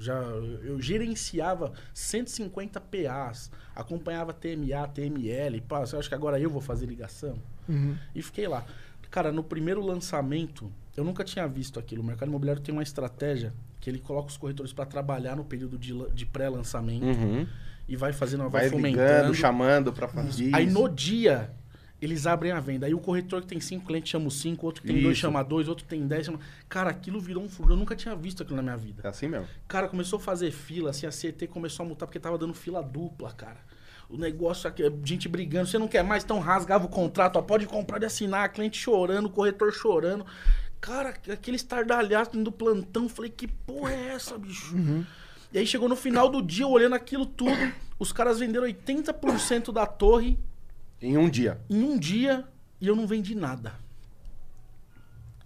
Já, 0.00 0.14
eu, 0.14 0.80
gerenciava 0.80 1.72
150 1.92 2.80
PAs, 2.80 3.50
acompanhava 3.74 4.32
TMA, 4.32 4.86
TML, 4.94 5.60
pá, 5.62 5.80
você 5.80 5.96
acha 5.96 6.08
que 6.08 6.14
agora 6.14 6.38
eu 6.38 6.48
vou 6.48 6.60
fazer 6.60 6.86
ligação? 6.86 7.36
Uhum. 7.68 7.96
E 8.14 8.22
fiquei 8.22 8.46
lá. 8.46 8.64
Cara, 9.10 9.32
no 9.32 9.42
primeiro 9.42 9.84
lançamento, 9.84 10.70
eu 10.96 11.02
nunca 11.02 11.24
tinha 11.24 11.48
visto 11.48 11.78
aquilo. 11.80 12.02
O 12.02 12.04
mercado 12.06 12.28
imobiliário 12.28 12.62
tem 12.62 12.72
uma 12.72 12.82
estratégia 12.82 13.52
que 13.80 13.88
ele 13.90 13.98
coloca 13.98 14.28
os 14.28 14.36
corretores 14.36 14.72
para 14.72 14.84
trabalhar 14.84 15.34
no 15.34 15.44
período 15.44 15.78
de, 15.78 15.92
de 16.12 16.26
pré-lançamento 16.26 17.04
Uhum. 17.04 17.46
e 17.88 17.96
vai 17.96 18.12
fazendo, 18.12 18.42
vai, 18.50 18.62
Vai 18.62 18.70
fomentando. 18.70 19.02
ligando, 19.02 19.34
chamando 19.34 19.92
pra 19.92 20.06
fazer. 20.08 20.54
Aí 20.54 20.66
no 20.66 20.88
dia, 20.88 21.50
Eles 22.00 22.26
abrem 22.26 22.52
a 22.52 22.60
venda. 22.60 22.86
Aí 22.86 22.94
o 22.94 23.00
corretor 23.00 23.40
que 23.40 23.48
tem 23.48 23.60
cinco 23.60 23.86
clientes 23.86 24.10
chama 24.10 24.28
os 24.28 24.40
cinco, 24.40 24.66
outro 24.66 24.82
que 24.82 24.88
tem 24.88 25.02
dois 25.02 25.14
Isso. 25.14 25.22
chama 25.22 25.42
dois, 25.42 25.68
outro 25.68 25.84
tem 25.84 26.06
dez 26.06 26.26
chama... 26.26 26.38
Cara, 26.68 26.90
aquilo 26.90 27.20
virou 27.20 27.42
um 27.42 27.48
furo. 27.48 27.72
Eu 27.72 27.76
nunca 27.76 27.96
tinha 27.96 28.14
visto 28.14 28.42
aquilo 28.42 28.56
na 28.56 28.62
minha 28.62 28.76
vida. 28.76 29.02
É 29.04 29.08
assim 29.08 29.26
mesmo. 29.26 29.48
Cara, 29.66 29.88
começou 29.88 30.18
a 30.18 30.20
fazer 30.20 30.52
fila, 30.52 30.90
assim, 30.90 31.06
a 31.06 31.10
CT 31.10 31.48
começou 31.48 31.84
a 31.84 31.86
multar 31.86 32.06
porque 32.06 32.20
tava 32.20 32.38
dando 32.38 32.54
fila 32.54 32.80
dupla, 32.82 33.32
cara. 33.32 33.58
O 34.08 34.16
negócio 34.16 34.68
aqui, 34.68 34.82
gente 35.04 35.28
brigando, 35.28 35.66
você 35.66 35.78
não 35.78 35.88
quer 35.88 36.02
mais, 36.02 36.24
então 36.24 36.38
rasgava 36.38 36.86
o 36.86 36.88
contrato, 36.88 37.36
ó, 37.36 37.42
pode 37.42 37.66
comprar 37.66 37.98
de 37.98 38.06
assinar, 38.06 38.50
cliente 38.52 38.78
chorando, 38.78 39.26
o 39.26 39.30
corretor 39.30 39.72
chorando. 39.72 40.24
Cara, 40.80 41.10
aquele 41.30 41.56
estardalhaço 41.56 42.30
do 42.42 42.52
plantão, 42.52 43.08
falei, 43.08 43.30
que 43.30 43.48
porra 43.48 43.92
é 43.92 44.08
essa, 44.14 44.38
bicho? 44.38 44.74
E 45.52 45.58
aí 45.58 45.66
chegou 45.66 45.88
no 45.88 45.96
final 45.96 46.28
do 46.28 46.40
dia, 46.40 46.66
olhando 46.66 46.94
aquilo 46.94 47.26
tudo, 47.26 47.72
os 47.98 48.12
caras 48.12 48.38
venderam 48.38 48.66
80% 48.66 49.72
da 49.72 49.84
torre 49.84 50.38
Em 51.00 51.16
um 51.16 51.28
dia. 51.28 51.60
em 51.70 51.82
um 51.82 51.98
dia 51.98 52.44
e 52.80 52.86
eu 52.86 52.96
não 52.96 53.06
vendi 53.06 53.34
nada. 53.34 53.74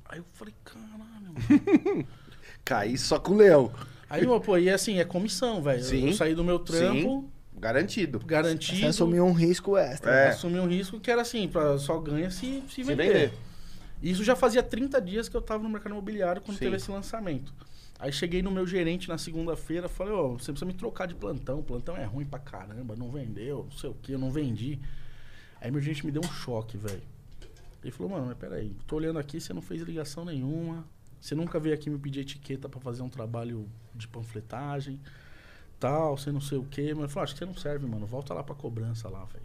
Aí 0.05 0.19
eu 0.19 0.25
falei, 0.35 0.55
caralho, 0.65 1.35
mano. 1.35 2.07
Caí 2.65 2.97
só 2.99 3.19
com 3.19 3.33
o 3.33 3.37
leão. 3.37 3.73
Aí, 4.09 4.27
meu, 4.27 4.41
pô, 4.41 4.59
e 4.59 4.69
assim, 4.69 4.99
é 4.99 5.05
comissão, 5.05 5.63
velho. 5.63 5.83
Sim. 5.83 6.09
Eu 6.09 6.13
saí 6.13 6.35
do 6.35 6.45
meu 6.45 6.59
trampo, 6.59 7.31
Garantido. 7.57 8.19
garantido. 8.21 8.79
Você 8.81 8.87
assumiu 8.87 9.25
um 9.25 9.33
risco 9.33 9.77
extra. 9.77 10.11
É. 10.13 10.29
Assumi 10.31 10.59
um 10.59 10.67
risco 10.69 11.01
que 11.01 11.11
era 11.11 11.23
assim, 11.23 11.49
pra 11.49 11.79
só 11.79 11.99
ganha 11.99 12.31
se, 12.31 12.63
se 12.69 12.75
Se 12.77 12.83
vender. 12.83 13.07
vender. 13.31 13.33
Isso 14.03 14.23
já 14.25 14.35
fazia 14.37 14.63
30 14.63 15.01
dias 15.01 15.29
que 15.29 15.37
eu 15.37 15.41
tava 15.41 15.63
no 15.63 15.69
mercado 15.69 15.93
imobiliário 15.93 16.43
quando 16.43 16.59
Sim. 16.59 16.65
teve 16.65 16.77
esse 16.77 16.91
lançamento. 16.91 17.55
Aí 17.99 18.13
cheguei 18.13 18.43
no 18.43 18.51
meu 18.51 18.67
gerente 18.67 19.09
na 19.09 19.17
segunda-feira, 19.17 19.89
falei, 19.89 20.13
ó, 20.13 20.29
você 20.31 20.51
precisa 20.51 20.67
me 20.67 20.75
trocar 20.75 21.07
de 21.07 21.15
plantão, 21.15 21.61
o 21.61 21.63
plantão 21.63 21.97
é 21.97 22.05
ruim 22.05 22.25
pra 22.25 22.39
caramba, 22.41 22.97
não 22.97 23.11
vendeu, 23.11 23.67
não 23.71 23.79
sei 23.79 23.89
o 23.91 23.95
que, 23.95 24.13
eu 24.13 24.19
não 24.19 24.31
vendi. 24.31 24.81
Aí 25.63 25.71
meu 25.71 25.81
gerente 25.81 26.05
me 26.05 26.11
deu 26.11 26.21
um 26.23 26.29
choque, 26.29 26.77
velho. 26.77 27.01
Ele 27.83 27.93
falou, 27.93 28.13
mano, 28.13 28.27
mas 28.27 28.37
peraí, 28.37 28.77
tô 28.87 28.97
olhando 28.97 29.19
aqui, 29.19 29.41
você 29.41 29.53
não 29.53 29.63
fez 29.63 29.81
ligação 29.83 30.25
nenhuma, 30.25 30.85
você 31.21 31.37
nunca 31.37 31.59
veio 31.61 31.75
aqui 31.75 31.89
me 31.89 31.99
pedir 31.99 32.21
etiqueta 32.21 32.69
pra 32.69 32.81
fazer 32.81 33.03
um 33.03 33.09
trabalho 33.09 33.69
de 33.95 34.09
panfletagem, 34.09 35.01
tal, 35.79 36.17
você 36.17 36.33
não 36.33 36.41
sei 36.41 36.59
o 36.59 36.65
que, 36.65 36.93
mas 36.95 37.05
eu 37.05 37.09
falei, 37.09 37.25
acho 37.25 37.35
que 37.35 37.39
você 37.39 37.47
não 37.47 37.55
serve, 37.57 37.87
mano, 37.87 38.07
volta 38.07 38.35
lá 38.35 38.43
pra 38.43 38.55
cobrança 38.57 39.09
lá, 39.09 39.25
velho. 39.25 39.45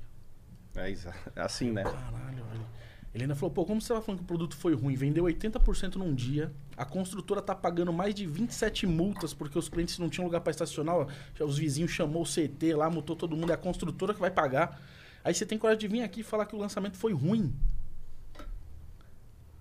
É 0.75 0.91
é 1.35 1.41
assim, 1.41 1.71
né? 1.71 1.83
Caralho, 1.83 2.43
velho. 2.45 2.65
Ele 3.13 3.23
ainda 3.23 3.35
falou, 3.35 3.51
pô, 3.51 3.65
como 3.65 3.81
você 3.81 3.87
tava 3.87 4.01
falando 4.01 4.19
que 4.19 4.25
o 4.25 4.27
produto 4.27 4.55
foi 4.55 4.75
ruim? 4.75 4.95
Vendeu 4.95 5.23
80% 5.23 5.95
num 5.95 6.13
dia. 6.13 6.51
A 6.75 6.85
construtora 6.85 7.41
tá 7.41 7.55
pagando 7.55 7.91
mais 7.91 8.13
de 8.13 8.27
27 8.27 8.85
multas 8.85 9.33
porque 9.33 9.57
os 9.57 9.69
clientes 9.69 9.97
não 9.97 10.09
tinham 10.09 10.25
lugar 10.25 10.41
pra 10.41 10.51
estacionar. 10.51 10.95
ó. 10.95 11.07
Os 11.43 11.57
vizinhos 11.57 11.89
chamou 11.89 12.21
o 12.21 12.25
CT 12.25 12.75
lá, 12.75 12.89
multou 12.89 13.15
todo 13.15 13.35
mundo. 13.35 13.49
É 13.49 13.55
a 13.55 13.57
construtora 13.57 14.13
que 14.13 14.19
vai 14.19 14.29
pagar. 14.29 14.79
Aí 15.27 15.33
você 15.33 15.45
tem 15.45 15.57
coragem 15.57 15.79
de 15.81 15.87
vir 15.89 16.03
aqui 16.03 16.21
e 16.21 16.23
falar 16.23 16.45
que 16.45 16.55
o 16.55 16.57
lançamento 16.59 16.95
foi 16.95 17.11
ruim. 17.11 17.53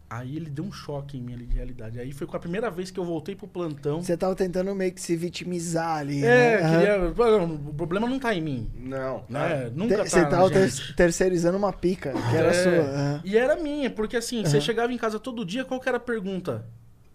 Aí 0.09 0.37
ele 0.37 0.49
deu 0.49 0.65
um 0.65 0.71
choque 0.71 1.19
em 1.19 1.21
mim 1.21 1.35
ali 1.35 1.45
de 1.47 1.57
realidade. 1.57 1.99
Aí 1.99 2.13
foi 2.13 2.29
com 2.29 2.37
a 2.37 2.39
primeira 2.39 2.71
vez 2.71 2.93
que 2.93 3.01
eu 3.01 3.05
voltei 3.05 3.35
pro 3.35 3.49
plantão. 3.49 4.01
Você 4.01 4.17
tava 4.17 4.37
tentando 4.37 4.73
meio 4.73 4.93
que 4.93 5.01
se 5.01 5.17
vitimizar 5.17 5.97
ali. 5.99 6.25
É, 6.25 6.63
né? 6.63 6.79
Queria. 6.79 7.09
O 7.09 7.75
problema 7.75 8.09
não 8.09 8.21
tá 8.21 8.33
em 8.33 8.41
mim. 8.41 8.71
Não. 8.77 9.25
Né? 9.29 9.69
Nunca 9.75 9.97
Te- 9.97 9.99
tá 10.05 10.09
Você 10.09 10.21
na 10.21 10.29
tava 10.29 10.49
ter- 10.51 10.95
terceirizando 10.95 11.59
uma 11.59 11.73
pica, 11.73 12.13
que 12.13 12.37
era 12.37 12.51
É. 12.51 12.53
sua. 12.53 12.73
aham. 12.73 13.21
E 13.25 13.37
era 13.37 13.57
minha, 13.57 13.91
porque 13.91 14.17
assim, 14.17 14.45
você 14.45 14.59
Aham. 14.59 14.65
chegava 14.65 14.93
em 14.93 14.97
casa 14.97 15.19
todo 15.19 15.45
dia, 15.45 15.65
qual 15.65 15.81
que 15.81 15.89
era 15.89 15.97
a 15.97 16.01
pergunta? 16.01 16.65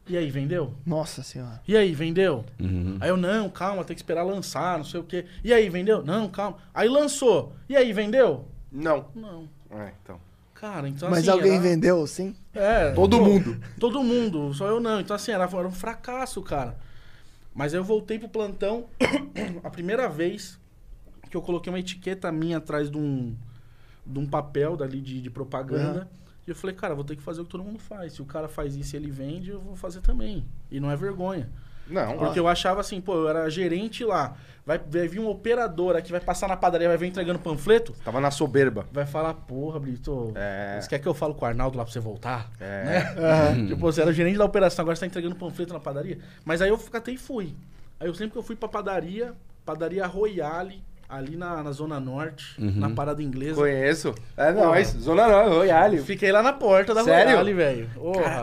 E 0.08 0.18
aí, 0.18 0.30
vendeu? 0.30 0.74
Nossa 0.86 1.22
senhora. 1.24 1.62
E 1.68 1.78
aí, 1.78 1.94
vendeu? 1.94 2.44
Uhum. 2.60 2.98
Aí 3.00 3.10
eu, 3.10 3.18
não, 3.18 3.50
calma, 3.50 3.84
tem 3.84 3.96
que 3.96 4.02
esperar 4.02 4.24
lançar, 4.24 4.78
não 4.78 4.86
sei 4.86 5.00
o 5.00 5.04
quê. 5.04 5.26
E 5.44 5.54
aí, 5.54 5.70
vendeu? 5.70 6.04
Não, 6.04 6.28
calma. 6.28 6.58
Aí 6.74 6.90
lançou. 6.90 7.54
E 7.70 7.76
aí, 7.78 7.94
vendeu? 7.94 8.48
Não. 8.72 9.06
Não. 9.16 9.48
É, 9.70 9.92
então. 10.04 10.20
Cara, 10.54 10.88
então 10.88 11.10
Mas 11.10 11.20
assim. 11.22 11.30
alguém 11.32 11.54
era- 11.54 11.62
vendeu, 11.62 12.06
sim? 12.06 12.36
É. 12.54 12.92
Todo 12.92 13.18
pô, 13.18 13.26
mundo. 13.26 13.60
Todo 13.80 14.04
mundo, 14.04 14.54
só 14.54 14.68
eu 14.68 14.80
não. 14.80 15.00
Então 15.00 15.16
assim, 15.16 15.32
era, 15.32 15.44
era 15.46 15.68
um 15.68 15.72
fracasso, 15.72 16.42
cara. 16.42 16.78
Mas 17.54 17.74
aí 17.74 17.80
eu 17.80 17.84
voltei 17.84 18.20
pro 18.20 18.30
plantão 18.30 18.86
a 19.64 19.70
primeira 19.70 20.08
vez 20.08 20.60
que 21.30 21.36
eu 21.36 21.42
coloquei 21.42 21.72
uma 21.72 21.80
etiqueta 21.80 22.32
minha 22.32 22.58
atrás 22.58 22.92
de 22.92 22.98
um, 22.98 23.36
de 24.06 24.20
um 24.20 24.28
papel 24.28 24.78
dali 24.78 25.02
de, 25.02 25.22
de 25.22 25.30
propaganda. 25.32 26.08
E 26.48 26.50
eu 26.52 26.56
falei, 26.56 26.76
cara, 26.76 26.96
vou 26.96 27.04
ter 27.04 27.16
que 27.16 27.22
fazer 27.22 27.42
o 27.42 27.46
que 27.46 27.52
todo 27.52 27.64
mundo 27.64 27.80
faz. 27.80 28.14
Se 28.14 28.22
o 28.22 28.26
cara 28.26 28.48
faz 28.48 28.76
isso 28.76 28.96
e 28.96 28.98
ele 28.98 29.12
vende, 29.12 29.52
eu 29.52 29.60
vou 29.60 29.76
fazer 29.76 30.02
também. 30.02 30.46
E 30.72 30.80
não 30.80 30.90
é 30.90 30.96
vergonha. 30.96 31.50
Não. 31.88 32.18
Porque 32.18 32.40
eu 32.40 32.48
achava 32.48 32.82
assim, 32.82 33.02
pô, 33.02 33.14
eu 33.16 33.30
era 33.30 33.50
gerente 33.50 34.04
lá. 34.04 34.36
Vai, 34.66 34.78
vai 34.80 35.08
vir 35.08 35.20
um 35.20 35.28
operador 35.28 35.96
aqui, 35.96 36.12
vai 36.12 36.22
passar 36.22 36.48
na 36.48 36.56
padaria, 36.56 36.88
vai 36.88 36.98
vir 36.98 37.08
entregando 37.08 37.40
panfleto. 37.40 37.94
Tava 38.06 38.22
na 38.22 38.32
soberba. 38.32 38.86
Vai 38.92 39.06
falar, 39.06 39.34
porra, 39.34 39.80
Brito, 39.80 40.32
É. 40.36 40.80
você 40.80 40.88
quer 40.88 41.00
que 41.00 41.08
eu 41.08 41.14
fale 41.14 41.34
com 41.34 41.44
o 41.44 41.48
Arnaldo 41.48 41.78
lá 41.78 41.84
pra 41.84 41.92
você 41.92 42.00
voltar? 42.00 42.50
É. 42.60 42.84
Né? 42.86 43.66
Tipo, 43.70 43.82
você 43.82 44.02
era 44.02 44.14
gerente 44.14 44.38
da 44.38 44.46
operação, 44.46 44.84
agora 44.84 44.96
você 44.96 45.02
tá 45.02 45.08
entregando 45.08 45.36
panfleto 45.36 45.74
na 45.74 45.80
padaria. 45.80 46.20
Mas 46.46 46.62
aí 46.62 46.70
eu 46.70 46.80
e 47.08 47.18
fui. 47.18 47.56
Aí 48.00 48.08
eu 48.08 48.14
sempre 48.14 48.32
que 48.32 48.38
eu 48.38 48.44
fui 48.44 48.56
pra 48.56 48.70
padaria, 48.70 49.34
padaria 49.66 50.06
Royale, 50.08 50.82
ali 51.12 51.36
na, 51.36 51.62
na 51.62 51.72
Zona 51.72 52.00
Norte, 52.00 52.60
Uhum. 52.60 52.72
na 52.76 52.90
parada 52.90 53.22
inglesa. 53.22 53.56
Conheço. 53.56 54.16
É 54.38 54.52
nóis. 54.52 54.88
Zona 54.90 55.28
Norte, 55.28 55.50
Royale. 55.50 55.98
Fiquei 56.02 56.32
lá 56.32 56.42
na 56.42 56.54
porta 56.54 56.94
da 56.94 57.04
Sério? 57.04 57.32
Royale, 57.34 57.54
velho. 57.54 57.90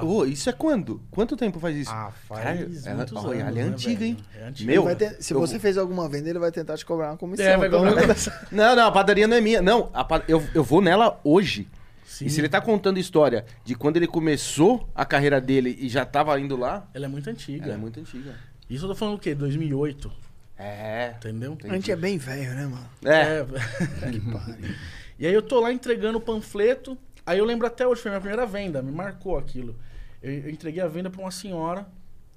Ô, 0.02 0.24
isso 0.26 0.48
é 0.50 0.52
quando? 0.52 1.00
Quanto 1.10 1.36
tempo 1.36 1.58
faz 1.58 1.74
isso? 1.76 1.90
Ah, 1.90 2.12
faz 2.28 2.42
Cara, 2.42 2.54
muitos 2.56 2.86
ela- 2.86 3.00
anos. 3.02 3.24
é 3.24 3.50
né, 3.52 3.62
antiga, 3.62 3.98
velho? 4.00 4.04
hein? 4.10 4.16
É 4.38 4.44
antiga. 4.48 4.70
Meu, 4.70 4.84
Vai 4.84 4.94
ter- 4.96 5.16
se 5.22 5.32
eu- 5.34 5.40
você 5.40 5.58
fez 5.58 5.78
alguma 5.78 6.08
venda, 6.08 6.28
ele 6.28 6.38
vai 6.38 6.52
tentar 6.52 6.76
te 6.76 6.84
cobrar 6.84 7.10
uma 7.12 7.16
comissão. 7.16 7.46
É, 7.46 7.56
vai 7.56 7.68
Então, 7.68 7.80
cobrar 7.80 7.92
uma 7.94 8.02
comissão. 8.06 8.32
Não, 8.52 8.76
não, 8.76 8.86
a 8.86 8.92
padaria 8.92 9.26
não 9.26 9.36
é 9.36 9.40
minha. 9.40 9.62
Não, 9.62 9.90
a 9.94 10.04
pa- 10.04 10.22
eu, 10.28 10.42
eu 10.54 10.62
vou 10.62 10.80
nela 10.82 11.18
hoje. 11.24 11.66
Sim. 12.06 12.26
E 12.26 12.30
se 12.30 12.40
ele 12.40 12.48
tá 12.48 12.60
contando 12.60 12.98
história 12.98 13.44
de 13.64 13.74
quando 13.74 13.96
ele 13.96 14.06
começou 14.06 14.88
a 14.94 15.04
carreira 15.04 15.40
dele 15.40 15.76
e 15.80 15.88
já 15.88 16.04
tava 16.04 16.38
indo 16.40 16.56
lá, 16.56 16.86
Ela 16.92 17.04
é 17.04 17.08
muito 17.08 17.30
antiga. 17.30 17.64
ela 17.66 17.74
é 17.74 17.76
muito 17.76 18.00
antiga. 18.00 18.34
Isso 18.68 18.84
eu 18.84 18.88
tô 18.88 18.94
falando 18.94 19.14
o 19.14 19.18
quê? 19.18 19.34
2008, 19.34 20.10
É. 20.58 21.14
entendeu? 21.16 21.56
A 21.64 21.74
gente 21.74 21.90
é 21.90 21.96
bem 21.96 22.18
velho, 22.18 22.54
né, 22.54 22.66
mano? 22.66 22.90
É. 23.04 23.44
Que 24.10 24.20
pariu. 24.20 24.74
E 25.18 25.26
aí 25.26 25.32
eu 25.32 25.42
tô 25.42 25.60
lá 25.60 25.72
entregando 25.72 26.18
o 26.18 26.20
panfleto. 26.20 26.98
Aí 27.24 27.38
eu 27.38 27.44
lembro 27.44 27.66
até 27.66 27.86
hoje, 27.86 28.00
foi 28.00 28.10
minha 28.10 28.20
primeira 28.20 28.46
venda, 28.46 28.82
me 28.82 28.90
marcou 28.90 29.38
aquilo. 29.38 29.76
Eu, 30.22 30.32
eu 30.32 30.50
entreguei 30.50 30.82
a 30.82 30.88
venda 30.88 31.10
pra 31.10 31.20
uma 31.20 31.30
senhora, 31.30 31.86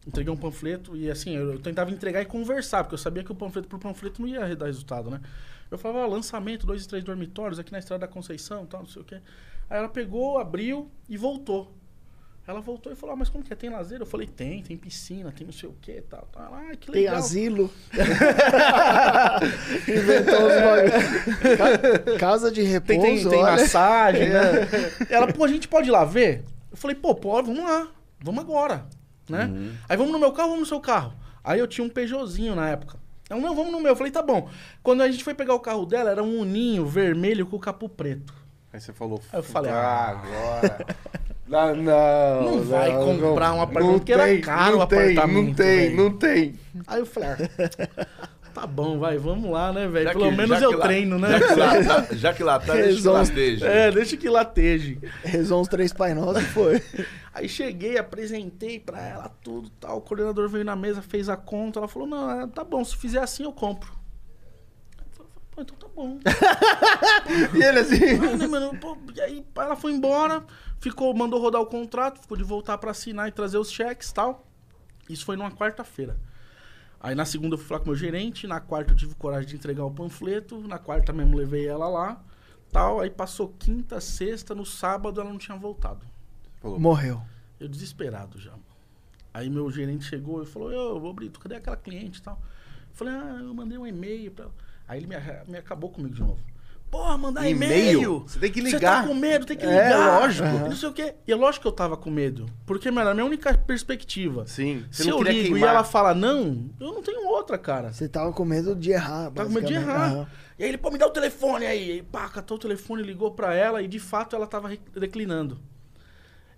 entreguei 0.06 0.32
um 0.32 0.38
panfleto 0.38 0.96
e 0.96 1.10
assim, 1.10 1.36
eu, 1.36 1.54
eu 1.54 1.60
tentava 1.60 1.92
entregar 1.92 2.22
e 2.22 2.26
conversar, 2.26 2.84
porque 2.84 2.96
eu 2.96 3.00
sabia 3.00 3.24
que 3.24 3.32
o 3.32 3.36
panfleto 3.36 3.68
por 3.68 3.80
panfleto 3.80 4.22
não 4.22 4.28
ia 4.28 4.56
dar 4.56 4.66
resultado, 4.66 5.10
né? 5.10 5.22
Eu 5.70 5.78
falava, 5.78 6.06
ó, 6.06 6.08
lançamento, 6.08 6.66
dois 6.68 6.84
e 6.84 6.88
três 6.88 7.04
dormitórios 7.04 7.58
aqui 7.58 7.72
na 7.72 7.80
Estrada 7.80 8.06
da 8.06 8.12
Conceição, 8.12 8.66
tal, 8.66 8.82
não 8.82 8.90
sei 8.90 9.02
o 9.02 9.06
quê. 9.06 9.22
Aí 9.70 9.78
ela 9.78 9.88
pegou, 9.88 10.38
abriu 10.38 10.92
e 11.08 11.16
voltou. 11.16 11.74
Ela 12.48 12.60
voltou 12.60 12.92
e 12.92 12.96
falou, 12.96 13.14
ah, 13.14 13.18
mas 13.18 13.30
como 13.30 13.44
que 13.44 13.54
é? 13.54 13.56
Tem 13.56 13.70
lazer? 13.70 14.00
Eu 14.02 14.06
falei, 14.06 14.26
tem, 14.28 14.64
tem 14.64 14.76
piscina, 14.76 15.32
tem 15.32 15.46
não 15.46 15.54
sei 15.54 15.70
o 15.70 15.76
quê, 15.80 16.04
tal, 16.10 16.28
tal. 16.32 16.44
Ela, 16.46 16.58
Ah, 16.72 16.76
que 16.76 16.92
Tem 16.92 17.02
legal. 17.04 17.16
asilo. 17.18 17.72
Inventou 19.88 20.48
os 20.48 20.54
bagulho. 20.56 20.92
Ca- 21.58 22.18
Casa 22.20 22.52
de 22.52 22.62
repouso, 22.64 23.02
Tem, 23.02 23.20
tem, 23.20 23.30
tem 23.30 23.42
massagem, 23.42 24.30
né? 24.30 24.68
Ela, 25.10 25.28
pô, 25.32 25.44
a 25.44 25.48
gente 25.48 25.68
pode 25.68 25.90
ir 25.90 25.92
lá 25.92 26.04
ver? 26.06 26.44
Eu 26.72 26.78
falei, 26.78 26.96
pô, 26.96 27.14
pode, 27.16 27.48
vamos 27.48 27.64
lá. 27.64 27.88
Vamos 28.24 28.44
agora, 28.44 28.86
né? 29.30 29.50
Aí 29.90 29.98
vamos 29.98 30.12
no 30.12 30.20
meu 30.20 30.32
carro, 30.32 30.50
vamos 30.50 30.62
no 30.62 30.68
seu 30.68 30.80
carro. 30.80 31.14
Aí 31.44 31.60
eu 31.60 31.68
tinha 31.68 31.86
um 31.86 31.90
Peugeotzinho 31.90 32.56
na 32.56 32.70
época. 32.70 33.00
Ela, 33.30 33.40
não, 33.40 33.56
vamos 33.56 33.72
no 33.72 33.80
meu. 33.80 33.92
Eu 33.92 33.96
falei, 33.96 34.12
tá 34.12 34.22
bom. 34.22 34.50
Quando 34.84 35.02
a 35.02 35.10
gente 35.10 35.24
foi 35.24 35.34
pegar 35.34 35.54
o 35.54 35.60
carro 35.60 35.86
dela, 35.86 36.12
era 36.12 36.22
um 36.24 36.40
uninho 36.40 36.86
vermelho 36.86 37.46
com 37.46 37.56
o 37.56 37.60
capô 37.60 37.88
preto. 37.90 38.34
Aí 38.74 38.80
você 38.80 38.94
falou. 38.94 39.22
Eu 39.34 39.44
falei, 39.44 39.72
ah, 39.72 40.10
agora. 40.24 40.86
Não, 41.52 41.76
não. 41.76 42.44
Não 42.44 42.64
vai 42.64 42.94
comprar 42.94 43.52
um 43.54 43.62
apartamento, 43.62 43.92
não 43.92 44.00
porque 44.00 44.14
era 44.14 44.24
tem, 44.24 44.40
caro 44.40 44.72
não 44.72 44.78
o 44.78 44.82
apartamento, 44.84 45.48
Não 45.50 45.54
tem, 45.54 45.66
velho. 45.80 45.96
não 45.98 46.12
tem. 46.18 46.56
Aí 46.88 47.00
eu 47.02 47.06
falei, 47.06 47.30
ah, 47.30 48.08
tá 48.54 48.66
bom, 48.66 48.98
vai, 48.98 49.18
vamos 49.18 49.52
lá, 49.52 49.74
né, 49.74 49.86
velho? 49.86 50.12
Pelo 50.14 50.30
que- 50.30 50.38
menos 50.38 50.62
eu 50.62 50.72
lá- 50.78 50.86
treino, 50.86 51.20
né? 51.20 51.28
Já 51.38 51.42
que 51.44 51.54
lá 51.60 51.84
tá, 51.84 52.08
já 52.16 52.34
que 52.34 52.44
lá 52.44 52.58
tá 52.60 52.74
deixa 52.74 53.02
que 53.02 53.08
lateja. 53.10 53.68
É, 53.68 53.92
deixa 53.92 54.16
que 54.16 54.30
lateje. 54.30 54.98
Rezou 55.26 55.60
uns 55.60 55.68
três 55.68 55.92
Pai 55.92 56.14
Nosso 56.14 56.40
e 56.40 56.44
foi. 56.46 56.82
Aí 57.36 57.50
cheguei, 57.50 57.98
apresentei 57.98 58.80
pra 58.80 59.02
ela 59.06 59.30
tudo 59.44 59.70
tal. 59.72 59.98
O 59.98 60.02
coordenador 60.02 60.48
veio 60.48 60.64
na 60.64 60.78
mesa, 60.78 61.02
fez 61.02 61.28
a 61.28 61.36
conta. 61.36 61.80
Ela 61.80 61.88
falou: 61.90 62.08
Não, 62.08 62.32
é, 62.44 62.48
tá 62.48 62.64
bom, 62.64 62.82
se 62.86 62.96
fizer 62.96 63.20
assim 63.20 63.44
eu 63.44 63.52
compro. 63.52 63.92
Pô, 65.52 65.62
então 65.62 65.76
tá 65.78 65.88
bom. 65.94 66.20
E 67.54 67.64
ele 67.64 67.80
assim. 67.80 68.48
Mano, 68.48 68.78
pô, 68.80 68.98
e 69.16 69.22
aí 69.22 69.46
ela 69.56 69.76
foi 69.76 69.92
embora, 69.94 70.44
ficou, 70.80 71.14
mandou 71.14 71.40
rodar 71.40 71.62
o 71.62 71.66
contrato, 71.66 72.20
ficou 72.22 72.38
de 72.38 72.44
voltar 72.44 72.78
pra 72.78 72.92
assinar 72.92 73.28
e 73.28 73.32
trazer 73.32 73.58
os 73.58 73.72
cheques 73.72 74.10
e 74.10 74.14
tal. 74.14 74.48
Isso 75.10 75.26
foi 75.26 75.36
numa 75.36 75.52
quarta-feira. 75.52 76.18
Aí 77.00 77.16
na 77.16 77.26
segunda 77.26 77.56
eu 77.56 77.58
fui 77.58 77.68
falar 77.68 77.80
com 77.80 77.86
o 77.86 77.90
meu 77.90 77.96
gerente, 77.96 78.48
na 78.48 78.60
quarta 78.60 78.94
eu 78.94 78.98
tive 78.98 79.16
coragem 79.16 79.50
de 79.50 79.56
entregar 79.56 79.84
o 79.84 79.92
panfleto, 79.92 80.60
na 80.68 80.78
quarta 80.78 81.12
mesmo 81.12 81.36
levei 81.36 81.68
ela 81.68 81.90
lá, 81.90 82.24
tal. 82.72 83.00
Aí 83.02 83.10
passou 83.10 83.50
quinta, 83.60 84.00
sexta, 84.00 84.54
no 84.56 84.66
sábado 84.66 85.20
ela 85.20 85.30
não 85.30 85.38
tinha 85.38 85.58
voltado. 85.58 86.06
Morreu. 86.64 87.22
Eu 87.60 87.68
desesperado 87.68 88.40
já. 88.40 88.54
Aí 89.34 89.50
meu 89.50 89.70
gerente 89.72 90.06
chegou 90.06 90.44
e 90.44 90.46
falou, 90.46 90.72
ô, 90.72 91.10
ô 91.10 91.14
Brito, 91.14 91.40
cadê 91.40 91.56
aquela 91.56 91.78
cliente 91.78 92.20
e 92.20 92.22
tal? 92.22 92.40
Eu 92.90 92.96
falei, 92.96 93.14
ah, 93.14 93.40
eu 93.42 93.54
mandei 93.54 93.78
um 93.78 93.88
e-mail 93.88 94.32
pra 94.32 94.46
ela. 94.46 94.54
Aí 94.88 95.00
ele 95.00 95.08
me, 95.08 95.16
me 95.48 95.58
acabou 95.58 95.90
comigo 95.90 96.14
de 96.14 96.22
novo. 96.22 96.40
Porra, 96.90 97.18
mandar 97.18 97.48
E-mail? 97.50 98.20
Você 98.28 98.38
tem 98.38 98.52
que 98.52 98.62
Você 98.62 98.76
ligar. 98.76 99.02
tá 99.04 99.08
com 99.08 99.14
medo, 99.14 99.46
tem 99.46 99.56
que 99.56 99.66
É, 99.66 99.70
ligar. 99.70 100.20
lógico. 100.20 100.46
E 100.46 100.60
Não 100.70 100.76
sei 100.76 100.90
o 100.90 100.94
quê. 100.94 101.16
E 101.26 101.32
é 101.32 101.36
lógico 101.36 101.62
que 101.62 101.68
eu 101.70 101.72
tava 101.72 101.96
com 101.96 102.10
medo. 102.12 102.48
Porque, 102.66 102.92
mano, 102.92 103.02
era 103.04 103.12
a 103.12 103.14
minha 103.14 103.26
única 103.26 103.58
perspectiva. 103.58 104.46
Sim. 104.46 104.84
Você 104.92 105.04
Se 105.04 105.10
eu 105.10 105.24
ligo 105.24 105.42
queimar. 105.54 105.60
e 105.60 105.64
ela 105.64 105.84
fala 105.86 106.14
não, 106.14 106.70
eu 106.82 106.92
não 106.94 107.02
tenho 107.02 107.26
outra, 107.30 107.58
cara. 107.58 107.94
Você 107.94 108.10
tava 108.10 108.34
com 108.34 108.44
medo 108.44 108.76
de 108.76 108.92
errar. 108.92 109.32
Tava 109.32 109.48
com 109.48 109.56
medo 109.56 109.68
de 109.68 109.74
errar. 109.74 110.12
Aham. 110.12 110.28
E 110.60 110.64
aí 110.64 110.70
ele, 110.70 110.78
pô, 110.78 110.92
me 110.92 110.98
dá 110.98 111.08
o 111.08 111.12
telefone 111.12 111.66
aí. 111.66 112.00
E 112.00 112.04
pá, 112.04 112.28
catou 112.28 112.58
o 112.58 112.60
telefone, 112.60 113.02
ligou 113.04 113.32
pra 113.32 113.56
ela 113.56 113.82
e 113.82 113.88
de 113.88 113.98
fato 113.98 114.36
ela 114.36 114.46
tava 114.46 114.70
declinando. 114.94 115.62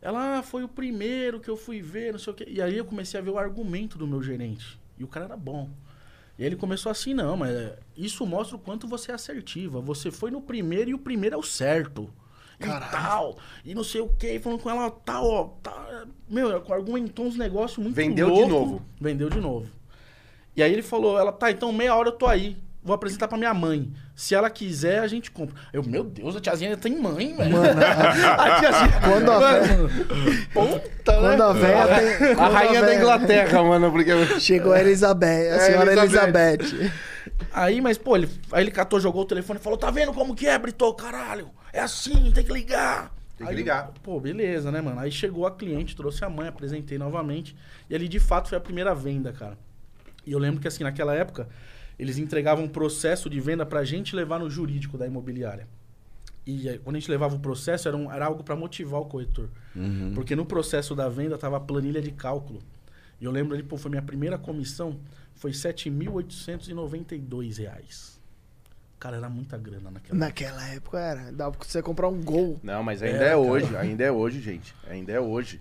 Ela 0.02 0.40
ah, 0.40 0.44
foi 0.44 0.64
o 0.64 0.68
primeiro 0.68 1.40
que 1.40 1.50
eu 1.50 1.56
fui 1.56 1.80
ver, 1.80 2.12
não 2.12 2.20
sei 2.20 2.34
o 2.34 2.36
quê. 2.36 2.46
E 2.48 2.60
aí 2.60 2.76
eu 2.76 2.86
comecei 2.86 3.20
a 3.20 3.24
ver 3.24 3.30
o 3.30 3.38
argumento 3.38 4.00
do 4.00 4.08
meu 4.08 4.22
gerente. 4.22 4.80
E 4.98 5.04
o 5.04 5.08
cara 5.08 5.26
era 5.26 5.38
bom. 5.38 5.70
E 6.38 6.44
ele 6.44 6.56
começou 6.56 6.92
assim, 6.92 7.14
não, 7.14 7.38
mas 7.38 7.56
é, 7.56 7.78
isso 7.96 8.26
mostra 8.26 8.56
o 8.56 8.60
quanto 8.60 8.88
você 8.88 9.12
é 9.12 9.16
assertiva. 9.16 9.80
Você 9.82 10.10
foi 10.12 10.32
no 10.32 10.42
primeiro 10.42 10.90
e 10.90 10.94
o 10.94 11.00
primeiro 11.00 11.36
é 11.36 11.38
o 11.38 11.44
certo. 11.44 12.10
E 12.60 12.66
tal. 12.92 13.38
E 13.66 13.76
não 13.76 13.84
sei 13.84 14.02
o 14.02 14.08
quê. 14.08 14.40
Falando 14.40 14.60
com 14.62 14.70
ela, 14.70 14.90
tal, 14.90 15.26
ó. 15.26 15.44
Tá, 15.62 16.06
meu, 16.28 16.50
argumentou 16.72 17.26
uns 17.26 17.36
negócios 17.36 17.78
muito 17.78 17.96
Vendeu 17.96 18.28
de 18.28 18.34
louco. 18.34 18.50
novo. 18.50 18.82
Vendeu 19.00 19.30
de 19.30 19.40
novo. 19.40 19.70
E 20.56 20.64
aí 20.64 20.72
ele 20.72 20.82
falou, 20.84 21.18
ela, 21.20 21.32
tá, 21.32 21.52
então 21.52 21.72
meia 21.72 21.96
hora 21.96 22.10
eu 22.10 22.14
tô 22.14 22.26
aí. 22.26 22.58
Vou 22.84 22.94
apresentar 22.94 23.28
pra 23.30 23.38
minha 23.38 23.54
mãe. 23.54 23.92
Se 24.14 24.36
ela 24.36 24.50
quiser, 24.50 25.00
a 25.00 25.08
gente 25.08 25.32
compra. 25.32 25.56
Eu, 25.72 25.82
meu 25.84 26.04
Deus, 26.04 26.36
a 26.36 26.42
tiazinha 26.42 26.76
tem 26.76 27.00
mãe, 27.00 27.34
velho. 27.36 27.52
Mano, 27.52 27.80
a- 27.82 28.34
A 28.44 28.60
tiazinha. 28.60 29.00
Quando 29.08 29.32
a 29.32 29.40
Mano, 29.40 29.90
Puta, 30.54 31.12
né? 31.14 31.20
quando 31.20 31.44
a 31.44 31.54
véia 31.54 31.88
tem. 31.88 32.32
A 32.44 32.48
rainha 32.50 32.82
da 32.82 32.88
véia- 32.88 33.00
Inglaterra, 33.00 33.64
mano, 33.64 33.92
porque... 33.92 34.40
Chegou 34.40 34.74
a 34.74 34.82
Elizabeth, 34.82 35.28
a 35.28 35.56
É, 35.56 35.60
senhora 35.60 35.92
Elizabeth. 35.94 36.60
Elizabeth. 36.64 36.92
Aí, 37.54 37.80
mas, 37.82 37.98
pô, 37.98 38.16
ele, 38.18 38.30
aí 38.52 38.64
ele 38.64 38.72
catou, 38.72 39.00
jogou 39.00 39.22
o 39.22 39.26
telefone 39.26 39.60
e 39.60 39.64
falou: 39.64 39.78
Tá 39.78 39.90
vendo 39.92 40.12
como 40.14 40.36
que 40.36 40.48
é, 40.48 40.58
Brito? 40.58 40.92
Caralho, 40.96 41.50
é 41.72 41.80
assim, 41.80 42.32
tem 42.32 42.44
que 42.44 42.52
ligar. 42.52 43.12
Tem 43.38 43.48
que 43.48 43.54
Aí, 43.54 43.58
ligar. 43.58 43.92
Pô, 44.04 44.20
beleza, 44.20 44.72
né, 44.72 44.82
mano? 44.82 45.00
Aí 45.00 45.12
chegou 45.12 45.46
a 45.48 45.52
cliente, 45.52 45.96
trouxe 45.96 46.24
a 46.26 46.30
mãe, 46.30 46.48
apresentei 46.48 46.98
novamente. 46.98 47.56
E 47.90 47.96
ali, 47.96 48.08
de 48.08 48.20
fato, 48.20 48.50
foi 48.50 48.58
a 48.58 48.62
primeira 48.62 48.94
venda, 48.94 49.32
cara. 49.32 49.58
E 50.26 50.32
eu 50.32 50.40
lembro 50.40 50.60
que, 50.62 50.68
assim, 50.68 50.84
naquela 50.84 51.14
época, 51.14 51.48
eles 51.98 52.18
entregavam 52.18 52.66
um 52.66 52.70
processo 52.70 53.30
de 53.30 53.40
venda 53.40 53.66
pra 53.66 53.84
gente 53.84 54.16
levar 54.16 54.40
no 54.40 54.50
jurídico 54.50 54.98
da 54.98 55.08
imobiliária. 55.08 55.68
E 56.46 56.68
aí, 56.68 56.78
quando 56.80 56.98
a 56.98 57.00
gente 57.00 57.10
levava 57.10 57.36
o 57.36 57.40
processo, 57.40 57.88
era, 57.88 57.96
um- 57.96 58.12
era 58.12 58.26
algo 58.26 58.44
pra 58.44 58.56
motivar 58.56 59.00
o 59.00 59.06
corretor. 59.06 59.50
Porque 60.14 60.36
no 60.36 60.46
processo 60.46 60.94
da 60.94 61.08
venda 61.08 61.38
tava 61.38 61.56
a 61.58 61.60
planilha 61.60 62.02
de 62.02 62.12
cálculo. 62.12 62.60
E 63.22 63.26
eu 63.26 63.32
lembro 63.32 63.54
ali, 63.54 63.64
pô, 63.64 63.78
foi 63.78 63.90
minha 63.90 64.02
primeira 64.02 64.38
comissão, 64.38 65.00
foi 65.36 65.52
7.892 65.54 67.58
reais. 67.58 68.20
Cara, 69.00 69.18
era 69.18 69.30
muita 69.30 69.58
grana 69.58 69.92
naquela 69.92 70.18
Naquela 70.20 70.66
época 70.70 71.00
era. 71.00 71.32
Dava 71.32 71.52
pra 71.58 71.68
você 71.68 71.82
comprar 71.82 72.08
um 72.08 72.22
gol. 72.22 72.60
Não, 72.64 72.82
mas 72.84 73.04
ainda 73.04 73.24
É, 73.26 73.32
é, 73.32 73.36
hoje, 73.36 73.76
ainda 73.76 74.04
é 74.04 74.12
hoje, 74.12 74.40
gente. 74.42 74.74
Ainda 74.90 75.12
é 75.12 75.20
hoje. 75.20 75.60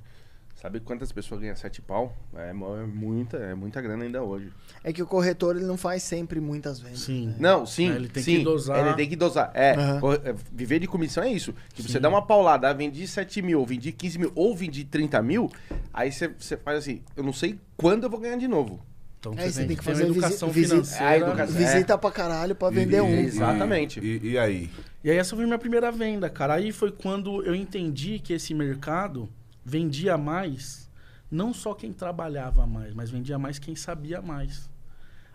Sabe 0.63 0.79
quantas 0.79 1.11
pessoas 1.11 1.41
ganham 1.41 1.57
sete 1.57 1.83
pau? 1.83 2.17
É, 2.37 2.51
é 2.51 2.53
muita, 2.53 3.37
é 3.37 3.53
muita 3.53 3.81
grana 3.81 4.05
ainda 4.05 4.23
hoje. 4.23 4.49
É 4.85 4.93
que 4.93 5.03
o 5.03 5.07
corretor 5.07 5.57
ele 5.57 5.65
não 5.65 5.77
faz 5.77 6.05
sempre 6.05 6.39
muitas 6.41 6.79
vendas. 6.79 7.01
Sim. 7.01 7.27
né? 7.31 7.35
Não, 7.41 7.67
sim, 7.67 7.91
É, 7.91 7.97
ele 7.97 8.09
tem 8.09 8.23
sim. 8.23 8.39
que 8.39 8.45
dosar. 8.45 8.87
Ele 8.87 8.95
tem 8.95 9.09
que 9.09 9.17
dosar. 9.17 9.51
É, 9.55 9.71
é, 9.73 10.35
viver 10.53 10.79
de 10.79 10.87
comissão 10.87 11.25
é 11.25 11.33
isso. 11.33 11.53
Que 11.75 11.83
você 11.83 11.99
dá 11.99 12.09
uma 12.09 12.23
paulada, 12.25 12.69
ah, 12.71 12.73
vendi 12.73 13.09
7 13.09 13.43
mil, 13.43 13.59
ou 13.59 13.67
vendi 13.67 13.91
15 13.91 14.19
mil, 14.21 14.31
ou 14.37 14.55
vendi 14.57 14.85
30 14.85 15.21
mil, 15.21 15.51
aí 15.93 16.13
você, 16.13 16.29
você 16.29 16.57
faz 16.57 16.79
assim, 16.79 17.03
eu 17.17 17.25
não 17.25 17.33
sei 17.33 17.59
quando 17.77 18.05
eu 18.05 18.11
vou 18.11 18.21
ganhar 18.21 18.37
de 18.37 18.47
novo. 18.47 18.81
Então 19.19 19.35
É, 19.37 19.51
você 19.51 19.65
tem 19.67 19.77
que 19.77 19.83
fazer 19.83 20.05
educação 20.05 20.49
visi- 20.49 20.61
visi- 20.77 20.95
financeira. 20.97 21.09
Ah, 21.09 21.17
educação. 21.17 21.57
Visita 21.57 21.99
pra 21.99 22.11
caralho 22.13 22.55
pra 22.55 22.71
vender 22.71 22.99
E- 22.99 23.01
um. 23.01 23.19
Exatamente. 23.19 23.99
E, 23.99 24.31
e 24.33 24.39
aí? 24.39 24.71
E 25.03 25.11
aí 25.11 25.17
essa 25.17 25.35
foi 25.35 25.45
minha 25.45 25.59
primeira 25.59 25.91
venda, 25.91 26.31
cara. 26.31 26.55
Aí 26.55 26.71
foi 26.71 26.93
quando 26.93 27.45
eu 27.45 27.53
entendi 27.55 28.21
que 28.21 28.33
esse 28.33 28.55
mercado 28.55 29.29
vendia 29.65 30.19
mais, 30.19 30.91
não 31.31 31.53
só 31.55 31.75
quem 31.75 31.93
trabalhava 31.93 32.67
mais, 32.67 32.95
mas 32.95 33.11
vendia 33.11 33.39
mais 33.39 33.59
quem 33.59 33.75
sabia 33.75 34.21
mais. 34.21 34.71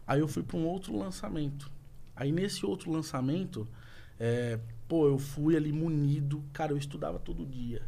Aí 0.05 0.19
eu 0.19 0.27
fui 0.27 0.43
para 0.43 0.57
um 0.57 0.65
outro 0.65 0.97
lançamento. 0.97 1.71
Aí 2.15 2.31
nesse 2.31 2.65
outro 2.65 2.91
lançamento, 2.91 3.67
é, 4.19 4.59
pô, 4.87 5.07
eu 5.07 5.17
fui 5.17 5.55
ali 5.55 5.71
munido, 5.71 6.43
cara, 6.53 6.71
eu 6.71 6.77
estudava 6.77 7.19
todo 7.19 7.45
dia. 7.45 7.81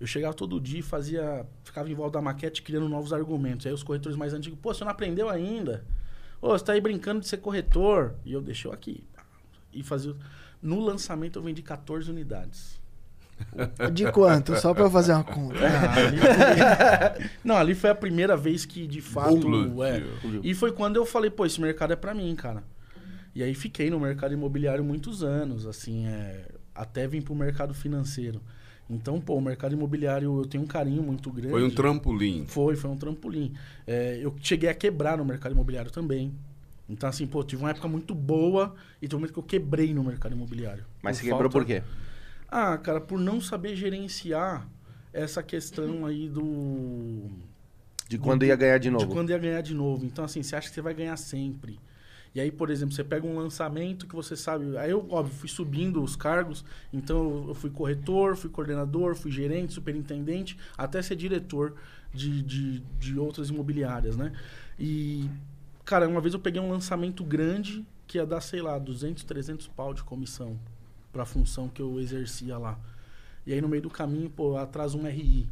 Eu 0.00 0.06
chegava 0.06 0.34
todo 0.34 0.60
dia 0.60 0.80
e 0.80 0.82
fazia, 0.82 1.46
ficava 1.62 1.88
em 1.88 1.94
volta 1.94 2.18
da 2.18 2.22
maquete 2.22 2.62
criando 2.62 2.88
novos 2.88 3.12
argumentos. 3.12 3.64
Aí 3.66 3.72
os 3.72 3.84
corretores 3.84 4.18
mais 4.18 4.34
antigos, 4.34 4.58
pô, 4.60 4.74
você 4.74 4.82
não 4.82 4.90
aprendeu 4.90 5.28
ainda? 5.28 5.84
Ô, 6.40 6.48
você 6.48 6.64
tá 6.64 6.72
aí 6.72 6.80
brincando 6.80 7.20
de 7.20 7.28
ser 7.28 7.36
corretor. 7.36 8.16
E 8.24 8.32
eu 8.32 8.42
deixei 8.42 8.68
aqui. 8.72 9.04
E 9.72 9.80
fazia. 9.84 10.16
No 10.60 10.80
lançamento 10.80 11.38
eu 11.38 11.42
vendi 11.42 11.62
14 11.62 12.10
unidades. 12.10 12.81
De 13.92 14.10
quanto? 14.12 14.54
Só 14.56 14.72
pra 14.74 14.84
eu 14.84 14.90
fazer 14.90 15.12
uma 15.12 15.24
conta. 15.24 15.58
Ah, 15.60 15.94
ali 16.06 16.18
foi- 16.18 17.30
Não, 17.44 17.56
ali 17.56 17.74
foi 17.74 17.90
a 17.90 17.94
primeira 17.94 18.36
vez 18.36 18.64
que 18.64 18.86
de 18.86 19.00
fato. 19.00 19.34
Explodiu. 19.36 19.82
É, 19.84 20.02
e 20.42 20.54
foi 20.54 20.72
quando 20.72 20.96
eu 20.96 21.04
falei, 21.06 21.30
pô, 21.30 21.44
esse 21.46 21.60
mercado 21.60 21.92
é 21.92 21.96
pra 21.96 22.14
mim, 22.14 22.34
cara. 22.34 22.62
E 23.34 23.42
aí 23.42 23.54
fiquei 23.54 23.88
no 23.90 23.98
mercado 23.98 24.34
imobiliário 24.34 24.84
muitos 24.84 25.22
anos, 25.22 25.66
assim, 25.66 26.06
é, 26.06 26.46
até 26.74 27.06
vim 27.06 27.22
pro 27.22 27.34
mercado 27.34 27.72
financeiro. 27.72 28.40
Então, 28.90 29.18
pô, 29.20 29.36
o 29.36 29.40
mercado 29.40 29.72
imobiliário 29.72 30.38
eu 30.40 30.44
tenho 30.44 30.64
um 30.64 30.66
carinho 30.66 31.02
muito 31.02 31.30
grande. 31.30 31.48
Foi 31.50 31.64
um 31.64 31.70
trampolim. 31.70 32.44
Foi, 32.46 32.76
foi 32.76 32.90
um 32.90 32.96
trampolim. 32.96 33.54
É, 33.86 34.18
eu 34.20 34.34
cheguei 34.42 34.68
a 34.68 34.74
quebrar 34.74 35.16
no 35.16 35.24
mercado 35.24 35.52
imobiliário 35.52 35.90
também. 35.90 36.34
Então, 36.88 37.08
assim, 37.08 37.26
pô, 37.26 37.42
tive 37.42 37.62
uma 37.62 37.70
época 37.70 37.88
muito 37.88 38.14
boa 38.14 38.74
e 39.00 39.06
teve 39.08 39.14
um 39.16 39.20
momento 39.20 39.32
que 39.32 39.38
eu 39.38 39.42
quebrei 39.42 39.94
no 39.94 40.04
mercado 40.04 40.32
imobiliário. 40.34 40.84
Mas 41.00 41.16
você 41.16 41.22
quebrou 41.22 41.40
falta- 41.50 41.52
por 41.58 41.64
quê? 41.64 41.82
Ah, 42.54 42.76
cara, 42.76 43.00
por 43.00 43.18
não 43.18 43.40
saber 43.40 43.74
gerenciar 43.74 44.68
essa 45.10 45.42
questão 45.42 46.04
aí 46.04 46.28
do. 46.28 47.30
De 48.06 48.18
quando 48.18 48.44
ia 48.44 48.54
ganhar 48.54 48.76
de 48.76 48.90
novo. 48.90 49.06
De 49.06 49.10
quando 49.10 49.30
ia 49.30 49.38
ganhar 49.38 49.62
de 49.62 49.72
novo. 49.72 50.04
Então, 50.04 50.22
assim, 50.22 50.42
você 50.42 50.54
acha 50.54 50.68
que 50.68 50.74
você 50.74 50.82
vai 50.82 50.92
ganhar 50.92 51.16
sempre. 51.16 51.80
E 52.34 52.40
aí, 52.42 52.52
por 52.52 52.68
exemplo, 52.68 52.94
você 52.94 53.02
pega 53.02 53.26
um 53.26 53.38
lançamento 53.38 54.06
que 54.06 54.14
você 54.14 54.36
sabe. 54.36 54.76
Aí 54.76 54.90
eu, 54.90 55.06
óbvio, 55.10 55.34
fui 55.34 55.48
subindo 55.48 56.02
os 56.02 56.14
cargos. 56.14 56.62
Então, 56.92 57.46
eu 57.48 57.54
fui 57.54 57.70
corretor, 57.70 58.36
fui 58.36 58.50
coordenador, 58.50 59.14
fui 59.14 59.30
gerente, 59.30 59.72
superintendente, 59.72 60.58
até 60.76 61.00
ser 61.00 61.16
diretor 61.16 61.74
de, 62.12 62.42
de, 62.42 62.80
de 62.98 63.18
outras 63.18 63.48
imobiliárias, 63.48 64.14
né? 64.14 64.30
E, 64.78 65.26
cara, 65.86 66.06
uma 66.06 66.20
vez 66.20 66.34
eu 66.34 66.40
peguei 66.40 66.60
um 66.60 66.70
lançamento 66.70 67.24
grande 67.24 67.82
que 68.06 68.18
ia 68.18 68.26
dar, 68.26 68.42
sei 68.42 68.60
lá, 68.60 68.78
200, 68.78 69.24
300 69.24 69.68
pau 69.68 69.94
de 69.94 70.04
comissão 70.04 70.60
pra 71.12 71.24
função 71.24 71.68
que 71.68 71.80
eu 71.82 72.00
exercia 72.00 72.56
lá. 72.58 72.78
E 73.46 73.52
aí, 73.52 73.60
no 73.60 73.68
meio 73.68 73.82
do 73.82 73.90
caminho, 73.90 74.30
pô, 74.30 74.56
atrasa 74.56 74.96
um 74.96 75.06
RI. 75.06 75.48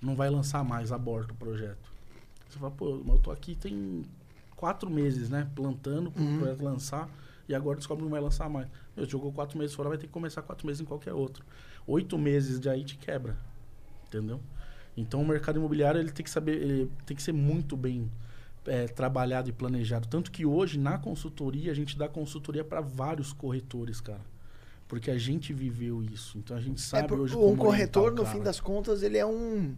Não 0.00 0.14
vai 0.14 0.30
lançar 0.30 0.64
mais, 0.64 0.92
aborta 0.92 1.32
o 1.32 1.36
projeto. 1.36 1.90
Você 2.48 2.58
fala, 2.58 2.70
pô, 2.72 3.00
mas 3.04 3.16
eu 3.16 3.18
tô 3.22 3.30
aqui 3.30 3.54
tem 3.54 4.02
quatro 4.56 4.90
meses, 4.90 5.28
né? 5.28 5.48
Plantando 5.54 6.10
pro 6.10 6.22
Uhum. 6.22 6.38
projeto 6.38 6.62
lançar. 6.62 7.08
E 7.48 7.54
agora 7.54 7.76
descobre 7.76 8.02
que 8.02 8.04
não 8.04 8.10
vai 8.12 8.20
lançar 8.20 8.48
mais. 8.48 8.68
Meu, 8.96 9.06
jogou 9.08 9.32
quatro 9.32 9.58
meses 9.58 9.74
fora, 9.74 9.88
vai 9.88 9.98
ter 9.98 10.06
que 10.06 10.12
começar 10.12 10.42
quatro 10.42 10.66
meses 10.66 10.80
em 10.80 10.84
qualquer 10.84 11.12
outro. 11.12 11.44
Oito 11.86 12.16
meses 12.16 12.60
de 12.60 12.68
aí 12.68 12.84
te 12.84 12.96
quebra. 12.96 13.36
Entendeu? 14.06 14.40
Então 14.96 15.22
o 15.22 15.26
mercado 15.26 15.58
imobiliário 15.58 16.00
ele 16.00 16.10
tem 16.12 16.22
que 16.24 16.30
saber, 16.30 16.60
ele 16.62 16.90
tem 17.06 17.16
que 17.16 17.22
ser 17.22 17.32
muito 17.32 17.76
bem 17.76 18.10
é, 18.66 18.86
trabalhado 18.86 19.48
e 19.48 19.52
planejado. 19.52 20.06
Tanto 20.08 20.30
que 20.30 20.44
hoje, 20.46 20.78
na 20.78 20.98
consultoria, 20.98 21.70
a 21.72 21.74
gente 21.74 21.96
dá 21.96 22.08
consultoria 22.08 22.62
para 22.64 22.80
vários 22.80 23.32
corretores, 23.32 24.00
cara. 24.00 24.20
Porque 24.90 25.10
a 25.10 25.16
gente 25.16 25.52
viveu 25.54 26.02
isso. 26.02 26.36
Então 26.36 26.54
a 26.56 26.60
gente 26.60 26.78
É, 26.78 26.84
sabe 26.84 27.08
por- 27.08 27.20
hoje 27.20 27.34
um 27.36 27.40
como 27.40 27.56
corretor, 27.56 28.02
orientar 28.02 28.12
o 28.12 28.16
no 28.16 28.24
cara. 28.24 28.36
fim 28.36 28.42
das 28.44 28.60
contas, 28.60 29.02
ele 29.02 29.16
é 29.16 29.24
um 29.24 29.72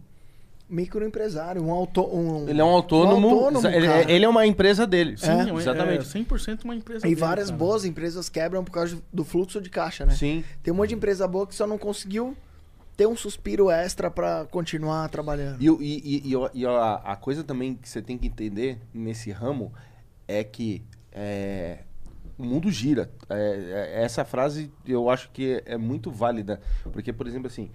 microempresário, 0.69 1.61
um 1.63 1.71
auto, 1.71 2.01
um 2.03 2.47
Ele 2.49 2.59
é 2.59 2.63
um 2.63 2.67
autônomo. 2.69 3.27
Um 3.27 3.31
autônomo, 3.45 3.67
ele, 3.67 3.85
cara. 3.87 4.11
ele 4.11 4.25
é 4.25 4.27
uma 4.29 4.45
empresa 4.47 4.87
dele. 4.87 5.15
Sim, 5.17 5.29
É, 5.29 5.49
é, 5.49 5.53
exatamente. 5.53 5.99
É 5.99 6.03
100% 6.03 6.63
uma 6.63 6.75
empresa 6.75 7.05
E 7.05 7.09
dele, 7.09 7.15
várias 7.21 7.47
cara. 7.47 7.57
boas 7.57 7.85
empresas 7.85 8.27
quebram 8.29 8.63
por 8.63 8.71
causa 8.71 8.97
do 9.13 9.23
fluxo 9.23 9.61
de 9.61 9.69
caixa, 9.69 10.05
né? 10.05 10.13
Sim. 10.15 10.43
Tem 10.63 10.73
um 10.73 10.77
monte 10.77 10.89
de 10.89 10.95
empresa 10.95 11.27
boa 11.27 11.45
que 11.45 11.53
só 11.53 11.67
não 11.67 11.77
conseguiu 11.77 12.35
ter 12.97 13.07
um 13.07 13.15
suspiro 13.15 13.69
extra 13.69 14.09
pra 14.09 14.45
continuar 14.49 15.07
trabalhando. 15.09 15.61
E, 15.61 15.67
e, 15.67 16.31
e, 16.31 16.33
e 16.33 16.61
e 16.61 16.65
a, 16.65 16.95
a 17.03 17.15
coisa 17.15 17.43
também 17.43 17.75
que 17.75 17.87
você 17.87 18.01
tem 18.01 18.17
que 18.17 18.25
entender 18.27 18.79
nesse 18.93 19.31
ramo 19.31 19.71
é 20.27 20.43
que 20.43 20.81
é, 21.11 21.79
o 22.43 22.45
mundo 22.45 22.69
gira. 22.69 23.09
É, 23.29 23.93
é, 23.95 24.03
essa 24.03 24.23
frase 24.23 24.71
eu 24.85 25.09
acho 25.09 25.29
que 25.31 25.61
é, 25.65 25.73
é 25.73 25.77
muito 25.77 26.11
válida. 26.11 26.61
Porque, 26.91 27.11
por 27.11 27.27
exemplo, 27.27 27.47
assim, 27.47 27.71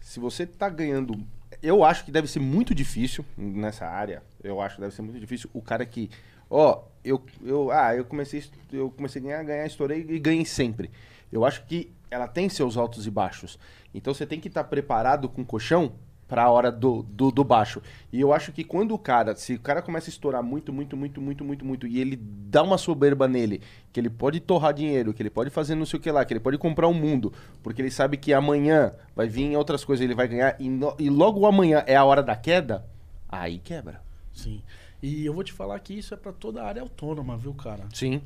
se 0.00 0.20
você 0.20 0.46
tá 0.46 0.68
ganhando. 0.68 1.18
Eu 1.62 1.84
acho 1.84 2.04
que 2.04 2.12
deve 2.12 2.28
ser 2.28 2.38
muito 2.38 2.74
difícil 2.74 3.24
nessa 3.36 3.86
área. 3.86 4.22
Eu 4.42 4.60
acho 4.60 4.76
que 4.76 4.80
deve 4.82 4.94
ser 4.94 5.02
muito 5.02 5.18
difícil. 5.18 5.50
O 5.52 5.60
cara 5.60 5.84
que. 5.84 6.10
Ó, 6.48 6.84
eu, 7.04 7.24
eu, 7.44 7.70
ah, 7.70 7.94
eu 7.94 8.04
comecei, 8.04 8.44
eu 8.72 8.90
comecei 8.90 9.20
a 9.20 9.24
ganhar, 9.24 9.42
ganhar, 9.42 9.66
estourei 9.66 10.06
e 10.08 10.18
ganhei 10.18 10.44
sempre. 10.44 10.90
Eu 11.32 11.44
acho 11.44 11.64
que 11.64 11.92
ela 12.10 12.26
tem 12.26 12.48
seus 12.48 12.76
altos 12.76 13.06
e 13.06 13.10
baixos. 13.10 13.58
Então 13.94 14.12
você 14.12 14.26
tem 14.26 14.40
que 14.40 14.48
estar 14.48 14.64
preparado 14.64 15.28
com 15.28 15.44
colchão 15.44 15.92
pra 16.30 16.48
hora 16.48 16.70
do, 16.70 17.02
do, 17.02 17.32
do 17.32 17.42
baixo. 17.42 17.82
E 18.12 18.20
eu 18.20 18.32
acho 18.32 18.52
que 18.52 18.62
quando 18.62 18.94
o 18.94 18.98
cara, 18.98 19.34
se 19.34 19.54
o 19.54 19.58
cara 19.60 19.82
começa 19.82 20.08
a 20.08 20.12
estourar 20.12 20.42
muito, 20.44 20.72
muito, 20.72 20.96
muito, 20.96 21.20
muito, 21.20 21.44
muito, 21.44 21.64
muito, 21.64 21.86
e 21.88 22.00
ele 22.00 22.14
dá 22.16 22.62
uma 22.62 22.78
soberba 22.78 23.26
nele, 23.26 23.60
que 23.92 23.98
ele 23.98 24.08
pode 24.08 24.38
torrar 24.38 24.72
dinheiro, 24.72 25.12
que 25.12 25.20
ele 25.20 25.28
pode 25.28 25.50
fazer 25.50 25.74
não 25.74 25.84
sei 25.84 25.98
o 25.98 26.02
que 26.02 26.08
lá, 26.10 26.24
que 26.24 26.32
ele 26.32 26.38
pode 26.38 26.56
comprar 26.56 26.86
um 26.86 26.94
mundo, 26.94 27.32
porque 27.64 27.82
ele 27.82 27.90
sabe 27.90 28.16
que 28.16 28.32
amanhã 28.32 28.92
vai 29.14 29.26
vir 29.28 29.56
outras 29.56 29.84
coisas, 29.84 30.04
ele 30.04 30.14
vai 30.14 30.28
ganhar, 30.28 30.54
e, 30.60 30.68
no- 30.70 30.94
e 31.00 31.10
logo 31.10 31.44
amanhã 31.44 31.82
é 31.84 31.96
a 31.96 32.04
hora 32.04 32.22
da 32.22 32.36
queda, 32.36 32.86
aí 33.28 33.58
quebra. 33.58 34.00
Sim. 34.32 34.62
E 35.02 35.26
eu 35.26 35.34
vou 35.34 35.42
te 35.42 35.52
falar 35.52 35.80
que 35.80 35.94
isso 35.98 36.14
é 36.14 36.16
pra 36.16 36.30
toda 36.32 36.62
a 36.62 36.66
área 36.66 36.80
autônoma, 36.82 37.36
viu, 37.36 37.52
cara? 37.54 37.84
Sim. 37.92 38.22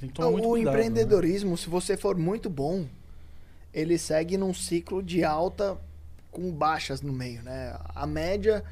Tem 0.00 0.08
que 0.08 0.14
tomar 0.14 0.30
muito 0.30 0.46
o 0.46 0.50
cuidado, 0.52 0.74
né? 0.74 0.80
empreendedorismo, 0.80 1.56
se 1.56 1.68
você 1.68 1.96
for 1.96 2.16
muito 2.16 2.48
bom, 2.48 2.86
ele 3.74 3.98
segue 3.98 4.36
num 4.38 4.54
ciclo 4.54 5.02
de 5.02 5.22
alta 5.24 5.76
com 6.36 6.52
baixas 6.52 7.00
no 7.00 7.14
meio, 7.14 7.42
né? 7.42 7.74
A 7.94 8.06
média 8.06 8.62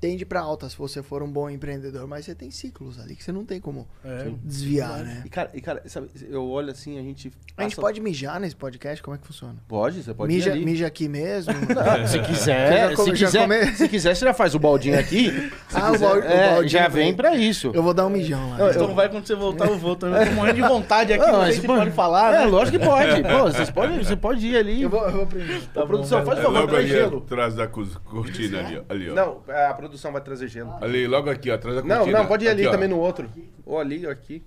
tende 0.00 0.24
pra 0.24 0.40
alta 0.40 0.68
se 0.68 0.76
você 0.78 1.02
for 1.02 1.22
um 1.22 1.30
bom 1.30 1.50
empreendedor, 1.50 2.06
mas 2.06 2.24
você 2.24 2.34
tem 2.34 2.50
ciclos 2.50 2.98
ali 2.98 3.14
que 3.14 3.22
você 3.22 3.30
não 3.32 3.44
tem 3.44 3.60
como 3.60 3.86
É, 4.04 4.30
desviar, 4.42 4.98
né? 5.04 5.22
E 5.26 5.28
cara, 5.28 5.50
e 5.52 5.60
cara, 5.60 5.82
sabe, 5.86 6.08
eu 6.28 6.48
olho 6.48 6.70
assim, 6.70 6.98
a 6.98 7.02
gente. 7.02 7.30
A 7.56 7.62
gente 7.62 7.72
passa- 7.76 7.80
pode 7.82 8.00
mijar 8.00 8.40
nesse 8.40 8.56
podcast? 8.56 9.02
Como 9.02 9.14
é 9.14 9.18
que 9.18 9.26
funciona? 9.26 9.56
Pode, 9.68 10.02
você 10.02 10.14
pode 10.14 10.32
ir 10.32 10.56
Mija, 10.64 10.86
aqui 10.86 11.06
mesmo? 11.08 11.52
Se 12.08 12.18
quiser, 12.24 12.90
Já 12.90 12.96
come- 12.96 13.10
se, 13.10 13.16
já 13.16 13.26
quiser 13.26 13.42
come- 13.42 13.66
se 13.76 13.88
quiser, 13.88 14.16
você 14.16 14.24
já 14.24 14.32
faz 14.34 14.54
o 14.54 14.58
baldinho 14.58 14.98
aqui. 14.98 15.30
Ah, 15.72 15.90
o 15.90 15.92
quiser, 15.92 16.04
balde- 16.08 16.26
o 16.26 16.30
é, 16.30 16.48
baldinho 16.50 16.68
já 16.68 16.88
vem. 16.88 17.04
vem 17.06 17.14
pra 17.14 17.36
isso. 17.36 17.70
Eu 17.72 17.82
vou 17.82 17.94
dar 17.94 18.04
um 18.06 18.10
mijão 18.10 18.50
lá. 18.50 18.58
Não, 18.58 18.70
Então 18.70 18.88
não 18.88 18.94
vai 18.94 19.08
quando 19.08 19.24
você 19.26 19.34
voltar, 19.36 19.66
eu 19.68 19.78
vou 19.78 19.94
também. 19.94 20.20
Eu 20.22 20.26
tô 20.28 20.32
morrendo 20.32 20.56
de 20.56 20.62
vontade 20.62 21.12
aqui, 21.12 21.24
Não, 21.30 21.38
mas 21.38 21.54
se 21.56 21.60
pô- 21.60 21.76
pode 21.76 21.90
falar, 21.92 22.34
É, 22.34 22.38
né? 22.40 22.46
lógico 22.46 22.78
que 22.78 22.84
pode. 22.84 23.22
Pô, 23.22 23.42
vocês 23.44 23.70
podem, 23.70 23.98
você 24.02 24.16
pode 24.16 24.46
ir 24.46 24.56
ali. 24.56 24.82
Eu 24.82 24.90
vou, 24.90 25.02
eu 25.04 25.12
vou 25.12 25.26
primeiro. 25.26 25.62
Ô, 25.74 25.86
produção, 25.86 26.24
faz 26.24 26.38
É 26.38 26.42
favor, 26.42 26.58
logo 26.58 26.68
traz 26.68 26.88
gelo. 26.88 27.18
atrás 27.18 27.54
da 27.54 27.68
cortina. 27.68 28.84
Ali, 28.88 29.10
ó. 29.10 29.14
Não, 29.14 29.42
a 29.68 29.74
produção 29.74 29.89
vai 30.12 30.20
trazer 30.22 30.48
gelo. 30.48 30.72
Ali, 30.82 31.06
logo 31.06 31.30
aqui, 31.30 31.50
ó, 31.50 31.54
atrás 31.54 31.76
da 31.76 31.82
cortina. 31.82 32.04
Não, 32.06 32.12
não, 32.22 32.26
pode 32.26 32.44
ir 32.44 32.48
ali 32.48 32.62
Aqui, 32.62 32.68
ó. 32.68 32.72
também 32.72 32.88
no 32.88 32.98
outro. 32.98 33.30
Ou 33.66 33.78
ali, 33.78 34.04
ou 34.06 34.12
aqui. 34.12 34.42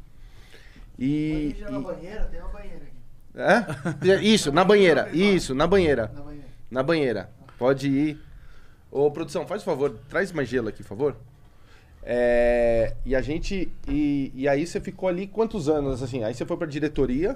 E. 0.98 1.54
Mijar 1.56 1.72
na 1.72 1.80
banheira, 1.80 2.26
tem 2.26 2.40
uma 2.40 2.50
banheira 2.50 2.82
e- 2.84 2.88
aqui. 2.88 4.08
Hã? 4.10 4.20
Isso, 4.22 4.52
na 4.52 4.64
banheira. 4.64 5.10
Isso, 5.12 5.56
na 5.56 5.66
banheira. 5.68 6.12
Na 6.14 6.22
banheira. 6.22 6.48
Na 6.72 6.84
banheira. 6.84 7.30
Pode 7.58 7.88
ir. 7.88 8.20
Ô, 8.92 9.10
produção, 9.10 9.48
faz 9.48 9.62
o 9.64 9.66
favor, 9.66 9.98
traz 10.10 10.32
mais 10.32 10.48
gelo 10.48 10.70
aqui, 10.70 10.84
por 10.84 10.90
favor. 10.90 11.16
É, 12.04 12.96
e 13.06 13.16
a 13.16 13.22
gente. 13.22 13.72
E, 13.88 14.32
e 14.36 14.48
aí 14.48 14.68
você 14.68 14.80
ficou 14.80 15.08
ali 15.10 15.26
quantos 15.26 15.68
anos, 15.70 16.04
assim? 16.04 16.24
Aí 16.24 16.34
você 16.34 16.46
foi 16.46 16.58
pra 16.58 16.68
diretoria. 16.68 17.36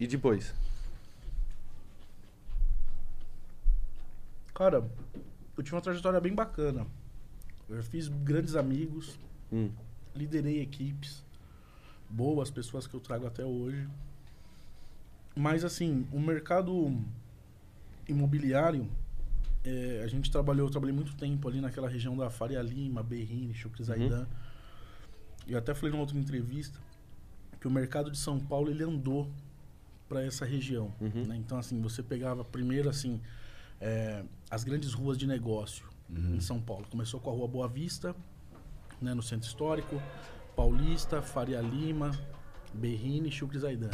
E 0.00 0.06
depois? 0.06 0.52
Cara, 4.54 4.82
eu 5.56 5.62
tive 5.62 5.74
uma 5.76 5.82
trajetória 5.82 6.20
bem 6.20 6.34
bacana. 6.34 6.86
Eu 7.68 7.82
fiz 7.82 8.08
grandes 8.08 8.54
amigos, 8.56 9.18
Hum. 9.52 9.70
liderei 10.14 10.60
equipes, 10.60 11.24
boas 12.08 12.50
pessoas 12.50 12.86
que 12.86 12.94
eu 12.94 13.00
trago 13.00 13.26
até 13.26 13.44
hoje. 13.44 13.88
Mas 15.34 15.64
assim, 15.64 16.06
o 16.12 16.20
mercado 16.20 16.94
imobiliário, 18.08 18.88
é, 19.64 20.02
a 20.04 20.06
gente 20.08 20.30
trabalhou, 20.30 20.66
eu 20.66 20.70
trabalhei 20.70 20.94
muito 20.94 21.14
tempo 21.16 21.48
ali 21.48 21.60
naquela 21.60 21.88
região 21.88 22.16
da 22.16 22.28
Faria 22.28 22.60
Lima, 22.60 23.02
Berrini, 23.02 23.54
Chucre 23.54 23.82
Zaidan. 23.84 24.26
E 25.46 25.52
eu 25.52 25.58
até 25.58 25.74
falei 25.74 25.90
numa 25.90 26.00
outra 26.02 26.18
entrevista 26.18 26.78
que 27.60 27.66
o 27.68 27.70
mercado 27.70 28.10
de 28.10 28.18
São 28.18 28.38
Paulo 28.40 28.70
ele 28.70 28.82
andou 28.82 29.30
para 30.08 30.22
essa 30.24 30.44
região. 30.44 30.92
Uhum. 31.00 31.24
né? 31.26 31.36
Então 31.36 31.58
assim, 31.58 31.80
você 31.80 32.02
pegava 32.02 32.44
primeiro 32.44 32.88
assim 32.90 33.20
é, 33.82 34.22
as 34.50 34.62
grandes 34.64 34.92
ruas 34.94 35.18
de 35.18 35.26
negócio 35.26 35.84
em 36.36 36.40
São 36.40 36.60
Paulo. 36.60 36.86
Começou 36.90 37.18
com 37.20 37.30
a 37.30 37.32
Rua 37.32 37.48
Boa 37.48 37.66
Vista, 37.68 38.14
né, 39.00 39.12
no 39.14 39.22
centro 39.22 39.46
histórico, 39.48 40.00
Paulista, 40.54 41.20
Faria 41.22 41.60
Lima, 41.60 42.10
Berrini, 42.72 43.30
Chucre 43.30 43.58
Zaidan. 43.58 43.90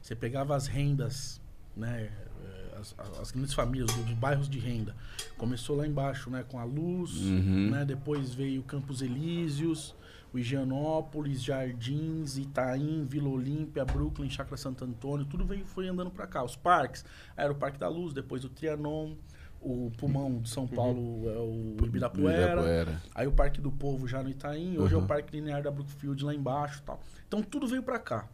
Você 0.00 0.14
pegava 0.14 0.54
as 0.56 0.66
rendas, 0.66 1.40
né, 1.76 2.10
eh, 2.44 2.78
as, 2.80 2.94
as 3.20 3.30
grandes 3.30 3.54
famílias, 3.54 3.90
os 3.96 4.12
bairros 4.14 4.48
de 4.48 4.58
renda. 4.58 4.94
Começou 5.38 5.76
lá 5.76 5.86
embaixo, 5.86 6.28
né, 6.28 6.44
com 6.48 6.58
a 6.58 6.64
Luz, 6.64 7.16
Uhum. 7.18 7.70
né, 7.70 7.84
depois 7.84 8.34
veio 8.34 8.62
Campos 8.64 9.00
Elíseos, 9.00 9.94
o 10.32 10.38
Higienópolis, 10.38 11.42
Jardins, 11.42 12.36
Itaim, 12.38 13.04
Vila 13.04 13.28
Olímpia, 13.28 13.84
Brooklyn, 13.84 14.30
Chácara 14.30 14.56
Santo 14.56 14.84
Antônio, 14.84 15.26
tudo 15.26 15.44
veio, 15.44 15.64
foi 15.66 15.88
andando 15.88 16.10
para 16.10 16.26
cá. 16.26 16.42
Os 16.42 16.56
parques, 16.56 17.04
aí 17.36 17.44
era 17.44 17.52
o 17.52 17.56
Parque 17.56 17.78
da 17.78 17.88
Luz, 17.88 18.12
depois 18.14 18.44
o 18.44 18.48
Trianon, 18.48 19.14
o 19.60 19.92
Pulmão 19.96 20.40
de 20.40 20.48
São 20.48 20.66
Paulo 20.66 21.28
é 21.28 21.38
o 21.38 21.76
Ibirapuera, 21.86 22.42
Ibirapuera. 22.52 23.02
aí 23.14 23.26
o 23.26 23.32
Parque 23.32 23.60
do 23.60 23.70
Povo 23.70 24.08
já 24.08 24.22
no 24.22 24.28
Itaim, 24.30 24.76
hoje 24.78 24.94
é 24.94 24.96
Uhum. 24.96 25.04
o 25.04 25.06
Parque 25.06 25.32
Linear 25.36 25.62
da 25.62 25.70
Brookfield 25.70 26.24
lá 26.24 26.34
embaixo 26.34 26.82
tal. 26.84 27.00
Então 27.28 27.42
tudo 27.42 27.66
veio 27.66 27.82
para 27.82 27.98
cá. 27.98 28.26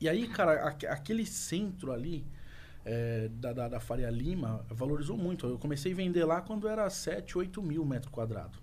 E 0.00 0.08
aí, 0.08 0.28
cara, 0.28 0.66
aque- 0.68 0.86
aquele 0.86 1.26
centro 1.26 1.92
ali 1.92 2.24
é, 2.88 3.28
da, 3.32 3.52
da, 3.52 3.68
da 3.68 3.80
Faria 3.80 4.08
Lima 4.08 4.64
valorizou 4.70 5.16
muito. 5.18 5.44
Eu 5.46 5.58
comecei 5.58 5.92
a 5.92 5.94
vender 5.96 6.24
lá 6.24 6.40
quando 6.40 6.68
era 6.68 6.88
7, 6.88 7.36
8 7.36 7.60
mil 7.60 7.84
metros 7.84 8.12
quadrados. 8.12 8.60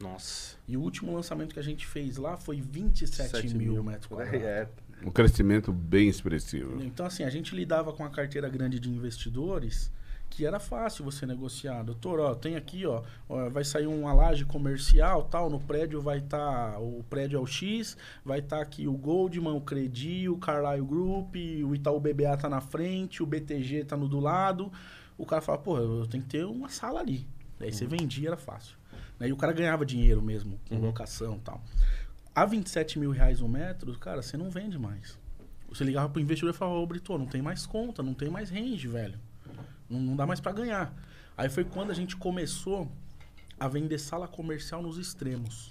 Nossa. 0.00 0.56
E 0.66 0.76
o 0.76 0.80
último 0.80 1.14
lançamento 1.14 1.52
que 1.52 1.60
a 1.60 1.64
gente 1.64 1.86
fez 1.86 2.16
lá 2.16 2.36
foi 2.36 2.60
27 2.60 3.30
Sete 3.30 3.54
mil, 3.54 3.82
metros 3.82 4.06
quadrados. 4.06 4.42
É. 4.42 4.68
Um 5.04 5.10
crescimento 5.10 5.72
bem 5.72 6.08
expressivo. 6.08 6.82
Então, 6.82 7.06
assim, 7.06 7.22
a 7.22 7.30
gente 7.30 7.54
lidava 7.54 7.92
com 7.92 8.04
a 8.04 8.10
carteira 8.10 8.48
grande 8.48 8.78
de 8.78 8.90
investidores 8.90 9.90
que 10.30 10.46
era 10.46 10.60
fácil 10.60 11.04
você 11.04 11.26
negociar. 11.26 11.82
Doutor, 11.82 12.20
ó, 12.20 12.34
tem 12.34 12.54
aqui, 12.54 12.86
ó, 12.86 13.02
ó, 13.28 13.50
vai 13.50 13.64
sair 13.64 13.86
uma 13.88 14.12
laje 14.12 14.44
comercial, 14.44 15.24
tal, 15.24 15.50
no 15.50 15.58
prédio 15.58 16.00
vai 16.00 16.18
estar, 16.18 16.80
o 16.80 17.04
prédio 17.10 17.36
é 17.36 17.40
o 17.40 17.46
X, 17.46 17.96
vai 18.24 18.38
estar 18.38 18.60
aqui 18.60 18.86
o 18.86 18.92
Goldman, 18.92 19.56
o 19.56 19.60
Credi, 19.60 20.28
o 20.28 20.38
Carlyle 20.38 20.86
Group, 20.86 21.34
o 21.34 21.74
Itaú 21.74 21.98
BBA 21.98 22.36
tá 22.36 22.48
na 22.48 22.60
frente, 22.60 23.22
o 23.22 23.26
BTG 23.26 23.84
tá 23.84 23.96
no 23.96 24.08
do 24.08 24.20
lado. 24.20 24.72
O 25.18 25.26
cara 25.26 25.42
fala, 25.42 25.58
pô, 25.58 25.76
eu 25.76 26.06
tenho 26.06 26.22
que 26.22 26.30
ter 26.30 26.44
uma 26.44 26.68
sala 26.68 27.00
ali. 27.00 27.26
Daí 27.58 27.72
você 27.72 27.84
vendia, 27.84 28.28
era 28.28 28.36
fácil. 28.36 28.79
Né? 29.20 29.28
E 29.28 29.32
o 29.32 29.36
cara 29.36 29.52
ganhava 29.52 29.84
dinheiro 29.84 30.22
mesmo, 30.22 30.58
com 30.68 30.78
locação 30.78 31.36
e 31.36 31.40
tal. 31.40 31.62
A 32.34 32.46
27 32.46 32.98
mil 32.98 33.10
reais 33.10 33.42
um 33.42 33.48
metro, 33.48 33.96
cara, 33.98 34.22
você 34.22 34.36
não 34.36 34.50
vende 34.50 34.78
mais. 34.78 35.18
Você 35.68 35.84
ligava 35.84 36.08
pro 36.08 36.20
investidor 36.20 36.52
e 36.52 36.56
falava, 36.56 36.78
ô 36.78 36.86
Brito, 36.86 37.16
não 37.16 37.26
tem 37.26 37.42
mais 37.42 37.66
conta, 37.66 38.02
não 38.02 38.14
tem 38.14 38.30
mais 38.30 38.50
range, 38.50 38.88
velho. 38.88 39.18
Não, 39.88 40.00
não 40.00 40.16
dá 40.16 40.26
mais 40.26 40.40
para 40.40 40.52
ganhar. 40.52 40.92
Aí 41.36 41.48
foi 41.48 41.64
quando 41.64 41.90
a 41.90 41.94
gente 41.94 42.16
começou 42.16 42.90
a 43.58 43.68
vender 43.68 43.98
sala 43.98 44.26
comercial 44.26 44.82
nos 44.82 44.96
extremos. 44.96 45.70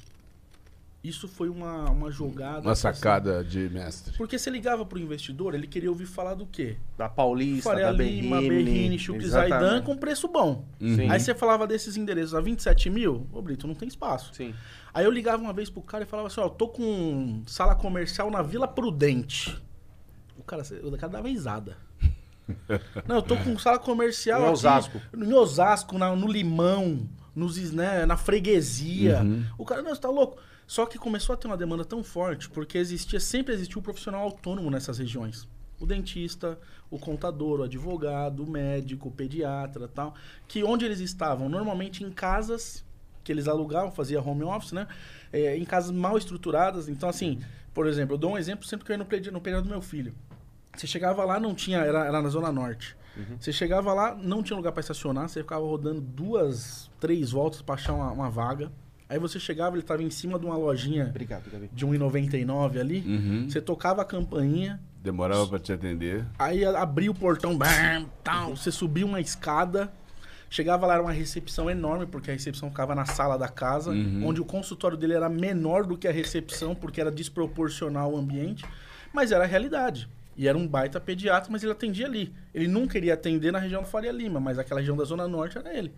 Isso 1.01 1.29
foi 1.29 1.47
uma, 1.47 1.89
uma 1.89 2.11
jogada. 2.11 2.59
Uma 2.61 2.73
assim, 2.73 2.81
sacada 2.81 3.41
de 3.41 3.69
mestre. 3.69 4.17
porque 4.17 4.37
você 4.37 4.49
ligava 4.49 4.85
pro 4.85 4.99
investidor, 4.99 5.55
ele 5.55 5.65
queria 5.65 5.89
ouvir 5.89 6.05
falar 6.05 6.33
do 6.33 6.45
quê? 6.45 6.75
Da 6.97 7.07
Paulista, 7.07 7.69
Faria 7.69 7.85
da 7.85 7.91
Lima, 7.93 8.41
Berrini. 8.41 8.99
Chucre. 8.99 9.25
Zaidan 9.25 9.81
com 9.81 9.95
preço 9.95 10.27
bom. 10.27 10.65
Sim. 10.77 11.09
Aí 11.09 11.17
você 11.19 11.33
falava 11.33 11.65
desses 11.65 11.95
endereços 11.95 12.35
a 12.35 12.41
27 12.41 12.89
mil, 12.89 13.25
ô 13.31 13.41
Brito, 13.41 13.65
não 13.65 13.75
tem 13.75 13.87
espaço. 13.87 14.33
Sim. 14.33 14.53
Aí 14.93 15.05
eu 15.05 15.11
ligava 15.11 15.41
uma 15.41 15.53
vez 15.53 15.69
pro 15.69 15.81
cara 15.81 16.03
e 16.03 16.07
falava 16.07 16.27
assim, 16.27 16.41
ó, 16.41 16.49
tô 16.49 16.67
com 16.67 17.43
sala 17.47 17.75
comercial 17.75 18.29
na 18.29 18.41
Vila 18.41 18.67
Prudente. 18.67 19.57
O 20.37 20.43
cara, 20.43 20.63
o 20.83 20.91
cara 20.97 21.11
dava 21.13 21.29
risada. 21.29 21.77
Não, 23.07 23.17
eu 23.17 23.21
tô 23.21 23.37
com 23.37 23.57
sala 23.59 23.77
comercial 23.77 24.39
Em 24.41 24.43
aqui 24.45 24.53
Osasco. 24.53 25.01
Em 25.15 25.33
Osasco, 25.33 25.97
na- 25.97 26.15
no 26.15 26.27
Limão, 26.27 27.07
nos, 27.35 27.71
né, 27.71 28.05
na 28.07 28.17
freguesia. 28.17 29.21
Uhum. 29.21 29.45
O 29.57 29.63
cara, 29.65 29.81
não, 29.83 29.93
você 29.93 30.01
tá 30.01 30.09
louco. 30.09 30.41
Só 30.69 30.85
que 30.85 30.99
começou 30.99 31.33
a 31.33 31.35
ter 31.35 31.47
uma 31.47 31.57
demanda 31.57 31.83
tão 31.83 32.03
forte, 32.03 32.47
porque 32.47 32.77
existia, 32.77 33.19
sempre 33.19 33.55
existiu 33.55 33.79
um 33.79 33.81
profissional 33.81 34.21
autônomo 34.21 34.69
nessas 34.69 34.99
regiões. 34.99 35.47
O 35.79 35.85
dentista, 35.87 36.59
o 36.91 36.99
contador, 36.99 37.61
o 37.61 37.63
advogado, 37.63 38.43
o 38.43 38.47
médico, 38.47 39.09
o 39.09 39.11
pediatra 39.11 39.87
tal. 39.87 40.13
Que 40.47 40.63
onde 40.63 40.85
eles 40.85 40.99
estavam? 40.99 41.49
Normalmente 41.49 42.03
em 42.03 42.11
casas 42.11 42.85
que 43.23 43.31
eles 43.31 43.47
alugavam, 43.47 43.91
fazia 43.91 44.21
home 44.21 44.43
office, 44.43 44.73
né? 44.73 44.87
É, 45.33 45.57
em 45.57 45.65
casas 45.65 45.89
mal 45.89 46.15
estruturadas. 46.19 46.87
Então, 46.87 47.09
assim, 47.09 47.41
por 47.73 47.87
exemplo, 47.87 48.13
eu 48.13 48.19
dou 48.19 48.33
um 48.33 48.37
exemplo 48.37 48.63
sempre 48.63 48.85
que 48.85 48.91
eu 48.91 48.93
ia 48.93 48.99
no 48.99 49.05
prédio, 49.05 49.31
no 49.31 49.41
prédio 49.41 49.63
do 49.63 49.69
meu 49.69 49.81
filho. 49.81 50.13
Você 50.77 50.85
chegava 50.85 51.25
lá, 51.25 51.39
não 51.39 51.55
tinha, 51.55 51.79
era, 51.79 52.05
era 52.05 52.21
na 52.21 52.29
Zona 52.29 52.51
Norte. 52.51 52.95
Você 53.39 53.51
chegava 53.51 53.91
lá, 53.91 54.13
não 54.13 54.43
tinha 54.43 54.55
lugar 54.55 54.71
para 54.71 54.81
estacionar, 54.81 55.29
você 55.29 55.41
ficava 55.41 55.65
rodando 55.65 55.99
duas, 55.99 56.91
três 56.99 57.31
voltas 57.31 57.59
para 57.59 57.73
achar 57.73 57.93
uma, 57.93 58.11
uma 58.11 58.29
vaga. 58.29 58.71
Aí 59.09 59.17
você 59.17 59.39
chegava, 59.39 59.75
ele 59.75 59.81
estava 59.81 60.03
em 60.03 60.09
cima 60.11 60.37
de 60.37 60.45
uma 60.45 60.55
lojinha 60.55 61.07
Obrigado, 61.09 61.49
Gabi. 61.51 61.69
de 61.73 61.85
1,99 61.85 62.79
ali. 62.79 62.99
Uhum. 63.05 63.49
Você 63.49 63.59
tocava 63.59 64.03
a 64.03 64.05
campainha, 64.05 64.79
Demorava 65.01 65.47
pra 65.47 65.57
te 65.59 65.71
atender. 65.73 66.25
aí 66.37 66.63
abria 66.63 67.09
o 67.09 67.15
portão, 67.15 67.57
bam, 67.57 68.05
tal, 68.23 68.55
você 68.55 68.71
subia 68.71 69.05
uma 69.05 69.19
escada. 69.19 69.91
Chegava 70.51 70.85
lá, 70.87 70.93
era 70.95 71.03
uma 71.03 71.11
recepção 71.11 71.69
enorme, 71.69 72.05
porque 72.07 72.31
a 72.31 72.33
recepção 72.33 72.69
ficava 72.69 72.93
na 72.95 73.05
sala 73.05 73.37
da 73.37 73.47
casa, 73.47 73.91
Uhum. 73.91 74.25
onde 74.25 74.41
o 74.41 74.45
consultório 74.45 74.97
dele 74.97 75.13
era 75.13 75.29
menor 75.29 75.85
do 75.85 75.95
que 75.97 76.07
a 76.07 76.11
recepção, 76.11 76.73
porque 76.75 76.99
era 76.99 77.11
desproporcional 77.11 78.13
o 78.13 78.17
ambiente, 78.17 78.65
mas 79.13 79.31
era 79.31 79.43
a 79.43 79.47
realidade. 79.47 80.09
E 80.35 80.47
era 80.47 80.57
um 80.57 80.67
baita 80.67 80.99
pediatra, 80.99 81.51
mas 81.51 81.61
ele 81.63 81.71
atendia 81.71 82.05
ali. 82.07 82.33
Ele 82.53 82.67
nunca 82.67 82.97
iria 82.97 83.13
atender 83.13 83.51
na 83.51 83.59
região 83.59 83.81
do 83.83 83.87
Faria 83.87 84.11
Lima, 84.11 84.39
mas 84.39 84.57
aquela 84.57 84.79
região 84.79 84.95
da 84.97 85.03
Zona 85.03 85.27
Norte 85.27 85.57
era 85.57 85.71
ele. 85.77 85.91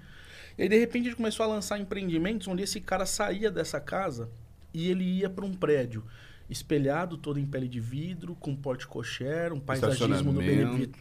E 0.58 0.64
aí, 0.64 0.70
de 0.70 0.78
repente, 0.78 1.04
a 1.04 1.10
gente 1.10 1.18
começou 1.18 1.44
a 1.44 1.48
lançar 1.48 1.80
empreendimentos 1.80 2.48
onde 2.48 2.64
esse 2.64 2.80
cara 2.80 3.06
saía 3.06 3.50
dessa 3.50 3.80
casa 3.80 4.30
e 4.74 4.90
ele 4.90 5.04
ia 5.04 5.30
para 5.30 5.46
um 5.46 5.54
prédio 5.54 6.04
espelhado 6.52 7.18
todo 7.18 7.40
em 7.40 7.46
pele 7.46 7.68
de 7.68 7.80
vidro, 7.80 8.36
com 8.36 8.54
porte 8.54 8.86
cocher, 8.86 9.54
um 9.54 9.60
paisagismo 9.60 10.34
do. 10.34 10.42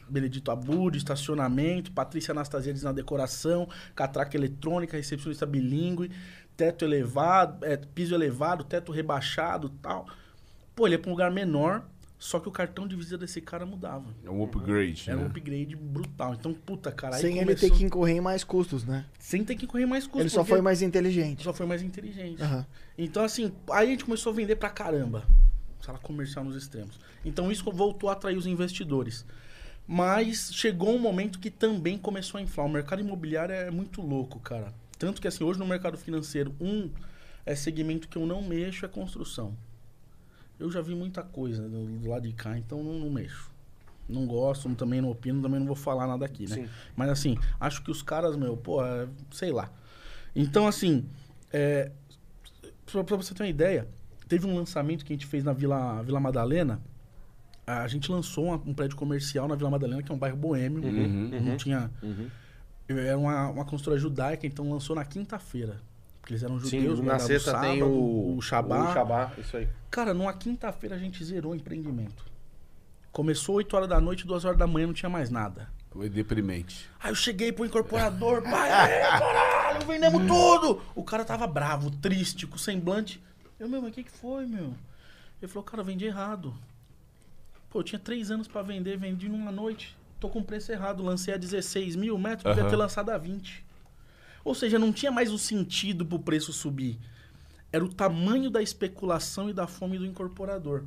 Benedito, 0.09 0.51
Abud, 0.51 0.97
estacionamento, 0.97 1.90
Patrícia 1.90 2.31
Anastasiades 2.31 2.85
na 2.85 2.93
decoração, 2.93 3.68
catraca 3.94 4.36
eletrônica, 4.36 4.97
recepcionista 4.97 5.44
bilíngue, 5.44 6.12
teto 6.56 6.85
elevado, 6.85 7.64
é, 7.64 7.77
piso 7.77 8.14
elevado, 8.14 8.62
teto 8.62 8.93
rebaixado 8.93 9.68
tal. 9.82 10.06
Pô, 10.77 10.86
ele 10.86 10.94
ia 10.94 10.98
pra 11.01 11.10
um 11.10 11.14
lugar 11.14 11.32
menor, 11.32 11.85
só 12.21 12.39
que 12.39 12.47
o 12.47 12.53
cartão 12.53 12.87
de 12.87 12.95
visita 12.95 13.17
desse 13.19 13.41
cara 13.41 13.65
mudava. 13.65 14.15
É 14.23 14.29
um 14.31 14.45
upgrade, 14.45 15.05
Era 15.09 15.19
um 15.19 15.23
né? 15.23 15.27
upgrade 15.29 15.75
brutal. 15.75 16.35
Então, 16.35 16.53
puta, 16.53 16.93
cara, 16.93 17.17
Sem 17.17 17.39
ele 17.39 17.47
começou- 17.47 17.69
ter 17.71 17.75
que 17.75 17.83
incorrer 17.83 18.17
em 18.17 18.21
mais 18.21 18.45
custos, 18.45 18.85
né? 18.85 19.07
Sem 19.19 19.43
ter 19.43 19.57
que 19.57 19.67
correr 19.67 19.87
mais 19.87 20.05
custos. 20.07 20.21
ele 20.21 20.29
só 20.29 20.45
foi 20.45 20.61
mais 20.61 20.83
inteligente. 20.83 21.43
só 21.43 21.53
foi 21.55 21.65
mais 21.65 21.83
inteligente. 21.83 22.43
Aham. 22.43 22.67
Então, 22.99 23.25
assim, 23.25 23.51
aí 23.71 23.89
a 23.89 23.91
gente 23.91 24.05
começou 24.05 24.33
a 24.33 24.37
vender 24.37 24.57
pra 24.57 24.69
caramba. 24.69 25.27
Sala 25.81 25.99
comercial 25.99 26.45
nos 26.45 26.55
extremos. 26.55 27.01
Então, 27.25 27.51
isso 27.51 27.65
voltou 27.73 28.11
a 28.11 28.13
atrair 28.13 28.37
os 28.37 28.47
investidores. 28.47 29.25
Mas 29.89 30.51
chegou 30.53 30.95
um 30.95 30.99
momento 30.99 31.39
que 31.41 31.51
também 31.51 31.97
começou 31.99 32.39
a 32.39 32.43
inflar. 32.43 32.67
O 32.67 32.71
mercado 32.71 33.01
imobiliário 33.01 33.55
é 33.55 33.71
muito 33.71 34.03
louco, 34.03 34.39
cara. 34.39 34.73
Tanto 34.99 35.21
que, 35.23 35.27
assim, 35.27 35.43
hoje 35.43 35.59
no 35.59 35.67
mercado 35.67 35.97
financeiro, 35.97 36.55
um 36.61 36.91
é 37.47 37.55
segmento 37.55 38.07
que 38.09 38.19
eu 38.19 38.27
não 38.27 38.43
mexo 38.43 38.85
é 38.85 38.89
construção. 38.89 39.57
Eu 40.61 40.70
já 40.70 40.81
vi 40.81 40.95
muita 40.95 41.23
coisa 41.23 41.69
do, 41.69 41.87
do 41.99 42.09
lado 42.09 42.28
de 42.28 42.35
cá, 42.35 42.57
então 42.59 42.82
não, 42.85 42.99
não 43.01 43.11
mexo. 43.11 43.51
Não 44.09 44.27
gosto, 44.27 44.69
também 44.74 45.01
não 45.01 45.11
opino, 45.11 45.41
também 45.41 45.59
não 45.61 45.66
vou 45.66 45.77
falar 45.77 46.07
nada 46.07 46.24
aqui, 46.27 46.49
né? 46.49 46.57
Sim. 46.57 46.69
Mas 46.95 47.09
assim, 47.09 47.37
acho 47.59 47.82
que 47.82 47.91
os 47.91 48.03
caras, 48.03 48.37
meu, 48.37 48.57
pô, 48.57 48.85
é, 48.85 49.09
sei 49.31 49.53
lá. 49.53 49.70
Então, 50.37 50.66
assim, 50.66 51.07
é, 51.53 51.91
pra, 52.87 53.03
pra 53.05 53.16
você 53.16 53.32
ter 53.35 53.43
uma 53.45 53.49
ideia, 53.49 53.89
teve 54.28 54.47
um 54.47 54.55
lançamento 54.55 55.05
que 55.05 55.12
a 55.12 55.16
gente 55.16 55.27
fez 55.27 55.43
na 55.45 55.53
Vila, 55.53 56.03
Vila 56.03 56.20
Madalena. 56.20 56.81
A 57.66 57.87
gente 57.87 58.11
lançou 58.11 58.47
uma- 58.47 58.57
um 58.66 58.74
prédio 58.74 58.97
comercial 58.97 59.47
na 59.47 59.55
Vila 59.55 59.70
Madalena, 59.70 60.03
que 60.03 60.11
é 60.11 60.15
um 60.15 60.19
bairro 60.19 60.37
boêmio. 60.37 60.82
Uhum, 60.85 61.41
Não 61.41 61.57
tinha. 61.57 61.91
Uhum. 62.03 62.28
Era 62.89 63.16
uma, 63.16 63.49
uma 63.51 63.65
construtora 63.65 64.01
judaica, 64.01 64.45
então 64.45 64.69
lançou 64.69 64.97
na 64.97 65.05
quinta-feira. 65.05 65.81
Porque 66.21 66.35
eles 66.35 66.43
eram 66.43 66.59
Sim, 66.61 66.81
judeus, 66.81 66.99
na 66.99 67.05
guardavam 67.05 67.27
sexta 67.27 67.53
tem 67.61 67.79
sábado, 67.79 67.91
o, 67.91 68.37
o 68.37 68.43
Shabá. 68.43 68.91
O 68.91 68.93
Shabá, 68.93 69.33
isso 69.39 69.57
aí. 69.57 69.69
Cara, 69.91 70.15
numa 70.15 70.33
quinta-feira 70.33 70.97
a 70.97 70.99
gente 70.99 71.25
zerou 71.25 71.53
o 71.53 71.55
empreendimento. 71.55 72.25
Começou 73.11 73.57
8 73.57 73.75
horas 73.75 73.89
da 73.89 74.01
noite, 74.01 74.27
2 74.27 74.45
horas 74.45 74.59
da 74.59 74.67
manhã 74.67 74.87
não 74.87 74.95
tinha 74.95 75.09
mais 75.11 75.31
nada. 75.31 75.69
Foi 75.91 76.09
deprimente. 76.09 76.89
Aí 77.01 77.11
eu 77.11 77.15
cheguei 77.17 77.51
pro 77.51 77.67
incorporador, 77.67 78.43
pai, 78.43 78.71
aí, 78.71 79.01
caralho, 79.19 79.87
vendemos 79.87 80.25
tudo! 80.27 80.81
O 80.95 81.03
cara 81.03 81.25
tava 81.25 81.47
bravo, 81.49 81.91
triste, 81.91 82.47
com 82.47 82.57
semblante. 82.57 83.21
Eu, 83.59 83.69
meu, 83.69 83.83
mas 83.83 83.91
o 83.91 83.95
que, 83.95 84.05
que 84.05 84.11
foi, 84.11 84.47
meu? 84.47 84.73
Ele 85.43 85.51
falou, 85.51 85.65
cara, 85.65 85.81
eu 85.81 85.85
vendi 85.85 86.05
errado. 86.05 86.55
Pô, 87.69 87.81
eu 87.81 87.85
tinha 87.85 87.99
três 87.99 88.31
anos 88.31 88.47
pra 88.47 88.63
vender, 88.63 88.97
vendi 88.97 89.29
numa 89.29 89.51
noite. 89.51 89.97
Tô 90.21 90.29
com 90.29 90.43
preço 90.43 90.71
errado, 90.71 91.03
lancei 91.03 91.35
a 91.35 91.37
16 91.37 91.97
mil 91.97 92.17
metros, 92.19 92.43
podia 92.43 92.63
Aham. 92.63 92.71
ter 92.71 92.77
lançado 92.77 93.11
a 93.11 93.19
20. 93.19 93.65
Ou 94.45 94.55
seja, 94.55 94.79
não 94.79 94.93
tinha 94.93 95.12
mais 95.12 95.31
o 95.33 95.39
sentido 95.39 96.05
pro 96.05 96.19
preço 96.19 96.53
subir. 96.53 96.99
Era 97.73 97.85
o 97.85 97.89
tamanho 97.93 98.51
da 98.51 98.62
especulação 98.62 99.49
e 99.49 99.53
da 99.53 99.67
fome 99.67 99.99
do 99.99 100.07
incorporador. 100.07 100.85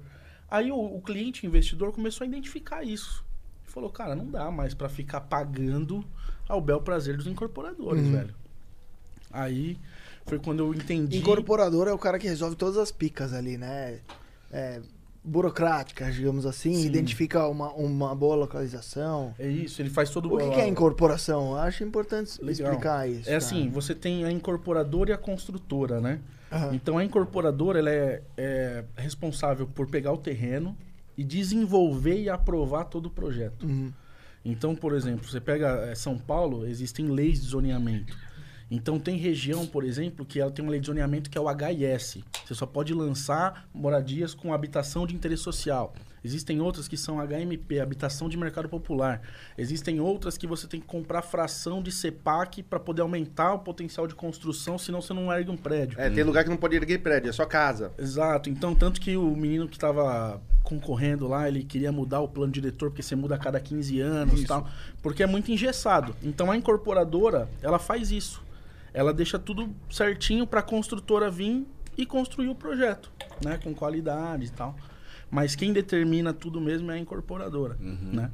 Aí 0.49 0.71
o, 0.71 0.77
o 0.77 1.01
cliente, 1.01 1.45
o 1.45 1.47
investidor, 1.47 1.91
começou 1.93 2.25
a 2.25 2.27
identificar 2.27 2.83
isso. 2.83 3.23
E 3.67 3.71
falou, 3.71 3.89
cara, 3.89 4.15
não 4.15 4.25
dá 4.29 4.51
mais 4.51 4.73
pra 4.73 4.89
ficar 4.89 5.21
pagando 5.21 6.03
ao 6.47 6.59
bel 6.59 6.81
prazer 6.81 7.15
dos 7.17 7.27
incorporadores, 7.27 8.03
Uhum. 8.05 8.11
velho. 8.11 8.35
Aí 9.31 9.77
foi 10.25 10.37
quando 10.39 10.59
eu 10.59 10.73
entendi. 10.73 11.17
Incorporador 11.17 11.87
é 11.87 11.93
o 11.93 11.97
cara 11.97 12.19
que 12.19 12.27
resolve 12.27 12.55
todas 12.55 12.77
as 12.77 12.91
picas 12.91 13.33
ali, 13.33 13.57
né? 13.57 13.99
É, 14.51 14.81
burocráticas, 15.23 16.15
digamos 16.15 16.45
assim, 16.45 16.73
Sim. 16.73 16.85
identifica 16.85 17.47
uma, 17.47 17.71
uma 17.73 18.13
boa 18.13 18.35
localização. 18.35 19.33
É 19.39 19.47
isso, 19.47 19.81
ele 19.81 19.89
faz 19.89 20.09
todo 20.09 20.33
O 20.33 20.37
que, 20.37 20.49
que 20.49 20.59
é 20.59 20.67
incorporação? 20.67 21.51
Eu 21.51 21.57
acho 21.57 21.83
importante 21.83 22.43
Legal. 22.43 22.71
explicar 22.71 23.09
isso. 23.09 23.29
É 23.29 23.35
assim, 23.35 23.69
você 23.69 23.95
tem 23.95 24.25
a 24.25 24.31
incorporadora 24.31 25.11
e 25.11 25.13
a 25.13 25.17
construtora, 25.17 26.01
né? 26.01 26.19
Aham. 26.51 26.75
Então 26.75 26.97
a 26.97 27.03
incorporadora 27.03 27.79
ela 27.79 27.89
é, 27.89 28.21
é 28.35 28.83
responsável 28.97 29.65
por 29.65 29.87
pegar 29.87 30.11
o 30.11 30.17
terreno 30.17 30.77
e 31.17 31.23
desenvolver 31.23 32.21
e 32.21 32.29
aprovar 32.29 32.85
todo 32.85 33.05
o 33.05 33.09
projeto. 33.09 33.65
Uhum. 33.65 33.93
Então, 34.45 34.75
por 34.75 34.93
exemplo, 34.93 35.27
você 35.27 35.39
pega 35.39 35.87
eh, 35.87 35.95
São 35.95 36.17
Paulo, 36.17 36.65
existem 36.67 37.07
leis 37.07 37.41
de 37.41 37.47
zoneamento. 37.47 38.17
Então 38.73 38.97
tem 38.97 39.17
região, 39.17 39.67
por 39.67 39.83
exemplo, 39.83 40.25
que 40.25 40.39
ela 40.39 40.49
tem 40.49 40.65
uma 40.65 40.71
lei 40.71 40.79
de 40.79 40.87
zoneamento 40.87 41.29
que 41.29 41.37
é 41.37 41.41
o 41.41 41.47
HIS. 41.47 42.23
Você 42.43 42.55
só 42.55 42.65
pode 42.65 42.91
lançar 42.91 43.69
moradias 43.71 44.33
com 44.33 44.51
habitação 44.51 45.05
de 45.05 45.13
interesse 45.13 45.43
social. 45.43 45.93
Existem 46.23 46.59
outras 46.59 46.87
que 46.87 46.97
são 46.97 47.17
HMP, 47.19 47.79
habitação 47.79 48.27
de 48.27 48.35
mercado 48.35 48.67
popular. 48.67 49.21
Existem 49.55 49.99
outras 49.99 50.39
que 50.39 50.47
você 50.47 50.65
tem 50.65 50.79
que 50.79 50.87
comprar 50.87 51.21
fração 51.21 51.83
de 51.83 51.91
CEPAC 51.91 52.63
para 52.63 52.79
poder 52.79 53.03
aumentar 53.03 53.53
o 53.53 53.59
potencial 53.59 54.07
de 54.07 54.15
construção, 54.15 54.79
senão 54.79 55.03
você 55.03 55.13
não 55.13 55.31
ergue 55.31 55.51
um 55.51 55.57
prédio. 55.57 55.99
É, 56.01 56.09
tem 56.09 56.23
lugar 56.23 56.43
que 56.43 56.49
não 56.49 56.57
pode 56.57 56.75
erguer 56.75 56.97
prédio, 56.97 57.29
é 57.29 57.33
só 57.33 57.45
casa. 57.45 57.91
Exato. 57.99 58.49
Então, 58.49 58.73
tanto 58.73 58.99
que 58.99 59.15
o 59.15 59.35
menino 59.35 59.67
que 59.67 59.75
estava 59.75 60.41
concorrendo 60.63 61.27
lá, 61.27 61.47
ele 61.47 61.63
queria 61.63 61.91
mudar 61.91 62.21
o 62.21 62.27
plano 62.27 62.51
diretor, 62.51 62.89
porque 62.89 63.03
você 63.03 63.15
muda 63.15 63.35
a 63.35 63.37
cada 63.37 63.59
15 63.59 63.99
anos 63.99 64.41
e 64.41 64.45
tal. 64.47 64.67
Porque 64.99 65.21
é 65.21 65.27
muito 65.27 65.51
engessado. 65.51 66.15
Então, 66.23 66.49
a 66.49 66.57
incorporadora, 66.57 67.47
ela 67.61 67.77
faz 67.77 68.09
isso. 68.09 68.41
Ela 68.93 69.13
deixa 69.13 69.39
tudo 69.39 69.73
certinho 69.89 70.45
para 70.45 70.59
a 70.59 70.63
construtora 70.63 71.29
vir 71.31 71.65
e 71.97 72.05
construir 72.05 72.49
o 72.49 72.55
projeto, 72.55 73.11
né? 73.43 73.57
Com 73.63 73.73
qualidade 73.73 74.45
e 74.45 74.49
tal. 74.51 74.75
Mas 75.31 75.55
quem 75.55 75.73
determina 75.73 76.31
tudo 76.33 76.61
mesmo 76.61 76.91
é 76.91 76.95
a 76.95 76.97
incorporadora, 76.99 77.75
né? 77.79 78.29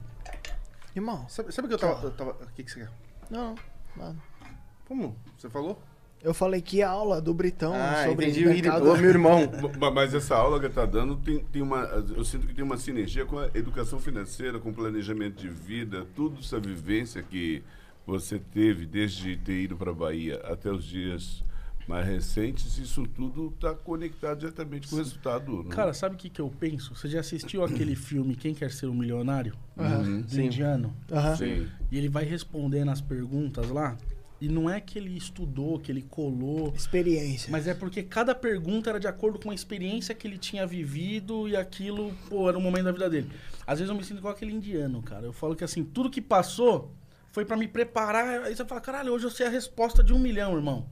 Irmão, 0.96 1.26
Sabe, 1.30 1.54
sabe 1.54 1.66
o 1.68 1.70
que 1.70 1.76
eu 1.76 1.80
tava, 1.80 2.06
eu 2.08 2.12
tava- 2.12 2.32
O 2.32 2.54
que, 2.54 2.64
que 2.64 2.72
você 2.72 2.80
quer? 2.82 2.90
não, 3.30 3.56
não. 3.96 4.16
Como? 4.88 5.16
Você 5.38 5.50
falou? 5.50 5.82
Eu 6.22 6.34
falei 6.34 6.62
que 6.62 6.82
a 6.84 6.90
aula 6.90 7.22
do 7.22 7.34
Britão 7.34 7.74
ah, 7.74 8.04
sobre 8.06 8.26
entendi. 8.26 8.46
O 8.46 8.50
mercado... 8.50 8.98
Meu 8.98 9.10
irmão. 9.10 9.40
Ma- 9.80 9.92
Mas 9.92 10.14
essa 10.14 10.36
aula 10.36 10.60
que 10.60 10.66
está 10.66 10.86
dando 10.86 11.16
tem, 11.16 11.40
tem 11.46 11.62
uma. 11.62 11.78
Eu 11.84 12.26
sinto 12.26 12.46
que 12.46 12.54
tem 12.54 12.64
uma 12.64 12.76
sinergia 12.76 13.24
com 13.26 13.40
a 13.40 13.48
educação 13.54 14.00
financeira, 14.00 14.60
com 14.60 14.72
o 14.72 14.74
planejamento 14.74 15.36
de 15.40 15.48
vida, 15.48 16.06
tudo 16.16 16.40
essa 16.42 16.60
vivência 16.60 17.24
que 17.24 17.64
você 18.10 18.40
teve 18.40 18.86
desde 18.86 19.38
ter 19.38 19.62
ido 19.64 19.78
para 19.78 19.92
a 19.92 19.94
Bahia 19.94 20.42
até 20.44 20.72
os 20.72 20.84
dias 20.84 21.44
mais 21.88 22.06
recentes, 22.06 22.78
isso 22.78 23.04
tudo 23.08 23.52
está 23.56 23.74
conectado 23.74 24.40
diretamente 24.40 24.88
com 24.88 24.96
o 24.96 25.00
resultado. 25.00 25.64
né? 25.64 25.70
Cara, 25.72 25.92
sabe 25.92 26.14
o 26.14 26.18
que, 26.20 26.30
que 26.30 26.40
eu 26.40 26.48
penso? 26.48 26.94
Você 26.94 27.08
já 27.08 27.20
assistiu 27.20 27.64
aquele 27.64 27.96
filme 27.98 28.36
Quem 28.36 28.54
Quer 28.54 28.72
Ser 28.72 28.86
um 28.88 28.94
Milionário? 28.94 29.56
Uhum. 29.76 30.22
Do 30.22 30.30
Sim. 30.30 30.46
indiano. 30.46 30.96
Aham. 31.12 31.36
Sim. 31.36 31.68
E 31.92 31.98
ele 31.98 32.08
vai 32.08 32.26
respondendo 32.26 32.90
as 32.90 33.02
perguntas 33.02 33.70
lá. 33.70 33.98
E 34.40 34.48
não 34.48 34.70
é 34.70 34.80
que 34.80 34.98
ele 34.98 35.18
estudou, 35.18 35.80
que 35.80 35.92
ele 35.92 36.04
colou. 36.04 36.72
Experiência. 36.76 37.52
Mas 37.52 37.68
é 37.68 37.74
porque 37.74 38.04
cada 38.04 38.34
pergunta 38.36 38.92
era 38.92 39.00
de 39.00 39.08
acordo 39.08 39.40
com 39.40 39.50
a 39.50 39.56
experiência 39.56 40.14
que 40.16 40.28
ele 40.28 40.38
tinha 40.38 40.66
vivido 40.66 41.50
e 41.50 41.56
aquilo, 41.56 42.14
pô, 42.30 42.48
era 42.48 42.58
o 42.58 42.62
momento 42.62 42.86
da 42.86 42.92
vida 42.92 43.10
dele. 43.10 43.30
Às 43.66 43.80
vezes 43.80 43.90
eu 43.90 43.96
me 43.98 44.04
sinto 44.04 44.20
igual 44.20 44.34
aquele 44.34 44.54
indiano, 44.54 45.02
cara. 45.02 45.26
Eu 45.26 45.34
falo 45.34 45.56
que 45.56 45.64
assim, 45.64 45.84
tudo 45.84 46.10
que 46.10 46.22
passou 46.22 46.94
foi 47.32 47.46
pra 47.46 47.56
me 47.58 47.68
preparar. 47.68 48.44
Aí 48.44 48.56
você 48.56 48.66
fala, 48.66 48.82
caralho, 48.82 49.14
hoje 49.14 49.26
eu 49.26 49.32
sei 49.32 49.48
a 49.48 49.50
resposta 49.50 50.04
de 50.04 50.14
um 50.14 50.20
milhão, 50.20 50.56
irmão. 50.56 50.88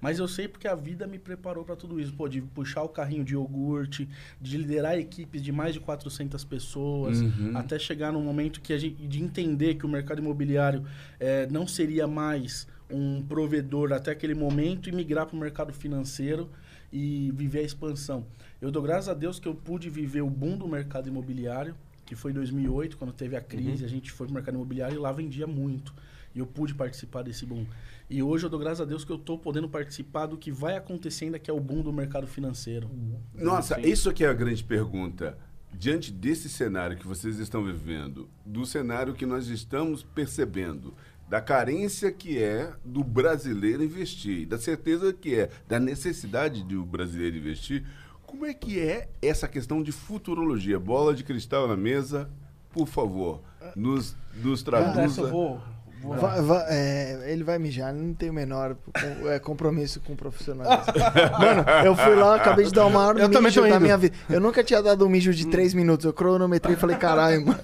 Mas 0.00 0.18
eu 0.18 0.26
sei 0.26 0.48
porque 0.48 0.66
a 0.66 0.74
vida 0.74 1.06
me 1.06 1.16
preparou 1.16 1.64
pra 1.64 1.76
tudo 1.76 2.00
isso. 2.00 2.12
Pô, 2.12 2.28
de 2.28 2.40
puxar 2.42 2.82
o 2.82 2.88
carrinho 2.88 3.22
de 3.24 3.34
iogurte, 3.34 4.08
de 4.40 4.56
liderar 4.56 4.98
equipes 4.98 5.40
de 5.40 5.52
mais 5.52 5.74
de 5.74 5.80
400 5.80 6.42
pessoas, 6.44 7.20
Uhum. 7.20 7.52
até 7.54 7.78
chegar 7.78 8.12
num 8.12 8.20
momento 8.22 8.60
que 8.60 8.72
a 8.72 8.78
gente, 8.78 9.06
de 9.06 9.22
entender 9.22 9.74
que 9.76 9.86
o 9.86 9.88
mercado 9.88 10.18
imobiliário 10.20 10.84
eh, 11.20 11.46
não 11.52 11.68
seria 11.68 12.08
mais 12.08 12.66
um 12.90 13.22
provedor 13.22 13.92
até 13.92 14.10
aquele 14.10 14.34
momento 14.34 14.88
e 14.88 14.92
migrar 14.92 15.24
para 15.26 15.36
o 15.36 15.38
mercado 15.38 15.72
financeiro 15.72 16.50
e 16.92 17.30
viver 17.34 17.60
a 17.60 17.62
expansão. 17.62 18.26
Eu 18.60 18.72
dou 18.72 18.82
graças 18.82 19.08
a 19.08 19.14
Deus 19.14 19.38
que 19.38 19.46
eu 19.46 19.54
pude 19.54 19.88
viver 19.88 20.20
o 20.22 20.28
boom 20.28 20.56
do 20.58 20.66
mercado 20.66 21.08
imobiliário, 21.08 21.76
que 22.12 22.16
foi 22.16 22.30
em 22.30 22.34
2008, 22.34 22.98
quando 22.98 23.10
teve 23.10 23.36
a 23.36 23.40
crise, 23.40 23.86
a 23.86 23.88
gente 23.88 24.12
foi 24.12 24.26
para 24.26 24.32
o 24.32 24.34
mercado 24.34 24.54
imobiliário 24.54 24.96
e 24.96 24.98
lá 24.98 25.10
vendia 25.10 25.46
muito. 25.46 25.94
E 26.34 26.40
eu 26.40 26.46
pude 26.46 26.74
participar 26.74 27.22
desse 27.22 27.46
boom. 27.46 27.64
E 28.10 28.22
hoje 28.22 28.44
eu 28.44 28.50
dou 28.50 28.60
graças 28.60 28.82
a 28.82 28.84
Deus 28.84 29.02
que 29.02 29.10
eu 29.10 29.16
estou 29.16 29.38
podendo 29.38 29.66
participar 29.66 30.26
do 30.26 30.36
que 30.36 30.52
vai 30.52 30.76
acontecendo, 30.76 31.38
que 31.38 31.50
é 31.50 31.54
o 31.54 31.60
boom 31.60 31.80
do 31.80 31.90
mercado 31.90 32.26
financeiro. 32.26 32.90
Nossa, 33.34 33.76
Sim. 33.76 33.88
isso 33.88 34.10
aqui 34.10 34.24
é 34.24 34.28
a 34.28 34.34
grande 34.34 34.62
pergunta. 34.62 35.38
Diante 35.72 36.12
desse 36.12 36.50
cenário 36.50 36.98
que 36.98 37.06
vocês 37.06 37.38
estão 37.38 37.64
vivendo, 37.64 38.28
do 38.44 38.66
cenário 38.66 39.14
que 39.14 39.24
nós 39.24 39.48
estamos 39.48 40.02
percebendo, 40.02 40.92
da 41.30 41.40
carência 41.40 42.12
que 42.12 42.36
é 42.36 42.74
do 42.84 43.02
brasileiro 43.02 43.82
investir, 43.82 44.46
da 44.46 44.58
certeza 44.58 45.14
que 45.14 45.34
é 45.34 45.50
da 45.66 45.80
necessidade 45.80 46.62
do 46.62 46.84
brasileiro 46.84 47.38
investir, 47.38 47.86
como 48.32 48.46
é 48.46 48.54
que 48.54 48.80
é 48.80 49.08
essa 49.20 49.46
questão 49.46 49.82
de 49.82 49.92
futurologia? 49.92 50.78
Bola 50.80 51.14
de 51.14 51.22
cristal 51.22 51.68
na 51.68 51.76
mesa, 51.76 52.30
por 52.72 52.86
favor, 52.88 53.42
nos, 53.76 54.16
nos 54.42 54.60
eu 54.60 54.64
traduza. 54.64 55.28
vou. 55.30 55.60
vou 56.00 56.16
Va- 56.16 56.40
va- 56.40 56.64
é, 56.70 57.30
ele 57.30 57.44
vai 57.44 57.58
mijar, 57.58 57.92
não 57.92 58.14
tem 58.14 58.30
o 58.30 58.32
menor 58.32 58.74
com- 59.20 59.28
é, 59.28 59.38
compromisso 59.38 60.00
com 60.00 60.14
o 60.14 60.16
profissionalismo. 60.16 60.92
Mano, 61.38 61.62
eu 61.84 61.94
fui 61.94 62.14
lá, 62.16 62.34
acabei 62.36 62.64
de 62.64 62.72
dar 62.72 62.86
o 62.86 62.90
maior 62.90 63.16
Eu 63.18 63.28
também 63.30 63.42
mijo 63.50 63.60
da 63.60 63.68
indo. 63.68 63.80
minha 63.80 63.98
vida. 63.98 64.16
Eu 64.30 64.40
nunca 64.40 64.64
tinha 64.64 64.82
dado 64.82 65.04
um 65.06 65.10
mijo 65.10 65.32
de 65.34 65.46
3 65.46 65.74
minutos. 65.74 66.06
Eu 66.06 66.12
cronometrei 66.14 66.74
e 66.74 66.78
falei, 66.78 66.96
caralho, 66.96 67.44
mano. 67.46 67.60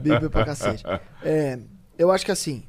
Bíblia 0.00 0.28
pra 0.28 0.44
cacete. 0.44 0.84
É, 1.24 1.58
eu 1.98 2.12
acho 2.12 2.24
que 2.24 2.30
assim, 2.30 2.62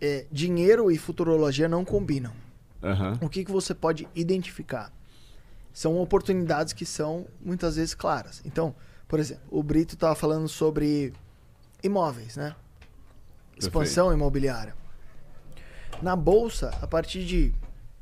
é, 0.00 0.24
dinheiro 0.32 0.90
e 0.90 0.96
futurologia 0.96 1.68
não 1.68 1.84
combinam. 1.84 2.32
Aham. 2.82 3.18
O 3.20 3.28
que, 3.28 3.44
que 3.44 3.52
você 3.52 3.74
pode 3.74 4.08
identificar? 4.14 4.90
São 5.76 6.00
oportunidades 6.00 6.72
que 6.72 6.86
são 6.86 7.26
muitas 7.38 7.76
vezes 7.76 7.94
claras. 7.94 8.40
Então, 8.46 8.74
por 9.06 9.20
exemplo, 9.20 9.42
o 9.50 9.62
Brito 9.62 9.92
estava 9.92 10.14
falando 10.14 10.48
sobre 10.48 11.12
imóveis, 11.82 12.34
né? 12.34 12.56
Expansão 13.58 14.10
imobiliária. 14.10 14.74
Na 16.00 16.16
bolsa, 16.16 16.70
a 16.80 16.86
partir 16.86 17.26
de 17.26 17.54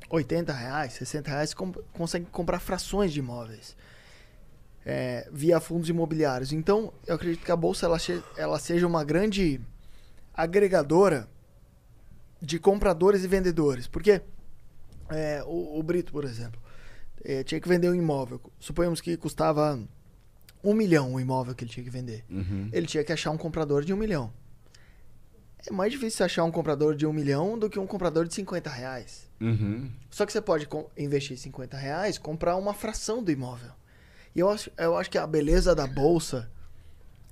80 0.09 0.53
reais, 0.53 0.93
60 0.93 1.29
reais, 1.29 1.53
comp- 1.53 1.79
consegue 1.93 2.27
comprar 2.27 2.61
frações 2.61 3.13
de 3.13 3.19
imóveis 3.19 3.77
é, 4.87 5.29
via 5.33 5.59
fundos 5.59 5.89
imobiliários. 5.89 6.53
Então, 6.53 6.93
eu 7.05 7.17
acredito 7.17 7.45
que 7.45 7.51
a 7.51 7.57
bolsa 7.57 7.87
ela, 7.87 7.99
ela 8.37 8.59
seja 8.61 8.87
uma 8.87 9.03
grande 9.03 9.61
agregadora 10.33 11.29
de 12.41 12.61
compradores 12.61 13.25
e 13.25 13.27
vendedores. 13.27 13.89
Porque 13.89 14.23
é, 15.09 15.43
o, 15.45 15.77
o 15.81 15.83
Brito, 15.83 16.13
por 16.13 16.23
exemplo, 16.25 16.63
é, 17.25 17.43
tinha 17.43 17.61
que 17.61 17.69
vender 17.69 17.89
um 17.89 17.95
imóvel. 17.95 18.41
Suponhamos 18.61 19.01
que 19.01 19.17
custava 19.17 19.81
um 20.63 20.75
milhão 20.75 21.15
o 21.15 21.21
imóvel 21.21 21.55
que 21.55 21.65
ele 21.65 21.71
tinha 21.71 21.85
que 21.85 21.91
vender. 21.91 22.25
Uhum. 22.31 22.69
Ele 22.73 22.87
tinha 22.87 23.03
que 23.03 23.13
achar 23.13 23.31
um 23.31 23.39
comprador 23.39 23.85
de 23.85 23.93
um 23.93 23.97
milhão. 23.97 24.33
É 25.67 25.73
mais 25.73 25.91
difícil 25.91 26.25
achar 26.25 26.45
um 26.45 26.51
comprador 26.51 26.95
de 26.95 27.07
um 27.07 27.13
milhão 27.13 27.59
do 27.59 27.71
que 27.71 27.79
um 27.79 27.87
comprador 27.87 28.27
de 28.27 28.35
50 28.35 28.69
reais. 28.69 29.31
Uhum. 29.41 29.91
Só 30.11 30.27
que 30.27 30.33
você 30.33 30.41
pode 30.41 30.69
investir 30.97 31.39
50 31.39 31.77
reais, 31.77 32.19
comprar 32.19 32.57
uma 32.57 32.75
fração 32.75 33.23
do 33.23 33.31
imóvel. 33.31 33.73
E 34.35 34.41
eu 34.41 34.51
acho, 34.51 34.71
eu 34.77 34.97
acho 34.97 35.11
que 35.11 35.17
a 35.17 35.27
beleza 35.27 35.75
da 35.75 35.87
bolsa 35.87 36.51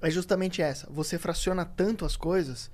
é 0.01 0.11
justamente 0.11 0.63
essa. 0.63 0.89
Você 0.91 1.19
fraciona 1.19 1.65
tanto 1.65 2.05
as 2.05 2.17
coisas 2.17 2.71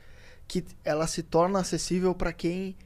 que 0.46 0.64
ela 0.84 1.06
se 1.06 1.22
torna 1.22 1.60
acessível 1.60 2.14
para 2.14 2.32
quem 2.32 2.76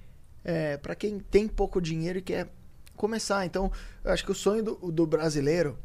é, 0.45 0.77
para 0.77 0.95
quem 0.95 1.21
tem 1.21 1.47
pouco 1.47 1.81
dinheiro 1.81 2.19
e 2.19 2.23
quer 2.23 2.49
começar. 2.97 3.45
Então, 3.47 3.71
eu 4.05 4.13
acho 4.13 4.25
que 4.25 4.33
o 4.33 4.35
sonho 4.35 4.63
do, 4.63 4.93
do 4.93 5.07
brasileiro, 5.07 5.79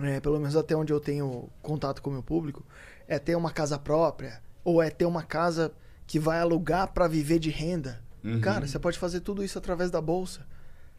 é, 0.00 0.20
pelo 0.20 0.38
menos 0.38 0.56
até 0.56 0.76
onde 0.76 0.92
eu 0.92 1.00
tenho 1.00 1.48
contato 1.62 2.02
com 2.02 2.10
o 2.10 2.12
meu 2.12 2.22
público, 2.22 2.64
é 3.06 3.18
ter 3.18 3.36
uma 3.36 3.50
casa 3.50 3.78
própria 3.78 4.42
ou 4.64 4.82
é 4.82 4.90
ter 4.90 5.06
uma 5.06 5.22
casa 5.22 5.72
que 6.06 6.18
vai 6.18 6.40
alugar 6.40 6.92
para 6.92 7.06
viver 7.06 7.38
de 7.38 7.50
renda. 7.50 8.02
Uhum. 8.24 8.40
Cara, 8.40 8.66
você 8.66 8.78
pode 8.78 8.98
fazer 8.98 9.20
tudo 9.20 9.44
isso 9.44 9.58
através 9.58 9.90
da 9.90 10.00
bolsa. 10.00 10.46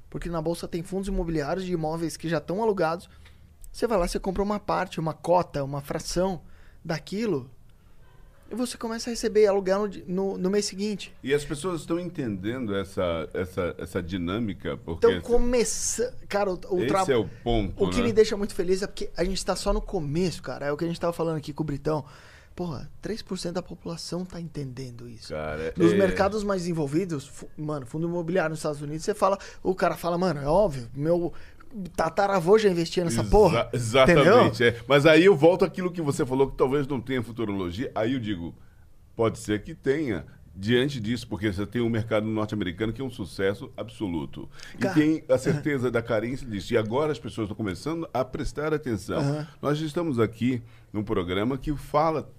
Porque 0.09 0.29
na 0.29 0.41
bolsa 0.41 0.67
tem 0.67 0.81
fundos 0.81 1.07
imobiliários 1.07 1.65
de 1.65 1.71
imóveis 1.71 2.17
que 2.17 2.27
já 2.27 2.39
estão 2.39 2.63
alugados. 2.63 3.09
Você 3.71 3.85
vai 3.85 3.97
lá, 3.97 4.07
você 4.07 4.19
compra 4.19 4.41
uma 4.41 4.59
parte, 4.59 4.99
uma 4.99 5.13
cota, 5.13 5.63
uma 5.63 5.81
fração 5.81 6.41
daquilo. 6.83 7.49
E 8.51 8.55
você 8.55 8.77
começa 8.77 9.09
a 9.09 9.11
receber 9.11 9.45
aluguel 9.45 9.87
no, 9.87 9.93
no, 10.07 10.37
no 10.37 10.49
mês 10.49 10.65
seguinte. 10.65 11.13
E 11.23 11.33
as 11.33 11.45
pessoas 11.45 11.81
estão 11.81 11.99
entendendo 11.99 12.75
essa, 12.75 13.29
essa, 13.33 13.75
essa 13.77 14.01
dinâmica, 14.03 14.75
porque 14.77 15.05
Então 15.05 15.21
começa. 15.21 16.13
Cara, 16.27 16.51
o, 16.51 16.59
o 16.71 16.79
esse 16.79 16.87
tra- 16.87 17.05
é 17.07 17.15
o 17.15 17.27
ponto. 17.43 17.83
O 17.83 17.89
que 17.89 17.97
né? 17.97 18.03
me 18.07 18.13
deixa 18.13 18.35
muito 18.35 18.55
feliz 18.55 18.81
é 18.81 18.87
porque 18.87 19.09
a 19.15 19.23
gente 19.23 19.43
tá 19.45 19.55
só 19.55 19.71
no 19.71 19.81
começo, 19.81 20.41
cara. 20.41 20.65
É 20.65 20.71
o 20.71 20.77
que 20.77 20.83
a 20.83 20.87
gente 20.87 20.99
tava 20.99 21.13
falando 21.13 21.37
aqui 21.37 21.53
com 21.53 21.61
o 21.63 21.65
Britão. 21.65 22.03
Porra, 22.55 22.91
3% 23.01 23.53
da 23.53 23.61
população 23.61 24.25
tá 24.25 24.41
entendendo 24.41 25.07
isso. 25.07 25.29
Cara, 25.29 25.73
Nos 25.77 25.93
é- 25.93 25.95
mercados 25.95 26.43
mais 26.43 26.67
envolvidos, 26.67 27.31
mano, 27.57 27.85
fundo 27.85 28.05
imobiliário 28.07 28.49
nos 28.49 28.59
Estados 28.59 28.81
Unidos, 28.81 29.05
você 29.05 29.13
fala, 29.13 29.37
o 29.63 29.73
cara 29.73 29.95
fala, 29.95 30.17
mano, 30.17 30.41
é 30.41 30.45
óbvio, 30.47 30.89
meu 30.93 31.31
tataravô 31.95 32.57
já 32.57 32.69
investia 32.69 33.03
nessa 33.03 33.21
Exa- 33.21 33.29
porra. 33.29 33.69
Exatamente. 33.73 34.63
é. 34.63 34.79
Mas 34.87 35.05
aí 35.05 35.25
eu 35.25 35.35
volto 35.35 35.63
àquilo 35.65 35.91
que 35.91 36.01
você 36.01 36.25
falou, 36.25 36.49
que 36.49 36.57
talvez 36.57 36.87
não 36.87 36.99
tenha 36.99 37.21
futurologia. 37.23 37.91
Aí 37.95 38.13
eu 38.13 38.19
digo, 38.19 38.55
pode 39.15 39.39
ser 39.39 39.63
que 39.63 39.73
tenha. 39.75 40.25
Diante 40.55 40.99
disso, 40.99 41.25
porque 41.25 41.53
você 41.53 41.65
tem 41.65 41.81
um 41.81 41.87
mercado 41.89 42.25
norte-americano 42.27 42.91
que 42.91 43.01
é 43.01 43.05
um 43.05 43.09
sucesso 43.09 43.71
absoluto. 43.77 44.49
Cara, 44.77 44.91
E 44.99 45.01
tem 45.01 45.23
a 45.33 45.37
certeza 45.37 45.89
da 45.89 46.01
carência 46.01 46.45
disso. 46.45 46.73
E 46.73 46.77
agora 46.77 47.13
as 47.13 47.19
pessoas 47.19 47.45
estão 47.45 47.55
começando 47.55 48.09
a 48.13 48.25
prestar 48.25 48.73
atenção. 48.73 49.19
Aham. 49.19 49.47
Nós 49.61 49.79
estamos 49.79 50.19
aqui 50.19 50.61
num 50.91 51.01
programa 51.03 51.57
que 51.57 51.73
fala 51.77 52.29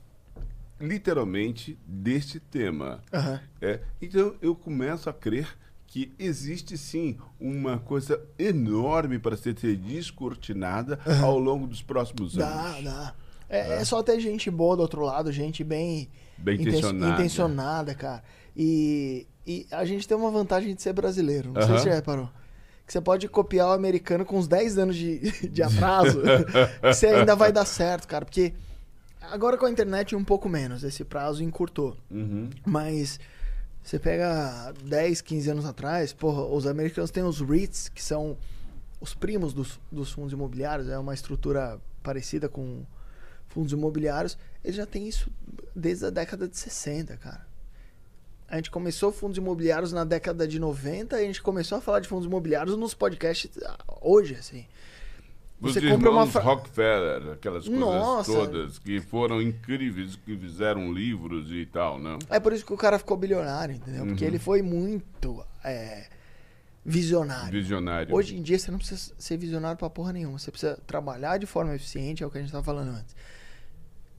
literalmente 0.78 1.78
deste 1.86 2.40
tema. 2.40 3.00
Aham. 3.12 3.40
É, 3.60 3.80
então 4.02 4.34
eu 4.42 4.54
começo 4.54 5.08
a 5.08 5.12
crer 5.14 5.48
que 5.90 6.12
existe 6.20 6.78
sim 6.78 7.18
uma 7.40 7.78
coisa 7.78 8.22
enorme 8.38 9.18
para 9.18 9.36
ser 9.36 9.52
descortinada 9.54 11.00
ao 11.20 11.36
longo 11.38 11.66
dos 11.66 11.82
próximos 11.82 12.34
Dá, 12.36 12.46
anos. 12.48 12.84
dá. 12.84 13.14
É, 13.48 13.74
é 13.80 13.84
só 13.84 14.00
ter 14.00 14.20
gente 14.20 14.48
boa 14.52 14.76
do 14.76 14.82
outro 14.82 15.02
lado, 15.02 15.32
gente 15.32 15.64
bem, 15.64 16.08
Bem 16.38 16.54
inten- 16.54 16.68
intencionada. 16.68 17.14
intencionada, 17.14 17.94
cara. 17.96 18.22
E, 18.56 19.26
e 19.44 19.66
a 19.72 19.84
gente 19.84 20.06
tem 20.06 20.16
uma 20.16 20.30
vantagem 20.30 20.72
de 20.76 20.80
ser 20.80 20.92
brasileiro. 20.92 21.52
Não 21.52 21.60
sei 21.60 21.70
Aham. 21.70 21.78
se 21.78 21.82
você 21.84 21.90
reparou. 21.94 22.30
Que 22.86 22.92
você 22.92 23.00
pode 23.00 23.26
copiar 23.28 23.68
o 23.70 23.72
americano 23.72 24.24
com 24.24 24.38
uns 24.38 24.46
10 24.46 24.78
anos 24.78 24.94
de, 24.94 25.18
de 25.50 25.60
atraso. 25.62 26.20
que 26.80 26.94
você 26.94 27.08
ainda 27.08 27.34
vai 27.34 27.50
dar 27.50 27.64
certo, 27.64 28.06
cara. 28.06 28.24
Porque 28.24 28.52
agora 29.20 29.56
com 29.56 29.66
a 29.66 29.70
internet 29.70 30.14
um 30.14 30.22
pouco 30.24 30.48
menos. 30.48 30.84
Esse 30.84 31.04
prazo 31.04 31.42
encurtou. 31.42 31.96
Uhum. 32.08 32.48
Mas 32.64 33.18
você 33.82 33.98
pega 33.98 34.72
10, 34.84 35.20
15 35.20 35.50
anos 35.50 35.64
atrás, 35.64 36.12
porra, 36.12 36.44
os 36.44 36.66
americanos 36.66 37.10
têm 37.10 37.22
os 37.22 37.40
REITs, 37.40 37.88
que 37.88 38.02
são 38.02 38.36
os 39.00 39.14
primos 39.14 39.52
dos, 39.52 39.80
dos 39.90 40.12
fundos 40.12 40.32
imobiliários, 40.32 40.88
é 40.88 40.98
uma 40.98 41.14
estrutura 41.14 41.80
parecida 42.02 42.48
com 42.48 42.84
fundos 43.48 43.72
imobiliários. 43.72 44.36
Eles 44.62 44.76
já 44.76 44.86
têm 44.86 45.08
isso 45.08 45.30
desde 45.74 46.06
a 46.06 46.10
década 46.10 46.46
de 46.46 46.56
60, 46.56 47.16
cara. 47.16 47.46
A 48.48 48.56
gente 48.56 48.70
começou 48.70 49.12
fundos 49.12 49.38
imobiliários 49.38 49.92
na 49.92 50.04
década 50.04 50.46
de 50.46 50.58
90 50.58 51.20
e 51.20 51.24
a 51.24 51.26
gente 51.26 51.40
começou 51.40 51.78
a 51.78 51.80
falar 51.80 52.00
de 52.00 52.08
fundos 52.08 52.26
imobiliários 52.26 52.76
nos 52.76 52.94
podcasts 52.94 53.50
ah, 53.64 53.78
hoje, 54.00 54.34
assim. 54.34 54.66
Os 55.60 55.74
Você 55.74 55.90
compra 55.90 56.10
uma 56.10 56.26
fra- 56.26 56.40
Rockefeller, 56.40 57.32
aquelas 57.34 57.64
coisas 57.66 57.80
Nossa. 57.80 58.32
todas 58.32 58.78
que 58.78 58.98
foram 59.00 59.42
incríveis, 59.42 60.16
que 60.16 60.34
fizeram 60.36 60.90
livros 60.92 61.50
e 61.52 61.66
tal, 61.66 61.98
né? 61.98 62.18
É 62.30 62.40
por 62.40 62.52
isso 62.54 62.64
que 62.64 62.72
o 62.72 62.76
cara 62.78 62.98
ficou 62.98 63.14
bilionário, 63.16 63.74
entendeu? 63.76 64.06
Porque 64.06 64.24
Uhum. 64.24 64.30
ele 64.30 64.38
foi 64.38 64.62
muito 64.62 65.44
é, 65.62 66.08
visionário. 66.84 67.52
Visionário. 67.52 68.14
Hoje 68.14 68.36
em 68.36 68.42
dia 68.42 68.58
você 68.58 68.70
não 68.70 68.78
precisa 68.78 69.12
ser 69.18 69.36
visionário 69.36 69.76
pra 69.76 69.90
porra 69.90 70.12
nenhuma. 70.14 70.38
Você 70.38 70.50
precisa 70.50 70.78
trabalhar 70.86 71.36
de 71.36 71.44
forma 71.46 71.74
eficiente, 71.74 72.22
é 72.22 72.26
o 72.26 72.30
que 72.30 72.38
a 72.38 72.40
gente 72.40 72.50
tava 72.52 72.64
falando 72.64 72.90
antes. 72.96 73.14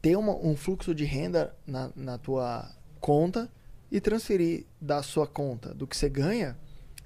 Ter 0.02 0.16
uma- 0.16 0.36
um 0.36 0.56
fluxo 0.56 0.94
de 0.94 1.06
renda 1.06 1.56
na, 1.66 1.90
na 1.96 2.18
tua 2.20 2.70
conta 3.00 3.50
e 3.92 4.00
transferir 4.00 4.66
da 4.80 5.02
sua 5.04 5.26
conta, 5.28 5.74
do 5.74 5.88
que 5.88 5.98
você 5.98 6.08
ganha, 6.10 6.56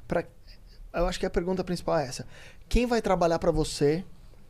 para 0.08 0.26
Eu 0.94 1.08
acho 1.08 1.20
que 1.20 1.26
a 1.26 1.30
pergunta 1.30 1.62
principal 1.62 1.98
é 2.00 2.06
essa. 2.08 2.26
Quem 2.70 2.86
vai 2.86 3.02
trabalhar 3.02 3.38
pra 3.38 3.52
você 3.52 4.06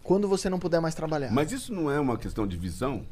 quando 0.05 0.27
você 0.27 0.49
não 0.49 0.59
puder 0.59 0.79
mais 0.79 0.93
trabalhar? 0.95 1.31
Mas 1.31 1.51
isso 1.51 1.73
não 1.73 1.89
é 1.91 1.99
uma 1.99 2.17
questão 2.17 2.45
de 2.47 2.55
visão? 2.55 3.05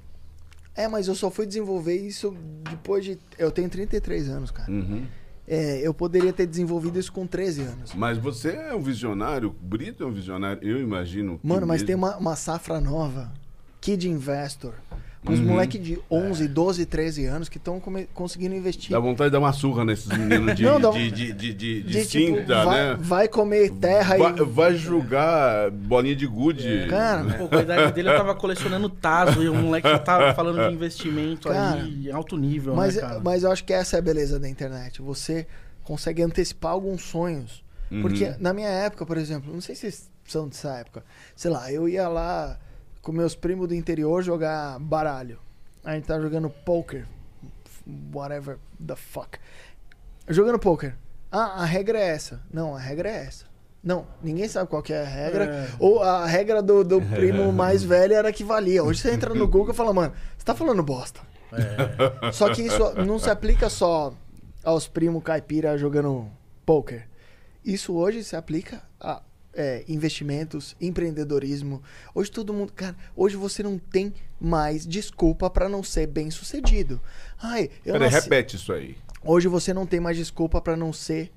É, 0.76 0.88
mas 0.88 1.08
eu 1.08 1.16
só 1.16 1.30
fui 1.30 1.46
desenvolver 1.46 1.96
isso 1.96 2.36
depois 2.70 3.04
de. 3.04 3.18
Eu 3.38 3.52
tenho 3.52 3.70
33 3.70 4.30
anos, 4.30 4.52
cara. 4.52 4.72
Uhum. 4.72 5.06
É, 5.48 5.80
eu 5.86 5.94
poderia 5.94 6.32
ter 6.32 6.48
desenvolvido 6.48 6.98
isso 6.98 7.12
com 7.12 7.28
13 7.28 7.62
anos. 7.62 7.94
Mas 7.94 8.18
você 8.18 8.52
é 8.52 8.74
um 8.74 8.82
visionário, 8.82 9.50
o 9.50 9.66
Brito 9.66 10.04
é 10.04 10.06
um 10.06 10.12
visionário, 10.12 10.64
eu 10.68 10.80
imagino. 10.80 11.40
Mano, 11.44 11.68
mas 11.68 11.82
mesmo- 11.82 11.88
tem 11.88 11.96
uma, 11.96 12.16
uma 12.18 12.36
safra 12.36 12.80
nova. 12.80 13.32
Kid 13.82 14.08
Investor. 14.10 14.74
Uns 15.26 15.40
Uhum. 15.40 15.46
moleque 15.46 15.78
de 15.80 15.98
11, 16.12 16.50
12, 16.50 16.86
13 16.86 17.26
anos 17.26 17.48
que 17.48 17.58
estão 17.58 17.82
conseguindo 18.14 18.54
investir. 18.56 18.92
Dá 18.92 19.00
vontade 19.00 19.30
de 19.30 19.32
dar 19.32 19.40
uma 19.40 19.54
surra 19.54 19.86
nesses 19.86 20.08
meninos 20.08 20.54
de, 20.56 20.64
Não, 20.68 20.82
dá- 20.82 20.90
de, 20.92 21.10
de, 21.10 21.32
de, 21.34 21.54
de- 21.54 21.54
de 21.54 21.84
De, 21.84 22.06
tipo, 22.06 22.36
cinta, 22.38 22.66
vai, 22.66 22.84
né? 22.90 22.98
vai 23.00 23.28
comer 23.30 23.70
terra 23.72 24.18
Vai, 24.18 24.34
e. 24.34 24.44
vai 24.44 24.76
jogar 24.76 25.72
bolinha 25.72 26.14
de 26.16 26.28
gude. 26.28 26.88
Cara, 26.90 27.24
Pô, 27.38 27.48
com 27.48 27.56
a 27.56 27.62
idade 27.62 27.94
dele 27.94 28.10
eu 28.10 28.18
tava 28.18 28.36
colecionando 28.36 28.90
taso 28.90 29.42
e 29.42 29.48
o 29.48 29.56
moleque 29.56 29.88
já 29.88 30.00
tava 30.00 30.34
falando 30.36 30.68
de 30.68 30.74
investimento 30.74 31.48
Cara, 31.48 31.82
aí 31.82 32.08
em 32.08 32.12
alto 32.12 32.36
nível, 32.36 32.76
Mas, 32.76 32.96
né, 32.96 33.02
cara? 33.02 33.22
mas 33.24 33.44
eu 33.44 33.52
acho 33.52 33.64
que 33.64 33.72
essa 33.72 33.96
é 33.96 34.00
a 34.00 34.02
beleza 34.02 34.38
da 34.38 34.50
internet. 34.50 35.02
Você 35.02 35.48
consegue 35.84 36.22
antecipar 36.22 36.74
alguns 36.74 37.02
sonhos. 37.02 37.64
Uhum. 37.90 38.02
Porque 38.02 38.34
na 38.40 38.54
minha 38.54 38.68
época, 38.70 39.06
por 39.06 39.18
exemplo, 39.18 39.54
não 39.54 39.62
sei 39.62 39.74
se 39.76 39.82
vocês 39.82 40.12
são 40.26 40.48
dessa 40.50 40.70
época. 40.80 41.04
Sei 41.36 41.50
lá, 41.50 41.72
eu 41.72 41.88
ia 41.88 42.08
lá 42.10 42.58
com 43.04 43.12
meus 43.12 43.36
primos 43.36 43.68
do 43.68 43.76
interior 43.76 44.24
jogar 44.24 44.80
baralho. 44.80 45.38
A 45.84 45.94
gente 45.94 46.06
tava 46.06 46.22
jogando 46.22 46.50
poker. 46.50 47.06
Whatever 48.14 48.58
the 48.84 48.96
fuck. 48.96 49.38
Jogando 50.30 50.58
poker. 50.58 50.96
Ah, 51.30 51.62
a 51.62 51.66
regra 51.66 52.00
é 52.00 52.08
essa. 52.08 52.42
Não, 52.52 52.74
a 52.74 52.80
regra 52.80 53.10
é 53.10 53.26
essa. 53.26 53.46
Não, 53.84 54.08
ninguém 54.24 54.48
sabe 54.48 54.70
qual 54.70 54.82
que 54.82 54.94
é 54.94 55.02
a 55.02 55.06
regra. 55.06 55.44
É. 55.44 55.70
Ou 55.78 56.02
a 56.02 56.26
regra 56.26 56.62
do, 56.62 56.86
do 56.86 57.02
primo 57.14 57.52
mais 57.52 57.84
velho 57.84 58.14
era 58.14 58.32
que 58.32 58.44
valia. 58.44 58.82
Hoje 58.82 59.02
você 59.02 59.12
entra 59.12 59.34
no 59.34 59.46
Google 59.46 59.74
e 59.74 59.76
fala, 59.76 59.94
mano, 59.94 60.14
você 60.38 60.46
tá 60.46 60.56
falando 60.56 60.82
bosta. 60.82 61.20
É. 61.52 62.32
Só 62.32 62.54
que 62.54 62.62
isso 62.62 62.94
não 63.06 63.20
se 63.20 63.30
aplica 63.30 63.70
só 63.70 64.14
aos 64.64 64.88
primos 64.88 65.22
caipira 65.22 65.78
jogando 65.78 66.30
poker. 66.66 67.06
Isso 67.66 67.94
hoje 67.94 68.24
se 68.24 68.38
aplica 68.38 68.82
é, 69.54 69.84
investimentos, 69.88 70.76
empreendedorismo. 70.82 71.82
Hoje 72.14 72.32
todo 72.32 72.54
mundo, 72.54 72.74
cara, 72.74 72.96
hoje 73.16 73.36
você 73.36 73.62
não 73.64 73.78
tem 73.78 74.14
mais 74.40 74.86
desculpa 74.86 75.50
pra 75.50 75.70
não 75.70 75.84
ser 75.84 76.08
bem 76.08 76.30
sucedido. 76.32 77.00
Ai, 77.42 77.70
eu 77.86 77.94
Peraí, 77.94 78.10
nasci- 78.12 78.24
repete 78.24 78.56
isso 78.56 78.74
aí. 78.74 78.98
Hoje 79.24 79.48
você 79.48 79.74
não 79.74 79.86
tem 79.86 80.00
mais 80.00 80.18
desculpa 80.18 80.62
pra 80.62 80.76
não 80.76 80.92
ser. 80.92 81.32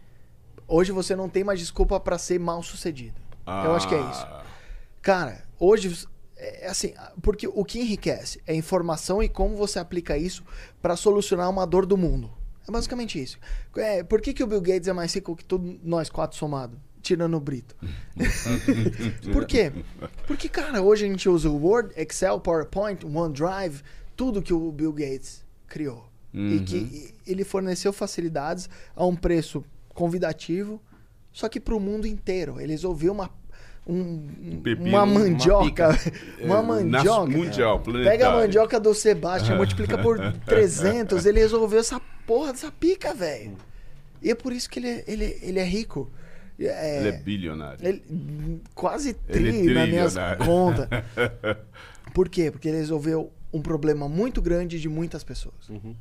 Hoje 0.67 0.91
você 0.93 1.15
não 1.15 1.29
tem 1.29 1.45
mais 1.45 1.61
desculpa 1.61 2.01
pra 2.01 2.19
ser 2.19 2.41
mal 2.41 2.63
sucedido. 2.63 3.15
Eu 3.47 3.75
acho 3.77 3.87
que 3.89 3.95
é 3.95 4.01
isso. 4.01 4.23
Ah, 4.27 4.45
Cara, 5.01 5.45
hoje 5.61 6.05
é 6.37 6.67
assim, 6.67 6.93
porque 7.23 7.47
o 7.47 7.65
que 7.65 7.79
enriquece 7.79 8.43
é 8.45 8.53
informação 8.55 9.23
e 9.23 9.29
como 9.29 9.55
você 9.57 9.79
aplica 9.79 10.19
isso 10.19 10.43
pra 10.83 10.97
solucionar 10.97 11.49
uma 11.49 11.65
dor 11.65 11.87
do 11.87 11.97
mundo. 11.97 12.29
É 12.67 12.73
basicamente 12.73 13.23
isso. 13.23 13.39
É, 13.77 14.03
por 14.03 14.21
que, 14.21 14.35
que 14.35 14.43
o 14.43 14.47
Bill 14.49 14.61
Gates 14.61 14.89
é 14.89 14.93
mais 14.93 15.15
rico 15.15 15.37
que 15.37 15.45
todos 15.45 15.77
nós 15.85 16.11
quatro 16.11 16.37
somados? 16.37 16.77
Tirando 17.07 17.37
o 17.37 17.41
Brito. 17.41 17.77
por 19.33 19.47
quê? 19.47 19.73
Porque, 20.27 20.49
cara, 20.49 20.83
hoje 20.83 21.05
a 21.05 21.09
gente 21.09 21.29
usa 21.29 21.49
o 21.49 21.57
Word, 21.57 21.93
Excel, 21.97 22.41
PowerPoint, 22.41 23.05
OneDrive, 23.07 23.81
tudo 24.17 24.43
que 24.43 24.53
o 24.53 24.73
Bill 24.73 24.93
Gates 24.93 25.45
criou. 25.69 26.09
E 26.35 26.39
Uhum. 26.59 26.65
que 26.65 27.15
ele 27.27 27.45
forneceu 27.45 27.93
facilidades 27.93 28.69
a 28.97 29.07
um 29.07 29.15
preço 29.15 29.65
convidativo, 29.95 30.83
só 31.33 31.49
que 31.49 31.61
para 31.61 31.75
o 31.77 31.81
mundo 31.81 32.07
inteiro. 32.09 32.61
Ele 32.61 32.73
resolveu 32.73 33.13
uma, 33.13 33.31
um- 33.87 34.61
pepino, 34.63 34.89
uma 34.89 35.05
uma 35.05 35.07
mandioca. 35.21 35.89
Uma, 36.43 36.59
É, 36.59 36.63
mandioca. 36.63 37.27
nas- 37.31 37.37
mundial, 37.39 37.81
Pega 37.81 38.29
a 38.29 38.33
mandioca 38.33 38.81
do 38.81 38.93
Sebastião, 38.95 39.57
multiplica 39.57 39.97
por 39.97 40.19
300, 40.45 41.25
ele 41.25 41.39
resolveu 41.39 41.79
essa 41.79 42.01
porra 42.27 42.53
dessa 42.53 42.71
pica, 42.73 43.15
velho. 43.15 43.57
E 44.21 44.31
é 44.31 44.35
por 44.35 44.53
isso 44.53 44.69
que 44.69 44.81
ele, 44.81 44.89
é- 44.89 45.05
ele, 45.07 45.39
ele 45.41 45.59
é 45.61 45.65
rico. 45.65 46.11
É, 46.59 46.99
Ele 47.01 47.09
é 47.09 47.13
bilionário. 47.13 47.87
ele- 47.87 48.63
quase 48.75 49.15
Ele 49.29 49.49
é 49.49 49.53
tri 49.53 49.75
nas 49.75 49.89
minhas 49.89 50.15
contas. 50.45 50.89
Por 52.15 52.29
quê? 52.29 52.51
Porque 52.51 52.69
ele 52.69 52.79
resolveu 52.79 53.31
um 53.53 53.61
problema 53.61 54.09
muito 54.09 54.41
grande 54.41 54.81
de 54.81 54.89
muitas 54.89 55.23
pessoas. 55.23 55.69
Uhum. 55.69 55.95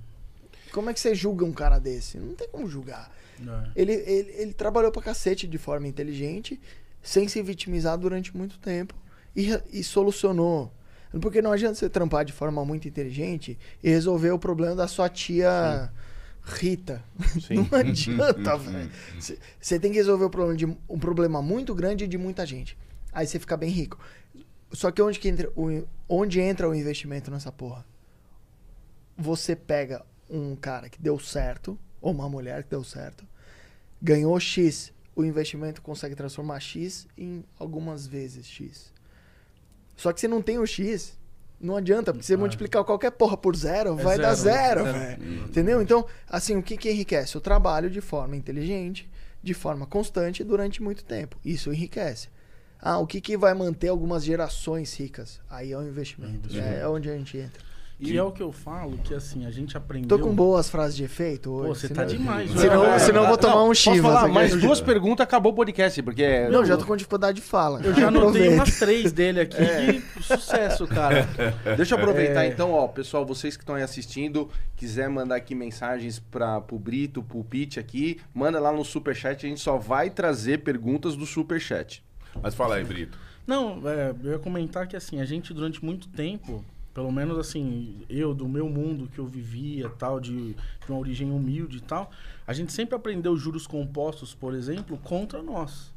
Como 0.72 0.90
é 0.90 0.94
que 0.94 0.99
você 0.99 1.14
julga 1.14 1.44
um 1.45 1.52
cara 1.52 1.77
desse? 1.80 2.18
Não 2.18 2.36
tem 2.36 2.48
como 2.49 2.69
julgar. 2.69 3.11
É. 3.45 3.69
Ele, 3.76 3.91
ele, 3.94 4.32
ele 4.38 4.53
trabalhou 4.53 4.91
pra 4.91 5.02
cacete 5.02 5.45
de 5.45 5.57
forma 5.57 5.88
inteligente, 5.88 6.60
sem 7.03 7.27
se 7.27 7.41
vitimizar 7.41 7.98
durante 7.98 8.36
muito 8.36 8.57
tempo 8.60 8.94
e, 9.36 9.49
e 9.73 9.84
solucionou. 9.84 10.72
Porque 11.22 11.41
não 11.41 11.52
adianta 11.52 11.76
você 11.76 11.90
trampar 11.90 12.26
de 12.26 12.34
forma 12.34 12.64
muito 12.65 12.88
inteligente 12.88 13.57
e 13.84 13.90
resolver 13.90 14.32
o 14.32 14.40
problema 14.40 14.76
da 14.76 14.88
sua 14.88 15.07
tia 15.10 15.91
Rita. 16.46 17.04
Sim. 17.42 17.56
Não 17.72 17.80
adianta, 17.80 18.56
velho. 18.58 18.92
Você- 19.20 19.40
Você 19.60 19.80
tem 19.80 19.92
que 19.92 19.98
resolver 19.98 20.26
o 20.26 20.30
problema 20.30 20.56
de 20.58 20.66
um 20.66 21.00
problema 21.00 21.42
muito 21.42 21.74
grande 21.74 22.08
de 22.08 22.18
muita 22.18 22.46
gente. 22.46 22.78
Aí 23.12 23.26
você 23.26 23.40
fica 23.40 23.58
bem 23.58 23.70
rico. 23.70 24.00
Só 24.72 24.92
que 24.92 25.02
onde, 25.02 25.20
que 25.20 25.28
entra, 25.28 25.50
o, 25.56 25.88
onde 26.08 26.40
entra 26.40 26.70
o 26.70 26.76
investimento 26.76 27.32
nessa 27.32 27.52
porra? 27.52 27.86
Você 29.18 29.56
pega 29.56 30.06
um 30.30 30.56
cara 30.56 30.90
que 30.90 31.02
deu 31.02 31.18
certo, 31.18 31.80
ou 32.02 32.12
uma 32.12 32.28
mulher 32.30 32.64
que 32.64 32.70
deu 32.70 32.84
certo, 32.84 33.26
ganhou 34.02 34.38
X, 34.40 34.92
o 35.16 35.24
investimento 35.24 35.82
consegue 35.82 36.14
transformar 36.16 36.60
X 36.60 37.08
em 37.18 37.44
algumas 37.58 38.06
vezes 38.06 38.46
X. 38.46 38.94
Só 39.96 40.12
que 40.12 40.20
se 40.20 40.28
não 40.28 40.42
tem 40.42 40.60
o 40.60 40.66
X, 40.68 41.18
não 41.60 41.76
adianta, 41.77 42.11
porque 42.11 42.26
você 42.26 42.34
Ah. 42.36 42.38
multiplicar 42.38 42.84
qualquer 42.84 43.11
porra 43.11 43.38
por 43.38 43.56
zero, 43.56 43.99
É 43.99 44.03
vai 44.03 44.18
dar 44.18 44.34
zero, 44.36 44.84
zero, 44.84 44.84
zero. 44.84 45.19
velho. 45.19 45.44
Entendeu? 45.45 45.82
Então, 45.82 46.06
assim, 46.30 46.56
o 46.57 46.64
que, 46.64 46.77
que 46.77 46.90
enriquece? 46.91 47.38
O 47.38 47.41
trabalho 47.41 47.90
de 47.90 48.02
forma 48.02 48.36
inteligente, 48.36 49.10
de 49.41 49.53
forma 49.53 49.86
constante 49.86 50.44
durante 50.44 50.82
muito 50.82 51.03
tempo. 51.03 51.38
Isso 51.45 51.72
enriquece. 51.72 52.30
Ah, 52.82 52.99
o 52.99 53.07
que, 53.07 53.19
que 53.22 53.38
vai 53.38 53.53
manter 53.53 53.88
algumas 53.88 54.23
gerações 54.23 54.94
ricas? 54.99 55.40
Aí 55.49 55.72
é 55.72 55.77
o 55.77 55.82
investimento. 55.88 56.34
Investimento. 56.36 56.76
É 56.76 56.88
onde 56.88 57.10
a 57.10 57.18
gente 57.18 57.38
entra. 57.38 57.64
E 57.98 58.18
é 58.18 58.22
o 58.22 58.30
que 58.30 58.44
eu 58.44 58.52
falo, 58.52 58.98
que 58.98 59.14
assim, 59.14 59.46
a 59.46 59.52
gente 59.52 59.78
aprendeu. 59.78 60.10
Tô 60.18 60.22
com 60.22 60.36
boas 60.36 60.70
frases 60.70 60.98
de 60.98 61.04
efeito 61.06 61.50
hoje. 61.50 61.68
Pô, 61.70 61.76
você 61.76 61.88
senão- 61.88 62.04
tá 62.04 62.10
demais, 62.12 62.50
velho. 62.52 62.60
Senão, 62.60 62.86
É. 62.86 63.00
senão 63.00 63.22
eu 63.24 63.28
vou 63.30 63.38
tomar 63.38 63.56
Não, 63.56 63.64
um 63.64 63.68
posso 63.70 63.82
chivas. 63.82 64.02
falar? 64.02 64.24
aqui. 64.26 64.32
Mais 64.34 64.56
duas 64.60 64.82
perguntas, 64.82 65.24
acabou 65.24 65.54
o 65.54 65.56
podcast, 65.56 66.04
porque... 66.04 66.48
Não, 66.50 66.66
já 66.66 66.76
tô 66.76 66.86
com 66.86 66.96
dificuldade 66.98 67.38
de 67.38 67.42
fala. 67.42 67.80
Eu 67.82 67.94
já 67.94 68.10
anotei 68.10 68.50
umas 68.50 68.78
três 68.78 69.14
dele 69.14 69.40
aqui. 69.40 69.56
que 70.14 70.24
sucesso, 70.24 70.86
cara. 70.88 71.26
Deixa 71.78 71.96
eu 71.96 72.00
aproveitar 72.00 72.44
É. 72.44 72.48
então, 72.50 72.72
ó, 72.74 72.86
pessoal, 72.90 73.26
vocês 73.26 73.56
que 73.56 73.64
estão 73.64 73.76
aí 73.76 73.84
assistindo, 73.84 74.50
quiser 74.76 75.10
mandar 75.10 75.36
aqui 75.38 75.56
mensagens 75.56 76.20
para 76.20 76.60
pro 76.60 76.78
Brito, 76.78 77.24
pro 77.24 77.44
Pete 77.46 77.80
aqui, 77.80 78.20
manda 78.34 78.60
lá 78.60 78.74
no 78.74 78.84
Superchat, 78.84 79.46
a 79.46 79.50
gente 79.50 79.62
só 79.62 79.78
vai 79.78 80.10
trazer 80.10 80.60
perguntas 80.60 81.16
do 81.16 81.26
Superchat. 81.26 82.04
Mas 82.44 82.54
fala 82.54 82.76
aí, 82.76 82.84
Brito. 82.84 83.18
Não, 83.48 83.80
é, 83.88 84.14
eu 84.24 84.32
ia 84.34 84.40
comentar 84.40 84.86
que 84.86 84.98
assim, 84.98 85.22
a 85.22 85.26
gente 85.26 85.54
durante 85.54 85.84
muito 85.86 86.08
tempo, 86.10 86.66
pelo 86.96 87.12
menos 87.12 87.38
assim, 87.38 87.98
eu 88.10 88.34
do 88.34 88.48
meu 88.48 88.70
mundo 88.70 89.10
que 89.14 89.20
eu 89.20 89.28
vivia, 89.28 89.90
tal, 89.90 90.18
de, 90.18 90.54
de 90.54 90.58
uma 90.88 90.98
origem 90.98 91.30
humilde 91.30 91.80
e 91.80 91.82
tal, 91.82 92.10
a 92.48 92.54
gente 92.54 92.72
sempre 92.72 92.96
aprendeu 92.96 93.36
juros 93.36 93.68
compostos, 93.68 94.34
por 94.34 94.56
exemplo, 94.56 94.98
contra 95.04 95.44
nós. 95.44 95.94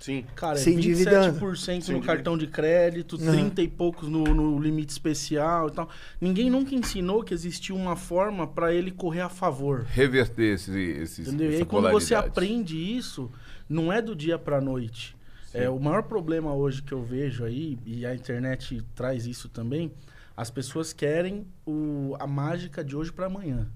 Sim. 0.00 0.24
Cara, 0.34 0.58
é 0.58 0.68
endividando. 0.70 1.38
27% 1.38 1.82
Se 1.82 1.92
no 1.92 2.02
cartão 2.02 2.36
de 2.36 2.48
crédito, 2.48 3.16
Uhum. 3.16 3.30
30 3.30 3.62
e 3.62 3.68
poucos 3.68 4.08
no, 4.08 4.24
no 4.24 4.58
limite 4.58 4.90
especial 4.90 5.68
e 5.68 5.72
tal. 5.72 5.88
Ninguém 6.20 6.50
nunca 6.50 6.74
ensinou 6.74 7.22
que 7.22 7.32
existia 7.32 7.74
uma 7.74 7.94
forma 7.94 8.44
para 8.44 8.74
ele 8.74 8.90
correr 8.90 9.20
a 9.20 9.28
favor. 9.28 9.86
Reverter 9.92 10.54
esse, 10.54 10.72
esses, 10.72 11.28
Entendeu? 11.28 11.52
E 11.52 11.56
aí 11.56 11.64
quando 11.64 11.92
você 11.92 12.14
aprende 12.14 12.76
isso, 12.76 13.30
não 13.68 13.92
é 13.92 14.02
do 14.02 14.16
dia 14.16 14.36
pra 14.36 14.60
noite. 14.60 15.14
É, 15.54 15.68
o 15.68 15.78
maior 15.78 16.02
problema 16.02 16.52
hoje 16.54 16.82
que 16.82 16.92
eu 16.92 17.02
vejo 17.02 17.44
aí, 17.44 17.78
e 17.84 18.06
a 18.06 18.14
internet 18.14 18.82
traz 18.94 19.26
isso 19.26 19.48
também, 19.48 19.92
as 20.40 20.48
pessoas 20.50 20.94
querem 20.94 21.46
o, 21.66 22.16
a 22.18 22.26
mágica 22.26 22.82
de 22.82 22.96
hoje 22.96 23.12
pra 23.12 23.26
amanhã. 23.26 23.68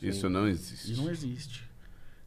Isso 0.00 0.30
não 0.30 0.46
existe. 0.46 0.92
E 0.92 0.96
não 0.96 1.10
existe. 1.10 1.68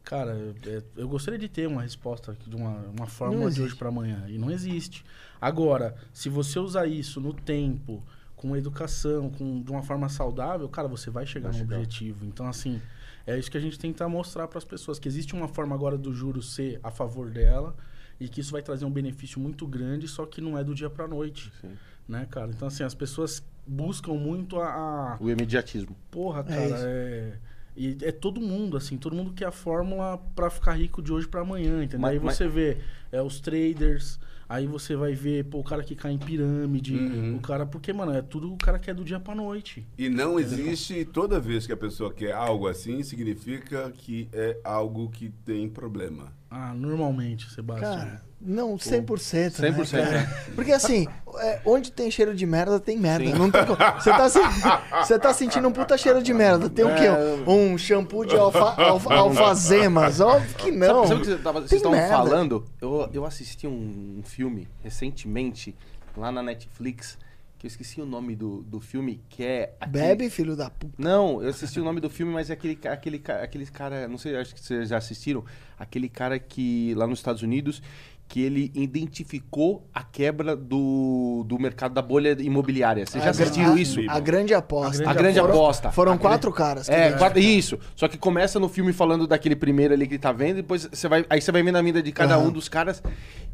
Cara, 0.04 0.54
é, 0.66 0.82
eu 0.98 1.08
gostaria 1.08 1.38
de 1.38 1.48
ter 1.48 1.66
uma 1.66 1.80
resposta 1.80 2.32
aqui 2.32 2.50
de 2.50 2.54
uma, 2.56 2.76
uma 2.94 3.06
fórmula 3.06 3.50
de 3.50 3.62
hoje 3.62 3.74
pra 3.74 3.88
amanhã. 3.88 4.26
E 4.28 4.36
não 4.36 4.50
existe. 4.50 5.02
Agora, 5.40 5.94
se 6.12 6.28
você 6.28 6.58
usar 6.58 6.86
isso 6.86 7.22
no 7.22 7.32
tempo, 7.32 8.02
com 8.36 8.54
educação, 8.54 9.30
com, 9.30 9.62
de 9.62 9.70
uma 9.70 9.82
forma 9.82 10.10
saudável, 10.10 10.68
cara, 10.68 10.86
você 10.86 11.08
vai 11.08 11.24
chegar 11.24 11.48
Vai 11.48 11.60
no 11.60 11.64
chegar. 11.66 11.76
objetivo. 11.76 12.26
Então, 12.26 12.46
assim, 12.46 12.82
é 13.26 13.38
isso 13.38 13.50
que 13.50 13.56
a 13.56 13.60
gente 13.62 13.78
tenta 13.78 14.06
mostrar 14.06 14.46
para 14.46 14.58
as 14.58 14.64
pessoas. 14.66 14.98
Que 14.98 15.08
existe 15.08 15.32
uma 15.34 15.48
forma 15.48 15.74
agora 15.74 15.96
do 15.96 16.12
juro 16.12 16.42
ser 16.42 16.78
a 16.82 16.90
favor 16.90 17.30
dela 17.30 17.74
e 18.20 18.28
que 18.28 18.42
isso 18.42 18.52
vai 18.52 18.60
trazer 18.60 18.84
um 18.84 18.90
benefício 18.90 19.40
muito 19.40 19.66
grande, 19.66 20.06
só 20.06 20.26
que 20.26 20.42
não 20.42 20.58
é 20.58 20.62
do 20.62 20.74
dia 20.74 20.90
pra 20.90 21.08
noite. 21.08 21.50
Sim. 21.62 21.72
Né, 22.06 22.26
cara? 22.30 22.50
Então, 22.50 22.68
assim, 22.68 22.82
as 22.82 22.94
pessoas 22.94 23.42
buscam 23.66 24.14
muito 24.14 24.58
a- 24.60 24.68
a, 24.72 25.16
O 25.20 25.30
imediatismo. 25.30 25.96
Porra, 26.10 26.40
É 26.40 26.68
cara, 26.68 26.80
é. 26.86 27.32
E 27.76 27.96
é 28.02 28.12
todo 28.12 28.40
mundo, 28.40 28.76
assim, 28.76 28.96
todo 28.96 29.16
mundo 29.16 29.32
quer 29.32 29.46
a 29.46 29.50
fórmula 29.50 30.16
pra 30.36 30.48
ficar 30.48 30.74
rico 30.74 31.02
de 31.02 31.12
hoje 31.12 31.26
pra 31.26 31.40
amanhã, 31.40 31.78
entendeu? 31.82 32.00
Mas- 32.00 32.12
aí 32.12 32.20
mas- 32.20 32.36
você 32.36 32.46
vê 32.46 32.76
é, 33.10 33.20
os 33.20 33.40
traders, 33.40 34.20
aí 34.48 34.64
você 34.66 34.94
vai 34.94 35.12
ver, 35.14 35.44
pô, 35.46 35.58
o 35.58 35.64
cara 35.64 35.82
que 35.82 35.96
cai 35.96 36.12
em 36.12 36.18
pirâmide, 36.18 36.94
Uhum. 36.96 37.36
o 37.36 37.40
cara. 37.40 37.66
Porque, 37.66 37.92
mano, 37.92 38.12
é 38.14 38.22
tudo 38.22 38.52
o 38.52 38.56
cara 38.56 38.78
quer 38.78 38.94
do 38.94 39.02
dia 39.04 39.18
pra 39.18 39.34
noite. 39.34 39.84
E 39.98 40.08
não 40.08 40.38
existe, 40.38 41.04
toda 41.04 41.40
vez 41.40 41.66
que 41.66 41.72
a 41.72 41.76
pessoa 41.76 42.12
quer 42.12 42.30
algo 42.32 42.68
assim, 42.68 43.02
significa 43.02 43.90
que 43.90 44.28
é 44.32 44.56
algo 44.62 45.08
que 45.10 45.30
tem 45.44 45.68
problema. 45.68 46.32
Ah, 46.48 46.72
normalmente, 46.74 47.50
Sebastião. 47.50 47.92
Cara, 47.96 48.22
não, 48.44 48.76
100%. 48.76 49.52
100%, 49.52 49.92
Né, 49.92 50.04
cara? 50.04 50.52
Porque 50.54 50.72
assim, 50.72 51.06
é, 51.38 51.60
onde 51.64 51.90
tem 51.90 52.10
cheiro 52.10 52.34
de 52.34 52.44
merda, 52.46 52.78
tem 52.78 52.98
merda. 52.98 53.24
Sim. 53.26 53.32
Não 53.32 53.50
tem. 53.50 53.62
Você 53.64 54.10
tá, 54.10 54.28
se- 54.28 54.38
você 55.04 55.18
tá 55.18 55.32
sentindo 55.34 55.66
um 55.66 55.72
puta 55.72 55.96
cheiro 55.98 56.22
de 56.22 56.32
merda. 56.34 56.68
Tem 56.70 56.84
o 56.84 56.94
quê? 56.94 57.08
Um 57.50 57.76
shampoo 57.78 58.24
de 58.24 58.36
alfa, 58.36 58.80
alfa, 58.82 59.14
alfazemas? 59.14 60.20
Óbvio 60.20 60.54
que 60.56 60.70
não. 60.70 61.06
Sabe, 61.06 61.08
sabe 61.08 61.14
o 61.14 61.20
que 61.20 61.26
você 61.26 61.38
tava- 61.42 61.60
vocês 61.60 61.72
estavam 61.72 61.98
merda. 61.98 62.16
falando? 62.16 62.64
Eu, 62.80 63.08
eu 63.12 63.24
assisti 63.24 63.66
um, 63.66 64.16
um 64.18 64.22
filme 64.22 64.68
recentemente 64.82 65.74
lá 66.16 66.30
na 66.30 66.42
Netflix, 66.42 67.18
que 67.58 67.66
eu 67.66 67.68
esqueci 67.68 68.00
o 68.00 68.06
nome 68.06 68.36
do, 68.36 68.62
do 68.62 68.80
filme, 68.80 69.20
que 69.28 69.42
é. 69.44 69.74
aquele- 69.80 70.04
Bebe, 70.06 70.30
filho 70.30 70.54
da 70.54 70.70
puta. 70.70 70.92
Não, 70.98 71.42
eu 71.42 71.48
assisti 71.48 71.80
o 71.80 71.84
nome 71.84 72.00
do 72.00 72.08
filme, 72.10 72.32
mas 72.32 72.50
é 72.50 72.52
aquele, 72.52 72.78
aquele, 72.86 73.22
aquele 73.42 73.66
cara, 73.66 74.06
não 74.06 74.18
sei, 74.18 74.36
acho 74.36 74.54
que 74.54 74.60
vocês 74.60 74.88
já 74.88 74.98
assistiram, 74.98 75.44
aquele 75.78 76.08
cara 76.08 76.38
que 76.38 76.94
lá 76.94 77.06
nos 77.06 77.18
Estados 77.18 77.42
Unidos 77.42 77.82
que 78.26 78.40
ele 78.40 78.72
identificou 78.74 79.86
a 79.94 80.02
quebra 80.02 80.56
do, 80.56 81.44
do 81.46 81.58
mercado 81.58 81.92
da 81.94 82.02
bolha 82.02 82.36
imobiliária. 82.40 83.06
Você 83.06 83.18
já 83.20 83.26
A 83.26 83.30
assistiu 83.30 83.64
gra- 83.72 83.80
isso? 83.80 84.00
A 84.08 84.18
grande 84.18 84.54
aposta. 84.54 85.08
A 85.08 85.14
grande 85.14 85.38
Foram- 85.38 85.54
aposta. 85.54 85.92
Foram 85.92 86.18
quatro 86.18 86.50
caras. 86.52 86.88
É, 86.88 87.12
quatro- 87.12 87.38
isso. 87.38 87.78
Só 87.94 88.08
que 88.08 88.16
começa 88.18 88.58
no 88.58 88.68
filme 88.68 88.92
falando 88.92 89.26
daquele 89.26 89.54
primeiro 89.54 89.94
ali 89.94 90.06
que 90.06 90.14
ele 90.14 90.18
tá 90.18 90.32
vendo, 90.32 90.56
depois 90.56 90.88
você 90.90 91.06
vai, 91.06 91.24
aí 91.28 91.40
você 91.40 91.52
vai 91.52 91.62
vendo 91.62 91.76
a 91.76 91.82
vida 91.82 92.02
de 92.02 92.10
cada 92.12 92.34
Aham. 92.36 92.48
um 92.48 92.50
dos 92.50 92.68
caras. 92.68 93.02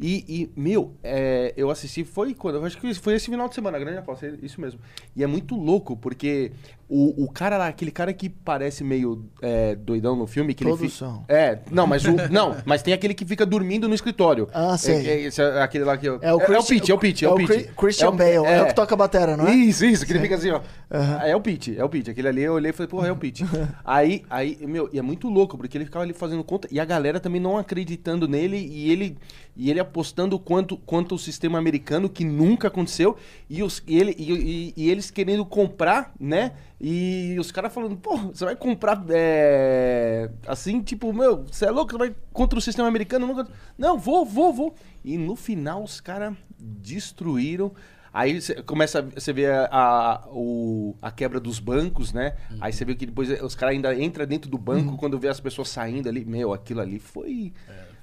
E, 0.01 0.25
e, 0.29 0.51
meu, 0.59 0.95
é, 1.03 1.53
eu 1.57 1.69
assisti, 1.69 2.05
foi 2.05 2.33
quando? 2.33 2.55
Eu 2.57 2.65
acho 2.65 2.79
que 2.79 2.95
foi 2.95 3.15
esse 3.17 3.27
final 3.27 3.49
de 3.49 3.55
semana, 3.55 3.77
a 3.77 3.81
grande 3.81 3.99
aposta, 3.99 4.27
é 4.27 4.35
isso 4.43 4.61
mesmo. 4.61 4.81
E 5.15 5.23
é 5.23 5.27
muito 5.27 5.55
louco, 5.57 5.95
porque 5.97 6.53
o, 6.91 7.25
o 7.25 7.31
cara 7.31 7.57
lá, 7.57 7.69
aquele 7.69 7.91
cara 7.93 8.13
que 8.13 8.29
parece 8.29 8.83
meio 8.83 9.25
é, 9.41 9.77
doidão 9.77 10.17
no 10.17 10.27
filme, 10.27 10.53
que 10.55 10.65
Todos 10.65 10.81
ele 10.81 10.89
fi- 10.91 10.97
são. 10.97 11.25
É, 11.29 11.59
não, 11.71 11.87
mas 11.87 12.05
o, 12.05 12.13
não, 12.31 12.57
mas 12.65 12.83
tem 12.83 12.93
aquele 12.93 13.15
que 13.15 13.25
fica 13.25 13.47
dormindo 13.47 13.89
no 13.89 13.95
escritório. 13.95 14.49
Ah, 14.53 14.77
sei. 14.77 14.97
É, 14.97 15.11
é, 15.11 15.21
esse 15.23 15.41
é 15.41 15.63
aquele 15.63 15.85
lá 15.85 15.97
que 15.97 16.07
eu, 16.07 16.19
É 16.21 16.35
o, 16.35 16.41
é, 16.41 16.45
Christian- 16.45 16.65
o 16.65 16.67
Pete, 16.67 16.91
é 16.91 16.95
o 16.95 16.99
Pete, 16.99 17.25
é 17.25 17.29
o 17.29 17.35
Pete. 17.37 17.73
Christian 17.77 18.07
É 18.07 18.09
o- 18.09 18.13
Bale, 18.13 18.31
é. 18.31 18.53
é. 18.59 18.63
o 18.63 18.67
que 18.67 18.75
toca 18.75 18.95
a 18.95 18.99
batera, 18.99 19.37
não 19.37 19.47
é? 19.47 19.55
Isso, 19.55 19.85
isso, 19.85 20.05
que 20.05 20.13
ele 20.13 20.21
fica 20.21 20.35
assim, 20.35 20.51
ó. 20.51 20.61
Aham. 20.91 21.21
É 21.23 21.37
o 21.37 21.41
Pete, 21.41 21.77
é 21.79 21.85
o 21.85 21.89
Pete. 21.89 22.11
Aquele 22.11 22.27
ali 22.29 22.43
eu 22.43 22.55
olhei 22.55 22.71
e 22.71 22.73
falei, 22.73 22.89
porra, 22.89 23.07
é 23.09 23.13
o 23.13 23.17
Pete. 23.17 23.45
aí, 23.85 24.25
aí, 24.29 24.59
meu, 24.67 24.91
e 24.93 24.99
é 24.99 25.03
muito 25.03 25.29
louco, 25.29 25.57
porque 25.57 25.79
ele 25.79 25.85
ficava 25.85 26.05
ali 26.05 26.13
fazendo 26.13 26.43
conta 26.43 26.67
e 26.71 26.81
a 26.81 26.85
galera 26.85 27.21
também 27.21 27.41
não 27.41 27.57
acreditando 27.57 28.27
nele 28.27 28.57
e 28.57 28.91
ele, 28.91 29.17
e 29.57 29.71
ele 29.71 29.79
apostando 29.79 30.39
quanto, 30.39 30.77
quanto 30.77 31.15
o 31.15 31.19
sistema 31.19 31.57
americano, 31.59 32.09
que 32.09 32.25
nunca 32.25 32.67
aconteceu, 32.69 33.17
e, 33.49 33.63
os, 33.63 33.83
e, 33.87 33.97
ele, 33.99 34.15
e, 34.19 34.33
e- 34.33 34.73
e 34.77 34.91
eles 34.91 35.11
querendo 35.11 35.45
comprar, 35.47 36.13
né? 36.19 36.53
E 36.81 37.37
os 37.39 37.53
caras 37.53 37.73
falando, 37.75 37.95
pô, 37.97 38.17
você 38.17 38.45
vai 38.45 38.57
comprar 38.57 39.05
é, 39.11 40.31
assim, 40.47 40.81
tipo, 40.81 41.13
meu, 41.13 41.45
você 41.45 41.67
é 41.67 41.71
louco, 41.71 41.93
você 41.93 41.99
vai 41.99 42.15
contra 42.33 42.59
o 42.59 42.63
sistema 42.63 42.89
americano? 42.89 43.27
Nunca... 43.27 43.47
Não, 43.77 43.99
vou, 43.99 44.25
vou, 44.25 44.51
vou. 44.53 44.75
E 45.05 45.19
no 45.19 45.37
final 45.37 45.83
os 45.85 46.01
caras 46.01 46.35
destruíram. 46.59 47.73
Aí 48.13 48.41
você 48.41 48.61
começa, 48.63 49.03
você 49.03 49.33
vê 49.33 49.47
a, 49.47 49.69
a, 49.71 50.29
o- 50.33 50.97
a 51.01 51.11
quebra 51.13 51.39
dos 51.39 51.61
bancos, 51.61 52.13
né? 52.13 52.35
Aí 52.61 52.73
você 52.73 52.85
vê 52.85 52.95
que 52.95 53.07
depois 53.07 53.29
os 53.43 53.55
caras 53.55 53.75
ainda 53.75 53.95
entram 53.95 54.27
dentro 54.27 54.51
do 54.51 54.59
banco 54.59 54.97
quando 54.97 55.19
vê 55.19 55.29
as 55.29 55.39
pessoas 55.39 55.69
saindo 55.69 56.09
ali. 56.09 56.25
Meu, 56.25 56.53
aquilo 56.53 56.81
ali 56.81 56.99
foi. 56.99 57.53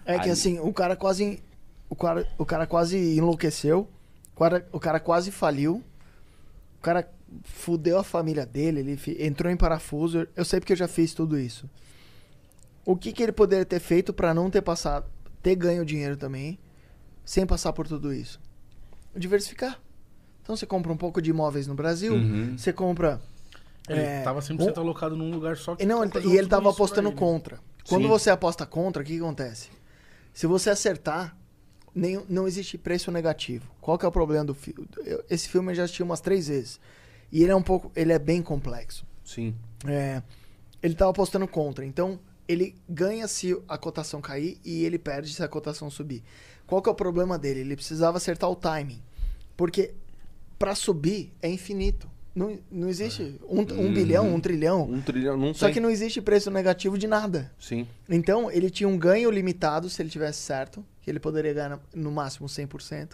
É 0.06 0.18
que 0.20 0.26
Aí- 0.26 0.32
assim, 0.32 0.60
o 0.60 0.72
cara 0.72 0.96
quase. 0.96 1.42
O 1.90 1.96
cara, 1.96 2.26
o 2.38 2.46
cara 2.46 2.66
quase 2.68 2.98
enlouqueceu. 3.18 3.88
O 4.36 4.40
cara, 4.40 4.68
o 4.72 4.80
cara 4.80 5.00
quase 5.00 5.30
faliu. 5.32 5.84
O 6.78 6.82
cara 6.82 7.10
fudeu 7.44 7.98
a 7.98 8.04
família 8.04 8.46
dele. 8.46 8.80
Ele 8.82 9.00
entrou 9.26 9.52
em 9.52 9.58
parafuso. 9.58 10.28
Eu 10.36 10.46
sei 10.46 10.60
porque 10.60 10.74
eu 10.74 10.78
já 10.78 10.88
fiz 10.88 11.14
tudo 11.14 11.40
isso. 11.40 11.70
O 12.86 12.96
que, 12.96 13.12
que 13.12 13.22
ele 13.22 13.32
poderia 13.32 13.66
ter 13.66 13.80
feito 13.80 14.14
pra 14.14 14.34
não 14.34 14.50
ter 14.50 14.62
passado. 14.62 15.06
Ter 15.44 15.56
ganho 15.56 15.86
dinheiro 15.86 16.16
também. 16.18 16.58
Sem 17.26 17.46
passar 17.46 17.74
por 17.74 17.88
tudo 17.88 18.14
isso? 18.14 18.40
Diversificar. 19.16 19.80
Então 20.42 20.56
você 20.56 20.66
compra 20.66 20.92
um 20.92 20.98
pouco 20.98 21.22
de 21.22 21.30
imóveis 21.30 21.68
no 21.68 21.76
Brasil. 21.76 22.14
Uhum. 22.14 22.58
Você 22.58 22.72
compra. 22.72 23.20
Ele 23.90 24.00
é, 24.00 24.22
tava 24.22 24.40
100% 24.42 24.78
alocado 24.78 25.16
num 25.16 25.32
lugar 25.32 25.56
só 25.58 25.76
que 25.76 25.84
e 25.84 25.86
não, 25.86 26.04
ele- 26.04 26.12
ficou 26.12 26.32
e 26.32 26.38
ele 26.38 26.48
tava 26.48 26.70
apostando 26.70 27.10
ele. 27.10 27.16
contra. 27.18 27.60
Quando 27.88 28.04
Sim. 28.04 28.10
você 28.10 28.30
aposta 28.30 28.66
contra, 28.66 29.02
o 29.02 29.06
que, 29.06 29.14
que 29.14 29.20
acontece? 29.20 29.70
Se 30.34 30.46
você 30.46 30.70
acertar, 30.70 31.36
nem, 31.96 32.22
não 32.30 32.48
existe 32.48 32.78
preço 32.78 33.12
negativo. 33.12 33.66
Qual 33.80 33.98
que 33.98 34.06
é 34.06 34.08
o 34.08 34.12
problema 34.12 34.44
do 34.46 34.54
filme? 34.54 34.88
Esse 35.30 35.48
filme 35.48 35.72
eu 35.72 35.76
já 35.76 35.84
assisti 35.84 36.04
umas 36.04 36.20
três 36.22 36.48
vezes. 36.50 36.80
E 37.32 37.44
ele 37.44 37.52
é 37.52 37.56
um 37.56 37.62
pouco. 37.62 37.92
Ele 37.96 38.14
é 38.14 38.20
bem 38.20 38.42
complexo. 38.42 39.06
Sim. 39.24 39.56
É, 39.86 40.22
ele 40.82 40.96
tava 40.96 41.12
apostando 41.12 41.48
contra. 41.48 41.86
Então, 41.86 42.20
ele 42.48 42.76
ganha 42.88 43.28
se 43.28 43.58
a 43.68 43.78
cotação 43.78 44.22
cair 44.22 44.58
e 44.64 44.84
ele 44.84 44.98
perde 44.98 45.34
se 45.34 45.44
a 45.44 45.48
cotação 45.48 45.90
subir. 45.90 46.24
Qual 46.66 46.82
que 46.82 46.90
é 46.90 46.92
o 46.92 46.96
problema 46.96 47.38
dele? 47.38 47.62
Ele 47.62 47.76
precisava 47.76 48.18
acertar 48.18 48.50
o 48.50 48.56
timing. 48.56 49.02
Porque 49.56 49.94
para 50.58 50.76
subir 50.76 51.34
é 51.42 51.50
infinito. 51.50 52.10
Não, 52.34 52.60
não 52.72 52.88
existe 52.88 53.36
um, 53.50 53.62
um 53.62 53.92
bilhão, 53.92 54.34
um 54.34 54.40
trilhão. 54.40 54.84
Um 54.84 55.02
trilhão, 55.02 55.36
não 55.36 55.56
Só 55.56 55.66
tem. 55.66 55.74
que 55.74 55.80
não 55.80 55.90
existe 55.90 56.22
preço 56.22 56.52
negativo 56.52 56.96
de 56.96 57.08
nada. 57.08 57.52
Sim. 57.60 57.88
Então, 58.08 58.52
ele 58.52 58.70
tinha 58.70 58.88
um 58.88 58.96
ganho 58.96 59.32
limitado 59.32 59.90
se 59.90 60.00
ele 60.04 60.10
tivesse 60.10 60.40
certo, 60.40 60.86
que 61.02 61.10
ele 61.10 61.20
poderia 61.20 61.52
ganhar 61.52 61.80
no 61.96 62.12
máximo 62.12 62.48
100%. 62.48 63.14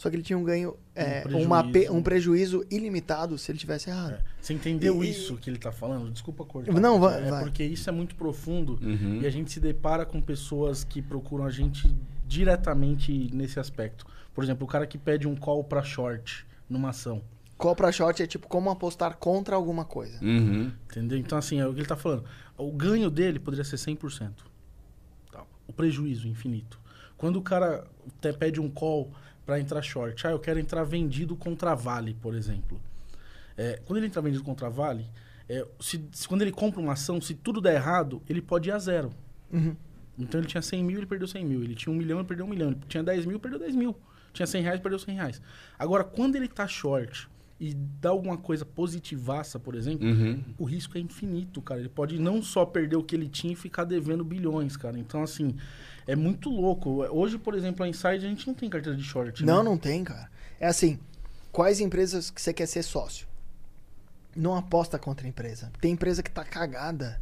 Só 0.00 0.08
que 0.08 0.16
ele 0.16 0.22
tinha 0.22 0.38
um 0.38 0.42
ganho, 0.42 0.74
é, 0.94 1.20
prejuízo. 1.20 1.46
uma 1.46 1.62
um 1.90 2.02
prejuízo 2.02 2.64
ilimitado 2.70 3.36
se 3.36 3.52
ele 3.52 3.58
tivesse 3.58 3.90
errado. 3.90 4.14
É. 4.14 4.20
Você 4.40 4.54
entendeu 4.54 5.04
E- 5.04 5.10
isso 5.10 5.36
que 5.36 5.50
ele 5.50 5.58
tá 5.58 5.70
falando? 5.70 6.10
Desculpa 6.10 6.42
cortar. 6.42 6.72
Não, 6.72 6.98
porque 6.98 7.14
vai- 7.18 7.26
é 7.26 7.30
vai. 7.30 7.42
porque 7.42 7.62
isso 7.64 7.86
é 7.86 7.92
muito 7.92 8.14
profundo 8.14 8.78
Uhum. 8.82 9.20
e 9.20 9.26
a 9.26 9.30
gente 9.30 9.52
se 9.52 9.60
depara 9.60 10.06
com 10.06 10.18
pessoas 10.22 10.84
que 10.84 11.02
procuram 11.02 11.44
a 11.44 11.50
gente 11.50 11.94
diretamente 12.26 13.28
nesse 13.34 13.60
aspecto. 13.60 14.06
Por 14.34 14.42
exemplo, 14.42 14.64
o 14.64 14.66
cara 14.66 14.86
que 14.86 14.96
pede 14.96 15.28
um 15.28 15.36
call 15.36 15.62
pra 15.62 15.82
short 15.82 16.46
numa 16.68 16.88
ação. 16.90 17.20
Call 17.58 17.76
pra 17.76 17.92
short 17.92 18.22
é 18.22 18.26
tipo 18.26 18.48
como 18.48 18.70
apostar 18.70 19.18
contra 19.18 19.54
alguma 19.54 19.84
coisa. 19.84 20.18
Uhum. 20.24 20.72
Entendeu? 20.90 21.18
Então, 21.18 21.36
assim, 21.36 21.60
é 21.60 21.66
o 21.66 21.74
que 21.74 21.80
ele 21.80 21.86
tá 21.86 21.96
falando. 21.96 22.24
O 22.56 22.72
ganho 22.72 23.10
dele 23.10 23.38
poderia 23.38 23.64
ser 23.64 23.76
100%. 23.76 24.46
Tá. 25.30 25.44
O 25.68 25.72
prejuízo 25.74 26.26
infinito. 26.26 26.80
Quando 27.18 27.36
o 27.36 27.42
cara 27.42 27.84
até 28.16 28.32
pede 28.32 28.58
um 28.58 28.70
call 28.70 29.12
para 29.50 29.58
entrar 29.58 29.82
short, 29.82 30.24
ah, 30.28 30.30
eu 30.30 30.38
quero 30.38 30.60
entrar 30.60 30.84
vendido 30.84 31.34
contra 31.34 31.74
Vale, 31.74 32.14
por 32.14 32.36
exemplo. 32.36 32.80
É, 33.56 33.80
quando 33.84 33.96
ele 33.96 34.06
entra 34.06 34.22
vendido 34.22 34.44
contra 34.44 34.70
Vale, 34.70 35.04
é, 35.48 35.66
se, 35.80 36.00
se- 36.12 36.28
quando 36.28 36.42
ele 36.42 36.52
compra 36.52 36.80
uma 36.80 36.92
ação, 36.92 37.20
se 37.20 37.34
tudo 37.34 37.60
der 37.60 37.74
errado, 37.74 38.22
ele 38.28 38.40
pode 38.40 38.68
ir 38.68 38.72
a 38.72 38.78
zero. 38.78 39.10
Uhum. 39.52 39.74
Então 40.16 40.38
ele 40.40 40.46
tinha 40.46 40.62
100 40.62 40.84
mil, 40.84 40.98
ele 40.98 41.06
perdeu 41.06 41.26
100 41.26 41.44
mil. 41.44 41.64
Ele 41.64 41.74
tinha 41.74 41.92
um 41.92 41.96
milhão, 41.96 42.20
ele 42.20 42.28
perdeu 42.28 42.46
um 42.46 42.48
milhão. 42.48 42.68
Ele 42.70 42.80
tinha 42.88 43.02
10 43.02 43.26
mil, 43.26 43.40
perdeu 43.40 43.58
10 43.58 43.74
mil. 43.74 43.96
Tinha 44.32 44.46
100 44.46 44.62
reais, 44.62 44.78
perdeu 44.80 45.00
100 45.00 45.16
reais. 45.16 45.42
Agora, 45.76 46.04
quando 46.04 46.36
ele 46.36 46.46
tá 46.46 46.68
short 46.68 47.28
e 47.58 47.74
dá 47.74 48.10
alguma 48.10 48.36
coisa 48.38 48.64
positivaça, 48.64 49.58
por 49.58 49.74
exemplo, 49.74 50.06
Uhum. 50.06 50.44
o 50.58 50.64
risco 50.64 50.96
é 50.96 51.00
infinito, 51.00 51.60
cara. 51.60 51.80
Ele 51.80 51.88
pode 51.88 52.20
não 52.20 52.40
só 52.40 52.64
perder 52.64 52.94
o 52.94 53.02
que 53.02 53.16
ele 53.16 53.28
tinha 53.28 53.52
e 53.52 53.56
ficar 53.56 53.82
devendo 53.82 54.24
bilhões, 54.24 54.76
cara. 54.76 54.96
Então, 54.96 55.22
assim, 55.24 55.56
é 56.10 56.16
muito 56.16 56.50
louco. 56.50 57.04
Hoje, 57.04 57.38
por 57.38 57.54
exemplo, 57.54 57.84
a 57.84 57.88
Inside, 57.88 58.26
a 58.26 58.28
gente 58.28 58.46
não 58.46 58.54
tem 58.54 58.68
carteira 58.68 58.98
de 58.98 59.04
short. 59.04 59.44
Não, 59.44 59.58
né? 59.58 59.70
não 59.70 59.78
tem, 59.78 60.02
cara. 60.02 60.28
É 60.58 60.66
assim, 60.66 60.98
quais 61.52 61.78
empresas 61.78 62.30
que 62.30 62.42
você 62.42 62.52
quer 62.52 62.66
ser 62.66 62.82
sócio? 62.82 63.28
Não 64.34 64.56
aposta 64.56 64.98
contra 64.98 65.24
a 65.24 65.28
empresa. 65.28 65.70
Tem 65.80 65.92
empresa 65.92 66.20
que 66.20 66.30
tá 66.30 66.44
cagada. 66.44 67.20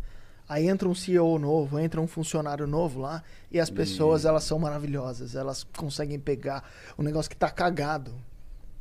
Aí 0.48 0.66
entra 0.66 0.88
um 0.88 0.94
CEO 0.94 1.38
novo, 1.38 1.78
entra 1.78 2.00
um 2.00 2.06
funcionário 2.06 2.66
novo 2.66 3.00
lá, 3.00 3.22
e 3.52 3.60
as 3.60 3.68
pessoas, 3.68 4.24
elas 4.24 4.44
são 4.44 4.58
maravilhosas. 4.58 5.34
Elas 5.34 5.64
conseguem 5.76 6.18
pegar 6.18 6.64
um 6.98 7.02
negócio 7.02 7.28
que 7.28 7.36
tá 7.36 7.50
cagado, 7.50 8.14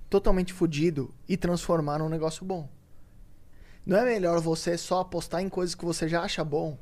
totalmente 0.09 0.53
fudido, 0.53 1.13
e 1.27 1.35
transformar 1.35 1.99
num 1.99 2.07
negócio 2.07 2.45
bom. 2.45 2.69
Não 3.85 3.97
é 3.97 4.05
melhor 4.05 4.39
você 4.39 4.77
só 4.77 5.01
apostar 5.01 5.41
em 5.41 5.49
coisas 5.49 5.75
que 5.75 5.83
você 5.83 6.07
já 6.07 6.21
acha 6.21 6.45
bom? 6.45 6.77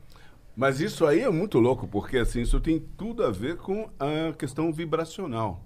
Mas 0.55 0.79
isso 0.79 1.05
aí 1.05 1.21
é 1.21 1.29
muito 1.29 1.59
louco, 1.59 1.87
porque 1.87 2.17
assim, 2.17 2.41
isso 2.41 2.59
tem 2.59 2.79
tudo 2.97 3.23
a 3.25 3.31
ver 3.31 3.57
com 3.57 3.89
a 3.99 4.33
questão 4.33 4.71
vibracional. 4.71 5.59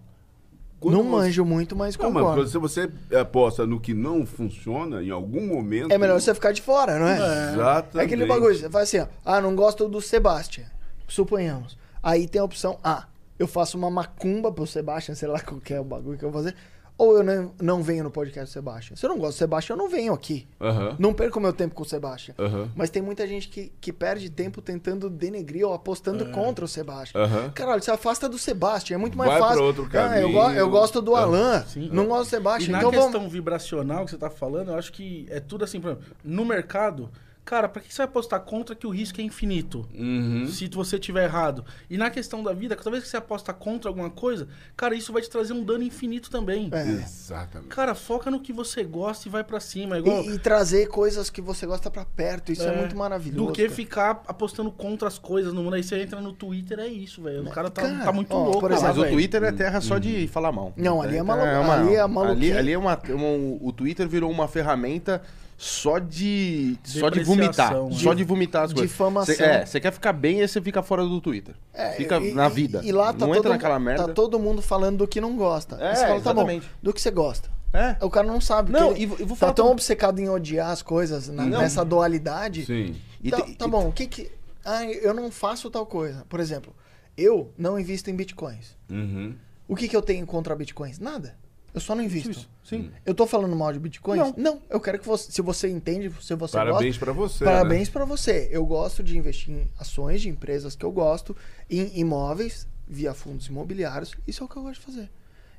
Quando 0.79 0.95
não 0.95 1.03
você- 1.03 1.09
manjo 1.09 1.45
muito, 1.45 1.75
mas 1.75 1.97
Não, 1.97 2.09
mas 2.09 2.23
concordo. 2.23 2.47
se 2.47 2.57
você 2.57 2.89
aposta 3.19 3.67
no 3.67 3.79
que 3.79 3.93
não 3.93 4.25
funciona, 4.25 5.03
em 5.03 5.09
algum 5.11 5.45
momento. 5.45 5.91
É 5.91 5.97
melhor 5.97 6.19
você 6.19 6.33
ficar 6.33 6.53
de 6.53 6.61
fora, 6.61 6.97
não 6.97 7.05
é? 7.07 7.15
Exatamente. 7.53 7.97
É 7.97 8.01
aquele 8.05 8.25
bagulho, 8.25 8.55
você 8.57 8.69
faz 8.69 8.87
assim, 8.87 8.99
ó, 8.99 9.07
ah, 9.25 9.41
não 9.41 9.55
gosto 9.55 9.89
do 9.89 10.01
Sebastian, 10.01 10.65
suponhamos. 11.07 11.77
Aí 12.01 12.27
tem 12.27 12.39
a 12.39 12.45
opção 12.45 12.79
A, 12.83 13.05
eu 13.37 13.45
faço 13.47 13.77
uma 13.77 13.89
macumba 13.91 14.51
pro 14.53 14.65
Sebastian, 14.65 15.15
sei 15.15 15.27
lá 15.27 15.39
qual 15.41 15.59
que 15.59 15.73
é 15.73 15.79
o 15.81 15.83
bagulho 15.83 16.17
que 16.17 16.23
eu 16.23 16.31
vou 16.31 16.41
fazer, 16.41 16.55
ou 16.99 17.17
eu 17.17 17.23
não, 17.23 17.51
não 17.59 17.81
venho 17.81 18.03
no 18.03 18.11
podcast 18.11 18.51
do 18.51 18.53
Sebastian. 18.53 18.95
Se 18.95 19.05
eu 19.05 19.09
não 19.09 19.17
gosto 19.17 19.37
do 19.37 19.39
Sebastian, 19.39 19.73
eu 19.73 19.77
não 19.77 19.89
venho 19.89 20.13
aqui. 20.13 20.45
Aham. 20.61 20.95
Não 20.99 21.13
perco 21.13 21.39
meu 21.39 21.53
tempo 21.53 21.73
com 21.73 21.81
o 21.81 21.85
Sebastian. 21.85 22.35
Aham. 22.37 22.69
Mas 22.75 22.89
tem 22.91 23.01
muita 23.01 23.25
gente 23.25 23.47
que, 23.47 23.71
que 23.81 23.91
perde 23.91 24.29
tempo 24.29 24.61
tentando 24.61 25.09
denegrir 25.09 25.65
ou 25.65 25.73
apostando 25.73 26.25
contra 26.31 26.63
o 26.63 26.67
Sebastian. 26.67 27.21
Aham. 27.21 27.49
Caralho, 27.55 27.81
você 27.81 27.89
afasta 27.89 28.27
do 28.29 28.37
Sebastian, 28.37 28.95
é 28.95 28.97
muito 28.97 29.17
mais 29.17 29.31
Vai 29.31 29.39
fácil. 29.39 29.63
outro 29.63 29.89
Ah, 29.93 30.19
eu, 30.19 30.31
go- 30.31 30.51
eu 30.51 30.69
gosto 30.69 31.01
do 31.01 31.15
Ah, 31.15 31.21
Alan, 31.21 31.63
sim. 31.65 31.89
não 31.91 32.05
gosto 32.07 32.23
do 32.25 32.27
E 32.27 32.29
Sebastian. 32.31 32.71
na 32.73 32.77
Então 32.79 32.91
questão 32.91 33.11
vamos... 33.13 33.31
vibracional 33.31 34.03
que 34.05 34.11
você 34.11 34.17
tá 34.17 34.29
falando, 34.29 34.71
eu 34.71 34.77
acho 34.77 34.91
que 34.91 35.25
é 35.29 35.39
tudo 35.39 35.63
assim, 35.63 35.79
por 35.79 35.91
exemplo, 35.91 36.05
no 36.23 36.43
mercado, 36.43 37.09
cara, 37.49 37.67
pra 37.67 37.81
que 37.81 37.91
você 37.91 37.97
vai 37.97 38.05
apostar 38.05 38.39
contra 38.41 38.75
que 38.75 38.85
o 38.85 38.91
risco 38.91 39.19
é 39.19 39.23
infinito? 39.23 39.89
Uhum. 39.97 40.45
Se 40.47 40.67
você 40.67 40.99
tiver 40.99 41.23
errado. 41.23 41.65
E 41.89 41.97
na 41.97 42.11
questão 42.11 42.43
da 42.43 42.53
vida, 42.53 42.75
toda 42.75 42.91
vez 42.91 43.03
que 43.05 43.09
você 43.09 43.17
aposta 43.17 43.51
contra 43.51 43.89
alguma 43.89 44.11
coisa, 44.11 44.47
cara, 44.77 44.93
isso 44.93 45.11
vai 45.11 45.19
te 45.23 45.29
trazer 45.31 45.53
um 45.53 45.63
dano 45.63 45.83
infinito 45.83 46.29
também. 46.29 46.69
É. 46.71 46.81
Exatamente. 46.87 47.69
Cara, 47.69 47.95
foca 47.95 48.29
no 48.29 48.39
que 48.39 48.53
você 48.53 48.83
gosta 48.83 49.27
e 49.27 49.31
vai 49.31 49.43
pra 49.43 49.59
cima. 49.59 49.95
É 49.95 49.99
igual, 49.99 50.23
E, 50.23 50.35
e 50.35 50.37
trazer 50.37 50.87
coisas 50.89 51.31
que 51.31 51.41
você 51.41 51.65
gosta 51.65 51.89
pra 51.89 52.05
perto, 52.05 52.51
isso 52.51 52.61
é, 52.67 52.75
muito 52.77 52.95
maravilhoso. 52.95 53.47
Do 53.47 53.53
que 53.53 53.63
cara. 53.63 53.73
ficar 53.75 54.23
apostando 54.27 54.71
contra 54.71 55.07
as 55.07 55.17
coisas 55.17 55.51
no 55.51 55.63
mundo. 55.63 55.73
Aí 55.73 55.81
você 55.83 55.99
entra 55.99 56.21
no 56.21 56.31
Twitter, 56.33 56.77
é 56.79 56.87
isso, 56.87 57.23
velho. 57.23 57.47
O 57.47 57.49
cara 57.49 57.71
tá, 57.71 57.81
Cara, 57.81 58.03
tá 58.05 58.11
muito 58.11 58.31
ó, 58.31 58.43
louco. 58.43 58.59
por 58.59 58.71
lá, 58.71 58.79
mas 58.79 58.95
o. 58.97 59.05
Twitter 59.07 59.41
é 59.43 59.51
terra 59.51 59.81
só 59.81 59.97
de 59.97 60.27
falar 60.27 60.51
mal. 60.51 60.71
Não, 60.77 61.01
ali 61.01 61.17
é 61.17 61.23
malu- 61.23 61.41
uma- 61.41 61.73
ali 61.73 61.95
é 61.95 62.05
maluquice. 62.05 62.51
ali, 62.51 62.57
ali 62.59 62.71
é 62.73 62.77
uma, 62.77 62.95
uma- 63.09 63.57
O 63.59 63.71
Twitter 63.73 64.07
virou 64.07 64.29
uma 64.29 64.47
ferramenta 64.47 65.21
só 65.61 65.99
de. 65.99 66.77
Só 66.85 67.09
de 67.09 67.21
vomitar. 67.21 67.73
Né? 67.73 67.89
Só 67.91 68.13
de 68.13 68.23
vomitar 68.23 68.63
as 68.63 68.71
coisas. 68.71 68.89
Difamação. 68.89 69.35
Cê- 69.35 69.43
é, 69.43 69.65
você 69.65 69.77
quer 69.79 69.91
ficar 69.91 70.13
bem, 70.13 70.39
aí 70.41 70.47
você 70.47 70.61
fica 70.61 70.81
fora 70.81 71.03
do 71.05 71.19
Twitter. 71.19 71.53
É, 71.73 71.91
fica 71.91 72.17
e- 72.17 72.33
na 72.33 72.47
e- 72.47 72.49
vida. 72.49 72.81
E, 72.81 72.93
lá 72.93 73.07
tá 73.11 73.19
não 73.19 73.27
todo, 73.27 73.37
entra 73.39 73.49
naquela 73.49 73.77
merda. 73.77 74.07
tá 74.07 74.13
todo 74.13 74.39
mundo 74.39 74.61
falando 74.61 74.99
do 74.99 75.07
que 75.07 75.19
não 75.19 75.35
gosta. 75.35 75.75
É, 75.75 75.93
você 75.95 76.01
fala, 76.07 76.21
tá 76.21 76.33
bom, 76.33 76.41
exatamente. 76.41 76.69
do 76.81 76.93
que 76.93 77.01
você 77.01 77.11
gosta. 77.11 77.49
É. 77.73 77.97
O 78.03 78.09
cara 78.09 78.25
não 78.25 78.39
sabe. 78.39 78.71
Não, 78.71 78.95
e 78.95 79.05
vou- 79.05 79.17
e 79.19 79.25
tá 79.25 79.35
falar 79.35 79.53
tão 79.53 79.65
pra- 79.65 79.73
obcecado 79.73 80.19
em 80.19 80.29
odiar 80.29 80.69
as 80.71 80.81
coisas 80.81 81.27
na- 81.27 81.45
Não. 81.45 81.59
nessa 81.59 81.83
dualidade. 81.83 82.65
Sim. 82.65 82.95
E 83.21 83.29
tá, 83.29 83.41
te- 83.41 83.55
tá 83.55 83.65
e- 83.65 83.69
bom, 83.69 83.89
o 83.89 83.91
que 83.91 84.07
que. 84.07 84.31
Ah, 84.63 84.85
eu 84.85 85.13
não 85.13 85.29
faço 85.29 85.69
tal 85.69 85.85
coisa. 85.85 86.25
Por 86.29 86.39
exemplo, 86.39 86.73
eu 87.17 87.53
não 87.57 87.77
invisto 87.77 88.09
em 88.09 88.15
bitcoins. 88.15 88.77
Uhum. 88.89 89.35
O 89.67 89.75
que, 89.75 89.87
que 89.89 89.95
eu 89.95 90.01
tenho 90.01 90.25
contra 90.25 90.55
bitcoins? 90.55 90.99
Nada. 90.99 91.35
Eu 91.73 91.79
só 91.79 91.95
não 91.95 92.03
invisto. 92.03 92.31
Isso, 92.31 92.49
sim. 92.63 92.91
Eu 93.05 93.13
tô 93.13 93.27
falando 93.27 93.55
mal 93.55 93.71
de 93.71 93.79
bitcoins? 93.79 94.33
Não. 94.35 94.61
Eu 94.69 94.79
quero 94.79 94.99
que 94.99 95.05
você. 95.05 95.31
Se 95.31 95.41
você 95.41 95.69
entende, 95.69 96.11
se 96.21 96.35
você 96.35 96.53
Parabéns 96.57 96.97
gosta. 96.97 97.05
pra 97.05 97.13
você. 97.13 97.45
Parabéns 97.45 97.87
né? 97.87 97.93
pra 97.93 98.05
você. 98.05 98.47
Eu 98.51 98.65
gosto 98.65 99.03
de 99.03 99.17
investir 99.17 99.53
em 99.53 99.69
ações 99.77 100.21
de 100.21 100.29
empresas 100.29 100.75
que 100.75 100.85
eu 100.85 100.91
gosto, 100.91 101.35
em 101.69 101.99
imóveis, 101.99 102.67
via 102.87 103.13
fundos 103.13 103.47
imobiliários. 103.47 104.15
Isso 104.27 104.43
é 104.43 104.45
o 104.45 104.49
que 104.49 104.57
eu 104.57 104.63
gosto 104.63 104.79
de 104.79 104.85
fazer. 104.85 105.09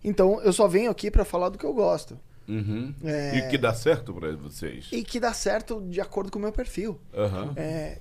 Então, 0.02 0.40
eu 0.42 0.52
só 0.52 0.66
venho 0.66 0.90
aqui 0.90 1.10
pra 1.10 1.24
falar 1.24 1.50
do 1.50 1.58
que 1.58 1.64
eu 1.64 1.74
gosto. 1.74 2.18
Uhum. 2.48 2.92
É. 3.04 3.38
E 3.38 3.48
que 3.48 3.56
dá 3.56 3.72
certo 3.72 4.12
pra 4.12 4.32
vocês. 4.32 4.88
E 4.90 5.04
que 5.04 5.20
dá 5.20 5.32
certo 5.32 5.80
de 5.82 6.00
acordo 6.00 6.32
com 6.32 6.38
o 6.38 6.42
meu 6.42 6.52
perfil. 6.52 6.98
Aham. 7.14 7.52
É, 7.54 7.98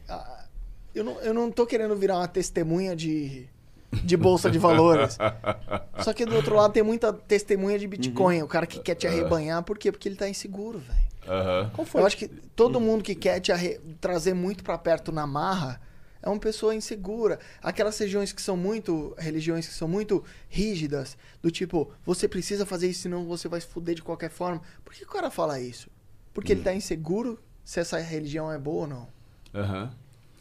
eu, 0.96 1.04
não, 1.04 1.20
eu 1.20 1.34
não 1.34 1.52
tô 1.52 1.66
querendo 1.68 1.96
virar 1.96 2.18
uma 2.18 2.28
testemunha 2.28 2.96
de, 2.96 3.48
de 3.92 4.16
bolsa 4.18 4.50
de 4.52 4.58
valores. 4.60 5.18
Só 6.04 6.14
que 6.14 6.26
do 6.26 6.36
outro 6.36 6.56
lado 6.56 6.72
tem 6.74 6.84
muita 6.84 7.12
testemunha 7.12 7.78
de 7.80 7.88
Bitcoin. 7.88 8.42
O 8.44 8.48
cara 8.48 8.66
que 8.68 8.80
quer 8.80 8.96
te 8.96 9.08
arrebanhar, 9.08 9.64
por 9.64 9.78
quê? 9.78 9.92
Porque 9.92 10.08
ele 10.08 10.16
tá 10.16 10.28
inseguro, 10.30 10.80
velho. 10.80 11.00
Aham. 11.28 11.70
Qual 11.74 11.86
foi? 11.86 12.02
Eu 12.02 12.06
acho 12.06 12.18
que 12.18 12.28
todo 12.28 12.80
mundo 12.80 13.04
que 13.04 13.14
quer 13.16 13.40
te 13.40 13.52
arre- 13.52 13.80
trazer 14.00 14.34
muito 14.34 14.64
pra 14.64 14.78
perto 14.78 15.12
na 15.12 15.28
marra 15.28 15.82
é 16.22 16.30
uma 16.30 16.40
pessoa 16.40 16.74
insegura. 16.76 17.40
Aquelas 17.62 17.98
regiões 17.98 18.32
que 18.34 18.42
são 18.42 18.58
muito. 18.58 19.14
religiões 19.18 19.68
que 19.68 19.74
são 19.74 19.88
muito 19.88 20.24
rígidas, 20.50 21.18
do 21.42 21.50
tipo, 21.52 21.92
você 22.06 22.28
precisa 22.28 22.66
fazer 22.66 22.88
isso, 22.90 23.02
senão 23.04 23.26
você 23.26 23.48
vai 23.48 23.62
se 23.62 23.68
fuder 23.68 23.96
de 23.96 24.02
qualquer 24.04 24.30
forma. 24.30 24.62
Por 24.84 24.94
que 24.94 25.04
o 25.04 25.08
cara 25.08 25.30
fala 25.32 25.60
isso? 25.60 25.90
Porque 26.34 26.52
ele 26.54 26.62
tá 26.62 26.74
inseguro 26.74 27.40
se 27.64 27.80
essa 27.80 27.98
religião 28.00 28.52
é 28.52 28.58
boa 28.58 28.82
ou 28.82 28.88
não. 28.88 29.08
Aham. 29.54 29.92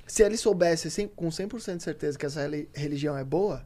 Se 0.08 0.22
ele 0.24 0.36
soubesse 0.36 0.90
cem- 0.90 1.06
com 1.08 1.28
100% 1.28 1.76
de 1.76 1.82
certeza 1.84 2.18
que 2.18 2.26
essa 2.26 2.40
reli- 2.40 2.68
religião 2.74 3.16
é 3.16 3.22
boa, 3.22 3.64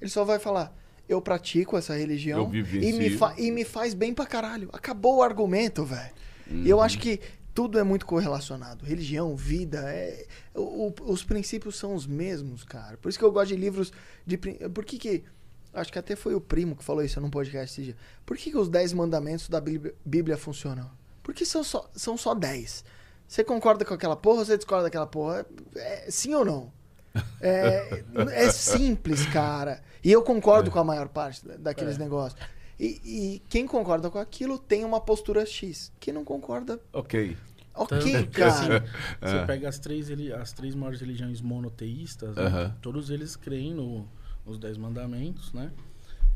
ele 0.00 0.10
só 0.10 0.24
vai 0.24 0.38
falar: 0.40 0.74
eu 1.08 1.20
pratico 1.22 1.76
essa 1.76 1.94
religião 1.96 2.50
e 2.52 2.92
me, 2.92 3.18
e 3.38 3.50
me 3.52 3.64
faz 3.64 3.94
bem 3.94 4.12
pra 4.12 4.26
caralho. 4.26 4.68
Acabou 4.72 5.18
o 5.18 5.22
argumento, 5.22 5.84
velho. 5.84 6.10
E 6.48 6.54
Uhum. 6.54 6.66
eu 6.66 6.80
acho 6.80 6.98
que 6.98 7.20
tudo 7.54 7.78
é 7.78 7.82
muito 7.84 8.06
correlacionado. 8.06 8.84
Religião, 8.84 9.36
vida, 9.36 9.78
é... 9.92 10.26
o- 10.54 10.88
o- 10.88 10.94
os 11.12 11.22
princípios 11.22 11.76
são 11.76 11.94
os 11.94 12.06
mesmos, 12.06 12.64
cara. 12.64 12.96
Por 12.96 13.08
isso 13.10 13.18
que 13.18 13.24
eu 13.24 13.30
gosto 13.30 13.48
de 13.48 13.56
livros 13.56 13.92
de. 14.26 14.38
Por 14.38 14.84
que 14.84 14.98
que. 14.98 15.22
Acho 15.74 15.92
que 15.92 15.98
até 15.98 16.14
foi 16.16 16.34
o 16.34 16.40
primo 16.40 16.76
que 16.76 16.84
falou 16.84 17.02
isso 17.02 17.18
num 17.20 17.30
podcast 17.30 17.72
esse 17.80 17.84
dia. 17.92 17.96
Por 18.26 18.36
que, 18.36 18.50
que 18.50 18.56
os 18.58 18.68
10 18.68 18.92
mandamentos 18.92 19.48
da 19.48 19.58
Bíblia, 19.60 19.94
Bíblia 20.04 20.36
funcionam? 20.36 20.90
Porque 21.22 21.46
são 21.46 21.64
só, 21.64 21.88
são 21.94 22.14
só 22.16 22.34
10. 22.34 22.84
Você 23.32 23.42
concorda 23.42 23.82
com 23.82 23.94
aquela 23.94 24.14
porra 24.14 24.40
ou 24.40 24.44
você 24.44 24.58
discorda 24.58 24.84
daquela 24.84 25.06
porra? 25.06 25.46
É, 25.74 26.10
sim 26.10 26.34
ou 26.34 26.44
não? 26.44 26.70
É, 27.40 28.04
é 28.30 28.50
simples, 28.50 29.24
cara. 29.26 29.82
E 30.04 30.12
eu 30.12 30.22
concordo 30.22 30.70
com 30.70 30.78
a 30.78 30.84
maior 30.84 31.08
parte 31.08 31.42
da- 31.46 31.56
daqueles 31.56 31.96
É. 31.96 31.98
negócios. 31.98 32.38
E, 32.78 33.00
e 33.04 33.42
quem 33.48 33.66
concorda 33.66 34.10
com 34.10 34.18
aquilo 34.18 34.58
tem 34.58 34.84
uma 34.84 35.00
postura 35.00 35.46
X. 35.46 35.90
Quem 35.98 36.12
não 36.12 36.24
concorda, 36.24 36.78
Ok. 36.92 37.34
ok, 37.74 38.26
cara. 38.26 38.50
assim, 38.50 38.68
Você 39.22 39.46
pega 39.46 39.66
as 39.68 39.78
três, 39.78 40.08
as 40.38 40.52
três 40.52 40.74
maiores 40.74 41.00
religiões 41.00 41.40
monoteístas, 41.40 42.36
né? 42.36 42.42
Aham. 42.44 42.76
todos 42.82 43.08
eles 43.08 43.34
creem 43.34 43.72
no, 43.72 44.06
nos 44.44 44.58
Dez 44.58 44.76
Mandamentos, 44.76 45.54
né? 45.54 45.72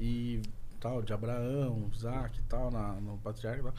E 0.00 0.40
tal, 0.80 1.02
de 1.02 1.12
Abraão, 1.12 1.90
Isaac 1.94 2.38
e 2.38 2.42
tal, 2.44 2.70
na, 2.70 2.92
no 2.94 3.18
patriarca. 3.18 3.60
e 3.60 3.62
tal. 3.64 3.74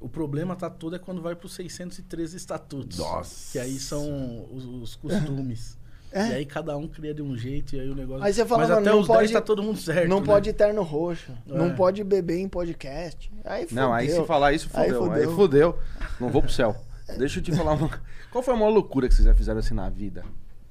O 0.00 0.08
problema 0.08 0.56
tá 0.56 0.70
todo 0.70 0.96
é 0.96 0.98
quando 0.98 1.20
vai 1.20 1.36
para 1.36 1.44
os 1.46 1.52
613 1.54 2.36
estatutos. 2.36 2.98
Nossa. 2.98 3.52
Que 3.52 3.58
aí 3.58 3.78
são 3.78 4.46
os, 4.50 4.64
os 4.64 4.96
costumes. 4.96 5.78
É. 6.12 6.28
E 6.30 6.34
aí 6.36 6.46
cada 6.46 6.76
um 6.76 6.88
cria 6.88 7.14
de 7.14 7.22
um 7.22 7.36
jeito 7.36 7.76
e 7.76 7.80
aí 7.80 7.88
o 7.88 7.94
negócio... 7.94 8.24
Aí 8.24 8.32
você 8.32 8.44
fala, 8.44 8.62
Mas 8.62 8.70
mano, 8.70 8.80
até 8.80 8.90
não 8.90 9.00
os 9.00 9.06
pode- 9.06 9.18
10 9.20 9.30
tá 9.32 9.40
todo 9.40 9.62
mundo 9.62 9.78
certo, 9.78 10.08
não 10.08 10.18
né? 10.20 10.26
pode 10.26 10.52
terno 10.52 10.82
roxo. 10.82 11.30
Não 11.46 11.66
É. 11.66 11.74
pode 11.74 12.02
beber 12.02 12.38
em 12.38 12.48
podcast. 12.48 13.30
Aí 13.44 13.66
fudeu. 13.68 13.84
Não, 13.84 13.92
aí 13.92 14.10
se 14.10 14.24
falar 14.24 14.52
isso, 14.52 14.68
Aí 14.74 14.88
fudeu. 14.90 15.04
Aí 15.12 15.20
fudeu. 15.24 15.36
fudeu. 15.36 15.78
Não 16.18 16.28
vou 16.30 16.42
pro 16.42 16.50
céu. 16.50 16.74
Deixa 17.16 17.38
eu 17.38 17.42
te 17.44 17.52
falar 17.54 17.74
uma. 17.74 18.00
Qual 18.32 18.42
foi 18.42 18.54
a 18.54 18.56
maior 18.56 18.70
loucura 18.70 19.06
que 19.08 19.14
vocês 19.14 19.26
já 19.26 19.34
fizeram 19.34 19.58
assim 19.60 19.74
na 19.74 19.88
vida? 19.88 20.24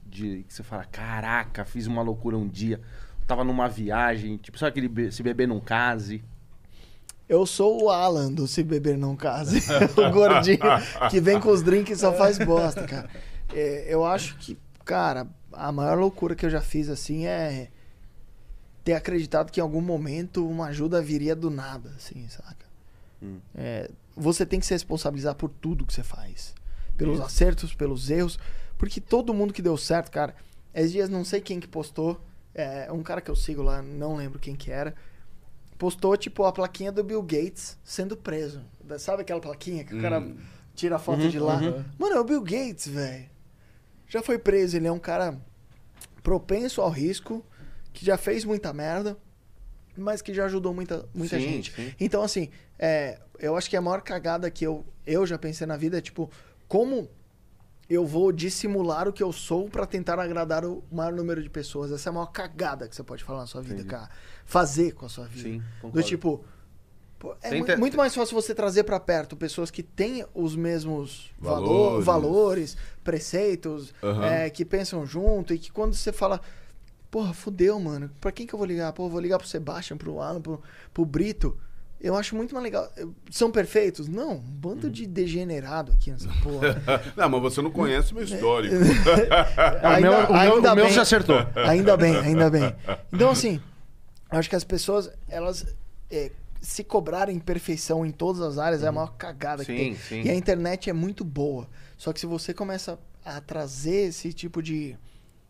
De 0.05 0.43
que 0.47 0.53
você 0.53 0.63
fala, 0.63 0.83
caraca, 0.85 1.63
fiz 1.63 1.85
uma 1.87 2.01
loucura 2.01 2.35
um 2.37 2.47
dia. 2.47 2.81
Tava 3.27 3.43
numa 3.43 3.69
viagem, 3.69 4.37
tipo, 4.37 4.57
sabe 4.57 4.69
aquele 4.71 4.87
be- 4.89 5.11
se 5.11 5.21
beber 5.23 5.47
num 5.47 5.59
case? 5.59 6.23
Eu 7.29 7.45
sou 7.45 7.83
o 7.83 7.89
Alan 7.91 8.33
do 8.33 8.47
Se 8.47 8.63
Beber 8.63 8.97
Não 8.97 9.15
Case. 9.15 9.61
o 9.95 10.11
gordinho 10.11 10.57
que 11.11 11.21
vem 11.21 11.39
com 11.39 11.49
os 11.49 11.61
drinks 11.61 11.99
e 11.99 12.01
só 12.01 12.11
faz 12.11 12.39
bosta, 12.39 12.87
cara. 12.87 13.07
É, 13.53 13.85
eu 13.87 14.03
acho 14.03 14.35
que, 14.37 14.57
cara, 14.83 15.27
a 15.53 15.71
maior 15.71 15.99
loucura 15.99 16.33
que 16.35 16.43
eu 16.43 16.49
já 16.49 16.59
fiz 16.59 16.89
assim 16.89 17.27
é 17.27 17.69
ter 18.83 18.93
acreditado 18.93 19.51
que 19.51 19.59
em 19.59 19.63
algum 19.63 19.79
momento 19.79 20.47
uma 20.47 20.67
ajuda 20.67 20.99
viria 21.03 21.35
do 21.35 21.51
nada, 21.51 21.91
assim, 21.95 22.27
saca? 22.29 22.65
Hum. 23.21 23.37
É, 23.53 23.91
você 24.15 24.43
tem 24.43 24.59
que 24.59 24.65
se 24.65 24.73
responsabilizar 24.73 25.35
por 25.35 25.51
tudo 25.51 25.85
que 25.85 25.93
você 25.93 26.03
faz. 26.03 26.55
Pelos 26.97 27.21
acertos, 27.21 27.75
pelos 27.75 28.09
erros. 28.09 28.39
Porque 28.75 28.99
todo 28.99 29.35
mundo 29.35 29.53
que 29.53 29.61
deu 29.61 29.77
certo, 29.77 30.09
cara. 30.09 30.35
Esses 30.73 30.91
dias 30.91 31.09
não 31.09 31.23
sei 31.23 31.41
quem 31.41 31.59
que 31.59 31.67
postou. 31.67 32.19
É, 32.55 32.91
um 32.91 33.03
cara 33.03 33.21
que 33.21 33.29
eu 33.29 33.35
sigo 33.35 33.61
lá, 33.61 33.83
não 33.83 34.15
lembro 34.15 34.39
quem 34.39 34.55
que 34.55 34.71
era. 34.71 34.95
Postou, 35.79 36.15
tipo, 36.17 36.43
a 36.43 36.51
plaquinha 36.51 36.91
do 36.91 37.03
Bill 37.03 37.23
Gates 37.23 37.75
sendo 37.83 38.15
preso. 38.15 38.61
Sabe 38.99 39.21
aquela 39.23 39.39
plaquinha 39.39 39.83
que 39.83 39.95
o 39.95 40.01
cara 40.01 40.19
Hum. 40.19 40.37
tira 40.75 40.97
a 40.97 40.99
foto 40.99 41.21
Uhum, 41.23 41.29
de 41.29 41.39
lá? 41.39 41.55
uhum. 41.57 41.83
Mano, 41.97 42.15
é 42.15 42.19
o 42.19 42.23
Bill 42.23 42.41
Gates, 42.43 42.87
velho. 42.87 43.27
Já 44.07 44.21
foi 44.21 44.37
preso. 44.37 44.75
Ele 44.77 44.87
é 44.87 44.91
um 44.91 44.99
cara 44.99 45.39
propenso 46.21 46.81
ao 46.81 46.89
risco, 46.89 47.45
que 47.93 48.05
já 48.05 48.17
fez 48.17 48.43
muita 48.43 48.73
merda, 48.73 49.17
mas 49.97 50.21
que 50.21 50.33
já 50.33 50.45
ajudou 50.45 50.73
muita, 50.73 51.07
muita 51.13 51.39
Sim, 51.39 51.45
gente. 51.45 51.71
sim. 51.73 51.93
Então, 51.99 52.21
assim, 52.23 52.49
é, 52.77 53.19
eu 53.39 53.55
acho 53.55 53.69
que 53.69 53.77
a 53.77 53.81
maior 53.81 54.01
cagada 54.01 54.51
que 54.51 54.65
eu, 54.65 54.85
eu 55.07 55.25
já 55.25 55.37
pensei 55.37 55.65
na 55.65 55.77
vida 55.77 55.97
é, 55.97 56.01
tipo, 56.01 56.29
como 56.67 57.09
eu 57.89 58.05
vou 58.05 58.31
dissimular 58.31 59.07
o 59.07 59.13
que 59.13 59.23
eu 59.23 59.31
sou 59.33 59.67
pra 59.69 59.85
tentar 59.85 60.19
agradar 60.19 60.63
o 60.63 60.83
maior 60.91 61.11
número 61.13 61.41
de 61.41 61.49
pessoas. 61.49 61.91
Essa 61.91 62.09
é 62.09 62.11
a 62.11 62.13
maior 62.13 62.27
cagada 62.27 62.87
que 62.87 62.95
você 62.95 63.03
pode 63.03 63.23
falar 63.23 63.39
na 63.41 63.47
sua 63.47 63.61
vida, 63.61 63.75
Entendi. 63.75 63.89
cara. 63.89 64.09
Fazer 64.45 64.91
com 64.93 65.05
a 65.05 65.09
sua 65.09 65.25
vida. 65.25 65.49
Sim, 65.49 65.57
Do 65.59 65.81
concordo. 65.81 66.07
tipo. 66.07 66.45
pô, 67.17 67.35
é 67.41 67.75
muito 67.75 67.97
mais 67.97 68.13
fácil 68.15 68.35
você 68.35 68.53
trazer 68.53 68.83
pra 68.83 68.99
perto 68.99 69.35
pessoas 69.35 69.71
que 69.71 69.81
têm 69.83 70.25
os 70.33 70.55
mesmos 70.55 71.31
valo- 71.39 71.65
Valores. 71.65 72.05
valores, 72.05 72.77
preceitos, 73.03 73.93
Aham. 74.03 74.25
é, 74.25 74.49
que 74.49 74.63
pensam 74.63 75.05
junto 75.05 75.53
e 75.53 75.59
que 75.59 75.71
quando 75.71 75.93
você 75.95 76.11
fala. 76.13 76.39
Porra, 77.11 77.33
fudeu, 77.33 77.79
mano. 77.79 78.11
Pra 78.21 78.31
quem 78.31 78.45
que 78.45 78.53
eu 78.53 78.57
vou 78.59 78.67
ligar? 78.67 78.93
Pô, 78.93 79.09
vou 79.09 79.19
ligar 79.19 79.39
pro 79.39 79.47
Sebastian, 79.47 79.97
pro 79.97 80.21
Alan, 80.21 80.39
pro, 80.39 80.61
pro 80.93 81.03
Brito. 81.03 81.57
Eu 82.01 82.15
acho 82.15 82.33
muito 82.35 82.53
mais 82.53 82.63
legal. 82.63 82.89
São 83.29 83.51
perfeitos? 83.51 84.07
Não, 84.07 84.33
um 84.35 84.39
bando 84.39 84.87
Uhum. 84.87 84.93
de 84.93 85.05
degenerado 85.05 85.91
aqui 85.91 86.11
nessa 86.11 86.29
porra. 86.41 86.81
Não, 87.17 87.27
mas 87.29 87.41
você 87.41 87.61
não 87.61 87.69
conhece 87.71 88.11
o 88.13 88.15
meu 88.15 88.23
histórico. 88.23 88.75
Ah, 89.83 89.97
o 89.97 90.01
meu, 90.01 90.11
o 90.13 90.61
meu, 90.61 90.71
o 90.71 90.75
meu 90.75 90.89
se 90.89 90.99
acertou. 90.99 91.37
Ainda 91.67 91.97
bem, 91.97 92.15
ainda 92.15 92.49
bem. 92.49 92.73
Então, 93.11 93.29
assim, 93.31 93.59
eu 94.31 94.39
acho 94.39 94.49
que 94.49 94.55
as 94.55 94.63
pessoas, 94.63 95.09
elas 95.27 95.65
é, 96.09 96.31
se 96.61 96.83
cobrarem 96.83 97.37
perfeição 97.39 98.05
em 98.05 98.11
todas 98.11 98.41
as 98.41 98.57
áreas 98.57 98.81
é 98.83 98.87
a 98.87 98.91
maior 98.91 99.13
cagada 99.17 99.65
que 99.65 99.71
Sim, 99.71 99.77
tem. 99.77 99.95
sim. 99.95 100.21
E 100.23 100.29
a 100.29 100.35
internet 100.35 100.89
é 100.89 100.93
muito 100.93 101.25
boa. 101.25 101.67
Só 101.97 102.13
que 102.13 102.19
se 102.19 102.25
você 102.25 102.53
começa 102.53 102.97
a 103.25 103.41
trazer 103.41 104.07
esse 104.07 104.31
tipo 104.31 104.61
de 104.63 104.95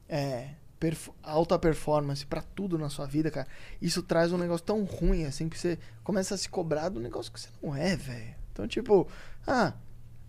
é, 0.07 0.49
perf- 0.79 1.11
alta 1.21 1.57
performance 1.59 2.25
pra 2.25 2.41
tudo 2.41 2.77
na 2.77 2.89
sua 2.89 3.05
vida, 3.05 3.29
cara, 3.29 3.47
isso 3.81 4.01
traz 4.01 4.31
um 4.31 4.37
negócio 4.37 4.65
tão 4.65 4.83
ruim, 4.83 5.25
assim, 5.25 5.49
que 5.49 5.57
você 5.59 5.77
começa 6.03 6.35
a 6.35 6.37
se 6.37 6.47
cobrar 6.49 6.89
do 6.89 6.99
negócio 6.99 7.31
que 7.31 7.39
você 7.39 7.49
não 7.61 7.75
é, 7.75 7.95
velho. 7.95 8.35
Então, 8.53 8.67
tipo, 8.67 9.07
ah, 9.45 9.73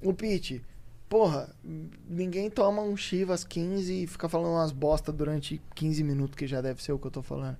o 0.03 0.13
Pete, 0.13 0.65
porra, 1.09 1.55
ninguém 2.09 2.51
toma 2.51 2.83
um 2.83 2.97
Chivas 2.97 3.45
15 3.45 4.05
e 4.05 4.07
fica 4.07 4.29
falando 4.29 4.53
umas 4.53 4.73
bosta 4.73 5.13
durante 5.13 5.61
15 5.75 6.03
minutos, 6.05 6.37
que 6.37 6.47
já 6.47 6.61
deve 6.61 6.83
ser 6.83 6.93
o 6.93 6.99
que 6.99 7.07
eu 7.07 7.11
tô 7.11 7.23
falando. 7.23 7.57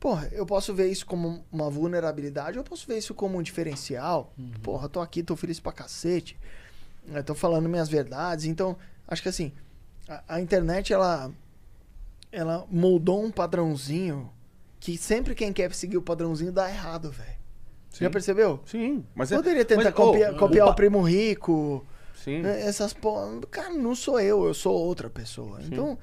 Porra, 0.00 0.28
eu 0.30 0.46
posso 0.46 0.72
ver 0.72 0.86
isso 0.88 1.04
como 1.04 1.44
uma 1.50 1.68
vulnerabilidade, 1.68 2.56
eu 2.56 2.62
posso 2.62 2.86
ver 2.86 2.98
isso 2.98 3.14
como 3.14 3.36
um 3.36 3.42
diferencial. 3.42 4.32
Porra, 4.62 4.88
tô 4.88 5.00
aqui, 5.00 5.22
tô 5.24 5.34
feliz 5.34 5.58
pra 5.58 5.72
cacete. 5.72 6.38
Eu 7.08 7.24
tô 7.24 7.34
falando 7.34 7.68
minhas 7.68 7.88
verdades. 7.88 8.44
Então, 8.44 8.76
acho 9.08 9.22
que 9.22 9.28
assim, 9.28 9.52
a, 10.08 10.36
a 10.36 10.40
internet, 10.40 10.92
ela, 10.92 11.32
ela 12.30 12.66
moldou 12.70 13.24
um 13.24 13.30
padrãozinho 13.30 14.30
que 14.80 14.96
sempre 14.96 15.34
quem 15.34 15.52
quer 15.52 15.72
seguir 15.74 15.96
o 15.96 16.02
padrãozinho 16.02 16.52
dá 16.52 16.68
errado, 16.70 17.10
velho. 17.10 17.38
Já 18.00 18.08
percebeu? 18.10 18.60
Sim, 18.64 19.04
mas 19.14 19.32
é- 19.32 19.36
Poderia 19.36 19.64
tentar 19.64 19.84
mas, 19.84 19.94
copiar, 19.94 20.32
ô, 20.34 20.36
copiar 20.38 20.66
o 20.68 20.70
o, 20.70 20.74
primo 20.74 21.00
rico. 21.02 21.84
Sim. 22.14 22.42
né, 22.42 22.60
Essas 22.62 22.92
porra. 22.92 23.40
Cara, 23.50 23.70
não 23.74 23.94
sou 23.94 24.20
eu, 24.20 24.44
eu 24.44 24.54
sou 24.54 24.72
outra 24.72 25.08
pessoa. 25.10 25.58
Então, 25.62 25.98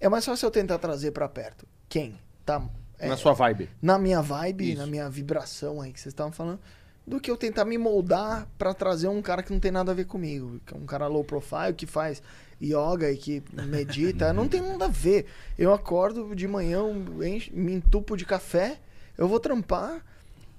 é 0.00 0.08
mais 0.08 0.24
fácil 0.24 0.46
eu 0.46 0.50
tentar 0.50 0.78
trazer 0.78 1.12
pra 1.12 1.28
perto. 1.28 1.66
Quem? 1.88 2.18
Tá. 2.44 2.62
é, 2.98 3.08
Na 3.08 3.16
sua 3.16 3.32
vibe. 3.32 3.68
na 3.80 3.96
minha 3.98 4.20
vibe, 4.22 4.70
Isso. 4.72 4.80
na 4.80 4.86
minha 4.86 5.08
vibração 5.08 5.80
aí 5.80 5.92
que 5.92 6.00
vocês 6.00 6.12
estavam 6.12 6.32
falando, 6.32 6.58
do 7.06 7.20
que 7.20 7.30
eu 7.30 7.36
tentar 7.36 7.64
me 7.64 7.78
moldar 7.78 8.48
pra 8.58 8.74
trazer 8.74 9.08
um 9.08 9.22
cara 9.22 9.42
que 9.42 9.52
não 9.52 9.60
tem 9.60 9.70
nada 9.70 9.92
a 9.92 9.94
ver 9.94 10.06
comigo, 10.06 10.60
que 10.66 10.74
é 10.74 10.76
um 10.76 10.84
cara 10.86 11.06
low 11.06 11.22
profile 11.24 11.72
que 11.76 11.86
faz 11.86 12.20
yoga 12.60 13.10
e 13.12 13.16
que 13.16 13.42
medita, 13.68 14.32
não 14.34 14.48
tem 14.48 14.60
nada 14.60 14.86
a 14.86 14.88
ver. 14.88 15.26
Eu 15.58 15.72
acordo 15.72 16.34
de 16.34 16.48
manhã, 16.48 16.80
encho- 17.24 17.50
me 17.54 17.72
entupo 17.74 18.16
de 18.16 18.24
café, 18.24 18.80
eu 19.16 19.28
vou 19.28 19.38
trampar, 19.38 20.04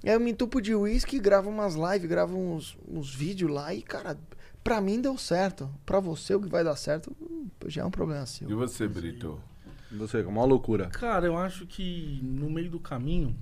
aí 0.02 0.10
eu 0.12 0.20
me 0.20 0.30
entupo 0.30 0.60
de 0.62 0.74
uísque, 0.74 1.18
gravo 1.18 1.50
umas 1.50 1.74
lives, 1.74 2.08
gravo 2.08 2.38
uns, 2.38 2.78
uns 2.88 3.14
vídeos 3.14 3.50
lá 3.50 3.74
e, 3.74 3.82
cara, 3.82 4.16
pra 4.64 4.80
mim 4.80 5.00
deu 5.02 5.18
certo. 5.18 5.68
Pra 5.84 6.00
você 6.00 6.34
o 6.34 6.40
que 6.40 6.48
vai 6.48 6.64
dar 6.64 6.76
certo 6.76 7.14
hum, 7.20 7.46
já 7.66 7.82
é 7.82 7.84
um 7.84 7.90
problema 7.90 8.24
E 8.24 8.26
seu. 8.26 8.48
você, 8.56 8.88
Brito? 8.88 9.38
Você, 9.92 10.18
é 10.20 10.26
uma 10.26 10.44
loucura. 10.44 10.86
Cara, 10.88 11.26
eu 11.26 11.36
acho 11.36 11.66
que 11.66 12.20
no 12.22 12.48
meio 12.50 12.70
do 12.70 12.78
caminho, 12.80 13.34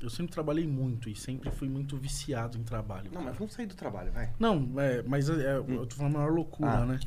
eu 0.00 0.10
sempre 0.10 0.32
trabalhei 0.32 0.66
muito 0.66 1.08
e 1.08 1.14
sempre 1.14 1.50
fui 1.50 1.68
muito 1.68 1.96
viciado 1.96 2.58
em 2.58 2.62
trabalho. 2.62 3.10
Não, 3.12 3.22
mas 3.22 3.36
vamos 3.36 3.52
sair 3.54 3.66
do 3.66 3.74
trabalho, 3.74 4.10
vai. 4.12 4.30
Não, 4.38 4.68
é, 4.80 5.02
mas 5.02 5.28
é, 5.28 5.34
é, 5.42 5.56
eu 5.58 5.86
tô 5.86 5.96
falando 5.96 6.16
a 6.16 6.18
maior 6.20 6.32
loucura, 6.32 6.70
Ah. 6.70 6.86
né? 6.86 7.00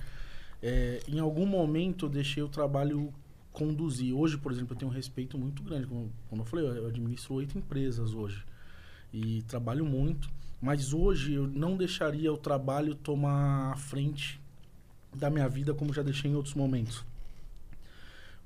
É, 0.62 1.02
em 1.08 1.20
algum 1.20 1.46
momento 1.46 2.06
eu 2.06 2.10
deixei 2.10 2.42
o 2.42 2.48
trabalho 2.48 3.14
conduzir. 3.52 4.14
Hoje, 4.16 4.38
por 4.38 4.52
exemplo, 4.52 4.74
eu 4.74 4.78
tenho 4.80 4.90
um 4.92 4.94
respeito 4.94 5.38
muito 5.38 5.62
grande. 5.62 5.86
Como, 5.88 6.12
como 6.30 6.42
eu 6.42 6.46
falei, 6.46 6.66
eu 6.66 6.88
administro 6.88 7.34
oito 7.36 7.58
empresas 7.58 8.14
hoje. 8.14 8.44
E 9.14 9.42
trabalho 9.44 9.86
muito. 9.86 10.30
Mas 10.62 10.94
hoje 10.94 11.34
eu 11.34 11.46
não 11.48 11.76
deixaria 11.76 12.32
o 12.32 12.38
trabalho 12.38 12.96
tomar 12.96 13.74
a 13.74 13.76
frente 13.76 14.40
da 15.14 15.30
minha 15.30 15.48
vida 15.48 15.74
como 15.74 15.94
já 15.94 16.02
deixei 16.02 16.32
em 16.32 16.36
outros 16.36 16.56
momentos. 16.56 17.06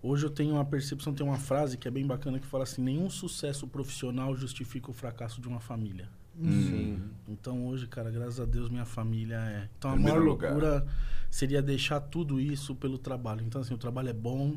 Hoje 0.01 0.25
eu 0.25 0.29
tenho 0.29 0.53
uma 0.55 0.65
percepção, 0.65 1.13
tem 1.13 1.25
uma 1.25 1.37
frase 1.37 1.77
que 1.77 1.87
é 1.87 1.91
bem 1.91 2.05
bacana 2.05 2.39
que 2.39 2.45
fala 2.45 2.63
assim: 2.63 2.81
nenhum 2.81 3.09
sucesso 3.09 3.67
profissional 3.67 4.35
justifica 4.35 4.89
o 4.91 4.93
fracasso 4.93 5.41
de 5.41 5.47
uma 5.47 5.59
família. 5.59 6.07
Sim. 6.39 7.01
Então 7.27 7.65
hoje, 7.67 7.87
cara, 7.87 8.11
graças 8.11 8.39
a 8.39 8.45
Deus 8.45 8.69
minha 8.69 8.85
família 8.85 9.35
é. 9.37 9.69
Então 9.77 9.89
a 9.91 9.93
Primeiro 9.95 10.19
maior 10.19 10.29
lugar. 10.31 10.51
loucura 10.51 10.87
seria 11.31 11.61
deixar 11.63 11.99
tudo 11.99 12.39
isso 12.39 12.75
pelo 12.75 12.97
trabalho. 12.99 13.43
Então 13.43 13.59
assim, 13.61 13.73
o 13.73 13.77
trabalho 13.77 14.09
é 14.09 14.13
bom, 14.13 14.55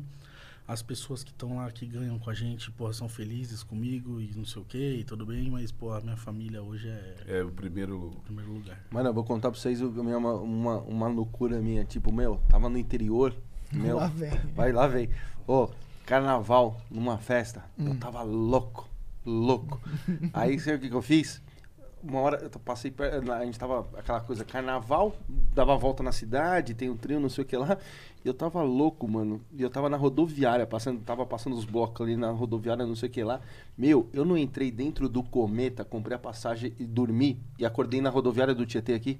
as 0.67 0.83
pessoas 0.83 1.23
que 1.23 1.31
estão 1.31 1.55
lá 1.55 1.71
que 1.71 1.87
ganham 1.87 2.19
com 2.19 2.29
a 2.29 2.35
gente, 2.35 2.69
pô, 2.69 2.93
são 2.93 3.09
felizes 3.09 3.63
comigo 3.63 4.21
e 4.21 4.31
não 4.35 4.45
sei 4.45 4.61
o 4.61 4.65
quê, 4.65 4.97
e 4.99 5.03
tudo 5.03 5.25
bem, 5.25 5.49
mas 5.49 5.71
pô, 5.71 5.91
a 5.91 5.99
minha 6.01 6.15
família 6.17 6.61
hoje 6.61 6.87
é 6.87 7.15
É 7.39 7.43
o 7.43 7.51
primeiro. 7.51 8.09
o 8.09 8.21
primeiro 8.21 8.53
lugar. 8.53 8.79
Mano, 8.91 9.09
eu 9.09 9.13
vou 9.13 9.23
contar 9.23 9.49
pra 9.49 9.59
vocês 9.59 9.81
uma, 9.81 10.35
uma, 10.35 10.77
uma 10.81 11.07
loucura 11.07 11.59
minha. 11.59 11.83
Tipo, 11.83 12.13
meu, 12.13 12.37
tava 12.47 12.69
no 12.69 12.77
interior. 12.77 13.35
Meu, 13.73 13.97
Lá 13.97 14.07
vem. 14.07 14.31
Vai 14.55 14.71
lá, 14.71 14.87
vem. 14.87 15.09
Ô, 15.47 15.69
carnaval, 16.05 16.79
numa 16.89 17.17
festa. 17.17 17.63
Eu 17.79 17.95
tava 17.97 18.21
louco, 18.21 18.87
louco. 19.25 19.79
Aí, 20.33 20.59
sabe 20.59 20.77
o 20.77 20.79
que, 20.79 20.89
que 20.89 20.95
eu 20.95 21.01
fiz? 21.01 21.41
Uma 22.03 22.19
hora, 22.19 22.37
eu 22.41 22.49
passei 22.59 22.89
perto, 22.89 23.31
a 23.31 23.45
gente 23.45 23.59
tava, 23.59 23.87
aquela 23.95 24.19
coisa, 24.21 24.43
carnaval, 24.43 25.15
dava 25.53 25.77
volta 25.77 26.01
na 26.01 26.11
cidade, 26.11 26.73
tem 26.73 26.89
um 26.89 26.97
trio, 26.97 27.19
não 27.19 27.29
sei 27.29 27.43
o 27.43 27.47
que 27.47 27.55
lá. 27.55 27.77
E 28.25 28.27
eu 28.27 28.33
tava 28.33 28.63
louco, 28.63 29.07
mano. 29.07 29.39
E 29.53 29.61
eu 29.61 29.69
tava 29.69 29.87
na 29.87 29.97
rodoviária, 29.97 30.65
passando, 30.65 30.99
tava 31.01 31.25
passando 31.27 31.55
os 31.55 31.63
blocos 31.63 32.01
ali 32.01 32.17
na 32.17 32.31
rodoviária, 32.31 32.85
não 32.85 32.95
sei 32.95 33.07
o 33.07 33.11
que 33.11 33.23
lá. 33.23 33.39
Meu, 33.77 34.09
eu 34.13 34.25
não 34.25 34.35
entrei 34.35 34.71
dentro 34.71 35.07
do 35.07 35.21
cometa, 35.21 35.85
comprei 35.85 36.15
a 36.15 36.19
passagem 36.19 36.73
e 36.79 36.85
dormi. 36.85 37.39
E 37.59 37.65
acordei 37.65 38.01
na 38.01 38.09
rodoviária 38.09 38.55
do 38.55 38.65
Tietê 38.65 38.93
aqui. 38.93 39.19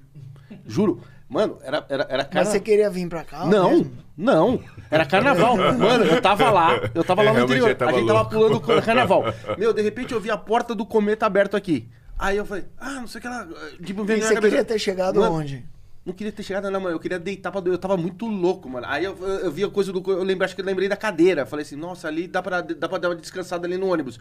Juro. 0.66 1.00
Mano, 1.32 1.58
era, 1.62 1.82
era, 1.88 2.06
era 2.10 2.18
Mas 2.24 2.26
carna- 2.28 2.50
você 2.50 2.60
queria 2.60 2.90
vir 2.90 3.08
pra 3.08 3.24
cá? 3.24 3.46
não, 3.46 3.70
mesmo? 3.70 3.92
não. 4.14 4.62
Era 4.90 5.06
carnaval. 5.06 5.56
Mano, 5.78 6.04
eu 6.04 6.20
tava 6.20 6.50
lá. 6.50 6.78
Eu 6.94 7.02
tava 7.02 7.22
lá 7.22 7.32
no 7.32 7.40
interior. 7.40 7.74
a 7.80 7.92
gente 7.92 8.06
tava 8.06 8.24
pulando 8.26 8.56
o 8.56 8.82
carnaval. 8.82 9.24
Meu, 9.56 9.72
de 9.72 9.80
repente 9.80 10.12
eu 10.12 10.20
vi 10.20 10.30
a 10.30 10.36
porta 10.36 10.74
do 10.74 10.84
cometa 10.84 11.24
aberta 11.24 11.56
aqui. 11.56 11.88
Aí 12.18 12.36
eu 12.36 12.44
falei, 12.44 12.64
ah, 12.78 13.00
não 13.00 13.06
sei 13.06 13.18
o 13.18 13.22
que 13.22 13.28
lá. 13.28 13.48
Tipo, 13.82 14.02
E 14.02 14.06
veio 14.06 14.20
na 14.20 14.26
você 14.26 14.40
queria 14.40 14.62
ter 14.62 14.78
chegado 14.78 15.20
Mano, 15.20 15.36
onde? 15.36 15.64
Não 16.04 16.12
queria 16.12 16.32
ter 16.32 16.42
chegado, 16.42 16.70
não, 16.70 16.80
mano. 16.80 16.94
Eu 16.96 17.00
queria 17.00 17.18
deitar 17.18 17.50
pra 17.50 17.62
dormir. 17.62 17.76
Eu 17.76 17.80
tava 17.80 17.96
muito 17.96 18.26
louco, 18.26 18.68
mano. 18.68 18.86
Aí 18.86 19.04
eu, 19.04 19.16
eu, 19.18 19.28
eu 19.46 19.50
vi 19.50 19.64
a 19.64 19.70
coisa 19.70 19.90
do. 19.90 20.02
Eu 20.12 20.22
lembrei, 20.22 20.44
acho 20.44 20.54
que 20.54 20.60
eu 20.60 20.66
lembrei 20.66 20.86
da 20.88 20.96
cadeira. 20.96 21.46
Falei 21.46 21.64
assim, 21.64 21.76
nossa, 21.76 22.08
ali 22.08 22.26
dá 22.28 22.42
pra, 22.42 22.60
dá 22.60 22.88
pra 22.90 22.98
dar 22.98 23.08
uma 23.08 23.16
descansada 23.16 23.66
ali 23.66 23.78
no 23.78 23.90
ônibus. 23.90 24.20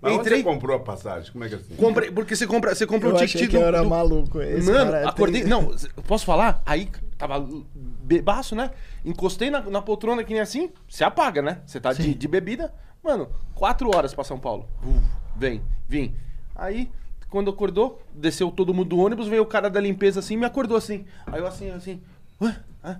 Mas 0.00 0.12
onde 0.12 0.20
Entrei. 0.22 0.38
você 0.38 0.44
comprou 0.44 0.76
a 0.76 0.80
passagem? 0.80 1.32
Como 1.32 1.44
é 1.44 1.48
que 1.48 1.54
é 1.54 1.58
assim? 1.58 1.74
Comprei, 1.76 2.10
porque 2.10 2.36
você 2.36 2.46
compra, 2.46 2.74
você 2.74 2.86
compra 2.86 3.08
Eu 3.08 3.12
o 3.12 3.16
achei 3.16 3.26
ticket 3.28 3.50
que 3.50 3.56
eu 3.56 3.60
do- 3.60 3.66
era 3.66 3.82
do- 3.82 3.88
maluco. 3.88 4.40
Esse 4.40 4.70
Mano, 4.70 4.84
cara 4.92 4.98
é 4.98 5.06
acordei. 5.06 5.42
terrível. 5.42 5.62
Não, 5.62 5.76
eu 5.96 6.02
posso 6.02 6.24
falar? 6.24 6.62
Aí 6.66 6.90
tava 7.16 7.46
bebaço, 7.74 8.54
né? 8.54 8.70
Encostei 9.04 9.50
na, 9.50 9.60
na 9.62 9.80
poltrona 9.82 10.22
que 10.22 10.32
nem 10.32 10.42
assim, 10.42 10.70
você 10.88 11.02
apaga, 11.04 11.40
né? 11.42 11.60
Você 11.66 11.80
tá 11.80 11.92
de, 11.92 12.14
de 12.14 12.28
bebida. 12.28 12.72
Mano, 13.02 13.28
quatro 13.54 13.88
horas 13.96 14.12
pra 14.14 14.24
São 14.24 14.38
Paulo. 14.38 14.68
Uh, 14.84 15.00
vem, 15.36 15.62
vim. 15.88 16.14
Aí, 16.54 16.90
quando 17.30 17.50
acordou, 17.50 18.02
desceu 18.14 18.50
todo 18.50 18.74
mundo 18.74 18.88
do 18.90 18.98
ônibus, 18.98 19.28
veio 19.28 19.42
o 19.42 19.46
cara 19.46 19.70
da 19.70 19.80
limpeza 19.80 20.20
assim 20.20 20.34
e 20.34 20.36
me 20.38 20.44
acordou 20.46 20.76
assim. 20.76 21.04
Aí 21.26 21.38
eu 21.40 21.46
assim, 21.46 21.70
assim, 21.70 22.00
ué, 22.40 22.56
ah, 22.82 22.96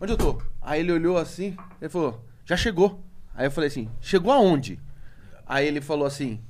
onde 0.00 0.12
eu 0.12 0.16
tô? 0.16 0.40
Aí 0.60 0.80
ele 0.80 0.92
olhou 0.92 1.16
assim, 1.16 1.56
ele 1.80 1.88
falou, 1.88 2.20
já 2.44 2.56
chegou. 2.56 3.00
Aí 3.34 3.46
eu 3.46 3.50
falei 3.50 3.68
assim, 3.68 3.88
chegou 4.00 4.32
aonde? 4.32 4.80
Aí 5.46 5.66
ele 5.66 5.80
falou 5.80 6.06
assim, 6.06 6.40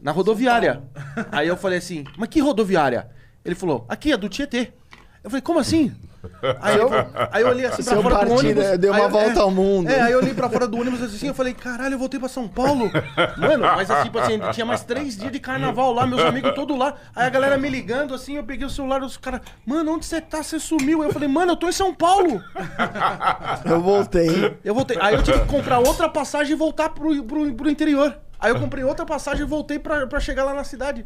na 0.00 0.10
rodoviária. 0.12 0.82
Aí 1.30 1.48
eu 1.48 1.56
falei 1.56 1.78
assim, 1.78 2.04
mas 2.16 2.28
que 2.28 2.40
rodoviária? 2.40 3.08
Ele 3.44 3.54
falou, 3.54 3.84
aqui, 3.88 4.12
é 4.12 4.16
do 4.16 4.28
Tietê. 4.28 4.72
Eu 5.22 5.30
falei, 5.30 5.42
como 5.42 5.58
assim? 5.58 5.94
Aí 6.60 6.76
eu, 6.76 6.88
aí 7.30 7.42
eu 7.42 7.48
olhei 7.48 7.64
assim 7.66 7.82
pra 7.84 7.92
Seu 7.92 8.02
fora 8.02 8.14
do 8.16 8.18
partido, 8.18 8.38
ônibus. 8.40 8.64
né, 8.64 8.76
deu 8.76 8.92
uma 8.92 9.04
eu- 9.04 9.08
volta 9.08 9.38
é, 9.38 9.42
ao 9.42 9.50
mundo. 9.52 9.88
É, 9.88 10.00
aí 10.00 10.12
eu 10.12 10.18
olhei 10.18 10.34
pra 10.34 10.48
fora 10.50 10.66
do 10.66 10.76
ônibus 10.76 11.00
assim, 11.00 11.28
eu 11.28 11.34
falei, 11.34 11.54
caralho, 11.54 11.94
eu 11.94 11.98
voltei 11.98 12.18
pra 12.18 12.28
São 12.28 12.48
Paulo. 12.48 12.90
Mano, 13.36 13.64
mas 13.64 13.88
assim, 13.88 14.02
tipo 14.04 14.18
assim, 14.18 14.38
tinha 14.52 14.66
mais 14.66 14.82
três 14.82 15.16
dias 15.16 15.30
de 15.30 15.38
carnaval 15.38 15.92
lá, 15.92 16.06
meus 16.08 16.20
amigos 16.20 16.52
todos 16.54 16.76
lá. 16.76 16.94
Aí 17.14 17.26
a 17.26 17.30
galera 17.30 17.56
me 17.56 17.68
ligando 17.68 18.14
assim, 18.14 18.34
eu 18.34 18.42
peguei 18.42 18.66
o 18.66 18.70
celular, 18.70 19.00
os 19.02 19.16
caras, 19.16 19.42
mano, 19.64 19.92
onde 19.94 20.06
você 20.06 20.20
tá? 20.20 20.42
Você 20.42 20.58
sumiu. 20.58 21.04
Eu 21.04 21.12
falei, 21.12 21.28
mano, 21.28 21.52
eu 21.52 21.56
tô 21.56 21.68
em 21.68 21.72
São 21.72 21.94
Paulo. 21.94 22.42
Eu 23.64 23.80
voltei. 23.80 24.58
Eu 24.64 24.74
voltei. 24.74 24.98
Aí 25.00 25.14
eu 25.14 25.22
tive 25.22 25.38
que 25.40 25.46
comprar 25.46 25.78
outra 25.78 26.08
passagem 26.08 26.52
e 26.54 26.56
voltar 26.56 26.88
pro, 26.90 27.22
pro, 27.24 27.54
pro 27.54 27.70
interior. 27.70 28.16
Aí 28.38 28.50
eu 28.50 28.60
comprei 28.60 28.84
outra 28.84 29.04
passagem 29.04 29.44
e 29.44 29.48
voltei 29.48 29.78
pra, 29.78 30.06
pra 30.06 30.20
chegar 30.20 30.44
lá 30.44 30.54
na 30.54 30.64
cidade. 30.64 31.04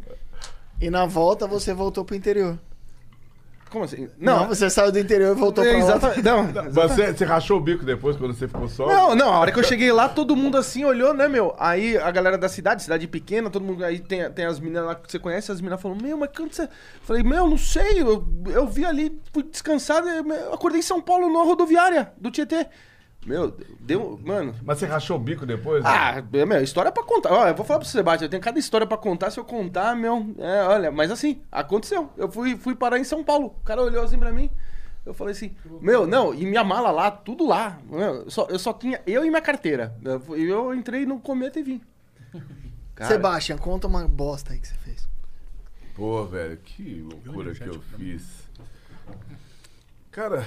E 0.79 0.89
na 0.89 1.05
volta 1.05 1.47
você 1.47 1.73
voltou 1.73 2.03
pro 2.05 2.15
interior. 2.15 2.57
Como 3.69 3.85
assim? 3.85 4.07
Não, 4.19 4.47
você 4.47 4.69
saiu 4.69 4.91
do 4.91 4.99
interior 4.99 5.35
e 5.35 5.39
voltou 5.39 5.63
É, 5.65 5.69
pra 5.69 5.77
lá. 5.79 5.83
exatamente. 5.83 6.21
Não, 6.21 6.71
Você, 6.71 7.11
você 7.11 7.25
rachou 7.25 7.57
o 7.57 7.59
bico 7.59 7.83
depois 7.83 8.15
quando 8.15 8.31
você 8.35 8.47
ficou 8.47 8.67
só? 8.67 8.85
Não, 8.85 9.15
não, 9.15 9.33
a 9.33 9.39
hora 9.39 9.51
que 9.51 9.57
eu 9.57 9.63
cheguei 9.63 9.91
lá, 9.91 10.07
todo 10.07 10.35
mundo 10.35 10.57
assim 10.57 10.85
olhou, 10.85 11.11
né, 11.11 11.27
meu? 11.27 11.55
Aí 11.57 11.97
a 11.97 12.11
galera 12.11 12.37
da 12.37 12.47
cidade, 12.47 12.83
cidade 12.83 13.07
pequena, 13.07 13.49
todo 13.49 13.65
mundo. 13.65 13.83
Aí 13.83 13.97
tem, 13.99 14.29
tem 14.31 14.45
as 14.45 14.59
meninas 14.59 14.85
lá 14.85 14.93
que 14.93 15.11
você 15.11 15.17
conhece, 15.17 15.51
as 15.51 15.59
meninas 15.59 15.81
falam, 15.81 15.97
meu, 15.99 16.15
mas 16.15 16.29
quando 16.37 16.53
você. 16.53 16.69
Falei, 17.01 17.23
meu, 17.23 17.49
não 17.49 17.57
sei, 17.57 17.99
eu, 17.99 18.23
eu 18.45 18.67
vi 18.67 18.85
ali, 18.85 19.19
fui 19.33 19.41
descansado, 19.41 20.07
eu 20.07 20.53
acordei 20.53 20.77
em 20.79 20.83
São 20.83 21.01
Paulo, 21.01 21.33
na 21.33 21.43
rodoviária 21.43 22.13
do 22.15 22.29
Tietê. 22.29 22.67
Meu, 23.25 23.55
deu. 23.79 24.19
Mano. 24.23 24.55
Mas 24.63 24.79
você 24.79 24.85
rachou 24.85 25.17
o 25.17 25.19
bico 25.19 25.45
depois? 25.45 25.83
né? 25.83 25.89
Ah, 25.89 26.21
meu, 26.45 26.61
história 26.61 26.91
pra 26.91 27.03
contar. 27.03 27.31
Ó, 27.31 27.47
eu 27.47 27.55
vou 27.55 27.65
falar 27.65 27.83
você, 27.83 28.03
Bate, 28.03 28.23
eu 28.23 28.29
tenho 28.29 28.41
cada 28.41 28.59
história 28.59 28.85
pra 28.85 28.97
contar. 28.97 29.31
Se 29.31 29.39
eu 29.39 29.45
contar, 29.45 29.95
meu. 29.95 30.33
É, 30.37 30.63
olha, 30.63 30.91
mas 30.91 31.11
assim, 31.11 31.41
aconteceu. 31.51 32.09
Eu 32.17 32.31
fui, 32.31 32.55
fui 32.57 32.75
parar 32.75 32.99
em 32.99 33.03
São 33.03 33.23
Paulo. 33.23 33.47
O 33.47 33.63
cara 33.63 33.81
olhou 33.81 34.03
assim 34.03 34.19
pra 34.19 34.31
mim. 34.31 34.49
Eu 35.05 35.13
falei 35.13 35.33
assim, 35.33 35.53
meu, 35.81 36.07
não, 36.07 36.33
e 36.33 36.45
minha 36.45 36.63
mala 36.63 36.89
lá, 36.89 37.11
tudo 37.11 37.45
lá. 37.45 37.77
Meu, 37.89 37.99
eu, 37.99 38.31
só, 38.31 38.47
eu 38.49 38.57
só 38.57 38.71
tinha 38.71 39.01
eu 39.05 39.25
e 39.25 39.29
minha 39.29 39.41
carteira. 39.41 39.93
Eu, 40.03 40.37
eu 40.37 40.73
entrei 40.73 41.05
no 41.05 41.19
cometa 41.19 41.59
e 41.59 41.63
vim. 41.63 41.81
Cara, 42.95 43.09
Sebastian, 43.11 43.57
conta 43.57 43.87
uma 43.87 44.07
bosta 44.07 44.53
aí 44.53 44.59
que 44.59 44.67
você 44.67 44.75
fez. 44.75 45.09
Pô, 45.93 46.23
velho, 46.25 46.57
que 46.57 47.01
loucura 47.01 47.53
que 47.53 47.67
eu 47.67 47.81
fiz. 47.97 48.23
Cara, 50.09 50.45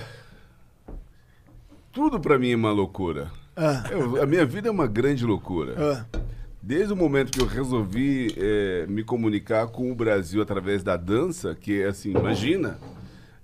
tudo 1.97 2.21
pra 2.21 2.39
mim 2.39 2.51
é 2.51 2.57
uma 2.57 2.71
loucura. 2.73 3.31
Ah, 3.57 3.85
Eu- 3.91 4.23
a 4.23 4.27
minha 4.27 4.45
vida 4.45 4.69
é 4.69 4.71
uma 4.71 4.87
grande 4.87 5.25
loucura. 5.25 5.75
ah. 6.13 6.19
Desde 6.63 6.93
o 6.93 6.97
momento 6.97 7.31
que 7.33 7.41
eu 7.41 7.47
resolvi 7.47 8.35
eh, 8.37 8.85
me 8.87 9.03
comunicar 9.03 9.67
com 9.69 9.91
o 9.91 9.95
Brasil 9.95 10.43
através 10.43 10.83
da 10.83 10.95
dança, 10.97 11.55
que 11.55 11.81
é 11.81 11.87
assim, 11.89 12.11
imagina, 12.11 12.79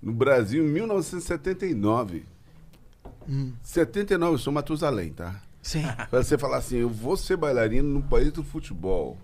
no 0.02 0.12
Brasil 0.12 0.62
em 0.62 0.68
1979. 0.68 2.24
79, 3.62 4.34
eu 4.34 4.38
sou 4.38 4.52
Matusalém, 4.52 5.12
tá? 5.12 5.40
Sim. 5.62 5.84
Pra 6.10 6.22
você 6.22 6.36
falar 6.36 6.58
assim, 6.58 6.76
eu 6.78 6.90
vou 6.90 7.16
ser 7.16 7.36
bailarino 7.38 7.88
no 7.88 8.02
país 8.02 8.32
do 8.32 8.42
futebol, 8.42 9.16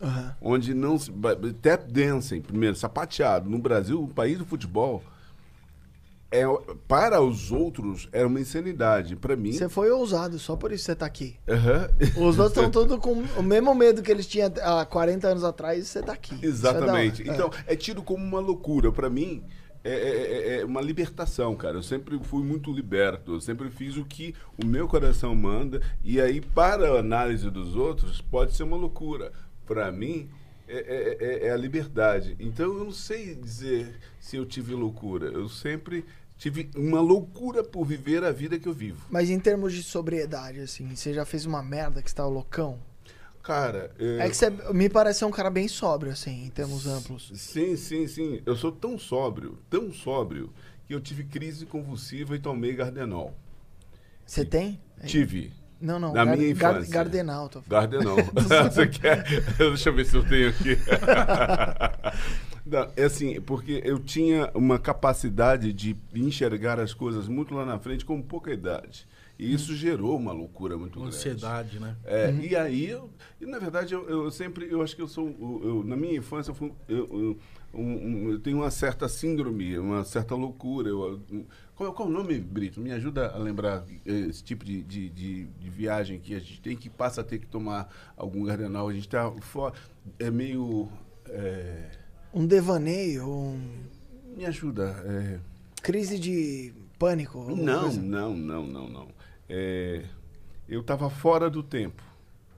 Aham. 0.00 0.36
onde 0.40 0.72
não 0.74 0.98
se. 0.98 1.10
Tap 1.62 1.90
dancing, 1.90 2.42
primeiro, 2.42 2.76
sapateado. 2.76 3.48
No 3.50 3.58
Brasil, 3.58 4.02
o 4.02 4.08
país 4.08 4.38
do 4.38 4.44
futebol. 4.44 5.02
É, 6.32 6.44
para 6.88 7.20
os 7.20 7.52
outros 7.52 8.08
era 8.10 8.26
uma 8.26 8.40
insanidade. 8.40 9.14
Para 9.16 9.36
mim. 9.36 9.52
Você 9.52 9.68
foi 9.68 9.90
ousado, 9.90 10.38
só 10.38 10.56
por 10.56 10.72
isso 10.72 10.84
você 10.84 10.94
tá 10.96 11.06
aqui. 11.06 11.36
Aham. 11.48 11.88
Os 12.16 12.38
outros 12.38 12.48
estão 12.56 12.70
todos 12.72 12.98
com 12.98 13.12
o 13.38 13.42
mesmo 13.42 13.74
medo 13.74 14.02
que 14.02 14.10
eles 14.10 14.26
tinham 14.26 14.50
há 14.62 14.84
40 14.86 15.28
anos 15.28 15.44
atrás 15.44 15.84
e 15.84 15.86
você 15.86 16.02
tá 16.02 16.12
aqui. 16.12 16.34
É 16.42 16.46
Exatamente. 16.46 17.22
hora. 17.22 17.32
Então, 17.34 17.50
é 17.66 17.76
tido 17.76 18.02
como 18.02 18.24
uma 18.24 18.40
loucura. 18.40 18.90
Para 18.90 19.10
mim, 19.10 19.44
é, 19.84 19.90
é- 19.92 20.60
é 20.60 20.64
uma 20.64 20.80
libertação, 20.80 21.54
cara. 21.54 21.76
Eu 21.76 21.82
sempre 21.82 22.18
fui 22.24 22.42
muito 22.42 22.72
liberto. 22.72 23.34
Eu 23.34 23.40
sempre 23.40 23.68
fiz 23.70 23.96
o 23.96 24.04
que 24.04 24.34
o 24.62 24.64
meu 24.66 24.88
coração 24.88 25.34
manda. 25.34 25.82
E 26.02 26.20
aí, 26.20 26.40
para 26.40 26.92
a 26.94 26.98
análise 27.00 27.50
dos 27.50 27.76
outros, 27.76 28.20
pode 28.20 28.54
ser 28.56 28.62
uma 28.62 28.76
loucura. 28.76 29.32
Para 29.66 29.90
mim, 29.92 30.28
é, 30.68 30.78
é- 30.78 31.16
é- 31.20 31.46
é 31.48 31.50
a 31.50 31.56
liberdade. 31.56 32.36
Então, 32.40 32.66
eu 32.78 32.84
não 32.84 32.92
sei 32.92 33.34
dizer 33.34 33.94
se 34.18 34.36
eu 34.36 34.46
tive 34.46 34.72
loucura. 34.74 35.26
Eu 35.26 35.48
sempre 35.48 36.04
tive 36.42 36.68
uma 36.74 37.00
loucura 37.00 37.62
por 37.62 37.84
viver 37.84 38.24
a 38.24 38.32
vida 38.32 38.58
que 38.58 38.68
eu 38.68 38.72
vivo. 38.72 39.06
Mas 39.08 39.30
em 39.30 39.38
termos 39.38 39.72
de 39.72 39.80
sobriedade, 39.80 40.58
assim, 40.58 40.92
você 40.96 41.14
já 41.14 41.24
fez 41.24 41.46
uma 41.46 41.62
merda 41.62 42.02
que 42.02 42.10
você 42.10 42.16
tá 42.16 42.26
loucão? 42.26 42.80
Cara, 43.44 43.92
É 44.18 44.28
que 44.28 44.36
você 44.36 44.50
me 44.72 44.88
parece 44.88 45.20
ser 45.20 45.24
um 45.24 45.30
cara 45.30 45.50
bem 45.50 45.68
sóbrio, 45.68 46.10
assim, 46.10 46.44
em 46.46 46.50
termos 46.50 46.84
amplos. 46.84 47.30
Sim, 47.36 47.76
sim, 47.76 48.08
sim. 48.08 48.42
Eu 48.44 48.56
sou 48.56 48.72
tão 48.72 48.98
sóbrio, 48.98 49.56
tão 49.70 49.92
sóbrio, 49.92 50.52
que 50.84 50.92
eu 50.92 51.00
tive 51.00 51.22
crise 51.22 51.64
convulsiva 51.64 52.34
e 52.34 52.40
tomei 52.40 52.74
Gardenol. 52.74 53.36
Você 54.26 54.44
tem? 54.44 54.80
Tive. 55.06 55.52
Não, 55.82 55.98
não. 55.98 56.12
Na 56.14 56.24
Gar- 56.24 56.36
minha 56.36 56.54
Gar- 56.54 56.72
infância. 56.74 56.92
Gardenal, 56.94 57.48
tô 57.48 57.60
falando. 57.60 57.90
Gardenol. 57.90 58.16
Você 58.72 58.86
quer? 58.86 59.24
Deixa 59.58 59.88
eu 59.90 59.94
ver 59.94 60.04
se 60.06 60.16
eu 60.16 60.24
tenho 60.26 60.48
aqui. 60.48 60.78
Não, 62.64 62.88
é 62.96 63.04
assim, 63.04 63.40
porque 63.40 63.82
eu 63.84 63.98
tinha 63.98 64.50
uma 64.54 64.78
capacidade 64.78 65.72
de 65.72 65.96
enxergar 66.14 66.78
as 66.78 66.94
coisas 66.94 67.26
muito 67.28 67.54
lá 67.54 67.66
na 67.66 67.78
frente 67.78 68.04
com 68.04 68.22
pouca 68.22 68.52
idade. 68.52 69.06
E 69.38 69.52
isso 69.52 69.74
gerou 69.74 70.16
uma 70.16 70.30
loucura 70.32 70.76
muito 70.78 71.00
grande. 71.00 71.16
Ansiedade, 71.16 71.80
né? 71.80 71.96
É, 72.04 72.32
E 72.32 72.54
aí, 72.54 72.88
eu, 72.88 73.10
e 73.40 73.46
na 73.46 73.58
verdade, 73.58 73.92
eu, 73.92 74.08
eu 74.08 74.30
sempre, 74.30 74.68
eu 74.70 74.80
acho 74.80 74.94
que 74.94 75.02
eu 75.02 75.08
sou, 75.08 75.26
eu- 75.26 75.60
eu- 75.64 75.84
na 75.84 75.96
minha 75.96 76.16
infância, 76.16 76.52
eu, 76.52 76.54
fui- 76.54 76.72
eu- 76.88 77.08
eu- 77.10 77.38
um- 77.74 77.82
um- 78.26 78.30
eu 78.30 78.38
tenho 78.38 78.58
uma 78.58 78.70
certa 78.70 79.08
síndrome, 79.08 79.76
uma 79.78 80.04
certa 80.04 80.34
loucura. 80.36 80.88
Eu, 80.88 81.20
um- 81.32 81.44
qual, 81.76 81.92
qual 81.92 82.08
é 82.08 82.10
o 82.10 82.14
nome, 82.14 82.38
Brito? 82.38 82.80
Me 82.80 82.92
ajuda 82.92 83.30
a 83.32 83.38
lembrar 83.38 83.84
esse 84.04 84.42
tipo 84.44 84.64
de, 84.64 84.82
de, 84.82 85.08
de- 85.08 85.44
de 85.46 85.70
viagem 85.70 86.18
que 86.20 86.34
a 86.34 86.38
gente 86.38 86.60
tem 86.60 86.76
que 86.76 86.88
passa 86.90 87.20
a 87.20 87.24
ter 87.24 87.38
que 87.38 87.46
tomar 87.46 87.88
algum 88.16 88.44
gardenal. 88.44 88.88
A 88.88 88.92
gente 88.92 89.06
está 89.06 89.30
fora, 89.40 89.74
é 90.18 90.30
meio... 90.30 90.88
é, 91.28 91.90
Um 92.34 92.46
devaneio, 92.46 93.28
um 93.28 93.60
me 94.36 94.44
ajuda. 94.46 95.02
é, 95.06 95.38
crise 95.82 96.18
de 96.18 96.72
pânico. 96.98 97.54
Não, 97.56 97.82
coisa. 97.82 98.00
não, 98.00 98.34
não, 98.36 98.66
não, 98.66 98.88
não. 98.88 99.08
É, 99.48 100.04
eu 100.68 100.80
estava 100.80 101.10
fora 101.10 101.50
do 101.50 101.62
tempo. 101.62 102.02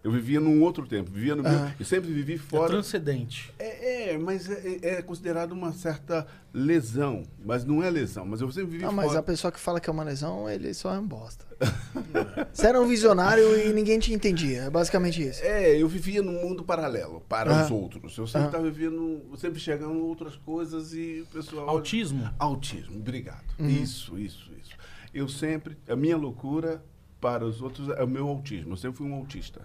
Eu 0.04 0.10
vivia 0.10 0.38
num 0.38 0.62
outro 0.62 0.86
tempo. 0.86 1.10
Vivia 1.10 1.34
no 1.34 1.42
meu, 1.42 1.50
Aham. 1.50 1.74
eu 1.80 1.84
sempre 1.86 2.12
vivi 2.12 2.34
É 2.34 2.38
fora. 2.38 2.68
transcendente. 2.68 3.50
É, 3.58 4.10
é, 4.12 4.18
mas 4.18 4.50
é, 4.50 4.78
é 4.82 5.02
considerado 5.02 5.52
uma 5.52 5.72
certa 5.72 6.26
lesão. 6.52 7.22
Mas 7.42 7.64
não 7.64 7.82
é 7.82 7.88
lesão. 7.88 8.26
Mas 8.26 8.42
eu 8.42 8.52
sempre 8.52 8.72
vivi 8.72 8.84
Ah, 8.84 8.92
mas 8.92 9.06
fora. 9.06 9.20
a 9.20 9.22
pessoa 9.22 9.50
que 9.50 9.58
fala 9.58 9.80
que 9.80 9.88
é 9.88 9.92
uma 9.92 10.04
lesão, 10.04 10.46
ele 10.48 10.74
só 10.74 10.94
é 10.94 10.98
um 10.98 11.06
bosta. 11.08 11.46
Você 12.52 12.66
era 12.66 12.78
um 12.78 12.86
visionário 12.86 13.58
e 13.66 13.72
ninguém 13.72 13.98
te 13.98 14.12
entendia. 14.12 14.64
É 14.64 14.70
basicamente 14.70 15.22
isso. 15.22 15.40
É, 15.42 15.74
eu 15.80 15.88
vivia 15.88 16.22
num 16.22 16.34
mundo 16.42 16.62
paralelo 16.62 17.22
para 17.26 17.50
Aham. 17.50 17.64
os 17.64 17.70
outros. 17.70 18.18
Eu 18.18 18.26
sempre 18.26 18.48
estava 18.48 18.64
vivendo, 18.70 19.22
eu 19.30 19.36
sempre 19.38 19.58
chegando 19.58 19.98
outras 20.06 20.36
coisas 20.36 20.92
e 20.92 21.22
o 21.22 21.26
pessoal. 21.34 21.66
Autismo? 21.66 22.28
Autismo, 22.38 22.96
obrigado. 22.98 23.42
Uhum. 23.58 23.68
Isso, 23.68 24.18
isso, 24.18 24.50
isso. 24.60 24.72
Eu 25.14 25.28
sempre, 25.28 25.78
a 25.88 25.96
minha 25.96 26.16
loucura 26.18 26.84
para 27.22 27.42
os 27.46 27.62
outros 27.62 27.88
é 27.88 28.04
o 28.04 28.08
meu 28.08 28.28
autismo. 28.28 28.72
Eu 28.72 28.76
sempre 28.76 28.98
fui 28.98 29.06
um 29.08 29.14
autista. 29.14 29.62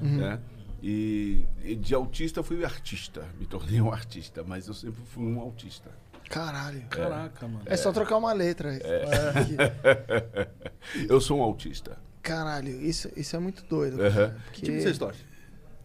Uhum. 0.00 0.18
Né? 0.18 0.40
E, 0.82 1.46
e 1.62 1.76
de 1.76 1.94
autista 1.94 2.40
eu 2.40 2.44
fui 2.44 2.64
artista. 2.64 3.24
Me 3.38 3.46
tornei 3.46 3.80
um 3.80 3.92
artista, 3.92 4.42
mas 4.44 4.66
eu 4.68 4.74
sempre 4.74 5.00
fui 5.06 5.22
um 5.24 5.38
autista. 5.40 5.90
Caralho. 6.28 6.82
Caraca, 6.88 7.46
mano. 7.46 7.62
É 7.66 7.76
só 7.76 7.92
trocar 7.92 8.16
uma 8.16 8.32
letra. 8.32 8.74
É. 8.74 9.04
Que- 9.44 11.06
eu 11.08 11.20
sou 11.20 11.38
um 11.38 11.42
autista. 11.42 11.98
Caralho, 12.22 12.68
isso, 12.80 13.10
isso 13.16 13.34
é 13.36 13.38
muito 13.38 13.64
doido. 13.64 14.00
Aham. 14.02 14.10
cara, 14.12 14.28
Que 14.30 14.42
porque- 14.44 14.62
time 14.66 14.80
vocês 14.80 14.98
torcem? 14.98 15.24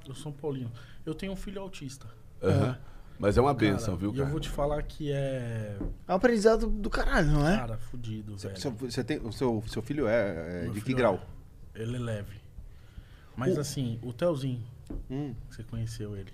Eu 0.07 0.15
sou 0.15 0.31
um 0.31 0.35
paulino. 0.35 0.71
Eu 1.05 1.13
tenho 1.13 1.31
um 1.33 1.35
filho 1.35 1.61
autista. 1.61 2.07
Aham. 2.41 2.77
Mas 3.19 3.35
é 3.35 3.41
uma 3.41 3.53
benção, 3.53 3.95
Cara, 3.95 3.97
viu, 3.97 4.11
E 4.11 4.17
cara? 4.17 4.27
eu 4.27 4.31
vou 4.31 4.39
te 4.39 4.47
falar 4.49 4.81
que 4.83 5.11
é. 5.11 5.75
É 6.07 6.11
um 6.13 6.15
aprendizado 6.15 6.67
do 6.67 6.89
caralho, 6.89 7.27
não 7.31 7.47
é? 7.47 7.57
Cara, 7.57 7.77
fudido, 7.77 8.37
velho. 8.37 8.57
Seu, 8.59 8.71
você 8.71 9.03
tem, 9.03 9.17
o 9.17 9.31
seu, 9.33 9.63
seu 9.67 9.81
filho 9.81 10.07
é, 10.07 10.65
é 10.65 10.67
de 10.67 10.73
que 10.75 10.81
filho 10.81 10.97
grau? 10.97 11.19
é- 11.73 11.81
Ele 11.81 11.95
é 11.95 11.99
leve. 11.99 12.36
Mas 13.37 13.57
assim, 13.57 13.99
o 14.01 14.11
Telzinho, 14.11 14.63
Hum. 15.09 15.33
você 15.49 15.63
conheceu 15.63 16.17
ele. 16.17 16.33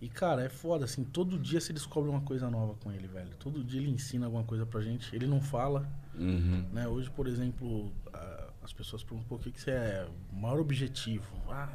E, 0.00 0.08
cara, 0.08 0.42
é 0.44 0.48
foda, 0.48 0.84
assim, 0.84 1.02
todo 1.02 1.38
dia 1.38 1.60
você 1.60 1.72
descobre 1.72 2.08
uma 2.10 2.20
coisa 2.20 2.48
nova 2.50 2.74
com 2.74 2.92
ele, 2.92 3.06
velho. 3.08 3.30
Todo 3.38 3.64
dia 3.64 3.80
ele 3.80 3.90
ensina 3.90 4.26
alguma 4.26 4.44
coisa 4.44 4.64
pra 4.64 4.80
gente. 4.80 5.14
Ele 5.14 5.26
não 5.26 5.40
fala, 5.40 5.88
Uhum. 6.14 6.64
né? 6.72 6.86
Hoje, 6.86 7.10
por 7.10 7.26
exemplo, 7.26 7.90
a- 8.12 8.48
as 8.62 8.72
pessoas 8.72 9.02
perguntam 9.02 9.28
por 9.28 9.40
que, 9.40 9.50
que 9.50 9.60
você 9.60 9.70
é 9.70 10.08
o 10.32 10.36
maior 10.36 10.60
objetivo. 10.60 11.26
Ah, 11.48 11.68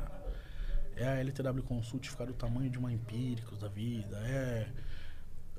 é 0.96 1.08
a 1.08 1.16
LTW 1.20 1.64
Consult 1.64 2.08
ficar 2.10 2.26
do 2.26 2.34
tamanho 2.34 2.70
de 2.70 2.78
uma 2.78 2.92
Empíricos 2.94 3.58
da 3.58 3.68
vida, 3.68 4.18
é 4.20 4.68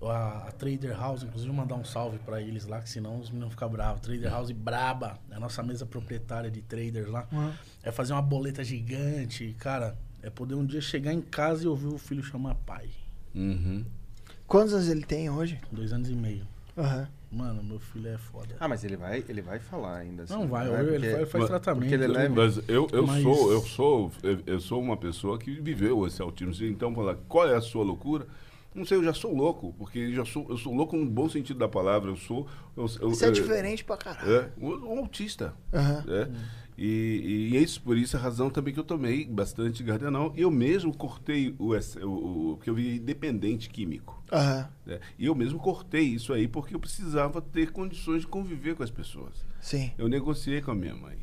a, 0.08 0.46
a 0.48 0.52
Trader 0.52 0.96
House, 0.98 1.22
inclusive 1.22 1.52
mandar 1.52 1.74
um 1.74 1.84
salve 1.84 2.18
pra 2.18 2.40
eles 2.40 2.66
lá, 2.66 2.80
que 2.80 2.88
senão 2.88 3.18
os 3.18 3.30
meninos 3.30 3.52
ficam 3.52 3.68
bravos. 3.68 4.00
Trader 4.00 4.30
House 4.30 4.50
braba, 4.50 5.18
é 5.30 5.34
a 5.34 5.40
nossa 5.40 5.62
mesa 5.62 5.84
proprietária 5.84 6.50
de 6.50 6.62
traders 6.62 7.08
lá. 7.08 7.26
Uhum. 7.32 7.52
É 7.82 7.90
fazer 7.92 8.12
uma 8.12 8.22
boleta 8.22 8.62
gigante, 8.64 9.54
cara. 9.58 9.96
É 10.22 10.28
poder 10.30 10.54
um 10.54 10.64
dia 10.64 10.80
chegar 10.80 11.12
em 11.12 11.20
casa 11.20 11.64
e 11.64 11.66
ouvir 11.66 11.86
o 11.86 11.98
filho 11.98 12.22
chamar 12.22 12.54
pai. 12.54 12.88
Uhum. 13.34 13.84
Quantos 14.46 14.74
anos 14.74 14.88
ele 14.88 15.02
tem 15.04 15.30
hoje? 15.30 15.58
Dois 15.70 15.92
anos 15.92 16.08
e 16.10 16.14
meio. 16.14 16.46
Aham. 16.76 17.08
Mano, 17.32 17.62
meu 17.62 17.78
filho 17.78 18.08
é 18.08 18.18
foda. 18.18 18.56
Ah, 18.58 18.66
mas 18.66 18.82
ele 18.82 18.96
vai, 18.96 19.24
ele 19.28 19.40
vai 19.40 19.60
falar 19.60 19.98
ainda. 19.98 20.24
assim, 20.24 20.32
não 20.32 20.48
vai, 20.48 20.68
é? 20.68 20.80
ele 20.80 20.90
Porque- 20.98 21.16
faz, 21.16 21.30
faz 21.30 21.46
tratamento. 21.46 21.80
porque 21.82 21.94
ele 21.94 22.04
é 22.04 22.08
leve. 22.08 22.34
Mas 22.34 22.56
eu, 22.68 22.88
eu 22.92 23.06
Mas- 23.06 23.22
sou, 23.22 23.52
eu 23.52 23.60
sou, 23.60 24.12
eu, 24.24 24.38
eu 24.46 24.60
sou 24.60 24.82
uma 24.82 24.96
pessoa 24.96 25.38
que 25.38 25.60
viveu 25.60 26.04
esse 26.08 26.20
autismo. 26.20 26.66
Então, 26.66 26.92
falar, 26.92 27.14
qual 27.28 27.48
é 27.48 27.54
a 27.54 27.60
sua 27.60 27.84
loucura? 27.84 28.26
Não 28.74 28.84
sei, 28.84 28.98
eu 28.98 29.04
já 29.04 29.12
sou 29.12 29.34
louco, 29.34 29.74
porque 29.76 30.14
já 30.14 30.24
sou, 30.24 30.46
eu 30.48 30.56
sou 30.56 30.72
louco 30.74 30.96
no 30.96 31.04
bom 31.06 31.28
sentido 31.28 31.58
da 31.58 31.68
palavra. 31.68 32.10
Eu 32.10 32.16
sou. 32.16 32.46
Eu, 32.76 32.86
eu, 33.00 33.10
Você 33.10 33.26
é 33.26 33.30
diferente 33.30 33.84
pra 33.84 33.96
caralho. 33.96 34.32
É, 34.32 34.50
um, 34.58 34.94
um 34.94 34.98
autista. 35.00 35.54
Aham. 35.72 36.04
né? 36.06 36.30
E, 36.78 37.50
e 37.52 37.56
é 37.58 37.60
isso, 37.60 37.82
por 37.82 37.98
isso 37.98 38.16
a 38.16 38.20
razão 38.20 38.48
também 38.48 38.72
que 38.72 38.80
eu 38.80 38.84
tomei 38.84 39.26
bastante 39.26 39.82
Gardenal. 39.82 40.32
Eu 40.34 40.50
mesmo 40.50 40.96
cortei 40.96 41.54
o, 41.58 41.74
ex- 41.74 41.96
o, 41.96 42.08
o 42.52 42.56
porque 42.56 42.70
eu 42.70 42.74
vi 42.74 42.98
dependente 42.98 43.68
químico. 43.68 44.22
Né? 44.86 44.98
E 45.18 45.26
eu 45.26 45.34
mesmo 45.34 45.58
cortei 45.58 46.04
isso 46.04 46.32
aí 46.32 46.48
porque 46.48 46.74
eu 46.74 46.80
precisava 46.80 47.42
ter 47.42 47.70
condições 47.72 48.22
de 48.22 48.28
conviver 48.28 48.76
com 48.76 48.82
as 48.82 48.90
pessoas. 48.90 49.44
Sim. 49.60 49.90
Eu 49.98 50.08
negociei 50.08 50.62
com 50.62 50.70
a 50.70 50.74
minha 50.74 50.94
mãe 50.94 51.18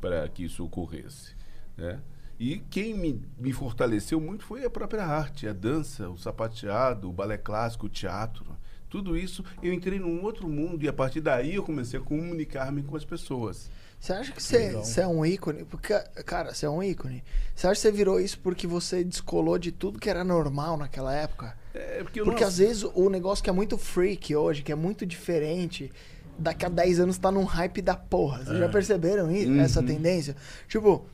para 0.00 0.28
que 0.28 0.44
isso 0.44 0.64
ocorresse. 0.64 1.34
Né? 1.76 1.98
E 2.38 2.58
quem 2.70 2.94
me, 2.94 3.22
me 3.38 3.52
fortaleceu 3.52 4.20
muito 4.20 4.44
foi 4.44 4.64
a 4.64 4.70
própria 4.70 5.04
arte, 5.04 5.48
a 5.48 5.52
dança, 5.52 6.08
o 6.10 6.18
sapateado, 6.18 7.08
o 7.08 7.12
balé 7.12 7.38
clássico, 7.38 7.86
o 7.86 7.88
teatro. 7.88 8.44
Tudo 8.90 9.16
isso 9.16 9.44
eu 9.62 9.72
entrei 9.72 9.98
num 9.98 10.22
outro 10.22 10.48
mundo 10.48 10.84
e 10.84 10.88
a 10.88 10.92
partir 10.92 11.20
daí 11.20 11.54
eu 11.54 11.62
comecei 11.62 11.98
a 11.98 12.02
comunicar-me 12.02 12.82
com 12.82 12.94
as 12.96 13.04
pessoas. 13.04 13.70
Você 13.98 14.12
acha 14.12 14.30
que 14.32 14.42
você, 14.42 15.00
é 15.00 15.06
um 15.06 15.24
ícone? 15.24 15.64
Porque, 15.64 15.94
cara, 16.26 16.52
você 16.54 16.66
é 16.66 16.70
um 16.70 16.82
ícone. 16.82 17.24
Você 17.54 17.66
acha 17.66 17.76
que 17.76 17.80
você 17.80 17.90
virou 17.92 18.20
isso 18.20 18.38
porque 18.40 18.66
você 18.66 19.02
descolou 19.02 19.58
de 19.58 19.72
tudo 19.72 19.98
que 19.98 20.08
era 20.08 20.22
normal 20.22 20.76
naquela 20.76 21.14
época? 21.14 21.56
É 21.74 22.02
porque 22.02 22.22
Porque 22.22 22.42
não- 22.42 22.48
às 22.48 22.58
vezes 22.58 22.84
o 22.94 23.08
negócio 23.08 23.42
que 23.42 23.48
é 23.50 23.52
muito 23.52 23.78
freak 23.78 24.36
hoje, 24.36 24.62
que 24.62 24.70
é 24.70 24.74
muito 24.74 25.06
diferente, 25.06 25.90
daqui 26.38 26.66
a 26.66 26.68
10 26.68 27.00
anos 27.00 27.16
tá 27.16 27.32
num 27.32 27.44
hype 27.44 27.80
da 27.80 27.96
porra. 27.96 28.44
Vocês 28.44 28.58
já 28.58 28.68
perceberam 28.68 29.30
isso, 29.34 29.50
Uhum. 29.50 29.60
essa 29.60 29.82
tendência? 29.82 30.36
Tipo, 30.68 31.06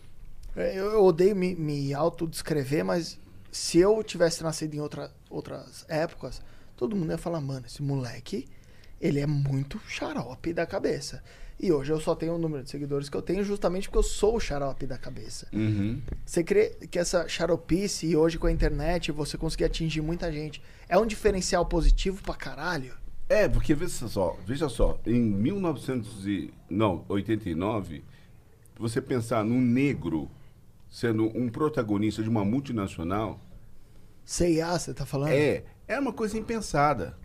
eu, 0.57 1.05
odeio 1.05 1.35
me, 1.35 1.55
me 1.55 1.95
autodescrever, 1.95 2.85
mas 2.85 3.19
se 3.51 3.79
eu 3.79 4.03
tivesse 4.03 4.43
nascido 4.43 4.75
em 4.75 4.81
outra, 4.81 5.11
outras 5.31 5.87
épocas, 5.89 6.43
todo 6.77 6.97
mundo 6.97 7.11
ia 7.11 7.19
falar, 7.19 7.41
mano, 7.41 7.67
esse 7.67 7.83
moleque, 7.83 8.47
ele 9.01 9.21
é 9.21 9.27
muito 9.27 9.81
xarope 9.87 10.53
da 10.53 10.67
cabeça. 10.67 11.23
E 11.61 11.71
hoje 11.71 11.93
eu 11.93 12.01
só 12.01 12.15
tenho 12.15 12.35
o 12.35 12.39
número 12.39 12.65
de 12.65 12.71
seguidores 12.71 13.09
que 13.09 13.17
eu 13.17 13.23
tenho 13.23 13.45
justamente 13.45 13.89
porque 13.89 13.99
eu 13.99 14.03
sou 14.03 14.37
o 14.37 14.41
xarope 14.41 14.87
da 14.87 14.99
cabeça. 14.99 15.47
Uhum. 15.53 16.03
Você 16.25 16.43
crê 16.43 16.71
que 16.91 16.99
essa 16.99 17.29
xaropice 17.29 18.07
e 18.07 18.17
hoje 18.17 18.37
com 18.37 18.49
a 18.49 18.53
internet 18.53 19.13
você 19.13 19.39
conseguir 19.39 19.67
atingir 19.67 20.01
muita 20.01 20.33
gente 20.33 20.61
é 20.89 20.99
um 20.99 21.07
diferencial 21.07 21.65
positivo 21.65 22.21
pra 22.23 22.35
caralho? 22.35 22.95
É, 23.29 23.49
porque 23.49 23.75
veja 23.75 24.09
só, 24.09 24.37
veja 24.45 24.69
só, 24.69 24.99
em 25.07 25.21
1989, 25.21 28.03
você 28.77 29.01
pensar 29.01 29.45
num 29.45 29.61
negro 29.61 30.29
sendo 30.93 31.27
um 31.37 31.49
protagonista 31.49 32.23
de 32.23 32.29
uma 32.29 32.45
multinacional, 32.45 33.41
CIA, 34.25 34.79
você 34.79 34.93
tá 34.95 35.07
falando? 35.07 35.33
é, 35.33 35.65
é 35.89 35.99
uma 35.99 36.13
coisa 36.13 36.39
impensada. 36.39 37.17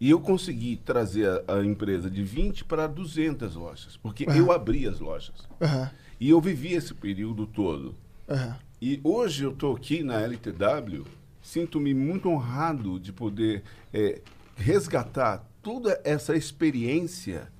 E 0.00 0.10
eu 0.10 0.20
consegui 0.20 0.76
trazer 0.76 1.26
a, 1.48 1.54
a 1.58 1.64
empresa 1.64 2.10
de 2.10 2.22
20 2.22 2.64
para 2.64 2.86
200 2.88 3.54
lojas, 3.54 3.96
porque 3.96 4.24
Aham. 4.28 4.36
eu 4.36 4.52
abri 4.52 4.86
as 4.86 4.98
lojas. 5.00 5.48
Aham, 5.60 5.90
E 6.20 6.28
eu 6.28 6.40
vivi 6.40 6.72
esse 6.74 6.92
período 6.92 7.46
todo. 7.46 7.94
aham. 8.28 8.56
E 8.82 9.00
hoje 9.02 9.44
eu 9.44 9.52
estou 9.52 9.74
aqui 9.74 10.02
na 10.04 10.20
LTW, 10.20 11.04
sinto-me 11.42 11.94
muito 11.94 12.28
honrado 12.28 12.98
de 13.00 13.12
poder 13.12 13.62
eh, 13.92 14.20
resgatar 14.56 15.44
toda 15.62 16.00
essa 16.04 16.36
experiência 16.36 17.50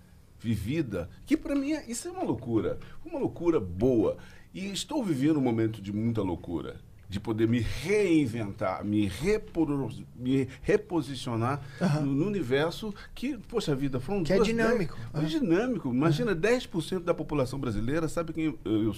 vivida, 0.40 1.08
que 1.26 1.36
para 1.36 1.56
mim 1.56 1.72
é- 1.72 1.90
isso 1.90 2.06
é 2.06 2.10
uma 2.12 2.22
loucura, 2.22 2.78
uma 3.04 3.18
loucura 3.18 3.58
boa. 3.58 4.16
E 4.58 4.72
estou 4.72 5.04
vivendo 5.04 5.36
um 5.38 5.42
momento 5.42 5.80
de 5.80 5.92
muita 5.92 6.20
loucura, 6.22 6.76
de 7.08 7.20
poder 7.20 7.46
me 7.48 7.60
reinventar, 7.60 8.84
me, 8.84 9.06
repor, 9.06 9.68
me 10.16 10.48
reposicionar 10.62 11.60
no, 12.02 12.06
no 12.06 12.26
universo 12.26 12.92
que, 13.14 13.36
poxa 13.48 13.74
vida, 13.74 14.00
foram 14.00 14.24
Que 14.24 14.32
é 14.32 14.36
duas 14.36 14.48
dinâmico. 14.48 14.98
dé- 15.14 15.20
É 15.22 15.24
dinâmico. 15.24 15.88
Imagina, 15.94 16.34
10% 16.34 17.04
da 17.04 17.14
população 17.14 17.58
brasileira, 17.58 18.08
sabe 18.08 18.32
quem 18.32 18.44
eu, 18.46 18.58
eu 18.64 18.94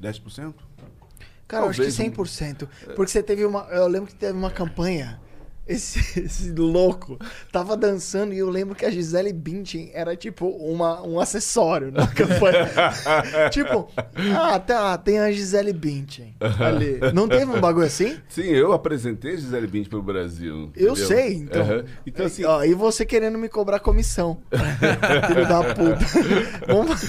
10%? 0.00 0.54
Cara, 1.48 1.64
eu 1.64 1.70
acho 1.70 1.82
que 1.82 1.90
Talvez 1.92 1.98
um- 1.98 2.02
100%. 2.04 2.68
Porque 2.94 3.10
você 3.10 3.22
teve 3.22 3.44
uma. 3.44 3.62
Eu 3.70 3.88
lembro 3.88 4.06
que 4.08 4.14
teve 4.14 4.38
uma 4.38 4.50
campanha. 4.50 5.20
Esse, 5.70 5.98
esse 6.20 6.50
louco 6.52 7.18
tava 7.52 7.76
dançando 7.76 8.34
e 8.34 8.38
eu 8.38 8.50
lembro 8.50 8.74
que 8.74 8.84
a 8.84 8.90
Gisele 8.90 9.32
Bündchen 9.32 9.90
era 9.94 10.16
tipo 10.16 10.48
uma, 10.48 11.00
um 11.06 11.20
acessório 11.20 11.92
na 11.92 12.06
campanha. 12.10 12.68
tipo, 13.50 13.88
ah, 14.36 14.58
tá, 14.58 14.98
tem 14.98 15.18
a 15.20 15.30
Gisele 15.30 15.72
Bündchen 15.72 16.34
ali. 16.58 16.98
Não 17.14 17.28
teve 17.28 17.50
um 17.50 17.60
bagulho 17.60 17.86
assim? 17.86 18.16
Sim, 18.28 18.46
eu 18.48 18.72
apresentei 18.72 19.36
Gisele 19.36 19.66
Bündchen 19.66 19.90
para 19.90 19.98
o 19.98 20.02
Brasil. 20.02 20.70
Eu 20.74 20.92
entendeu? 20.92 20.96
sei, 20.96 21.34
então. 21.34 21.62
Aham. 21.62 21.84
Então, 22.06 22.26
assim, 22.26 22.44
Ó, 22.44 22.64
e 22.64 22.74
você 22.74 23.04
querendo 23.06 23.38
me 23.38 23.48
cobrar 23.48 23.78
comissão. 23.80 24.38
Filho 25.28 25.46
da 25.48 25.62
puta. 25.74 26.00
Vamos, 26.66 27.00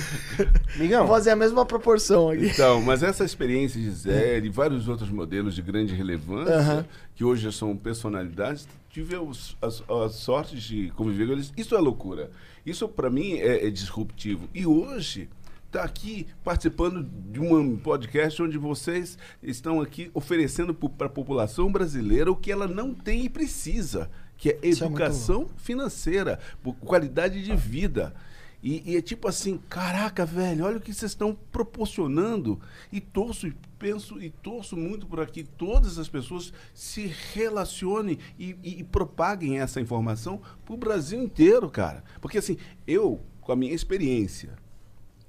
Migão, 0.76 1.08
fazer 1.08 1.32
a 1.32 1.36
mesma 1.36 1.66
proporção 1.66 2.30
aqui. 2.30 2.48
Então, 2.48 2.82
mas 2.82 3.02
essa 3.02 3.24
experiência 3.24 3.80
de 3.80 3.86
Gisele 3.88 4.48
e 4.48 4.50
vários 4.50 4.88
outros 4.88 5.10
modelos 5.10 5.56
de 5.56 5.62
grande 5.62 5.94
relevância, 5.96 6.54
Aham. 6.56 6.86
que 7.16 7.24
hoje 7.24 7.44
já 7.44 7.52
são 7.52 7.76
personalidades, 7.76 8.51
tive 8.90 9.16
os- 9.18 9.58
as, 9.62 9.84
as 9.90 10.16
sortes 10.16 10.62
de 10.64 10.90
conviver 10.92 11.26
com 11.28 11.34
eles. 11.34 11.52
Isso 11.58 11.76
é 11.76 11.80
loucura. 11.80 12.30
Isso, 12.66 12.88
para 12.88 13.10
mim, 13.10 13.34
é, 13.34 13.68
é 13.68 13.70
disruptivo. 13.70 14.48
E 14.54 14.66
hoje, 14.66 15.30
está 15.68 15.84
aqui 15.84 16.28
participando 16.44 17.04
de 17.32 17.40
um 17.40 17.78
podcast 17.78 18.42
onde 18.42 18.58
vocês 18.58 19.18
estão 19.42 19.80
aqui 19.82 20.12
oferecendo 20.14 20.74
para 20.74 21.08
a 21.08 21.10
população 21.10 21.72
brasileira 21.72 22.30
o 22.32 22.36
que 22.36 22.52
ela 22.52 22.68
não 22.68 22.94
tem 22.94 23.24
e 23.26 23.30
precisa, 23.30 24.10
que 24.38 24.50
é 24.50 24.60
é 24.62 24.68
educação 24.70 25.48
financeira, 25.58 26.40
por 26.62 26.76
qualidade 26.76 27.42
de 27.44 27.56
vida. 27.56 28.14
E, 28.62 28.92
e 28.92 28.96
é 28.98 29.02
tipo 29.02 29.28
assim, 29.28 29.60
caraca, 29.70 30.24
velho, 30.26 30.66
olha 30.66 30.78
o 30.78 30.82
que 30.82 30.94
vocês 30.94 31.12
estão 31.14 31.36
proporcionando. 31.52 32.60
E 32.92 33.00
torço 33.02 33.52
penso 33.82 34.22
e 34.22 34.30
torço 34.30 34.78
muito 34.78 35.08
por 35.08 35.20
aqui 35.20 35.44
todas 35.44 35.98
as 35.98 36.08
pessoas 36.08 36.54
se 36.72 37.12
relacionem 37.34 38.20
e, 38.38 38.56
e- 38.64 38.80
e 38.80 38.84
propaguem 38.84 39.60
essa 39.60 39.82
informação 39.82 40.40
para 40.64 40.74
o 40.76 40.78
Brasil 40.78 41.20
inteiro, 41.22 41.68
cara. 41.68 42.04
Porque 42.22 42.38
assim, 42.38 42.58
eu, 42.86 43.20
com 43.42 43.52
a 43.52 43.56
minha 43.56 43.74
experiência 43.74 44.56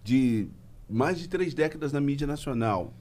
de 0.05 0.49
mais 0.89 1.19
de 1.19 1.29
três 1.29 1.55
décadas 1.55 1.93
na 1.93 2.01
mídia 2.01 2.27
nacional, 2.27 2.93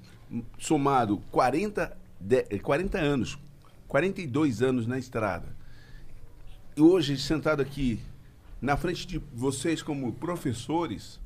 somado 0.57 1.17
40, 1.29 1.97
de- 2.17 2.45
eh, 2.49 2.57
40 2.59 2.97
anos, 2.97 3.37
42 3.89 4.61
anos 4.61 4.87
na 4.87 4.97
estrada, 4.97 5.53
e 6.77 6.81
hoje 6.81 7.17
sentado 7.17 7.61
aqui 7.61 7.99
na 8.61 8.77
frente 8.77 9.05
de 9.05 9.17
vocês 9.33 9.81
como 9.83 10.13
professores 10.13 11.19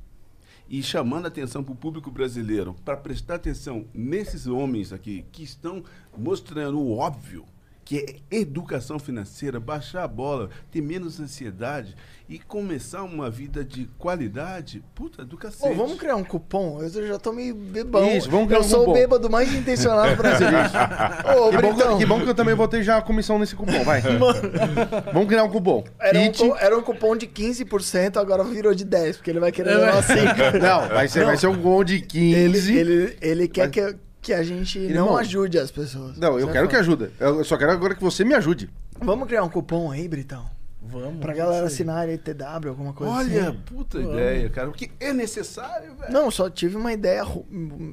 e 0.70 0.82
chamando 0.82 1.26
a 1.26 1.28
atenção 1.28 1.64
para 1.64 1.74
o 1.74 1.78
público 1.78 2.10
brasileiro 2.12 2.76
para 2.84 2.98
prestar 2.98 3.36
atenção 3.36 3.86
nesses 3.94 4.48
homens 4.48 4.92
aqui 4.92 5.26
que 5.32 5.44
estão 5.44 5.84
mostrando 6.18 6.80
o 6.80 6.98
óbvio 6.98 7.46
que 7.86 8.00
é 8.32 8.36
educação 8.36 8.98
financeira, 8.98 9.60
baixar 9.60 10.04
a 10.04 10.08
bola, 10.08 10.50
ter 10.72 10.82
menos 10.82 11.20
ansiedade 11.20 11.96
e 12.28 12.40
começar 12.40 13.04
uma 13.04 13.30
vida 13.30 13.64
de 13.64 13.88
qualidade, 14.00 14.84
puta, 14.96 15.22
educação. 15.22 15.70
Pô, 15.70 15.76
vamos 15.76 16.00
criar 16.00 16.16
um 16.16 16.24
cupom? 16.24 16.82
Eu 16.82 17.08
já 17.08 17.20
tô 17.20 17.32
meio 17.32 17.54
bebão. 17.54 18.10
Isso, 18.10 18.28
vamos 18.28 18.48
criar 18.48 18.58
eu 18.58 18.64
um 18.64 18.68
sou 18.68 18.80
cupom. 18.80 18.92
o 18.92 18.94
bêbado 18.96 19.30
mais 19.30 19.54
intencionado 19.54 20.16
do 20.16 20.18
Brasil. 20.18 20.48
Ô, 21.40 21.52
que, 21.52 21.58
bom 21.62 21.76
que, 21.76 21.98
que 22.00 22.06
bom 22.08 22.22
que 22.22 22.30
eu 22.30 22.34
também 22.34 22.56
vou 22.56 22.68
ter 22.68 22.82
já 22.82 22.98
a 22.98 23.02
comissão 23.04 23.38
nesse 23.38 23.56
cupom, 23.56 23.84
vai. 23.84 24.02
Vamos 25.14 25.28
criar 25.28 25.44
um 25.44 25.50
cupom. 25.50 25.84
era, 26.00 26.18
um, 26.20 26.56
era 26.58 26.78
um 26.78 26.82
cupom 26.82 27.16
de 27.16 27.28
15%, 27.28 28.18
agora 28.18 28.44
virou 28.44 28.74
de 28.74 28.84
10%, 28.84 29.14
porque 29.18 29.30
ele 29.30 29.40
vai 29.40 29.52
querer 29.52 29.70
É, 29.74 29.76
levar 29.78 29.96
mas- 29.96 30.08
5%. 30.08 30.60
Não, 30.60 30.88
vai 30.90 31.08
ser, 31.08 31.24
vai 31.24 31.38
ser 31.38 31.48
um 31.48 31.56
cupom 31.56 31.84
de 31.84 32.02
15. 32.02 32.76
Ele, 32.76 32.94
ele, 32.94 33.18
ele 33.22 33.48
quer 33.48 33.70
que, 33.70 33.96
que 34.26 34.34
a 34.34 34.42
gente 34.42 34.80
Irmão, 34.80 35.06
não 35.06 35.18
ajude 35.18 35.60
as 35.60 35.70
pessoas. 35.70 36.18
Não, 36.18 36.40
eu 36.40 36.48
Você 36.48 36.54
quero 36.54 36.66
é 36.66 36.70
que 36.70 36.76
ajude. 36.76 37.12
Eu 37.20 37.44
só 37.44 37.56
quero 37.58 37.72
agora 37.72 37.94
que 37.94 38.02
você 38.02 38.26
me 38.26 38.34
ajude. 38.34 38.70
Vamos 39.00 39.28
criar 39.28 39.44
um 39.44 39.50
cupom 39.50 39.92
aí, 39.92 40.08
Britão? 40.08 40.50
Vamos. 40.82 41.20
Pra 41.20 41.34
galera 41.34 41.68
assinar 41.68 42.10
ITW, 42.10 42.70
alguma 42.70 42.94
coisa 42.94 43.14
Olha, 43.14 43.50
assim. 43.50 43.60
puta 43.66 44.00
ideia, 44.00 44.50
cara. 44.50 44.68
Porque 44.70 44.90
é 45.00 45.14
necessário, 45.14 45.96
velho. 45.96 46.12
Não, 46.12 46.32
só 46.32 46.50
tive 46.50 46.76
uma 46.76 46.92
ideia 46.92 47.24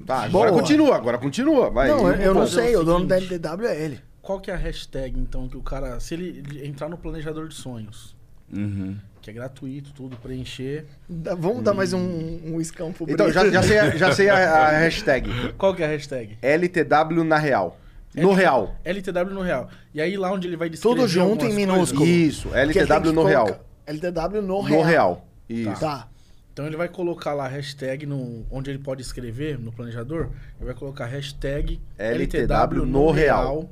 Tá, 0.07 0.23
agora 0.23 0.51
boa. 0.51 0.63
continua, 0.63 0.97
agora 0.97 1.19
continua. 1.19 1.71
Vai. 1.71 1.89
Não, 1.89 2.09
eu, 2.09 2.15
eu 2.21 2.35
não 2.35 2.47
fazer 2.47 2.61
o 2.61 2.65
sei, 2.65 2.77
o 2.77 2.83
dono 2.85 3.07
da. 3.07 3.17
LTW 3.17 3.67
é 3.67 3.79
ele. 3.83 4.01
Qual 4.23 4.41
que 4.41 4.51
é 4.51 4.55
a 4.55 4.57
hashtag, 4.57 5.19
então, 5.19 5.49
que 5.49 5.57
o 5.57 5.63
cara... 5.63 5.99
Se 6.01 6.15
ele 6.15 6.67
entrar 6.67 6.89
no 6.89 6.97
planejador 6.97 7.49
de 7.49 7.55
sonhos, 7.55 8.17
Uhum. 8.53 8.97
Que 9.23 9.31
é 9.31 9.33
gratuito, 9.33 9.93
tudo, 9.93 10.17
preencher... 10.17 10.85
Dá- 11.09 11.35
vamos 11.35 11.63
dar 11.63 11.73
mais 11.73 11.93
um, 11.93 12.01
um 12.01 12.61
pro 12.93 13.09
Então, 13.09 13.31
já, 13.33 13.49
já 13.49 13.63
sei, 13.63 13.79
a, 13.79 13.91
já 13.97 14.13
sei 14.13 14.29
a, 14.29 14.37
a 14.67 14.71
hashtag. 14.81 15.53
Qual 15.57 15.75
que 15.75 15.83
é 15.83 15.87
a 15.87 15.89
hashtag? 15.89 16.37
LTW 16.43 17.23
na 17.25 17.39
real. 17.39 17.79
No 18.15 18.31
L- 18.31 18.35
real. 18.37 18.77
LTW 18.85 19.33
no 19.33 19.41
real. 19.41 19.71
E 19.95 20.01
aí 20.03 20.17
lá 20.17 20.31
onde 20.33 20.49
ele 20.49 20.57
vai 20.57 20.69
descrever 20.69 20.97
Tudo 20.97 21.09
junto 21.09 21.47
em 21.47 21.55
minúsculo. 21.55 22.05
Isso, 22.05 22.49
LTW 22.55 23.13
no 23.13 23.23
real. 23.25 23.65
LTW 23.87 24.43
no 24.43 24.49
No 24.49 24.61
real. 24.63 24.83
real. 24.83 25.29
Isso. 25.49 25.81
Tá. 25.81 26.09
Então 26.53 26.67
ele 26.67 26.77
vai 26.77 26.89
colocar 26.89 27.33
lá 27.33 27.47
a 27.47 27.49
hashtag 27.49 28.05
no, 28.05 28.45
onde 28.51 28.71
ele 28.71 28.79
pode 28.79 29.01
escrever 29.01 29.59
no 29.59 29.73
planejador. 29.73 30.29
Ele 30.59 30.67
vai 30.67 30.75
colocar 30.75 31.07
hashtag 31.07 31.81
LTW 31.97 32.85
no 32.85 33.11
real. 33.11 33.71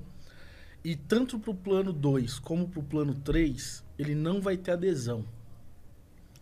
E 0.82 0.97
tanto 0.97 1.39
pro 1.39 1.52
plano 1.55 1.93
2 1.93 2.39
como 2.39 2.66
pro 2.66 2.82
plano 2.82 3.14
3, 3.14 3.85
ele 3.98 4.14
não 4.14 4.40
vai 4.40 4.56
ter 4.56 4.70
adesão. 4.70 5.24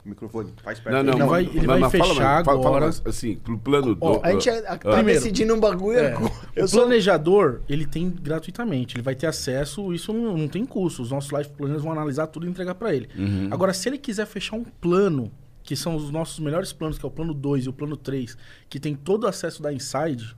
O 0.04 0.08
microfone, 0.08 0.52
faz 0.62 0.78
perto. 0.80 0.94
Não, 0.96 1.02
não, 1.02 1.12
Ele 1.12 1.18
mas- 1.20 1.30
vai- 1.30 1.56
ele 1.56 1.66
vai 1.66 1.78
mas 1.80 1.92
fala 1.92 2.04
fechar 2.04 2.24
mais, 2.34 2.44
fala- 2.46 2.62
fala 2.62 2.76
agora. 2.78 2.94
assim, 3.04 3.36
pro 3.36 3.58
plano 3.58 3.96
Ó, 4.00 4.18
do. 4.18 4.24
A 4.24 4.30
gente 4.32 4.48
é- 4.48 4.62
tá 4.62 4.76
Primeiro. 4.78 5.06
decidindo 5.20 5.54
um 5.54 5.60
bagulho. 5.60 5.98
É, 5.98 6.14
Eu 6.56 6.64
o 6.64 6.68
sou... 6.68 6.80
planejador, 6.82 7.60
ele 7.68 7.84
tem 7.86 8.08
gratuitamente, 8.08 8.96
ele 8.96 9.02
vai 9.02 9.14
ter 9.14 9.26
acesso, 9.26 9.92
isso 9.92 10.12
não, 10.12 10.36
não 10.36 10.48
tem 10.48 10.64
custo. 10.64 11.02
Os 11.02 11.10
nossos 11.10 11.30
life 11.32 11.50
planners 11.50 11.82
vão 11.82 11.92
analisar 11.92 12.26
tudo 12.28 12.46
e 12.46 12.48
entregar 12.48 12.74
para 12.76 12.94
ele. 12.94 13.08
Uhum. 13.18 13.48
Agora, 13.50 13.74
se 13.74 13.88
ele 13.88 13.98
quiser 13.98 14.26
fechar 14.26 14.56
um 14.56 14.64
plano, 14.64 15.30
que 15.62 15.76
são 15.76 15.94
os 15.96 16.10
nossos 16.10 16.38
melhores 16.38 16.72
planos, 16.72 16.96
que 16.96 17.04
é 17.04 17.08
o 17.08 17.10
plano 17.10 17.34
2 17.34 17.66
e 17.66 17.68
o 17.68 17.72
plano 17.72 17.96
3, 17.96 18.38
que 18.70 18.80
tem 18.80 18.94
todo 18.94 19.24
o 19.24 19.26
acesso 19.26 19.60
da 19.62 19.70
Inside, 19.72 20.34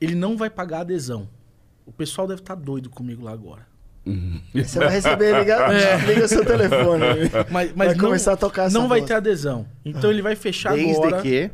ele 0.00 0.14
não 0.14 0.36
vai 0.36 0.48
pagar 0.50 0.80
adesão. 0.82 1.28
O 1.84 1.90
pessoal 1.90 2.28
deve 2.28 2.42
estar 2.42 2.54
doido 2.54 2.88
comigo 2.90 3.24
lá 3.24 3.32
agora. 3.32 3.66
Você 4.54 4.78
vai 4.78 4.90
receber, 4.90 5.38
liga, 5.38 5.54
É. 5.72 5.96
liga 6.06 6.24
o 6.24 6.28
seu 6.28 6.44
telefone. 6.44 7.04
Mas, 7.50 7.72
mas 7.74 7.88
Vai 7.88 7.94
não, 7.94 8.04
começar 8.04 8.32
a 8.32 8.36
tocar 8.36 8.64
essa 8.66 8.78
não 8.78 8.88
vai 8.88 9.00
voz. 9.00 9.08
ter 9.08 9.14
adesão. 9.14 9.66
Então 9.84 10.10
ele 10.10 10.22
vai 10.22 10.34
fechar 10.36 10.74
Desde 10.74 10.92
agora, 10.96 11.22
que 11.22 11.50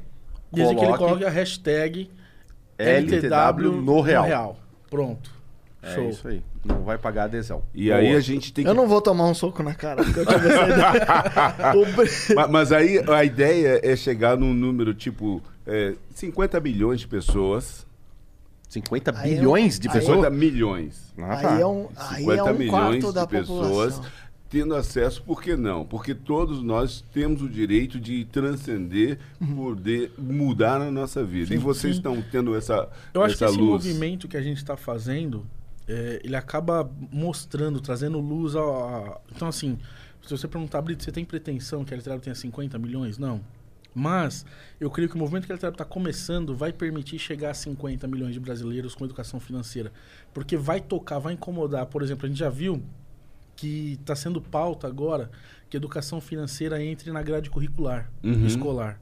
desde 0.53 0.75
que 0.77 0.85
ele 0.85 0.97
coloque 0.97 1.25
a 1.25 1.31
hashtag 1.31 2.11
LTW 2.79 3.73
no 3.83 4.01
real. 4.01 4.59
Pronto. 4.91 5.31
É 5.83 5.95
Show. 5.95 6.09
isso 6.09 6.29
aí. 6.29 6.43
Não 6.65 6.83
vai 6.83 6.97
pagar 6.97 7.25
adesão. 7.25 7.63
E 7.75 7.93
aí 7.93 8.07
Boa. 8.07 8.17
a 8.17 8.21
gente 8.21 8.51
tem 8.53 8.65
que. 8.65 8.71
Eu 8.71 8.75
não 8.75 8.89
vou 8.89 9.03
tomar 9.03 9.27
um 9.29 9.35
soco 9.35 9.63
na 9.63 9.75
cara, 9.75 10.03
porque 10.03 10.21
eu 10.21 10.25
tive 10.27 10.49
essa 10.49 10.63
ideia. 10.65 11.75
O 11.77 11.85
Bri- 11.95 12.35
Ma- 12.35 12.49
Mas, 12.49 12.73
aí 12.73 13.05
a 13.07 13.23
ideia 13.23 13.81
é 13.83 13.95
chegar 13.95 14.35
num 14.39 14.55
número 14.55 14.95
tipo 14.95 15.43
é, 15.67 15.93
50 16.15 16.59
bilhões 16.61 17.01
de 17.01 17.07
pessoas. 17.09 17.87
50 18.75 19.11
Aí 19.19 19.31
é 19.31 19.35
um- 19.35 19.39
bilhões 19.39 19.79
de 19.79 19.89
aí- 19.89 20.01
50 20.01 20.17
pessoas? 20.23 20.39
milhões. 20.39 21.15
Ah, 21.19 21.37
tá. 21.37 21.55
Aí 21.57 21.63
é 21.63 21.67
um, 21.67 21.89
aí 21.97 22.19
50 22.25 22.41
é 22.41 22.53
um 22.53 22.59
milhões 22.59 22.71
quarto 22.71 23.13
da 23.13 23.23
de 23.25 23.31
pessoas 23.31 23.95
população. 23.95 24.05
tendo 24.51 24.75
acesso, 24.75 25.23
por 25.23 25.43
que 25.43 25.57
não? 25.57 25.85
Porque 25.85 26.15
todos 26.15 26.63
nós 26.63 27.05
temos 27.13 27.43
o 27.43 27.49
direito 27.49 27.99
de 27.99 28.25
transcender, 28.27 29.19
poder 29.57 30.13
mudar 30.19 30.81
a 30.81 30.91
nossa 30.91 31.25
vida. 31.25 31.55
e 31.55 31.59
vocês 31.59 31.95
sim. 31.95 32.01
estão 32.01 32.23
tendo 32.31 32.55
essa, 32.57 32.89
Eu 33.13 33.23
acho 33.23 33.37
que 33.37 33.45
essa 33.45 33.53
esse 33.53 33.61
luz. 33.61 33.85
movimento 33.85 34.29
que 34.29 34.37
a 34.37 34.43
gente 34.43 34.59
está 34.59 34.77
fazendo, 34.77 35.45
é, 35.89 36.21
ele 36.25 36.37
acaba 36.37 36.89
mostrando, 37.13 37.81
trazendo 37.81 38.19
luz 38.21 38.55
ao. 38.55 38.89
a- 38.89 39.21
Então, 39.35 39.49
assim, 39.49 39.79
se 40.23 40.31
você 40.37 40.47
perguntar, 40.49 40.81
Brito, 40.83 41.03
você 41.05 41.13
tem 41.13 41.25
pretensão 41.25 41.85
que 41.85 41.93
a 41.93 41.97
LTW 41.97 42.21
tenha 42.21 42.35
50 42.35 42.79
milhões? 42.79 43.19
Não. 43.19 43.41
Mas 43.95 44.45
eu 44.81 44.91
creio 44.91 45.09
que 45.09 45.15
o 45.15 45.19
movimento 45.19 45.47
que 45.47 45.53
a 45.53 45.55
LTW 45.55 45.71
está 45.73 45.85
começando 45.85 46.55
vai 46.55 46.73
permitir 46.73 47.19
chegar 47.19 47.51
a 47.51 47.55
50 47.55 48.09
milhões 48.09 48.35
de 48.35 48.41
brasileiros 48.41 48.95
com 48.95 49.05
educação 49.05 49.39
financeira. 49.39 49.93
Porque 50.33 50.57
vai 50.57 50.81
tocar, 50.81 51.19
vai 51.21 51.35
incomodar. 51.35 51.87
Por 51.87 52.03
exemplo, 52.03 52.27
a 52.27 52.29
gente 52.29 52.39
já 52.39 52.51
viu 52.51 52.83
que 53.57 53.99
está 54.01 54.17
sendo 54.17 54.41
pauta 54.41 54.89
agora, 54.89 55.31
que 55.71 55.77
a 55.77 55.79
educação 55.79 56.21
financeira 56.21 56.83
entre 56.83 57.13
na 57.13 57.23
grade 57.23 57.49
curricular 57.51 58.11
Uhum. 58.23 58.45
escolar. 58.47 59.01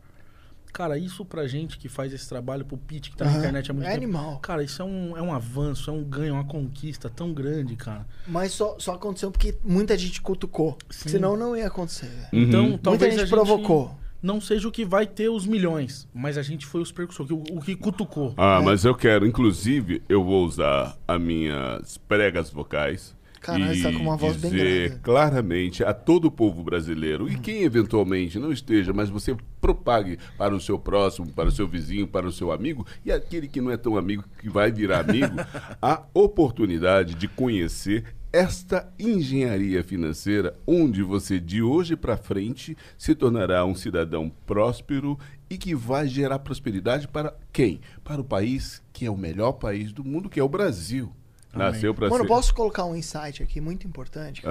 Cara, 0.74 0.96
isso 0.98 1.22
pra 1.24 1.46
gente 1.46 1.76
que 1.78 1.86
faz 1.88 2.12
esse 2.14 2.26
trabalho, 2.28 2.64
pro 2.64 2.78
Pete 2.78 3.10
que 3.10 3.16
tá 3.16 3.24
na 3.26 3.30
Aham. 3.30 3.38
internet 3.40 3.70
há 3.70 3.74
muito 3.74 3.86
É 3.86 3.92
tempo. 3.92 4.04
animal. 4.04 4.38
Cara, 4.40 4.62
isso 4.62 4.80
é 4.80 4.84
um, 4.84 5.16
é 5.16 5.20
um 5.22 5.32
avanço, 5.34 5.90
é 5.90 5.92
um 5.92 6.02
ganho, 6.02 6.30
é 6.30 6.32
uma 6.32 6.44
conquista 6.44 7.10
tão 7.10 7.32
grande, 7.32 7.76
cara. 7.76 8.06
Mas 8.26 8.52
só, 8.52 8.76
só 8.78 8.94
aconteceu 8.94 9.30
porque 9.30 9.54
muita 9.62 9.96
gente 9.98 10.20
cutucou. 10.22 10.78
Sim. 10.90 11.10
Senão 11.10 11.36
não 11.36 11.54
ia 11.54 11.66
acontecer. 11.66 12.10
Uhum. 12.32 12.42
Então, 12.42 12.62
Muita 12.68 12.78
talvez 12.84 13.12
gente 13.12 13.20
a 13.22 13.26
gente 13.26 13.34
provocou. 13.34 13.98
Não 14.22 14.40
seja 14.40 14.68
o 14.68 14.72
que 14.72 14.84
vai 14.84 15.06
ter 15.06 15.28
os 15.28 15.46
milhões, 15.46 16.08
mas 16.14 16.38
a 16.38 16.42
gente 16.42 16.64
foi 16.64 16.80
os 16.80 16.92
precursores, 16.92 17.32
o, 17.32 17.42
o 17.56 17.60
que 17.60 17.74
cutucou. 17.74 18.32
Ah, 18.36 18.60
mas 18.62 18.84
eu 18.84 18.94
quero, 18.94 19.26
inclusive, 19.26 20.02
eu 20.08 20.22
vou 20.22 20.44
usar 20.44 20.96
as 21.06 21.20
minhas 21.20 21.98
pregas 21.98 22.50
vocais. 22.50 23.14
Caralho, 23.40 23.72
e 23.72 23.76
você 23.76 23.82
tá 23.82 23.98
com 23.98 24.04
uma 24.04 24.16
voz 24.16 24.36
bem 24.36 24.52
dizer 24.52 24.88
grave. 24.88 25.02
claramente 25.02 25.82
a 25.82 25.92
todo 25.92 26.26
o 26.26 26.30
povo 26.30 26.62
brasileiro 26.62 27.28
e 27.28 27.36
quem 27.36 27.64
eventualmente 27.64 28.38
não 28.38 28.52
esteja, 28.52 28.92
mas 28.92 29.10
você 29.10 29.36
propague 29.60 30.16
para 30.38 30.54
o 30.54 30.60
seu 30.60 30.78
próximo, 30.78 31.26
para 31.26 31.48
o 31.48 31.50
seu 31.50 31.66
vizinho, 31.66 32.06
para 32.06 32.24
o 32.24 32.30
seu 32.30 32.52
amigo 32.52 32.86
e 33.04 33.10
aquele 33.10 33.48
que 33.48 33.60
não 33.60 33.72
é 33.72 33.76
tão 33.76 33.96
amigo 33.96 34.24
que 34.40 34.48
vai 34.48 34.70
virar 34.70 35.00
amigo, 35.00 35.34
a 35.82 36.02
oportunidade 36.14 37.16
de 37.16 37.26
conhecer 37.26 38.14
esta 38.32 38.90
engenharia 38.98 39.84
financeira, 39.84 40.56
onde 40.66 41.02
você 41.02 41.38
de 41.38 41.62
hoje 41.62 41.94
para 41.94 42.16
frente 42.16 42.76
se 42.96 43.14
tornará 43.14 43.64
um 43.64 43.74
cidadão 43.74 44.30
próspero 44.46 45.18
e 45.50 45.58
que 45.58 45.74
vai 45.74 46.08
gerar 46.08 46.38
prosperidade 46.38 47.06
para 47.06 47.36
quem? 47.52 47.80
Para 48.02 48.20
o 48.20 48.24
país 48.24 48.82
que 48.92 49.04
é 49.04 49.10
o 49.10 49.16
melhor 49.16 49.52
país 49.52 49.92
do 49.92 50.02
mundo, 50.02 50.30
que 50.30 50.40
é 50.40 50.42
o 50.42 50.48
Brasil. 50.48 51.12
Amém. 51.52 51.66
Nasceu 51.68 51.94
para 51.94 52.08
Mano, 52.08 52.24
ser. 52.24 52.28
posso 52.28 52.54
colocar 52.54 52.86
um 52.86 52.96
insight 52.96 53.42
aqui 53.42 53.60
muito 53.60 53.86
importante? 53.86 54.42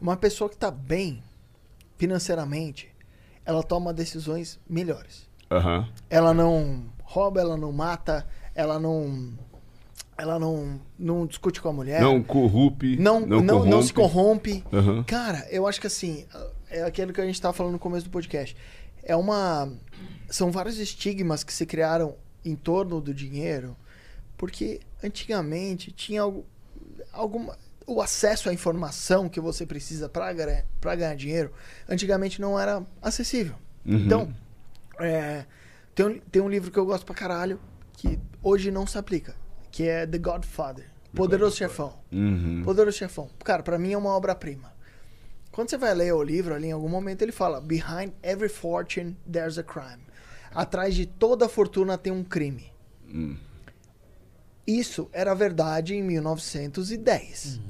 Uma 0.00 0.16
pessoa 0.16 0.48
que 0.48 0.56
tá 0.56 0.70
bem 0.70 1.20
financeiramente, 1.96 2.88
ela 3.44 3.62
toma 3.62 3.92
decisões 3.92 4.60
melhores. 4.68 5.28
Ela 6.08 6.32
não 6.32 6.84
rouba, 7.02 7.40
ela 7.40 7.56
não 7.56 7.72
mata, 7.72 8.26
ela 8.54 8.78
não. 8.78 9.32
Ela 10.18 10.38
não, 10.38 10.80
não 10.98 11.26
discute 11.26 11.60
com 11.60 11.68
a 11.68 11.72
mulher. 11.72 12.00
Não 12.00 12.22
corrupte. 12.22 12.96
não, 12.96 13.20
não, 13.20 13.64
não, 13.64 13.82
se 13.82 13.92
corrompe. 13.92 14.64
Aham. 14.72 15.04
Cara, 15.04 15.46
eu 15.50 15.66
acho 15.66 15.80
que 15.80 15.86
assim, 15.86 16.26
é 16.70 16.82
aquilo 16.82 17.12
que 17.12 17.20
a 17.20 17.26
gente 17.26 17.40
tava 17.40 17.52
falando 17.52 17.74
no 17.74 17.78
começo 17.78 18.06
do 18.06 18.10
podcast. 18.10 18.56
É 19.02 19.14
uma. 19.14 19.70
São 20.28 20.50
vários 20.50 20.78
estigmas 20.78 21.44
que 21.44 21.52
se 21.52 21.66
criaram 21.66 22.16
em 22.44 22.56
torno 22.56 23.00
do 23.00 23.12
dinheiro, 23.12 23.76
porque 24.36 24.80
antigamente 25.02 25.92
tinha 25.92 26.22
algo, 26.22 26.46
alguma. 27.12 27.56
O 27.86 28.02
acesso 28.02 28.48
à 28.48 28.52
informação 28.52 29.28
que 29.28 29.40
você 29.40 29.64
precisa 29.64 30.08
para 30.08 30.32
ganhar, 30.32 30.64
ganhar 30.82 31.14
dinheiro, 31.14 31.52
antigamente 31.88 32.40
não 32.40 32.58
era 32.58 32.84
acessível. 33.00 33.54
Uhum. 33.84 33.98
Então, 33.98 34.34
é, 34.98 35.44
tem, 35.94 36.06
um, 36.06 36.18
tem 36.18 36.42
um 36.42 36.48
livro 36.48 36.72
que 36.72 36.78
eu 36.78 36.84
gosto 36.84 37.06
pra 37.06 37.14
caralho, 37.14 37.60
que 37.92 38.18
hoje 38.42 38.72
não 38.72 38.86
se 38.88 38.98
aplica, 38.98 39.36
que 39.76 39.86
é 39.86 40.06
The 40.06 40.16
Godfather. 40.16 40.86
Poderoso 41.14 41.54
Chefão. 41.56 41.92
Uhum. 42.10 42.62
Poderoso 42.64 42.96
Chefão. 42.96 43.28
Cara, 43.44 43.62
pra 43.62 43.78
mim 43.78 43.92
é 43.92 43.98
uma 43.98 44.10
obra-prima. 44.16 44.72
Quando 45.52 45.68
você 45.68 45.76
vai 45.76 45.92
ler 45.94 46.14
o 46.14 46.22
livro 46.22 46.54
ali, 46.54 46.68
em 46.68 46.72
algum 46.72 46.88
momento 46.88 47.20
ele 47.20 47.30
fala: 47.32 47.60
Behind 47.60 48.10
every 48.22 48.48
fortune 48.48 49.14
there's 49.30 49.58
a 49.58 49.62
crime. 49.62 50.00
Atrás 50.54 50.94
de 50.94 51.04
toda 51.04 51.46
fortuna 51.46 51.98
tem 51.98 52.10
um 52.10 52.24
crime. 52.24 52.72
Hum. 53.06 53.36
Isso 54.66 55.10
era 55.12 55.34
verdade 55.34 55.94
em 55.94 56.02
1910. 56.02 57.60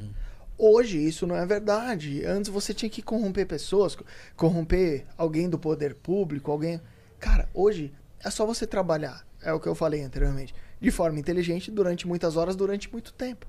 Hoje 0.56 0.98
isso 1.04 1.26
não 1.26 1.34
é 1.36 1.44
verdade. 1.44 2.24
Antes 2.24 2.48
você 2.50 2.72
tinha 2.72 2.88
que 2.88 3.02
corromper 3.02 3.46
pessoas, 3.46 3.94
co- 3.96 4.04
corromper 4.36 5.04
alguém 5.18 5.48
do 5.50 5.58
poder 5.58 5.94
público, 5.96 6.50
alguém. 6.52 6.80
Cara, 7.18 7.48
hoje 7.52 7.92
é 8.24 8.30
só 8.30 8.46
você 8.46 8.64
trabalhar. 8.66 9.26
É 9.42 9.52
o 9.52 9.60
que 9.60 9.66
eu 9.68 9.74
falei 9.74 10.02
anteriormente. 10.02 10.54
De 10.80 10.90
forma 10.90 11.18
inteligente 11.18 11.70
durante 11.70 12.06
muitas 12.06 12.36
horas, 12.36 12.54
durante 12.54 12.90
muito 12.92 13.12
tempo. 13.12 13.46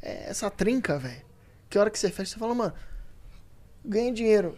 É 0.00 0.30
essa 0.30 0.50
trinca, 0.50 0.98
velho. 0.98 1.22
Que 1.68 1.78
hora 1.78 1.90
que 1.90 1.98
você 1.98 2.10
fecha, 2.10 2.32
você 2.32 2.38
fala, 2.38 2.54
mano, 2.54 2.72
ganhei 3.84 4.12
dinheiro. 4.12 4.56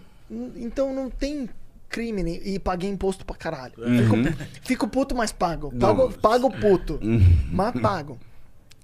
Então 0.56 0.92
não 0.92 1.10
tem 1.10 1.48
crime 1.88 2.40
e 2.44 2.58
paguei 2.58 2.90
imposto 2.90 3.24
pra 3.24 3.36
caralho. 3.36 3.74
Fico, 3.74 4.62
fico 4.62 4.88
puto, 4.88 5.14
mas 5.14 5.32
pago. 5.32 5.72
Pago, 5.78 6.12
pago 6.14 6.50
puto, 6.50 6.98
mas 7.52 7.80
pago. 7.80 8.18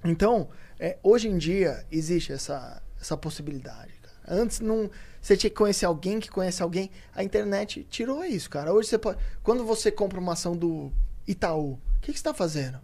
Então, 0.05 0.49
é, 0.79 0.97
hoje 1.03 1.29
em 1.29 1.37
dia 1.37 1.85
existe 1.91 2.33
essa, 2.33 2.83
essa 3.01 3.17
possibilidade. 3.17 3.93
cara. 4.03 4.41
Antes 4.41 4.61
não. 4.61 4.91
Você 5.21 5.37
tinha 5.37 5.51
que 5.51 5.57
conhecer 5.57 5.85
alguém 5.85 6.19
que 6.21 6.31
conhece 6.31 6.63
alguém. 6.63 6.91
A 7.15 7.23
internet 7.23 7.87
tirou 7.91 8.25
isso, 8.25 8.49
cara. 8.49 8.73
Hoje 8.73 8.89
você 8.89 8.99
pode. 8.99 9.19
Quando 9.43 9.65
você 9.65 9.91
compra 9.91 10.19
uma 10.21 10.33
ação 10.33 10.57
do 10.57 10.91
Itaú, 11.27 11.73
o 11.73 11.81
que, 12.01 12.13
que 12.13 12.19
você 12.19 12.21
está 12.21 12.33
fazendo? 12.33 12.79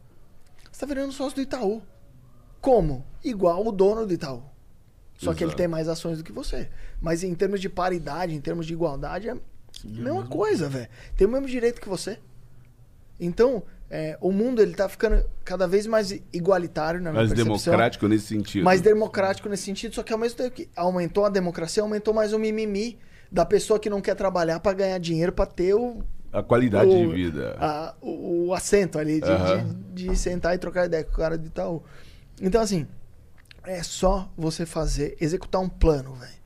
Você 0.77 0.85
está 0.85 0.95
virando 0.95 1.11
sócio 1.11 1.37
do 1.37 1.41
Itaú. 1.41 1.83
Como? 2.61 3.03
Igual 3.25 3.67
o 3.67 3.73
dono 3.73 4.07
do 4.07 4.13
Itaú. 4.13 4.43
Só 5.17 5.33
que 5.33 5.43
ele 5.43 5.49
Exato. 5.49 5.57
tem 5.57 5.67
mais 5.67 5.89
ações 5.89 6.19
do 6.19 6.25
que 6.25 6.31
você. 6.31 6.69
Mas 7.01 7.25
em 7.25 7.35
termos 7.35 7.63
de 7.63 7.71
paridade, 7.71 8.35
em 8.35 8.41
termos 8.43 8.67
de 8.67 8.75
igualdade, 8.75 9.31
é 9.31 9.33
a 9.33 9.39
mesma 9.83 10.27
coisa, 10.27 10.69
velho. 10.69 10.87
Tem 11.17 11.27
o 11.27 11.31
mesmo 11.31 11.47
direito 11.47 11.81
que 11.81 11.89
você. 11.89 12.19
Então, 13.19 13.63
é, 13.89 14.19
o 14.21 14.31
mundo 14.31 14.61
ele 14.61 14.75
tá 14.75 14.87
ficando 14.87 15.25
cada 15.47 15.67
vez 15.67 15.87
mais 15.87 16.11
igualitário 16.31 17.01
na 17.01 17.11
minha 17.11 17.25
Mais 17.25 17.33
democrático 17.33 18.07
nesse 18.07 18.27
sentido. 18.27 18.63
Mais 18.63 18.83
democrático 18.83 19.49
nesse 19.49 19.63
sentido, 19.63 19.95
só 19.95 20.03
que 20.03 20.13
ao 20.13 20.19
mesmo 20.19 20.37
tempo 20.37 20.51
que 20.51 20.69
aumentou 20.77 21.25
a 21.25 21.31
democracia, 21.31 21.83
aumentou 21.83 22.13
mais 22.13 22.35
o 22.35 22.39
mimimi 22.39 22.99
da 23.33 23.47
pessoa 23.47 23.81
que 23.81 23.89
não 23.89 24.03
quer 24.03 24.15
trabalhar 24.15 24.61
pra 24.61 24.75
ganhar 24.75 24.99
dinheiro 24.99 25.33
pra 25.33 25.47
ter 25.47 25.73
o, 25.73 26.05
A 26.33 26.43
qualidade 26.43 26.91
o- 26.91 27.07
de 27.09 27.15
vida. 27.15 27.57
a- 27.59 27.95
o, 28.01 28.49
o 28.49 28.55
assento 28.55 28.99
ali 28.99 29.21
de, 29.21 29.29
Aham. 29.31 29.77
de, 29.95 30.09
de 30.09 30.17
sentar 30.17 30.55
e 30.55 30.59
trocar 30.59 30.87
ideia 30.87 31.05
com 31.05 31.13
o 31.13 31.17
cara 31.17 31.37
de 31.39 31.47
Itaú. 31.47 31.83
Então, 32.41 32.61
assim, 32.61 32.87
é 33.65 33.83
só 33.83 34.29
você 34.37 34.67
fazer, 34.67 35.17
executar 35.21 35.61
um 35.61 35.69
plano, 35.69 36.15
velho. 36.15 36.37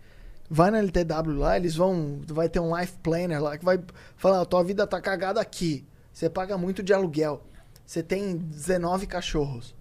Vai 0.48 0.70
na 0.70 0.78
LTW 0.78 1.38
lá, 1.38 1.56
eles 1.56 1.76
vão. 1.76 2.20
Vai 2.28 2.48
ter 2.48 2.58
um 2.60 2.76
life 2.76 2.94
planner 3.02 3.40
lá 3.40 3.56
que 3.56 3.64
vai 3.64 3.78
falar: 4.16 4.40
"Ó, 4.40 4.44
tua 4.44 4.64
vida 4.64 4.84
tá 4.86 5.00
cagada 5.00 5.40
aqui. 5.40 5.86
Você 6.12 6.28
paga 6.28 6.58
muito 6.58 6.82
de 6.82 6.92
aluguel. 6.92 7.44
Você 7.86 8.02
tem 8.02 8.36
19 8.36 9.06
cachorros. 9.06 9.74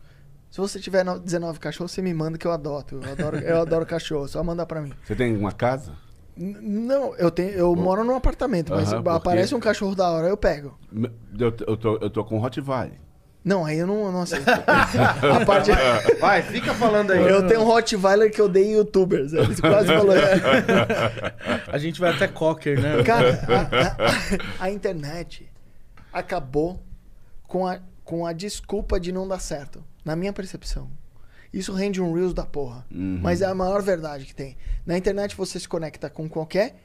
Se 0.52 0.58
você 0.60 0.80
tiver 0.80 1.04
no- 1.04 1.20
19 1.20 1.60
cachorros, 1.60 1.92
você 1.92 2.02
me 2.04 2.14
manda 2.14 2.38
que 2.38 2.46
eu 2.46 2.52
adoto. 2.52 3.00
Eu 3.04 3.12
adoro, 3.12 3.38
eu 3.38 3.62
adoro 3.62 3.86
cachorro, 3.86 4.28
só 4.28 4.44
mandar 4.44 4.66
pra 4.68 4.80
mim. 4.82 4.94
Você 5.04 5.16
tem 5.16 5.36
uma 5.36 5.52
casa? 5.52 5.94
Não, 6.42 7.16
eu 7.18 7.30
tenho, 7.30 7.50
eu 7.52 7.76
moro 7.76 8.04
num 8.04 8.16
apartamento, 8.16 8.72
mas 8.72 8.94
Aham, 8.94 9.04
porque- 9.04 9.18
aparece 9.18 9.54
um 9.54 9.60
cachorro 9.60 9.94
da 9.94 10.10
hora, 10.10 10.28
eu 10.28 10.38
pego. 10.38 10.78
Eu, 11.38 11.54
eu, 11.68 11.78
tô, 11.78 11.98
eu 11.98 12.10
tô 12.10 12.24
com 12.24 12.38
Rottweiler. 12.40 12.94
Não, 13.44 13.66
aí 13.66 13.78
eu 13.80 13.88
não, 13.88 14.12
não 14.12 14.22
aceito. 14.22 14.46
a 14.50 15.46
parte. 15.46 15.72
Vai, 16.20 16.42
fica 16.44 16.74
falando 16.74 17.12
aí. 17.12 17.22
Eu 17.22 17.48
tenho 17.48 17.62
um 17.62 17.66
Rottweiler 17.66 18.32
que 18.32 18.40
eu 18.40 18.50
dei 18.50 18.66
em 18.66 18.74
youtubers. 18.76 19.32
Eles 19.34 19.60
quase 19.60 19.88
falaram. 19.88 20.22
A 21.72 21.78
gente 21.78 22.00
vai 22.00 22.14
até 22.14 22.28
Cocker, 22.28 22.80
né? 22.80 23.02
Cara, 23.04 23.40
a, 23.48 24.64
a- 24.64 24.66
a 24.66 24.72
internet 24.72 25.50
acabou 26.12 26.82
com 27.48 27.66
a, 27.66 27.80
com 28.04 28.26
a 28.26 28.34
desculpa 28.34 29.00
de 29.00 29.12
não 29.12 29.28
dar 29.28 29.40
certo. 29.40 29.84
Na 30.04 30.16
minha 30.16 30.34
percepção. 30.34 30.90
Isso 31.52 31.74
rende 31.74 32.02
um 32.02 32.14
Reels 32.14 32.34
da 32.34 32.46
porra. 32.46 32.86
Uhum. 32.92 33.20
Mas 33.22 33.42
é 33.42 33.46
a 33.46 33.56
maior 33.56 33.82
verdade 33.82 34.26
que 34.26 34.36
tem. 34.36 34.56
Na 34.86 34.98
internet 34.98 35.36
você 35.36 35.60
se 35.60 35.68
conecta 35.68 36.10
com 36.10 36.30
qualquer 36.30 36.76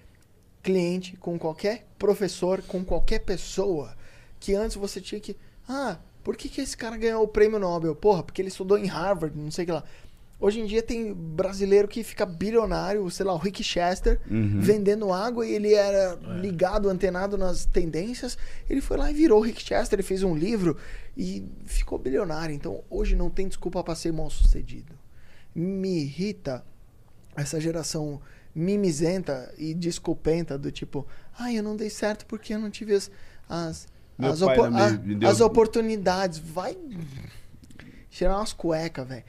cliente, 0.62 1.16
com 1.19 1.39
qualquer 1.39 1.86
professor, 1.99 2.62
com 2.62 2.82
qualquer 2.85 3.20
pessoa 3.20 3.95
que 4.41 4.55
antes 4.55 4.77
você 4.77 5.01
tinha 5.01 5.20
que. 5.20 5.36
Ah, 5.69 5.99
por 6.23 6.36
que, 6.36 6.49
que 6.49 6.61
esse 6.61 6.77
cara 6.77 6.97
ganhou 6.97 7.23
o 7.23 7.28
prêmio 7.28 7.59
Nobel? 7.59 7.95
Porra, 7.95 8.23
porque 8.23 8.41
ele 8.41 8.49
estudou 8.49 8.78
em 8.78 8.86
Harvard, 8.86 9.39
não 9.39 9.51
sei 9.51 9.65
o 9.65 9.66
que 9.66 9.73
lá. 9.73 9.85
Hoje 10.44 10.60
em 10.60 10.66
dia 10.66 10.82
tem 10.82 11.14
brasileiro 11.14 11.88
que 11.88 12.04
fica 12.04 12.26
bilionário, 12.26 13.08
sei 13.10 13.24
lá, 13.24 13.32
o 13.32 13.38
Rick 13.38 13.62
Chester, 13.64 14.20
Uhum. 14.30 14.60
vendendo 14.60 15.10
água 15.10 15.46
e 15.46 15.52
ele 15.54 15.72
era 15.72 16.16
ligado, 16.40 16.90
antenado 16.90 17.38
nas 17.38 17.64
tendências. 17.64 18.36
Ele 18.68 18.82
foi 18.82 18.98
lá 18.98 19.10
e 19.10 19.14
virou 19.14 19.38
o 19.40 19.42
Rick 19.42 19.62
Chester, 19.62 19.96
ele 19.98 20.02
fez 20.06 20.22
um 20.22 20.36
livro 20.36 20.76
e 21.16 21.48
ficou 21.64 21.98
bilionário. 21.98 22.54
Então 22.54 22.84
hoje 22.90 23.16
não 23.16 23.30
tem 23.30 23.48
desculpa 23.48 23.82
para 23.82 23.94
ser 23.94 24.12
mal 24.12 24.28
sucedido. 24.28 24.92
Me 25.54 26.02
irrita 26.02 26.62
essa 27.34 27.58
geração 27.58 28.20
mimizenta 28.54 29.50
e 29.56 29.72
desculpenta 29.72 30.58
do 30.58 30.70
tipo, 30.70 31.06
ai, 31.38 31.56
eu 31.58 31.62
não 31.62 31.74
dei 31.74 31.88
certo 31.88 32.26
porque 32.26 32.52
eu 32.52 32.58
não 32.58 32.68
tive 32.70 32.94
as, 32.94 33.10
as, 33.48 33.88
as, 34.18 34.42
a- 34.42 34.90
me 34.98 35.14
deu- 35.14 35.28
as 35.30 35.40
oportunidades. 35.40 36.38
Vai 36.38 36.76
tirar 38.10 38.36
umas 38.38 38.52
cuecas, 38.52 39.08
velho. 39.08 39.24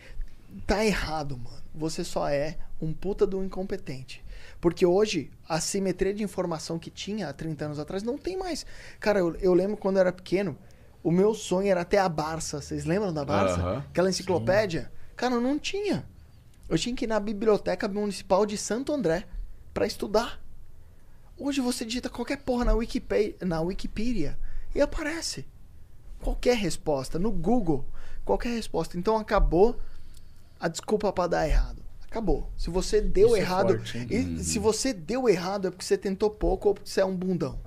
Tá 0.65 0.86
errado, 0.86 1.38
mano. 1.38 1.64
Você 1.73 2.03
só 2.03 2.27
é 2.30 2.57
um 2.82 2.94
puta 2.94 3.26
do 3.27 3.44
incompetente. 3.44 4.23
Porque 4.61 4.86
hoje, 4.86 5.32
a 5.48 5.60
simetria 5.60 6.14
de 6.14 6.23
informação 6.23 6.80
que 6.80 6.90
tinha 6.90 7.30
há 7.30 7.34
30 7.34 7.65
anos 7.65 7.80
atrás 7.80 8.03
não 8.03 8.18
tem 8.18 8.38
mais. 8.38 8.65
Cara, 8.99 9.19
eu, 9.19 9.36
eu 9.36 9.53
lembro 9.53 9.77
quando 9.77 9.98
eu 9.98 10.02
era 10.02 10.14
pequeno, 10.14 10.57
o 11.03 11.11
meu 11.11 11.34
sonho 11.34 11.69
era 11.69 11.86
ter 11.86 11.98
a 11.98 12.10
Barça. 12.10 12.61
Vocês 12.61 12.86
lembram 12.86 13.14
da 13.14 13.26
Barça? 13.26 13.77
Aquela 13.90 14.10
enciclopédia? 14.10 14.91
Cara, 15.15 15.40
não 15.40 15.60
tinha. 15.60 16.06
Eu 16.68 16.77
tinha 16.77 16.95
que 16.95 17.06
ir 17.06 17.07
na 17.07 17.19
Biblioteca 17.19 17.88
Municipal 17.88 18.45
de 18.45 18.57
Santo 18.57 18.91
André 18.91 19.26
pra 19.73 19.86
estudar. 19.86 20.41
Hoje 21.38 21.61
você 21.61 21.86
digita 21.86 22.10
qualquer 22.10 22.38
porra 22.38 22.65
na 22.65 22.73
Wikipedia, 22.73 23.36
na 23.41 23.61
Wikipedia 23.61 24.40
e 24.73 24.82
aparece. 24.82 25.45
Qualquer 26.22 26.56
resposta. 26.56 27.19
No 27.19 27.32
Google, 27.32 27.86
qualquer 28.23 28.49
resposta. 28.49 28.98
Então 28.98 29.18
acabou 29.18 29.80
a 30.60 30.68
desculpa 30.68 31.11
pra 31.14 31.27
dar 31.27 31.48
errado. 31.48 31.84
Acabou. 32.10 32.49
Se 32.57 32.69
você 32.69 33.02
deu 33.02 33.27
Isso 33.27 33.36
é 33.36 33.40
errado. 33.40 33.68
forte, 33.76 33.98
hein? 33.98 34.07
e 34.10 34.44
se 34.44 34.57
você 34.57 34.94
deu 34.94 35.27
errado 35.27 35.68
é 35.68 35.72
porque 35.72 35.84
você 35.84 35.98
tentou 35.98 36.30
pouco 36.30 36.69
ou 36.69 36.73
porque 36.76 36.90
você 36.90 37.02
é 37.02 37.06
um 37.06 37.15
bundão. 37.15 37.60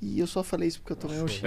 E 0.00 0.18
eu 0.18 0.26
só 0.26 0.42
falei 0.42 0.66
isso 0.68 0.80
porque 0.80 0.92
eu 0.94 0.96
tomei 0.96 1.22
um 1.22 1.28
xingo. 1.28 1.46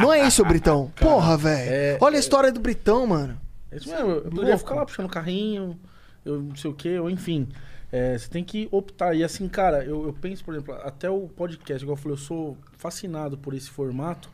Não 0.00 0.10
é 0.12 0.26
isso, 0.26 0.42
Britão? 0.44 0.90
Porra, 0.98 1.36
velho. 1.36 1.70
é- 1.70 1.98
Olha 2.00 2.16
a 2.16 2.20
história 2.20 2.50
do 2.50 2.60
Britão, 2.60 3.06
mano. 3.06 3.38
É 3.70 3.76
isso 3.76 3.90
mesmo. 3.90 4.10
Eu 4.10 4.30
poderia 4.30 4.56
ficar 4.58 4.74
lá 4.74 4.86
puxando 4.86 5.06
o 5.06 5.10
carrinho, 5.10 5.78
eu 6.24 6.40
não 6.40 6.56
sei 6.56 6.70
o 6.70 6.74
quê, 6.74 6.98
ou 6.98 7.10
enfim. 7.10 7.46
É, 7.90 8.16
você 8.16 8.26
tem 8.28 8.42
que 8.42 8.68
optar. 8.70 9.14
E 9.14 9.22
assim, 9.22 9.46
cara, 9.48 9.84
eu, 9.84 10.06
eu 10.06 10.12
penso, 10.14 10.42
por 10.42 10.54
exemplo, 10.54 10.72
até 10.76 11.10
o 11.10 11.28
podcast, 11.28 11.82
igual 11.84 11.96
eu 11.98 12.00
falei, 12.02 12.14
eu 12.14 12.20
sou 12.20 12.56
fascinado 12.78 13.36
por 13.36 13.52
esse 13.52 13.68
formato. 13.68 14.30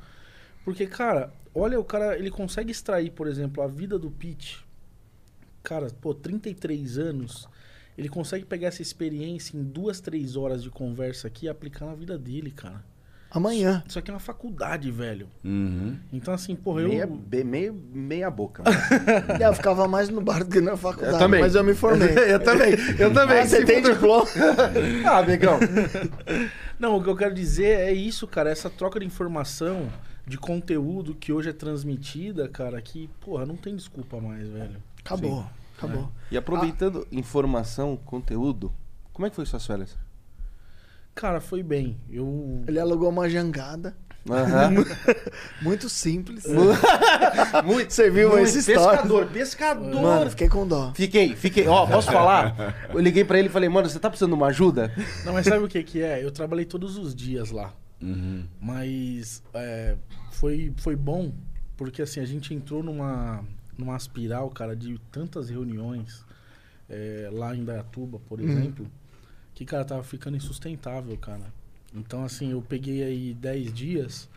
Porque, 0.65 0.87
cara, 0.87 1.33
olha, 1.53 1.81
o 1.81 1.83
cara, 1.85 2.17
ele 2.17 2.31
consegue 2.31 2.71
extrair, 2.71 3.11
por 3.11 3.27
exemplo, 3.27 3.61
a 3.65 3.67
vida 3.67 3.99
do 3.99 4.13
Pete. 4.13 4.65
Cara, 5.69 5.89
pô, 6.01 6.15
33 6.15 6.97
anos. 6.99 7.47
Ele 7.97 8.09
consegue 8.09 8.47
pegar 8.47 8.69
essa 8.69 8.81
experiência 8.81 9.55
em 9.55 9.63
duas, 9.63 10.01
três 10.01 10.35
horas 10.35 10.63
de 10.63 10.71
conversa 10.71 11.27
aqui 11.29 11.45
e 11.45 11.49
aplicar 11.49 11.85
na 11.85 11.95
vida 11.95 12.17
dele, 12.17 12.51
cara. 12.51 12.83
Amanhã. 13.31 13.85
Isso 13.87 13.99
aqui 13.99 14.11
é 14.11 14.15
uma 14.15 14.19
faculdade, 14.21 14.91
velho. 14.91 15.29
Uhum. 15.45 15.99
Então, 16.11 16.33
assim, 16.33 16.57
porra, 16.57 16.81
eu. 16.81 16.89
Meia, 16.89 17.07
be- 17.07 17.45
meio, 17.45 17.75
meia 17.93 18.31
boca. 18.31 18.63
Eu 19.39 19.53
ficava 19.53 19.87
mais 19.87 20.09
no 20.09 20.23
bar 20.23 20.43
do 20.43 20.51
que 20.51 20.63
na 20.63 20.75
faculdade. 20.79 21.13
Eu 21.17 21.19
também. 21.19 21.41
Mas 21.43 21.55
eu 21.55 21.63
me 21.63 21.75
formei. 21.75 22.09
eu 22.33 22.41
também, 22.43 22.71
eu 22.99 23.13
também. 23.13 23.41
Ah, 23.41 23.47
você 23.47 23.63
tem 23.67 23.83
diploma? 23.83 24.25
Ah, 25.05 25.19
amigão. 25.19 25.59
Não, 26.79 26.97
o 26.97 27.03
que 27.03 27.11
eu 27.11 27.17
quero 27.17 27.35
dizer 27.35 27.81
é 27.81 27.93
isso, 27.93 28.27
cara. 28.27 28.49
Essa 28.51 28.71
troca 28.71 28.99
de 28.99 29.05
informação, 29.05 29.91
de 30.27 30.39
conteúdo 30.39 31.15
que 31.15 31.31
hoje 31.31 31.51
é 31.51 31.53
transmitida, 31.53 32.49
cara, 32.49 32.81
que, 32.81 33.11
porra, 33.21 33.45
não 33.45 33.57
tem 33.57 33.77
desculpa 33.77 34.19
mais, 34.21 34.49
velho. 34.49 34.83
Acabou. 35.15 35.47
Acabou. 35.77 36.13
E 36.31 36.37
aproveitando 36.37 37.07
informação, 37.11 37.97
conteúdo, 37.97 38.73
como 39.13 39.27
é 39.27 39.31
que 39.31 39.37
foi 39.37 39.47
suas 39.47 39.67
férias? 39.67 39.97
Cara, 41.15 41.41
foi 41.41 41.63
bem. 41.63 41.99
Eu. 42.11 42.63
Ele 42.69 42.79
alugou 42.79 43.09
uma 43.09 43.29
jangada. 43.29 43.97
Aham. 44.31 44.85
Muito 45.63 45.89
simples. 45.89 46.45
Muito. 47.65 47.93
Você 47.93 48.11
viu 48.11 48.29
muito. 48.31 48.45
essa 48.45 48.59
história? 48.59 48.99
Pescador, 48.99 49.27
pescador. 49.27 50.03
Mano, 50.03 50.31
fiquei 50.31 50.49
com 50.49 50.67
dó. 50.67 50.93
Fiquei, 50.95 51.35
fiquei. 51.35 51.67
Ó, 51.67 51.87
posso 51.87 52.11
falar? 52.11 52.75
Eu 52.93 53.01
liguei 53.01 53.25
pra 53.25 53.39
ele 53.39 53.49
e 53.49 53.51
falei, 53.51 53.69
mano, 53.69 53.89
você 53.89 53.99
tá 53.99 54.11
precisando 54.11 54.33
de 54.33 54.37
uma 54.37 54.49
ajuda? 54.49 54.93
Não, 55.25 55.33
mas 55.33 55.47
sabe 55.47 55.65
o 55.65 55.69
que 55.69 55.83
que 55.83 56.03
é? 56.03 56.23
Eu 56.23 56.31
trabalhei 56.31 56.65
todos 56.65 56.99
os 56.99 57.15
dias 57.15 57.51
lá. 57.51 57.73
Uhum. 58.01 58.45
Mas 58.61 59.43
é, 59.55 59.97
foi, 60.31 60.73
foi 60.77 60.95
bom, 60.95 61.33
porque 61.77 62.03
assim, 62.03 62.21
a 62.21 62.25
gente 62.25 62.55
entrou 62.55 62.83
numa, 62.83 63.45
numa 63.79 63.97
espiral, 63.97 64.51
cara, 64.51 64.75
de 64.75 64.99
tantas 65.13 65.49
reuniões 65.49 66.25
é, 66.89 67.31
lá 67.33 67.55
em 67.55 67.65
Dayatuba, 67.65 68.19
por 68.29 68.41
exemplo, 68.41 68.91
que, 69.55 69.65
cara, 69.65 69.85
tava 69.85 70.03
ficando 70.03 70.37
insustentável, 70.37 71.17
cara. 71.17 71.53
Então, 71.95 72.25
assim, 72.25 72.51
eu 72.51 72.61
peguei 72.61 73.03
aí 73.03 73.35
10 73.35 73.73
dias 73.73 74.29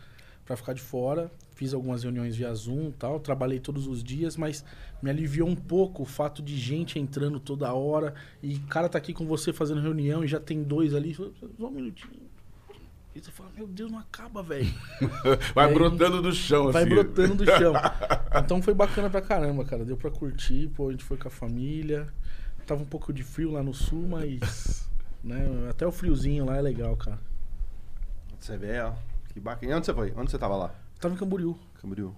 pra 0.44 0.56
ficar 0.56 0.72
de 0.72 0.80
fora, 0.80 1.30
fiz 1.54 1.74
algumas 1.74 2.02
reuniões 2.02 2.36
via 2.36 2.52
Zoom 2.54 2.88
e 2.88 2.92
tal, 2.92 3.20
trabalhei 3.20 3.60
todos 3.60 3.86
os 3.86 4.02
dias, 4.02 4.36
mas 4.36 4.64
me 5.02 5.10
aliviou 5.10 5.48
um 5.48 5.56
pouco 5.56 6.02
o 6.02 6.06
fato 6.06 6.42
de 6.42 6.56
gente 6.56 6.98
entrando 6.98 7.38
toda 7.38 7.72
hora 7.72 8.14
e 8.42 8.54
o 8.54 8.60
cara 8.66 8.88
tá 8.88 8.98
aqui 8.98 9.12
com 9.12 9.26
você 9.26 9.52
fazendo 9.52 9.80
reunião 9.80 10.24
e 10.24 10.28
já 10.28 10.40
tem 10.40 10.62
dois 10.62 10.94
ali, 10.94 11.14
só 11.14 11.30
um 11.58 11.70
minutinho. 11.70 12.31
E 13.14 13.20
você 13.20 13.30
fala, 13.30 13.50
meu 13.54 13.66
Deus, 13.66 13.90
não 13.92 13.98
acaba, 13.98 14.42
velho. 14.42 14.72
Vai 15.54 15.66
Aí- 15.68 15.74
brotando 15.74 16.22
do 16.22 16.32
chão, 16.32 16.72
Vai 16.72 16.82
assim. 16.84 16.94
brotando 16.94 17.34
do 17.36 17.46
chão. 17.46 17.72
Então 18.34 18.62
foi 18.62 18.72
bacana 18.72 19.10
pra 19.10 19.20
caramba, 19.20 19.62
cara. 19.64 19.84
Deu 19.84 19.96
pra 19.96 20.10
curtir, 20.10 20.68
pô, 20.74 20.88
a 20.88 20.92
gente 20.92 21.04
foi 21.04 21.18
com 21.18 21.28
a 21.28 21.30
família. 21.30 22.06
Tava 22.66 22.80
um 22.82 22.86
pouco 22.86 23.12
de 23.12 23.22
frio 23.22 23.50
lá 23.52 23.62
no 23.62 23.74
sul, 23.74 24.06
mas. 24.08 24.90
Né, 25.24 25.68
até 25.70 25.86
o 25.86 25.92
friozinho 25.92 26.44
lá 26.46 26.56
é 26.56 26.60
legal, 26.60 26.96
cara. 26.96 27.16
Você 28.40 28.56
vê, 28.58 28.80
ó. 28.80 28.92
Que 29.32 29.38
bacana. 29.38 29.70
E 29.70 29.74
onde 29.76 29.86
você 29.86 29.94
foi? 29.94 30.12
Onde 30.16 30.32
você 30.32 30.36
tava 30.36 30.56
lá? 30.56 30.74
Tava 30.98 31.14
em 31.14 31.16
Camboriú. 31.16 31.56
Camboriú. 31.80 32.12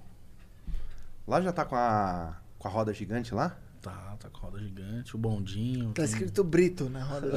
Lá 1.29 1.39
já 1.43 1.53
tá 1.53 1.66
com 1.66 1.77
a, 1.77 2.35
com 2.59 2.66
a 2.66 2.71
roda 2.71 2.95
gigante 2.95 3.35
lá? 3.35 3.59
Tá, 3.85 4.16
tá 4.19 4.31
com 4.31 4.39
a 4.47 4.51
roda 4.51 4.59
gigante, 4.61 5.15
o 5.15 5.19
bondinho. 5.19 5.89
Tá 5.89 5.94
tem- 5.97 6.05
escrito 6.06 6.43
Brito 6.43 6.89
na 6.89 7.05
roda. 7.05 7.28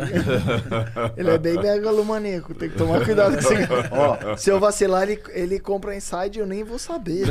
ele 1.17 1.29
é 1.29 1.37
bem 1.37 1.55
megalomaníaco. 1.55 2.53
Tem 2.55 2.69
que 2.69 2.77
tomar 2.77 3.03
cuidado 3.03 3.33
com 3.33 3.39
esse 3.39 3.53
Ó, 3.91 4.37
se 4.37 4.49
eu 4.49 4.57
vacilar, 4.59 5.03
ele, 5.09 5.21
ele 5.31 5.59
compra 5.59 5.93
inside 5.93 6.37
e 6.37 6.41
eu 6.41 6.47
nem 6.47 6.63
vou 6.63 6.79
saber. 6.79 7.25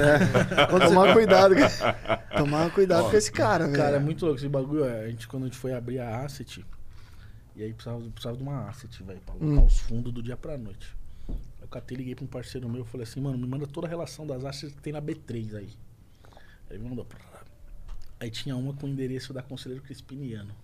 Vou 0.71 0.79
tomar 0.81 1.15
cuidado. 1.15 1.55
com- 1.55 2.37
Tomar 2.37 2.71
cuidado 2.73 3.11
com 3.11 3.17
esse 3.17 3.33
cara, 3.33 3.65
velho. 3.65 3.77
Cara, 3.79 3.97
é 3.97 4.01
muito 4.01 4.25
louco 4.27 4.39
esse 4.39 4.49
bagulho. 4.49 4.85
é, 4.85 5.07
A 5.07 5.09
gente, 5.09 5.27
quando 5.27 5.45
a 5.45 5.47
gente 5.47 5.57
foi 5.59 5.73
abrir 5.73 5.99
a 5.99 6.21
asset, 6.25 6.63
e 7.57 7.63
aí 7.63 7.73
precisava, 7.73 8.01
precisava 8.11 8.37
de 8.37 8.43
uma 8.43 8.69
asset, 8.69 9.03
velho, 9.03 9.21
pra 9.25 9.35
alocar 9.35 9.49
Hum. 9.63 9.65
os 9.65 9.79
fundos 9.79 10.13
do 10.13 10.23
dia 10.23 10.37
pra 10.37 10.59
noite. 10.59 10.95
Eu 11.63 11.69
catei, 11.69 11.97
liguei 11.97 12.15
pra 12.15 12.25
um 12.25 12.29
parceiro 12.29 12.69
meu, 12.69 12.85
falei 12.85 13.05
assim, 13.05 13.21
mano, 13.21 13.39
me 13.39 13.47
manda 13.47 13.67
toda 13.67 13.87
a 13.87 13.91
relação 13.91 14.27
das 14.27 14.45
assets 14.45 14.75
que 14.77 14.83
tem 14.83 14.93
na 14.93 15.01
B3 15.01 15.55
aí. 15.55 15.69
Aí 16.69 16.77
ele 16.77 16.83
me 16.83 16.91
mandou. 16.91 17.07
Aí 18.19 18.31
tinha 18.31 18.57
uma 18.57 18.73
com 18.73 18.87
o 18.87 18.89
endereço 18.89 19.33
da 19.33 19.43
Conselheiro 19.43 19.83
Crispiniano. 19.85 20.55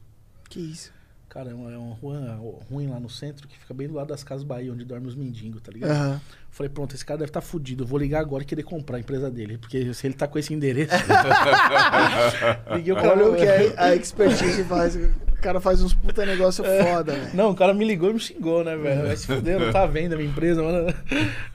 Que 0.49 0.61
isso? 0.61 0.93
Cara, 1.33 1.51
é 1.51 1.55
uma, 1.55 1.73
é 1.73 1.79
uma 1.79 1.95
rua 1.95 2.39
ruim 2.70 2.89
lá 2.89 3.01
no 3.01 3.09
centro 3.09 3.49
que 3.49 3.59
fica 3.59 3.73
bem 3.73 3.89
do 3.89 3.95
lado 3.95 4.09
das 4.09 4.23
Casas 4.23 4.45
Bahia, 4.45 4.70
onde 4.70 4.85
dorme 4.85 5.07
os 5.07 5.15
mendigos, 5.15 5.62
tá 5.62 5.73
ligado? 5.73 5.91
Aham. 5.91 6.20
Falei, 6.51 6.69
pronto, 6.69 6.95
esse 6.95 7.03
cara 7.03 7.20
deve 7.20 7.31
estar 7.31 7.41
tá 7.41 7.47
fudido. 7.47 7.85
Eu 7.85 7.87
vou 7.87 7.99
ligar 7.99 8.20
agora 8.20 8.43
e 8.43 8.47
querer 8.47 8.62
comprar 8.62 8.99
a 8.99 9.01
empresa 9.01 9.31
dele. 9.31 9.57
Porque 9.57 9.95
se 9.95 10.07
ele 10.07 10.12
tá 10.12 10.29
com 10.29 10.39
esse 10.39 10.53
endereço. 10.53 10.93
Liguei 12.77 12.93
o 12.93 12.97
cara. 12.97 13.12
Olha 13.12 13.31
o 13.31 13.35
que 13.35 13.45
é 13.45 13.73
a 13.79 13.95
expertise 13.97 14.62
faz. 14.65 14.95
O 14.95 15.41
cara 15.41 15.59
faz 15.59 15.81
uns 15.81 15.95
puta 15.95 16.27
negócio 16.27 16.62
foda, 16.62 17.15
velho. 17.15 17.35
Não, 17.35 17.53
o 17.53 17.55
cara 17.55 17.73
me 17.73 17.87
ligou 17.87 18.11
e 18.11 18.12
me 18.12 18.20
xingou, 18.20 18.62
né, 18.62 18.77
velho? 18.77 19.07
Vai 19.07 19.16
se 19.16 19.27
fuder, 19.27 19.59
não 19.59 19.73
tá 19.73 19.87
vendo 19.87 20.12
a 20.12 20.16
minha 20.16 20.29
empresa, 20.29 20.62
mano. 20.62 20.95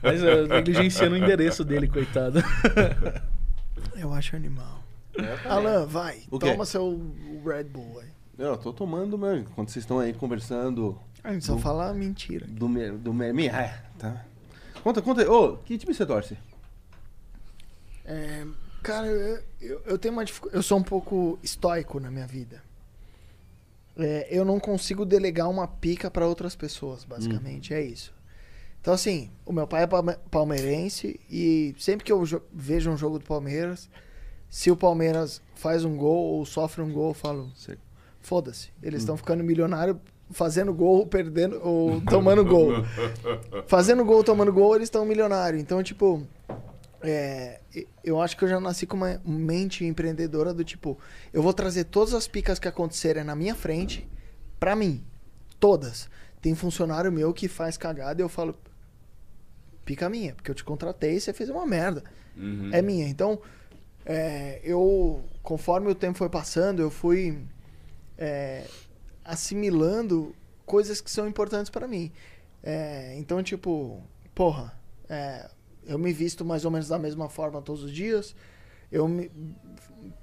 Mas 0.02 0.20
eu 0.24 0.48
negligenciando 0.48 1.14
o 1.14 1.18
endereço 1.18 1.64
dele, 1.64 1.86
coitado. 1.86 2.42
Eu 3.94 4.12
acho 4.12 4.34
animal. 4.34 4.77
Alan, 5.44 5.86
vai. 5.86 6.22
O 6.30 6.38
quê? 6.38 6.50
Toma 6.52 6.64
seu 6.64 7.00
Red 7.44 7.64
Bull 7.64 8.00
aí. 8.00 8.08
Eu 8.38 8.56
tô 8.56 8.72
tomando, 8.72 9.18
mano. 9.18 9.44
Quando 9.54 9.68
vocês 9.68 9.82
estão 9.82 9.98
aí 9.98 10.12
conversando 10.12 10.98
A 11.24 11.32
gente 11.32 11.44
só 11.44 11.54
Do- 11.54 11.60
fala 11.60 11.92
mentira. 11.92 12.46
do 12.46 12.68
me, 12.68 12.90
do 12.92 13.12
me, 13.12 13.32
me- 13.32 13.48
é, 13.48 13.82
tá. 13.98 14.24
Conta, 14.82 15.02
conta 15.02 15.22
aí. 15.22 15.26
Ô, 15.28 15.56
que 15.58 15.76
time 15.76 15.92
você 15.92 16.06
torce? 16.06 16.36
É, 18.04 18.46
cara, 18.82 19.06
eu, 19.06 19.42
eu- 19.60 19.82
eu 19.86 19.98
tenho 19.98 20.14
uma 20.14 20.24
dificu- 20.24 20.48
Eu 20.52 20.62
sou 20.62 20.78
um 20.78 20.82
pouco 20.82 21.38
estoico 21.42 21.98
na 22.00 22.10
minha 22.10 22.26
vida. 22.26 22.62
É, 23.96 24.28
eu 24.30 24.44
não 24.44 24.60
consigo 24.60 25.04
delegar 25.04 25.50
uma 25.50 25.66
pica 25.66 26.08
pra 26.10 26.26
outras 26.26 26.54
pessoas, 26.54 27.04
basicamente. 27.04 27.74
É 27.74 27.82
isso. 27.82 28.14
Então, 28.80 28.94
assim, 28.94 29.28
o 29.44 29.52
meu 29.52 29.66
pai 29.66 29.82
é 29.82 29.86
palme- 29.88 30.16
palmeirense 30.30 31.18
e 31.28 31.74
sempre 31.78 32.04
que 32.04 32.12
eu 32.12 32.24
jo- 32.24 32.40
vejo 32.52 32.88
um 32.90 32.96
jogo 32.96 33.18
do 33.18 33.24
Palmeiras, 33.24 33.90
se 34.48 34.70
o 34.70 34.76
Palmeiras 34.76 35.42
faz 35.54 35.84
um 35.84 35.96
gol 35.96 36.34
ou 36.34 36.46
sofre 36.46 36.82
um 36.82 36.92
gol, 36.92 37.08
eu 37.08 37.14
falo, 37.14 37.52
foda-se. 38.20 38.70
Eles 38.82 39.00
estão 39.00 39.16
ficando 39.16 39.44
milionários 39.44 39.96
fazendo 40.30 40.72
gol, 40.72 41.06
perdendo 41.06 41.60
ou 41.62 42.00
tomando 42.02 42.44
gol. 42.44 42.72
Fazendo 43.66 44.04
gol, 44.04 44.22
tomando 44.22 44.52
gol, 44.52 44.76
eles 44.76 44.86
estão 44.86 45.04
milionários. 45.04 45.60
Então, 45.60 45.82
tipo, 45.82 46.22
é, 47.00 47.60
eu 48.04 48.20
acho 48.20 48.36
que 48.36 48.44
eu 48.44 48.48
já 48.48 48.60
nasci 48.60 48.86
com 48.86 48.96
uma 48.96 49.20
mente 49.24 49.84
empreendedora 49.84 50.52
do 50.52 50.64
tipo, 50.64 50.98
eu 51.32 51.42
vou 51.42 51.52
trazer 51.52 51.84
todas 51.84 52.14
as 52.14 52.28
picas 52.28 52.58
que 52.58 52.68
acontecerem 52.68 53.24
na 53.24 53.34
minha 53.34 53.54
frente 53.54 54.08
pra 54.58 54.74
mim. 54.74 55.04
Todas. 55.58 56.08
Tem 56.40 56.54
funcionário 56.54 57.10
meu 57.10 57.32
que 57.32 57.48
faz 57.48 57.76
cagada 57.76 58.20
e 58.20 58.24
eu 58.24 58.28
falo, 58.28 58.56
pica 59.84 60.08
minha, 60.08 60.34
porque 60.34 60.50
eu 60.50 60.54
te 60.54 60.64
contratei 60.64 61.16
e 61.16 61.20
você 61.20 61.32
fez 61.32 61.48
uma 61.48 61.66
merda. 61.66 62.04
Uhum. 62.36 62.70
É 62.72 62.82
minha. 62.82 63.08
Então, 63.08 63.40
é, 64.08 64.60
eu, 64.64 65.22
conforme 65.42 65.90
o 65.90 65.94
tempo 65.94 66.16
foi 66.18 66.30
passando, 66.30 66.80
eu 66.80 66.90
fui 66.90 67.38
é, 68.16 68.64
assimilando 69.24 70.34
coisas 70.66 71.00
que 71.00 71.10
são 71.10 71.28
importantes 71.28 71.70
pra 71.70 71.86
mim. 71.86 72.10
É, 72.62 73.14
então, 73.18 73.42
tipo, 73.42 74.02
porra, 74.34 74.72
é, 75.08 75.50
eu 75.86 75.98
me 75.98 76.12
visto 76.12 76.44
mais 76.44 76.64
ou 76.64 76.70
menos 76.70 76.88
da 76.88 76.98
mesma 76.98 77.28
forma 77.28 77.60
todos 77.62 77.84
os 77.84 77.92
dias. 77.92 78.34
Eu 78.90 79.06
me- 79.06 79.30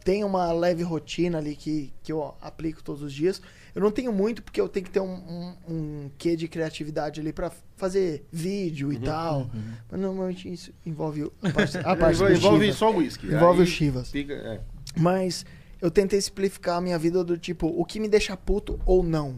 tenho 0.04 0.28
uma 0.28 0.52
leve 0.52 0.84
rotina 0.84 1.38
ali 1.38 1.56
que, 1.56 1.94
que 2.04 2.12
eu 2.12 2.36
aplico 2.42 2.84
todos 2.84 3.02
os 3.02 3.14
dias. 3.14 3.42
Eu 3.74 3.82
não 3.82 3.92
tenho 3.92 4.12
muito 4.12 4.42
porque 4.42 4.60
eu 4.60 4.70
tenho 4.70 4.86
que 4.86 4.92
ter 4.92 5.02
um, 5.02 5.14
um, 5.14 5.56
um 5.68 6.12
quê 6.18 6.36
de 6.36 6.48
criatividade 6.48 7.20
ali 7.20 7.34
pra 7.34 7.52
fazer 7.76 8.26
vídeo 8.32 8.94
e 8.94 9.00
tal. 9.00 9.50
Mas 9.92 10.00
normalmente 10.00 10.52
isso 10.52 10.74
envolve 10.86 11.32
a 11.44 11.50
parte, 11.52 11.78
a 11.78 11.96
parte 11.96 12.24
envolve 12.24 12.74
só 12.74 12.92
o 12.92 12.98
whisky. 12.98 13.28
Envolve 13.28 13.62
Aí 13.62 13.68
o 13.68 13.68
Chivas. 13.68 14.12
Fica, 14.12 14.34
é. 14.34 14.62
Mas 14.96 15.46
eu 15.82 15.92
tentei 15.92 16.22
simplificar 16.22 16.78
a 16.78 16.82
minha 16.82 16.98
vida 16.98 17.24
do 17.24 17.38
tipo, 17.38 17.68
o 17.68 17.84
que 17.84 18.00
me 18.00 18.08
deixa 18.08 18.36
puto 18.38 18.80
ou 18.86 19.04
não. 19.04 19.38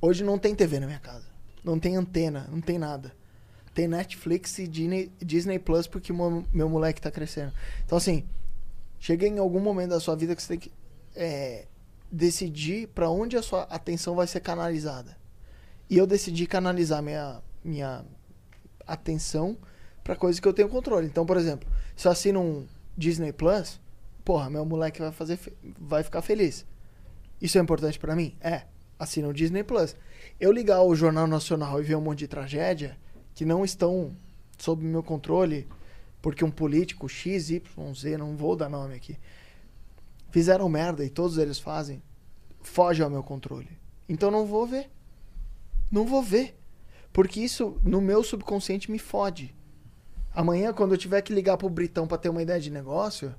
Hoje 0.00 0.24
não 0.24 0.38
tem 0.38 0.54
TV 0.54 0.80
na 0.80 0.86
minha 0.86 0.98
casa. 0.98 1.26
Não 1.62 1.78
tem 1.78 1.96
antena, 1.96 2.48
não 2.50 2.60
tem 2.60 2.78
nada. 2.78 3.12
Tem 3.74 3.86
Netflix 3.86 4.58
e 4.58 4.66
Disney, 4.66 5.12
Disney 5.24 5.58
Plus 5.58 5.86
porque 5.86 6.12
meu, 6.12 6.44
meu 6.52 6.68
moleque 6.68 7.00
tá 7.00 7.10
crescendo. 7.10 7.52
Então, 7.84 7.96
assim, 7.96 8.24
chega 9.02 9.26
em 9.26 9.40
algum 9.40 9.58
momento 9.58 9.90
da 9.90 9.98
sua 9.98 10.14
vida 10.14 10.36
que 10.36 10.40
você 10.40 10.50
tem 10.50 10.58
que 10.60 10.72
é, 11.16 11.66
decidir 12.10 12.86
para 12.86 13.10
onde 13.10 13.36
a 13.36 13.42
sua 13.42 13.62
atenção 13.64 14.14
vai 14.14 14.28
ser 14.28 14.38
canalizada. 14.38 15.16
E 15.90 15.98
eu 15.98 16.06
decidi 16.06 16.46
canalizar 16.46 17.02
minha, 17.02 17.42
minha 17.64 18.04
atenção 18.86 19.58
para 20.04 20.14
coisas 20.14 20.38
que 20.38 20.46
eu 20.46 20.52
tenho 20.52 20.68
controle. 20.68 21.08
Então, 21.08 21.26
por 21.26 21.36
exemplo, 21.36 21.68
se 21.96 22.06
eu 22.06 22.12
assino 22.12 22.40
um 22.40 22.66
Disney 22.96 23.32
Plus, 23.32 23.80
porra, 24.24 24.48
meu 24.48 24.64
moleque 24.64 25.00
vai 25.00 25.10
fazer 25.10 25.36
vai 25.80 26.04
ficar 26.04 26.22
feliz. 26.22 26.64
Isso 27.40 27.58
é 27.58 27.60
importante 27.60 27.98
para 27.98 28.14
mim? 28.14 28.36
É. 28.40 28.62
Assina 29.00 29.26
o 29.26 29.34
Disney 29.34 29.64
Plus. 29.64 29.96
Eu 30.38 30.52
ligar 30.52 30.80
o 30.80 30.94
Jornal 30.94 31.26
Nacional 31.26 31.80
e 31.80 31.82
ver 31.82 31.96
um 31.96 32.00
monte 32.00 32.20
de 32.20 32.28
tragédia 32.28 32.96
que 33.34 33.44
não 33.44 33.64
estão 33.64 34.16
sob 34.58 34.84
meu 34.84 35.02
controle, 35.02 35.66
porque 36.22 36.44
um 36.44 36.50
político 36.50 37.08
X, 37.08 37.50
Y, 37.50 37.94
Z, 37.94 38.16
não 38.16 38.36
vou 38.36 38.56
dar 38.56 38.68
nome 38.68 38.94
aqui, 38.94 39.18
fizeram 40.30 40.68
merda 40.68 41.04
e 41.04 41.10
todos 41.10 41.36
eles 41.36 41.58
fazem, 41.58 42.02
foge 42.62 43.02
ao 43.02 43.10
meu 43.10 43.22
controle. 43.22 43.68
Então 44.08 44.30
não 44.30 44.46
vou 44.46 44.66
ver. 44.66 44.90
Não 45.90 46.06
vou 46.06 46.22
ver. 46.22 46.56
Porque 47.12 47.40
isso 47.40 47.76
no 47.84 48.00
meu 48.00 48.22
subconsciente 48.24 48.90
me 48.90 48.98
fode. 48.98 49.54
Amanhã, 50.34 50.72
quando 50.72 50.92
eu 50.92 50.98
tiver 50.98 51.20
que 51.20 51.34
ligar 51.34 51.58
pro 51.58 51.68
Britão 51.68 52.06
pra 52.06 52.16
ter 52.16 52.30
uma 52.30 52.40
ideia 52.40 52.58
de 52.58 52.70
negócio, 52.70 53.34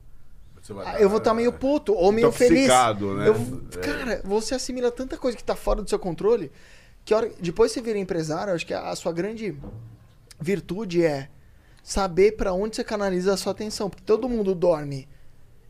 ah, 0.86 1.00
eu 1.00 1.10
vou 1.10 1.18
estar 1.18 1.32
tá 1.32 1.36
meio 1.36 1.52
puto 1.54 1.94
ou 1.94 2.12
meio 2.12 2.32
feliz. 2.32 2.68
Né? 2.68 3.28
Eu, 3.28 3.34
é. 3.34 3.78
cara, 3.80 4.22
você 4.24 4.54
assimila 4.54 4.92
tanta 4.92 5.18
coisa 5.18 5.36
que 5.36 5.44
tá 5.44 5.56
fora 5.56 5.82
do 5.82 5.90
seu 5.90 5.98
controle 5.98 6.52
que 7.06 7.14
hora, 7.14 7.32
depois 7.40 7.72
você 7.72 7.82
vira 7.82 8.00
empresário, 8.00 8.54
acho 8.54 8.66
que 8.66 8.74
a, 8.74 8.90
a 8.90 8.96
sua 8.96 9.12
grande 9.12 9.58
virtude 10.40 11.04
é 11.04 11.30
saber 11.84 12.38
para 12.38 12.54
onde 12.54 12.78
você 12.78 12.84
canaliza 12.84 13.34
a 13.34 13.38
sua 13.38 13.52
atenção. 13.52 13.90
Porque 13.90 14.04
todo 14.04 14.30
mundo 14.30 14.56
dorme 14.56 15.08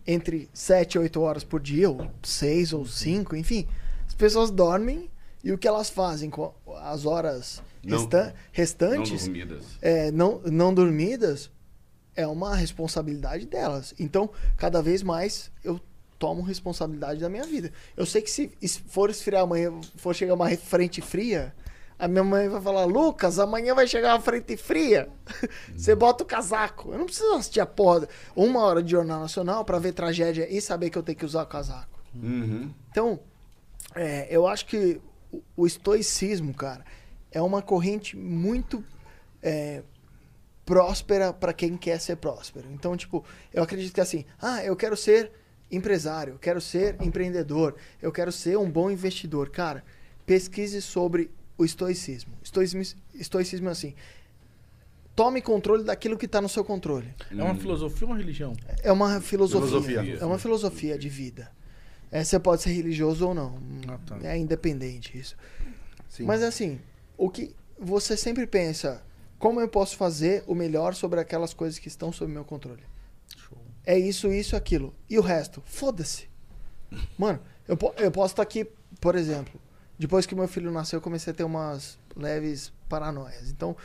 entre 0.06 0.50
7 0.54 0.96
e 0.96 1.00
8 1.00 1.22
horas 1.22 1.44
por 1.44 1.60
dia, 1.60 1.90
ou 1.90 2.08
6 2.22 2.74
ou 2.74 2.86
5, 2.86 3.36
enfim. 3.36 3.68
As 4.08 4.14
pessoas 4.14 4.52
dormem 4.52 5.10
e 5.44 5.52
o 5.52 5.58
que 5.58 5.68
elas 5.68 5.90
fazem 5.90 6.30
com 6.30 6.54
as 6.82 7.06
horas 7.06 7.62
não, 7.84 7.98
resta 7.98 8.36
restantes, 8.52 9.28
não 9.28 9.34
dormidas. 9.34 9.66
É, 9.82 10.12
não, 10.12 10.42
não 10.46 10.74
dormidas, 10.74 11.50
é 12.16 12.28
uma 12.28 12.56
responsabilidade 12.56 13.46
delas. 13.46 13.94
Então, 14.00 14.30
cada 14.56 14.82
vez 14.82 15.02
mais 15.04 15.52
eu 15.64 15.80
tomo 16.20 16.42
responsabilidade 16.42 17.20
da 17.20 17.28
minha 17.28 17.44
vida. 17.44 17.72
Eu 17.98 18.06
sei 18.06 18.22
que 18.22 18.30
se 18.30 18.50
for 18.88 19.10
esfriar 19.10 19.44
amanhã, 19.44 19.74
for 19.98 20.16
chegar 20.16 20.36
uma 20.36 20.50
frente 20.56 21.02
fria, 21.02 21.54
a 22.04 22.08
minha 22.08 22.24
mãe 22.24 22.50
vai 22.50 22.60
falar: 22.60 22.84
Lucas, 22.84 23.40
amanhã 23.40 23.74
vai 23.74 23.88
chegar 23.88 24.16
uma 24.16 24.20
frente 24.20 24.58
fria. 24.58 25.08
Você 25.74 25.96
bota 25.96 26.24
o 26.24 26.28
casaco. 26.28 26.92
Eu 26.92 26.98
não 26.98 27.06
preciso 27.06 27.34
assistir 27.36 27.62
a 27.62 27.66
porra. 27.66 28.10
Uma 28.36 28.60
hora 28.62 28.84
de 28.84 28.92
Jornal 28.92 29.22
Nacional 29.22 29.64
para 29.64 29.80
ver 29.80 29.94
tragédia 29.94 30.46
e 30.50 30.60
saber 30.60 30.90
que 30.90 30.98
eu 30.98 31.04
tenho 31.04 31.18
que 31.18 31.26
usar 31.26 31.44
o 31.44 31.48
casaco. 31.48 31.98
Uhum. 32.14 32.74
Então, 32.92 33.22
é, 33.96 34.28
eu 34.30 34.46
acho 34.46 34.66
que 34.66 35.00
o, 35.56 35.66
estoicismo, 35.66 36.54
cara, 36.54 36.84
é 37.32 37.42
uma 37.42 37.62
corrente 37.62 38.18
muito 38.18 38.84
é, 39.42 39.82
próspera 40.66 41.32
para 41.32 41.54
quem 41.54 41.78
quer 41.78 42.02
ser 42.02 42.18
próspero. 42.18 42.68
Então, 42.74 42.98
tipo, 42.98 43.24
eu 43.54 43.64
acredito 43.64 43.94
que 43.94 44.02
assim, 44.02 44.26
ah, 44.42 44.62
eu 44.62 44.76
quero 44.76 44.98
ser 44.98 45.32
empresário, 45.72 46.34
eu 46.34 46.40
quero 46.40 46.60
ser 46.60 46.98
empreendedor, 47.02 47.76
eu 48.02 48.12
quero 48.12 48.32
ser 48.32 48.58
um 48.58 48.70
bom 48.70 48.92
investidor. 48.92 49.50
Cara, 49.52 49.86
pesquise 50.26 50.82
sobre 50.82 51.32
o 51.58 51.66
estoicismo. 51.66 52.34
Estoicismo, 52.44 53.02
estoicismo 53.14 53.70
é 53.70 53.72
assim. 53.72 53.94
Tome 55.16 55.42
controle 55.42 55.84
daquilo 55.84 56.18
que 56.18 56.26
está 56.26 56.42
no 56.42 56.50
seu 56.50 56.64
controle. 56.64 57.14
É 57.30 57.44
uma 57.44 57.56
filosofia 57.56 58.08
ou 58.08 58.12
uma 58.14 58.18
religião? 58.18 58.54
É 58.82 58.92
uma 58.92 59.22
filosofia. 59.22 59.68
filosofia. 59.68 60.18
É 60.20 60.26
uma 60.26 60.40
filosofia 60.40 60.98
de 60.98 61.10
vida. 61.10 61.52
É, 62.12 62.24
você 62.24 62.40
pode 62.40 62.62
ser 62.62 62.72
religioso 62.72 63.28
ou 63.28 63.34
não. 63.34 63.60
Ah, 63.88 64.00
tá. 64.06 64.20
É 64.24 64.38
independente 64.38 65.18
isso. 65.18 65.36
Sim. 66.10 66.24
Mas 66.26 66.42
assim, 66.44 66.80
o 67.18 67.30
que 67.30 67.56
você 67.80 68.16
sempre 68.18 68.48
pensa, 68.48 69.04
como 69.38 69.60
eu 69.60 69.68
posso 69.68 69.98
fazer 69.98 70.44
o 70.48 70.56
melhor 70.56 70.96
sobre 70.96 71.20
aquelas 71.20 71.54
coisas 71.54 71.78
que 71.80 71.88
estão 71.88 72.12
sob 72.12 72.32
meu 72.32 72.44
controle? 72.44 72.84
Show. 73.36 73.58
É 73.86 73.98
isso, 73.98 74.32
isso, 74.32 74.56
aquilo. 74.56 74.94
E 75.10 75.18
o 75.18 75.22
resto? 75.22 75.62
Foda-se. 75.66 76.28
Mano, 77.18 77.40
eu, 77.68 77.78
eu 77.98 78.12
posso 78.12 78.34
estar 78.34 78.44
aqui, 78.44 78.66
por 79.00 79.16
exemplo, 79.16 79.60
depois 79.98 80.26
que 80.26 80.36
meu 80.36 80.48
filho 80.48 80.72
nasceu, 80.72 80.98
eu 80.98 81.02
comecei 81.02 81.32
a 81.32 81.36
ter 81.36 81.44
umas 81.44 81.98
leves 82.16 82.72
paranoias. 82.90 83.50
Então, 83.50 83.76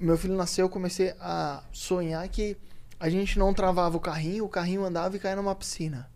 meu 0.00 0.16
filho 0.18 0.34
nasceu, 0.36 0.66
eu 0.66 0.70
comecei 0.70 1.14
a 1.20 1.62
sonhar 1.72 2.26
que 2.28 2.56
a 3.00 3.08
gente 3.08 3.38
não 3.38 3.52
travava 3.52 3.96
o 3.96 4.00
carrinho, 4.00 4.44
o 4.44 4.48
carrinho 4.48 4.84
andava 4.84 5.16
e 5.16 5.18
caía 5.18 5.36
numa 5.36 5.54
piscina. 5.54 6.08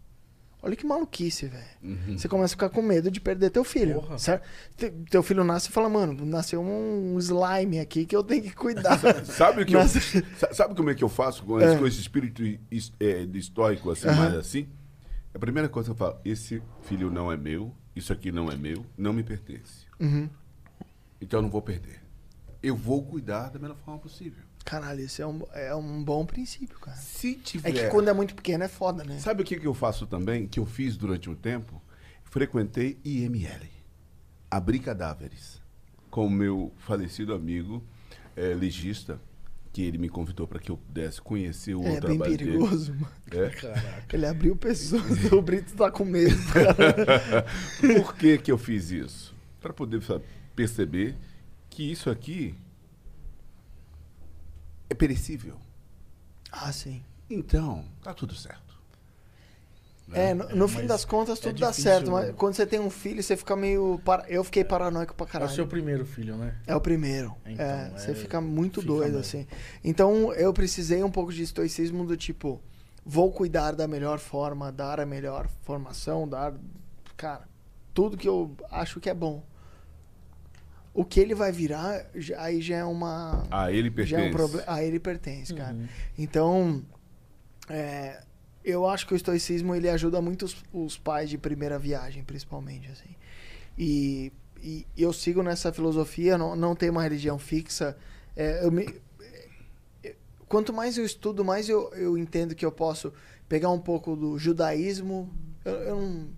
Olha 0.60 0.74
que 0.74 0.84
maluquice, 0.84 1.46
velho. 1.46 1.64
Uhum. 1.80 2.18
Você 2.18 2.26
começa 2.28 2.46
a 2.52 2.56
ficar 2.56 2.68
com 2.68 2.82
medo 2.82 3.12
de 3.12 3.20
perder 3.20 3.50
teu 3.50 3.62
filho. 3.62 4.00
Porra. 4.00 4.18
Certo? 4.18 4.42
Te- 4.76 4.90
Teu 5.08 5.22
filho 5.22 5.44
nasce 5.44 5.68
e 5.68 5.72
fala, 5.72 5.88
mano, 5.88 6.24
nasceu 6.26 6.60
um 6.60 7.16
slime 7.20 7.78
aqui 7.78 8.04
que 8.04 8.16
eu 8.16 8.24
tenho 8.24 8.42
que 8.42 8.50
cuidar. 8.52 8.98
Sabe 9.24 9.62
o 9.62 9.66
que 9.66 9.76
eu, 9.76 9.78
Nasce- 9.80 10.24
sa- 10.36 10.52
sabe 10.52 10.74
como 10.74 10.90
é 10.90 10.94
que 10.96 11.04
eu 11.04 11.08
faço 11.08 11.44
com, 11.44 11.60
É. 11.60 11.76
com 11.78 11.86
esse 11.86 12.00
espírito 12.00 12.42
é, 12.42 13.22
estoico, 13.34 13.88
assim, 13.92 14.08
Aham. 14.08 14.16
mais 14.16 14.34
assim? 14.34 14.68
A 15.32 15.38
primeira 15.38 15.68
coisa 15.68 15.88
que 15.88 15.92
eu 15.92 15.96
falo, 15.96 16.18
esse 16.24 16.60
filho 16.82 17.08
não 17.08 17.30
é 17.30 17.36
meu, 17.36 17.72
isso 17.98 18.12
aqui 18.12 18.32
não 18.32 18.50
é 18.50 18.56
meu, 18.56 18.84
não 18.96 19.12
me 19.12 19.22
pertence. 19.22 19.86
Uhum. 20.00 20.28
Então 21.20 21.38
eu 21.38 21.42
não 21.42 21.50
vou 21.50 21.62
perder. 21.62 22.00
Eu 22.62 22.76
vou 22.76 23.04
cuidar 23.04 23.50
da 23.50 23.58
melhor 23.58 23.76
forma 23.76 24.00
possível. 24.00 24.42
Caralho, 24.64 25.00
isso 25.00 25.22
é 25.22 25.26
um, 25.26 25.42
é 25.52 25.74
um 25.74 26.02
bom 26.02 26.26
princípio, 26.26 26.78
cara. 26.78 26.96
Se 26.96 27.34
tiver... 27.36 27.70
É 27.70 27.72
que 27.72 27.88
quando 27.88 28.08
é 28.08 28.12
muito 28.12 28.34
pequeno 28.34 28.64
é 28.64 28.68
foda, 28.68 29.02
né? 29.04 29.18
Sabe 29.18 29.42
o 29.42 29.44
que, 29.44 29.58
que 29.58 29.66
eu 29.66 29.74
faço 29.74 30.06
também, 30.06 30.46
que 30.46 30.60
eu 30.60 30.66
fiz 30.66 30.96
durante 30.96 31.30
um 31.30 31.34
tempo? 31.34 31.80
Frequentei 32.24 32.98
IML, 33.04 33.66
abri 34.50 34.78
cadáveres, 34.78 35.62
com 36.10 36.26
o 36.26 36.30
meu 36.30 36.72
falecido 36.76 37.32
amigo 37.32 37.82
eh, 38.36 38.54
legista, 38.54 39.18
que 39.78 39.82
ele 39.84 39.96
me 39.96 40.08
convidou 40.08 40.44
para 40.44 40.58
que 40.58 40.72
eu 40.72 40.76
pudesse 40.76 41.22
conhecer 41.22 41.72
o 41.76 41.82
É 41.84 41.90
bem 41.92 42.00
trabalho 42.00 42.36
perigoso, 42.36 42.92
mano. 42.94 43.12
dele. 43.26 43.44
É. 43.46 43.50
Caraca. 43.50 44.16
Ele 44.16 44.26
abriu 44.26 44.56
pessoas, 44.56 45.04
o 45.30 45.40
Brito 45.40 45.76
tá 45.76 45.88
com 45.88 46.04
medo. 46.04 46.34
Por 47.80 48.16
que, 48.16 48.38
que 48.38 48.50
eu 48.50 48.58
fiz 48.58 48.90
isso? 48.90 49.32
Para 49.60 49.72
poder 49.72 50.02
perceber 50.56 51.16
que 51.70 51.92
isso 51.92 52.10
aqui 52.10 52.56
é 54.90 54.94
perecível. 54.94 55.56
Ah, 56.50 56.72
sim. 56.72 57.04
Então, 57.30 57.84
tá 58.02 58.12
tudo 58.12 58.34
certo. 58.34 58.67
É, 60.12 60.32
no, 60.32 60.48
no 60.56 60.68
fim 60.68 60.78
mas 60.78 60.86
das 60.88 61.04
contas 61.04 61.38
é 61.38 61.42
tudo 61.42 61.60
dá 61.60 61.68
difícil, 61.70 61.90
certo, 61.90 62.06
né? 62.06 62.12
mas 62.12 62.34
quando 62.34 62.54
você 62.54 62.66
tem 62.66 62.80
um 62.80 62.88
filho, 62.88 63.22
você 63.22 63.36
fica 63.36 63.54
meio. 63.54 64.00
para- 64.04 64.24
Eu 64.28 64.42
fiquei 64.42 64.64
paranoico 64.64 65.14
pra 65.14 65.24
É 65.24 65.28
o 65.28 65.30
caralho. 65.32 65.52
seu 65.52 65.66
primeiro 65.66 66.06
filho, 66.06 66.36
né? 66.36 66.54
É 66.66 66.74
o 66.74 66.80
primeiro. 66.80 67.34
Então, 67.46 67.64
é, 67.64 67.90
é, 67.94 67.98
você 67.98 68.14
fica 68.14 68.40
muito 68.40 68.80
fica 68.80 68.92
doido, 68.92 69.04
mesmo. 69.16 69.18
assim. 69.20 69.46
Então 69.84 70.32
eu 70.32 70.52
precisei 70.52 71.02
um 71.02 71.10
pouco 71.10 71.32
de 71.32 71.42
estoicismo 71.42 72.06
do 72.06 72.16
tipo, 72.16 72.60
vou 73.04 73.30
cuidar 73.32 73.72
da 73.72 73.86
melhor 73.86 74.18
forma, 74.18 74.72
dar 74.72 74.98
a 74.98 75.04
melhor 75.06 75.46
formação, 75.62 76.26
dar. 76.26 76.54
Cara, 77.16 77.46
tudo 77.92 78.16
que 78.16 78.28
eu 78.28 78.56
acho 78.70 79.00
que 79.00 79.10
é 79.10 79.14
bom. 79.14 79.42
O 80.94 81.04
que 81.04 81.20
ele 81.20 81.34
vai 81.34 81.52
virar, 81.52 82.06
aí 82.38 82.60
já 82.60 82.76
é 82.78 82.84
uma. 82.84 83.44
A 83.50 83.70
ele 83.70 83.90
pertence. 83.90 84.10
Já 84.20 84.26
é 84.26 84.28
um 84.28 84.32
problema. 84.32 84.64
A 84.66 84.82
ele 84.82 84.98
pertence, 84.98 85.54
cara. 85.54 85.74
Uhum. 85.74 85.86
Então, 86.16 86.82
é, 87.68 88.20
eu 88.70 88.88
acho 88.88 89.06
que 89.06 89.14
o 89.14 89.16
estoicismo 89.16 89.74
ele 89.74 89.88
ajuda 89.88 90.20
muito 90.20 90.44
os, 90.44 90.56
os 90.72 90.96
pais 90.98 91.28
de 91.30 91.38
primeira 91.38 91.78
viagem, 91.78 92.22
principalmente, 92.24 92.90
assim. 92.90 93.14
E, 93.76 94.32
e 94.62 94.86
eu 94.96 95.12
sigo 95.12 95.42
nessa 95.42 95.72
filosofia, 95.72 96.36
não, 96.36 96.56
não 96.56 96.74
tenho 96.74 96.92
uma 96.92 97.02
religião 97.02 97.38
fixa. 97.38 97.96
É, 98.36 98.64
eu 98.64 98.70
me- 98.72 99.00
é, 100.02 100.14
quanto 100.48 100.72
mais 100.72 100.98
eu 100.98 101.04
estudo, 101.04 101.44
mais 101.44 101.68
eu, 101.68 101.90
eu 101.94 102.16
entendo 102.18 102.54
que 102.54 102.64
eu 102.64 102.72
posso 102.72 103.12
pegar 103.48 103.70
um 103.70 103.78
pouco 103.80 104.16
do 104.16 104.38
judaísmo. 104.38 105.30
Eu, 105.64 105.72
eu 105.74 105.96
não, 105.96 106.28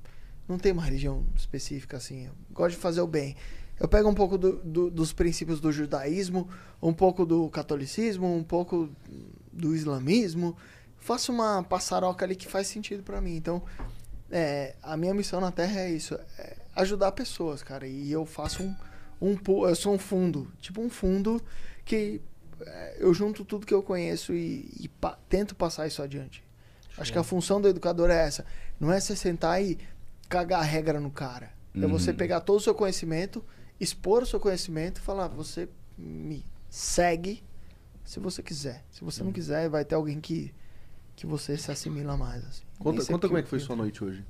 não 0.49 0.59
tenho 0.59 0.75
uma 0.75 0.85
religião 0.85 1.25
específica, 1.37 1.97
assim. 1.97 2.27
Eu 2.27 2.33
gosto 2.53 2.77
de 2.77 2.81
fazer 2.83 3.01
o 3.01 3.07
bem. 3.07 3.37
Eu 3.79 3.89
pego 3.89 4.09
um 4.11 4.15
pouco 4.15 4.37
do- 4.37 4.57
do- 4.63 4.91
dos 4.91 5.13
princípios 5.13 5.59
do 5.61 5.73
judaísmo, 5.73 6.47
um 6.83 6.93
pouco 6.93 7.25
do 7.25 7.49
catolicismo, 7.49 8.27
um 8.35 8.45
pouco 8.45 8.91
do 9.51 9.75
islamismo. 9.75 10.55
Faço 11.01 11.33
uma 11.33 11.63
passaroca 11.63 12.25
ali 12.25 12.37
que 12.37 12.47
faz 12.47 12.67
sentido 12.67 13.03
pra 13.03 13.21
mim. 13.21 13.35
Então, 13.37 13.63
é, 14.31 14.75
a 14.83 14.97
minha 14.97 15.15
missão 15.15 15.41
na 15.41 15.51
Terra 15.51 15.81
é 15.81 15.91
isso: 15.91 16.15
é 16.39 16.57
ajudar 16.77 17.13
pessoas, 17.13 17.63
cara. 17.63 17.87
E 17.87 18.13
eu 18.13 18.25
faço 18.27 18.63
um, 18.63 18.77
um. 19.21 19.37
Eu 19.69 19.75
sou 19.75 19.95
um 19.95 19.99
fundo. 19.99 20.53
Tipo 20.61 20.81
um 20.81 20.91
fundo 20.91 21.43
que 21.85 22.21
é, 22.61 22.97
eu 22.99 23.13
junto 23.15 23.45
tudo 23.45 23.67
que 23.67 23.75
eu 23.75 23.83
conheço 23.83 24.33
e, 24.35 24.71
e 24.79 24.89
pa- 24.89 25.19
tento 25.29 25.55
passar 25.55 25.87
isso 25.87 26.03
adiante. 26.03 26.45
Acho 26.99 27.13
que 27.13 27.19
a 27.19 27.25
função 27.25 27.61
do 27.61 27.69
educador 27.69 28.11
é 28.11 28.27
essa. 28.27 28.45
Não 28.79 28.93
é 28.93 29.01
você 29.01 29.17
sentar 29.17 29.63
e 29.63 29.79
cagar 30.29 30.61
a 30.61 30.65
regra 30.65 31.01
no 31.01 31.11
cara. 31.11 31.51
É 31.75 31.87
você 31.87 32.11
Uhum. 32.11 32.17
pegar 32.17 32.41
todo 32.41 32.59
o 32.59 32.61
seu 32.61 32.75
conhecimento, 32.75 33.43
expor 33.81 34.23
o 34.23 34.27
seu 34.27 34.39
conhecimento 34.39 34.99
e 34.99 35.01
falar, 35.01 35.29
você 35.29 35.69
me 35.97 36.45
segue 36.69 37.43
se 38.05 38.21
você 38.21 38.43
quiser. 38.43 38.85
Se 38.91 39.03
você 39.03 39.23
não 39.23 39.33
quiser, 39.33 39.69
vai 39.71 39.85
ter 39.85 39.95
alguém 39.95 40.21
que, 40.21 40.53
que 41.21 41.27
você 41.27 41.55
se 41.59 41.71
assimila 41.71 42.17
mais. 42.17 42.43
Assim. 42.47 42.63
Conta, 42.79 43.05
conta 43.05 43.27
como 43.29 43.39
é 43.39 43.43
que 43.43 43.49
foi 43.49 43.59
sua 43.61 43.77
noite 43.77 44.03
hoje. 44.03 44.25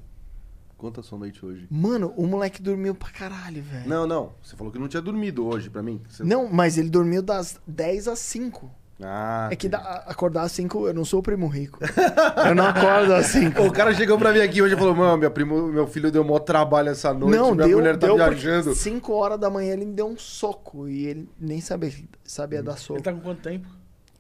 Conta 0.77 1.01
a 1.01 1.05
sua 1.05 1.19
noite 1.19 1.45
hoje. 1.47 1.69
Mano, 1.71 2.13
o 2.17 2.27
moleque 2.27 2.61
dormiu 2.61 2.97
pra 2.97 3.11
caralho, 3.11 3.63
velho. 3.63 3.89
Não, 3.89 4.09
não. 4.09 4.33
Você 4.43 4.57
falou 4.57 4.73
que 4.73 4.79
não 4.79 4.89
tinha 4.89 5.01
dormido 5.01 5.47
hoje 5.47 5.71
pra 5.71 5.85
mim. 5.85 6.01
Você- 6.09 6.25
Não, 6.25 6.49
mas 6.53 6.79
ele 6.79 6.91
dormiu 6.91 7.23
das 7.23 7.61
10 7.65 8.09
às 8.09 8.19
5. 8.19 8.69
Ah, 9.03 9.49
É 9.53 9.57
que 9.57 9.71
acordar 10.07 10.43
às 10.43 10.53
5, 10.53 10.89
eu 10.89 10.93
não 10.93 11.05
sou 11.05 11.21
o 11.21 11.23
primo 11.23 11.47
rico. 11.47 11.79
eu 12.49 12.55
não 12.57 12.67
acordo 12.67 13.15
às 13.15 13.27
5. 13.27 13.55
Pô, 13.57 13.67
o 13.69 13.73
cara 13.73 13.95
chegou 13.95 14.19
pra 14.19 14.33
mim 14.33 14.41
aqui 14.41 14.61
hoje 14.61 14.75
e 14.75 14.77
falou: 14.77 14.95
Mano, 14.97 15.17
meu, 15.17 15.31
primo, 15.31 15.69
meu 15.69 15.87
filho 15.87 16.11
deu 16.11 16.25
maior 16.25 16.41
trabalho 16.41 16.89
essa 16.91 17.15
noite. 17.15 17.37
Não, 17.37 17.55
minha 17.55 17.67
deu, 17.69 17.79
mulher 17.79 17.97
tá 17.97 18.07
deu 18.09 18.17
viajando. 18.17 18.75
5 18.75 19.13
horas 19.13 19.39
da 19.39 19.49
manhã 19.49 19.73
ele 19.75 19.85
me 19.87 19.95
deu 19.95 20.07
um 20.09 20.19
soco 20.19 20.89
e 20.89 21.07
ele 21.07 21.29
nem 21.39 21.61
sabia, 21.61 21.93
sabia 22.25 22.63
dar 22.63 22.77
soco. 22.77 22.99
Ele 22.99 23.05
tá 23.05 23.13
com 23.13 23.21
quanto 23.21 23.41
tempo? 23.43 23.69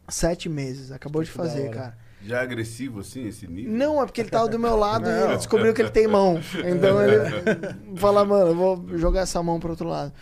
Sete 0.09 0.48
meses, 0.48 0.90
acabou 0.92 1.22
de 1.22 1.30
fazer, 1.30 1.68
cara. 1.70 1.98
Já 2.22 2.38
é 2.38 2.42
agressivo 2.42 3.01
assim, 3.01 3.26
esse 3.26 3.47
nível? 3.47 3.72
Não, 3.72 4.02
é 4.02 4.05
porque 4.06 4.20
ele 4.20 4.30
tava 4.30 4.48
do 4.48 4.59
meu 4.59 4.76
lado 4.76 5.09
e 5.09 5.12
Não. 5.12 5.24
ele 5.28 5.36
descobriu 5.36 5.72
que 5.72 5.80
ele 5.80 5.90
tem 5.90 6.06
mão. 6.06 6.38
Então 6.64 7.01
ele 7.02 7.97
fala, 7.97 8.24
mano, 8.24 8.48
eu 8.51 8.55
vou 8.55 8.98
jogar 8.98 9.20
essa 9.20 9.42
mão 9.42 9.59
pro 9.59 9.70
outro 9.70 9.88
lado. 9.88 10.12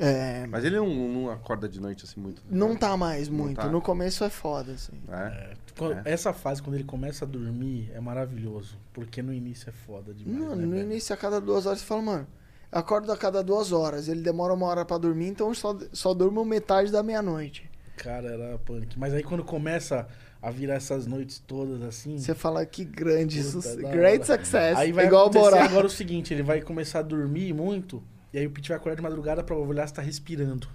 É, 0.00 0.46
Mas 0.46 0.64
ele 0.64 0.76
não, 0.76 0.86
não 1.08 1.28
acorda 1.30 1.68
de 1.68 1.80
noite 1.80 2.04
assim 2.04 2.20
muito. 2.20 2.40
não 2.48 2.76
tá 2.76 2.96
mais 2.96 3.28
muito. 3.28 3.56
tá. 3.56 3.66
No 3.66 3.82
começo 3.82 4.22
é 4.22 4.30
foda, 4.30 4.70
assim. 4.72 4.92
É. 5.08 5.14
É, 5.26 5.52
quando- 5.76 6.00
Essa 6.06 6.32
fase, 6.32 6.62
quando 6.62 6.76
ele 6.76 6.84
começa 6.84 7.24
a 7.24 7.28
dormir, 7.28 7.90
é 7.92 7.98
maravilhoso. 8.00 8.78
Porque 8.92 9.20
no 9.20 9.34
início 9.34 9.68
é 9.68 9.72
foda 9.72 10.14
demais. 10.14 10.38
Mano, 10.38 10.54
né, 10.56 10.66
no 10.66 10.70
velho? 10.70 10.82
início, 10.84 11.12
a 11.12 11.16
cada 11.18 11.40
duas 11.40 11.66
horas, 11.66 11.80
você 11.80 11.84
fala, 11.84 12.02
mano, 12.02 12.26
eu 12.70 12.78
acordo 12.78 13.10
a 13.10 13.16
cada 13.16 13.42
duas 13.42 13.72
horas. 13.72 14.06
Ele 14.06 14.20
demora 14.22 14.54
uma 14.54 14.66
hora 14.66 14.84
pra 14.84 14.98
dormir, 14.98 15.26
então 15.30 15.48
eu 15.48 15.54
só, 15.56 15.76
só 15.92 16.14
durmo 16.14 16.44
metade 16.44 16.92
da 16.92 17.02
meia-noite. 17.02 17.68
Cara, 17.96 18.28
era 18.30 18.56
punk. 18.58 18.96
Mas 18.96 19.12
aí 19.12 19.24
quando 19.24 19.42
começa 19.42 20.06
a 20.40 20.50
virar 20.50 20.74
essas 20.74 21.06
noites 21.06 21.42
todas 21.46 21.82
assim. 21.82 22.18
Você 22.18 22.34
fala 22.34 22.64
que 22.64 22.84
grande 22.84 23.42
Puta, 23.42 23.74
Great 23.90 24.22
hora. 24.30 24.38
success. 24.38 24.76
Aí 24.78 24.92
vai 24.92 25.06
igual 25.06 25.24
o 25.26 25.30
acontecer 25.30 25.50
Borá. 25.50 25.64
agora 25.64 25.86
o 25.86 25.90
seguinte: 25.90 26.32
ele 26.32 26.42
vai 26.42 26.60
começar 26.60 27.00
a 27.00 27.02
dormir 27.02 27.52
muito. 27.52 28.02
E 28.32 28.38
aí 28.38 28.46
o 28.46 28.50
Pete 28.50 28.68
vai 28.68 28.76
acordar 28.76 28.96
de 28.96 29.02
madrugada 29.02 29.42
pra 29.42 29.56
olhar 29.56 29.86
se 29.86 29.94
tá 29.94 30.02
respirando. 30.02 30.68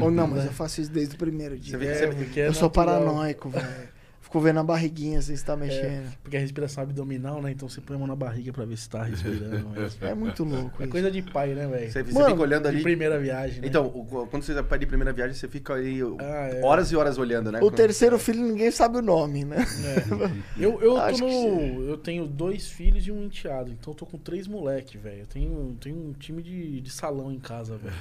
Ou 0.00 0.10
não, 0.10 0.26
mas 0.26 0.44
eu 0.44 0.52
faço 0.52 0.80
isso 0.80 0.90
desde 0.90 1.14
o 1.14 1.18
primeiro 1.18 1.58
dia. 1.58 1.72
Você 1.72 1.84
vê- 1.84 2.04
É, 2.04 2.06
porque 2.24 2.40
é 2.40 2.48
eu 2.48 2.54
sou 2.54 2.68
natural. 2.68 3.00
paranoico, 3.00 3.48
velho. 3.50 3.88
Fico 4.32 4.40
vendo 4.40 4.60
a 4.60 4.64
barriguinha 4.64 5.20
se 5.20 5.34
está 5.34 5.54
mexendo. 5.54 6.10
Porque 6.22 6.38
a 6.38 6.40
respiração 6.40 6.82
abdominal, 6.84 7.42
né? 7.42 7.50
Então 7.50 7.68
você 7.68 7.82
põe 7.82 7.96
a 7.96 7.98
mão 7.98 8.08
na 8.08 8.16
barriga 8.16 8.50
pra 8.50 8.64
ver 8.64 8.78
se 8.78 8.88
tá 8.88 9.02
respirando. 9.04 9.68
mesmo. 9.68 10.06
É, 10.06 10.14
muito 10.14 10.42
louco 10.42 10.80
É 10.80 10.84
isso. 10.84 10.90
coisa 10.90 11.10
de 11.10 11.20
pai, 11.20 11.54
né, 11.54 11.66
velho? 11.66 11.92
Você, 11.92 12.02
você 12.02 12.12
Mano, 12.14 12.30
fica 12.30 12.40
olhando 12.40 12.62
De 12.62 12.68
ali. 12.68 12.82
primeira 12.82 13.20
viagem. 13.20 13.60
Né? 13.60 13.68
Então, 13.68 13.90
quando 14.30 14.42
você 14.42 14.54
vai 14.62 14.78
de 14.78 14.86
primeira 14.86 15.12
viagem, 15.12 15.34
você 15.34 15.46
fica 15.48 15.74
aí 15.74 16.00
Ah, 16.18 16.48
é. 16.50 16.62
horas 16.64 16.90
e 16.90 16.96
horas 16.96 17.18
olhando, 17.18 17.52
né? 17.52 17.60
O 17.62 17.70
terceiro 17.70 18.18
filho 18.18 18.40
ninguém 18.42 18.70
sabe 18.70 18.96
o 18.96 19.02
nome, 19.02 19.44
né? 19.44 19.58
É. 19.58 20.32
Eu, 20.64 20.80
eu, 20.80 20.92
tô 20.94 20.96
Acho 20.96 21.20
no, 21.20 21.82
eu 21.90 21.98
tenho 21.98 22.26
dois 22.26 22.68
filhos 22.68 23.06
e 23.06 23.12
um 23.12 23.24
enteado, 23.24 23.70
então 23.70 23.92
eu 23.92 23.96
tô 23.98 24.06
com 24.06 24.16
três 24.16 24.46
moleque, 24.46 24.96
velho. 24.96 25.20
Eu 25.20 25.26
tenho, 25.26 25.76
tenho 25.78 25.96
um 25.96 26.12
time 26.14 26.42
de, 26.42 26.80
de 26.80 26.90
salão 26.90 27.30
em 27.30 27.38
casa, 27.38 27.76
velho. 27.76 27.94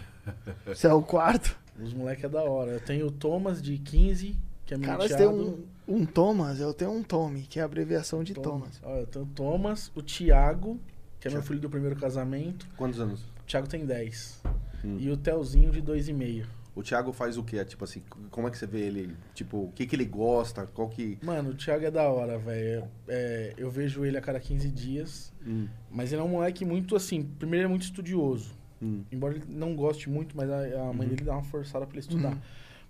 Você 0.66 0.88
é 0.88 0.94
o 0.94 1.02
quarto. 1.02 1.60
Os 1.78 1.94
moleque 1.94 2.26
é 2.26 2.30
da 2.30 2.42
hora. 2.44 2.72
Eu 2.72 2.80
tenho 2.80 3.08
o 3.08 3.12
Thomas 3.12 3.62
de 3.62 3.78
15, 3.78 4.34
que 4.72 4.76
é 4.76 4.78
meu 4.78 4.88
Cara, 4.88 5.02
você 5.08 5.18
tem 5.18 5.28
um, 5.28 5.64
um 5.88 6.06
Thomas, 6.06 6.60
eu 6.62 6.74
tenho 6.74 6.92
um 6.92 7.04
Tommy, 7.04 7.42
que 7.42 7.60
é 7.60 7.62
a 7.62 7.66
abreviação 7.66 8.24
de 8.24 8.34
Thomas. 8.34 8.78
Thomas. 8.80 8.82
Ó, 8.84 9.00
eu 9.02 9.06
tenho 9.08 9.26
o 9.26 9.28
Thomas, 9.28 9.92
o 9.94 10.02
Thiago, 10.02 10.80
que 11.20 11.28
é 11.28 11.32
meu 11.32 11.40
Thiago. 11.40 11.48
filho 11.48 11.60
do 11.60 11.70
primeiro 11.70 11.96
casamento. 11.98 12.66
Quantos 12.78 13.00
anos? 13.00 13.22
O 13.42 13.44
Thiago 13.46 13.68
tem 13.68 13.86
10. 13.86 14.42
Hum. 14.86 14.98
E 15.00 15.10
o 15.10 15.18
Telzinho 15.18 15.72
de 15.72 15.82
2,5. 15.82 16.46
O 16.74 16.82
Thiago 16.82 17.12
faz 17.12 17.38
o 17.38 17.44
quê? 17.44 17.64
Tipo 17.66 17.84
assim, 17.84 18.02
como 18.30 18.48
é 18.48 18.52
que 18.52 18.58
você 18.58 18.66
vê 18.66 18.80
ele? 18.80 19.14
Tipo, 19.34 19.66
o 19.66 19.72
que 19.76 19.86
que 19.86 19.94
ele 19.94 20.06
gosta? 20.06 20.66
Qual 20.68 20.88
que... 20.88 21.20
Mano, 21.22 21.50
o 21.50 21.54
Thiago 21.54 21.86
é 21.86 21.92
da 21.92 22.04
hora, 22.04 22.38
velho. 22.40 22.86
É, 23.10 23.54
eu 23.58 23.70
vejo 23.70 24.06
ele 24.06 24.18
a 24.18 24.22
cada 24.22 24.40
15 24.40 24.70
dias. 24.70 25.34
Hum, 25.46 25.68
Mas 25.92 26.14
ele 26.14 26.22
é 26.22 26.24
um 26.24 26.30
moleque 26.30 26.64
muito 26.64 26.96
assim. 26.96 27.24
Primeiro, 27.24 27.64
ele 27.64 27.66
é 27.66 27.70
muito 27.70 27.84
estudioso. 27.84 28.54
hum. 28.82 29.04
Embora 29.12 29.36
ele 29.36 29.44
não 29.50 29.76
goste 29.76 30.10
muito, 30.10 30.36
mas 30.38 30.50
a, 30.50 30.60
a 30.90 30.94
mãe 30.94 31.08
Uhum. 31.08 31.10
dele 31.10 31.26
dá 31.26 31.34
uma 31.34 31.44
forçada 31.44 31.86
pra 31.86 31.94
ele 31.96 32.00
estudar. 32.08 32.32
Uhum. 32.32 32.40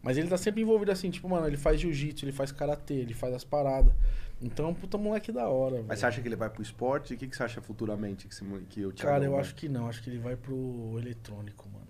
Mas 0.03 0.18
ele 0.18 0.28
tá 0.28 0.38
sempre 0.38 0.61
envolvido 0.61 0.91
assim, 0.91 1.10
tipo, 1.11 1.30
mano, 1.30 1.45
ele 1.48 1.57
faz 1.57 1.80
jiu-jitsu, 1.80 2.26
ele 2.26 2.32
faz 2.32 2.52
karatê, 2.52 2.95
ele 2.95 3.14
faz 3.14 3.34
as 3.34 3.44
paradas. 3.44 3.94
Então, 4.41 4.65
é 4.65 4.69
um 4.69 4.73
puta 4.73 4.98
moleque 4.98 5.32
da 5.32 5.48
hora, 5.48 5.76
velho. 5.76 5.86
Mas 5.88 5.99
você 5.99 6.06
acha 6.07 6.19
que 6.22 6.28
ele 6.28 6.36
vai 6.36 6.49
pro 6.49 6.64
esporte? 6.64 7.14
O 7.14 7.18
que, 7.18 7.28
que 7.28 7.36
você 7.38 7.44
acha 7.44 7.61
futuramente 7.61 8.28
que, 8.28 8.44
mo- 8.44 8.60
que 8.68 8.84
o 8.84 8.91
Thiago 8.91 9.11
Cara, 9.14 9.23
eu 9.26 9.38
acho 9.38 9.53
que 9.53 9.69
não. 9.69 9.88
Acho 9.88 10.02
que 10.02 10.10
ele 10.10 10.18
vai 10.18 10.36
pro 10.36 10.95
eletrônico, 10.98 11.69
mano. 11.72 11.86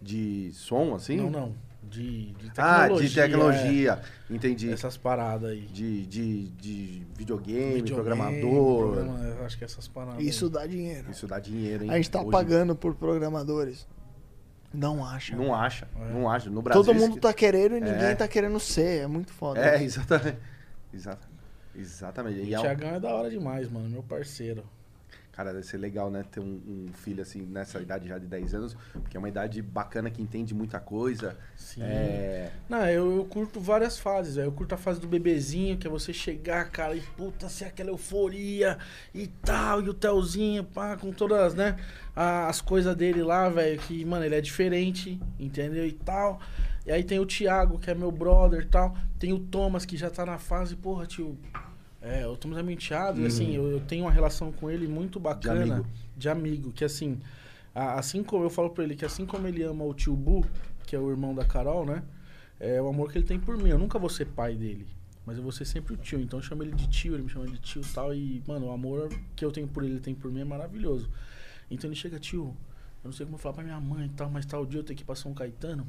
De 0.00 0.50
som, 0.52 0.94
assim? 0.94 1.16
Não, 1.16 1.30
não. 1.30 1.54
De, 1.82 2.32
de 2.34 2.50
Ah, 2.56 2.82
tecnologia. 2.82 3.08
de 3.08 3.14
tecnologia. 3.14 4.02
Entendi. 4.30 4.70
é. 4.70 4.72
Essas 4.72 4.96
paradas 4.96 5.50
aí. 5.50 5.62
De, 5.62 6.06
de, 6.06 6.48
de 6.50 7.02
videogame, 7.16 7.74
Videogame, 7.82 7.90
programador. 7.90 8.92
programa- 8.92 9.24
eu 9.24 9.44
acho 9.44 9.58
que 9.58 9.64
essas 9.64 9.88
paradas. 9.88 10.22
Isso 10.22 10.46
aí. 10.46 10.52
dá 10.52 10.66
dinheiro. 10.66 11.10
Isso 11.10 11.26
dá 11.26 11.38
dinheiro, 11.40 11.84
hein? 11.84 11.90
A 11.90 11.96
gente 11.96 12.10
tá 12.10 12.20
Hoje 12.22 12.30
pagando 12.30 12.76
por 12.76 12.94
programadores. 12.94 13.86
Não 14.74 15.04
acha. 15.04 15.36
Não 15.36 15.54
acha, 15.54 15.86
É. 15.96 16.12
não 16.12 16.28
acha. 16.28 16.50
No 16.50 16.60
Brasil. 16.60 16.82
Todo 16.84 16.94
mundo 16.94 17.16
tá 17.20 17.32
querendo 17.32 17.76
e 17.76 17.80
ninguém 17.80 18.06
É. 18.10 18.14
tá 18.14 18.26
querendo 18.28 18.58
ser. 18.58 19.02
É 19.02 19.06
muito 19.06 19.32
foda. 19.32 19.60
É, 19.60 19.80
exatamente. 19.84 20.38
Exata- 20.92 21.28
Exatamente. 21.74 22.40
E 22.40 22.54
O 22.54 22.58
é 22.58 22.60
Thiagão 22.60 22.94
é 22.94 23.00
da 23.00 23.14
hora 23.14 23.30
demais, 23.30 23.68
mano. 23.70 23.88
Meu 23.88 24.02
parceiro. 24.02 24.64
Cara, 25.34 25.52
deve 25.52 25.66
ser 25.66 25.78
legal, 25.78 26.12
né? 26.12 26.24
Ter 26.30 26.38
um, 26.38 26.60
um 26.66 26.92
filho 26.92 27.20
assim, 27.20 27.42
nessa 27.42 27.80
idade 27.80 28.06
já 28.06 28.18
de 28.18 28.26
10 28.26 28.54
anos, 28.54 28.76
porque 28.92 29.16
é 29.16 29.18
uma 29.18 29.28
idade 29.28 29.60
bacana 29.60 30.08
que 30.08 30.22
entende 30.22 30.54
muita 30.54 30.78
coisa. 30.78 31.36
Sim. 31.56 31.82
É. 31.82 32.52
Não, 32.68 32.88
eu, 32.88 33.16
eu 33.16 33.24
curto 33.24 33.58
várias 33.58 33.98
fases, 33.98 34.36
velho. 34.36 34.46
Eu 34.46 34.52
curto 34.52 34.76
a 34.76 34.78
fase 34.78 35.00
do 35.00 35.08
bebezinho, 35.08 35.76
que 35.76 35.88
é 35.88 35.90
você 35.90 36.12
chegar, 36.12 36.70
cara, 36.70 36.94
e 36.94 37.00
puta, 37.00 37.48
ser 37.48 37.64
aquela 37.64 37.90
euforia 37.90 38.78
e 39.12 39.26
tal, 39.26 39.82
e 39.82 39.88
o 39.88 39.94
Telzinho, 39.94 40.62
pá, 40.62 40.96
com 40.96 41.12
todas, 41.12 41.52
né, 41.52 41.76
as 42.14 42.60
coisas 42.60 42.94
dele 42.94 43.22
lá, 43.24 43.48
velho, 43.48 43.80
que, 43.80 44.04
mano, 44.04 44.24
ele 44.24 44.36
é 44.36 44.40
diferente, 44.40 45.20
entendeu? 45.36 45.84
E 45.84 45.92
tal. 45.92 46.40
E 46.86 46.92
aí 46.92 47.02
tem 47.02 47.18
o 47.18 47.26
Thiago, 47.26 47.78
que 47.78 47.90
é 47.90 47.94
meu 47.94 48.12
brother 48.12 48.62
e 48.62 48.66
tal. 48.66 48.96
Tem 49.18 49.32
o 49.32 49.38
Thomas, 49.40 49.84
que 49.84 49.96
já 49.96 50.10
tá 50.10 50.24
na 50.24 50.38
fase, 50.38 50.76
porra, 50.76 51.06
tio. 51.06 51.36
É, 52.04 52.26
o 52.26 52.36
Thomas 52.36 52.58
é 52.58 52.62
meu 52.62 52.74
enteado, 52.74 53.20
e 53.22 53.24
assim, 53.26 53.54
eu, 53.54 53.66
eu 53.70 53.80
tenho 53.80 54.04
uma 54.04 54.10
relação 54.10 54.52
com 54.52 54.70
ele 54.70 54.86
muito 54.86 55.18
bacana. 55.18 55.76
amigo. 55.76 55.88
De 56.16 56.28
amigo, 56.28 56.70
que 56.72 56.84
assim, 56.84 57.18
a- 57.74 57.94
assim 57.98 58.22
como 58.22 58.44
eu 58.44 58.50
falo 58.50 58.68
pra 58.70 58.84
ele 58.84 58.94
que 58.94 59.04
assim 59.06 59.24
como 59.24 59.48
ele 59.48 59.62
ama 59.62 59.84
o 59.84 59.94
tio 59.94 60.14
Bu, 60.14 60.44
que 60.86 60.94
é 60.94 60.98
o 60.98 61.10
irmão 61.10 61.34
da 61.34 61.44
Carol, 61.44 61.86
né? 61.86 62.02
É 62.60 62.80
o 62.80 62.88
amor 62.88 63.10
que 63.10 63.18
ele 63.18 63.26
tem 63.26 63.40
por 63.40 63.56
mim. 63.56 63.70
Eu 63.70 63.78
nunca 63.78 63.98
vou 63.98 64.08
ser 64.10 64.26
pai 64.26 64.54
dele. 64.54 64.86
Mas 65.26 65.38
eu 65.38 65.42
vou 65.42 65.50
ser 65.50 65.64
sempre 65.64 65.94
o 65.94 65.96
tio. 65.96 66.20
Então 66.20 66.38
eu 66.38 66.42
chamo 66.42 66.62
ele 66.62 66.72
de 66.72 66.86
tio, 66.88 67.14
ele 67.14 67.22
me 67.22 67.28
chama 67.30 67.46
de 67.46 67.58
tio 67.58 67.80
e 67.80 67.86
tal. 67.94 68.14
E, 68.14 68.42
mano, 68.46 68.66
o 68.66 68.70
amor 68.70 69.08
que 69.34 69.42
eu 69.44 69.50
tenho 69.50 69.66
por 69.66 69.82
ele, 69.82 69.94
ele 69.94 70.00
tem 70.00 70.14
por 70.14 70.30
mim 70.30 70.40
é 70.42 70.44
maravilhoso. 70.44 71.08
Então 71.70 71.88
ele 71.88 71.96
chega, 71.96 72.18
tio, 72.20 72.54
eu 73.02 73.08
não 73.08 73.12
sei 73.12 73.24
como 73.24 73.38
falar 73.38 73.54
pra 73.54 73.64
minha 73.64 73.80
mãe 73.80 74.06
e 74.06 74.10
tal, 74.10 74.28
mas 74.30 74.44
tal 74.44 74.64
dia 74.66 74.80
eu 74.80 74.84
tenho 74.84 74.96
que 74.98 75.04
pra 75.04 75.14
São 75.14 75.32
Caetano. 75.32 75.86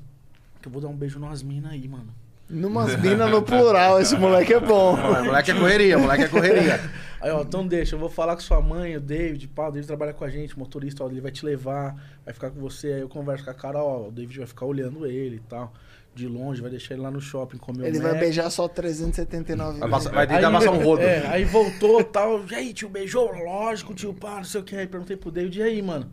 Que 0.61 0.67
eu 0.69 0.71
vou 0.71 0.81
dar 0.81 0.87
um 0.87 0.95
beijo 0.95 1.19
nas 1.19 1.43
minas 1.43 1.73
aí, 1.73 1.87
mano. 1.87 2.11
Numas 2.47 2.95
minas 2.97 3.31
no 3.31 3.41
plural, 3.41 3.99
esse 3.99 4.15
moleque 4.15 4.53
é 4.53 4.59
bom. 4.59 4.95
Não, 4.95 5.25
moleque 5.25 5.49
é 5.51 5.55
correria, 5.55 5.97
moleque 5.97 6.23
é 6.23 6.27
correria. 6.27 6.79
Aí, 7.19 7.31
ó, 7.31 7.41
então 7.41 7.65
deixa, 7.65 7.95
eu 7.95 7.99
vou 7.99 8.09
falar 8.09 8.35
com 8.35 8.41
sua 8.41 8.61
mãe, 8.61 8.95
o 8.95 9.01
David, 9.01 9.47
pá, 9.47 9.69
o 9.69 9.71
David 9.71 9.87
trabalha 9.87 10.13
com 10.13 10.23
a 10.23 10.29
gente, 10.29 10.57
motorista, 10.59 11.03
ó, 11.03 11.09
ele 11.09 11.21
vai 11.21 11.31
te 11.31 11.43
levar, 11.43 11.95
vai 12.23 12.31
ficar 12.31 12.51
com 12.51 12.59
você, 12.59 12.93
aí 12.93 13.01
eu 13.01 13.09
converso 13.09 13.43
com 13.43 13.49
a 13.49 13.53
cara, 13.53 13.83
ó, 13.83 14.09
o 14.09 14.11
David 14.11 14.37
vai 14.37 14.47
ficar 14.47 14.67
olhando 14.67 15.07
ele 15.07 15.37
e 15.37 15.39
tal, 15.39 15.73
de 16.13 16.27
longe, 16.27 16.61
vai 16.61 16.69
deixar 16.69 16.93
ele 16.93 17.01
lá 17.01 17.09
no 17.09 17.19
shopping 17.19 17.57
comer 17.57 17.87
Ele 17.87 17.97
o 17.97 18.01
vai 18.01 18.11
Mac. 18.11 18.19
beijar 18.19 18.47
só 18.51 18.67
379 18.67 19.79
Vai, 19.79 19.89
passar, 19.89 20.11
vai 20.11 20.27
tentar 20.27 20.51
passar 20.51 20.69
um 20.69 20.83
rodo. 20.83 21.01
É, 21.01 21.25
aí 21.27 21.43
voltou 21.45 21.99
e 21.99 22.03
tal. 22.03 22.45
E 22.49 22.55
aí, 22.55 22.73
tio, 22.73 22.89
beijou? 22.89 23.31
Lógico, 23.33 23.95
tio, 23.95 24.13
pá, 24.13 24.35
não 24.37 24.43
sei 24.43 24.61
o 24.61 24.63
que. 24.63 24.75
Aí 24.75 24.85
perguntei 24.87 25.17
pro 25.17 25.31
David, 25.31 25.59
e 25.59 25.63
aí, 25.63 25.81
mano? 25.81 26.09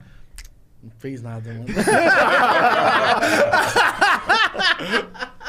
Não 0.83 0.91
fez 0.99 1.21
nada, 1.23 1.53
mano. 1.53 1.67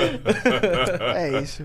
É 1.16 1.40
isso. 1.42 1.62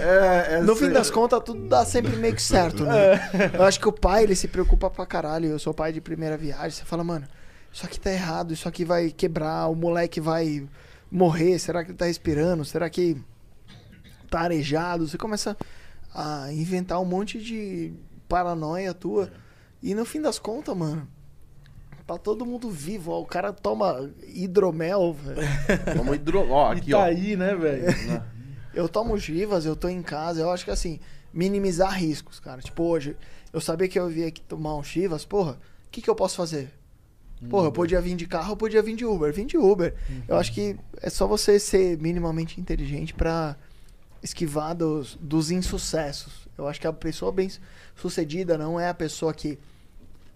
É, 0.00 0.54
é 0.56 0.60
No 0.60 0.72
assim- 0.72 0.86
fim 0.86 0.92
das 0.92 1.10
contas, 1.10 1.40
tudo 1.44 1.68
dá 1.68 1.84
sempre 1.84 2.14
meio 2.16 2.34
que 2.34 2.42
certo, 2.42 2.84
né? 2.84 3.30
Eu 3.54 3.62
acho 3.64 3.78
que 3.80 3.88
o 3.88 3.92
pai, 3.92 4.24
ele 4.24 4.34
se 4.34 4.48
preocupa 4.48 4.88
pra 4.90 5.06
caralho. 5.06 5.48
Eu 5.48 5.58
sou 5.58 5.74
pai 5.74 5.92
de 5.92 6.00
primeira 6.00 6.36
viagem. 6.36 6.70
Você 6.70 6.84
fala, 6.84 7.02
mano, 7.04 7.26
isso 7.72 7.84
aqui 7.86 7.98
tá 8.00 8.10
errado, 8.10 8.52
isso 8.52 8.68
aqui 8.68 8.84
vai 8.84 9.10
quebrar, 9.10 9.68
o 9.68 9.74
moleque 9.74 10.20
vai 10.20 10.66
morrer. 11.10 11.58
Será 11.58 11.84
que 11.84 11.90
ele 11.90 11.98
tá 11.98 12.06
respirando? 12.06 12.64
Será 12.64 12.88
que 12.88 13.16
tá 14.30 14.40
arejado? 14.40 15.06
Você 15.06 15.18
começa 15.18 15.56
a 16.14 16.52
inventar 16.52 17.00
um 17.00 17.04
monte 17.04 17.38
de 17.38 17.92
paranoia 18.28 18.92
tua. 18.94 19.30
E 19.82 19.94
no 19.94 20.04
fim 20.04 20.20
das 20.20 20.38
contas, 20.38 20.76
mano, 20.76 21.06
tá 22.06 22.16
todo 22.16 22.46
mundo 22.46 22.70
vivo. 22.70 23.12
Ó, 23.12 23.20
o 23.20 23.26
cara 23.26 23.52
toma 23.52 24.10
hidromel, 24.26 25.12
velho. 25.12 25.48
Vamos 25.96 26.16
hidro... 26.16 26.50
Ó, 26.50 26.72
e 26.72 26.78
aqui, 26.78 26.90
tá 26.90 26.98
ó. 26.98 27.02
aí, 27.02 27.36
né, 27.36 27.54
velho? 27.54 28.22
Eu 28.72 28.88
tomo 28.88 29.18
givas, 29.18 29.64
eu 29.64 29.74
tô 29.74 29.88
em 29.88 30.02
casa. 30.02 30.40
Eu 30.40 30.50
acho 30.50 30.64
que 30.64 30.70
assim, 30.70 31.00
minimizar 31.32 31.98
riscos, 31.98 32.38
cara. 32.38 32.60
Tipo, 32.60 32.84
hoje, 32.84 33.16
eu 33.52 33.60
sabia 33.60 33.88
que 33.88 33.98
eu 33.98 34.10
ia 34.10 34.28
aqui 34.28 34.42
tomar 34.42 34.76
um 34.76 34.82
Chivas, 34.82 35.24
porra, 35.24 35.52
o 35.52 35.90
que, 35.90 36.02
que 36.02 36.10
eu 36.10 36.14
posso 36.14 36.36
fazer? 36.36 36.70
Porra, 37.50 37.66
eu 37.66 37.72
podia 37.72 38.00
vir 38.00 38.16
de 38.16 38.26
carro, 38.26 38.52
eu 38.52 38.56
podia 38.56 38.82
vir 38.82 38.96
de 38.96 39.04
Uber. 39.04 39.32
Vim 39.32 39.44
de 39.46 39.58
Uber. 39.58 39.94
Eu 40.26 40.36
acho 40.36 40.52
que 40.52 40.76
é 41.02 41.10
só 41.10 41.26
você 41.26 41.58
ser 41.60 41.98
minimamente 41.98 42.58
inteligente 42.60 43.12
pra 43.12 43.56
esquivar 44.22 44.74
dos, 44.74 45.18
dos 45.20 45.50
insucessos. 45.50 46.48
Eu 46.56 46.66
acho 46.66 46.80
que 46.80 46.86
a 46.86 46.92
pessoa 46.92 47.30
bem 47.30 47.50
sucedida 47.94 48.56
não 48.56 48.80
é 48.80 48.88
a 48.88 48.94
pessoa 48.94 49.34
que 49.34 49.58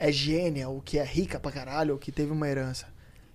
é 0.00 0.10
gênia, 0.10 0.68
ou 0.68 0.80
que 0.80 0.98
é 0.98 1.04
rica 1.04 1.38
pra 1.38 1.52
caralho, 1.52 1.92
ou 1.92 1.98
que 1.98 2.10
teve 2.10 2.32
uma 2.32 2.48
herança. 2.48 2.86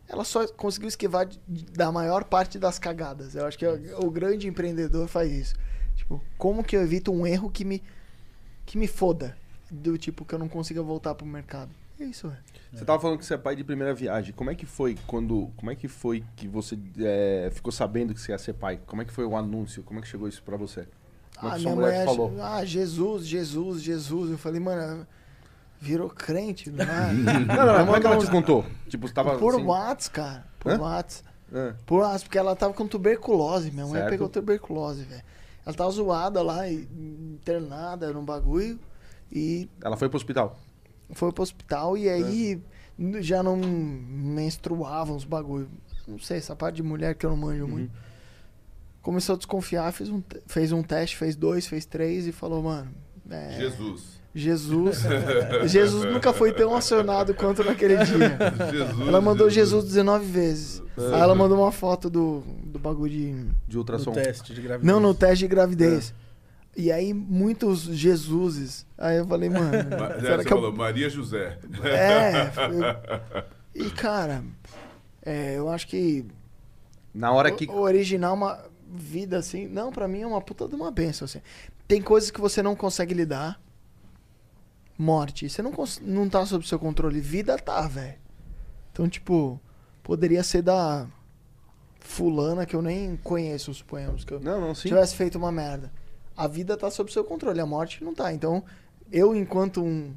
Ela 0.10 0.24
só 0.24 0.46
conseguiu 0.48 0.88
esquivar 0.90 1.26
de- 1.26 1.40
de- 1.48 1.66
da 1.66 1.92
maior 1.92 2.24
parte 2.26 2.60
das 2.60 2.78
cagadas. 2.78 3.36
Eu 3.36 3.46
acho 3.46 3.58
que 3.58 3.66
o, 3.66 4.06
o 4.06 4.12
grande 4.12 4.48
empreendedor 4.48 5.08
faz 5.08 5.32
isso. 5.32 5.56
Tipo, 5.96 6.22
como 6.38 6.64
que 6.64 6.76
eu 6.76 6.82
evito 6.82 7.12
um 7.14 7.26
erro 7.26 7.50
que 7.50 7.64
me, 7.64 7.82
que 8.66 8.78
me 8.78 8.88
foda? 8.88 9.38
Do 9.72 9.98
tipo, 9.98 10.26
que 10.26 10.34
eu 10.36 10.40
não 10.40 10.48
consiga 10.50 10.82
voltar 10.84 11.16
pro 11.16 11.26
mercado. 11.26 11.72
É 12.00 12.04
isso, 12.04 12.28
velho. 12.28 12.42
Você 12.74 12.84
tava 12.84 13.00
falando 13.02 13.18
que 13.20 13.26
você 13.26 13.34
é 13.36 13.38
pai 13.38 13.56
de 13.56 13.64
primeira 13.64 13.94
viagem. 13.94 14.34
Como 14.34 14.50
é 14.52 14.56
que 14.56 14.66
foi 14.66 14.98
quando. 15.08 15.50
Como 15.56 15.72
é 15.72 15.76
que 15.76 15.88
foi 15.88 16.24
que 16.36 16.46
você 16.48 16.78
é, 17.00 17.50
ficou 17.54 17.72
sabendo 17.72 18.14
que 18.14 18.20
você 18.20 18.32
ia 18.34 18.38
ser 18.38 18.54
pai? 18.54 18.80
Como 18.86 19.02
é 19.02 19.06
que 19.06 19.14
foi 19.14 19.24
o 19.26 19.36
anúncio? 19.36 19.82
Como 19.82 20.00
é 20.00 20.02
que 20.04 20.08
chegou 20.10 20.28
isso 20.28 20.44
pra 20.44 20.58
você? 20.58 20.86
Como 21.38 21.48
é 21.52 21.54
Ah, 21.54 21.56
que 21.56 21.62
sua 21.62 21.72
minha 21.72 21.76
mulher 21.76 21.92
mulher 21.94 22.06
falou? 22.06 22.36
Ah, 22.42 22.66
Jesus, 22.66 23.26
Jesus, 23.26 23.82
Jesus. 23.82 24.30
Eu 24.32 24.38
falei, 24.38 24.60
mano, 24.60 25.08
virou 25.80 26.10
crente, 26.10 26.70
não 26.72 26.84
é? 26.84 27.14
Não, 27.14 27.34
não, 27.34 27.66
não, 27.66 27.86
como 27.86 27.96
é 27.98 28.00
que 28.02 28.08
ela 28.08 28.18
te 28.18 28.30
contou? 28.32 28.66
Tipo, 28.88 29.08
você 29.08 29.14
tava. 29.14 29.38
Por 29.38 29.56
assim, 29.56 29.64
Whats, 29.66 30.08
cara. 30.08 30.46
Por 30.60 30.72
Hã? 30.72 30.80
Whats. 30.82 31.24
Por 31.86 32.02
Whats, 32.02 32.24
porque 32.24 32.38
ela 32.38 32.56
tava 32.56 32.74
com 32.74 32.88
tuberculose. 32.88 33.72
Minha 33.72 33.86
mãe 33.86 33.94
Certo. 33.96 34.10
pegou 34.10 34.28
tuberculose, 34.30 35.04
velho. 35.04 35.22
Ela 35.66 35.76
tava 35.76 35.90
zoada 35.92 36.42
lá, 36.42 36.68
e- 36.70 36.88
internada 37.34 38.12
num 38.14 38.24
bagulho. 38.26 38.80
E 39.32 39.70
ela 39.84 39.96
foi 39.98 40.08
pro 40.10 40.18
hospital. 40.18 40.58
foi 41.12 41.32
pro 41.32 41.44
hospital 41.44 41.98
e 41.98 42.10
aí 42.10 42.62
n- 42.98 43.22
já 43.22 43.42
não 43.44 43.56
menstruava 43.58 45.14
uns 45.14 45.24
bagulho. 45.24 45.70
Não 46.08 46.20
sei, 46.20 46.38
essa 46.38 46.56
parte 46.56 46.76
de 46.78 46.84
mulher 46.84 47.16
que 47.16 47.26
eu 47.26 47.30
não 47.32 47.38
manjo 47.38 47.68
muito. 47.68 47.92
Começou 49.02 49.36
a 49.36 49.38
desconfiar, 49.38 49.92
fez 49.92 50.10
um, 50.10 50.22
fez 50.48 50.72
um 50.72 50.82
teste, 50.82 51.16
fez 51.18 51.36
dois, 51.36 51.68
fez 51.68 51.86
três 51.86 52.26
e 52.28 52.32
falou, 52.32 52.62
mano. 52.64 52.92
é, 53.30 53.52
Jesus. 53.60 54.15
Jesus. 54.36 55.04
Jesus 55.66 56.04
nunca 56.12 56.34
foi 56.34 56.52
tão 56.52 56.76
acionado 56.76 57.34
quanto 57.34 57.64
naquele 57.64 57.96
dia. 58.04 58.38
Jesus. 58.70 59.08
Ela 59.08 59.22
mandou 59.22 59.50
Jesus 59.50 59.86
19 59.86 60.26
vezes. 60.26 60.84
Aí 60.98 61.22
ela 61.22 61.34
mandou 61.34 61.58
uma 61.58 61.72
foto 61.72 62.10
do, 62.10 62.44
do 62.66 62.78
bagulho 62.78 63.12
de. 63.12 63.34
De 63.68 63.74
No 63.76 63.80
ultrassom. 63.80 64.12
teste 64.12 64.54
de 64.54 64.62
gravidez. 64.62 64.86
Não, 64.94 65.00
no 65.00 65.14
teste 65.16 65.40
de 65.40 65.48
gravidez. 65.48 66.14
E 66.76 66.92
aí, 66.92 67.14
muitos 67.14 67.84
Jesuses. 67.84 68.86
Aí 68.98 69.18
eu 69.18 69.26
falei, 69.26 69.50
mano. 69.50 69.72
Ma- 69.72 70.20
será 70.20 70.38
você 70.38 70.44
que 70.46 70.54
eu 70.54 70.58
falou, 70.58 70.74
Maria 70.74 71.10
José. 71.10 71.58
É. 71.86 72.52
eu- 73.80 73.86
E, 73.86 73.90
cara, 73.92 74.44
é, 75.26 75.58
eu 75.58 75.70
acho 75.70 75.88
que 75.88 76.26
Na 77.14 77.32
hora 77.32 77.54
o, 77.54 77.56
que. 77.56 77.70
o 77.70 77.80
original 77.80 78.32
é 78.32 78.38
uma 78.38 78.60
vida 78.94 79.38
assim. 79.38 79.66
Não, 79.68 79.94
pra 79.94 80.06
mim 80.10 80.22
é 80.24 80.28
uma 80.28 80.42
puta 80.42 80.68
de 80.68 80.76
uma 80.76 80.92
benção. 80.92 81.24
Assim. 81.24 81.40
Tem 81.88 82.02
coisas 82.02 82.30
que 82.30 82.42
você 82.42 82.62
não 82.62 82.76
consegue 82.76 83.14
lidar. 83.14 83.58
Morte. 84.98 85.50
Você 85.50 85.62
não, 85.62 85.74
não 86.02 86.30
tá 86.30 86.46
sob 86.46 86.68
seu 86.68 86.80
controle. 86.80 87.20
Vida 87.20 87.58
tá, 87.58 87.88
velho. 87.88 88.16
Então, 88.92 89.10
tipo, 89.10 89.60
poderia 90.02 90.44
ser 90.44 90.62
da 90.62 91.08
fulana 92.00 92.66
que 92.66 92.76
eu 92.76 92.82
nem 92.82 93.18
conheço, 93.18 93.74
suponhamos. 93.74 94.24
Que 94.24 94.34
eu 94.34 94.40
Não, 94.40 94.62
não, 94.62 94.76
sim. 94.76 94.88
tivesse 94.88 95.16
feito 95.16 95.38
uma 95.38 95.52
merda. 95.52 95.92
A 96.38 96.48
vida 96.48 96.78
tá 96.78 96.90
sob 96.92 97.12
seu 97.12 97.24
controle, 97.24 97.60
a 97.60 97.66
morte 97.66 98.04
não 98.04 98.14
tá. 98.14 98.34
Então, 98.34 98.64
eu, 99.12 99.36
enquanto 99.36 99.84
um 99.84 100.14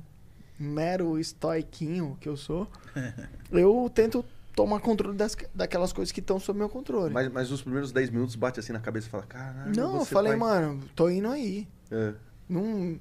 mero 0.58 1.18
estoiquinho 1.18 2.16
que 2.20 2.28
eu 2.28 2.36
sou, 2.36 2.68
eu 3.50 3.90
tento 3.94 4.24
tomar 4.54 4.80
controle 4.80 5.16
das, 5.16 5.36
daquelas 5.54 5.92
coisas 5.92 6.10
que 6.10 6.18
estão 6.20 6.38
sob 6.40 6.58
meu 6.58 6.68
controle. 6.68 7.14
Mas, 7.14 7.28
mas 7.32 7.50
os 7.50 7.62
primeiros 7.62 7.92
10 7.92 8.10
minutos 8.10 8.34
bate 8.34 8.58
assim 8.58 8.72
na 8.72 8.80
cabeça 8.80 9.06
e 9.06 9.10
fala, 9.10 9.22
caralho. 9.24 9.72
não, 9.76 9.96
eu 9.98 10.04
falei, 10.04 10.32
pai." 10.32 10.40
mano, 10.40 10.80
tô 10.96 11.08
indo 11.08 11.28
aí. 11.28 11.68
É. 11.90 12.12
Não, 12.48 12.98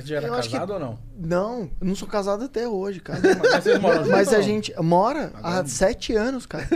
Você 0.00 0.06
já 0.08 0.16
era 0.16 0.26
Eu 0.28 0.34
acho 0.34 0.48
que- 0.48 0.54
casado 0.54 0.72
ou 0.74 0.78
não? 0.80 0.98
não, 1.18 1.60
eu 1.80 1.86
não 1.86 1.94
sou 1.94 2.06
casado 2.08 2.44
até 2.44 2.68
hoje, 2.68 3.00
cara. 3.00 3.20
Mas 3.52 3.64
vocês 3.64 3.78
moram 3.80 3.96
juntos 3.98 4.10
Mas 4.10 4.32
a 4.32 4.40
gente 4.40 4.72
mora 4.82 5.32
há 5.34 5.48
Agora- 5.50 5.66
sete 5.68 6.14
anos, 6.14 6.46
cara. 6.46 6.66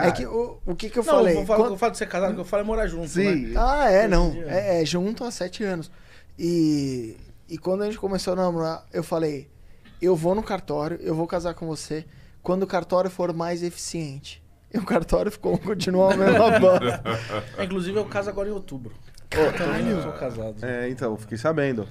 Ah. 0.00 0.06
É 0.08 0.12
que 0.12 0.24
o, 0.26 0.58
o 0.66 0.74
que 0.74 0.88
que 0.88 0.98
eu 0.98 1.04
não, 1.04 1.12
falei? 1.12 1.36
eu 1.36 1.44
falo, 1.46 1.62
Quando- 1.64 1.72
eu 1.72 1.78
falo 1.78 1.92
de 1.92 1.98
ser 1.98 2.06
casado, 2.08 2.34
que 2.34 2.40
eu 2.40 2.44
falo 2.44 2.62
é 2.62 2.66
morar 2.66 2.86
junto, 2.86 3.08
Sim. 3.08 3.46
né? 3.48 3.54
Ah, 3.56 3.90
é, 3.90 4.06
não. 4.08 4.32
É, 4.46 4.82
é, 4.82 4.84
junto 4.84 5.24
há 5.24 5.30
sete 5.30 5.64
anos. 5.64 5.90
E, 6.38 7.16
e 7.48 7.58
quando 7.58 7.82
a 7.82 7.86
gente 7.86 7.98
começou 7.98 8.32
a 8.34 8.36
namorar, 8.36 8.86
eu 8.92 9.02
falei: 9.02 9.48
eu 10.00 10.14
vou 10.14 10.34
no 10.34 10.42
cartório, 10.42 10.98
eu 11.00 11.14
vou 11.14 11.26
casar 11.26 11.54
com 11.54 11.66
você 11.66 12.04
quando 12.42 12.62
o 12.62 12.66
cartório 12.66 13.10
for 13.10 13.32
mais 13.32 13.62
eficiente. 13.62 14.42
E 14.72 14.78
o 14.78 14.84
cartório 14.84 15.32
ficou, 15.32 15.56
continuou 15.58 16.10
a 16.10 16.16
mesma 16.16 16.50
bosta. 16.60 17.02
É, 17.56 17.64
Inclusive, 17.64 17.98
eu 17.98 18.04
caso 18.04 18.28
agora 18.28 18.48
em 18.48 18.52
outubro. 18.52 18.94
Eu 19.30 19.52
também 19.54 19.82
não 19.82 20.02
sou 20.02 20.12
casado. 20.12 20.56
É, 20.64 20.88
então, 20.90 21.16
fiquei 21.16 21.36
sabendo. 21.38 21.88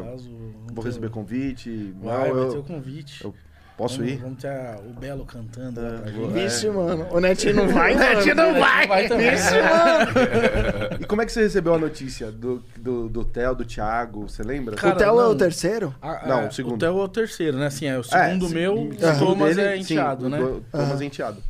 Eu 0.00 0.04
caso. 0.04 0.30
Vou 0.72 0.84
receber 0.84 1.10
convite. 1.10 1.94
Vai, 2.02 2.28
não, 2.28 2.34
vai 2.36 2.44
eu 2.46 2.52
ter 2.52 2.58
o 2.58 2.62
convite. 2.62 3.24
eu 3.24 3.34
posso 3.76 3.96
vamos, 3.98 4.12
ir? 4.12 4.16
Vamos 4.18 4.38
ter 4.40 4.48
a- 4.48 4.78
o 4.86 4.92
Belo 4.92 5.24
cantando 5.24 5.80
lá 5.80 5.90
pra 6.00 6.10
vou- 6.12 6.26
gente. 6.28 6.38
é. 6.38 6.42
Vixe, 6.44 6.70
mano. 6.70 7.06
O 7.10 7.20
Netinho 7.20 7.54
não 7.56 7.68
vai, 7.68 7.94
mano. 7.96 8.14
Netinho 8.14 8.34
não 8.34 8.54
vai. 8.60 8.86
Vai 8.86 9.08
também. 9.08 9.30
E 11.00 11.04
como 11.06 11.22
é 11.22 11.26
que 11.26 11.32
você 11.32 11.42
recebeu 11.42 11.74
a 11.74 11.78
notícia 11.78 12.30
do, 12.30 12.62
do, 12.76 13.08
do 13.08 13.24
Theo, 13.24 13.54
do 13.54 13.64
Thiago? 13.64 14.28
Você 14.28 14.42
lembra? 14.42 14.76
Cara, 14.76 14.94
o 14.94 14.98
Theo 14.98 15.08
é 15.20 15.22
não. 15.24 15.30
o 15.30 15.34
terceiro? 15.34 15.94
Ah, 16.00 16.22
Não, 16.26 16.40
é, 16.42 16.48
o 16.48 16.52
segundo. 16.52 16.74
O 16.74 16.78
Theo 16.78 16.98
é 17.00 17.04
o 17.04 17.08
terceiro, 17.08 17.56
né? 17.58 17.66
Assim, 17.66 17.86
é 17.86 17.96
o 17.96 18.00
É, 18.00 18.02
segundo 18.04 18.48
sim, 18.48 18.54
meu, 18.54 18.74
o 18.76 18.88
o 18.90 18.96
Thomas 19.18 19.56
dele, 19.56 19.68
é 19.68 19.76
sim, 19.82 19.94
enteado, 19.94 20.26
o 20.26 20.28
né? 20.28 20.38
Thomas 20.70 21.00
é 21.00 21.04
enteado. 21.04 21.42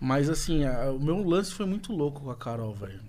Mas 0.00 0.28
assim, 0.28 0.64
a- 0.64 0.90
o 0.90 0.98
meu 1.00 1.22
lance 1.26 1.52
foi 1.52 1.66
muito 1.66 1.92
louco 1.92 2.20
com 2.22 2.30
a 2.30 2.34
Carol, 2.36 2.74
velho. 2.74 3.00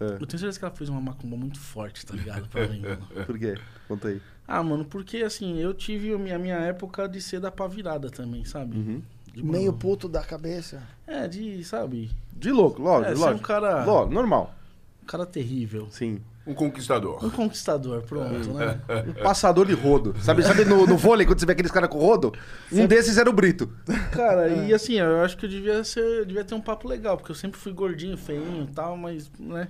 É. 0.00 0.04
Eu 0.14 0.26
tenho 0.26 0.38
certeza 0.38 0.58
que 0.58 0.64
ela 0.64 0.74
fez 0.74 0.88
uma 0.88 1.00
macumba 1.00 1.36
muito 1.36 1.60
forte, 1.60 2.06
tá 2.06 2.14
ligado? 2.14 2.48
Pra 2.48 2.66
mim, 2.66 2.80
mano. 2.80 3.06
Por 3.26 3.38
quê? 3.38 3.54
Conta 3.86 4.08
aí. 4.08 4.20
Ah, 4.48 4.62
mano, 4.62 4.84
porque 4.84 5.18
assim, 5.18 5.58
eu 5.60 5.72
tive 5.74 6.12
a 6.14 6.18
minha, 6.18 6.38
minha 6.38 6.56
época 6.56 7.08
de 7.08 7.20
ser 7.20 7.38
da 7.38 7.50
pá 7.50 7.66
virada 7.68 8.10
também, 8.10 8.44
sabe? 8.44 8.76
Uhum. 8.76 9.02
De, 9.32 9.44
Meio 9.44 9.66
mano, 9.66 9.78
puto 9.78 10.08
da 10.08 10.22
cabeça. 10.22 10.82
É, 11.06 11.28
de, 11.28 11.62
sabe? 11.62 12.10
De 12.32 12.50
louco, 12.50 12.82
lógico, 12.82 13.12
É, 13.12 13.14
ser 13.14 13.20
um 13.22 13.24
lógico. 13.26 13.46
cara- 13.46 13.84
Lógico, 13.84 14.14
normal. 14.14 14.54
Um 15.02 15.06
cara 15.06 15.24
terrível. 15.26 15.86
Sim. 15.90 16.20
Um 16.46 16.54
conquistador. 16.54 17.22
Um 17.24 17.30
conquistador, 17.30 18.02
pronto, 18.02 18.54
né? 18.54 18.80
Um 19.06 19.12
passador 19.22 19.66
de 19.66 19.74
rodo. 19.74 20.16
Sabe, 20.20 20.42
sabe 20.42 20.64
no, 20.64 20.84
no 20.86 20.96
vôlei, 20.96 21.24
quando 21.26 21.38
você 21.38 21.46
vê 21.46 21.52
aqueles 21.52 21.70
caras 21.70 21.88
com 21.90 21.98
rodo? 21.98 22.32
Um 22.72 22.86
desses 22.86 23.18
era 23.18 23.28
o 23.30 23.32
Brito. 23.32 23.70
Cara, 24.10 24.48
e 24.48 24.72
assim, 24.74 24.94
eu 24.94 25.20
acho 25.20 25.36
que 25.36 25.44
eu 25.44 25.50
devia 25.50 25.84
ser. 25.84 26.00
eu 26.00 26.24
devia 26.24 26.42
ter 26.42 26.54
um 26.54 26.60
papo 26.60 26.88
legal, 26.88 27.16
porque 27.16 27.30
eu 27.30 27.36
sempre 27.36 27.60
fui 27.60 27.72
gordinho, 27.72 28.16
feinho 28.16 28.64
e 28.68 28.74
tal, 28.74 28.96
mas, 28.96 29.30
né? 29.38 29.68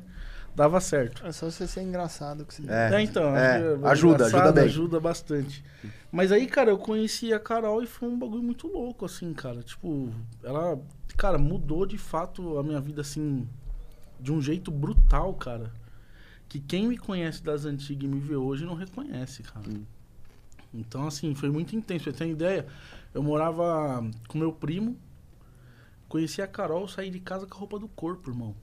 Dava 0.55 0.81
certo. 0.81 1.25
É 1.25 1.33
só 1.33 1.51
você 1.51 1.67
ser 1.67 1.83
engraçado 1.83 2.45
que 2.45 2.55
você. 2.55 2.63
É. 2.69 2.95
É, 2.95 3.03
então, 3.03 3.37
é, 3.37 3.59
que 3.61 3.87
ajuda, 3.87 4.27
ajuda 4.27 4.53
bem. 4.53 4.65
Ajuda 4.65 5.01
bastante. 5.01 5.65
Mas 6.11 6.33
aí, 6.33 6.47
cara, 6.47 6.71
eu 6.71 6.79
conheci 6.79 7.33
a 7.33 7.39
Carol 7.39 7.83
e 7.83 7.87
foi 7.87 8.09
um 8.09 8.19
bagulho 8.19 8.43
muito 8.43 8.67
louco, 8.67 9.05
assim, 9.05 9.33
cara. 9.33 9.63
Tipo, 9.63 10.11
ela, 10.43 10.79
cara, 11.17 11.39
mudou 11.39 11.87
de 11.87 11.97
fato 11.97 12.59
a 12.59 12.63
minha 12.63 12.81
vida, 12.81 13.01
assim, 13.01 13.49
de 14.19 14.33
um 14.33 14.43
jeito 14.43 14.71
brutal, 14.71 15.33
cara. 15.35 15.73
Que 16.49 16.59
quem 16.59 16.89
me 16.89 16.99
conhece 16.99 17.43
das 17.43 17.65
antigas 17.65 18.05
e 18.05 18.09
me 18.09 18.19
vê 18.19 18.35
hoje 18.35 18.65
não 18.65 18.75
reconhece, 18.75 19.43
cara. 19.45 19.69
Hum. 19.69 19.85
Então, 20.75 21.07
assim, 21.07 21.33
foi 21.35 21.49
muito 21.49 21.77
intenso. 21.77 22.05
Pra 22.05 22.13
você 22.13 22.19
ter 22.19 22.29
ideia, 22.29 22.67
eu 23.15 23.23
morava 23.23 24.05
com 24.29 24.37
meu 24.37 24.53
primo, 24.53 24.97
conheci 26.09 26.43
a 26.43 26.47
Carol, 26.47 26.89
saí 26.89 27.09
de 27.09 27.21
casa 27.21 27.47
com 27.47 27.55
a 27.55 27.59
roupa 27.59 27.79
do 27.79 27.89
corpo, 27.89 28.31
irmão. 28.31 28.55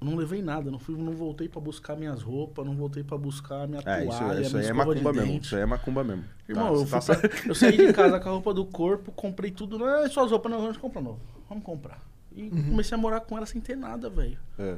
Eu 0.00 0.06
não 0.06 0.16
levei 0.16 0.40
nada, 0.40 0.70
não 0.70 0.78
fui, 0.78 0.96
não 0.96 1.12
voltei 1.12 1.46
pra 1.48 1.60
buscar 1.60 1.94
minhas 1.94 2.22
roupas, 2.22 2.64
não 2.64 2.74
voltei 2.74 3.04
pra 3.04 3.18
buscar 3.18 3.68
minha 3.68 3.82
É, 3.84 4.04
isso, 4.06 4.18
toalha, 4.18 4.40
isso 4.40 4.50
minha 4.56 4.60
aí 4.62 4.66
é 4.68 4.70
escova 4.70 4.94
de 4.94 5.02
macumba 5.02 5.12
mesmo. 5.12 5.32
dente. 5.32 5.44
Isso 5.46 5.56
aí 5.56 5.62
é 5.62 5.66
macumba 5.66 6.04
mesmo. 6.04 6.24
Irmão, 6.48 6.66
Tá, 6.72 6.80
eu, 6.80 6.86
tá 6.86 7.00
pra- 7.18 7.30
eu 7.46 7.54
saí 7.54 7.76
de 7.76 7.92
casa 7.92 8.18
com 8.18 8.28
a 8.28 8.32
roupa 8.32 8.54
do 8.54 8.64
corpo, 8.64 9.12
comprei 9.12 9.50
tudo. 9.50 9.78
Não 9.78 9.86
é 9.88 10.08
só 10.08 10.24
as 10.24 10.30
roupas, 10.30 10.50
não, 10.50 10.60
vamos 10.60 10.78
comprar 10.78 11.02
novo. 11.02 11.20
Vamos 11.48 11.62
comprar. 11.64 12.00
E 12.34 12.48
comecei 12.48 12.94
a 12.94 12.98
morar 12.98 13.20
com 13.20 13.36
ela 13.36 13.44
sem 13.44 13.60
ter 13.60 13.76
nada, 13.76 14.08
velho. 14.08 14.38
É. 14.58 14.76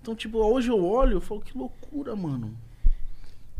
Então, 0.00 0.14
tipo, 0.14 0.38
hoje 0.38 0.68
eu 0.68 0.84
olho 0.84 1.18
e 1.18 1.20
falo, 1.20 1.40
que 1.40 1.56
loucura, 1.56 2.14
mano. 2.14 2.54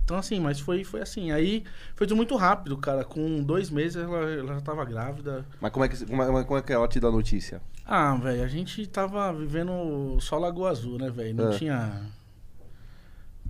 Então, 0.05 0.19
assim, 0.19 0.39
mas 0.39 0.61
foi, 0.61 0.85
foi 0.85 1.01
assim. 1.01 1.33
Aí 1.33 1.65
foi 1.97 2.07
tudo 2.07 2.17
muito 2.17 2.37
rápido, 2.37 2.77
cara. 2.77 3.03
Com 3.05 3.43
dois 3.43 3.71
meses 3.71 3.97
ela, 3.97 4.31
ela 4.31 4.55
já 4.55 4.61
tava 4.61 4.85
grávida. 4.85 5.45
Mas 5.61 5.73
como 5.73 5.85
é, 5.87 5.89
que, 5.89 6.05
como, 6.07 6.23
é, 6.23 6.45
como 6.45 6.59
é 6.59 6.63
que 6.63 6.73
ela 6.73 6.87
te 6.87 7.01
dá 7.01 7.09
a 7.09 7.13
notícia? 7.13 7.63
Ah, 7.87 8.15
velho, 8.17 8.43
a 8.43 8.49
gente 8.49 8.87
tava 8.87 9.33
vivendo 9.33 10.17
só 10.21 10.39
Lagoa 10.39 10.71
Azul, 10.71 10.99
né, 10.99 11.11
velho? 11.11 11.35
Não 11.35 11.53
É. 11.53 11.59
tinha. 11.59 12.03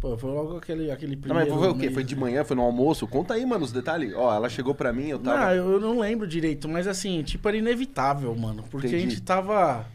Pô, 0.01 0.19
foi 0.19 0.31
logo 0.33 0.57
aquele, 0.59 0.91
aquele 0.91 1.17
Não, 1.17 1.35
mas 1.35 1.45
primeiro. 1.47 1.59
foi 1.59 1.69
o 1.71 1.75
quê? 1.75 1.81
mês, 1.83 1.95
Foi 1.95 2.05
de 2.05 2.17
manhã? 2.17 2.45
Foi 2.45 2.55
no 2.57 2.63
almoço? 2.63 3.07
Conta 3.07 3.35
aí, 3.35 3.47
mano, 3.47 3.65
os 3.65 3.73
detalhes. 3.73 4.13
Ó, 4.15 4.35
ela 4.35 4.49
chegou 4.51 4.75
pra 4.75 4.93
mim, 4.93 5.07
eu 5.07 5.19
tava... 5.19 5.39
Não, 5.47 5.51
eu, 5.53 5.73
eu 5.73 5.81
não 5.81 5.99
lembro 6.01 6.27
direito, 6.27 6.69
mas 6.69 6.87
assim, 6.87 7.23
tipo, 7.23 7.47
era 7.49 7.57
inevitável, 7.57 8.35
mano. 8.37 8.65
Porque 8.71 8.89
Entendi. 8.89 9.03
a 9.07 9.09
gente 9.09 9.23
tava. 9.23 9.87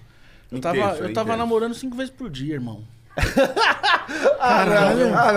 Eu 0.52 0.60
tava, 0.60 0.78
Intenso, 0.78 1.04
eu 1.04 1.10
é 1.10 1.12
tava 1.14 1.30
intenso. 1.30 1.38
namorando 1.38 1.74
cinco 1.76 1.96
vezes 1.96 2.12
por 2.12 2.30
dia, 2.30 2.56
irmão. 2.56 2.84
Ah, 4.40 4.66
não. 4.66 5.20
Ah, 5.20 5.32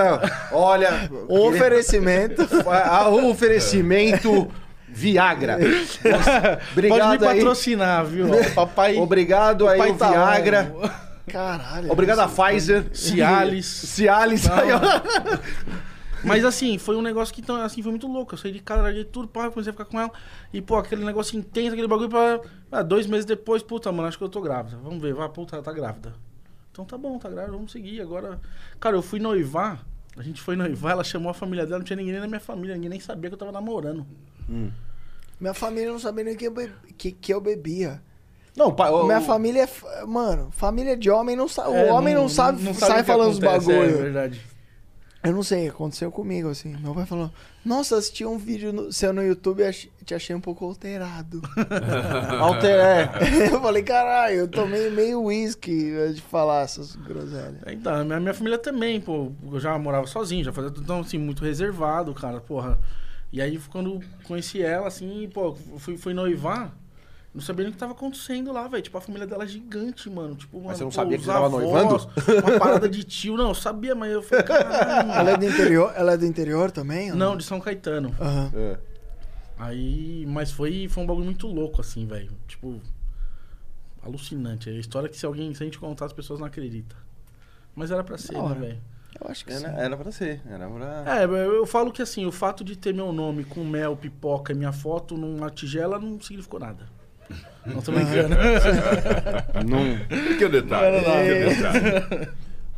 não. 0.53 0.59
Olha. 0.59 1.11
O 1.29 1.49
oferecimento. 1.49 2.43
Ah, 2.67 3.09
O 3.11 3.29
oferecimento 3.31 4.49
Viagra. 4.93 5.59
Obrigado 6.73 6.99
Pode 6.99 7.19
me 7.21 7.27
aí. 7.27 7.37
patrocinar, 7.37 8.05
viu? 8.05 8.27
Ó, 8.31 8.55
Papai. 8.55 8.97
Obrigado 8.97 9.67
aí, 9.67 9.79
papai 9.79 9.97
tá 9.97 10.11
Viagra. 10.11 10.75
on. 10.77 11.13
Caralho. 11.31 11.91
Obrigado 11.91 12.19
a 12.21 12.29
Pfizer. 12.29 12.87
Cialis. 12.93 13.67
Cialis. 13.67 14.49
Aí, 14.51 14.69
ó. 14.73 14.81
Mas 16.25 16.45
assim, 16.45 16.79
foi 16.79 16.95
um 16.97 17.03
negócio 17.03 17.35
que 17.35 17.41
então, 17.41 17.57
assim, 17.57 17.83
foi 17.83 17.91
muito 17.91 18.07
louco. 18.07 18.35
Eu 18.35 18.39
saí 18.39 18.53
de 18.53 18.61
casa, 18.61 18.83
larguei 18.83 19.05
tudo, 19.05 19.27
pá, 19.29 19.51
comecei 19.51 19.71
a 19.71 19.73
ficar 19.73 19.85
com 19.87 20.01
ela. 20.01 20.11
E, 20.53 20.61
pô, 20.61 20.77
aquele 20.77 21.05
negócio 21.05 21.37
intenso, 21.39 21.73
aquele 21.73 21.89
bagulho 21.89 22.09
pra. 22.09 22.41
Ah, 22.71 22.83
dois 22.83 23.07
meses 23.07 23.25
depois, 23.25 23.63
puta, 23.63 23.91
mano, 23.91 24.09
acho 24.09 24.19
que 24.19 24.25
eu 24.25 24.29
tô 24.29 24.41
grávida. 24.41 24.77
Vamos 24.83 25.01
ver, 25.03 25.15
vai, 25.15 25.29
puta, 25.29 25.57
ela 25.57 25.65
tá 25.65 25.73
grávida. 25.73 26.15
Então 26.71 26.85
tá 26.85 26.97
bom, 26.97 27.19
tá 27.19 27.29
grávida, 27.29 27.53
vamos 27.53 27.73
seguir. 27.73 28.01
Agora. 28.01 28.41
Cara, 28.79 28.97
eu 28.97 29.03
fui 29.03 29.19
noivar. 29.19 29.85
A 30.17 30.23
gente 30.23 30.41
foi 30.43 30.55
noivar, 30.57 30.93
ela 30.93 31.05
chamou 31.05 31.31
a 31.31 31.35
família 31.35 31.65
dela, 31.65 31.79
não 31.79 31.85
tinha 31.85 31.97
ninguém 31.97 32.21
na 32.21 32.27
minha 32.27 32.41
família, 32.41 32.75
ninguém 32.75 32.91
nem 32.91 33.01
sabia 33.01 33.31
que 33.31 33.35
eu 33.35 33.39
tava 33.39 33.51
namorando. 33.53 34.07
Minha 35.41 35.55
família 35.55 35.91
não 35.91 35.99
sabia 35.99 36.25
nem 36.25 36.37
que 36.37 36.47
eu, 36.47 36.53
be- 36.53 36.71
que, 36.97 37.11
que 37.13 37.33
eu 37.35 37.41
bebia. 37.41 38.01
Não, 38.57 38.73
pai, 38.73 38.91
o- 38.91 39.05
Minha 39.07 39.21
família 39.21 39.63
é. 39.65 40.05
Mano, 40.07 40.51
família 40.53 40.97
de 40.97 41.11
homem 41.11 41.35
não 41.35 41.49
sabe. 41.49 41.75
É, 41.75 41.91
o 41.91 41.95
homem 41.95 42.15
não, 42.15 42.29
sabe, 42.29 42.63
não 42.63 42.75
sai 42.75 42.91
o 42.91 42.95
que 42.97 43.03
falando 43.05 43.31
os 43.33 43.39
É 43.39 43.47
bagulho. 43.47 43.97
verdade. 43.99 44.41
Eu 45.25 45.33
não 45.33 45.43
sei, 45.45 45.69
aconteceu 45.69 46.11
comigo, 46.11 46.49
assim. 46.49 46.77
Meu 46.79 46.93
pai 46.95 47.07
falou: 47.07 47.31
Nossa, 47.65 47.97
assisti 47.97 48.25
um 48.25 48.37
vídeo 48.39 48.73
no- 48.73 48.93
seu 48.93 49.13
no 49.13 49.23
YouTube 49.23 49.61
e 49.63 49.67
ach- 49.67 49.89
te 50.05 50.15
achei 50.15 50.35
um 50.35 50.41
pouco 50.41 50.65
alterado. 50.65 51.41
Alter, 52.41 52.71
é. 52.79 53.11
eu 53.53 53.61
falei: 53.61 53.83
Caralho, 53.83 54.35
eu 54.35 54.49
tomei 54.49 54.91
meio 54.91 55.23
uísque 55.23 55.95
antes 55.97 56.17
de 56.17 56.23
falar 56.23 56.63
essas 56.63 56.95
groselhas. 56.97 57.57
Então, 57.69 57.95
a 57.95 58.05
minha, 58.05 58.21
minha 58.21 58.35
família 58.35 58.59
também, 58.59 59.01
pô. 59.01 59.31
Eu 59.51 59.61
já 59.61 59.79
morava 59.79 60.07
sozinho, 60.07 60.45
já 60.45 60.53
fazia 60.53 60.71
tudo, 60.71 60.83
então, 60.85 61.01
assim, 61.01 61.19
muito 61.19 61.43
reservado, 61.45 62.13
cara, 62.15 62.41
porra. 62.41 62.79
E 63.33 63.41
aí, 63.41 63.59
quando 63.71 64.01
conheci 64.25 64.61
ela, 64.61 64.89
assim, 64.89 65.29
pô, 65.33 65.55
fui, 65.79 65.97
fui 65.97 66.13
noivar, 66.13 66.77
não 67.35 67.41
sabia 67.41 67.65
nem 67.65 67.71
o 67.71 67.73
que 67.73 67.79
tava 67.79 67.93
acontecendo 67.93 68.53
lá, 68.53 68.69
velho. 68.69 68.83
Tipo, 68.83 68.99
a 68.99 69.01
família 69.01 69.27
dela 69.27 69.45
é 69.45 69.47
gigante, 69.47 70.11
mano. 70.11 70.35
Tipo, 70.35 70.61
mano, 70.61 70.77
você 70.77 70.85
não 70.85 70.91
pô, 70.91 70.97
sabia 70.97 71.17
que 71.17 71.25
você 71.25 71.33
tava 71.33 71.47
avós, 71.47 71.63
noivando? 71.63 72.11
Uma 72.45 72.59
parada 72.59 72.87
de 72.87 73.03
tio. 73.03 73.39
Não, 73.39 73.49
eu 73.49 73.55
sabia, 73.55 73.95
mas 73.95 74.13
eu 74.13 74.23
falei, 74.23 74.45
caralho. 74.45 75.11
Ela 75.13 75.31
é 75.31 75.37
do 75.39 75.47
interior, 75.47 75.93
ela 75.97 76.13
é 76.13 76.17
do 76.19 76.27
interior 76.27 76.71
também? 76.71 77.11
ou 77.11 77.17
Não, 77.17 77.35
de 77.35 77.43
São 77.43 77.59
Caetano. 77.59 78.15
Aham. 78.21 78.53
É. 78.55 78.79
Aí, 79.59 80.27
mas 80.29 80.51
foi, 80.51 80.89
foi 80.89 81.03
um 81.03 81.07
bagulho 81.07 81.25
muito 81.25 81.47
louco, 81.47 81.81
assim, 81.81 82.05
velho. 82.07 82.33
Tipo, 82.47 82.81
alucinante. 84.03 84.69
É 84.69 84.73
a 84.75 84.79
história 84.79 85.09
que 85.09 85.17
se 85.17 85.25
alguém, 85.25 85.55
se 85.55 85.63
a 85.63 85.65
gente 85.65 85.79
contar, 85.79 86.05
as 86.05 86.13
pessoas 86.13 86.39
não 86.39 86.47
acreditam. 86.47 86.99
Mas 87.75 87.91
era 87.91 88.05
pra 88.05 88.19
ser, 88.19 88.35
né, 88.35 88.55
velho? 88.55 88.92
Eu 89.21 89.31
acho 89.31 89.45
que 89.45 89.53
sim. 89.53 89.65
Era, 89.65 89.79
era 89.79 89.97
pra 89.97 90.11
ser. 90.11 90.41
Era 90.49 90.69
pra. 90.69 91.21
É, 91.21 91.25
eu 91.25 91.33
eu 91.33 91.67
falo 91.67 91.93
que 91.93 92.03
assim, 92.03 92.27
o 92.27 92.33
fato 92.33 92.65
de 92.65 92.77
ter 92.77 92.95
meu 92.95 93.13
nome 93.13 93.45
com 93.45 93.63
mel, 93.65 93.97
pipoca 93.97 94.53
e 94.53 94.57
minha 94.57 94.73
foto 94.73 95.17
numa 95.17 95.51
tigela 95.51 95.99
não 95.99 96.21
significou 96.21 96.59
nada. 96.59 96.87
Não 97.65 97.81
tô 97.81 97.93
brincando. 97.93 98.35
Não. 99.69 100.37
Que 100.37 100.49
detalhe. 100.49 100.99
Que 101.01 101.55
detalhe. 101.55 102.29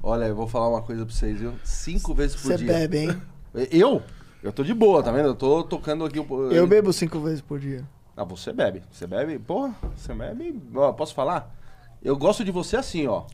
Olha, 0.02 0.26
eu 0.26 0.36
vou 0.36 0.46
falar 0.46 0.68
uma 0.68 0.82
coisa 0.82 1.04
pra 1.06 1.14
vocês, 1.14 1.40
viu? 1.40 1.54
Cinco 1.64 2.12
vezes 2.14 2.36
por 2.36 2.48
Você 2.48 2.58
dia. 2.58 2.72
bebe, 2.72 2.98
hein? 2.98 3.22
Eu? 3.72 4.02
Eu 4.42 4.52
tô 4.52 4.62
de 4.62 4.74
boa, 4.74 5.02
tá 5.02 5.10
vendo? 5.10 5.28
Eu 5.28 5.34
tô 5.34 5.62
tocando 5.62 6.04
aqui 6.04 6.18
Eu 6.18 6.66
bebo 6.66 6.92
cinco 6.92 7.18
vezes 7.20 7.40
por 7.40 7.58
dia. 7.58 7.82
Ah, 8.14 8.24
você 8.24 8.52
bebe. 8.52 8.82
Você 8.90 9.06
bebe, 9.06 9.38
porra, 9.38 9.74
você 9.96 10.12
bebe. 10.12 10.62
Ó, 10.74 10.92
posso 10.92 11.14
falar? 11.14 11.56
Eu 12.02 12.16
gosto 12.16 12.44
de 12.44 12.50
você 12.50 12.76
assim, 12.76 13.06
ó. 13.06 13.24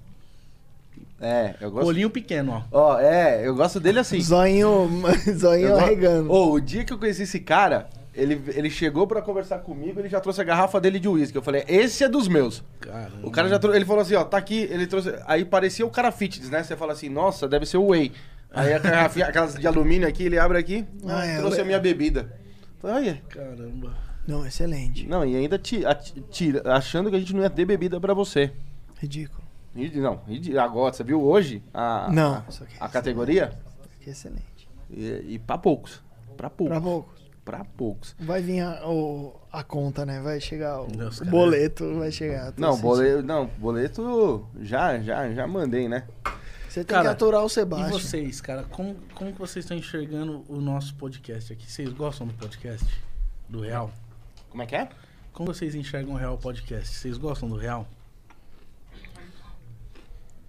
É, 1.21 1.55
eu 1.61 1.71
gosto. 1.71 1.87
Olhinho 1.87 2.09
pequeno, 2.09 2.65
ó. 2.71 2.95
Ó, 2.95 2.99
é, 2.99 3.47
eu 3.47 3.55
gosto 3.55 3.79
dele 3.79 3.99
assim. 3.99 4.21
Zoinho, 4.23 4.89
zoinho 5.37 5.77
arregando. 5.77 6.33
Ô, 6.33 6.53
o 6.53 6.61
dia 6.61 6.83
que 6.85 6.93
eu 6.93 6.99
conheci 6.99 7.25
esse 7.25 7.39
cara, 7.41 7.91
ele, 8.15 8.41
ele 8.55 8.71
chegou 8.71 9.07
pra 9.07 9.21
conversar 9.21 9.59
comigo, 9.59 10.01
ele 10.01 10.09
já 10.09 10.19
trouxe 10.19 10.41
a 10.41 10.45
garrafa 10.45 10.81
dele 10.81 10.99
de 10.99 11.09
uísque. 11.09 11.37
Eu 11.37 11.43
falei, 11.43 11.63
esse 11.69 12.03
é 12.03 12.09
dos 12.09 12.27
meus. 12.27 12.65
Caramba. 12.81 13.27
O 13.27 13.31
cara 13.31 13.49
já 13.49 13.59
trouxe, 13.59 13.77
ele 13.77 13.85
falou 13.85 14.01
assim, 14.03 14.15
ó, 14.15 14.25
tá 14.25 14.39
aqui, 14.39 14.67
ele 14.71 14.87
trouxe, 14.87 15.15
aí 15.27 15.45
parecia 15.45 15.85
o 15.85 15.91
cara 15.91 16.11
fitness, 16.11 16.49
né? 16.49 16.63
Você 16.63 16.75
fala 16.75 16.93
assim, 16.95 17.09
nossa, 17.11 17.47
deve 17.47 17.67
ser 17.67 17.77
o 17.77 17.89
whey. 17.89 18.13
Aí 18.53 18.73
a 18.73 18.79
garrafinha, 18.79 19.27
aquelas 19.27 19.55
de 19.55 19.67
alumínio 19.67 20.09
aqui, 20.09 20.25
ele 20.25 20.39
abre 20.39 20.59
aqui, 20.59 20.85
Ah, 21.07 21.25
é, 21.25 21.39
trouxe 21.39 21.61
a 21.61 21.65
minha 21.65 21.79
bebida. 21.79 22.33
Olha, 22.83 23.21
Caramba. 23.29 23.95
Não, 24.27 24.47
excelente. 24.47 25.07
não, 25.07 25.25
e 25.25 25.37
ainda 25.37 25.59
tira, 25.59 26.63
achando 26.67 27.11
que 27.11 27.17
a 27.17 27.19
gente 27.19 27.35
não 27.35 27.43
ia 27.43 27.51
ter 27.51 27.65
bebida 27.65 28.01
pra 28.01 28.15
você. 28.15 28.51
Ridículo. 28.99 29.40
E, 29.87 29.99
não, 30.01 30.21
e 30.29 30.59
agora, 30.59 30.93
você 30.93 31.03
viu 31.05 31.23
hoje 31.23 31.63
a, 31.73 32.09
Não, 32.13 32.35
a, 32.35 32.39
aqui 32.39 32.75
é 32.75 32.77
a 32.85 32.89
categoria? 32.89 33.53
Excelente. 34.07 34.69
E, 34.91 35.35
e 35.35 35.39
pra 35.39 35.57
poucos. 35.59 36.03
Pra 36.37 36.49
poucos. 36.51 36.69
Pra 36.77 36.81
poucos. 36.81 37.21
Pra 37.45 37.65
poucos. 37.65 38.17
Vai 38.21 38.43
vir 38.43 38.61
a, 38.61 38.87
o- 38.89 39.35
a 39.51 39.63
conta, 39.65 40.05
né? 40.07 40.21
Vai 40.21 40.41
chegar 40.41 40.83
o, 40.83 40.87
Deus, 40.87 41.21
o 41.21 41.25
boleto, 41.25 41.99
vai 41.99 42.13
chegar. 42.13 42.53
Não, 42.57 42.77
boleto, 42.79 43.23
não, 43.23 43.47
boleto 43.47 44.47
já, 44.61 44.99
já, 45.01 45.33
já 45.33 45.47
mandei, 45.47 45.89
né? 45.89 46.07
Você 46.69 46.85
tem 46.85 46.95
Cara, 46.95 47.03
que 47.09 47.09
aturar 47.09 47.43
o 47.43 47.47
E 47.47 47.51
Sebastião. 47.51 47.91
vocês, 47.99 48.41
cara, 48.41 48.63
como, 48.71 48.95
como 49.15 49.33
que 49.33 49.39
vocês 49.39 49.65
estão 49.65 49.77
enxergando 49.77 50.45
o 50.49 50.61
nosso 50.61 50.95
podcast 50.95 51.53
aqui? 51.53 51.69
Vocês 51.71 51.93
gostam 51.93 52.27
do 52.29 52.35
podcast? 52.35 52.87
Do 53.49 53.61
Real? 53.63 53.91
Como 54.51 54.63
é 54.63 54.67
que 54.67 54.77
é? 54.77 54.89
Como 55.33 55.53
vocês 55.53 55.75
enxergam 55.75 56.15
o 56.15 56.17
Real 56.17 56.37
Podcast? 56.39 56.95
Vocês 56.97 57.17
gostam 57.19 57.49
do 57.49 57.57
Real? 57.57 57.89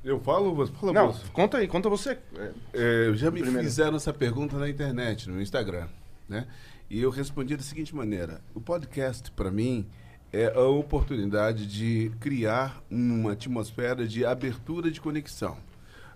Eu 0.04 0.20
falo, 0.20 0.54
você 0.56 0.72
fala 0.74 0.94
Não, 0.94 1.14
você. 1.14 1.26
conta 1.32 1.58
aí, 1.58 1.68
conta 1.68 1.88
você. 1.90 2.18
É, 2.36 2.52
É, 2.74 3.14
já 3.14 3.30
me 3.30 3.42
Primeiro. 3.42 3.64
fizeram 3.68 3.96
essa 3.98 4.12
pergunta 4.12 4.58
na 4.58 4.68
internet, 4.68 5.30
no 5.30 5.42
Instagram, 5.42 5.88
né? 6.28 6.48
E 6.90 7.00
eu 7.02 7.10
respondi 7.12 7.56
da 7.56 7.62
seguinte 7.64 7.96
maneira: 7.96 8.42
o 8.56 8.60
podcast, 8.60 9.30
para 9.32 9.52
mim, 9.52 9.86
é 10.34 10.48
a 10.56 10.64
oportunidade 10.64 11.68
de 11.68 12.12
criar 12.20 12.82
uma 12.90 13.34
atmosfera 13.34 14.08
de 14.08 14.26
abertura 14.26 14.90
de 14.90 15.00
conexão. 15.00 15.58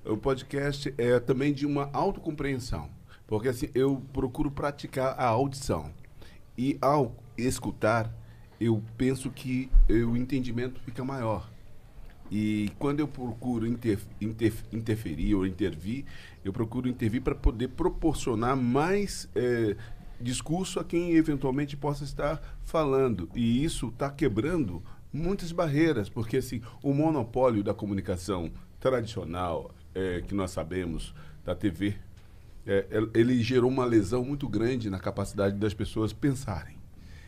O 0.04 0.18
podcast 0.18 0.94
é 0.98 1.20
também 1.20 1.54
de 1.54 1.66
uma 1.66 1.90
autocompreensão, 1.94 2.90
porque 3.28 3.50
assim 3.50 3.70
eu 3.76 4.02
procuro 4.14 4.50
praticar 4.52 5.16
a 5.20 5.26
audição 5.26 5.92
e 6.58 6.78
ao 6.82 7.16
escutar, 7.38 8.12
eu 8.60 8.82
penso 8.98 9.30
que 9.30 9.70
o 9.90 10.16
entendimento 10.16 10.80
fica 10.82 11.04
maior. 11.04 11.50
E 12.32 12.72
quando 12.80 13.00
eu 13.00 13.08
procuro 13.08 13.68
inter, 13.68 14.00
inter- 14.20 14.54
interferir 14.74 15.36
ou 15.36 15.46
intervir, 15.46 16.06
eu 16.44 16.52
procuro 16.52 16.88
intervir 16.90 17.22
para 17.22 17.36
poder 17.36 17.70
proporcionar 17.70 18.56
mais 18.58 19.30
eh, 19.36 19.76
discurso 20.20 20.80
a 20.80 20.84
quem 20.84 21.12
eventualmente 21.16 21.78
possa 21.78 22.04
estar 22.04 22.42
falando. 22.64 23.30
E 23.36 23.64
isso 23.64 23.90
está 23.90 24.10
quebrando 24.10 24.82
muitas 25.14 25.52
barreiras, 25.52 26.10
porque 26.10 26.38
assim, 26.38 26.62
o 26.82 26.94
monopólio 26.94 27.64
da 27.64 27.74
comunicação 27.74 28.52
tradicional, 28.80 29.72
eh, 29.94 30.24
que 30.28 30.34
nós 30.34 30.52
sabemos, 30.52 31.14
da 31.44 31.54
TV, 31.56 31.96
eh, 32.66 32.88
el- 32.90 33.10
ele 33.14 33.42
gerou 33.44 33.70
uma 33.70 33.86
lesão 33.86 34.26
muito 34.26 34.48
grande 34.50 34.90
na 34.90 35.00
capacidade 35.00 35.58
das 35.58 35.74
pessoas 35.76 36.12
pensarem. 36.12 36.76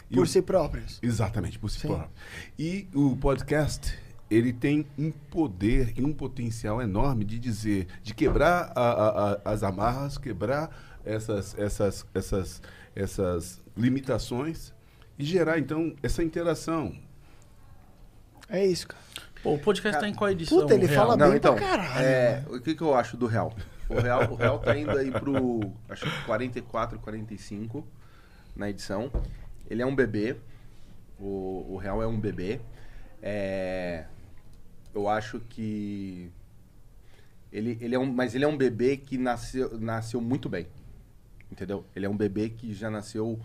E 0.09 0.15
Por 0.15 0.23
o- 0.23 0.27
si 0.27 0.41
próprios. 0.41 0.99
Exatamente, 1.03 1.59
por 1.59 1.69
si 1.69 1.79
Sim. 1.81 1.87
próprio. 1.89 2.09
E 2.57 2.87
o 2.95 3.15
podcast, 3.17 3.93
ele 4.29 4.51
tem 4.51 4.85
um 4.97 5.09
poder 5.11 5.93
e 5.97 6.03
um 6.03 6.13
potencial 6.13 6.81
enorme 6.81 7.23
de 7.23 7.39
dizer, 7.39 7.87
de 8.03 8.13
quebrar 8.13 8.71
a- 8.75 8.81
a- 8.81 9.31
a- 9.33 9.39
as 9.45 9.63
amarras, 9.63 10.17
quebrar 10.17 10.69
essas, 11.05 11.57
essas, 11.57 12.05
essas, 12.13 12.61
essas 12.95 13.61
limitações 13.75 14.73
e 15.17 15.23
gerar, 15.23 15.57
então, 15.59 15.95
essa 16.03 16.21
interação. 16.23 16.93
É 18.49 18.65
isso, 18.65 18.87
cara. 18.87 19.03
Pô, 19.43 19.53
o 19.53 19.59
podcast 19.59 20.01
tá 20.01 20.07
em 20.07 20.13
qual 20.13 20.29
edição? 20.31 20.59
Puta, 20.61 20.73
ele 20.73 20.87
Real? 20.87 21.03
fala 21.05 21.17
Não, 21.17 21.27
bem 21.29 21.37
então, 21.37 21.55
pra 21.55 21.65
caralho, 21.67 22.05
é, 22.05 22.43
o 22.49 22.59
que, 22.59 22.75
que 22.75 22.81
eu 22.81 22.93
acho 22.95 23.15
do 23.15 23.27
Real? 23.27 23.53
O 23.89 23.99
Real, 24.01 24.29
o 24.31 24.35
Real 24.35 24.59
tá 24.59 24.77
indo 24.77 24.91
aí 24.91 25.09
pro, 25.11 25.71
acho 25.87 26.03
que 26.05 26.25
44, 26.25 26.99
45 26.99 27.87
na 28.55 28.69
edição. 28.69 29.09
Ele 29.69 29.81
é 29.81 29.85
um 29.85 29.95
bebê. 29.95 30.35
O, 31.19 31.65
o 31.69 31.77
Real 31.77 32.01
é 32.01 32.07
um 32.07 32.19
bebê. 32.19 32.59
É, 33.21 34.05
eu 34.97 35.07
acho 35.07 35.39
que 35.41 36.31
ele, 37.51 37.77
ele 37.79 37.93
é 37.93 37.99
um, 37.99 38.11
mas 38.11 38.33
ele 38.33 38.43
é 38.43 38.47
um 38.47 38.57
bebê 38.57 38.97
que 38.97 39.15
nasceu, 39.15 39.79
nasceu 39.79 40.19
muito 40.19 40.49
bem. 40.49 40.67
Entendeu? 41.51 41.85
Ele 41.95 42.05
é 42.07 42.09
um 42.09 42.17
bebê 42.17 42.49
que 42.49 42.73
já 42.73 42.89
nasceu 42.89 43.39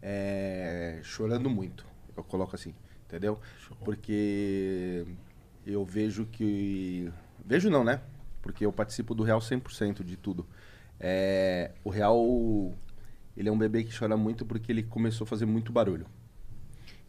é, 0.00 1.00
chorando 1.02 1.50
muito. 1.50 1.84
Eu 2.16 2.22
coloco 2.22 2.54
assim, 2.54 2.72
entendeu? 3.04 3.40
Porque 3.84 5.04
eu 5.66 5.84
vejo 5.84 6.24
que. 6.26 7.12
Vejo 7.44 7.68
não, 7.68 7.82
né? 7.82 8.00
Porque 8.40 8.64
eu 8.64 8.72
participo 8.72 9.12
do 9.12 9.24
Real 9.24 9.40
100% 9.40 10.04
de 10.04 10.16
tudo. 10.16 10.46
É, 11.00 11.72
o 11.82 11.90
Real. 11.90 12.72
Ele 13.36 13.48
é 13.48 13.52
um 13.52 13.58
bebê 13.58 13.82
que 13.82 13.96
chora 13.96 14.16
muito 14.16 14.44
porque 14.44 14.70
ele 14.70 14.82
começou 14.82 15.24
a 15.24 15.28
fazer 15.28 15.46
muito 15.46 15.72
barulho. 15.72 16.06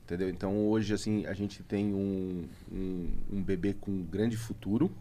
Entendeu? 0.04 0.30
Então 0.30 0.68
hoje, 0.68 0.94
assim, 0.94 1.26
a 1.26 1.34
gente 1.34 1.64
tem 1.64 1.94
um, 1.94 2.48
um, 2.72 3.12
um 3.32 3.42
bebê 3.42 3.74
com 3.74 4.04
grande 4.04 4.36
futuro. 4.36 4.92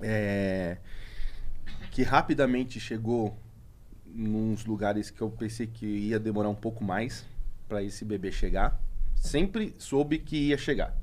é, 0.00 0.78
que 1.90 2.02
rapidamente 2.02 2.78
chegou 2.78 3.36
nos 4.06 4.64
lugares 4.64 5.10
que 5.10 5.20
eu 5.20 5.30
pensei 5.30 5.66
que 5.66 5.86
ia 5.86 6.18
demorar 6.18 6.48
um 6.48 6.54
pouco 6.54 6.84
mais 6.84 7.24
para 7.68 7.82
esse 7.82 8.04
bebê 8.04 8.32
chegar. 8.32 8.80
Sempre 9.16 9.74
soube 9.78 10.18
que 10.18 10.36
ia 10.36 10.58
chegar. 10.58 10.96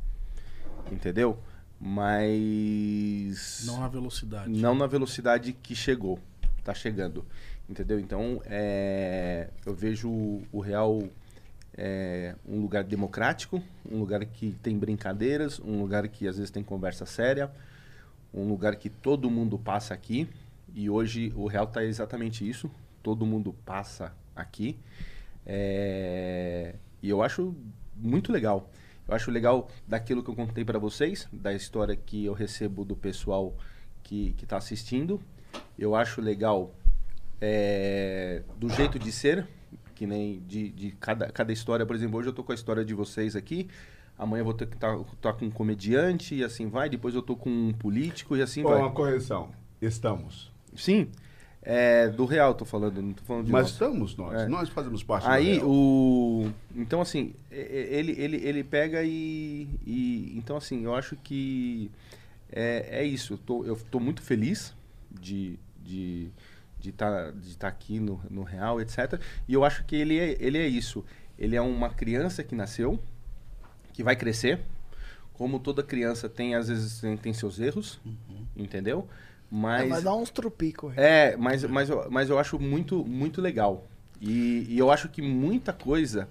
Entendeu? 0.92 1.40
Mas. 1.80 3.64
Não 3.66 3.80
na 3.80 3.88
velocidade. 3.88 4.50
Não 4.50 4.74
na 4.74 4.88
velocidade 4.88 5.54
que 5.54 5.76
chegou. 5.76 6.20
Tá 6.64 6.74
chegando. 6.74 7.26
Entendeu? 7.70 8.00
Então, 8.00 8.42
é, 8.46 9.50
eu 9.66 9.74
vejo 9.76 10.10
o 10.52 10.60
Real 10.60 11.04
é, 11.78 12.36
um 12.48 12.60
lugar 12.60 12.84
democrático, 12.84 13.62
um 13.90 14.00
lugar 14.00 14.26
que 14.26 14.58
tem 14.64 14.78
brincadeiras, 14.78 15.60
um 15.60 15.80
lugar 15.80 16.08
que 16.08 16.28
às 16.28 16.38
vezes 16.38 16.50
tem 16.50 16.64
conversa 16.64 17.06
séria, 17.06 17.52
um 18.34 18.48
lugar 18.48 18.76
que 18.76 18.90
todo 18.90 19.30
mundo 19.30 19.60
passa 19.60 19.94
aqui. 19.94 20.28
E 20.74 20.90
hoje 20.90 21.32
o 21.36 21.48
Real 21.48 21.68
tá 21.68 21.84
exatamente 21.84 22.48
isso. 22.48 22.70
Todo 23.04 23.26
mundo 23.26 23.54
passa 23.66 24.14
aqui. 24.36 24.78
É, 25.46 26.76
e 27.02 27.10
eu 27.10 27.22
acho 27.22 27.56
muito 27.96 28.32
legal. 28.32 28.70
Eu 29.08 29.16
acho 29.16 29.32
legal 29.32 29.70
daquilo 29.88 30.22
que 30.22 30.30
eu 30.30 30.36
contei 30.36 30.66
para 30.66 30.78
vocês, 30.78 31.28
da 31.32 31.54
história 31.54 31.96
que 31.96 32.26
eu 32.26 32.34
recebo 32.34 32.84
do 32.84 32.96
pessoal 32.96 33.56
que 34.04 34.36
está 34.42 34.58
assistindo. 34.58 35.22
Eu 35.80 35.96
acho 35.96 36.20
legal 36.22 36.76
é, 37.40 38.44
do 38.58 38.70
jeito 38.70 39.00
de 39.00 39.12
ser, 39.12 39.48
que 39.98 40.06
nem 40.06 40.40
de, 40.48 40.70
de 40.70 40.92
cada, 40.92 41.28
cada 41.32 41.52
história. 41.52 41.84
Por 41.86 41.96
exemplo, 41.96 42.20
hoje 42.20 42.30
eu 42.30 42.34
tô 42.34 42.44
com 42.44 42.52
a 42.52 42.56
história 42.56 42.86
de 42.86 42.94
vocês 42.94 43.36
aqui. 43.36 43.68
Amanhã 44.18 44.42
eu 44.42 44.46
vou 44.46 44.54
ter 44.54 44.68
que 44.68 44.76
estar 44.76 44.96
tá, 44.96 45.04
tá 45.22 45.34
com 45.34 45.46
um 45.46 45.50
comediante 45.50 46.36
e 46.36 46.44
assim 46.44 46.70
vai. 46.70 46.88
Depois 46.88 47.16
eu 47.16 47.22
tô 47.24 47.36
com 47.36 47.50
um 47.50 47.74
político 47.74 48.38
e 48.38 48.42
assim 48.44 48.62
Pô, 48.62 48.70
vai. 48.70 48.80
uma 48.80 48.92
correção. 48.92 49.50
Estamos. 49.82 50.52
Sim. 50.76 51.10
É, 51.64 52.08
do 52.10 52.26
real 52.26 52.54
tô 52.54 52.64
falando, 52.64 53.02
não 53.02 53.12
tô 53.12 53.24
falando 53.24 53.46
de 53.46 53.52
Mas 53.52 53.64
nós. 53.64 53.72
estamos 53.72 54.16
nós. 54.16 54.42
É. 54.42 54.48
Nós 54.48 54.70
fazemos 54.70 55.04
parte 55.04 55.28
Aí 55.28 55.60
do 55.60 55.66
real. 55.66 55.70
o 55.70 56.54
então 56.76 57.02
assim 57.02 57.34
ele 57.52 58.14
ele, 58.18 58.38
ele 58.38 58.64
pega 58.64 59.04
e, 59.04 59.68
e 59.86 60.34
então 60.38 60.56
assim 60.56 60.86
eu 60.86 60.96
acho 60.96 61.16
que 61.18 61.92
é, 62.52 63.00
é 63.00 63.04
isso. 63.04 63.34
Eu 63.34 63.38
tô, 63.40 63.66
eu 63.66 63.76
tô 63.92 64.00
muito 64.00 64.22
feliz 64.22 64.74
de 65.12 65.60
de 65.84 66.30
de 66.80 66.90
estar 66.90 67.32
de 67.32 67.58
tá 67.58 67.68
aqui 67.68 68.00
no, 68.00 68.22
no 68.30 68.44
real 68.44 68.80
etc. 68.82 69.20
E 69.48 69.54
eu 69.54 69.64
acho 69.64 69.84
que 69.86 69.96
ele 69.96 70.18
é, 70.18 70.38
ele 70.40 70.58
é 70.58 70.68
isso. 70.68 71.04
Ele 71.38 71.56
é 71.56 71.62
uma 71.62 71.90
criança 71.90 72.44
que 72.44 72.56
nasceu 72.56 73.00
que 73.94 74.04
vai 74.04 74.16
crescer. 74.16 74.62
Como 75.34 75.60
toda 75.60 75.84
criança 75.84 76.28
tem 76.28 76.56
às 76.56 76.68
vezes 76.68 77.00
tem, 77.00 77.16
tem 77.16 77.34
seus 77.34 77.60
erros, 77.60 78.00
entendeu? 78.56 79.08
Mas 79.50 79.90
Vai 79.90 80.02
dar 80.02 80.16
uns 80.16 80.30
tropicos. 80.30 80.98
é, 80.98 81.38
mas, 81.38 81.64
mas, 81.64 81.90
eu, 81.90 82.08
mas 82.10 82.30
eu 82.30 82.38
acho 82.38 82.60
muito, 82.60 83.06
muito 83.06 83.42
legal. 83.42 83.88
E, 84.20 84.66
e 84.68 84.78
eu 84.78 84.92
acho 84.92 85.08
que 85.10 85.22
muita 85.22 85.72
coisa, 85.72 86.28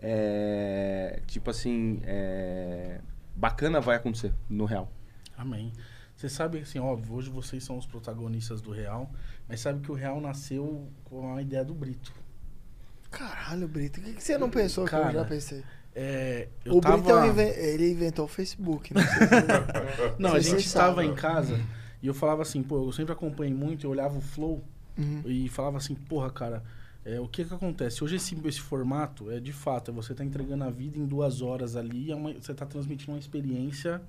é, 0.00 1.20
tipo 1.26 1.50
assim, 1.50 2.00
é, 2.04 3.00
bacana 3.34 3.80
vai 3.80 3.96
acontecer 3.96 4.32
no 4.48 4.66
real. 4.66 4.90
Amém. 5.36 5.72
Você 6.16 6.28
sabe, 6.28 6.58
assim, 6.58 6.78
óbvio, 6.78 7.14
hoje 7.14 7.28
vocês 7.28 7.64
são 7.64 7.76
os 7.76 7.86
protagonistas 7.86 8.60
do 8.60 8.70
Real, 8.70 9.10
mas 9.48 9.60
sabe 9.60 9.80
que 9.80 9.90
o 9.90 9.94
Real 9.94 10.20
nasceu 10.20 10.88
com 11.04 11.34
a 11.36 11.42
ideia 11.42 11.64
do 11.64 11.74
Brito. 11.74 12.12
Caralho, 13.10 13.68
Brito, 13.68 14.00
o 14.00 14.02
que, 14.02 14.12
que 14.14 14.22
você 14.22 14.36
não 14.36 14.50
pensou 14.50 14.84
que 14.86 14.94
eu 14.94 15.00
Cara, 15.00 15.12
já 15.12 15.24
pensei? 15.24 15.62
É, 15.94 16.48
eu 16.64 16.76
O 16.76 16.80
tava... 16.80 16.96
Brito 16.96 17.10
é 17.10 17.14
um 17.22 17.26
inven- 17.30 17.54
ele 17.56 17.90
inventou 17.92 18.24
o 18.24 18.28
Facebook. 18.28 18.92
Não, 18.92 19.00
sei 19.02 19.10
se- 19.10 20.14
Não, 20.18 20.32
a 20.34 20.40
gente 20.40 20.66
estava 20.66 21.04
em 21.04 21.14
casa 21.14 21.60
e 22.02 22.06
eu 22.06 22.14
falava 22.14 22.42
assim, 22.42 22.62
pô, 22.62 22.84
eu 22.88 22.92
sempre 22.92 23.12
acompanhei 23.12 23.54
muito, 23.54 23.86
eu 23.86 23.90
olhava 23.90 24.18
o 24.18 24.20
Flow 24.20 24.62
Uhum. 24.96 25.22
e 25.26 25.48
falava 25.48 25.76
assim, 25.78 25.94
porra, 25.94 26.30
cara, 26.30 26.62
é, 27.04 27.18
o 27.20 27.26
que 27.26 27.44
que 27.44 27.52
acontece? 27.52 28.02
Hoje 28.04 28.14
esse, 28.16 28.36
esse 28.46 28.60
formato 28.60 29.28
é 29.30 29.40
de 29.40 29.52
fato, 29.52 29.90
é 29.90 29.94
você 29.94 30.14
tá 30.14 30.24
entregando 30.24 30.62
a 30.64 30.70
vida 30.70 30.98
em 30.98 31.04
duas 31.04 31.42
horas 31.42 31.74
ali, 31.76 32.10
é 32.12 32.14
uma- 32.16 32.32
você 32.32 32.54
tá 32.54 32.64
transmitindo 32.64 33.10
uma 33.12 33.18
experiência 33.18 34.00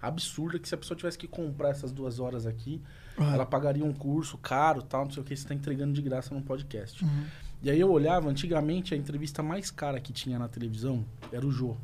absurda 0.00 0.58
que 0.58 0.68
se 0.68 0.74
a 0.74 0.78
pessoa 0.78 0.96
tivesse 0.96 1.18
que 1.18 1.26
comprar 1.28 1.70
essas 1.70 1.92
duas 1.92 2.18
horas 2.20 2.46
aqui, 2.46 2.80
Ah. 3.20 3.34
ela 3.34 3.46
pagaria 3.46 3.84
um 3.84 3.92
curso 3.92 4.38
caro, 4.38 4.82
tal, 4.82 5.04
não 5.04 5.10
sei 5.10 5.22
o 5.22 5.24
que, 5.24 5.36
você 5.36 5.46
tá 5.46 5.54
entregando 5.54 5.92
de 5.92 6.02
graça 6.02 6.34
num 6.34 6.42
podcast. 6.42 7.04
Uhum. 7.04 7.24
E 7.62 7.70
aí 7.70 7.78
eu 7.78 7.90
olhava, 7.90 8.28
antigamente 8.28 8.94
a 8.94 8.96
entrevista 8.96 9.42
mais 9.42 9.70
cara 9.70 10.00
que 10.00 10.12
tinha 10.12 10.38
na 10.38 10.48
televisão 10.48 11.04
era 11.30 11.46
o 11.46 11.50
Jô. 11.50 11.76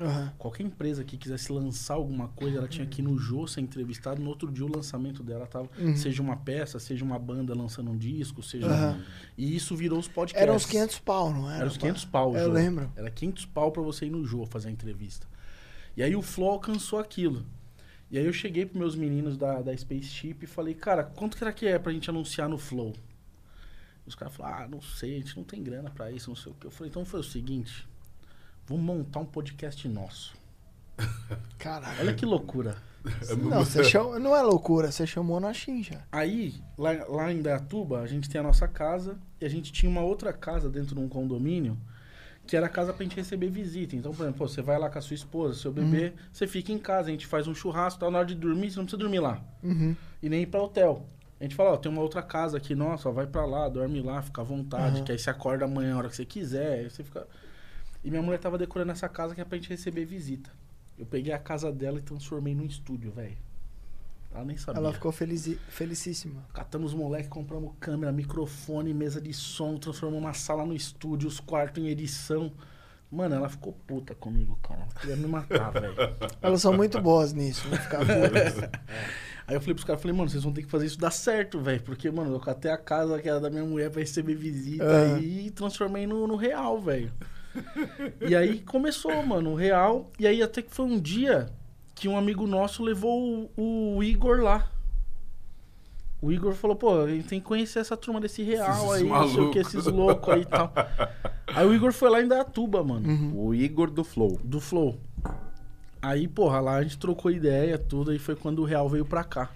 Aham. 0.00 0.32
Qualquer 0.38 0.62
empresa 0.64 1.02
que 1.02 1.16
quisesse 1.16 1.50
lançar 1.50 1.94
alguma 1.94 2.28
coisa, 2.28 2.58
ela 2.58 2.68
tinha 2.68 2.86
que 2.86 3.00
ir 3.00 3.04
no 3.04 3.18
Jô 3.18 3.46
ser 3.46 3.62
entrevistado. 3.62 4.20
No 4.20 4.28
outro 4.28 4.52
dia, 4.52 4.64
o 4.64 4.68
lançamento 4.68 5.22
dela 5.22 5.46
tava. 5.46 5.68
Uhum. 5.78 5.96
Seja 5.96 6.22
uma 6.22 6.36
peça, 6.36 6.78
seja 6.78 7.04
uma 7.04 7.18
banda 7.18 7.54
lançando 7.56 7.90
um 7.90 7.96
disco, 7.96 8.42
seja. 8.42 8.66
Aham. 8.66 9.00
E 9.38 9.56
isso 9.56 9.74
virou 9.74 9.98
os 9.98 10.06
podcasts. 10.06 10.42
Era 10.42 10.52
uns 10.52 10.66
500 10.66 10.98
pau, 10.98 11.32
não 11.32 11.48
era? 11.48 11.60
Era 11.60 11.66
uns 11.66 11.76
500 11.78 12.04
pau, 12.04 12.36
Eu 12.36 12.46
Jô. 12.46 12.52
lembro. 12.52 12.92
Era 12.94 13.10
500 13.10 13.46
pau 13.46 13.72
pra 13.72 13.82
você 13.82 14.06
ir 14.06 14.10
no 14.10 14.24
Jô 14.24 14.44
fazer 14.44 14.68
a 14.68 14.70
entrevista. 14.70 15.26
E 15.96 16.02
aí 16.02 16.14
o 16.14 16.20
Flow 16.20 16.50
alcançou 16.50 16.98
aquilo. 16.98 17.44
E 18.10 18.18
aí 18.18 18.24
eu 18.24 18.32
cheguei 18.32 18.64
pros 18.64 18.78
meus 18.78 18.94
meninos 18.94 19.36
da, 19.36 19.60
da 19.60 19.76
Spaceship 19.76 20.38
e 20.42 20.46
falei, 20.46 20.74
cara, 20.74 21.02
quanto 21.02 21.36
que 21.36 21.42
era 21.42 21.52
que 21.52 21.66
é 21.66 21.78
pra 21.78 21.92
gente 21.92 22.08
anunciar 22.08 22.48
no 22.48 22.56
Flow? 22.56 22.94
Os 24.06 24.14
caras 24.14 24.34
falaram, 24.34 24.64
ah, 24.64 24.68
não 24.68 24.80
sei, 24.80 25.16
a 25.16 25.18
gente 25.18 25.36
não 25.36 25.42
tem 25.42 25.62
grana 25.62 25.90
pra 25.90 26.12
isso, 26.12 26.30
não 26.30 26.36
sei 26.36 26.52
o 26.52 26.54
que. 26.54 26.66
Eu 26.66 26.70
falei, 26.70 26.90
então 26.90 27.04
foi 27.04 27.20
o 27.20 27.24
seguinte, 27.24 27.86
vamos 28.64 28.84
montar 28.84 29.18
um 29.18 29.26
podcast 29.26 29.88
nosso. 29.88 30.36
Caralho. 31.58 32.00
Olha 32.00 32.14
que 32.14 32.24
loucura. 32.24 32.76
Não, 33.38 33.64
você 33.64 33.84
chamou, 33.84 34.18
não 34.18 34.34
é 34.34 34.42
loucura, 34.42 34.90
você 34.90 35.06
chamou 35.06 35.38
na 35.38 35.52
Xinja. 35.52 36.02
Aí, 36.10 36.56
lá, 36.76 36.90
lá 37.08 37.32
em 37.32 37.40
Dayatuba, 37.40 38.00
a 38.00 38.06
gente 38.08 38.28
tem 38.28 38.40
a 38.40 38.42
nossa 38.42 38.66
casa 38.66 39.16
e 39.40 39.44
a 39.44 39.48
gente 39.48 39.72
tinha 39.72 39.88
uma 39.88 40.00
outra 40.00 40.32
casa 40.32 40.68
dentro 40.68 40.96
de 40.96 41.00
um 41.00 41.08
condomínio 41.08 41.78
que 42.46 42.56
era 42.56 42.66
a 42.66 42.68
casa 42.68 42.92
pra 42.92 43.02
gente 43.02 43.16
receber 43.16 43.48
visita. 43.48 43.96
Então, 43.96 44.12
por 44.12 44.22
exemplo, 44.22 44.48
você 44.48 44.62
vai 44.62 44.78
lá 44.78 44.88
com 44.88 44.98
a 44.98 45.02
sua 45.02 45.14
esposa, 45.14 45.58
seu 45.58 45.72
bebê, 45.72 46.12
você 46.32 46.46
fica 46.46 46.72
em 46.72 46.78
casa, 46.78 47.08
a 47.08 47.10
gente 47.10 47.26
faz 47.26 47.48
um 47.48 47.54
churrasco, 47.54 48.00
tá 48.00 48.10
na 48.10 48.18
hora 48.18 48.26
de 48.26 48.34
dormir, 48.34 48.70
você 48.70 48.78
não 48.78 48.84
precisa 48.84 48.98
dormir 48.98 49.20
lá. 49.20 49.42
Uhum. 49.62 49.96
E 50.22 50.28
nem 50.28 50.42
ir 50.42 50.46
pra 50.46 50.62
hotel. 50.62 51.06
A 51.38 51.44
gente 51.44 51.54
fala, 51.54 51.72
ó, 51.72 51.76
tem 51.76 51.90
uma 51.90 52.00
outra 52.00 52.22
casa 52.22 52.56
aqui, 52.56 52.74
nossa, 52.74 53.08
ó, 53.08 53.12
vai 53.12 53.26
pra 53.26 53.44
lá, 53.44 53.68
dorme 53.68 54.00
lá, 54.00 54.22
fica 54.22 54.40
à 54.40 54.44
vontade, 54.44 54.96
Aham. 54.96 55.04
que 55.04 55.12
aí 55.12 55.18
você 55.18 55.28
acorda 55.28 55.64
amanhã 55.66 55.94
a 55.94 55.98
hora 55.98 56.08
que 56.08 56.16
você 56.16 56.24
quiser, 56.24 56.78
aí 56.78 56.90
você 56.90 57.04
fica... 57.04 57.26
E 58.02 58.10
minha 58.10 58.22
mulher 58.22 58.38
tava 58.38 58.56
decorando 58.56 58.92
essa 58.92 59.08
casa 59.08 59.34
que 59.34 59.40
é 59.40 59.44
pra 59.44 59.58
gente 59.58 59.68
receber 59.68 60.04
visita. 60.04 60.50
Eu 60.96 61.04
peguei 61.04 61.32
a 61.32 61.38
casa 61.38 61.70
dela 61.72 61.98
e 61.98 62.02
transformei 62.02 62.54
num 62.54 62.64
estúdio, 62.64 63.10
velho. 63.10 63.36
Ela 64.34 64.44
nem 64.44 64.56
sabia. 64.56 64.80
Ela 64.80 64.92
ficou 64.92 65.10
felizi- 65.12 65.58
felicíssima. 65.68 66.44
Catamos 66.52 66.92
os 66.92 66.98
moleques, 66.98 67.28
compramos 67.28 67.72
câmera, 67.80 68.12
microfone, 68.12 68.92
mesa 68.92 69.20
de 69.20 69.32
som, 69.32 69.76
transformamos 69.76 70.24
uma 70.24 70.34
sala 70.34 70.64
no 70.66 70.74
estúdio, 70.74 71.28
os 71.28 71.40
quartos 71.40 71.82
em 71.82 71.88
edição. 71.88 72.52
Mano, 73.10 73.34
ela 73.36 73.48
ficou 73.48 73.72
puta 73.86 74.14
comigo, 74.14 74.58
cara. 74.62 74.80
Ela 74.80 75.00
queria 75.00 75.16
me 75.16 75.26
matar, 75.26 75.70
velho. 75.70 75.94
Elas 76.42 76.60
são 76.60 76.72
muito 76.72 77.00
boas 77.00 77.32
nisso, 77.32 77.66
vou 77.68 77.78
ficar 77.78 77.98
putas. 78.04 78.70
Aí 79.46 79.54
eu 79.54 79.60
falei 79.60 79.74
pros 79.74 79.84
caras, 79.84 80.02
falei, 80.02 80.16
mano, 80.16 80.28
vocês 80.28 80.42
vão 80.42 80.52
ter 80.52 80.62
que 80.64 80.68
fazer 80.68 80.86
isso 80.86 80.98
dar 80.98 81.12
certo, 81.12 81.60
velho. 81.60 81.80
Porque, 81.82 82.10
mano, 82.10 82.34
eu 82.34 82.40
catei 82.40 82.68
a 82.70 82.76
casa 82.76 83.22
que 83.22 83.28
era 83.28 83.38
da 83.40 83.48
minha 83.48 83.64
mulher 83.64 83.90
pra 83.90 84.00
receber 84.00 84.34
visita 84.34 84.84
Aham. 84.84 85.20
e 85.20 85.50
transformei 85.52 86.04
no, 86.06 86.26
no 86.26 86.34
real, 86.34 86.80
velho. 86.80 87.12
E 88.20 88.34
aí 88.34 88.60
começou, 88.60 89.22
mano, 89.24 89.52
o 89.52 89.54
real. 89.54 90.10
E 90.18 90.26
aí 90.26 90.42
até 90.42 90.60
que 90.60 90.74
foi 90.74 90.84
um 90.86 90.98
dia 91.00 91.48
que 91.96 92.06
um 92.06 92.16
amigo 92.16 92.46
nosso 92.46 92.84
levou 92.84 93.50
o, 93.56 93.96
o 93.96 94.04
Igor 94.04 94.42
lá. 94.42 94.70
O 96.20 96.30
Igor 96.30 96.54
falou, 96.54 96.76
pô, 96.76 97.02
a 97.02 97.08
gente 97.08 97.26
tem 97.26 97.40
que 97.40 97.46
conhecer 97.46 97.78
essa 97.78 97.96
turma 97.96 98.20
desse 98.20 98.42
real 98.42 98.94
Esses 98.94 99.02
aí, 99.02 99.08
não 99.08 99.28
sei 99.28 99.42
o 99.42 99.50
que, 99.50 99.58
esses 99.58 99.86
loucos 99.86 100.34
aí 100.34 100.42
e 100.42 100.46
tal. 100.46 100.72
Aí 101.54 101.64
o 101.64 101.72
Igor 101.72 101.92
foi 101.92 102.10
lá 102.10 102.20
em 102.20 102.26
Datuba, 102.26 102.82
mano 102.82 103.08
Uhum. 103.08 103.46
O 103.46 103.54
Igor 103.54 103.88
do 103.90 104.04
Flow. 104.04 104.38
do 104.44 104.60
Flow. 104.60 104.98
Aí, 106.02 106.28
porra, 106.28 106.60
lá 106.60 106.76
a 106.76 106.82
gente 106.82 106.98
trocou 106.98 107.30
ideia, 107.30 107.78
tudo, 107.78 108.10
aí 108.10 108.18
foi 108.18 108.36
quando 108.36 108.58
o 108.60 108.64
Real 108.64 108.88
veio 108.88 109.06
pra 109.06 109.24
cá. 109.24 109.50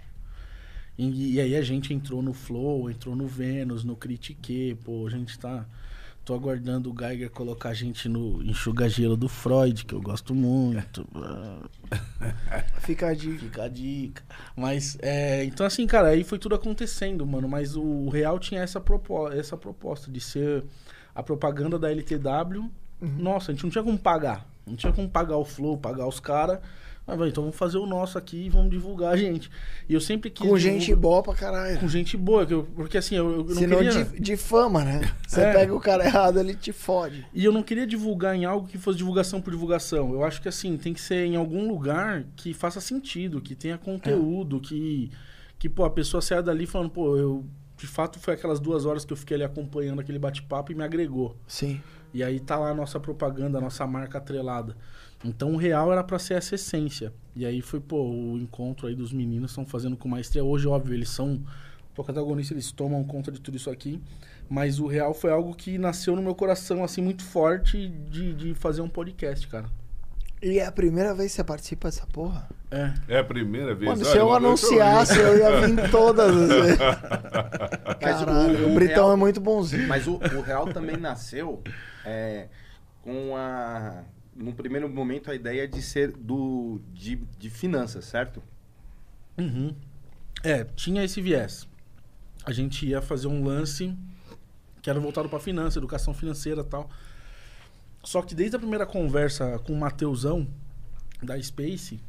E, 0.96 1.34
e 1.34 1.40
aí 1.40 1.56
a 1.56 1.62
gente 1.62 1.92
entrou 1.92 2.22
no 2.22 2.32
Flow, 2.32 2.90
entrou 2.90 3.14
no 3.14 3.26
Vênus, 3.26 3.84
no 3.84 3.96
Critique, 3.96 4.78
pô, 4.84 5.06
a 5.06 5.10
gente 5.10 5.38
tá. 5.38 5.66
Tô 6.30 6.36
aguardando 6.36 6.92
o 6.92 6.94
Geiger 6.96 7.28
colocar 7.28 7.70
a 7.70 7.74
gente 7.74 8.08
no 8.08 8.40
enxuga-gelo 8.44 9.16
do 9.16 9.28
Freud, 9.28 9.84
que 9.84 9.92
eu 9.92 10.00
gosto 10.00 10.32
muito. 10.32 11.04
Fica 12.82 13.08
a 13.08 13.14
dica. 13.14 13.38
Fica 13.40 13.64
a 13.64 13.68
dica. 13.68 14.22
Mas, 14.54 14.96
é, 15.02 15.42
então 15.42 15.66
assim, 15.66 15.84
cara, 15.88 16.10
aí 16.10 16.22
foi 16.22 16.38
tudo 16.38 16.54
acontecendo, 16.54 17.26
mano. 17.26 17.48
Mas 17.48 17.74
o 17.74 18.08
Real 18.10 18.38
tinha 18.38 18.62
essa, 18.62 18.80
propo 18.80 19.26
essa 19.32 19.56
proposta 19.56 20.08
de 20.08 20.20
ser 20.20 20.62
a 21.12 21.20
propaganda 21.20 21.76
da 21.76 21.90
LTW. 21.90 22.70
Uhum. 23.00 23.08
Nossa, 23.18 23.50
a 23.50 23.54
gente 23.54 23.64
não 23.64 23.70
tinha 23.70 23.82
como 23.82 23.98
pagar. 23.98 24.46
Não 24.64 24.76
tinha 24.76 24.92
como 24.92 25.10
pagar 25.10 25.36
o 25.36 25.44
Flow, 25.44 25.78
pagar 25.78 26.06
os 26.06 26.20
caras. 26.20 26.60
Velho, 27.16 27.28
então 27.30 27.42
vamos 27.44 27.56
fazer 27.56 27.78
o 27.78 27.86
nosso 27.86 28.16
aqui 28.18 28.46
e 28.46 28.48
vamos 28.48 28.70
divulgar 28.70 29.12
a 29.14 29.16
gente. 29.16 29.50
E 29.88 29.94
eu 29.94 30.00
sempre 30.00 30.30
quis. 30.30 30.46
Com 30.46 30.56
divulgar- 30.56 30.80
gente 30.80 30.94
boa 30.94 31.22
pra 31.22 31.34
caralho. 31.34 31.78
Com 31.78 31.88
gente 31.88 32.16
boa, 32.16 32.46
porque 32.74 32.98
assim, 32.98 33.16
eu, 33.16 33.30
eu 33.30 33.44
não 33.44 33.54
Senão 33.54 33.78
queria. 33.78 34.04
de, 34.04 34.20
de 34.20 34.36
fama, 34.36 34.84
né? 34.84 35.00
Você 35.26 35.40
É. 35.40 35.52
pega 35.52 35.74
o 35.74 35.80
cara 35.80 36.04
errado, 36.04 36.38
ele 36.40 36.54
te 36.54 36.72
fode. 36.72 37.26
E 37.32 37.44
eu 37.44 37.52
não 37.52 37.62
queria 37.62 37.86
divulgar 37.86 38.34
em 38.34 38.44
algo 38.44 38.66
que 38.66 38.78
fosse 38.78 38.98
divulgação 38.98 39.40
por 39.40 39.50
divulgação. 39.52 40.12
Eu 40.12 40.24
acho 40.24 40.40
que 40.42 40.48
assim, 40.48 40.76
tem 40.76 40.92
que 40.92 41.00
ser 41.00 41.24
em 41.26 41.36
algum 41.36 41.68
lugar 41.68 42.24
que 42.36 42.52
faça 42.54 42.80
sentido, 42.80 43.40
que 43.40 43.54
tenha 43.54 43.76
conteúdo, 43.78 44.60
que, 44.60 45.10
que 45.58 45.68
pô, 45.68 45.84
a 45.84 45.90
pessoa 45.90 46.20
saia 46.20 46.42
dali 46.42 46.66
falando, 46.66 46.90
pô, 46.90 47.16
eu. 47.16 47.44
De 47.76 47.86
fato, 47.86 48.18
foi 48.18 48.34
aquelas 48.34 48.60
duas 48.60 48.84
horas 48.84 49.06
que 49.06 49.12
eu 49.12 49.16
fiquei 49.16 49.36
ali 49.36 49.44
acompanhando 49.44 50.00
aquele 50.00 50.18
bate-papo 50.18 50.70
e 50.70 50.74
me 50.74 50.84
agregou. 50.84 51.34
Sim. 51.46 51.80
E 52.12 52.22
aí 52.22 52.38
tá 52.38 52.58
lá 52.58 52.68
a 52.70 52.74
nossa 52.74 53.00
propaganda, 53.00 53.56
a 53.56 53.60
nossa 53.60 53.86
marca 53.86 54.18
atrelada. 54.18 54.76
Então 55.24 55.52
o 55.52 55.56
real 55.56 55.92
era 55.92 56.02
pra 56.02 56.18
ser 56.18 56.34
essa 56.34 56.54
essência. 56.54 57.12
E 57.36 57.44
aí 57.44 57.60
foi, 57.60 57.78
pô, 57.80 58.02
o 58.10 58.38
encontro 58.38 58.86
aí 58.86 58.94
dos 58.94 59.12
meninos 59.12 59.50
estão 59.50 59.66
fazendo 59.66 59.96
com 59.96 60.08
maestria. 60.08 60.42
Hoje, 60.42 60.66
óbvio, 60.66 60.94
eles 60.94 61.10
são 61.10 61.42
protagonistas, 61.94 62.52
eles 62.52 62.72
tomam 62.72 63.04
conta 63.04 63.30
de 63.30 63.40
tudo 63.40 63.56
isso 63.56 63.70
aqui. 63.70 64.00
Mas 64.48 64.80
o 64.80 64.86
real 64.86 65.12
foi 65.14 65.30
algo 65.30 65.54
que 65.54 65.76
nasceu 65.78 66.16
no 66.16 66.22
meu 66.22 66.34
coração, 66.34 66.82
assim, 66.82 67.02
muito 67.02 67.22
forte 67.22 67.88
de, 67.88 68.32
de 68.34 68.54
fazer 68.54 68.80
um 68.80 68.88
podcast, 68.88 69.46
cara. 69.46 69.66
E 70.42 70.58
é 70.58 70.64
a 70.64 70.72
primeira 70.72 71.14
vez 71.14 71.32
que 71.32 71.36
você 71.36 71.44
participa 71.44 71.88
dessa 71.88 72.06
porra? 72.06 72.48
É. 72.70 72.94
É 73.08 73.18
a 73.18 73.24
primeira 73.24 73.74
vez. 73.74 73.90
Mano, 73.90 74.00
Olha, 74.00 74.10
se 74.10 74.16
eu 74.16 74.32
anunciasse, 74.32 75.18
eu 75.18 75.36
ia 75.38 75.60
vir 75.66 75.90
todas 75.92 76.34
as 76.34 76.48
vezes. 76.48 76.78
Mas 78.02 78.22
o- 78.22 78.24
Caralho, 78.26 78.68
o, 78.68 78.70
o 78.72 78.74
Britão 78.74 79.04
real- 79.04 79.12
é 79.12 79.16
muito 79.16 79.40
bonzinho. 79.40 79.86
Mas 79.86 80.06
o, 80.06 80.14
o 80.14 80.40
Real 80.40 80.66
também 80.72 80.96
nasceu 80.96 81.62
é, 82.06 82.46
com 83.02 83.36
a. 83.36 84.02
No 84.34 84.52
primeiro 84.52 84.88
momento, 84.88 85.30
a 85.30 85.34
ideia 85.34 85.66
de 85.66 85.82
ser 85.82 86.12
do 86.12 86.80
de, 86.92 87.16
de 87.38 87.50
finanças, 87.50 88.04
certo? 88.04 88.42
Uhum. 89.36 89.74
É, 90.42 90.64
tinha 90.64 91.04
esse 91.04 91.20
viés. 91.20 91.68
A 92.44 92.52
gente 92.52 92.86
ia 92.86 93.02
fazer 93.02 93.26
um 93.26 93.44
lance 93.44 93.94
que 94.80 94.88
era 94.88 94.98
voltado 94.98 95.28
para 95.28 95.38
finança, 95.38 95.78
educação 95.78 96.14
financeira 96.14 96.62
e 96.62 96.64
tal. 96.64 96.88
Só 98.02 98.22
que 98.22 98.34
desde 98.34 98.56
a 98.56 98.58
primeira 98.58 98.86
conversa 98.86 99.58
com 99.58 99.74
o 99.74 99.78
Mateusão 99.78 100.46
da 101.22 101.40
Space, 101.42 102.00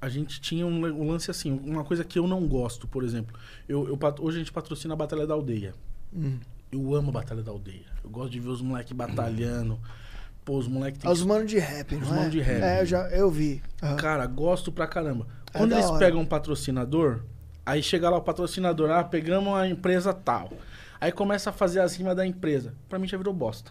a 0.00 0.08
gente 0.08 0.40
tinha 0.40 0.66
um, 0.66 0.84
um 0.84 1.10
lance 1.10 1.30
assim, 1.30 1.52
uma 1.64 1.84
coisa 1.84 2.04
que 2.04 2.18
eu 2.18 2.26
não 2.28 2.46
gosto, 2.46 2.86
por 2.86 3.02
exemplo. 3.02 3.36
Eu, 3.68 3.88
eu 3.88 3.98
hoje 4.20 4.36
a 4.36 4.38
gente 4.38 4.52
patrocina 4.52 4.94
a 4.94 4.96
Batalha 4.96 5.26
da 5.26 5.34
Aldeia. 5.34 5.74
Hum. 6.14 6.38
Eu 6.70 6.94
amo 6.94 7.10
a 7.10 7.12
Batalha 7.12 7.42
da 7.42 7.50
Aldeia. 7.50 7.86
Eu 8.02 8.10
gosto 8.10 8.30
de 8.30 8.40
ver 8.40 8.48
os 8.48 8.62
moleques 8.62 8.92
batalhando. 8.92 9.78
Pô, 10.44 10.56
os 10.56 10.66
moleques 10.66 11.00
tem 11.00 11.08
É 11.08 11.12
Os 11.12 11.22
manos 11.24 11.48
de 11.50 11.58
rap, 11.58 11.94
não 11.94 12.02
Os 12.02 12.08
é? 12.10 12.14
mano 12.14 12.30
de 12.30 12.40
rap. 12.40 12.62
É, 12.62 12.80
eu, 12.82 12.86
já, 12.86 13.08
eu 13.10 13.30
vi. 13.30 13.62
Aham. 13.82 13.96
Cara, 13.96 14.26
gosto 14.26 14.72
pra 14.72 14.86
caramba. 14.86 15.26
É 15.54 15.58
Quando 15.58 15.70
da 15.70 15.78
eles 15.78 15.90
pegam 15.98 16.20
um 16.20 16.26
patrocinador, 16.26 17.20
aí 17.64 17.82
chega 17.82 18.10
lá 18.10 18.16
o 18.16 18.22
patrocinador, 18.22 18.90
ah, 18.90 19.04
pegamos 19.04 19.54
a 19.54 19.68
empresa 19.68 20.12
tal. 20.12 20.50
Aí 21.00 21.12
começa 21.12 21.50
a 21.50 21.52
fazer 21.52 21.80
as 21.80 21.94
rimas 21.96 22.16
da 22.16 22.26
empresa. 22.26 22.74
Pra 22.88 22.98
mim 22.98 23.06
já 23.08 23.16
virou 23.16 23.32
bosta. 23.34 23.70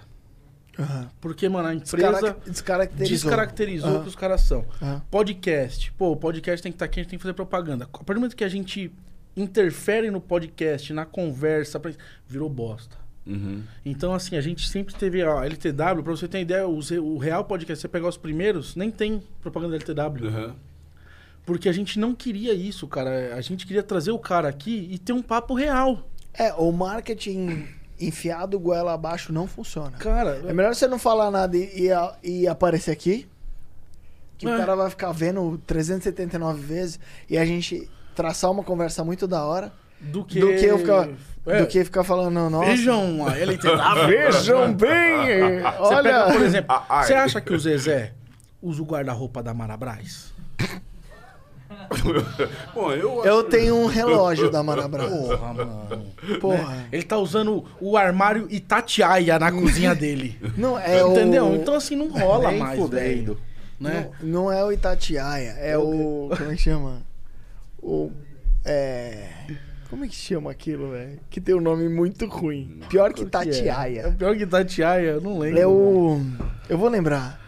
Aham. 0.80 1.10
Porque, 1.20 1.50
mano, 1.50 1.68
a 1.68 1.74
empresa 1.74 2.12
Descarac- 2.12 2.50
Descaracterizou. 2.50 3.16
descaracterizou 3.30 3.90
o 3.90 3.94
Aham. 3.96 4.04
que 4.04 4.10
os 4.10 4.16
caras 4.16 4.42
são. 4.42 4.66
Podcast. 5.10 5.92
Pô, 5.94 6.12
o 6.12 6.16
podcast 6.16 6.64
tem 6.64 6.72
que 6.72 6.76
estar 6.78 6.86
aqui, 6.86 7.00
a 7.00 7.04
gente 7.04 7.10
tem 7.10 7.20
que 7.20 7.24
fazer 7.24 7.34
propaganda. 7.34 7.84
A 7.86 7.88
partir 7.90 8.14
do 8.14 8.20
momento 8.22 8.36
que 8.36 8.44
a 8.44 8.50
gente 8.50 8.92
interfere 9.36 10.10
no 10.12 10.22
podcast, 10.22 10.94
na 10.94 11.06
conversa, 11.06 11.82
virou 12.28 12.50
bosta. 12.50 12.96
Uhum. 13.26 13.64
Então, 13.86 14.14
assim, 14.14 14.36
a 14.36 14.42
gente 14.42 14.68
sempre 14.68 14.94
teve 14.96 15.22
a 15.22 15.46
LTW, 15.46 16.02
pra 16.04 16.12
você 16.12 16.28
ter 16.28 16.42
ideia, 16.42 16.68
os- 16.68 16.90
o 16.92 17.18
real 17.18 17.44
podcast, 17.46 17.82
você 17.82 17.88
pegar 17.88 18.08
os 18.08 18.18
primeiros, 18.18 18.76
nem 18.76 18.90
tem 18.90 19.22
propaganda 19.42 19.76
LTW. 19.76 20.28
Uhum. 20.28 20.54
Porque 21.46 21.68
a 21.70 21.72
gente 21.72 22.00
não 22.00 22.14
queria 22.16 22.54
isso, 22.54 22.88
cara. 22.88 23.36
A 23.36 23.42
gente 23.42 23.66
queria 23.66 23.84
trazer 23.84 24.12
o 24.12 24.20
cara 24.20 24.48
aqui 24.48 24.88
e 24.92 24.98
ter 24.98 25.14
um 25.14 25.22
papo 25.22 25.54
real. 25.54 26.08
É, 26.34 26.54
o 26.54 26.72
marketing 26.72 27.68
enfiado 28.00 28.60
goela 28.60 28.94
abaixo 28.94 29.32
não 29.34 29.46
funciona. 29.48 29.92
Cara, 29.98 30.42
É 30.48 30.54
melhor 30.54 30.74
você 30.74 30.88
não 30.88 30.98
falar 31.00 31.30
nada 31.30 31.56
e, 31.58 31.90
e, 32.24 32.30
e 32.42 32.48
aparecer 32.48 32.92
aqui. 32.92 33.28
Que 34.38 34.48
É. 34.48 34.54
o 34.56 34.58
cara 34.58 34.76
vai 34.76 34.90
ficar 34.90 35.12
vendo 35.12 35.60
379 35.68 36.62
vezes 36.62 37.00
e 37.30 37.38
a 37.38 37.46
gente 37.46 37.88
traçar 38.16 38.50
uma 38.50 38.64
conversa 38.64 39.04
muito 39.04 39.28
da 39.28 39.44
hora. 39.46 39.72
do 40.00 40.26
que... 40.26 40.40
Do 40.40 40.48
que 40.56 40.66
eu 40.66 40.80
ficar, 40.80 41.10
do 41.46 41.68
que 41.68 41.84
ficar 41.84 42.04
falando, 42.04 42.50
nossa. 42.50 42.70
Vejam 42.70 43.28
a 43.28 43.38
LTW. 43.38 44.08
Vejam 44.08 44.74
bem! 44.74 45.60
Você 45.62 45.94
Olha. 45.96 46.04
pega, 46.04 46.34
por 46.34 46.42
exemplo, 46.44 46.84
Ah, 46.88 47.04
você 47.04 47.14
acha 47.14 47.42
que 47.42 47.54
o 47.54 47.60
Zezé 47.60 48.14
usa 48.62 48.82
o 48.82 48.86
guarda-roupa 48.86 49.42
da 49.42 49.54
Marabras? 49.54 50.32
Bom, 52.74 52.92
eu, 52.92 53.26
Eu 53.26 53.44
tenho 53.44 53.76
um 53.76 53.86
relógio 53.86 54.50
da 54.52 54.62
Marabras. 54.64 55.10
Porra, 55.10 55.54
mano. 55.54 55.88
Porra. 56.40 56.86
Ele 56.92 57.04
tá 57.04 57.18
usando 57.18 57.66
o 57.80 57.98
armário 57.98 58.48
Itatiaia 58.50 59.40
na 59.40 59.52
cozinha 59.52 59.96
dele. 59.96 60.40
Não 60.58 60.78
é 60.78 61.04
o. 61.04 61.12
Entendeu? 61.12 61.56
Então 61.56 61.74
assim 61.76 61.96
não 61.96 62.10
rola 62.10 62.50
Nem 62.52 62.60
mais, 62.60 62.80
fudendo. 62.80 63.38
Né? 63.80 64.10
Não, 64.22 64.44
não 64.46 64.52
é 64.52 64.64
o 64.64 64.72
Itatiaia, 64.72 65.56
é 65.60 65.76
o. 65.78 66.30
Como 66.38 66.52
é 66.52 66.56
que 66.56 66.62
chama? 66.62 67.02
O. 67.82 68.12
É. 68.64 69.28
Como 69.92 70.06
é 70.06 70.08
que 70.08 70.16
chama 70.16 70.50
aquilo, 70.50 70.92
velho? 70.92 71.20
Que 71.30 71.42
tem 71.42 71.54
um 71.54 71.60
nome 71.60 71.90
muito 71.90 72.26
ruim. 72.26 72.80
Pior 72.88 73.12
que 73.12 73.24
é? 73.24 73.24
É 73.26 73.28
Itatiaia. 73.28 74.16
pior 74.18 74.38
que 74.38 74.44
Itatiaia, 74.44 75.10
eu 75.10 75.22
não 75.22 75.38
lembro. 75.38 75.60
É 75.60 75.68
o. 75.68 76.18
Eu 76.70 76.78
vou 76.78 76.88
lembrar. 76.88 77.41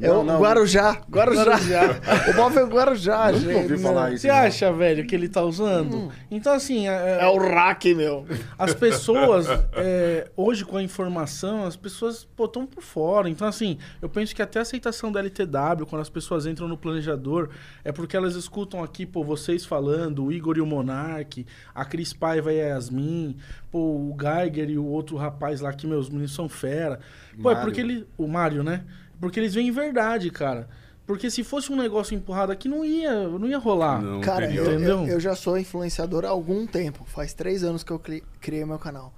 É 0.00 0.08
Não, 0.08 0.22
o 0.22 0.24
não. 0.24 0.40
Guarujá. 0.40 1.02
Guarujá. 1.10 1.44
Guarujá. 1.44 1.80
o 2.32 2.36
móvel 2.36 2.60
é 2.60 2.64
o 2.64 2.68
Guarujá, 2.70 3.26
Nunca 3.32 3.38
gente. 3.40 3.72
ouvi 3.72 3.78
falar 3.78 4.06
Não. 4.08 4.14
isso. 4.14 4.22
Você 4.22 4.28
não. 4.28 4.34
acha, 4.36 4.72
velho, 4.72 5.06
que 5.06 5.14
ele 5.14 5.28
tá 5.28 5.42
usando? 5.42 6.10
Então, 6.30 6.54
assim, 6.54 6.88
é- 6.88 7.18
É 7.20 7.26
o 7.26 7.36
rack, 7.36 7.94
meu. 7.94 8.24
as 8.58 8.72
pessoas, 8.72 9.46
é, 9.74 10.30
hoje 10.34 10.64
com 10.64 10.78
a 10.78 10.82
informação, 10.82 11.64
as 11.66 11.76
pessoas 11.76 12.26
estão 12.42 12.66
por 12.66 12.82
fora. 12.82 13.28
Então, 13.28 13.46
assim, 13.46 13.76
eu 14.00 14.08
penso 14.08 14.34
que 14.34 14.40
até 14.40 14.60
a 14.60 14.62
aceitação 14.62 15.12
da 15.12 15.20
LTW, 15.20 15.84
quando 15.86 16.00
as 16.00 16.08
pessoas 16.08 16.46
entram 16.46 16.66
no 16.66 16.78
planejador, 16.78 17.50
é 17.84 17.92
porque 17.92 18.16
elas 18.16 18.34
escutam 18.34 18.82
aqui, 18.82 19.04
pô, 19.04 19.22
vocês 19.22 19.66
falando, 19.66 20.24
o 20.24 20.32
Igor 20.32 20.56
e 20.56 20.60
o 20.62 20.66
Monark, 20.66 21.44
a 21.74 21.84
Cris 21.84 22.14
Paiva 22.14 22.50
e 22.50 22.60
a 22.62 22.68
Yasmin, 22.68 23.36
pô, 23.70 23.78
o 23.78 24.16
Geiger 24.18 24.70
e 24.70 24.78
o 24.78 24.86
outro 24.86 25.16
rapaz 25.18 25.60
lá 25.60 25.70
que 25.72 25.86
meus 25.86 26.08
meninos 26.08 26.34
são 26.34 26.48
fera. 26.48 26.98
Pô, 27.42 27.50
é 27.50 27.56
porque 27.56 27.80
ele. 27.80 28.06
O 28.16 28.26
Mário, 28.26 28.62
né? 28.62 28.84
Porque 29.22 29.38
eles 29.38 29.54
veem 29.54 29.70
verdade, 29.70 30.28
cara. 30.32 30.68
Porque 31.06 31.30
se 31.30 31.44
fosse 31.44 31.72
um 31.72 31.76
negócio 31.76 32.12
empurrado 32.16 32.50
aqui, 32.50 32.68
não 32.68 32.84
ia, 32.84 33.28
não 33.28 33.46
ia 33.48 33.56
rolar. 33.58 34.02
Não 34.02 34.20
Cara, 34.20 34.52
eu, 34.52 34.64
Entendeu? 34.64 34.98
eu, 35.02 35.06
eu 35.14 35.20
já 35.20 35.36
sou 35.36 35.56
influenciador 35.56 36.24
há 36.24 36.28
algum 36.30 36.66
tempo. 36.66 37.04
Faz 37.06 37.32
três 37.32 37.62
anos 37.62 37.84
que 37.84 37.92
eu 37.92 38.00
cri- 38.00 38.24
criei 38.40 38.64
meu 38.64 38.80
canal. 38.80 39.14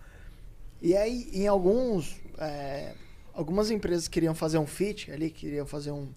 E 0.83 0.95
aí, 0.95 1.31
em 1.33 1.47
alguns. 1.49 2.21
é, 2.39 2.93
algumas 3.33 3.71
empresas 3.71 4.07
queriam 4.07 4.35
fazer 4.35 4.59
um 4.59 4.67
fit 4.67 5.11
ali, 5.11 5.31
queriam 5.31 5.65
fazer 5.67 5.91
um, 5.91 6.09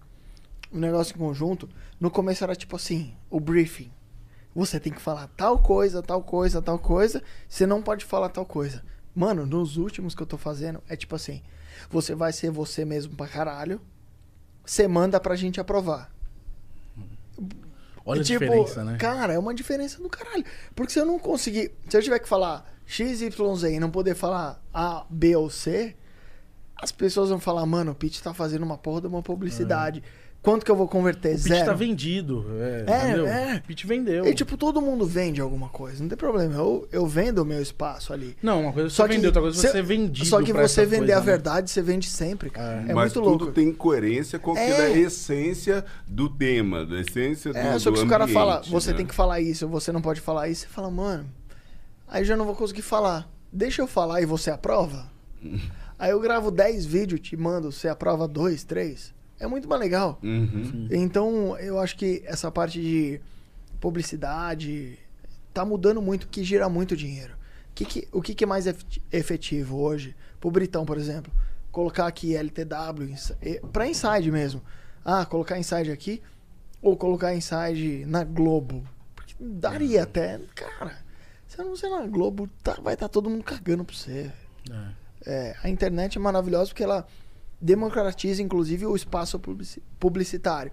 um 0.70 0.78
negócio 0.78 1.14
em 1.14 1.18
conjunto. 1.18 1.66
No 1.98 2.10
começo 2.10 2.44
era 2.44 2.54
tipo 2.54 2.76
assim: 2.76 3.14
o 3.30 3.40
briefing. 3.40 3.90
Você 4.54 4.78
tem 4.78 4.92
que 4.92 5.00
falar 5.00 5.28
tal 5.36 5.58
coisa, 5.60 6.02
tal 6.02 6.22
coisa, 6.22 6.60
tal 6.60 6.78
coisa. 6.78 7.22
Você 7.48 7.64
não 7.66 7.80
pode 7.80 8.04
falar 8.04 8.28
tal 8.28 8.44
coisa. 8.44 8.82
Mano, 9.18 9.44
nos 9.44 9.76
últimos 9.76 10.14
que 10.14 10.22
eu 10.22 10.26
tô 10.26 10.38
fazendo, 10.38 10.80
é 10.88 10.94
tipo 10.94 11.16
assim: 11.16 11.42
você 11.90 12.14
vai 12.14 12.32
ser 12.32 12.52
você 12.52 12.84
mesmo 12.84 13.16
pra 13.16 13.26
caralho. 13.26 13.80
Você 14.64 14.86
manda 14.86 15.18
pra 15.18 15.34
gente 15.34 15.58
aprovar. 15.58 16.08
Olha 18.06 18.20
É 18.20 18.22
a 18.22 18.24
tipo, 18.24 18.38
diferença, 18.38 18.84
né? 18.84 18.96
Cara, 18.96 19.32
é 19.32 19.38
uma 19.38 19.52
diferença 19.52 20.00
do 20.00 20.08
caralho. 20.08 20.44
Porque 20.72 20.92
se 20.92 21.00
eu 21.00 21.04
não 21.04 21.18
conseguir. 21.18 21.72
Se 21.88 21.96
eu 21.96 22.02
tiver 22.02 22.20
que 22.20 22.28
falar 22.28 22.64
X, 22.86 23.20
Y, 23.20 23.56
Z 23.56 23.74
e 23.74 23.80
não 23.80 23.90
poder 23.90 24.14
falar 24.14 24.62
A, 24.72 25.04
B 25.10 25.34
ou 25.34 25.50
C, 25.50 25.96
as 26.76 26.92
pessoas 26.92 27.30
vão 27.30 27.40
falar, 27.40 27.66
mano, 27.66 27.90
o 27.90 27.94
Pete 27.96 28.22
tá 28.22 28.32
fazendo 28.32 28.62
uma 28.62 28.78
porra 28.78 29.00
de 29.00 29.08
uma 29.08 29.20
publicidade. 29.20 30.00
Quanto 30.50 30.64
que 30.64 30.70
eu 30.70 30.76
vou 30.76 30.88
converter? 30.88 31.32
O 31.34 31.36
pitch 31.36 31.48
Zero. 31.48 31.66
tá 31.66 31.72
vendido. 31.74 32.46
É, 32.58 32.84
É, 32.86 33.02
entendeu? 33.04 33.26
é. 33.26 33.56
O 33.56 33.62
pitch 33.66 33.84
vendeu. 33.84 34.26
E 34.26 34.34
tipo, 34.34 34.56
todo 34.56 34.80
mundo 34.80 35.04
vende 35.04 35.42
alguma 35.42 35.68
coisa, 35.68 36.00
não 36.00 36.08
tem 36.08 36.16
problema. 36.16 36.54
Eu, 36.54 36.88
eu 36.90 37.06
vendo 37.06 37.40
o 37.40 37.44
meu 37.44 37.60
espaço 37.60 38.14
ali. 38.14 38.34
Não, 38.42 38.62
uma 38.62 38.72
coisa 38.72 38.86
é 38.88 38.90
Só 38.90 39.02
você 39.02 39.08
que 39.10 39.14
vender, 39.16 39.26
outra 39.26 39.42
coisa 39.42 39.58
é 39.58 39.60
cê- 39.60 39.68
você 39.72 39.82
vendido. 39.82 40.26
Só 40.26 40.42
que 40.42 40.52
você 40.54 40.86
vender 40.86 40.98
coisa, 40.98 41.16
a 41.16 41.20
né? 41.20 41.26
verdade, 41.26 41.70
você 41.70 41.82
vende 41.82 42.08
sempre, 42.08 42.48
cara. 42.48 42.80
É, 42.88 42.94
Mas 42.94 43.12
muito 43.12 43.14
tudo 43.14 43.28
louco. 43.28 43.52
tem 43.52 43.70
coerência 43.74 44.38
com 44.38 44.52
aquilo, 44.52 44.72
É. 44.72 44.86
a 44.86 44.90
essência 44.96 45.84
do 46.06 46.30
tema, 46.30 46.86
da 46.86 46.98
essência 47.00 47.52
do, 47.52 47.58
É, 47.58 47.78
só 47.78 47.92
que 47.92 47.98
se 47.98 48.04
o 48.04 48.08
cara 48.08 48.26
fala, 48.26 48.62
você 48.70 48.92
né? 48.92 48.96
tem 48.96 49.04
que 49.06 49.14
falar 49.14 49.40
isso, 49.42 49.68
você 49.68 49.92
não 49.92 50.00
pode 50.00 50.20
falar 50.22 50.48
isso, 50.48 50.62
você 50.62 50.68
fala, 50.68 50.90
mano, 50.90 51.26
aí 52.08 52.24
já 52.24 52.36
não 52.38 52.46
vou 52.46 52.54
conseguir 52.54 52.80
falar. 52.80 53.28
Deixa 53.52 53.82
eu 53.82 53.86
falar 53.86 54.22
e 54.22 54.24
você 54.24 54.50
aprova? 54.50 55.10
aí 55.98 56.10
eu 56.10 56.20
gravo 56.20 56.50
10 56.50 56.86
vídeos, 56.86 57.20
te 57.20 57.36
mando, 57.36 57.70
você 57.70 57.86
aprova 57.86 58.26
2, 58.26 58.64
3. 58.64 59.17
É 59.40 59.46
muito 59.46 59.68
mais 59.68 59.80
legal. 59.80 60.18
Uhum. 60.22 60.88
Então, 60.90 61.56
eu 61.58 61.78
acho 61.78 61.96
que 61.96 62.22
essa 62.26 62.50
parte 62.50 62.80
de 62.80 63.20
publicidade 63.80 64.98
tá 65.54 65.64
mudando 65.64 66.00
muito, 66.02 66.28
que 66.28 66.42
gira 66.44 66.68
muito 66.68 66.96
dinheiro. 66.96 67.34
Que 67.74 67.84
que- 67.84 68.08
o 68.12 68.20
que, 68.20 68.34
que 68.34 68.44
é 68.44 68.46
mais 68.46 68.66
efet- 68.66 69.02
efetivo 69.12 69.78
hoje? 69.78 70.14
Pro 70.40 70.50
Britão, 70.50 70.84
por 70.84 70.96
exemplo, 70.98 71.32
colocar 71.70 72.06
aqui 72.06 72.34
LTW, 72.36 73.14
pra 73.72 73.86
Inside 73.88 74.30
mesmo. 74.30 74.62
Ah, 75.04 75.24
colocar 75.24 75.58
inside 75.58 75.90
aqui 75.90 76.20
ou 76.82 76.96
colocar 76.96 77.34
inside 77.34 78.04
na 78.06 78.24
Globo. 78.24 78.84
Porque 79.16 79.34
daria 79.40 80.02
até. 80.02 80.38
Cara, 80.54 80.98
se 81.46 81.58
eu 81.58 81.64
não 81.64 81.76
sei 81.76 81.88
na 81.88 82.06
Globo, 82.06 82.48
tá- 82.62 82.78
vai 82.82 82.94
estar 82.94 83.08
todo 83.08 83.30
mundo 83.30 83.42
cagando 83.42 83.84
pra 83.84 83.96
você. 83.96 84.30
É. 84.70 84.88
É, 85.24 85.56
a 85.62 85.68
internet 85.70 86.18
é 86.18 86.20
maravilhosa 86.20 86.66
porque 86.70 86.82
ela 86.84 87.06
democratiza, 87.60 88.42
inclusive, 88.42 88.86
o 88.86 88.94
espaço 88.94 89.38
publici- 89.38 89.82
publicitário. 89.98 90.72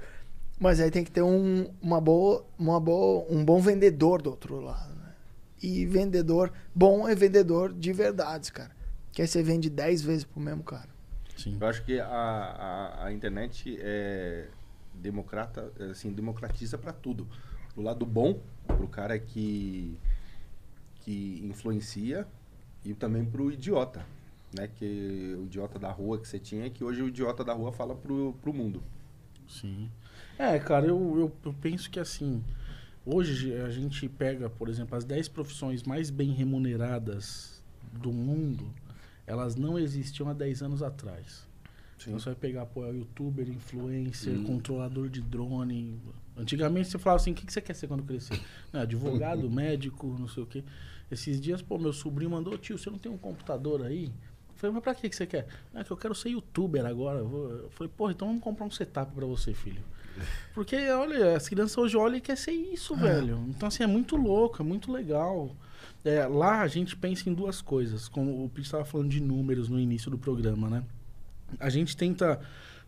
Mas 0.59 0.79
aí 0.79 0.89
tem 0.89 1.03
que 1.03 1.11
ter 1.11 1.21
um, 1.21 1.69
uma 1.81 1.99
boa, 1.99 2.45
uma 2.57 2.79
boa, 2.79 3.25
um 3.29 3.43
bom 3.43 3.59
vendedor 3.59 4.21
do 4.21 4.29
outro 4.29 4.59
lado. 4.59 4.95
Né? 4.95 5.13
E 5.61 5.85
vendedor 5.85 6.51
bom 6.73 7.07
é 7.07 7.13
vendedor 7.13 7.73
de 7.73 7.91
verdades, 7.91 8.49
cara. 8.49 8.71
Que 9.11 9.21
aí 9.21 9.27
você 9.27 9.43
vende 9.43 9.69
10 9.69 10.01
vezes 10.01 10.23
pro 10.23 10.39
mesmo 10.39 10.63
cara. 10.63 10.89
Sim. 11.37 11.57
Eu 11.59 11.67
acho 11.67 11.83
que 11.83 11.99
a, 11.99 12.07
a, 12.07 13.05
a 13.05 13.13
internet 13.13 13.77
é 13.81 14.47
democrata, 14.93 15.71
assim, 15.91 16.11
democratiza 16.11 16.77
para 16.77 16.93
tudo. 16.93 17.27
Do 17.75 17.81
lado 17.81 18.05
bom, 18.05 18.39
pro 18.65 18.87
cara 18.87 19.19
que, 19.19 19.99
que 21.01 21.41
influencia, 21.43 22.25
e 22.85 22.93
também 22.93 23.25
pro 23.25 23.51
idiota. 23.51 24.05
Né? 24.57 24.67
Que 24.67 25.35
o 25.39 25.45
idiota 25.45 25.77
da 25.79 25.91
rua 25.91 26.17
que 26.19 26.27
você 26.27 26.39
tinha, 26.39 26.69
que 26.69 26.83
hoje 26.83 27.01
o 27.01 27.07
idiota 27.07 27.43
da 27.43 27.53
rua 27.53 27.71
fala 27.71 27.95
pro, 27.95 28.33
pro 28.41 28.53
mundo. 28.53 28.81
Sim. 29.47 29.89
É, 30.37 30.57
cara, 30.59 30.87
eu, 30.87 30.97
eu, 31.19 31.31
eu 31.45 31.53
penso 31.61 31.89
que 31.89 31.99
assim, 31.99 32.43
hoje 33.05 33.53
a 33.53 33.69
gente 33.69 34.07
pega, 34.09 34.49
por 34.49 34.69
exemplo, 34.69 34.97
as 34.97 35.03
10 35.03 35.27
profissões 35.29 35.83
mais 35.83 36.09
bem 36.09 36.31
remuneradas 36.31 37.61
do 37.93 38.11
mundo, 38.11 38.73
elas 39.27 39.55
não 39.55 39.77
existiam 39.79 40.29
há 40.29 40.33
10 40.33 40.61
anos 40.63 40.81
atrás. 40.83 41.45
Então 42.01 42.19
você 42.19 42.25
vai 42.25 42.35
pegar, 42.35 42.65
pô, 42.67 42.85
é 42.85 42.91
youtuber, 42.91 43.47
influencer, 43.49 44.33
Hum. 44.33 44.43
controlador 44.43 45.09
de 45.09 45.21
drone. 45.21 45.99
Antigamente 46.37 46.89
você 46.89 46.99
falava 46.99 47.21
assim, 47.21 47.31
o 47.31 47.33
que 47.33 47.45
que 47.45 47.53
você 47.53 47.61
quer 47.61 47.73
ser 47.73 47.87
quando 47.87 48.03
crescer? 48.03 48.39
Não, 48.71 48.81
advogado, 48.81 49.49
médico, 49.49 50.07
não 50.19 50.27
sei 50.27 50.43
o 50.43 50.45
quê. 50.45 50.63
Esses 51.09 51.39
dias, 51.39 51.61
pô, 51.61 51.77
meu 51.79 51.93
sobrinho 51.93 52.29
mandou, 52.31 52.57
tio, 52.57 52.77
você 52.77 52.89
não 52.89 52.97
tem 52.99 53.11
um 53.11 53.17
computador 53.17 53.83
aí? 53.83 54.11
Eu 54.55 54.59
falei, 54.59 54.73
mas 54.73 54.83
pra 54.83 54.95
que 54.95 55.09
que 55.09 55.15
você 55.15 55.27
quer? 55.27 55.45
Ah, 55.73 55.83
que 55.83 55.91
eu 55.91 55.97
quero 55.97 56.15
ser 56.15 56.29
youtuber 56.29 56.85
agora. 56.85 57.19
Eu 57.19 57.69
falei, 57.71 57.91
pô, 57.95 58.09
então 58.09 58.27
vamos 58.27 58.41
comprar 58.41 58.65
um 58.65 58.71
setup 58.71 59.11
pra 59.13 59.25
você, 59.25 59.53
filho. 59.53 59.81
Porque, 60.55 60.75
olha, 60.91 61.35
as 61.35 61.49
crianças 61.49 61.77
hoje 61.77 61.97
olham 61.97 62.15
e 62.17 62.21
querem 62.21 62.41
ser 62.41 62.51
isso, 62.53 62.95
velho. 62.95 63.43
Então, 63.49 63.67
assim, 63.67 63.83
é 63.83 63.87
muito 63.87 64.15
louco, 64.15 64.61
é 64.61 64.65
muito 64.65 64.91
legal. 64.91 65.53
É, 66.05 66.25
lá 66.25 66.61
a 66.61 66.67
gente 66.67 66.95
pensa 66.95 67.29
em 67.29 67.33
duas 67.33 67.61
coisas. 67.61 68.07
Como 68.07 68.45
o 68.45 68.49
Pete 68.49 68.65
estava 68.67 68.85
falando 68.85 69.09
de 69.09 69.19
números 69.19 69.67
no 69.67 69.77
início 69.79 70.09
do 70.09 70.17
programa, 70.17 70.69
né? 70.69 70.83
A 71.59 71.69
gente 71.69 71.97
tenta 71.97 72.39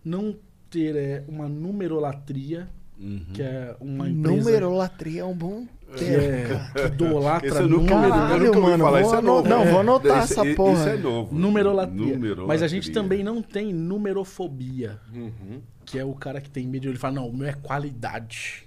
não 0.06 0.36
ter 0.70 0.96
é, 0.96 1.24
uma 1.28 1.50
numerolatria, 1.50 2.70
Uhum. 3.00 3.26
que 3.32 3.44
é 3.44 3.76
uma 3.80 4.10
empresa 4.10 4.38
Numerolatria 4.38 5.22
é 5.22 5.24
um 5.24 5.36
bom 5.36 5.68
é, 5.96 6.88
idolatra 6.88 7.48
Esse 7.48 7.58
eu 7.60 7.68
nunca, 7.70 7.96
número. 7.96 8.12
Caralho, 8.14 8.44
eu 8.46 8.54
nunca 8.54 8.60
mano, 8.60 8.84
falar, 8.84 9.02
isso 9.02 9.16
é 9.16 9.22
novo. 9.22 9.48
não, 9.48 9.66
vou 9.66 9.80
anotar 9.80 10.24
Esse- 10.24 10.34
essa 10.34 10.46
i- 10.48 10.56
porra. 10.56 10.74
Isso 10.80 10.90
é 10.90 10.98
novo. 10.98 11.36
Numerolatria. 11.36 11.98
Numerolatria. 12.14 12.48
Mas 12.48 12.62
a 12.64 12.68
gente 12.68 12.92
também 12.92 13.24
não 13.24 13.42
tem 13.42 13.74
numerofobia. 13.74 15.00
Uhum. 15.14 15.62
Que 15.86 15.98
é 16.00 16.04
o 16.06 16.14
cara 16.14 16.42
que 16.42 16.50
tem 16.50 16.68
medo, 16.68 16.88
ele 16.90 16.98
fala, 16.98 17.16
não, 17.16 17.28
o 17.30 17.34
meu 17.36 17.48
é 17.48 17.54
qualidade. 17.54 18.64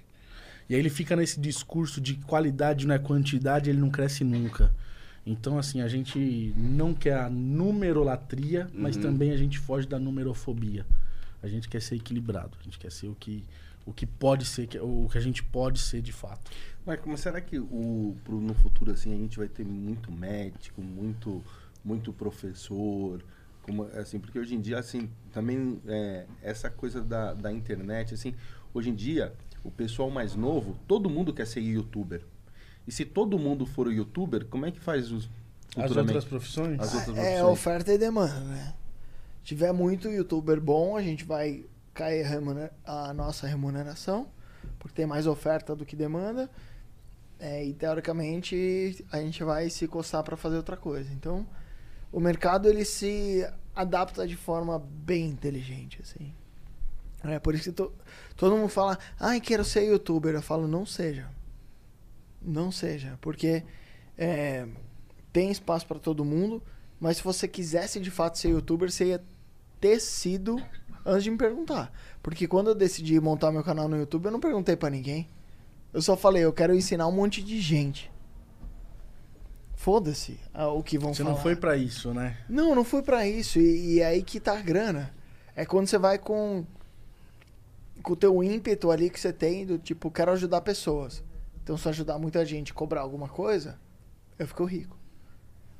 E 0.69 0.73
aí 0.73 0.79
ele 0.79 0.89
fica 0.89 1.15
nesse 1.15 1.39
discurso 1.39 1.99
de 2.01 2.15
qualidade 2.15 2.87
não 2.87 2.95
é 2.95 2.99
quantidade, 2.99 3.69
ele 3.69 3.79
não 3.79 3.89
cresce 3.89 4.23
nunca. 4.23 4.71
Então, 5.25 5.59
assim, 5.59 5.81
a 5.81 5.87
gente 5.87 6.53
não 6.57 6.93
quer 6.93 7.13
a 7.17 7.29
numerolatria, 7.29 8.67
mas 8.73 8.95
Uhum. 8.95 9.01
também 9.03 9.31
a 9.31 9.37
gente 9.37 9.59
foge 9.59 9.87
da 9.87 9.99
numerofobia. 9.99 10.85
A 11.43 11.47
gente 11.47 11.67
quer 11.69 11.81
ser 11.81 11.95
equilibrado, 11.95 12.51
a 12.59 12.63
gente 12.63 12.79
quer 12.79 12.91
ser 12.91 13.07
o 13.07 13.15
que, 13.19 13.43
o 13.91 13.93
que 13.93 14.05
pode 14.05 14.45
ser, 14.45 14.67
que- 14.67 14.79
o 14.79 15.07
que 15.11 15.17
a 15.17 15.21
gente 15.21 15.43
pode 15.43 15.79
ser 15.79 16.01
de 16.01 16.11
fato. 16.11 16.49
Mas 16.85 16.99
como 16.99 17.17
será 17.17 17.39
que 17.39 17.59
o, 17.59 18.15
pro, 18.23 18.39
no 18.39 18.53
futuro 18.55 18.91
assim 18.91 19.13
a 19.13 19.17
gente 19.17 19.37
vai 19.37 19.47
ter 19.47 19.63
muito 19.65 20.11
médico, 20.11 20.81
muito, 20.81 21.43
muito 21.85 22.11
professor, 22.11 23.23
como, 23.61 23.83
assim, 23.95 24.19
porque 24.19 24.39
hoje 24.39 24.55
em 24.55 24.61
dia 24.61 24.79
assim 24.79 25.09
também 25.31 25.79
é, 25.87 26.25
essa 26.41 26.69
coisa 26.69 27.01
da, 27.01 27.33
da 27.33 27.51
internet 27.51 28.13
assim, 28.15 28.33
hoje 28.73 28.89
em 28.89 28.95
dia 28.95 29.33
o 29.63 29.69
pessoal 29.69 30.09
mais 30.09 30.35
novo, 30.35 30.75
todo 30.87 31.07
mundo 31.09 31.31
quer 31.33 31.45
ser 31.45 31.59
youtuber. 31.61 32.21
E 32.87 32.91
se 32.91 33.05
todo 33.05 33.37
mundo 33.37 33.65
for 33.65 33.91
youtuber, 33.93 34.45
como 34.45 34.65
é 34.65 34.71
que 34.71 34.79
faz 34.79 35.11
os 35.11 35.29
As 35.77 35.95
outras 35.95 36.25
profissões? 36.25 36.79
As 36.79 36.93
outras 36.95 37.15
É 37.15 37.21
profissões? 37.21 37.43
oferta 37.53 37.93
e 37.93 37.97
demanda, 37.99 38.39
né? 38.39 38.73
Se 39.41 39.45
tiver 39.49 39.71
muito 39.71 40.07
youtuber 40.09 40.59
bom, 40.59 40.97
a 40.97 41.01
gente 41.03 41.23
vai 41.23 41.63
cair 41.93 42.25
a 42.25 42.29
remuner- 42.29 42.71
a 42.85 43.13
nossa 43.13 43.47
remuneração, 43.47 44.29
porque 44.79 44.95
tem 44.95 45.05
mais 45.05 45.27
oferta 45.27 45.75
do 45.75 45.85
que 45.85 45.95
demanda. 45.95 46.49
É, 47.39 47.65
e 47.65 47.73
teoricamente 47.73 49.03
a 49.11 49.17
gente 49.17 49.43
vai 49.43 49.69
se 49.69 49.87
coçar 49.87 50.23
para 50.23 50.37
fazer 50.37 50.57
outra 50.57 50.77
coisa. 50.77 51.11
Então, 51.11 51.47
o 52.11 52.19
mercado 52.19 52.69
ele 52.69 52.85
se 52.85 53.47
adapta 53.75 54.27
de 54.27 54.35
forma 54.35 54.77
bem 54.77 55.27
inteligente, 55.27 55.99
assim. 56.03 56.33
É 57.23 57.39
por 57.39 57.55
isso 57.55 57.65
que 57.65 57.71
to- 57.71 57.93
todo 58.35 58.55
mundo 58.55 58.69
fala, 58.69 58.97
ai, 59.19 59.39
quero 59.41 59.63
ser 59.63 59.85
youtuber. 59.85 60.35
Eu 60.35 60.41
falo, 60.41 60.67
não 60.67 60.85
seja. 60.85 61.29
Não 62.41 62.71
seja, 62.71 63.17
porque 63.21 63.63
é, 64.17 64.67
tem 65.31 65.51
espaço 65.51 65.85
para 65.87 65.99
todo 65.99 66.25
mundo, 66.25 66.61
mas 66.99 67.17
se 67.17 67.23
você 67.23 67.47
quisesse 67.47 67.99
de 67.99 68.09
fato 68.11 68.37
ser 68.37 68.49
youtuber, 68.49 68.91
você 68.91 69.05
ia 69.05 69.23
ter 69.79 69.99
sido 69.99 70.61
antes 71.05 71.23
de 71.23 71.31
me 71.31 71.37
perguntar. 71.37 71.91
Porque 72.21 72.47
quando 72.47 72.69
eu 72.69 72.75
decidi 72.75 73.19
montar 73.19 73.51
meu 73.51 73.63
canal 73.63 73.87
no 73.87 73.97
YouTube, 73.97 74.25
eu 74.25 74.31
não 74.31 74.39
perguntei 74.39 74.75
para 74.75 74.89
ninguém. 74.89 75.27
Eu 75.93 76.01
só 76.01 76.15
falei, 76.15 76.43
eu 76.43 76.53
quero 76.53 76.73
ensinar 76.73 77.07
um 77.07 77.11
monte 77.11 77.43
de 77.43 77.59
gente. 77.59 78.11
Foda-se 79.75 80.39
ah, 80.53 80.67
o 80.67 80.83
que 80.83 80.97
vão 80.97 81.13
Você 81.13 81.23
falar. 81.23 81.35
não 81.35 81.41
foi 81.41 81.55
pra 81.55 81.75
isso, 81.75 82.13
né? 82.13 82.37
Não, 82.47 82.75
não 82.75 82.83
foi 82.83 83.01
pra 83.01 83.27
isso. 83.27 83.59
E, 83.59 83.95
e 83.95 83.99
é 83.99 84.05
aí 84.07 84.23
que 84.23 84.39
tá 84.39 84.57
a 84.57 84.61
grana. 84.61 85.13
É 85.55 85.65
quando 85.65 85.87
você 85.87 85.97
vai 85.97 86.17
com 86.17 86.65
com 88.01 88.13
o 88.13 88.15
teu 88.15 88.43
ímpeto 88.43 88.89
ali 88.89 89.09
que 89.09 89.19
você 89.19 89.31
tem 89.31 89.65
do 89.65 89.77
tipo, 89.77 90.09
quero 90.09 90.31
ajudar 90.31 90.61
pessoas. 90.61 91.23
Então 91.63 91.77
se 91.77 91.87
ajudar 91.89 92.17
muita 92.17 92.43
gente 92.45 92.73
cobrar 92.73 93.01
alguma 93.01 93.27
coisa, 93.27 93.79
eu 94.37 94.47
fico 94.47 94.65
rico. 94.65 94.97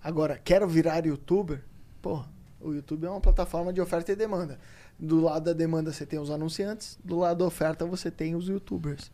Agora, 0.04 0.38
quero 0.38 0.68
virar 0.68 1.06
youtuber? 1.06 1.64
Porra, 2.02 2.30
o 2.60 2.74
YouTube 2.74 3.06
é 3.06 3.10
uma 3.10 3.22
plataforma 3.22 3.72
de 3.74 3.82
oferta 3.82 4.12
e 4.12 4.16
demanda. 4.16 4.60
Do 5.04 5.20
lado 5.20 5.46
da 5.46 5.54
demanda 5.54 5.92
você 5.92 6.06
tem 6.06 6.20
os 6.20 6.30
anunciantes, 6.30 7.00
do 7.04 7.18
lado 7.18 7.40
da 7.40 7.46
oferta 7.46 7.86
você 7.86 8.12
tem 8.12 8.36
os 8.36 8.48
youtubers. 8.48 9.12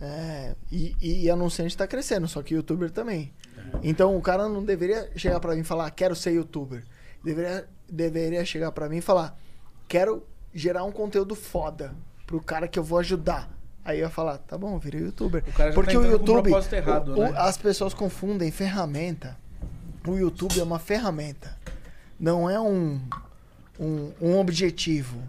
É, 0.00 0.54
e, 0.70 0.94
e 1.00 1.30
anunciante 1.30 1.70
está 1.72 1.86
crescendo, 1.86 2.28
só 2.28 2.42
que 2.42 2.52
youtuber 2.54 2.90
também. 2.90 3.32
Então 3.82 4.14
o 4.16 4.20
cara 4.20 4.46
não 4.48 4.62
deveria 4.62 5.10
chegar 5.16 5.40
para 5.40 5.54
mim 5.54 5.60
e 5.62 5.64
falar, 5.64 5.90
quero 5.92 6.14
ser 6.14 6.32
youtuber. 6.32 6.84
Deveria, 7.24 7.66
deveria 7.90 8.44
chegar 8.44 8.70
para 8.72 8.86
mim 8.88 8.98
e 8.98 9.00
falar, 9.00 9.38
quero 9.88 10.22
gerar 10.52 10.84
um 10.84 10.92
conteúdo 10.92 11.34
foda 11.34 11.94
pro 12.26 12.40
cara 12.42 12.68
que 12.68 12.78
eu 12.78 12.84
vou 12.84 12.98
ajudar. 12.98 13.48
Aí 13.82 13.98
eu 14.00 14.04
ia 14.04 14.10
falar, 14.10 14.38
tá 14.38 14.58
bom, 14.58 14.78
virei 14.78 15.00
youtuber. 15.02 15.42
O 15.48 15.52
cara 15.52 15.70
já 15.70 15.74
Porque 15.74 15.92
tá 15.92 15.98
o 15.98 16.02
com 16.02 16.08
YouTube, 16.10 16.42
propósito 16.42 16.74
errado, 16.74 17.08
o- 17.08 17.18
o- 17.20 17.22
né? 17.22 17.32
as 17.36 17.56
pessoas 17.56 17.94
confundem 17.94 18.50
ferramenta. 18.50 19.38
O 20.06 20.16
YouTube 20.16 20.58
é 20.60 20.62
uma 20.62 20.78
ferramenta. 20.78 21.56
Não 22.20 22.48
é 22.50 22.60
um, 22.60 23.00
um, 23.78 24.12
um 24.20 24.38
objetivo. 24.38 25.20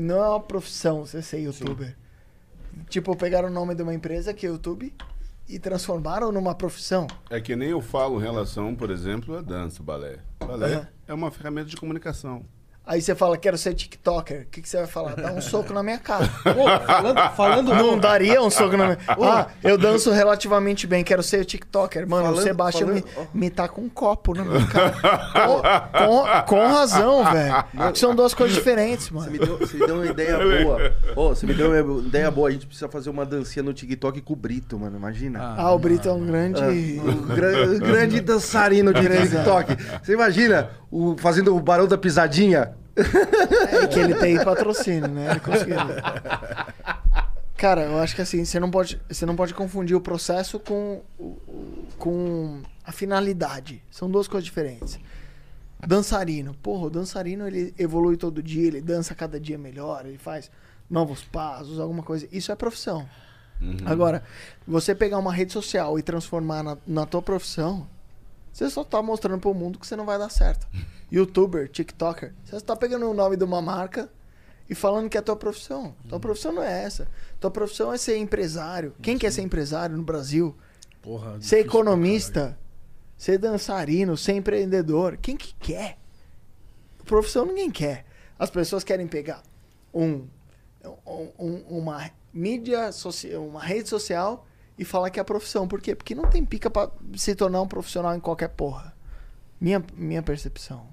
Não 0.00 0.16
é 0.16 0.28
uma 0.28 0.40
profissão 0.40 1.04
você 1.06 1.22
ser 1.22 1.38
youtuber. 1.40 1.96
Tipo, 2.88 3.14
pegaram 3.16 3.48
o 3.48 3.52
nome 3.52 3.74
de 3.74 3.82
uma 3.82 3.94
empresa 3.94 4.32
que 4.34 4.46
é 4.46 4.48
YouTube 4.48 4.92
e 5.48 5.58
transformaram 5.58 6.32
numa 6.32 6.54
profissão. 6.54 7.06
É 7.30 7.40
que 7.40 7.54
nem 7.54 7.68
eu 7.70 7.80
falo 7.80 8.18
em 8.18 8.22
relação, 8.22 8.74
por 8.74 8.90
exemplo, 8.90 9.36
a 9.36 9.42
dança, 9.42 9.82
balé. 9.82 10.18
Balé 10.40 10.74
Aham. 10.74 10.88
é 11.08 11.14
uma 11.14 11.30
ferramenta 11.30 11.68
de 11.68 11.76
comunicação. 11.76 12.44
Aí 12.84 13.00
você 13.00 13.14
fala, 13.14 13.36
quero 13.38 13.56
ser 13.56 13.74
TikToker. 13.74 14.42
O 14.42 14.46
que, 14.50 14.60
que 14.60 14.68
você 14.68 14.78
vai 14.78 14.86
falar? 14.88 15.14
Dá 15.14 15.30
um 15.32 15.40
soco 15.40 15.72
na 15.72 15.84
minha 15.84 15.98
cara. 15.98 16.26
Pô, 16.42 16.84
falando, 16.84 17.30
falando 17.36 17.74
Não 17.74 17.96
daria 17.96 18.42
um 18.42 18.50
soco 18.50 18.76
na 18.76 18.84
minha 18.86 18.98
Ah, 19.22 19.46
eu 19.62 19.78
danço 19.78 20.10
relativamente 20.10 20.84
bem, 20.84 21.04
quero 21.04 21.22
ser 21.22 21.44
TikToker. 21.44 22.08
Mano, 22.08 22.24
Falando- 22.24 22.38
o 22.40 22.42
Sebastião 22.42 22.88
falando- 22.88 23.04
me, 23.32 23.40
me 23.42 23.50
tá 23.50 23.68
com 23.68 23.82
um 23.82 23.88
copo 23.88 24.34
na 24.34 24.44
minha 24.44 24.66
cara. 24.66 24.90
com, 25.32 26.06
com, 26.06 26.42
com 26.56 26.66
razão, 26.66 27.24
velho. 27.30 27.64
São 27.94 28.16
duas 28.16 28.34
coisas 28.34 28.56
diferentes, 28.56 29.06
Você 29.08 29.14
mano. 29.14 29.30
me, 29.30 29.38
deu, 29.38 29.58
você 29.58 29.76
me 29.76 29.86
deu 29.86 29.94
uma 29.96 30.06
ideia 30.06 30.38
boa. 30.64 30.92
Ô, 31.14 31.28
você 31.28 31.46
me 31.46 31.54
deu 31.54 31.70
uma 31.70 32.00
ideia 32.02 32.30
boa. 32.32 32.48
A 32.48 32.52
gente 32.52 32.66
precisa 32.66 32.88
fazer 32.88 33.10
uma 33.10 33.24
dancinha 33.24 33.62
no 33.62 33.72
TikTok 33.72 34.20
com 34.22 34.32
o 34.32 34.36
Brito, 34.36 34.76
mano. 34.76 34.96
Imagina. 34.96 35.54
Ah, 35.56 35.70
o 35.72 35.78
Brito 35.78 36.08
é 36.08 36.12
um 36.12 36.26
grande. 36.26 36.60
Ah, 36.60 36.66
um 37.10 37.26
gra- 37.28 37.78
grande 37.78 38.20
dançarino 38.20 38.92
de 38.92 39.08
TikTok. 39.08 39.76
Você 40.02 40.12
imagina 40.14 40.68
o, 40.90 41.16
fazendo 41.16 41.54
o 41.56 41.60
barão 41.60 41.86
da 41.86 41.96
pisadinha? 41.96 42.71
É 42.96 43.86
que 43.86 43.98
ele 43.98 44.14
tem 44.14 44.42
patrocínio, 44.44 45.08
né? 45.08 45.30
Ele 45.32 45.40
conseguiu. 45.40 45.76
Cara, 47.56 47.82
eu 47.82 47.98
acho 47.98 48.16
que 48.16 48.22
assim, 48.22 48.44
você 48.44 48.58
não 48.58 48.70
pode, 48.70 49.00
você 49.08 49.24
não 49.24 49.36
pode 49.36 49.54
confundir 49.54 49.96
o 49.96 50.00
processo 50.00 50.58
com, 50.58 51.00
com 51.98 52.60
a 52.84 52.92
finalidade. 52.92 53.82
São 53.90 54.10
duas 54.10 54.26
coisas 54.26 54.44
diferentes. 54.44 54.98
Dançarino. 55.86 56.54
Porra, 56.62 56.86
o 56.86 56.90
dançarino 56.90 57.46
ele 57.46 57.72
evolui 57.78 58.16
todo 58.16 58.42
dia, 58.42 58.66
ele 58.66 58.80
dança 58.80 59.14
cada 59.14 59.38
dia 59.38 59.58
melhor, 59.58 60.06
ele 60.06 60.18
faz. 60.18 60.50
novos 60.90 61.22
passos, 61.24 61.80
alguma 61.80 62.02
coisa. 62.02 62.28
Isso 62.30 62.52
é 62.52 62.54
profissão. 62.54 63.08
Uhum. 63.60 63.76
Agora, 63.86 64.22
você 64.66 64.94
pegar 64.94 65.18
uma 65.18 65.32
rede 65.32 65.52
social 65.52 65.98
e 65.98 66.02
transformar 66.02 66.62
na, 66.62 66.76
na 66.86 67.06
tua 67.06 67.22
profissão, 67.22 67.88
você 68.52 68.68
só 68.70 68.84
tá 68.84 69.00
mostrando 69.02 69.40
pro 69.40 69.54
mundo 69.54 69.78
que 69.78 69.86
você 69.86 69.96
não 69.96 70.04
vai 70.04 70.18
dar 70.18 70.28
certo. 70.28 70.66
Youtuber, 71.10 71.68
TikToker, 71.68 72.32
você 72.44 72.60
tá 72.60 72.74
pegando 72.76 73.08
o 73.10 73.14
nome 73.14 73.36
de 73.36 73.44
uma 73.44 73.60
marca 73.60 74.08
e 74.68 74.74
falando 74.74 75.08
que 75.10 75.16
é 75.16 75.20
a 75.20 75.22
tua 75.22 75.36
profissão. 75.36 75.94
Tua 76.08 76.18
profissão 76.20 76.52
não 76.52 76.62
é 76.62 76.84
essa. 76.84 77.06
Tua 77.40 77.50
profissão 77.50 77.92
é 77.92 77.98
ser 77.98 78.16
empresário. 78.16 78.94
Quem 79.02 79.18
quer 79.18 79.30
ser 79.30 79.42
empresário 79.42 79.96
no 79.96 80.02
Brasil? 80.02 80.56
Porra, 81.02 81.40
Ser 81.40 81.58
economista, 81.58 82.58
ser 83.18 83.36
dançarino, 83.38 84.16
ser 84.16 84.32
empreendedor. 84.34 85.18
Quem 85.20 85.36
que 85.36 85.52
quer? 85.54 85.98
Profissão 87.04 87.44
ninguém 87.44 87.70
quer. 87.70 88.06
As 88.38 88.48
pessoas 88.50 88.82
querem 88.84 89.06
pegar 89.06 89.42
um, 89.92 90.26
um- 91.06 91.28
um- 91.38 91.64
uma 91.78 92.10
mídia 92.32 92.90
social, 92.92 93.44
uma 93.46 93.60
rede 93.62 93.88
social 93.88 94.46
e 94.82 94.84
falar 94.84 95.10
que 95.10 95.20
é 95.20 95.22
a 95.22 95.24
profissão. 95.24 95.66
Por 95.66 95.80
quê? 95.80 95.94
Porque 95.94 96.14
não 96.14 96.28
tem 96.28 96.44
pica 96.44 96.68
pra 96.68 96.90
se 97.16 97.34
tornar 97.34 97.62
um 97.62 97.68
profissional 97.68 98.14
em 98.14 98.20
qualquer 98.20 98.48
porra. 98.48 98.92
Minha, 99.60 99.82
minha 99.96 100.22
percepção. 100.22 100.88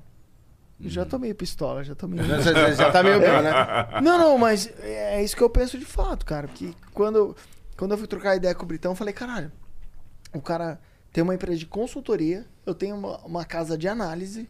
Eu 0.80 0.90
Já 0.90 1.06
tô 1.06 1.18
meio 1.18 1.35
pistola, 1.35 1.84
já. 1.84 1.95
Você 1.95 2.08
você 2.08 2.76
já 2.77 2.92
tá 2.92 3.03
meio 3.03 3.19
bem, 3.19 3.42
né? 3.42 3.51
Não, 4.01 4.18
não, 4.18 4.38
mas 4.38 4.72
é 4.80 5.22
isso 5.22 5.35
que 5.35 5.42
eu 5.42 5.50
penso 5.50 5.77
de 5.77 5.85
fato, 5.85 6.26
cara. 6.26 6.48
Porque 6.48 6.74
quando, 6.93 7.35
quando 7.76 7.92
eu 7.92 7.98
fui 7.98 8.08
trocar 8.08 8.35
ideia 8.35 8.56
com 8.56 8.64
o 8.64 8.68
Britão, 8.68 8.92
eu 8.92 8.95
falei, 8.95 9.14
caralho, 9.14 9.51
o 10.32 10.42
cara 10.42 10.80
tem 11.11 11.24
uma 11.24 11.34
empresa 11.34 11.58
de 11.58 11.66
consultoria, 11.66 12.45
eu 12.66 12.76
tenho 12.76 12.95
uma, 12.95 13.18
uma 13.26 13.43
casa 13.43 13.77
de 13.77 13.88
análise. 13.88 14.48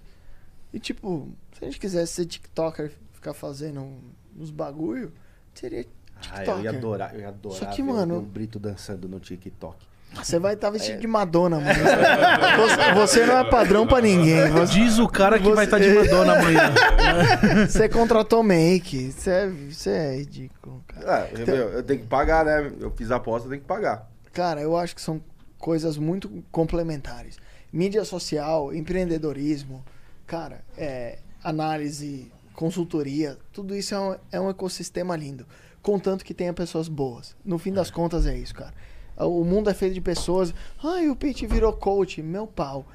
E, 0.72 0.80
tipo, 0.80 1.30
se 1.54 1.64
a 1.64 1.68
gente 1.68 1.80
quisesse 1.80 2.14
ser 2.14 2.26
TikToker, 2.26 2.92
ficar 3.14 3.34
fazendo 3.34 3.98
uns 4.38 4.52
bagulho, 4.52 5.12
seria 5.54 5.86
Ah, 6.20 6.36
TikToker. 6.36 6.54
eu 6.54 6.62
ia 6.64 6.70
adorar, 6.78 7.14
eu 7.16 7.20
ia 7.22 7.28
adorar 7.30 7.58
Só 7.60 7.66
que, 7.68 7.82
ver 7.82 7.88
mano- 7.92 8.18
o 8.18 8.22
Brito 8.22 8.60
dançando 8.60 9.08
no 9.08 9.20
TikTok. 9.20 9.88
Você 10.16 10.40
vai 10.40 10.56
estar 10.56 10.70
É. 10.70 10.72
vestido 10.72 11.00
de 11.00 11.06
Madonna, 11.08 11.60
mano. 11.60 11.70
Você, 11.74 12.94
você 13.20 13.26
não 13.28 13.38
é 13.38 13.44
padrão 13.50 13.86
pra 13.86 14.02
ninguém. 14.02 14.50
Você, 14.50 14.74
Diz 14.74 14.98
o 14.98 15.08
cara 15.08 15.38
que 15.38 15.44
Você- 15.46 15.54
vai 15.56 15.66
estar 15.66 15.78
de 15.80 15.94
Madonna 15.94 16.34
amanhã. 16.40 16.74
você 17.70 17.88
contratou 17.88 18.42
make. 18.42 19.12
Você 19.12 19.30
é, 19.30 19.48
você 19.48 19.90
é 19.92 20.16
ridículo, 20.18 20.84
cara. 20.88 21.26
Ah, 21.26 21.28
eu, 21.32 21.46
eu- 21.46 21.70
eu 21.74 21.84
tenho 21.84 22.00
que 22.00 22.08
pagar, 22.08 22.44
né? 22.44 22.72
Eu 22.80 22.90
fiz 22.92 23.12
a 23.12 23.18
aposta, 23.18 23.46
eu 23.48 23.52
tenho 23.52 23.62
que 23.62 23.68
pagar. 23.68 24.10
Cara, 24.34 24.60
eu 24.62 24.76
acho 24.76 24.96
que 24.96 25.02
são 25.02 25.22
coisas 25.60 25.96
muito 25.98 26.28
complementares. 26.52 27.38
Mídia 27.72 28.04
social, 28.04 28.74
empreendedorismo, 28.74 29.84
cara, 30.26 30.62
é, 30.76 31.20
análise, 31.44 32.32
consultoria, 32.54 33.38
tudo 33.54 33.76
isso 33.76 33.94
é 33.94 34.00
um, 34.00 34.16
é 34.32 34.40
um 34.42 34.50
ecossistema 34.50 35.16
lindo. 35.16 35.46
Contanto 35.82 36.26
que 36.26 36.34
tenha 36.34 36.54
pessoas 36.54 36.88
boas. 36.88 37.36
No 37.44 37.58
fim 37.58 37.72
das 37.72 37.90
contas 37.90 38.26
é 38.26 38.38
isso, 38.38 38.54
cara. 38.54 38.74
O 39.18 39.44
mundo 39.44 39.70
é 39.70 39.74
feito 39.74 39.94
de 39.94 40.02
pessoas. 40.02 40.54
Ai, 40.84 41.10
o 41.10 41.16
Pete 41.16 41.46
virou 41.46 41.74
coach. 41.74 42.22
Meu 42.22 42.48
pau. 42.48 42.86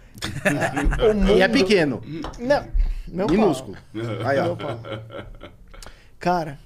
Ah, 0.45 1.05
o 1.11 1.15
mundo... 1.15 1.37
E 1.37 1.43
é 1.43 1.49
pequeno, 1.49 2.01
Não, 2.39 2.67
meu 3.09 3.27
pau. 3.27 3.37
minúsculo. 3.37 3.77
Aí, 4.25 4.39
ó. 4.39 4.45
Meu 4.45 4.57
pau. 4.57 4.81
Cara, 6.19 6.59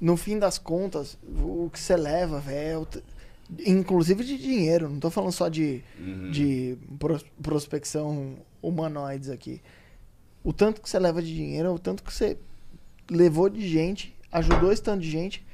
no 0.00 0.16
fim 0.16 0.38
das 0.38 0.58
contas, 0.58 1.16
o 1.24 1.70
que 1.72 1.78
você 1.78 1.96
leva, 1.96 2.40
velho, 2.40 2.86
inclusive 3.64 4.24
de 4.24 4.36
dinheiro, 4.38 4.88
não 4.88 4.98
tô 4.98 5.10
falando 5.10 5.32
só 5.32 5.48
de, 5.48 5.82
Uhum. 5.98 6.30
de 6.30 6.76
pros- 6.98 7.24
prospecção 7.40 8.36
humanoides 8.60 9.30
aqui. 9.30 9.62
O 10.42 10.52
tanto 10.52 10.80
que 10.80 10.88
você 10.88 10.98
leva 10.98 11.22
de 11.22 11.32
dinheiro, 11.34 11.68
é 11.68 11.70
o 11.70 11.78
tanto 11.78 12.02
que 12.02 12.12
você 12.12 12.36
levou 13.10 13.48
de 13.48 13.68
gente, 13.68 14.16
ajudou 14.32 14.72
esse 14.72 14.82
tanto 14.82 15.00
de 15.02 15.10
gente, 15.10 15.46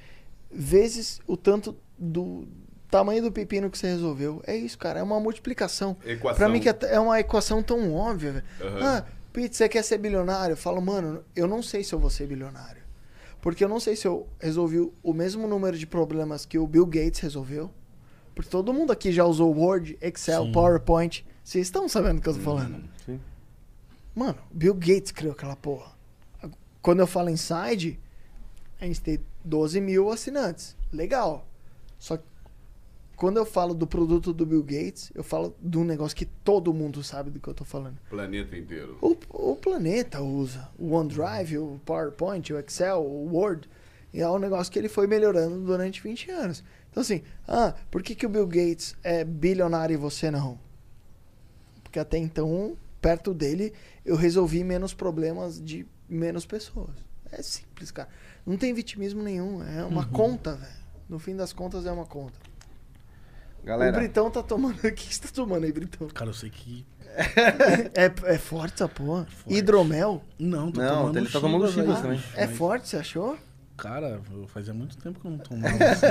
vezes 0.53 1.21
o 1.27 1.37
tanto 1.37 1.77
do 1.99 2.47
tamanho 2.91 3.23
do 3.23 3.33
pepino 3.33 3.71
que 3.71 3.79
você 3.79 3.87
resolveu. 3.89 4.43
É 4.47 4.55
isso, 4.55 4.79
cara, 4.79 5.01
é 5.01 5.03
uma 5.03 5.19
multiplicação. 5.19 5.97
Equação. 6.05 6.37
Pra 6.37 6.49
mim 6.49 6.61
que 6.61 6.69
é 6.69 6.77
é 6.83 7.01
uma 7.01 7.19
equação 7.19 7.63
tão 7.63 7.95
óbvia. 7.95 8.45
Aham. 8.61 8.79
Ah, 8.83 9.05
Pete, 9.33 9.57
você 9.57 9.69
quer 9.69 9.83
ser 9.83 9.97
bilionário? 9.97 10.53
Eu 10.53 10.57
falo, 10.59 10.81
mano, 10.83 11.25
eu 11.35 11.49
não 11.49 11.63
sei 11.63 11.83
se 11.83 11.95
eu 11.95 11.99
vou 11.99 12.11
ser 12.11 12.27
bilionário. 12.27 12.83
Porque 13.41 13.65
eu 13.65 13.69
não 13.69 13.81
sei 13.81 13.97
se 13.97 14.07
eu 14.07 14.29
resolvi 14.39 14.79
o 15.03 15.13
mesmo 15.13 15.49
número 15.49 15.77
de 15.77 15.87
problemas 15.87 16.45
que 16.45 16.59
o 16.59 16.67
Bill 16.67 16.87
Gates 16.87 17.19
resolveu. 17.21 17.71
Porque 18.35 18.51
todo 18.51 18.73
mundo 18.73 18.93
aqui 18.93 19.11
já 19.11 19.25
usou 19.25 19.53
Word, 19.55 19.99
Excel, 20.01 20.45
Sim. 20.45 20.53
PowerPoint. 20.53 21.27
Vocês 21.43 21.67
estão 21.67 21.89
sabendo 21.89 22.17
do 22.17 22.23
que 22.23 22.29
eu 22.29 22.35
tô 22.35 22.41
falando. 22.41 22.85
Sim. 23.05 23.19
Mano, 24.15 24.39
Bill 24.53 24.75
Gates 24.75 25.11
criou 25.11 25.33
aquela 25.33 25.57
porra. 25.57 25.93
Quando 26.83 27.01
eu 27.01 27.07
falo 27.07 27.31
Inside, 27.31 27.99
a 28.83 28.87
gente 28.87 29.01
tem 29.01 29.21
12 29.45 29.81
mil 29.81 30.11
assinantes. 30.11 30.77
Legal. 30.93 31.47
Só 32.01 32.17
que 32.17 32.25
quando 33.15 33.37
eu 33.37 33.47
falo 33.47 33.75
do 33.75 33.87
produto 33.87 34.33
do 34.33 34.45
Bill 34.45 34.65
Gates, 34.65 35.13
eu 35.15 35.23
falo 35.23 35.55
de 35.63 35.79
um 35.79 35.85
negócio 35.85 36.17
que 36.17 36.27
todo 36.27 36.75
mundo 36.75 37.01
sabe 37.05 37.31
do 37.31 37.39
que 37.39 37.47
eu 37.47 37.55
tô 37.55 37.65
falando. 37.65 37.97
Planeta 38.11 38.57
inteiro. 38.57 38.99
O, 39.01 39.17
o 39.31 39.55
planeta 39.55 40.21
usa. 40.21 40.69
O 40.77 40.95
OneDrive, 40.95 41.59
o 41.59 41.81
PowerPoint, 41.85 42.53
o 42.53 42.59
Excel, 42.59 43.01
o 43.01 43.33
Word. 43.33 43.71
E 44.13 44.21
é 44.21 44.29
um 44.29 44.41
negócio 44.41 44.73
que 44.73 44.81
ele 44.81 44.89
foi 44.89 45.07
melhorando 45.07 45.61
durante 45.61 46.03
20 46.03 46.33
anos. 46.33 46.65
Então, 46.91 47.03
assim, 47.03 47.23
ah, 47.47 47.77
por 47.89 48.03
que, 48.03 48.17
que 48.17 48.27
o 48.27 48.29
Bill 48.29 48.49
Gates 48.49 48.97
é 49.05 49.23
bilionário 49.23 49.95
e 49.95 49.97
você 49.97 50.29
não? 50.29 50.59
Porque 51.85 52.01
até 52.01 52.19
então, 52.19 52.77
perto 53.01 53.33
dele, 53.33 53.73
eu 54.05 54.17
resolvi 54.17 54.65
menos 54.65 54.93
problemas 54.93 55.63
de 55.63 55.87
menos 56.09 56.45
pessoas. 56.45 56.97
É 57.31 57.41
simples, 57.41 57.91
cara. 57.93 58.09
Não 58.47 58.57
tem 58.57 58.73
vitimismo 58.75 59.23
nenhum. 59.23 59.63
É 59.63 59.85
uma 59.85 60.05
conta, 60.07 60.55
velho. 60.57 60.73
No 61.09 61.19
fim 61.19 61.37
das 61.37 61.53
contas, 61.53 61.87
é 61.87 61.93
uma 61.93 62.07
conta. 62.07 62.39
O 63.63 63.67
Galera, 63.67 63.97
Britão 63.99 64.31
tá 64.31 64.43
tomando. 64.43 64.77
O 64.85 64.93
que 64.93 65.15
você 65.15 65.21
tá 65.23 65.29
tomando 65.33 65.65
aí, 65.65 65.73
Britão? 65.73 66.09
Cara, 66.09 66.31
eu 66.31 66.35
sei 66.35 66.51
que. 66.51 66.85
É, 67.95 68.35
é 68.35 68.39
forte 68.39 68.75
essa 68.75 68.89
porra. 68.89 69.27
Hidromel? 69.47 70.25
Não, 70.39 70.73
tô 70.73 70.81
Não, 70.81 70.97
tomando 71.03 71.19
ele 71.19 71.29
tá 71.29 71.41
tomando 71.41 71.71
Chivas 71.71 72.01
também. 72.01 72.23
É 72.35 72.49
forte, 72.49 72.89
você 72.89 72.97
achou? 72.97 73.37
Cara, 73.77 74.21
fazia 74.49 74.73
muito 74.73 74.97
tempo 74.97 75.21
que 75.21 75.27
eu 75.27 75.31
não 75.33 75.39
tomava 75.39 75.75
assim, 75.85 76.07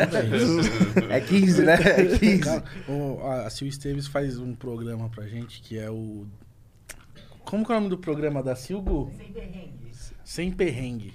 é 1.10 1.20
15, 1.22 1.64
né? 1.64 1.74
É 1.74 2.18
15. 2.18 2.40
Cara, 2.40 2.64
o- 2.88 3.20
a, 3.26 3.48
a 3.48 3.50
Sil 3.50 3.66
Esteves 3.68 4.06
faz 4.08 4.38
um 4.38 4.54
programa 4.54 5.10
pra 5.10 5.26
gente 5.28 5.62
que 5.62 5.78
é 5.78 5.90
o. 5.90 6.26
Como 7.44 7.66
que 7.66 7.72
é 7.72 7.76
o 7.76 7.80
nome 7.80 7.90
do 7.90 7.98
programa 7.98 8.44
da 8.44 8.56
Silgo? 8.56 9.12
Sem 9.18 9.32
perrengue. 9.34 9.92
Sem 10.24 10.52
perrengue. 10.52 11.14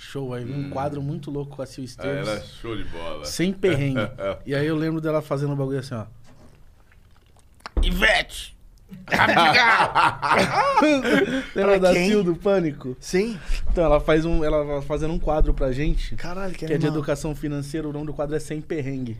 Show, 0.00 0.32
aí 0.32 0.44
um 0.44 0.70
quadro 0.70 1.02
muito 1.02 1.28
louco 1.28 1.56
com 1.56 1.60
a 1.62 1.66
Sil 1.66 1.82
Ah, 1.82 1.84
Esteves. 1.84 2.28
era 2.28 2.40
show 2.40 2.76
de 2.76 2.84
bola. 2.84 3.24
Sem 3.24 3.52
perrengue. 3.52 3.98
e 4.46 4.54
aí 4.54 4.64
eu 4.64 4.76
lembro 4.76 5.00
dela 5.00 5.20
fazendo 5.20 5.52
um 5.52 5.56
bagulho 5.56 5.80
assim, 5.80 5.94
ó. 5.96 6.06
Ivete! 7.82 8.56
Lembra 11.54 11.78
da? 11.80 11.92
Sil 11.94 12.22
do 12.22 12.34
Pânico? 12.36 12.96
Sim. 13.00 13.38
Então 13.70 13.84
ela 13.84 14.00
faz 14.00 14.24
um. 14.24 14.44
Ela 14.44 14.64
vai 14.64 14.82
fazendo 14.82 15.12
um 15.12 15.18
quadro 15.18 15.52
pra 15.54 15.72
gente. 15.72 16.14
Caralho, 16.16 16.52
que 16.54 16.66
Que 16.66 16.74
é 16.74 16.78
de 16.78 16.86
educação 16.86 17.34
financeira, 17.34 17.88
o 17.88 17.92
nome 17.92 18.06
do 18.06 18.14
quadro 18.14 18.34
é 18.36 18.38
Sem 18.38 18.60
Perrengue. 18.60 19.16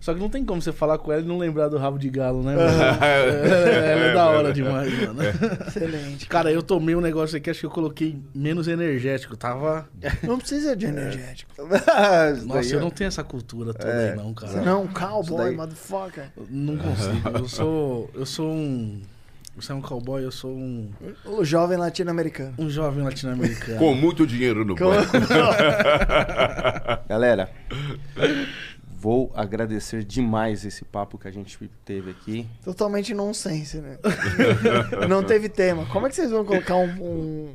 Só 0.00 0.12
que 0.14 0.20
não 0.20 0.28
tem 0.28 0.44
como 0.44 0.60
você 0.60 0.72
falar 0.72 0.98
com 0.98 1.12
ela 1.12 1.22
e 1.22 1.24
não 1.24 1.38
lembrar 1.38 1.68
do 1.68 1.78
rabo 1.78 1.98
de 1.98 2.08
galo, 2.08 2.42
né? 2.42 2.54
É, 3.00 3.92
ela 3.92 4.04
é 4.06 4.14
da 4.14 4.30
hora 4.30 4.52
demais, 4.52 4.92
mano. 5.06 5.20
Excelente. 5.66 6.26
Cara, 6.26 6.50
eu 6.52 6.62
tomei 6.62 6.94
um 6.94 7.00
negócio 7.00 7.36
aqui, 7.36 7.50
acho 7.50 7.60
que 7.60 7.66
eu 7.66 7.70
coloquei 7.70 8.18
menos 8.34 8.68
energético. 8.68 9.36
Tava. 9.36 9.88
Não 10.22 10.38
precisa 10.38 10.76
de 10.76 10.86
energético. 10.86 11.52
Isso 12.36 12.46
Nossa, 12.46 12.74
eu 12.74 12.78
ó. 12.78 12.82
não 12.82 12.90
tenho 12.90 13.08
essa 13.08 13.24
cultura 13.24 13.72
toda 13.74 13.90
É. 13.92 14.10
aí, 14.10 14.16
não, 14.16 14.32
cara. 14.34 14.60
Não, 14.62 14.86
cowboy, 14.86 15.54
motherfucker. 15.54 16.24
Não 16.48 16.76
consigo. 16.76 17.28
Eu 17.38 17.48
sou. 17.48 18.10
Eu 18.14 18.26
sou 18.26 18.50
um. 18.50 19.00
Você 19.60 19.72
é 19.72 19.74
um 19.74 19.82
cowboy, 19.82 20.24
eu 20.24 20.32
sou 20.32 20.56
um. 20.56 20.90
O 21.26 21.44
jovem 21.44 21.76
latino-americano. 21.76 22.54
Um 22.58 22.70
jovem 22.70 23.04
latino-americano. 23.04 23.78
Com 23.78 23.94
muito 23.94 24.26
dinheiro 24.26 24.64
no 24.64 24.74
banco. 24.74 24.88
Galera, 27.06 27.50
vou 28.96 29.30
agradecer 29.34 30.02
demais 30.02 30.64
esse 30.64 30.82
papo 30.82 31.18
que 31.18 31.28
a 31.28 31.30
gente 31.30 31.58
teve 31.84 32.10
aqui. 32.10 32.48
Totalmente 32.64 33.12
nonsense, 33.12 33.76
né? 33.78 33.98
não 35.06 35.22
teve 35.22 35.50
tema. 35.50 35.84
Como 35.86 36.06
é 36.06 36.08
que 36.08 36.16
vocês 36.16 36.30
vão 36.30 36.42
colocar 36.42 36.76
um, 36.76 36.88
um, 36.88 37.54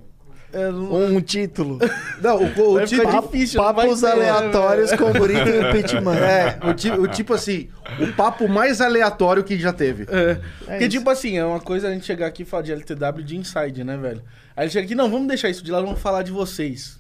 É, 0.57 0.71
não- 0.71 0.93
um 1.17 1.21
título? 1.21 1.77
Não, 2.21 2.37
o, 2.37 2.73
o 2.75 2.85
tipo, 2.85 3.03
Papo- 3.03 3.27
difícil, 3.31 3.61
papos 3.61 3.99
ter, 3.99 4.15
né, 4.15 4.29
aleatórios 4.29 4.93
com 4.93 5.03
o 5.09 5.13
Burito 5.13 5.49
e 5.49 5.59
o 5.59 5.71
Pitman. 5.73 6.15
é, 6.17 6.57
o, 6.63 6.73
ti- 6.73 6.91
o 6.91 7.07
tipo 7.07 7.33
assim, 7.33 7.67
o 7.99 8.13
papo 8.13 8.47
mais 8.47 8.79
aleatório 8.79 9.43
que 9.43 9.59
já 9.59 9.73
teve. 9.73 10.03
É. 10.09 10.35
Porque, 10.59 10.77
isso. 10.85 10.89
tipo 10.89 11.09
assim, 11.09 11.37
é 11.37 11.43
uma 11.43 11.59
coisa 11.59 11.89
a 11.89 11.91
gente 11.91 12.05
chegar 12.05 12.27
aqui 12.27 12.43
e 12.43 12.45
falar 12.45 12.63
de 12.63 12.71
LTW 12.71 13.21
de 13.23 13.35
inside, 13.37 13.83
né, 13.83 13.97
velho? 13.97 14.21
Aí 14.55 14.63
ele 14.65 14.71
chega 14.71 14.85
aqui, 14.85 14.95
não, 14.95 15.09
vamos 15.11 15.27
deixar 15.27 15.49
isso 15.49 15.61
de 15.63 15.71
lado, 15.71 15.85
vamos 15.85 15.99
falar 16.01 16.23
de 16.23 16.31
vocês. 16.31 16.97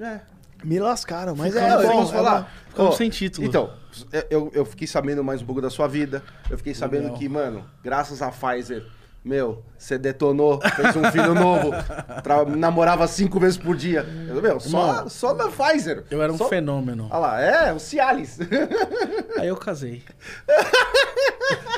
É. 0.00 0.20
Me 0.64 0.78
lascaram, 0.80 1.36
mas 1.36 1.52
Ficamos- 1.52 1.84
é 1.84 1.86
Não, 1.86 1.92
bom. 1.94 2.02
é 2.02 2.06
falar? 2.12 2.40
bom. 2.40 2.46
Ficamos 2.70 2.96
sem 2.96 3.10
título. 3.10 3.46
Então, 3.46 3.70
eu, 4.30 4.50
eu 4.54 4.64
fiquei 4.64 4.86
sabendo 4.88 5.22
mais 5.22 5.42
um 5.42 5.46
pouco 5.46 5.60
da 5.60 5.68
sua 5.70 5.86
vida. 5.86 6.22
Eu 6.50 6.56
fiquei 6.56 6.74
sabendo 6.74 7.02
Legal. 7.04 7.18
que, 7.18 7.28
mano, 7.28 7.64
graças 7.84 8.22
à 8.22 8.30
Pfizer, 8.30 8.84
Meu, 9.28 9.62
você 9.76 9.98
detonou, 9.98 10.58
fez 10.74 10.96
um 10.96 11.04
filho 11.12 11.34
novo, 11.34 11.70
namorava 12.56 13.06
cinco 13.06 13.38
vezes 13.38 13.58
por 13.58 13.76
dia. 13.76 14.06
Eu, 14.26 14.40
Meu, 14.40 14.58
só, 14.58 14.88
Irmão, 14.88 15.08
só 15.10 15.34
na 15.34 15.48
Pfizer. 15.50 16.04
Eu 16.10 16.22
era 16.22 16.32
um 16.32 16.38
Só- 16.38 16.48
fenômeno. 16.48 17.08
Olha 17.10 17.18
lá, 17.18 17.40
é, 17.42 17.70
o 17.74 17.78
Cialis. 17.78 18.38
Aí 19.38 19.48
eu 19.48 19.56
casei. 19.56 20.02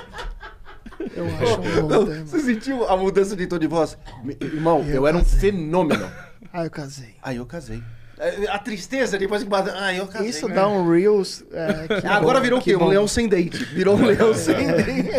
Eu 1.16 1.26
acho 1.26 1.60
um 1.80 1.88
bom 1.88 2.04
tema. 2.06 2.24
Você 2.24 2.40
sentiu 2.40 2.86
a 2.88 2.96
mudança 2.96 3.34
de 3.34 3.46
tom 3.46 3.58
de 3.58 3.66
voz? 3.66 3.96
Irmão, 4.40 4.84
eu, 4.86 4.96
Eu 4.96 5.06
era 5.08 5.16
um 5.16 5.24
fenômeno. 5.24 6.08
Ah, 6.52 6.64
eu 6.64 6.70
casei. 6.70 7.14
Aí 7.22 7.36
eu 7.36 7.46
casei. 7.46 7.82
É, 8.18 8.46
A 8.48 8.58
tristeza 8.58 9.18
depois 9.18 9.42
que 9.42 9.48
bate. 9.48 9.70
Ah, 9.74 9.92
eu 9.94 10.06
casei. 10.06 10.28
Isso 10.28 10.46
né? 10.48 10.54
dá 10.54 10.68
um 10.68 10.88
Reels. 10.88 11.42
é, 11.52 12.06
Agora 12.06 12.38
bom, 12.38 12.44
virou 12.44 12.58
o 12.58 12.62
quê? 12.62 12.76
Um 12.76 12.86
leão 12.86 13.08
sem 13.08 13.26
dente. 13.28 13.64
Virou 13.64 13.96
um 13.96 14.04
leão 14.04 14.32
sem 14.36 14.54
dente. 14.54 15.10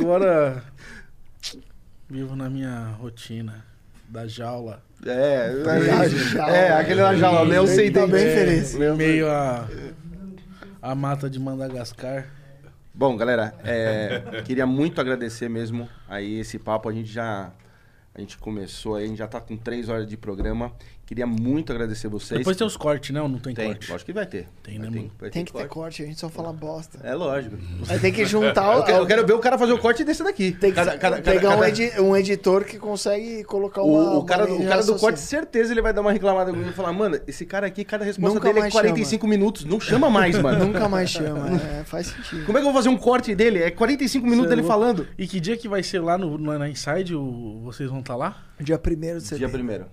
Agora 0.00 0.62
vivo 2.10 2.34
na 2.34 2.50
minha 2.50 2.88
rotina 2.98 3.64
da 4.08 4.26
jaula. 4.26 4.82
É, 5.06 5.52
Da 5.62 5.78
jaula. 6.08 6.50
é, 6.56 6.72
aquele 6.72 7.00
da 7.00 7.14
jaula, 7.14 7.42
leão 7.42 7.66
sem 7.66 7.86
Ele 7.86 7.90
tá 7.94 8.06
bem 8.06 8.24
É. 8.26 8.34
feliz. 8.34 8.74
Meio 8.96 9.28
a, 9.30 9.68
a 10.82 10.94
mata 10.94 11.30
de 11.30 11.38
Madagascar. 11.38 12.26
Bom, 12.92 13.16
galera, 13.16 13.54
é, 13.64 14.42
queria 14.44 14.66
muito 14.66 15.00
agradecer 15.00 15.48
mesmo 15.48 15.88
aí 16.08 16.40
esse 16.40 16.58
papo. 16.58 16.88
A 16.88 16.92
gente 16.92 17.10
já. 17.10 17.52
A 18.12 18.20
gente 18.20 18.36
começou 18.38 18.96
aí, 18.96 19.04
a 19.04 19.06
gente 19.06 19.18
já 19.18 19.28
tá 19.28 19.40
com 19.40 19.56
três 19.56 19.88
horas 19.88 20.06
de 20.06 20.16
programa. 20.16 20.72
Queria 21.10 21.26
muito 21.26 21.72
agradecer 21.72 22.06
vocês. 22.06 22.38
Depois 22.38 22.56
tem 22.56 22.64
os 22.64 22.76
cortes, 22.76 23.10
né? 23.12 23.20
Ou 23.20 23.28
não 23.28 23.40
tem, 23.40 23.52
Tem, 23.52 23.66
corte? 23.66 23.90
lógico 23.90 24.06
que 24.06 24.12
vai 24.12 24.26
ter. 24.26 24.46
Tem, 24.62 24.78
Vai 24.78 24.86
né, 24.86 24.92
ter- 24.92 24.98
mano? 25.00 25.10
vai 25.18 25.28
Tem 25.30 25.44
que 25.44 25.52
ter 25.52 25.66
corte, 25.66 26.04
a 26.04 26.06
gente 26.06 26.20
só 26.20 26.28
fala 26.28 26.52
bosta. 26.52 27.00
É 27.02 27.12
lógico. 27.16 27.58
Aí 27.88 27.98
tem 27.98 28.12
que 28.12 28.24
juntar 28.24 28.74
Eu 28.76 28.82
o. 28.82 28.84
quero, 28.84 28.98
eu 29.02 29.06
quero 29.08 29.26
ver 29.26 29.32
o 29.32 29.40
cara 29.40 29.58
fazer 29.58 29.72
o 29.72 29.78
corte 29.78 30.04
desse 30.04 30.22
daqui. 30.22 30.52
Tem 30.52 30.70
que 30.70 30.76
Cada- 30.76 30.96
cada- 30.96 31.16
cada- 31.20 31.22
pegar 31.32 31.48
um, 31.48 31.54
cada- 31.54 31.68
edi- 31.68 32.00
um 32.00 32.16
editor 32.16 32.62
que 32.64 32.78
consegue 32.78 33.42
colocar 33.42 33.82
uma. 33.82 33.98
O, 33.98 34.18
o 34.20 34.24
cara, 34.24 34.44
o 34.54 34.64
cara 34.64 34.84
do 34.84 34.94
corte, 34.94 35.18
certeza, 35.18 35.72
ele 35.72 35.82
vai 35.82 35.92
dar 35.92 36.00
uma 36.00 36.12
reclamada 36.12 36.52
comigo 36.52 36.70
e 36.70 36.72
falar, 36.72 36.92
mano, 36.92 37.18
esse 37.26 37.44
cara 37.44 37.66
aqui, 37.66 37.84
cada 37.84 38.04
resposta 38.04 38.32
Nunca 38.32 38.46
dele 38.46 38.60
é 38.60 38.62
mais 38.62 38.72
45 38.72 39.26
minutos. 39.26 39.64
Não 39.64 39.80
chama 39.80 40.08
mais, 40.08 40.38
mano. 40.38 40.62
Nunca 40.70 40.88
mais 40.88 41.10
chama, 41.10 41.60
é, 41.60 41.82
faz 41.82 42.06
sentido. 42.06 42.46
Como 42.46 42.56
é 42.56 42.60
que 42.60 42.68
eu 42.68 42.72
vou 42.72 42.80
fazer 42.80 42.88
um 42.88 42.96
corte 42.96 43.34
dele? 43.34 43.60
É 43.64 43.70
45 43.72 44.24
minutos 44.28 44.46
Cê 44.48 44.52
é 44.52 44.56
dele 44.56 44.68
falando. 44.68 45.08
E 45.18 45.26
que 45.26 45.40
dia 45.40 45.56
que 45.56 45.66
vai 45.66 45.82
ser 45.82 45.98
lá 45.98 46.16
no, 46.16 46.38
na 46.38 46.68
Inside? 46.68 47.16
o- 47.16 47.62
vocês 47.64 47.90
vão 47.90 47.98
estar 47.98 48.14
lá? 48.14 48.44
Dia 48.60 48.76
1 48.78 48.90
de 48.94 48.96
Dia 49.00 49.20
setembro. 49.48 49.86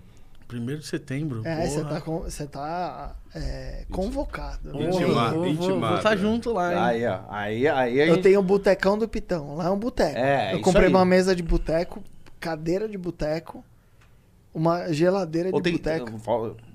Primeiro. 0.48 0.82
De 0.82 0.88
setembro. 0.88 1.42
É, 1.46 1.68
você 1.68 1.84
tá, 1.84 2.02
com- 2.02 2.20
você 2.22 2.46
tá 2.48 3.16
é, 3.36 3.86
convocado. 3.92 4.72
Vou- 4.72 4.82
Intimado, 4.82 5.34
vou- 5.36 5.44
vou- 5.44 5.48
intimado, 5.48 5.88
Vou 5.88 5.98
estar 5.98 6.12
né? 6.12 6.18
junto 6.18 6.52
lá, 6.54 6.72
hein? 6.74 6.80
Aí, 6.80 7.06
ó. 7.06 7.20
Aí, 7.30 7.68
aí 7.68 8.02
a 8.02 8.08
Eu 8.08 8.16
gente... 8.16 8.24
tenho 8.24 8.40
o 8.40 8.44
Botecão 8.44 8.98
do 8.98 9.08
Pitão. 9.08 9.56
Lá 9.56 9.66
é 9.68 9.70
um 9.70 9.78
boteco. 9.80 10.18
É, 10.18 10.54
Eu 10.54 10.62
comprei 10.62 10.86
aí. 10.86 10.92
uma 10.94 11.06
mesa 11.06 11.36
de 11.36 11.44
boteco, 11.44 12.04
cadeira 12.40 12.88
de 12.88 12.98
boteco, 12.98 13.64
uma 14.54 14.92
geladeira 14.92 15.50
Ou 15.54 15.62
de 15.62 15.72
boteco. 15.72 16.10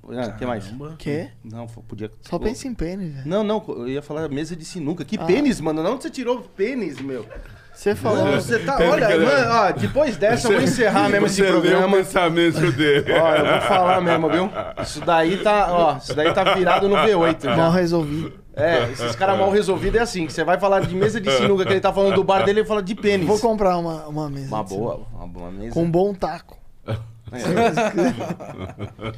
Ah, 0.09 0.31
que 0.31 0.45
mais? 0.45 0.65
Quê? 0.97 1.29
Não, 1.43 1.65
podia... 1.67 2.09
Só 2.21 2.37
pensa 2.39 2.67
em 2.67 2.73
pênis, 2.73 3.13
velho. 3.13 3.27
Não, 3.27 3.43
não, 3.43 3.63
eu 3.67 3.89
ia 3.89 4.01
falar 4.01 4.29
mesa 4.29 4.55
de 4.55 4.63
sinuca. 4.65 5.03
Que 5.03 5.17
Ah. 5.17 5.25
pênis, 5.25 5.59
mano? 5.59 5.81
Não, 5.83 5.93
onde 5.93 6.03
você 6.03 6.09
tirou 6.09 6.41
pênis, 6.41 6.99
meu? 7.01 7.25
Você 7.73 7.95
falou. 7.95 8.25
Não, 8.25 8.33
você 8.33 8.59
tá... 8.59 8.77
Olha, 8.77 9.09
mano, 9.19 9.51
ó, 9.51 9.71
depois 9.71 10.15
dessa 10.15 10.47
eu 10.47 10.53
vou 10.53 10.61
encerrar 10.61 11.09
mesmo 11.09 11.25
esse 11.25 11.35
Você 11.37 11.41
leu 11.43 11.57
o 11.57 11.61
programa. 11.61 11.97
pensamento 11.97 12.71
dele. 12.71 13.11
Ó, 13.13 13.35
eu 13.35 13.45
vou 13.45 13.61
falar 13.61 14.01
mesmo, 14.01 14.29
viu? 14.29 14.49
Isso 14.81 15.01
daí 15.01 15.37
tá, 15.37 15.67
ó, 15.71 15.97
isso 15.97 16.13
daí 16.13 16.31
tá 16.33 16.53
virado 16.53 16.87
no 16.87 16.95
V8 16.95 17.55
Mal 17.55 17.71
resolvido. 17.71 18.43
É, 18.55 18.91
esses 18.91 19.15
caras 19.15 19.37
mal 19.39 19.49
resolvidos 19.49 19.99
é 19.99 20.03
assim, 20.03 20.27
que 20.27 20.33
você 20.33 20.43
vai 20.43 20.59
falar 20.59 20.81
de 20.81 20.93
mesa 20.95 21.19
de 21.19 21.31
sinuca, 21.31 21.65
que 21.65 21.71
ele 21.71 21.81
tá 21.81 21.91
falando 21.91 22.13
do 22.13 22.23
bar 22.23 22.45
dele, 22.45 22.59
ele 22.59 22.67
fala 22.67 22.83
de 22.83 22.93
pênis. 22.93 23.25
Vou 23.25 23.39
comprar 23.39 23.77
uma, 23.77 24.05
uma 24.05 24.29
mesa. 24.29 24.47
Uma 24.47 24.63
boa, 24.63 25.07
uma 25.11 25.27
boa 25.27 25.51
mesa. 25.51 25.73
Com 25.73 25.83
um 25.83 25.89
bom 25.89 26.13
taco. 26.13 26.57
É. 26.85 26.95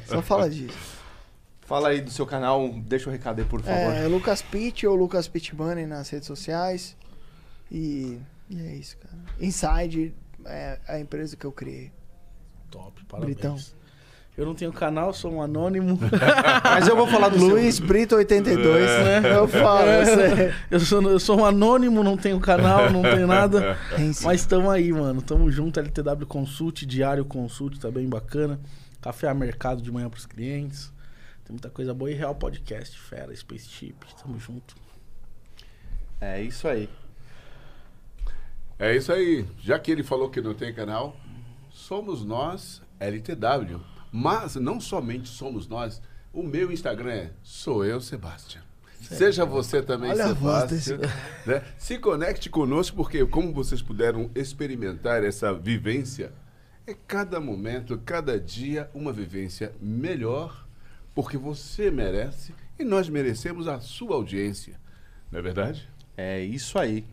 Só 0.06 0.22
fala 0.22 0.48
disso. 0.48 0.76
Fala 1.66 1.88
aí 1.88 2.00
do 2.00 2.10
seu 2.10 2.24
canal, 2.24 2.68
deixa 2.78 3.10
o 3.10 3.12
recado 3.12 3.40
aí, 3.40 3.44
por 3.44 3.60
favor. 3.60 3.92
É, 3.92 4.06
Lucas 4.06 4.40
Pitt 4.40 4.86
ou 4.86 4.94
Lucas 4.94 5.28
Pitt 5.28 5.54
Money 5.54 5.84
nas 5.84 6.08
redes 6.08 6.26
sociais. 6.26 6.96
E, 7.70 8.18
e 8.48 8.60
é 8.60 8.74
isso, 8.74 8.96
cara. 8.98 9.16
Inside 9.40 10.14
é 10.44 10.78
a 10.88 10.98
empresa 11.00 11.36
que 11.36 11.44
eu 11.44 11.52
criei. 11.52 11.92
Top, 12.70 13.04
parabéns. 13.04 13.34
Britão. 13.34 13.58
Eu 14.36 14.44
não 14.44 14.54
tenho 14.54 14.70
canal, 14.70 15.14
sou 15.14 15.32
um 15.32 15.40
anônimo. 15.40 15.98
Mas 16.62 16.86
eu 16.86 16.94
vou 16.94 17.06
falar 17.06 17.30
do 17.30 17.38
Luiz 17.38 17.78
Brito 17.78 18.16
82. 18.16 18.90
É. 18.90 19.34
Eu 19.34 19.48
falo, 19.48 19.86
você. 19.86 20.54
eu, 20.70 20.80
sou, 20.80 21.02
eu 21.10 21.18
sou 21.18 21.40
um 21.40 21.44
anônimo, 21.44 22.04
não 22.04 22.18
tenho 22.18 22.38
canal, 22.38 22.90
não 22.90 23.00
tenho 23.00 23.26
nada. 23.26 23.78
Sim. 23.96 24.12
Mas 24.24 24.42
estamos 24.42 24.70
aí, 24.70 24.92
mano. 24.92 25.22
Tamo 25.22 25.50
junto, 25.50 25.80
LTW 25.80 26.26
Consult, 26.26 26.84
Diário 26.84 27.24
Consult, 27.24 27.80
tá 27.80 27.90
bem 27.90 28.06
bacana. 28.06 28.60
Café 29.00 29.26
a 29.28 29.34
mercado 29.34 29.80
de 29.80 29.90
manhã 29.90 30.10
pros 30.10 30.26
clientes. 30.26 30.92
Tem 31.42 31.54
muita 31.54 31.70
coisa 31.70 31.94
boa. 31.94 32.10
E 32.10 32.14
Real 32.14 32.34
Podcast, 32.34 32.98
Fera, 32.98 33.34
Spaceship, 33.34 33.94
tamo 34.22 34.38
junto. 34.38 34.74
seu... 34.74 34.86
É 36.20 36.42
isso 36.42 36.68
aí. 36.68 36.90
É 38.78 38.94
isso 38.94 39.12
aí. 39.12 39.46
Já 39.60 39.78
que 39.78 39.90
ele 39.90 40.02
falou 40.02 40.28
que 40.28 40.40
não 40.40 40.54
tem 40.54 40.72
canal, 40.72 41.16
somos 41.70 42.24
nós, 42.24 42.82
LTW. 43.00 43.80
Mas 44.12 44.56
não 44.56 44.80
somente 44.80 45.28
somos 45.28 45.66
nós. 45.66 46.00
O 46.32 46.42
meu 46.42 46.70
Instagram 46.70 47.10
é 47.10 47.30
sou 47.42 47.84
eu, 47.84 48.00
Sebastião. 48.00 48.62
Seja 49.00 49.44
você 49.44 49.82
também, 49.82 50.10
Olha 50.10 50.26
a 50.26 50.32
voz 50.32 50.70
Sebastião. 50.70 50.98
né? 51.46 51.62
Se 51.78 51.98
conecte 51.98 52.50
conosco, 52.50 52.96
porque 52.96 53.24
como 53.26 53.52
vocês 53.52 53.80
puderam 53.80 54.30
experimentar 54.34 55.22
essa 55.24 55.54
vivência, 55.54 56.32
é 56.86 56.94
cada 57.06 57.40
momento, 57.40 58.00
cada 58.04 58.38
dia, 58.38 58.90
uma 58.92 59.12
vivência 59.12 59.72
melhor, 59.80 60.66
porque 61.14 61.36
você 61.36 61.90
merece 61.90 62.54
e 62.78 62.84
nós 62.84 63.08
merecemos 63.08 63.68
a 63.68 63.80
sua 63.80 64.16
audiência. 64.16 64.78
Não 65.30 65.38
é 65.38 65.42
verdade? 65.42 65.88
É 66.16 66.40
isso 66.42 66.78
aí. 66.78 67.04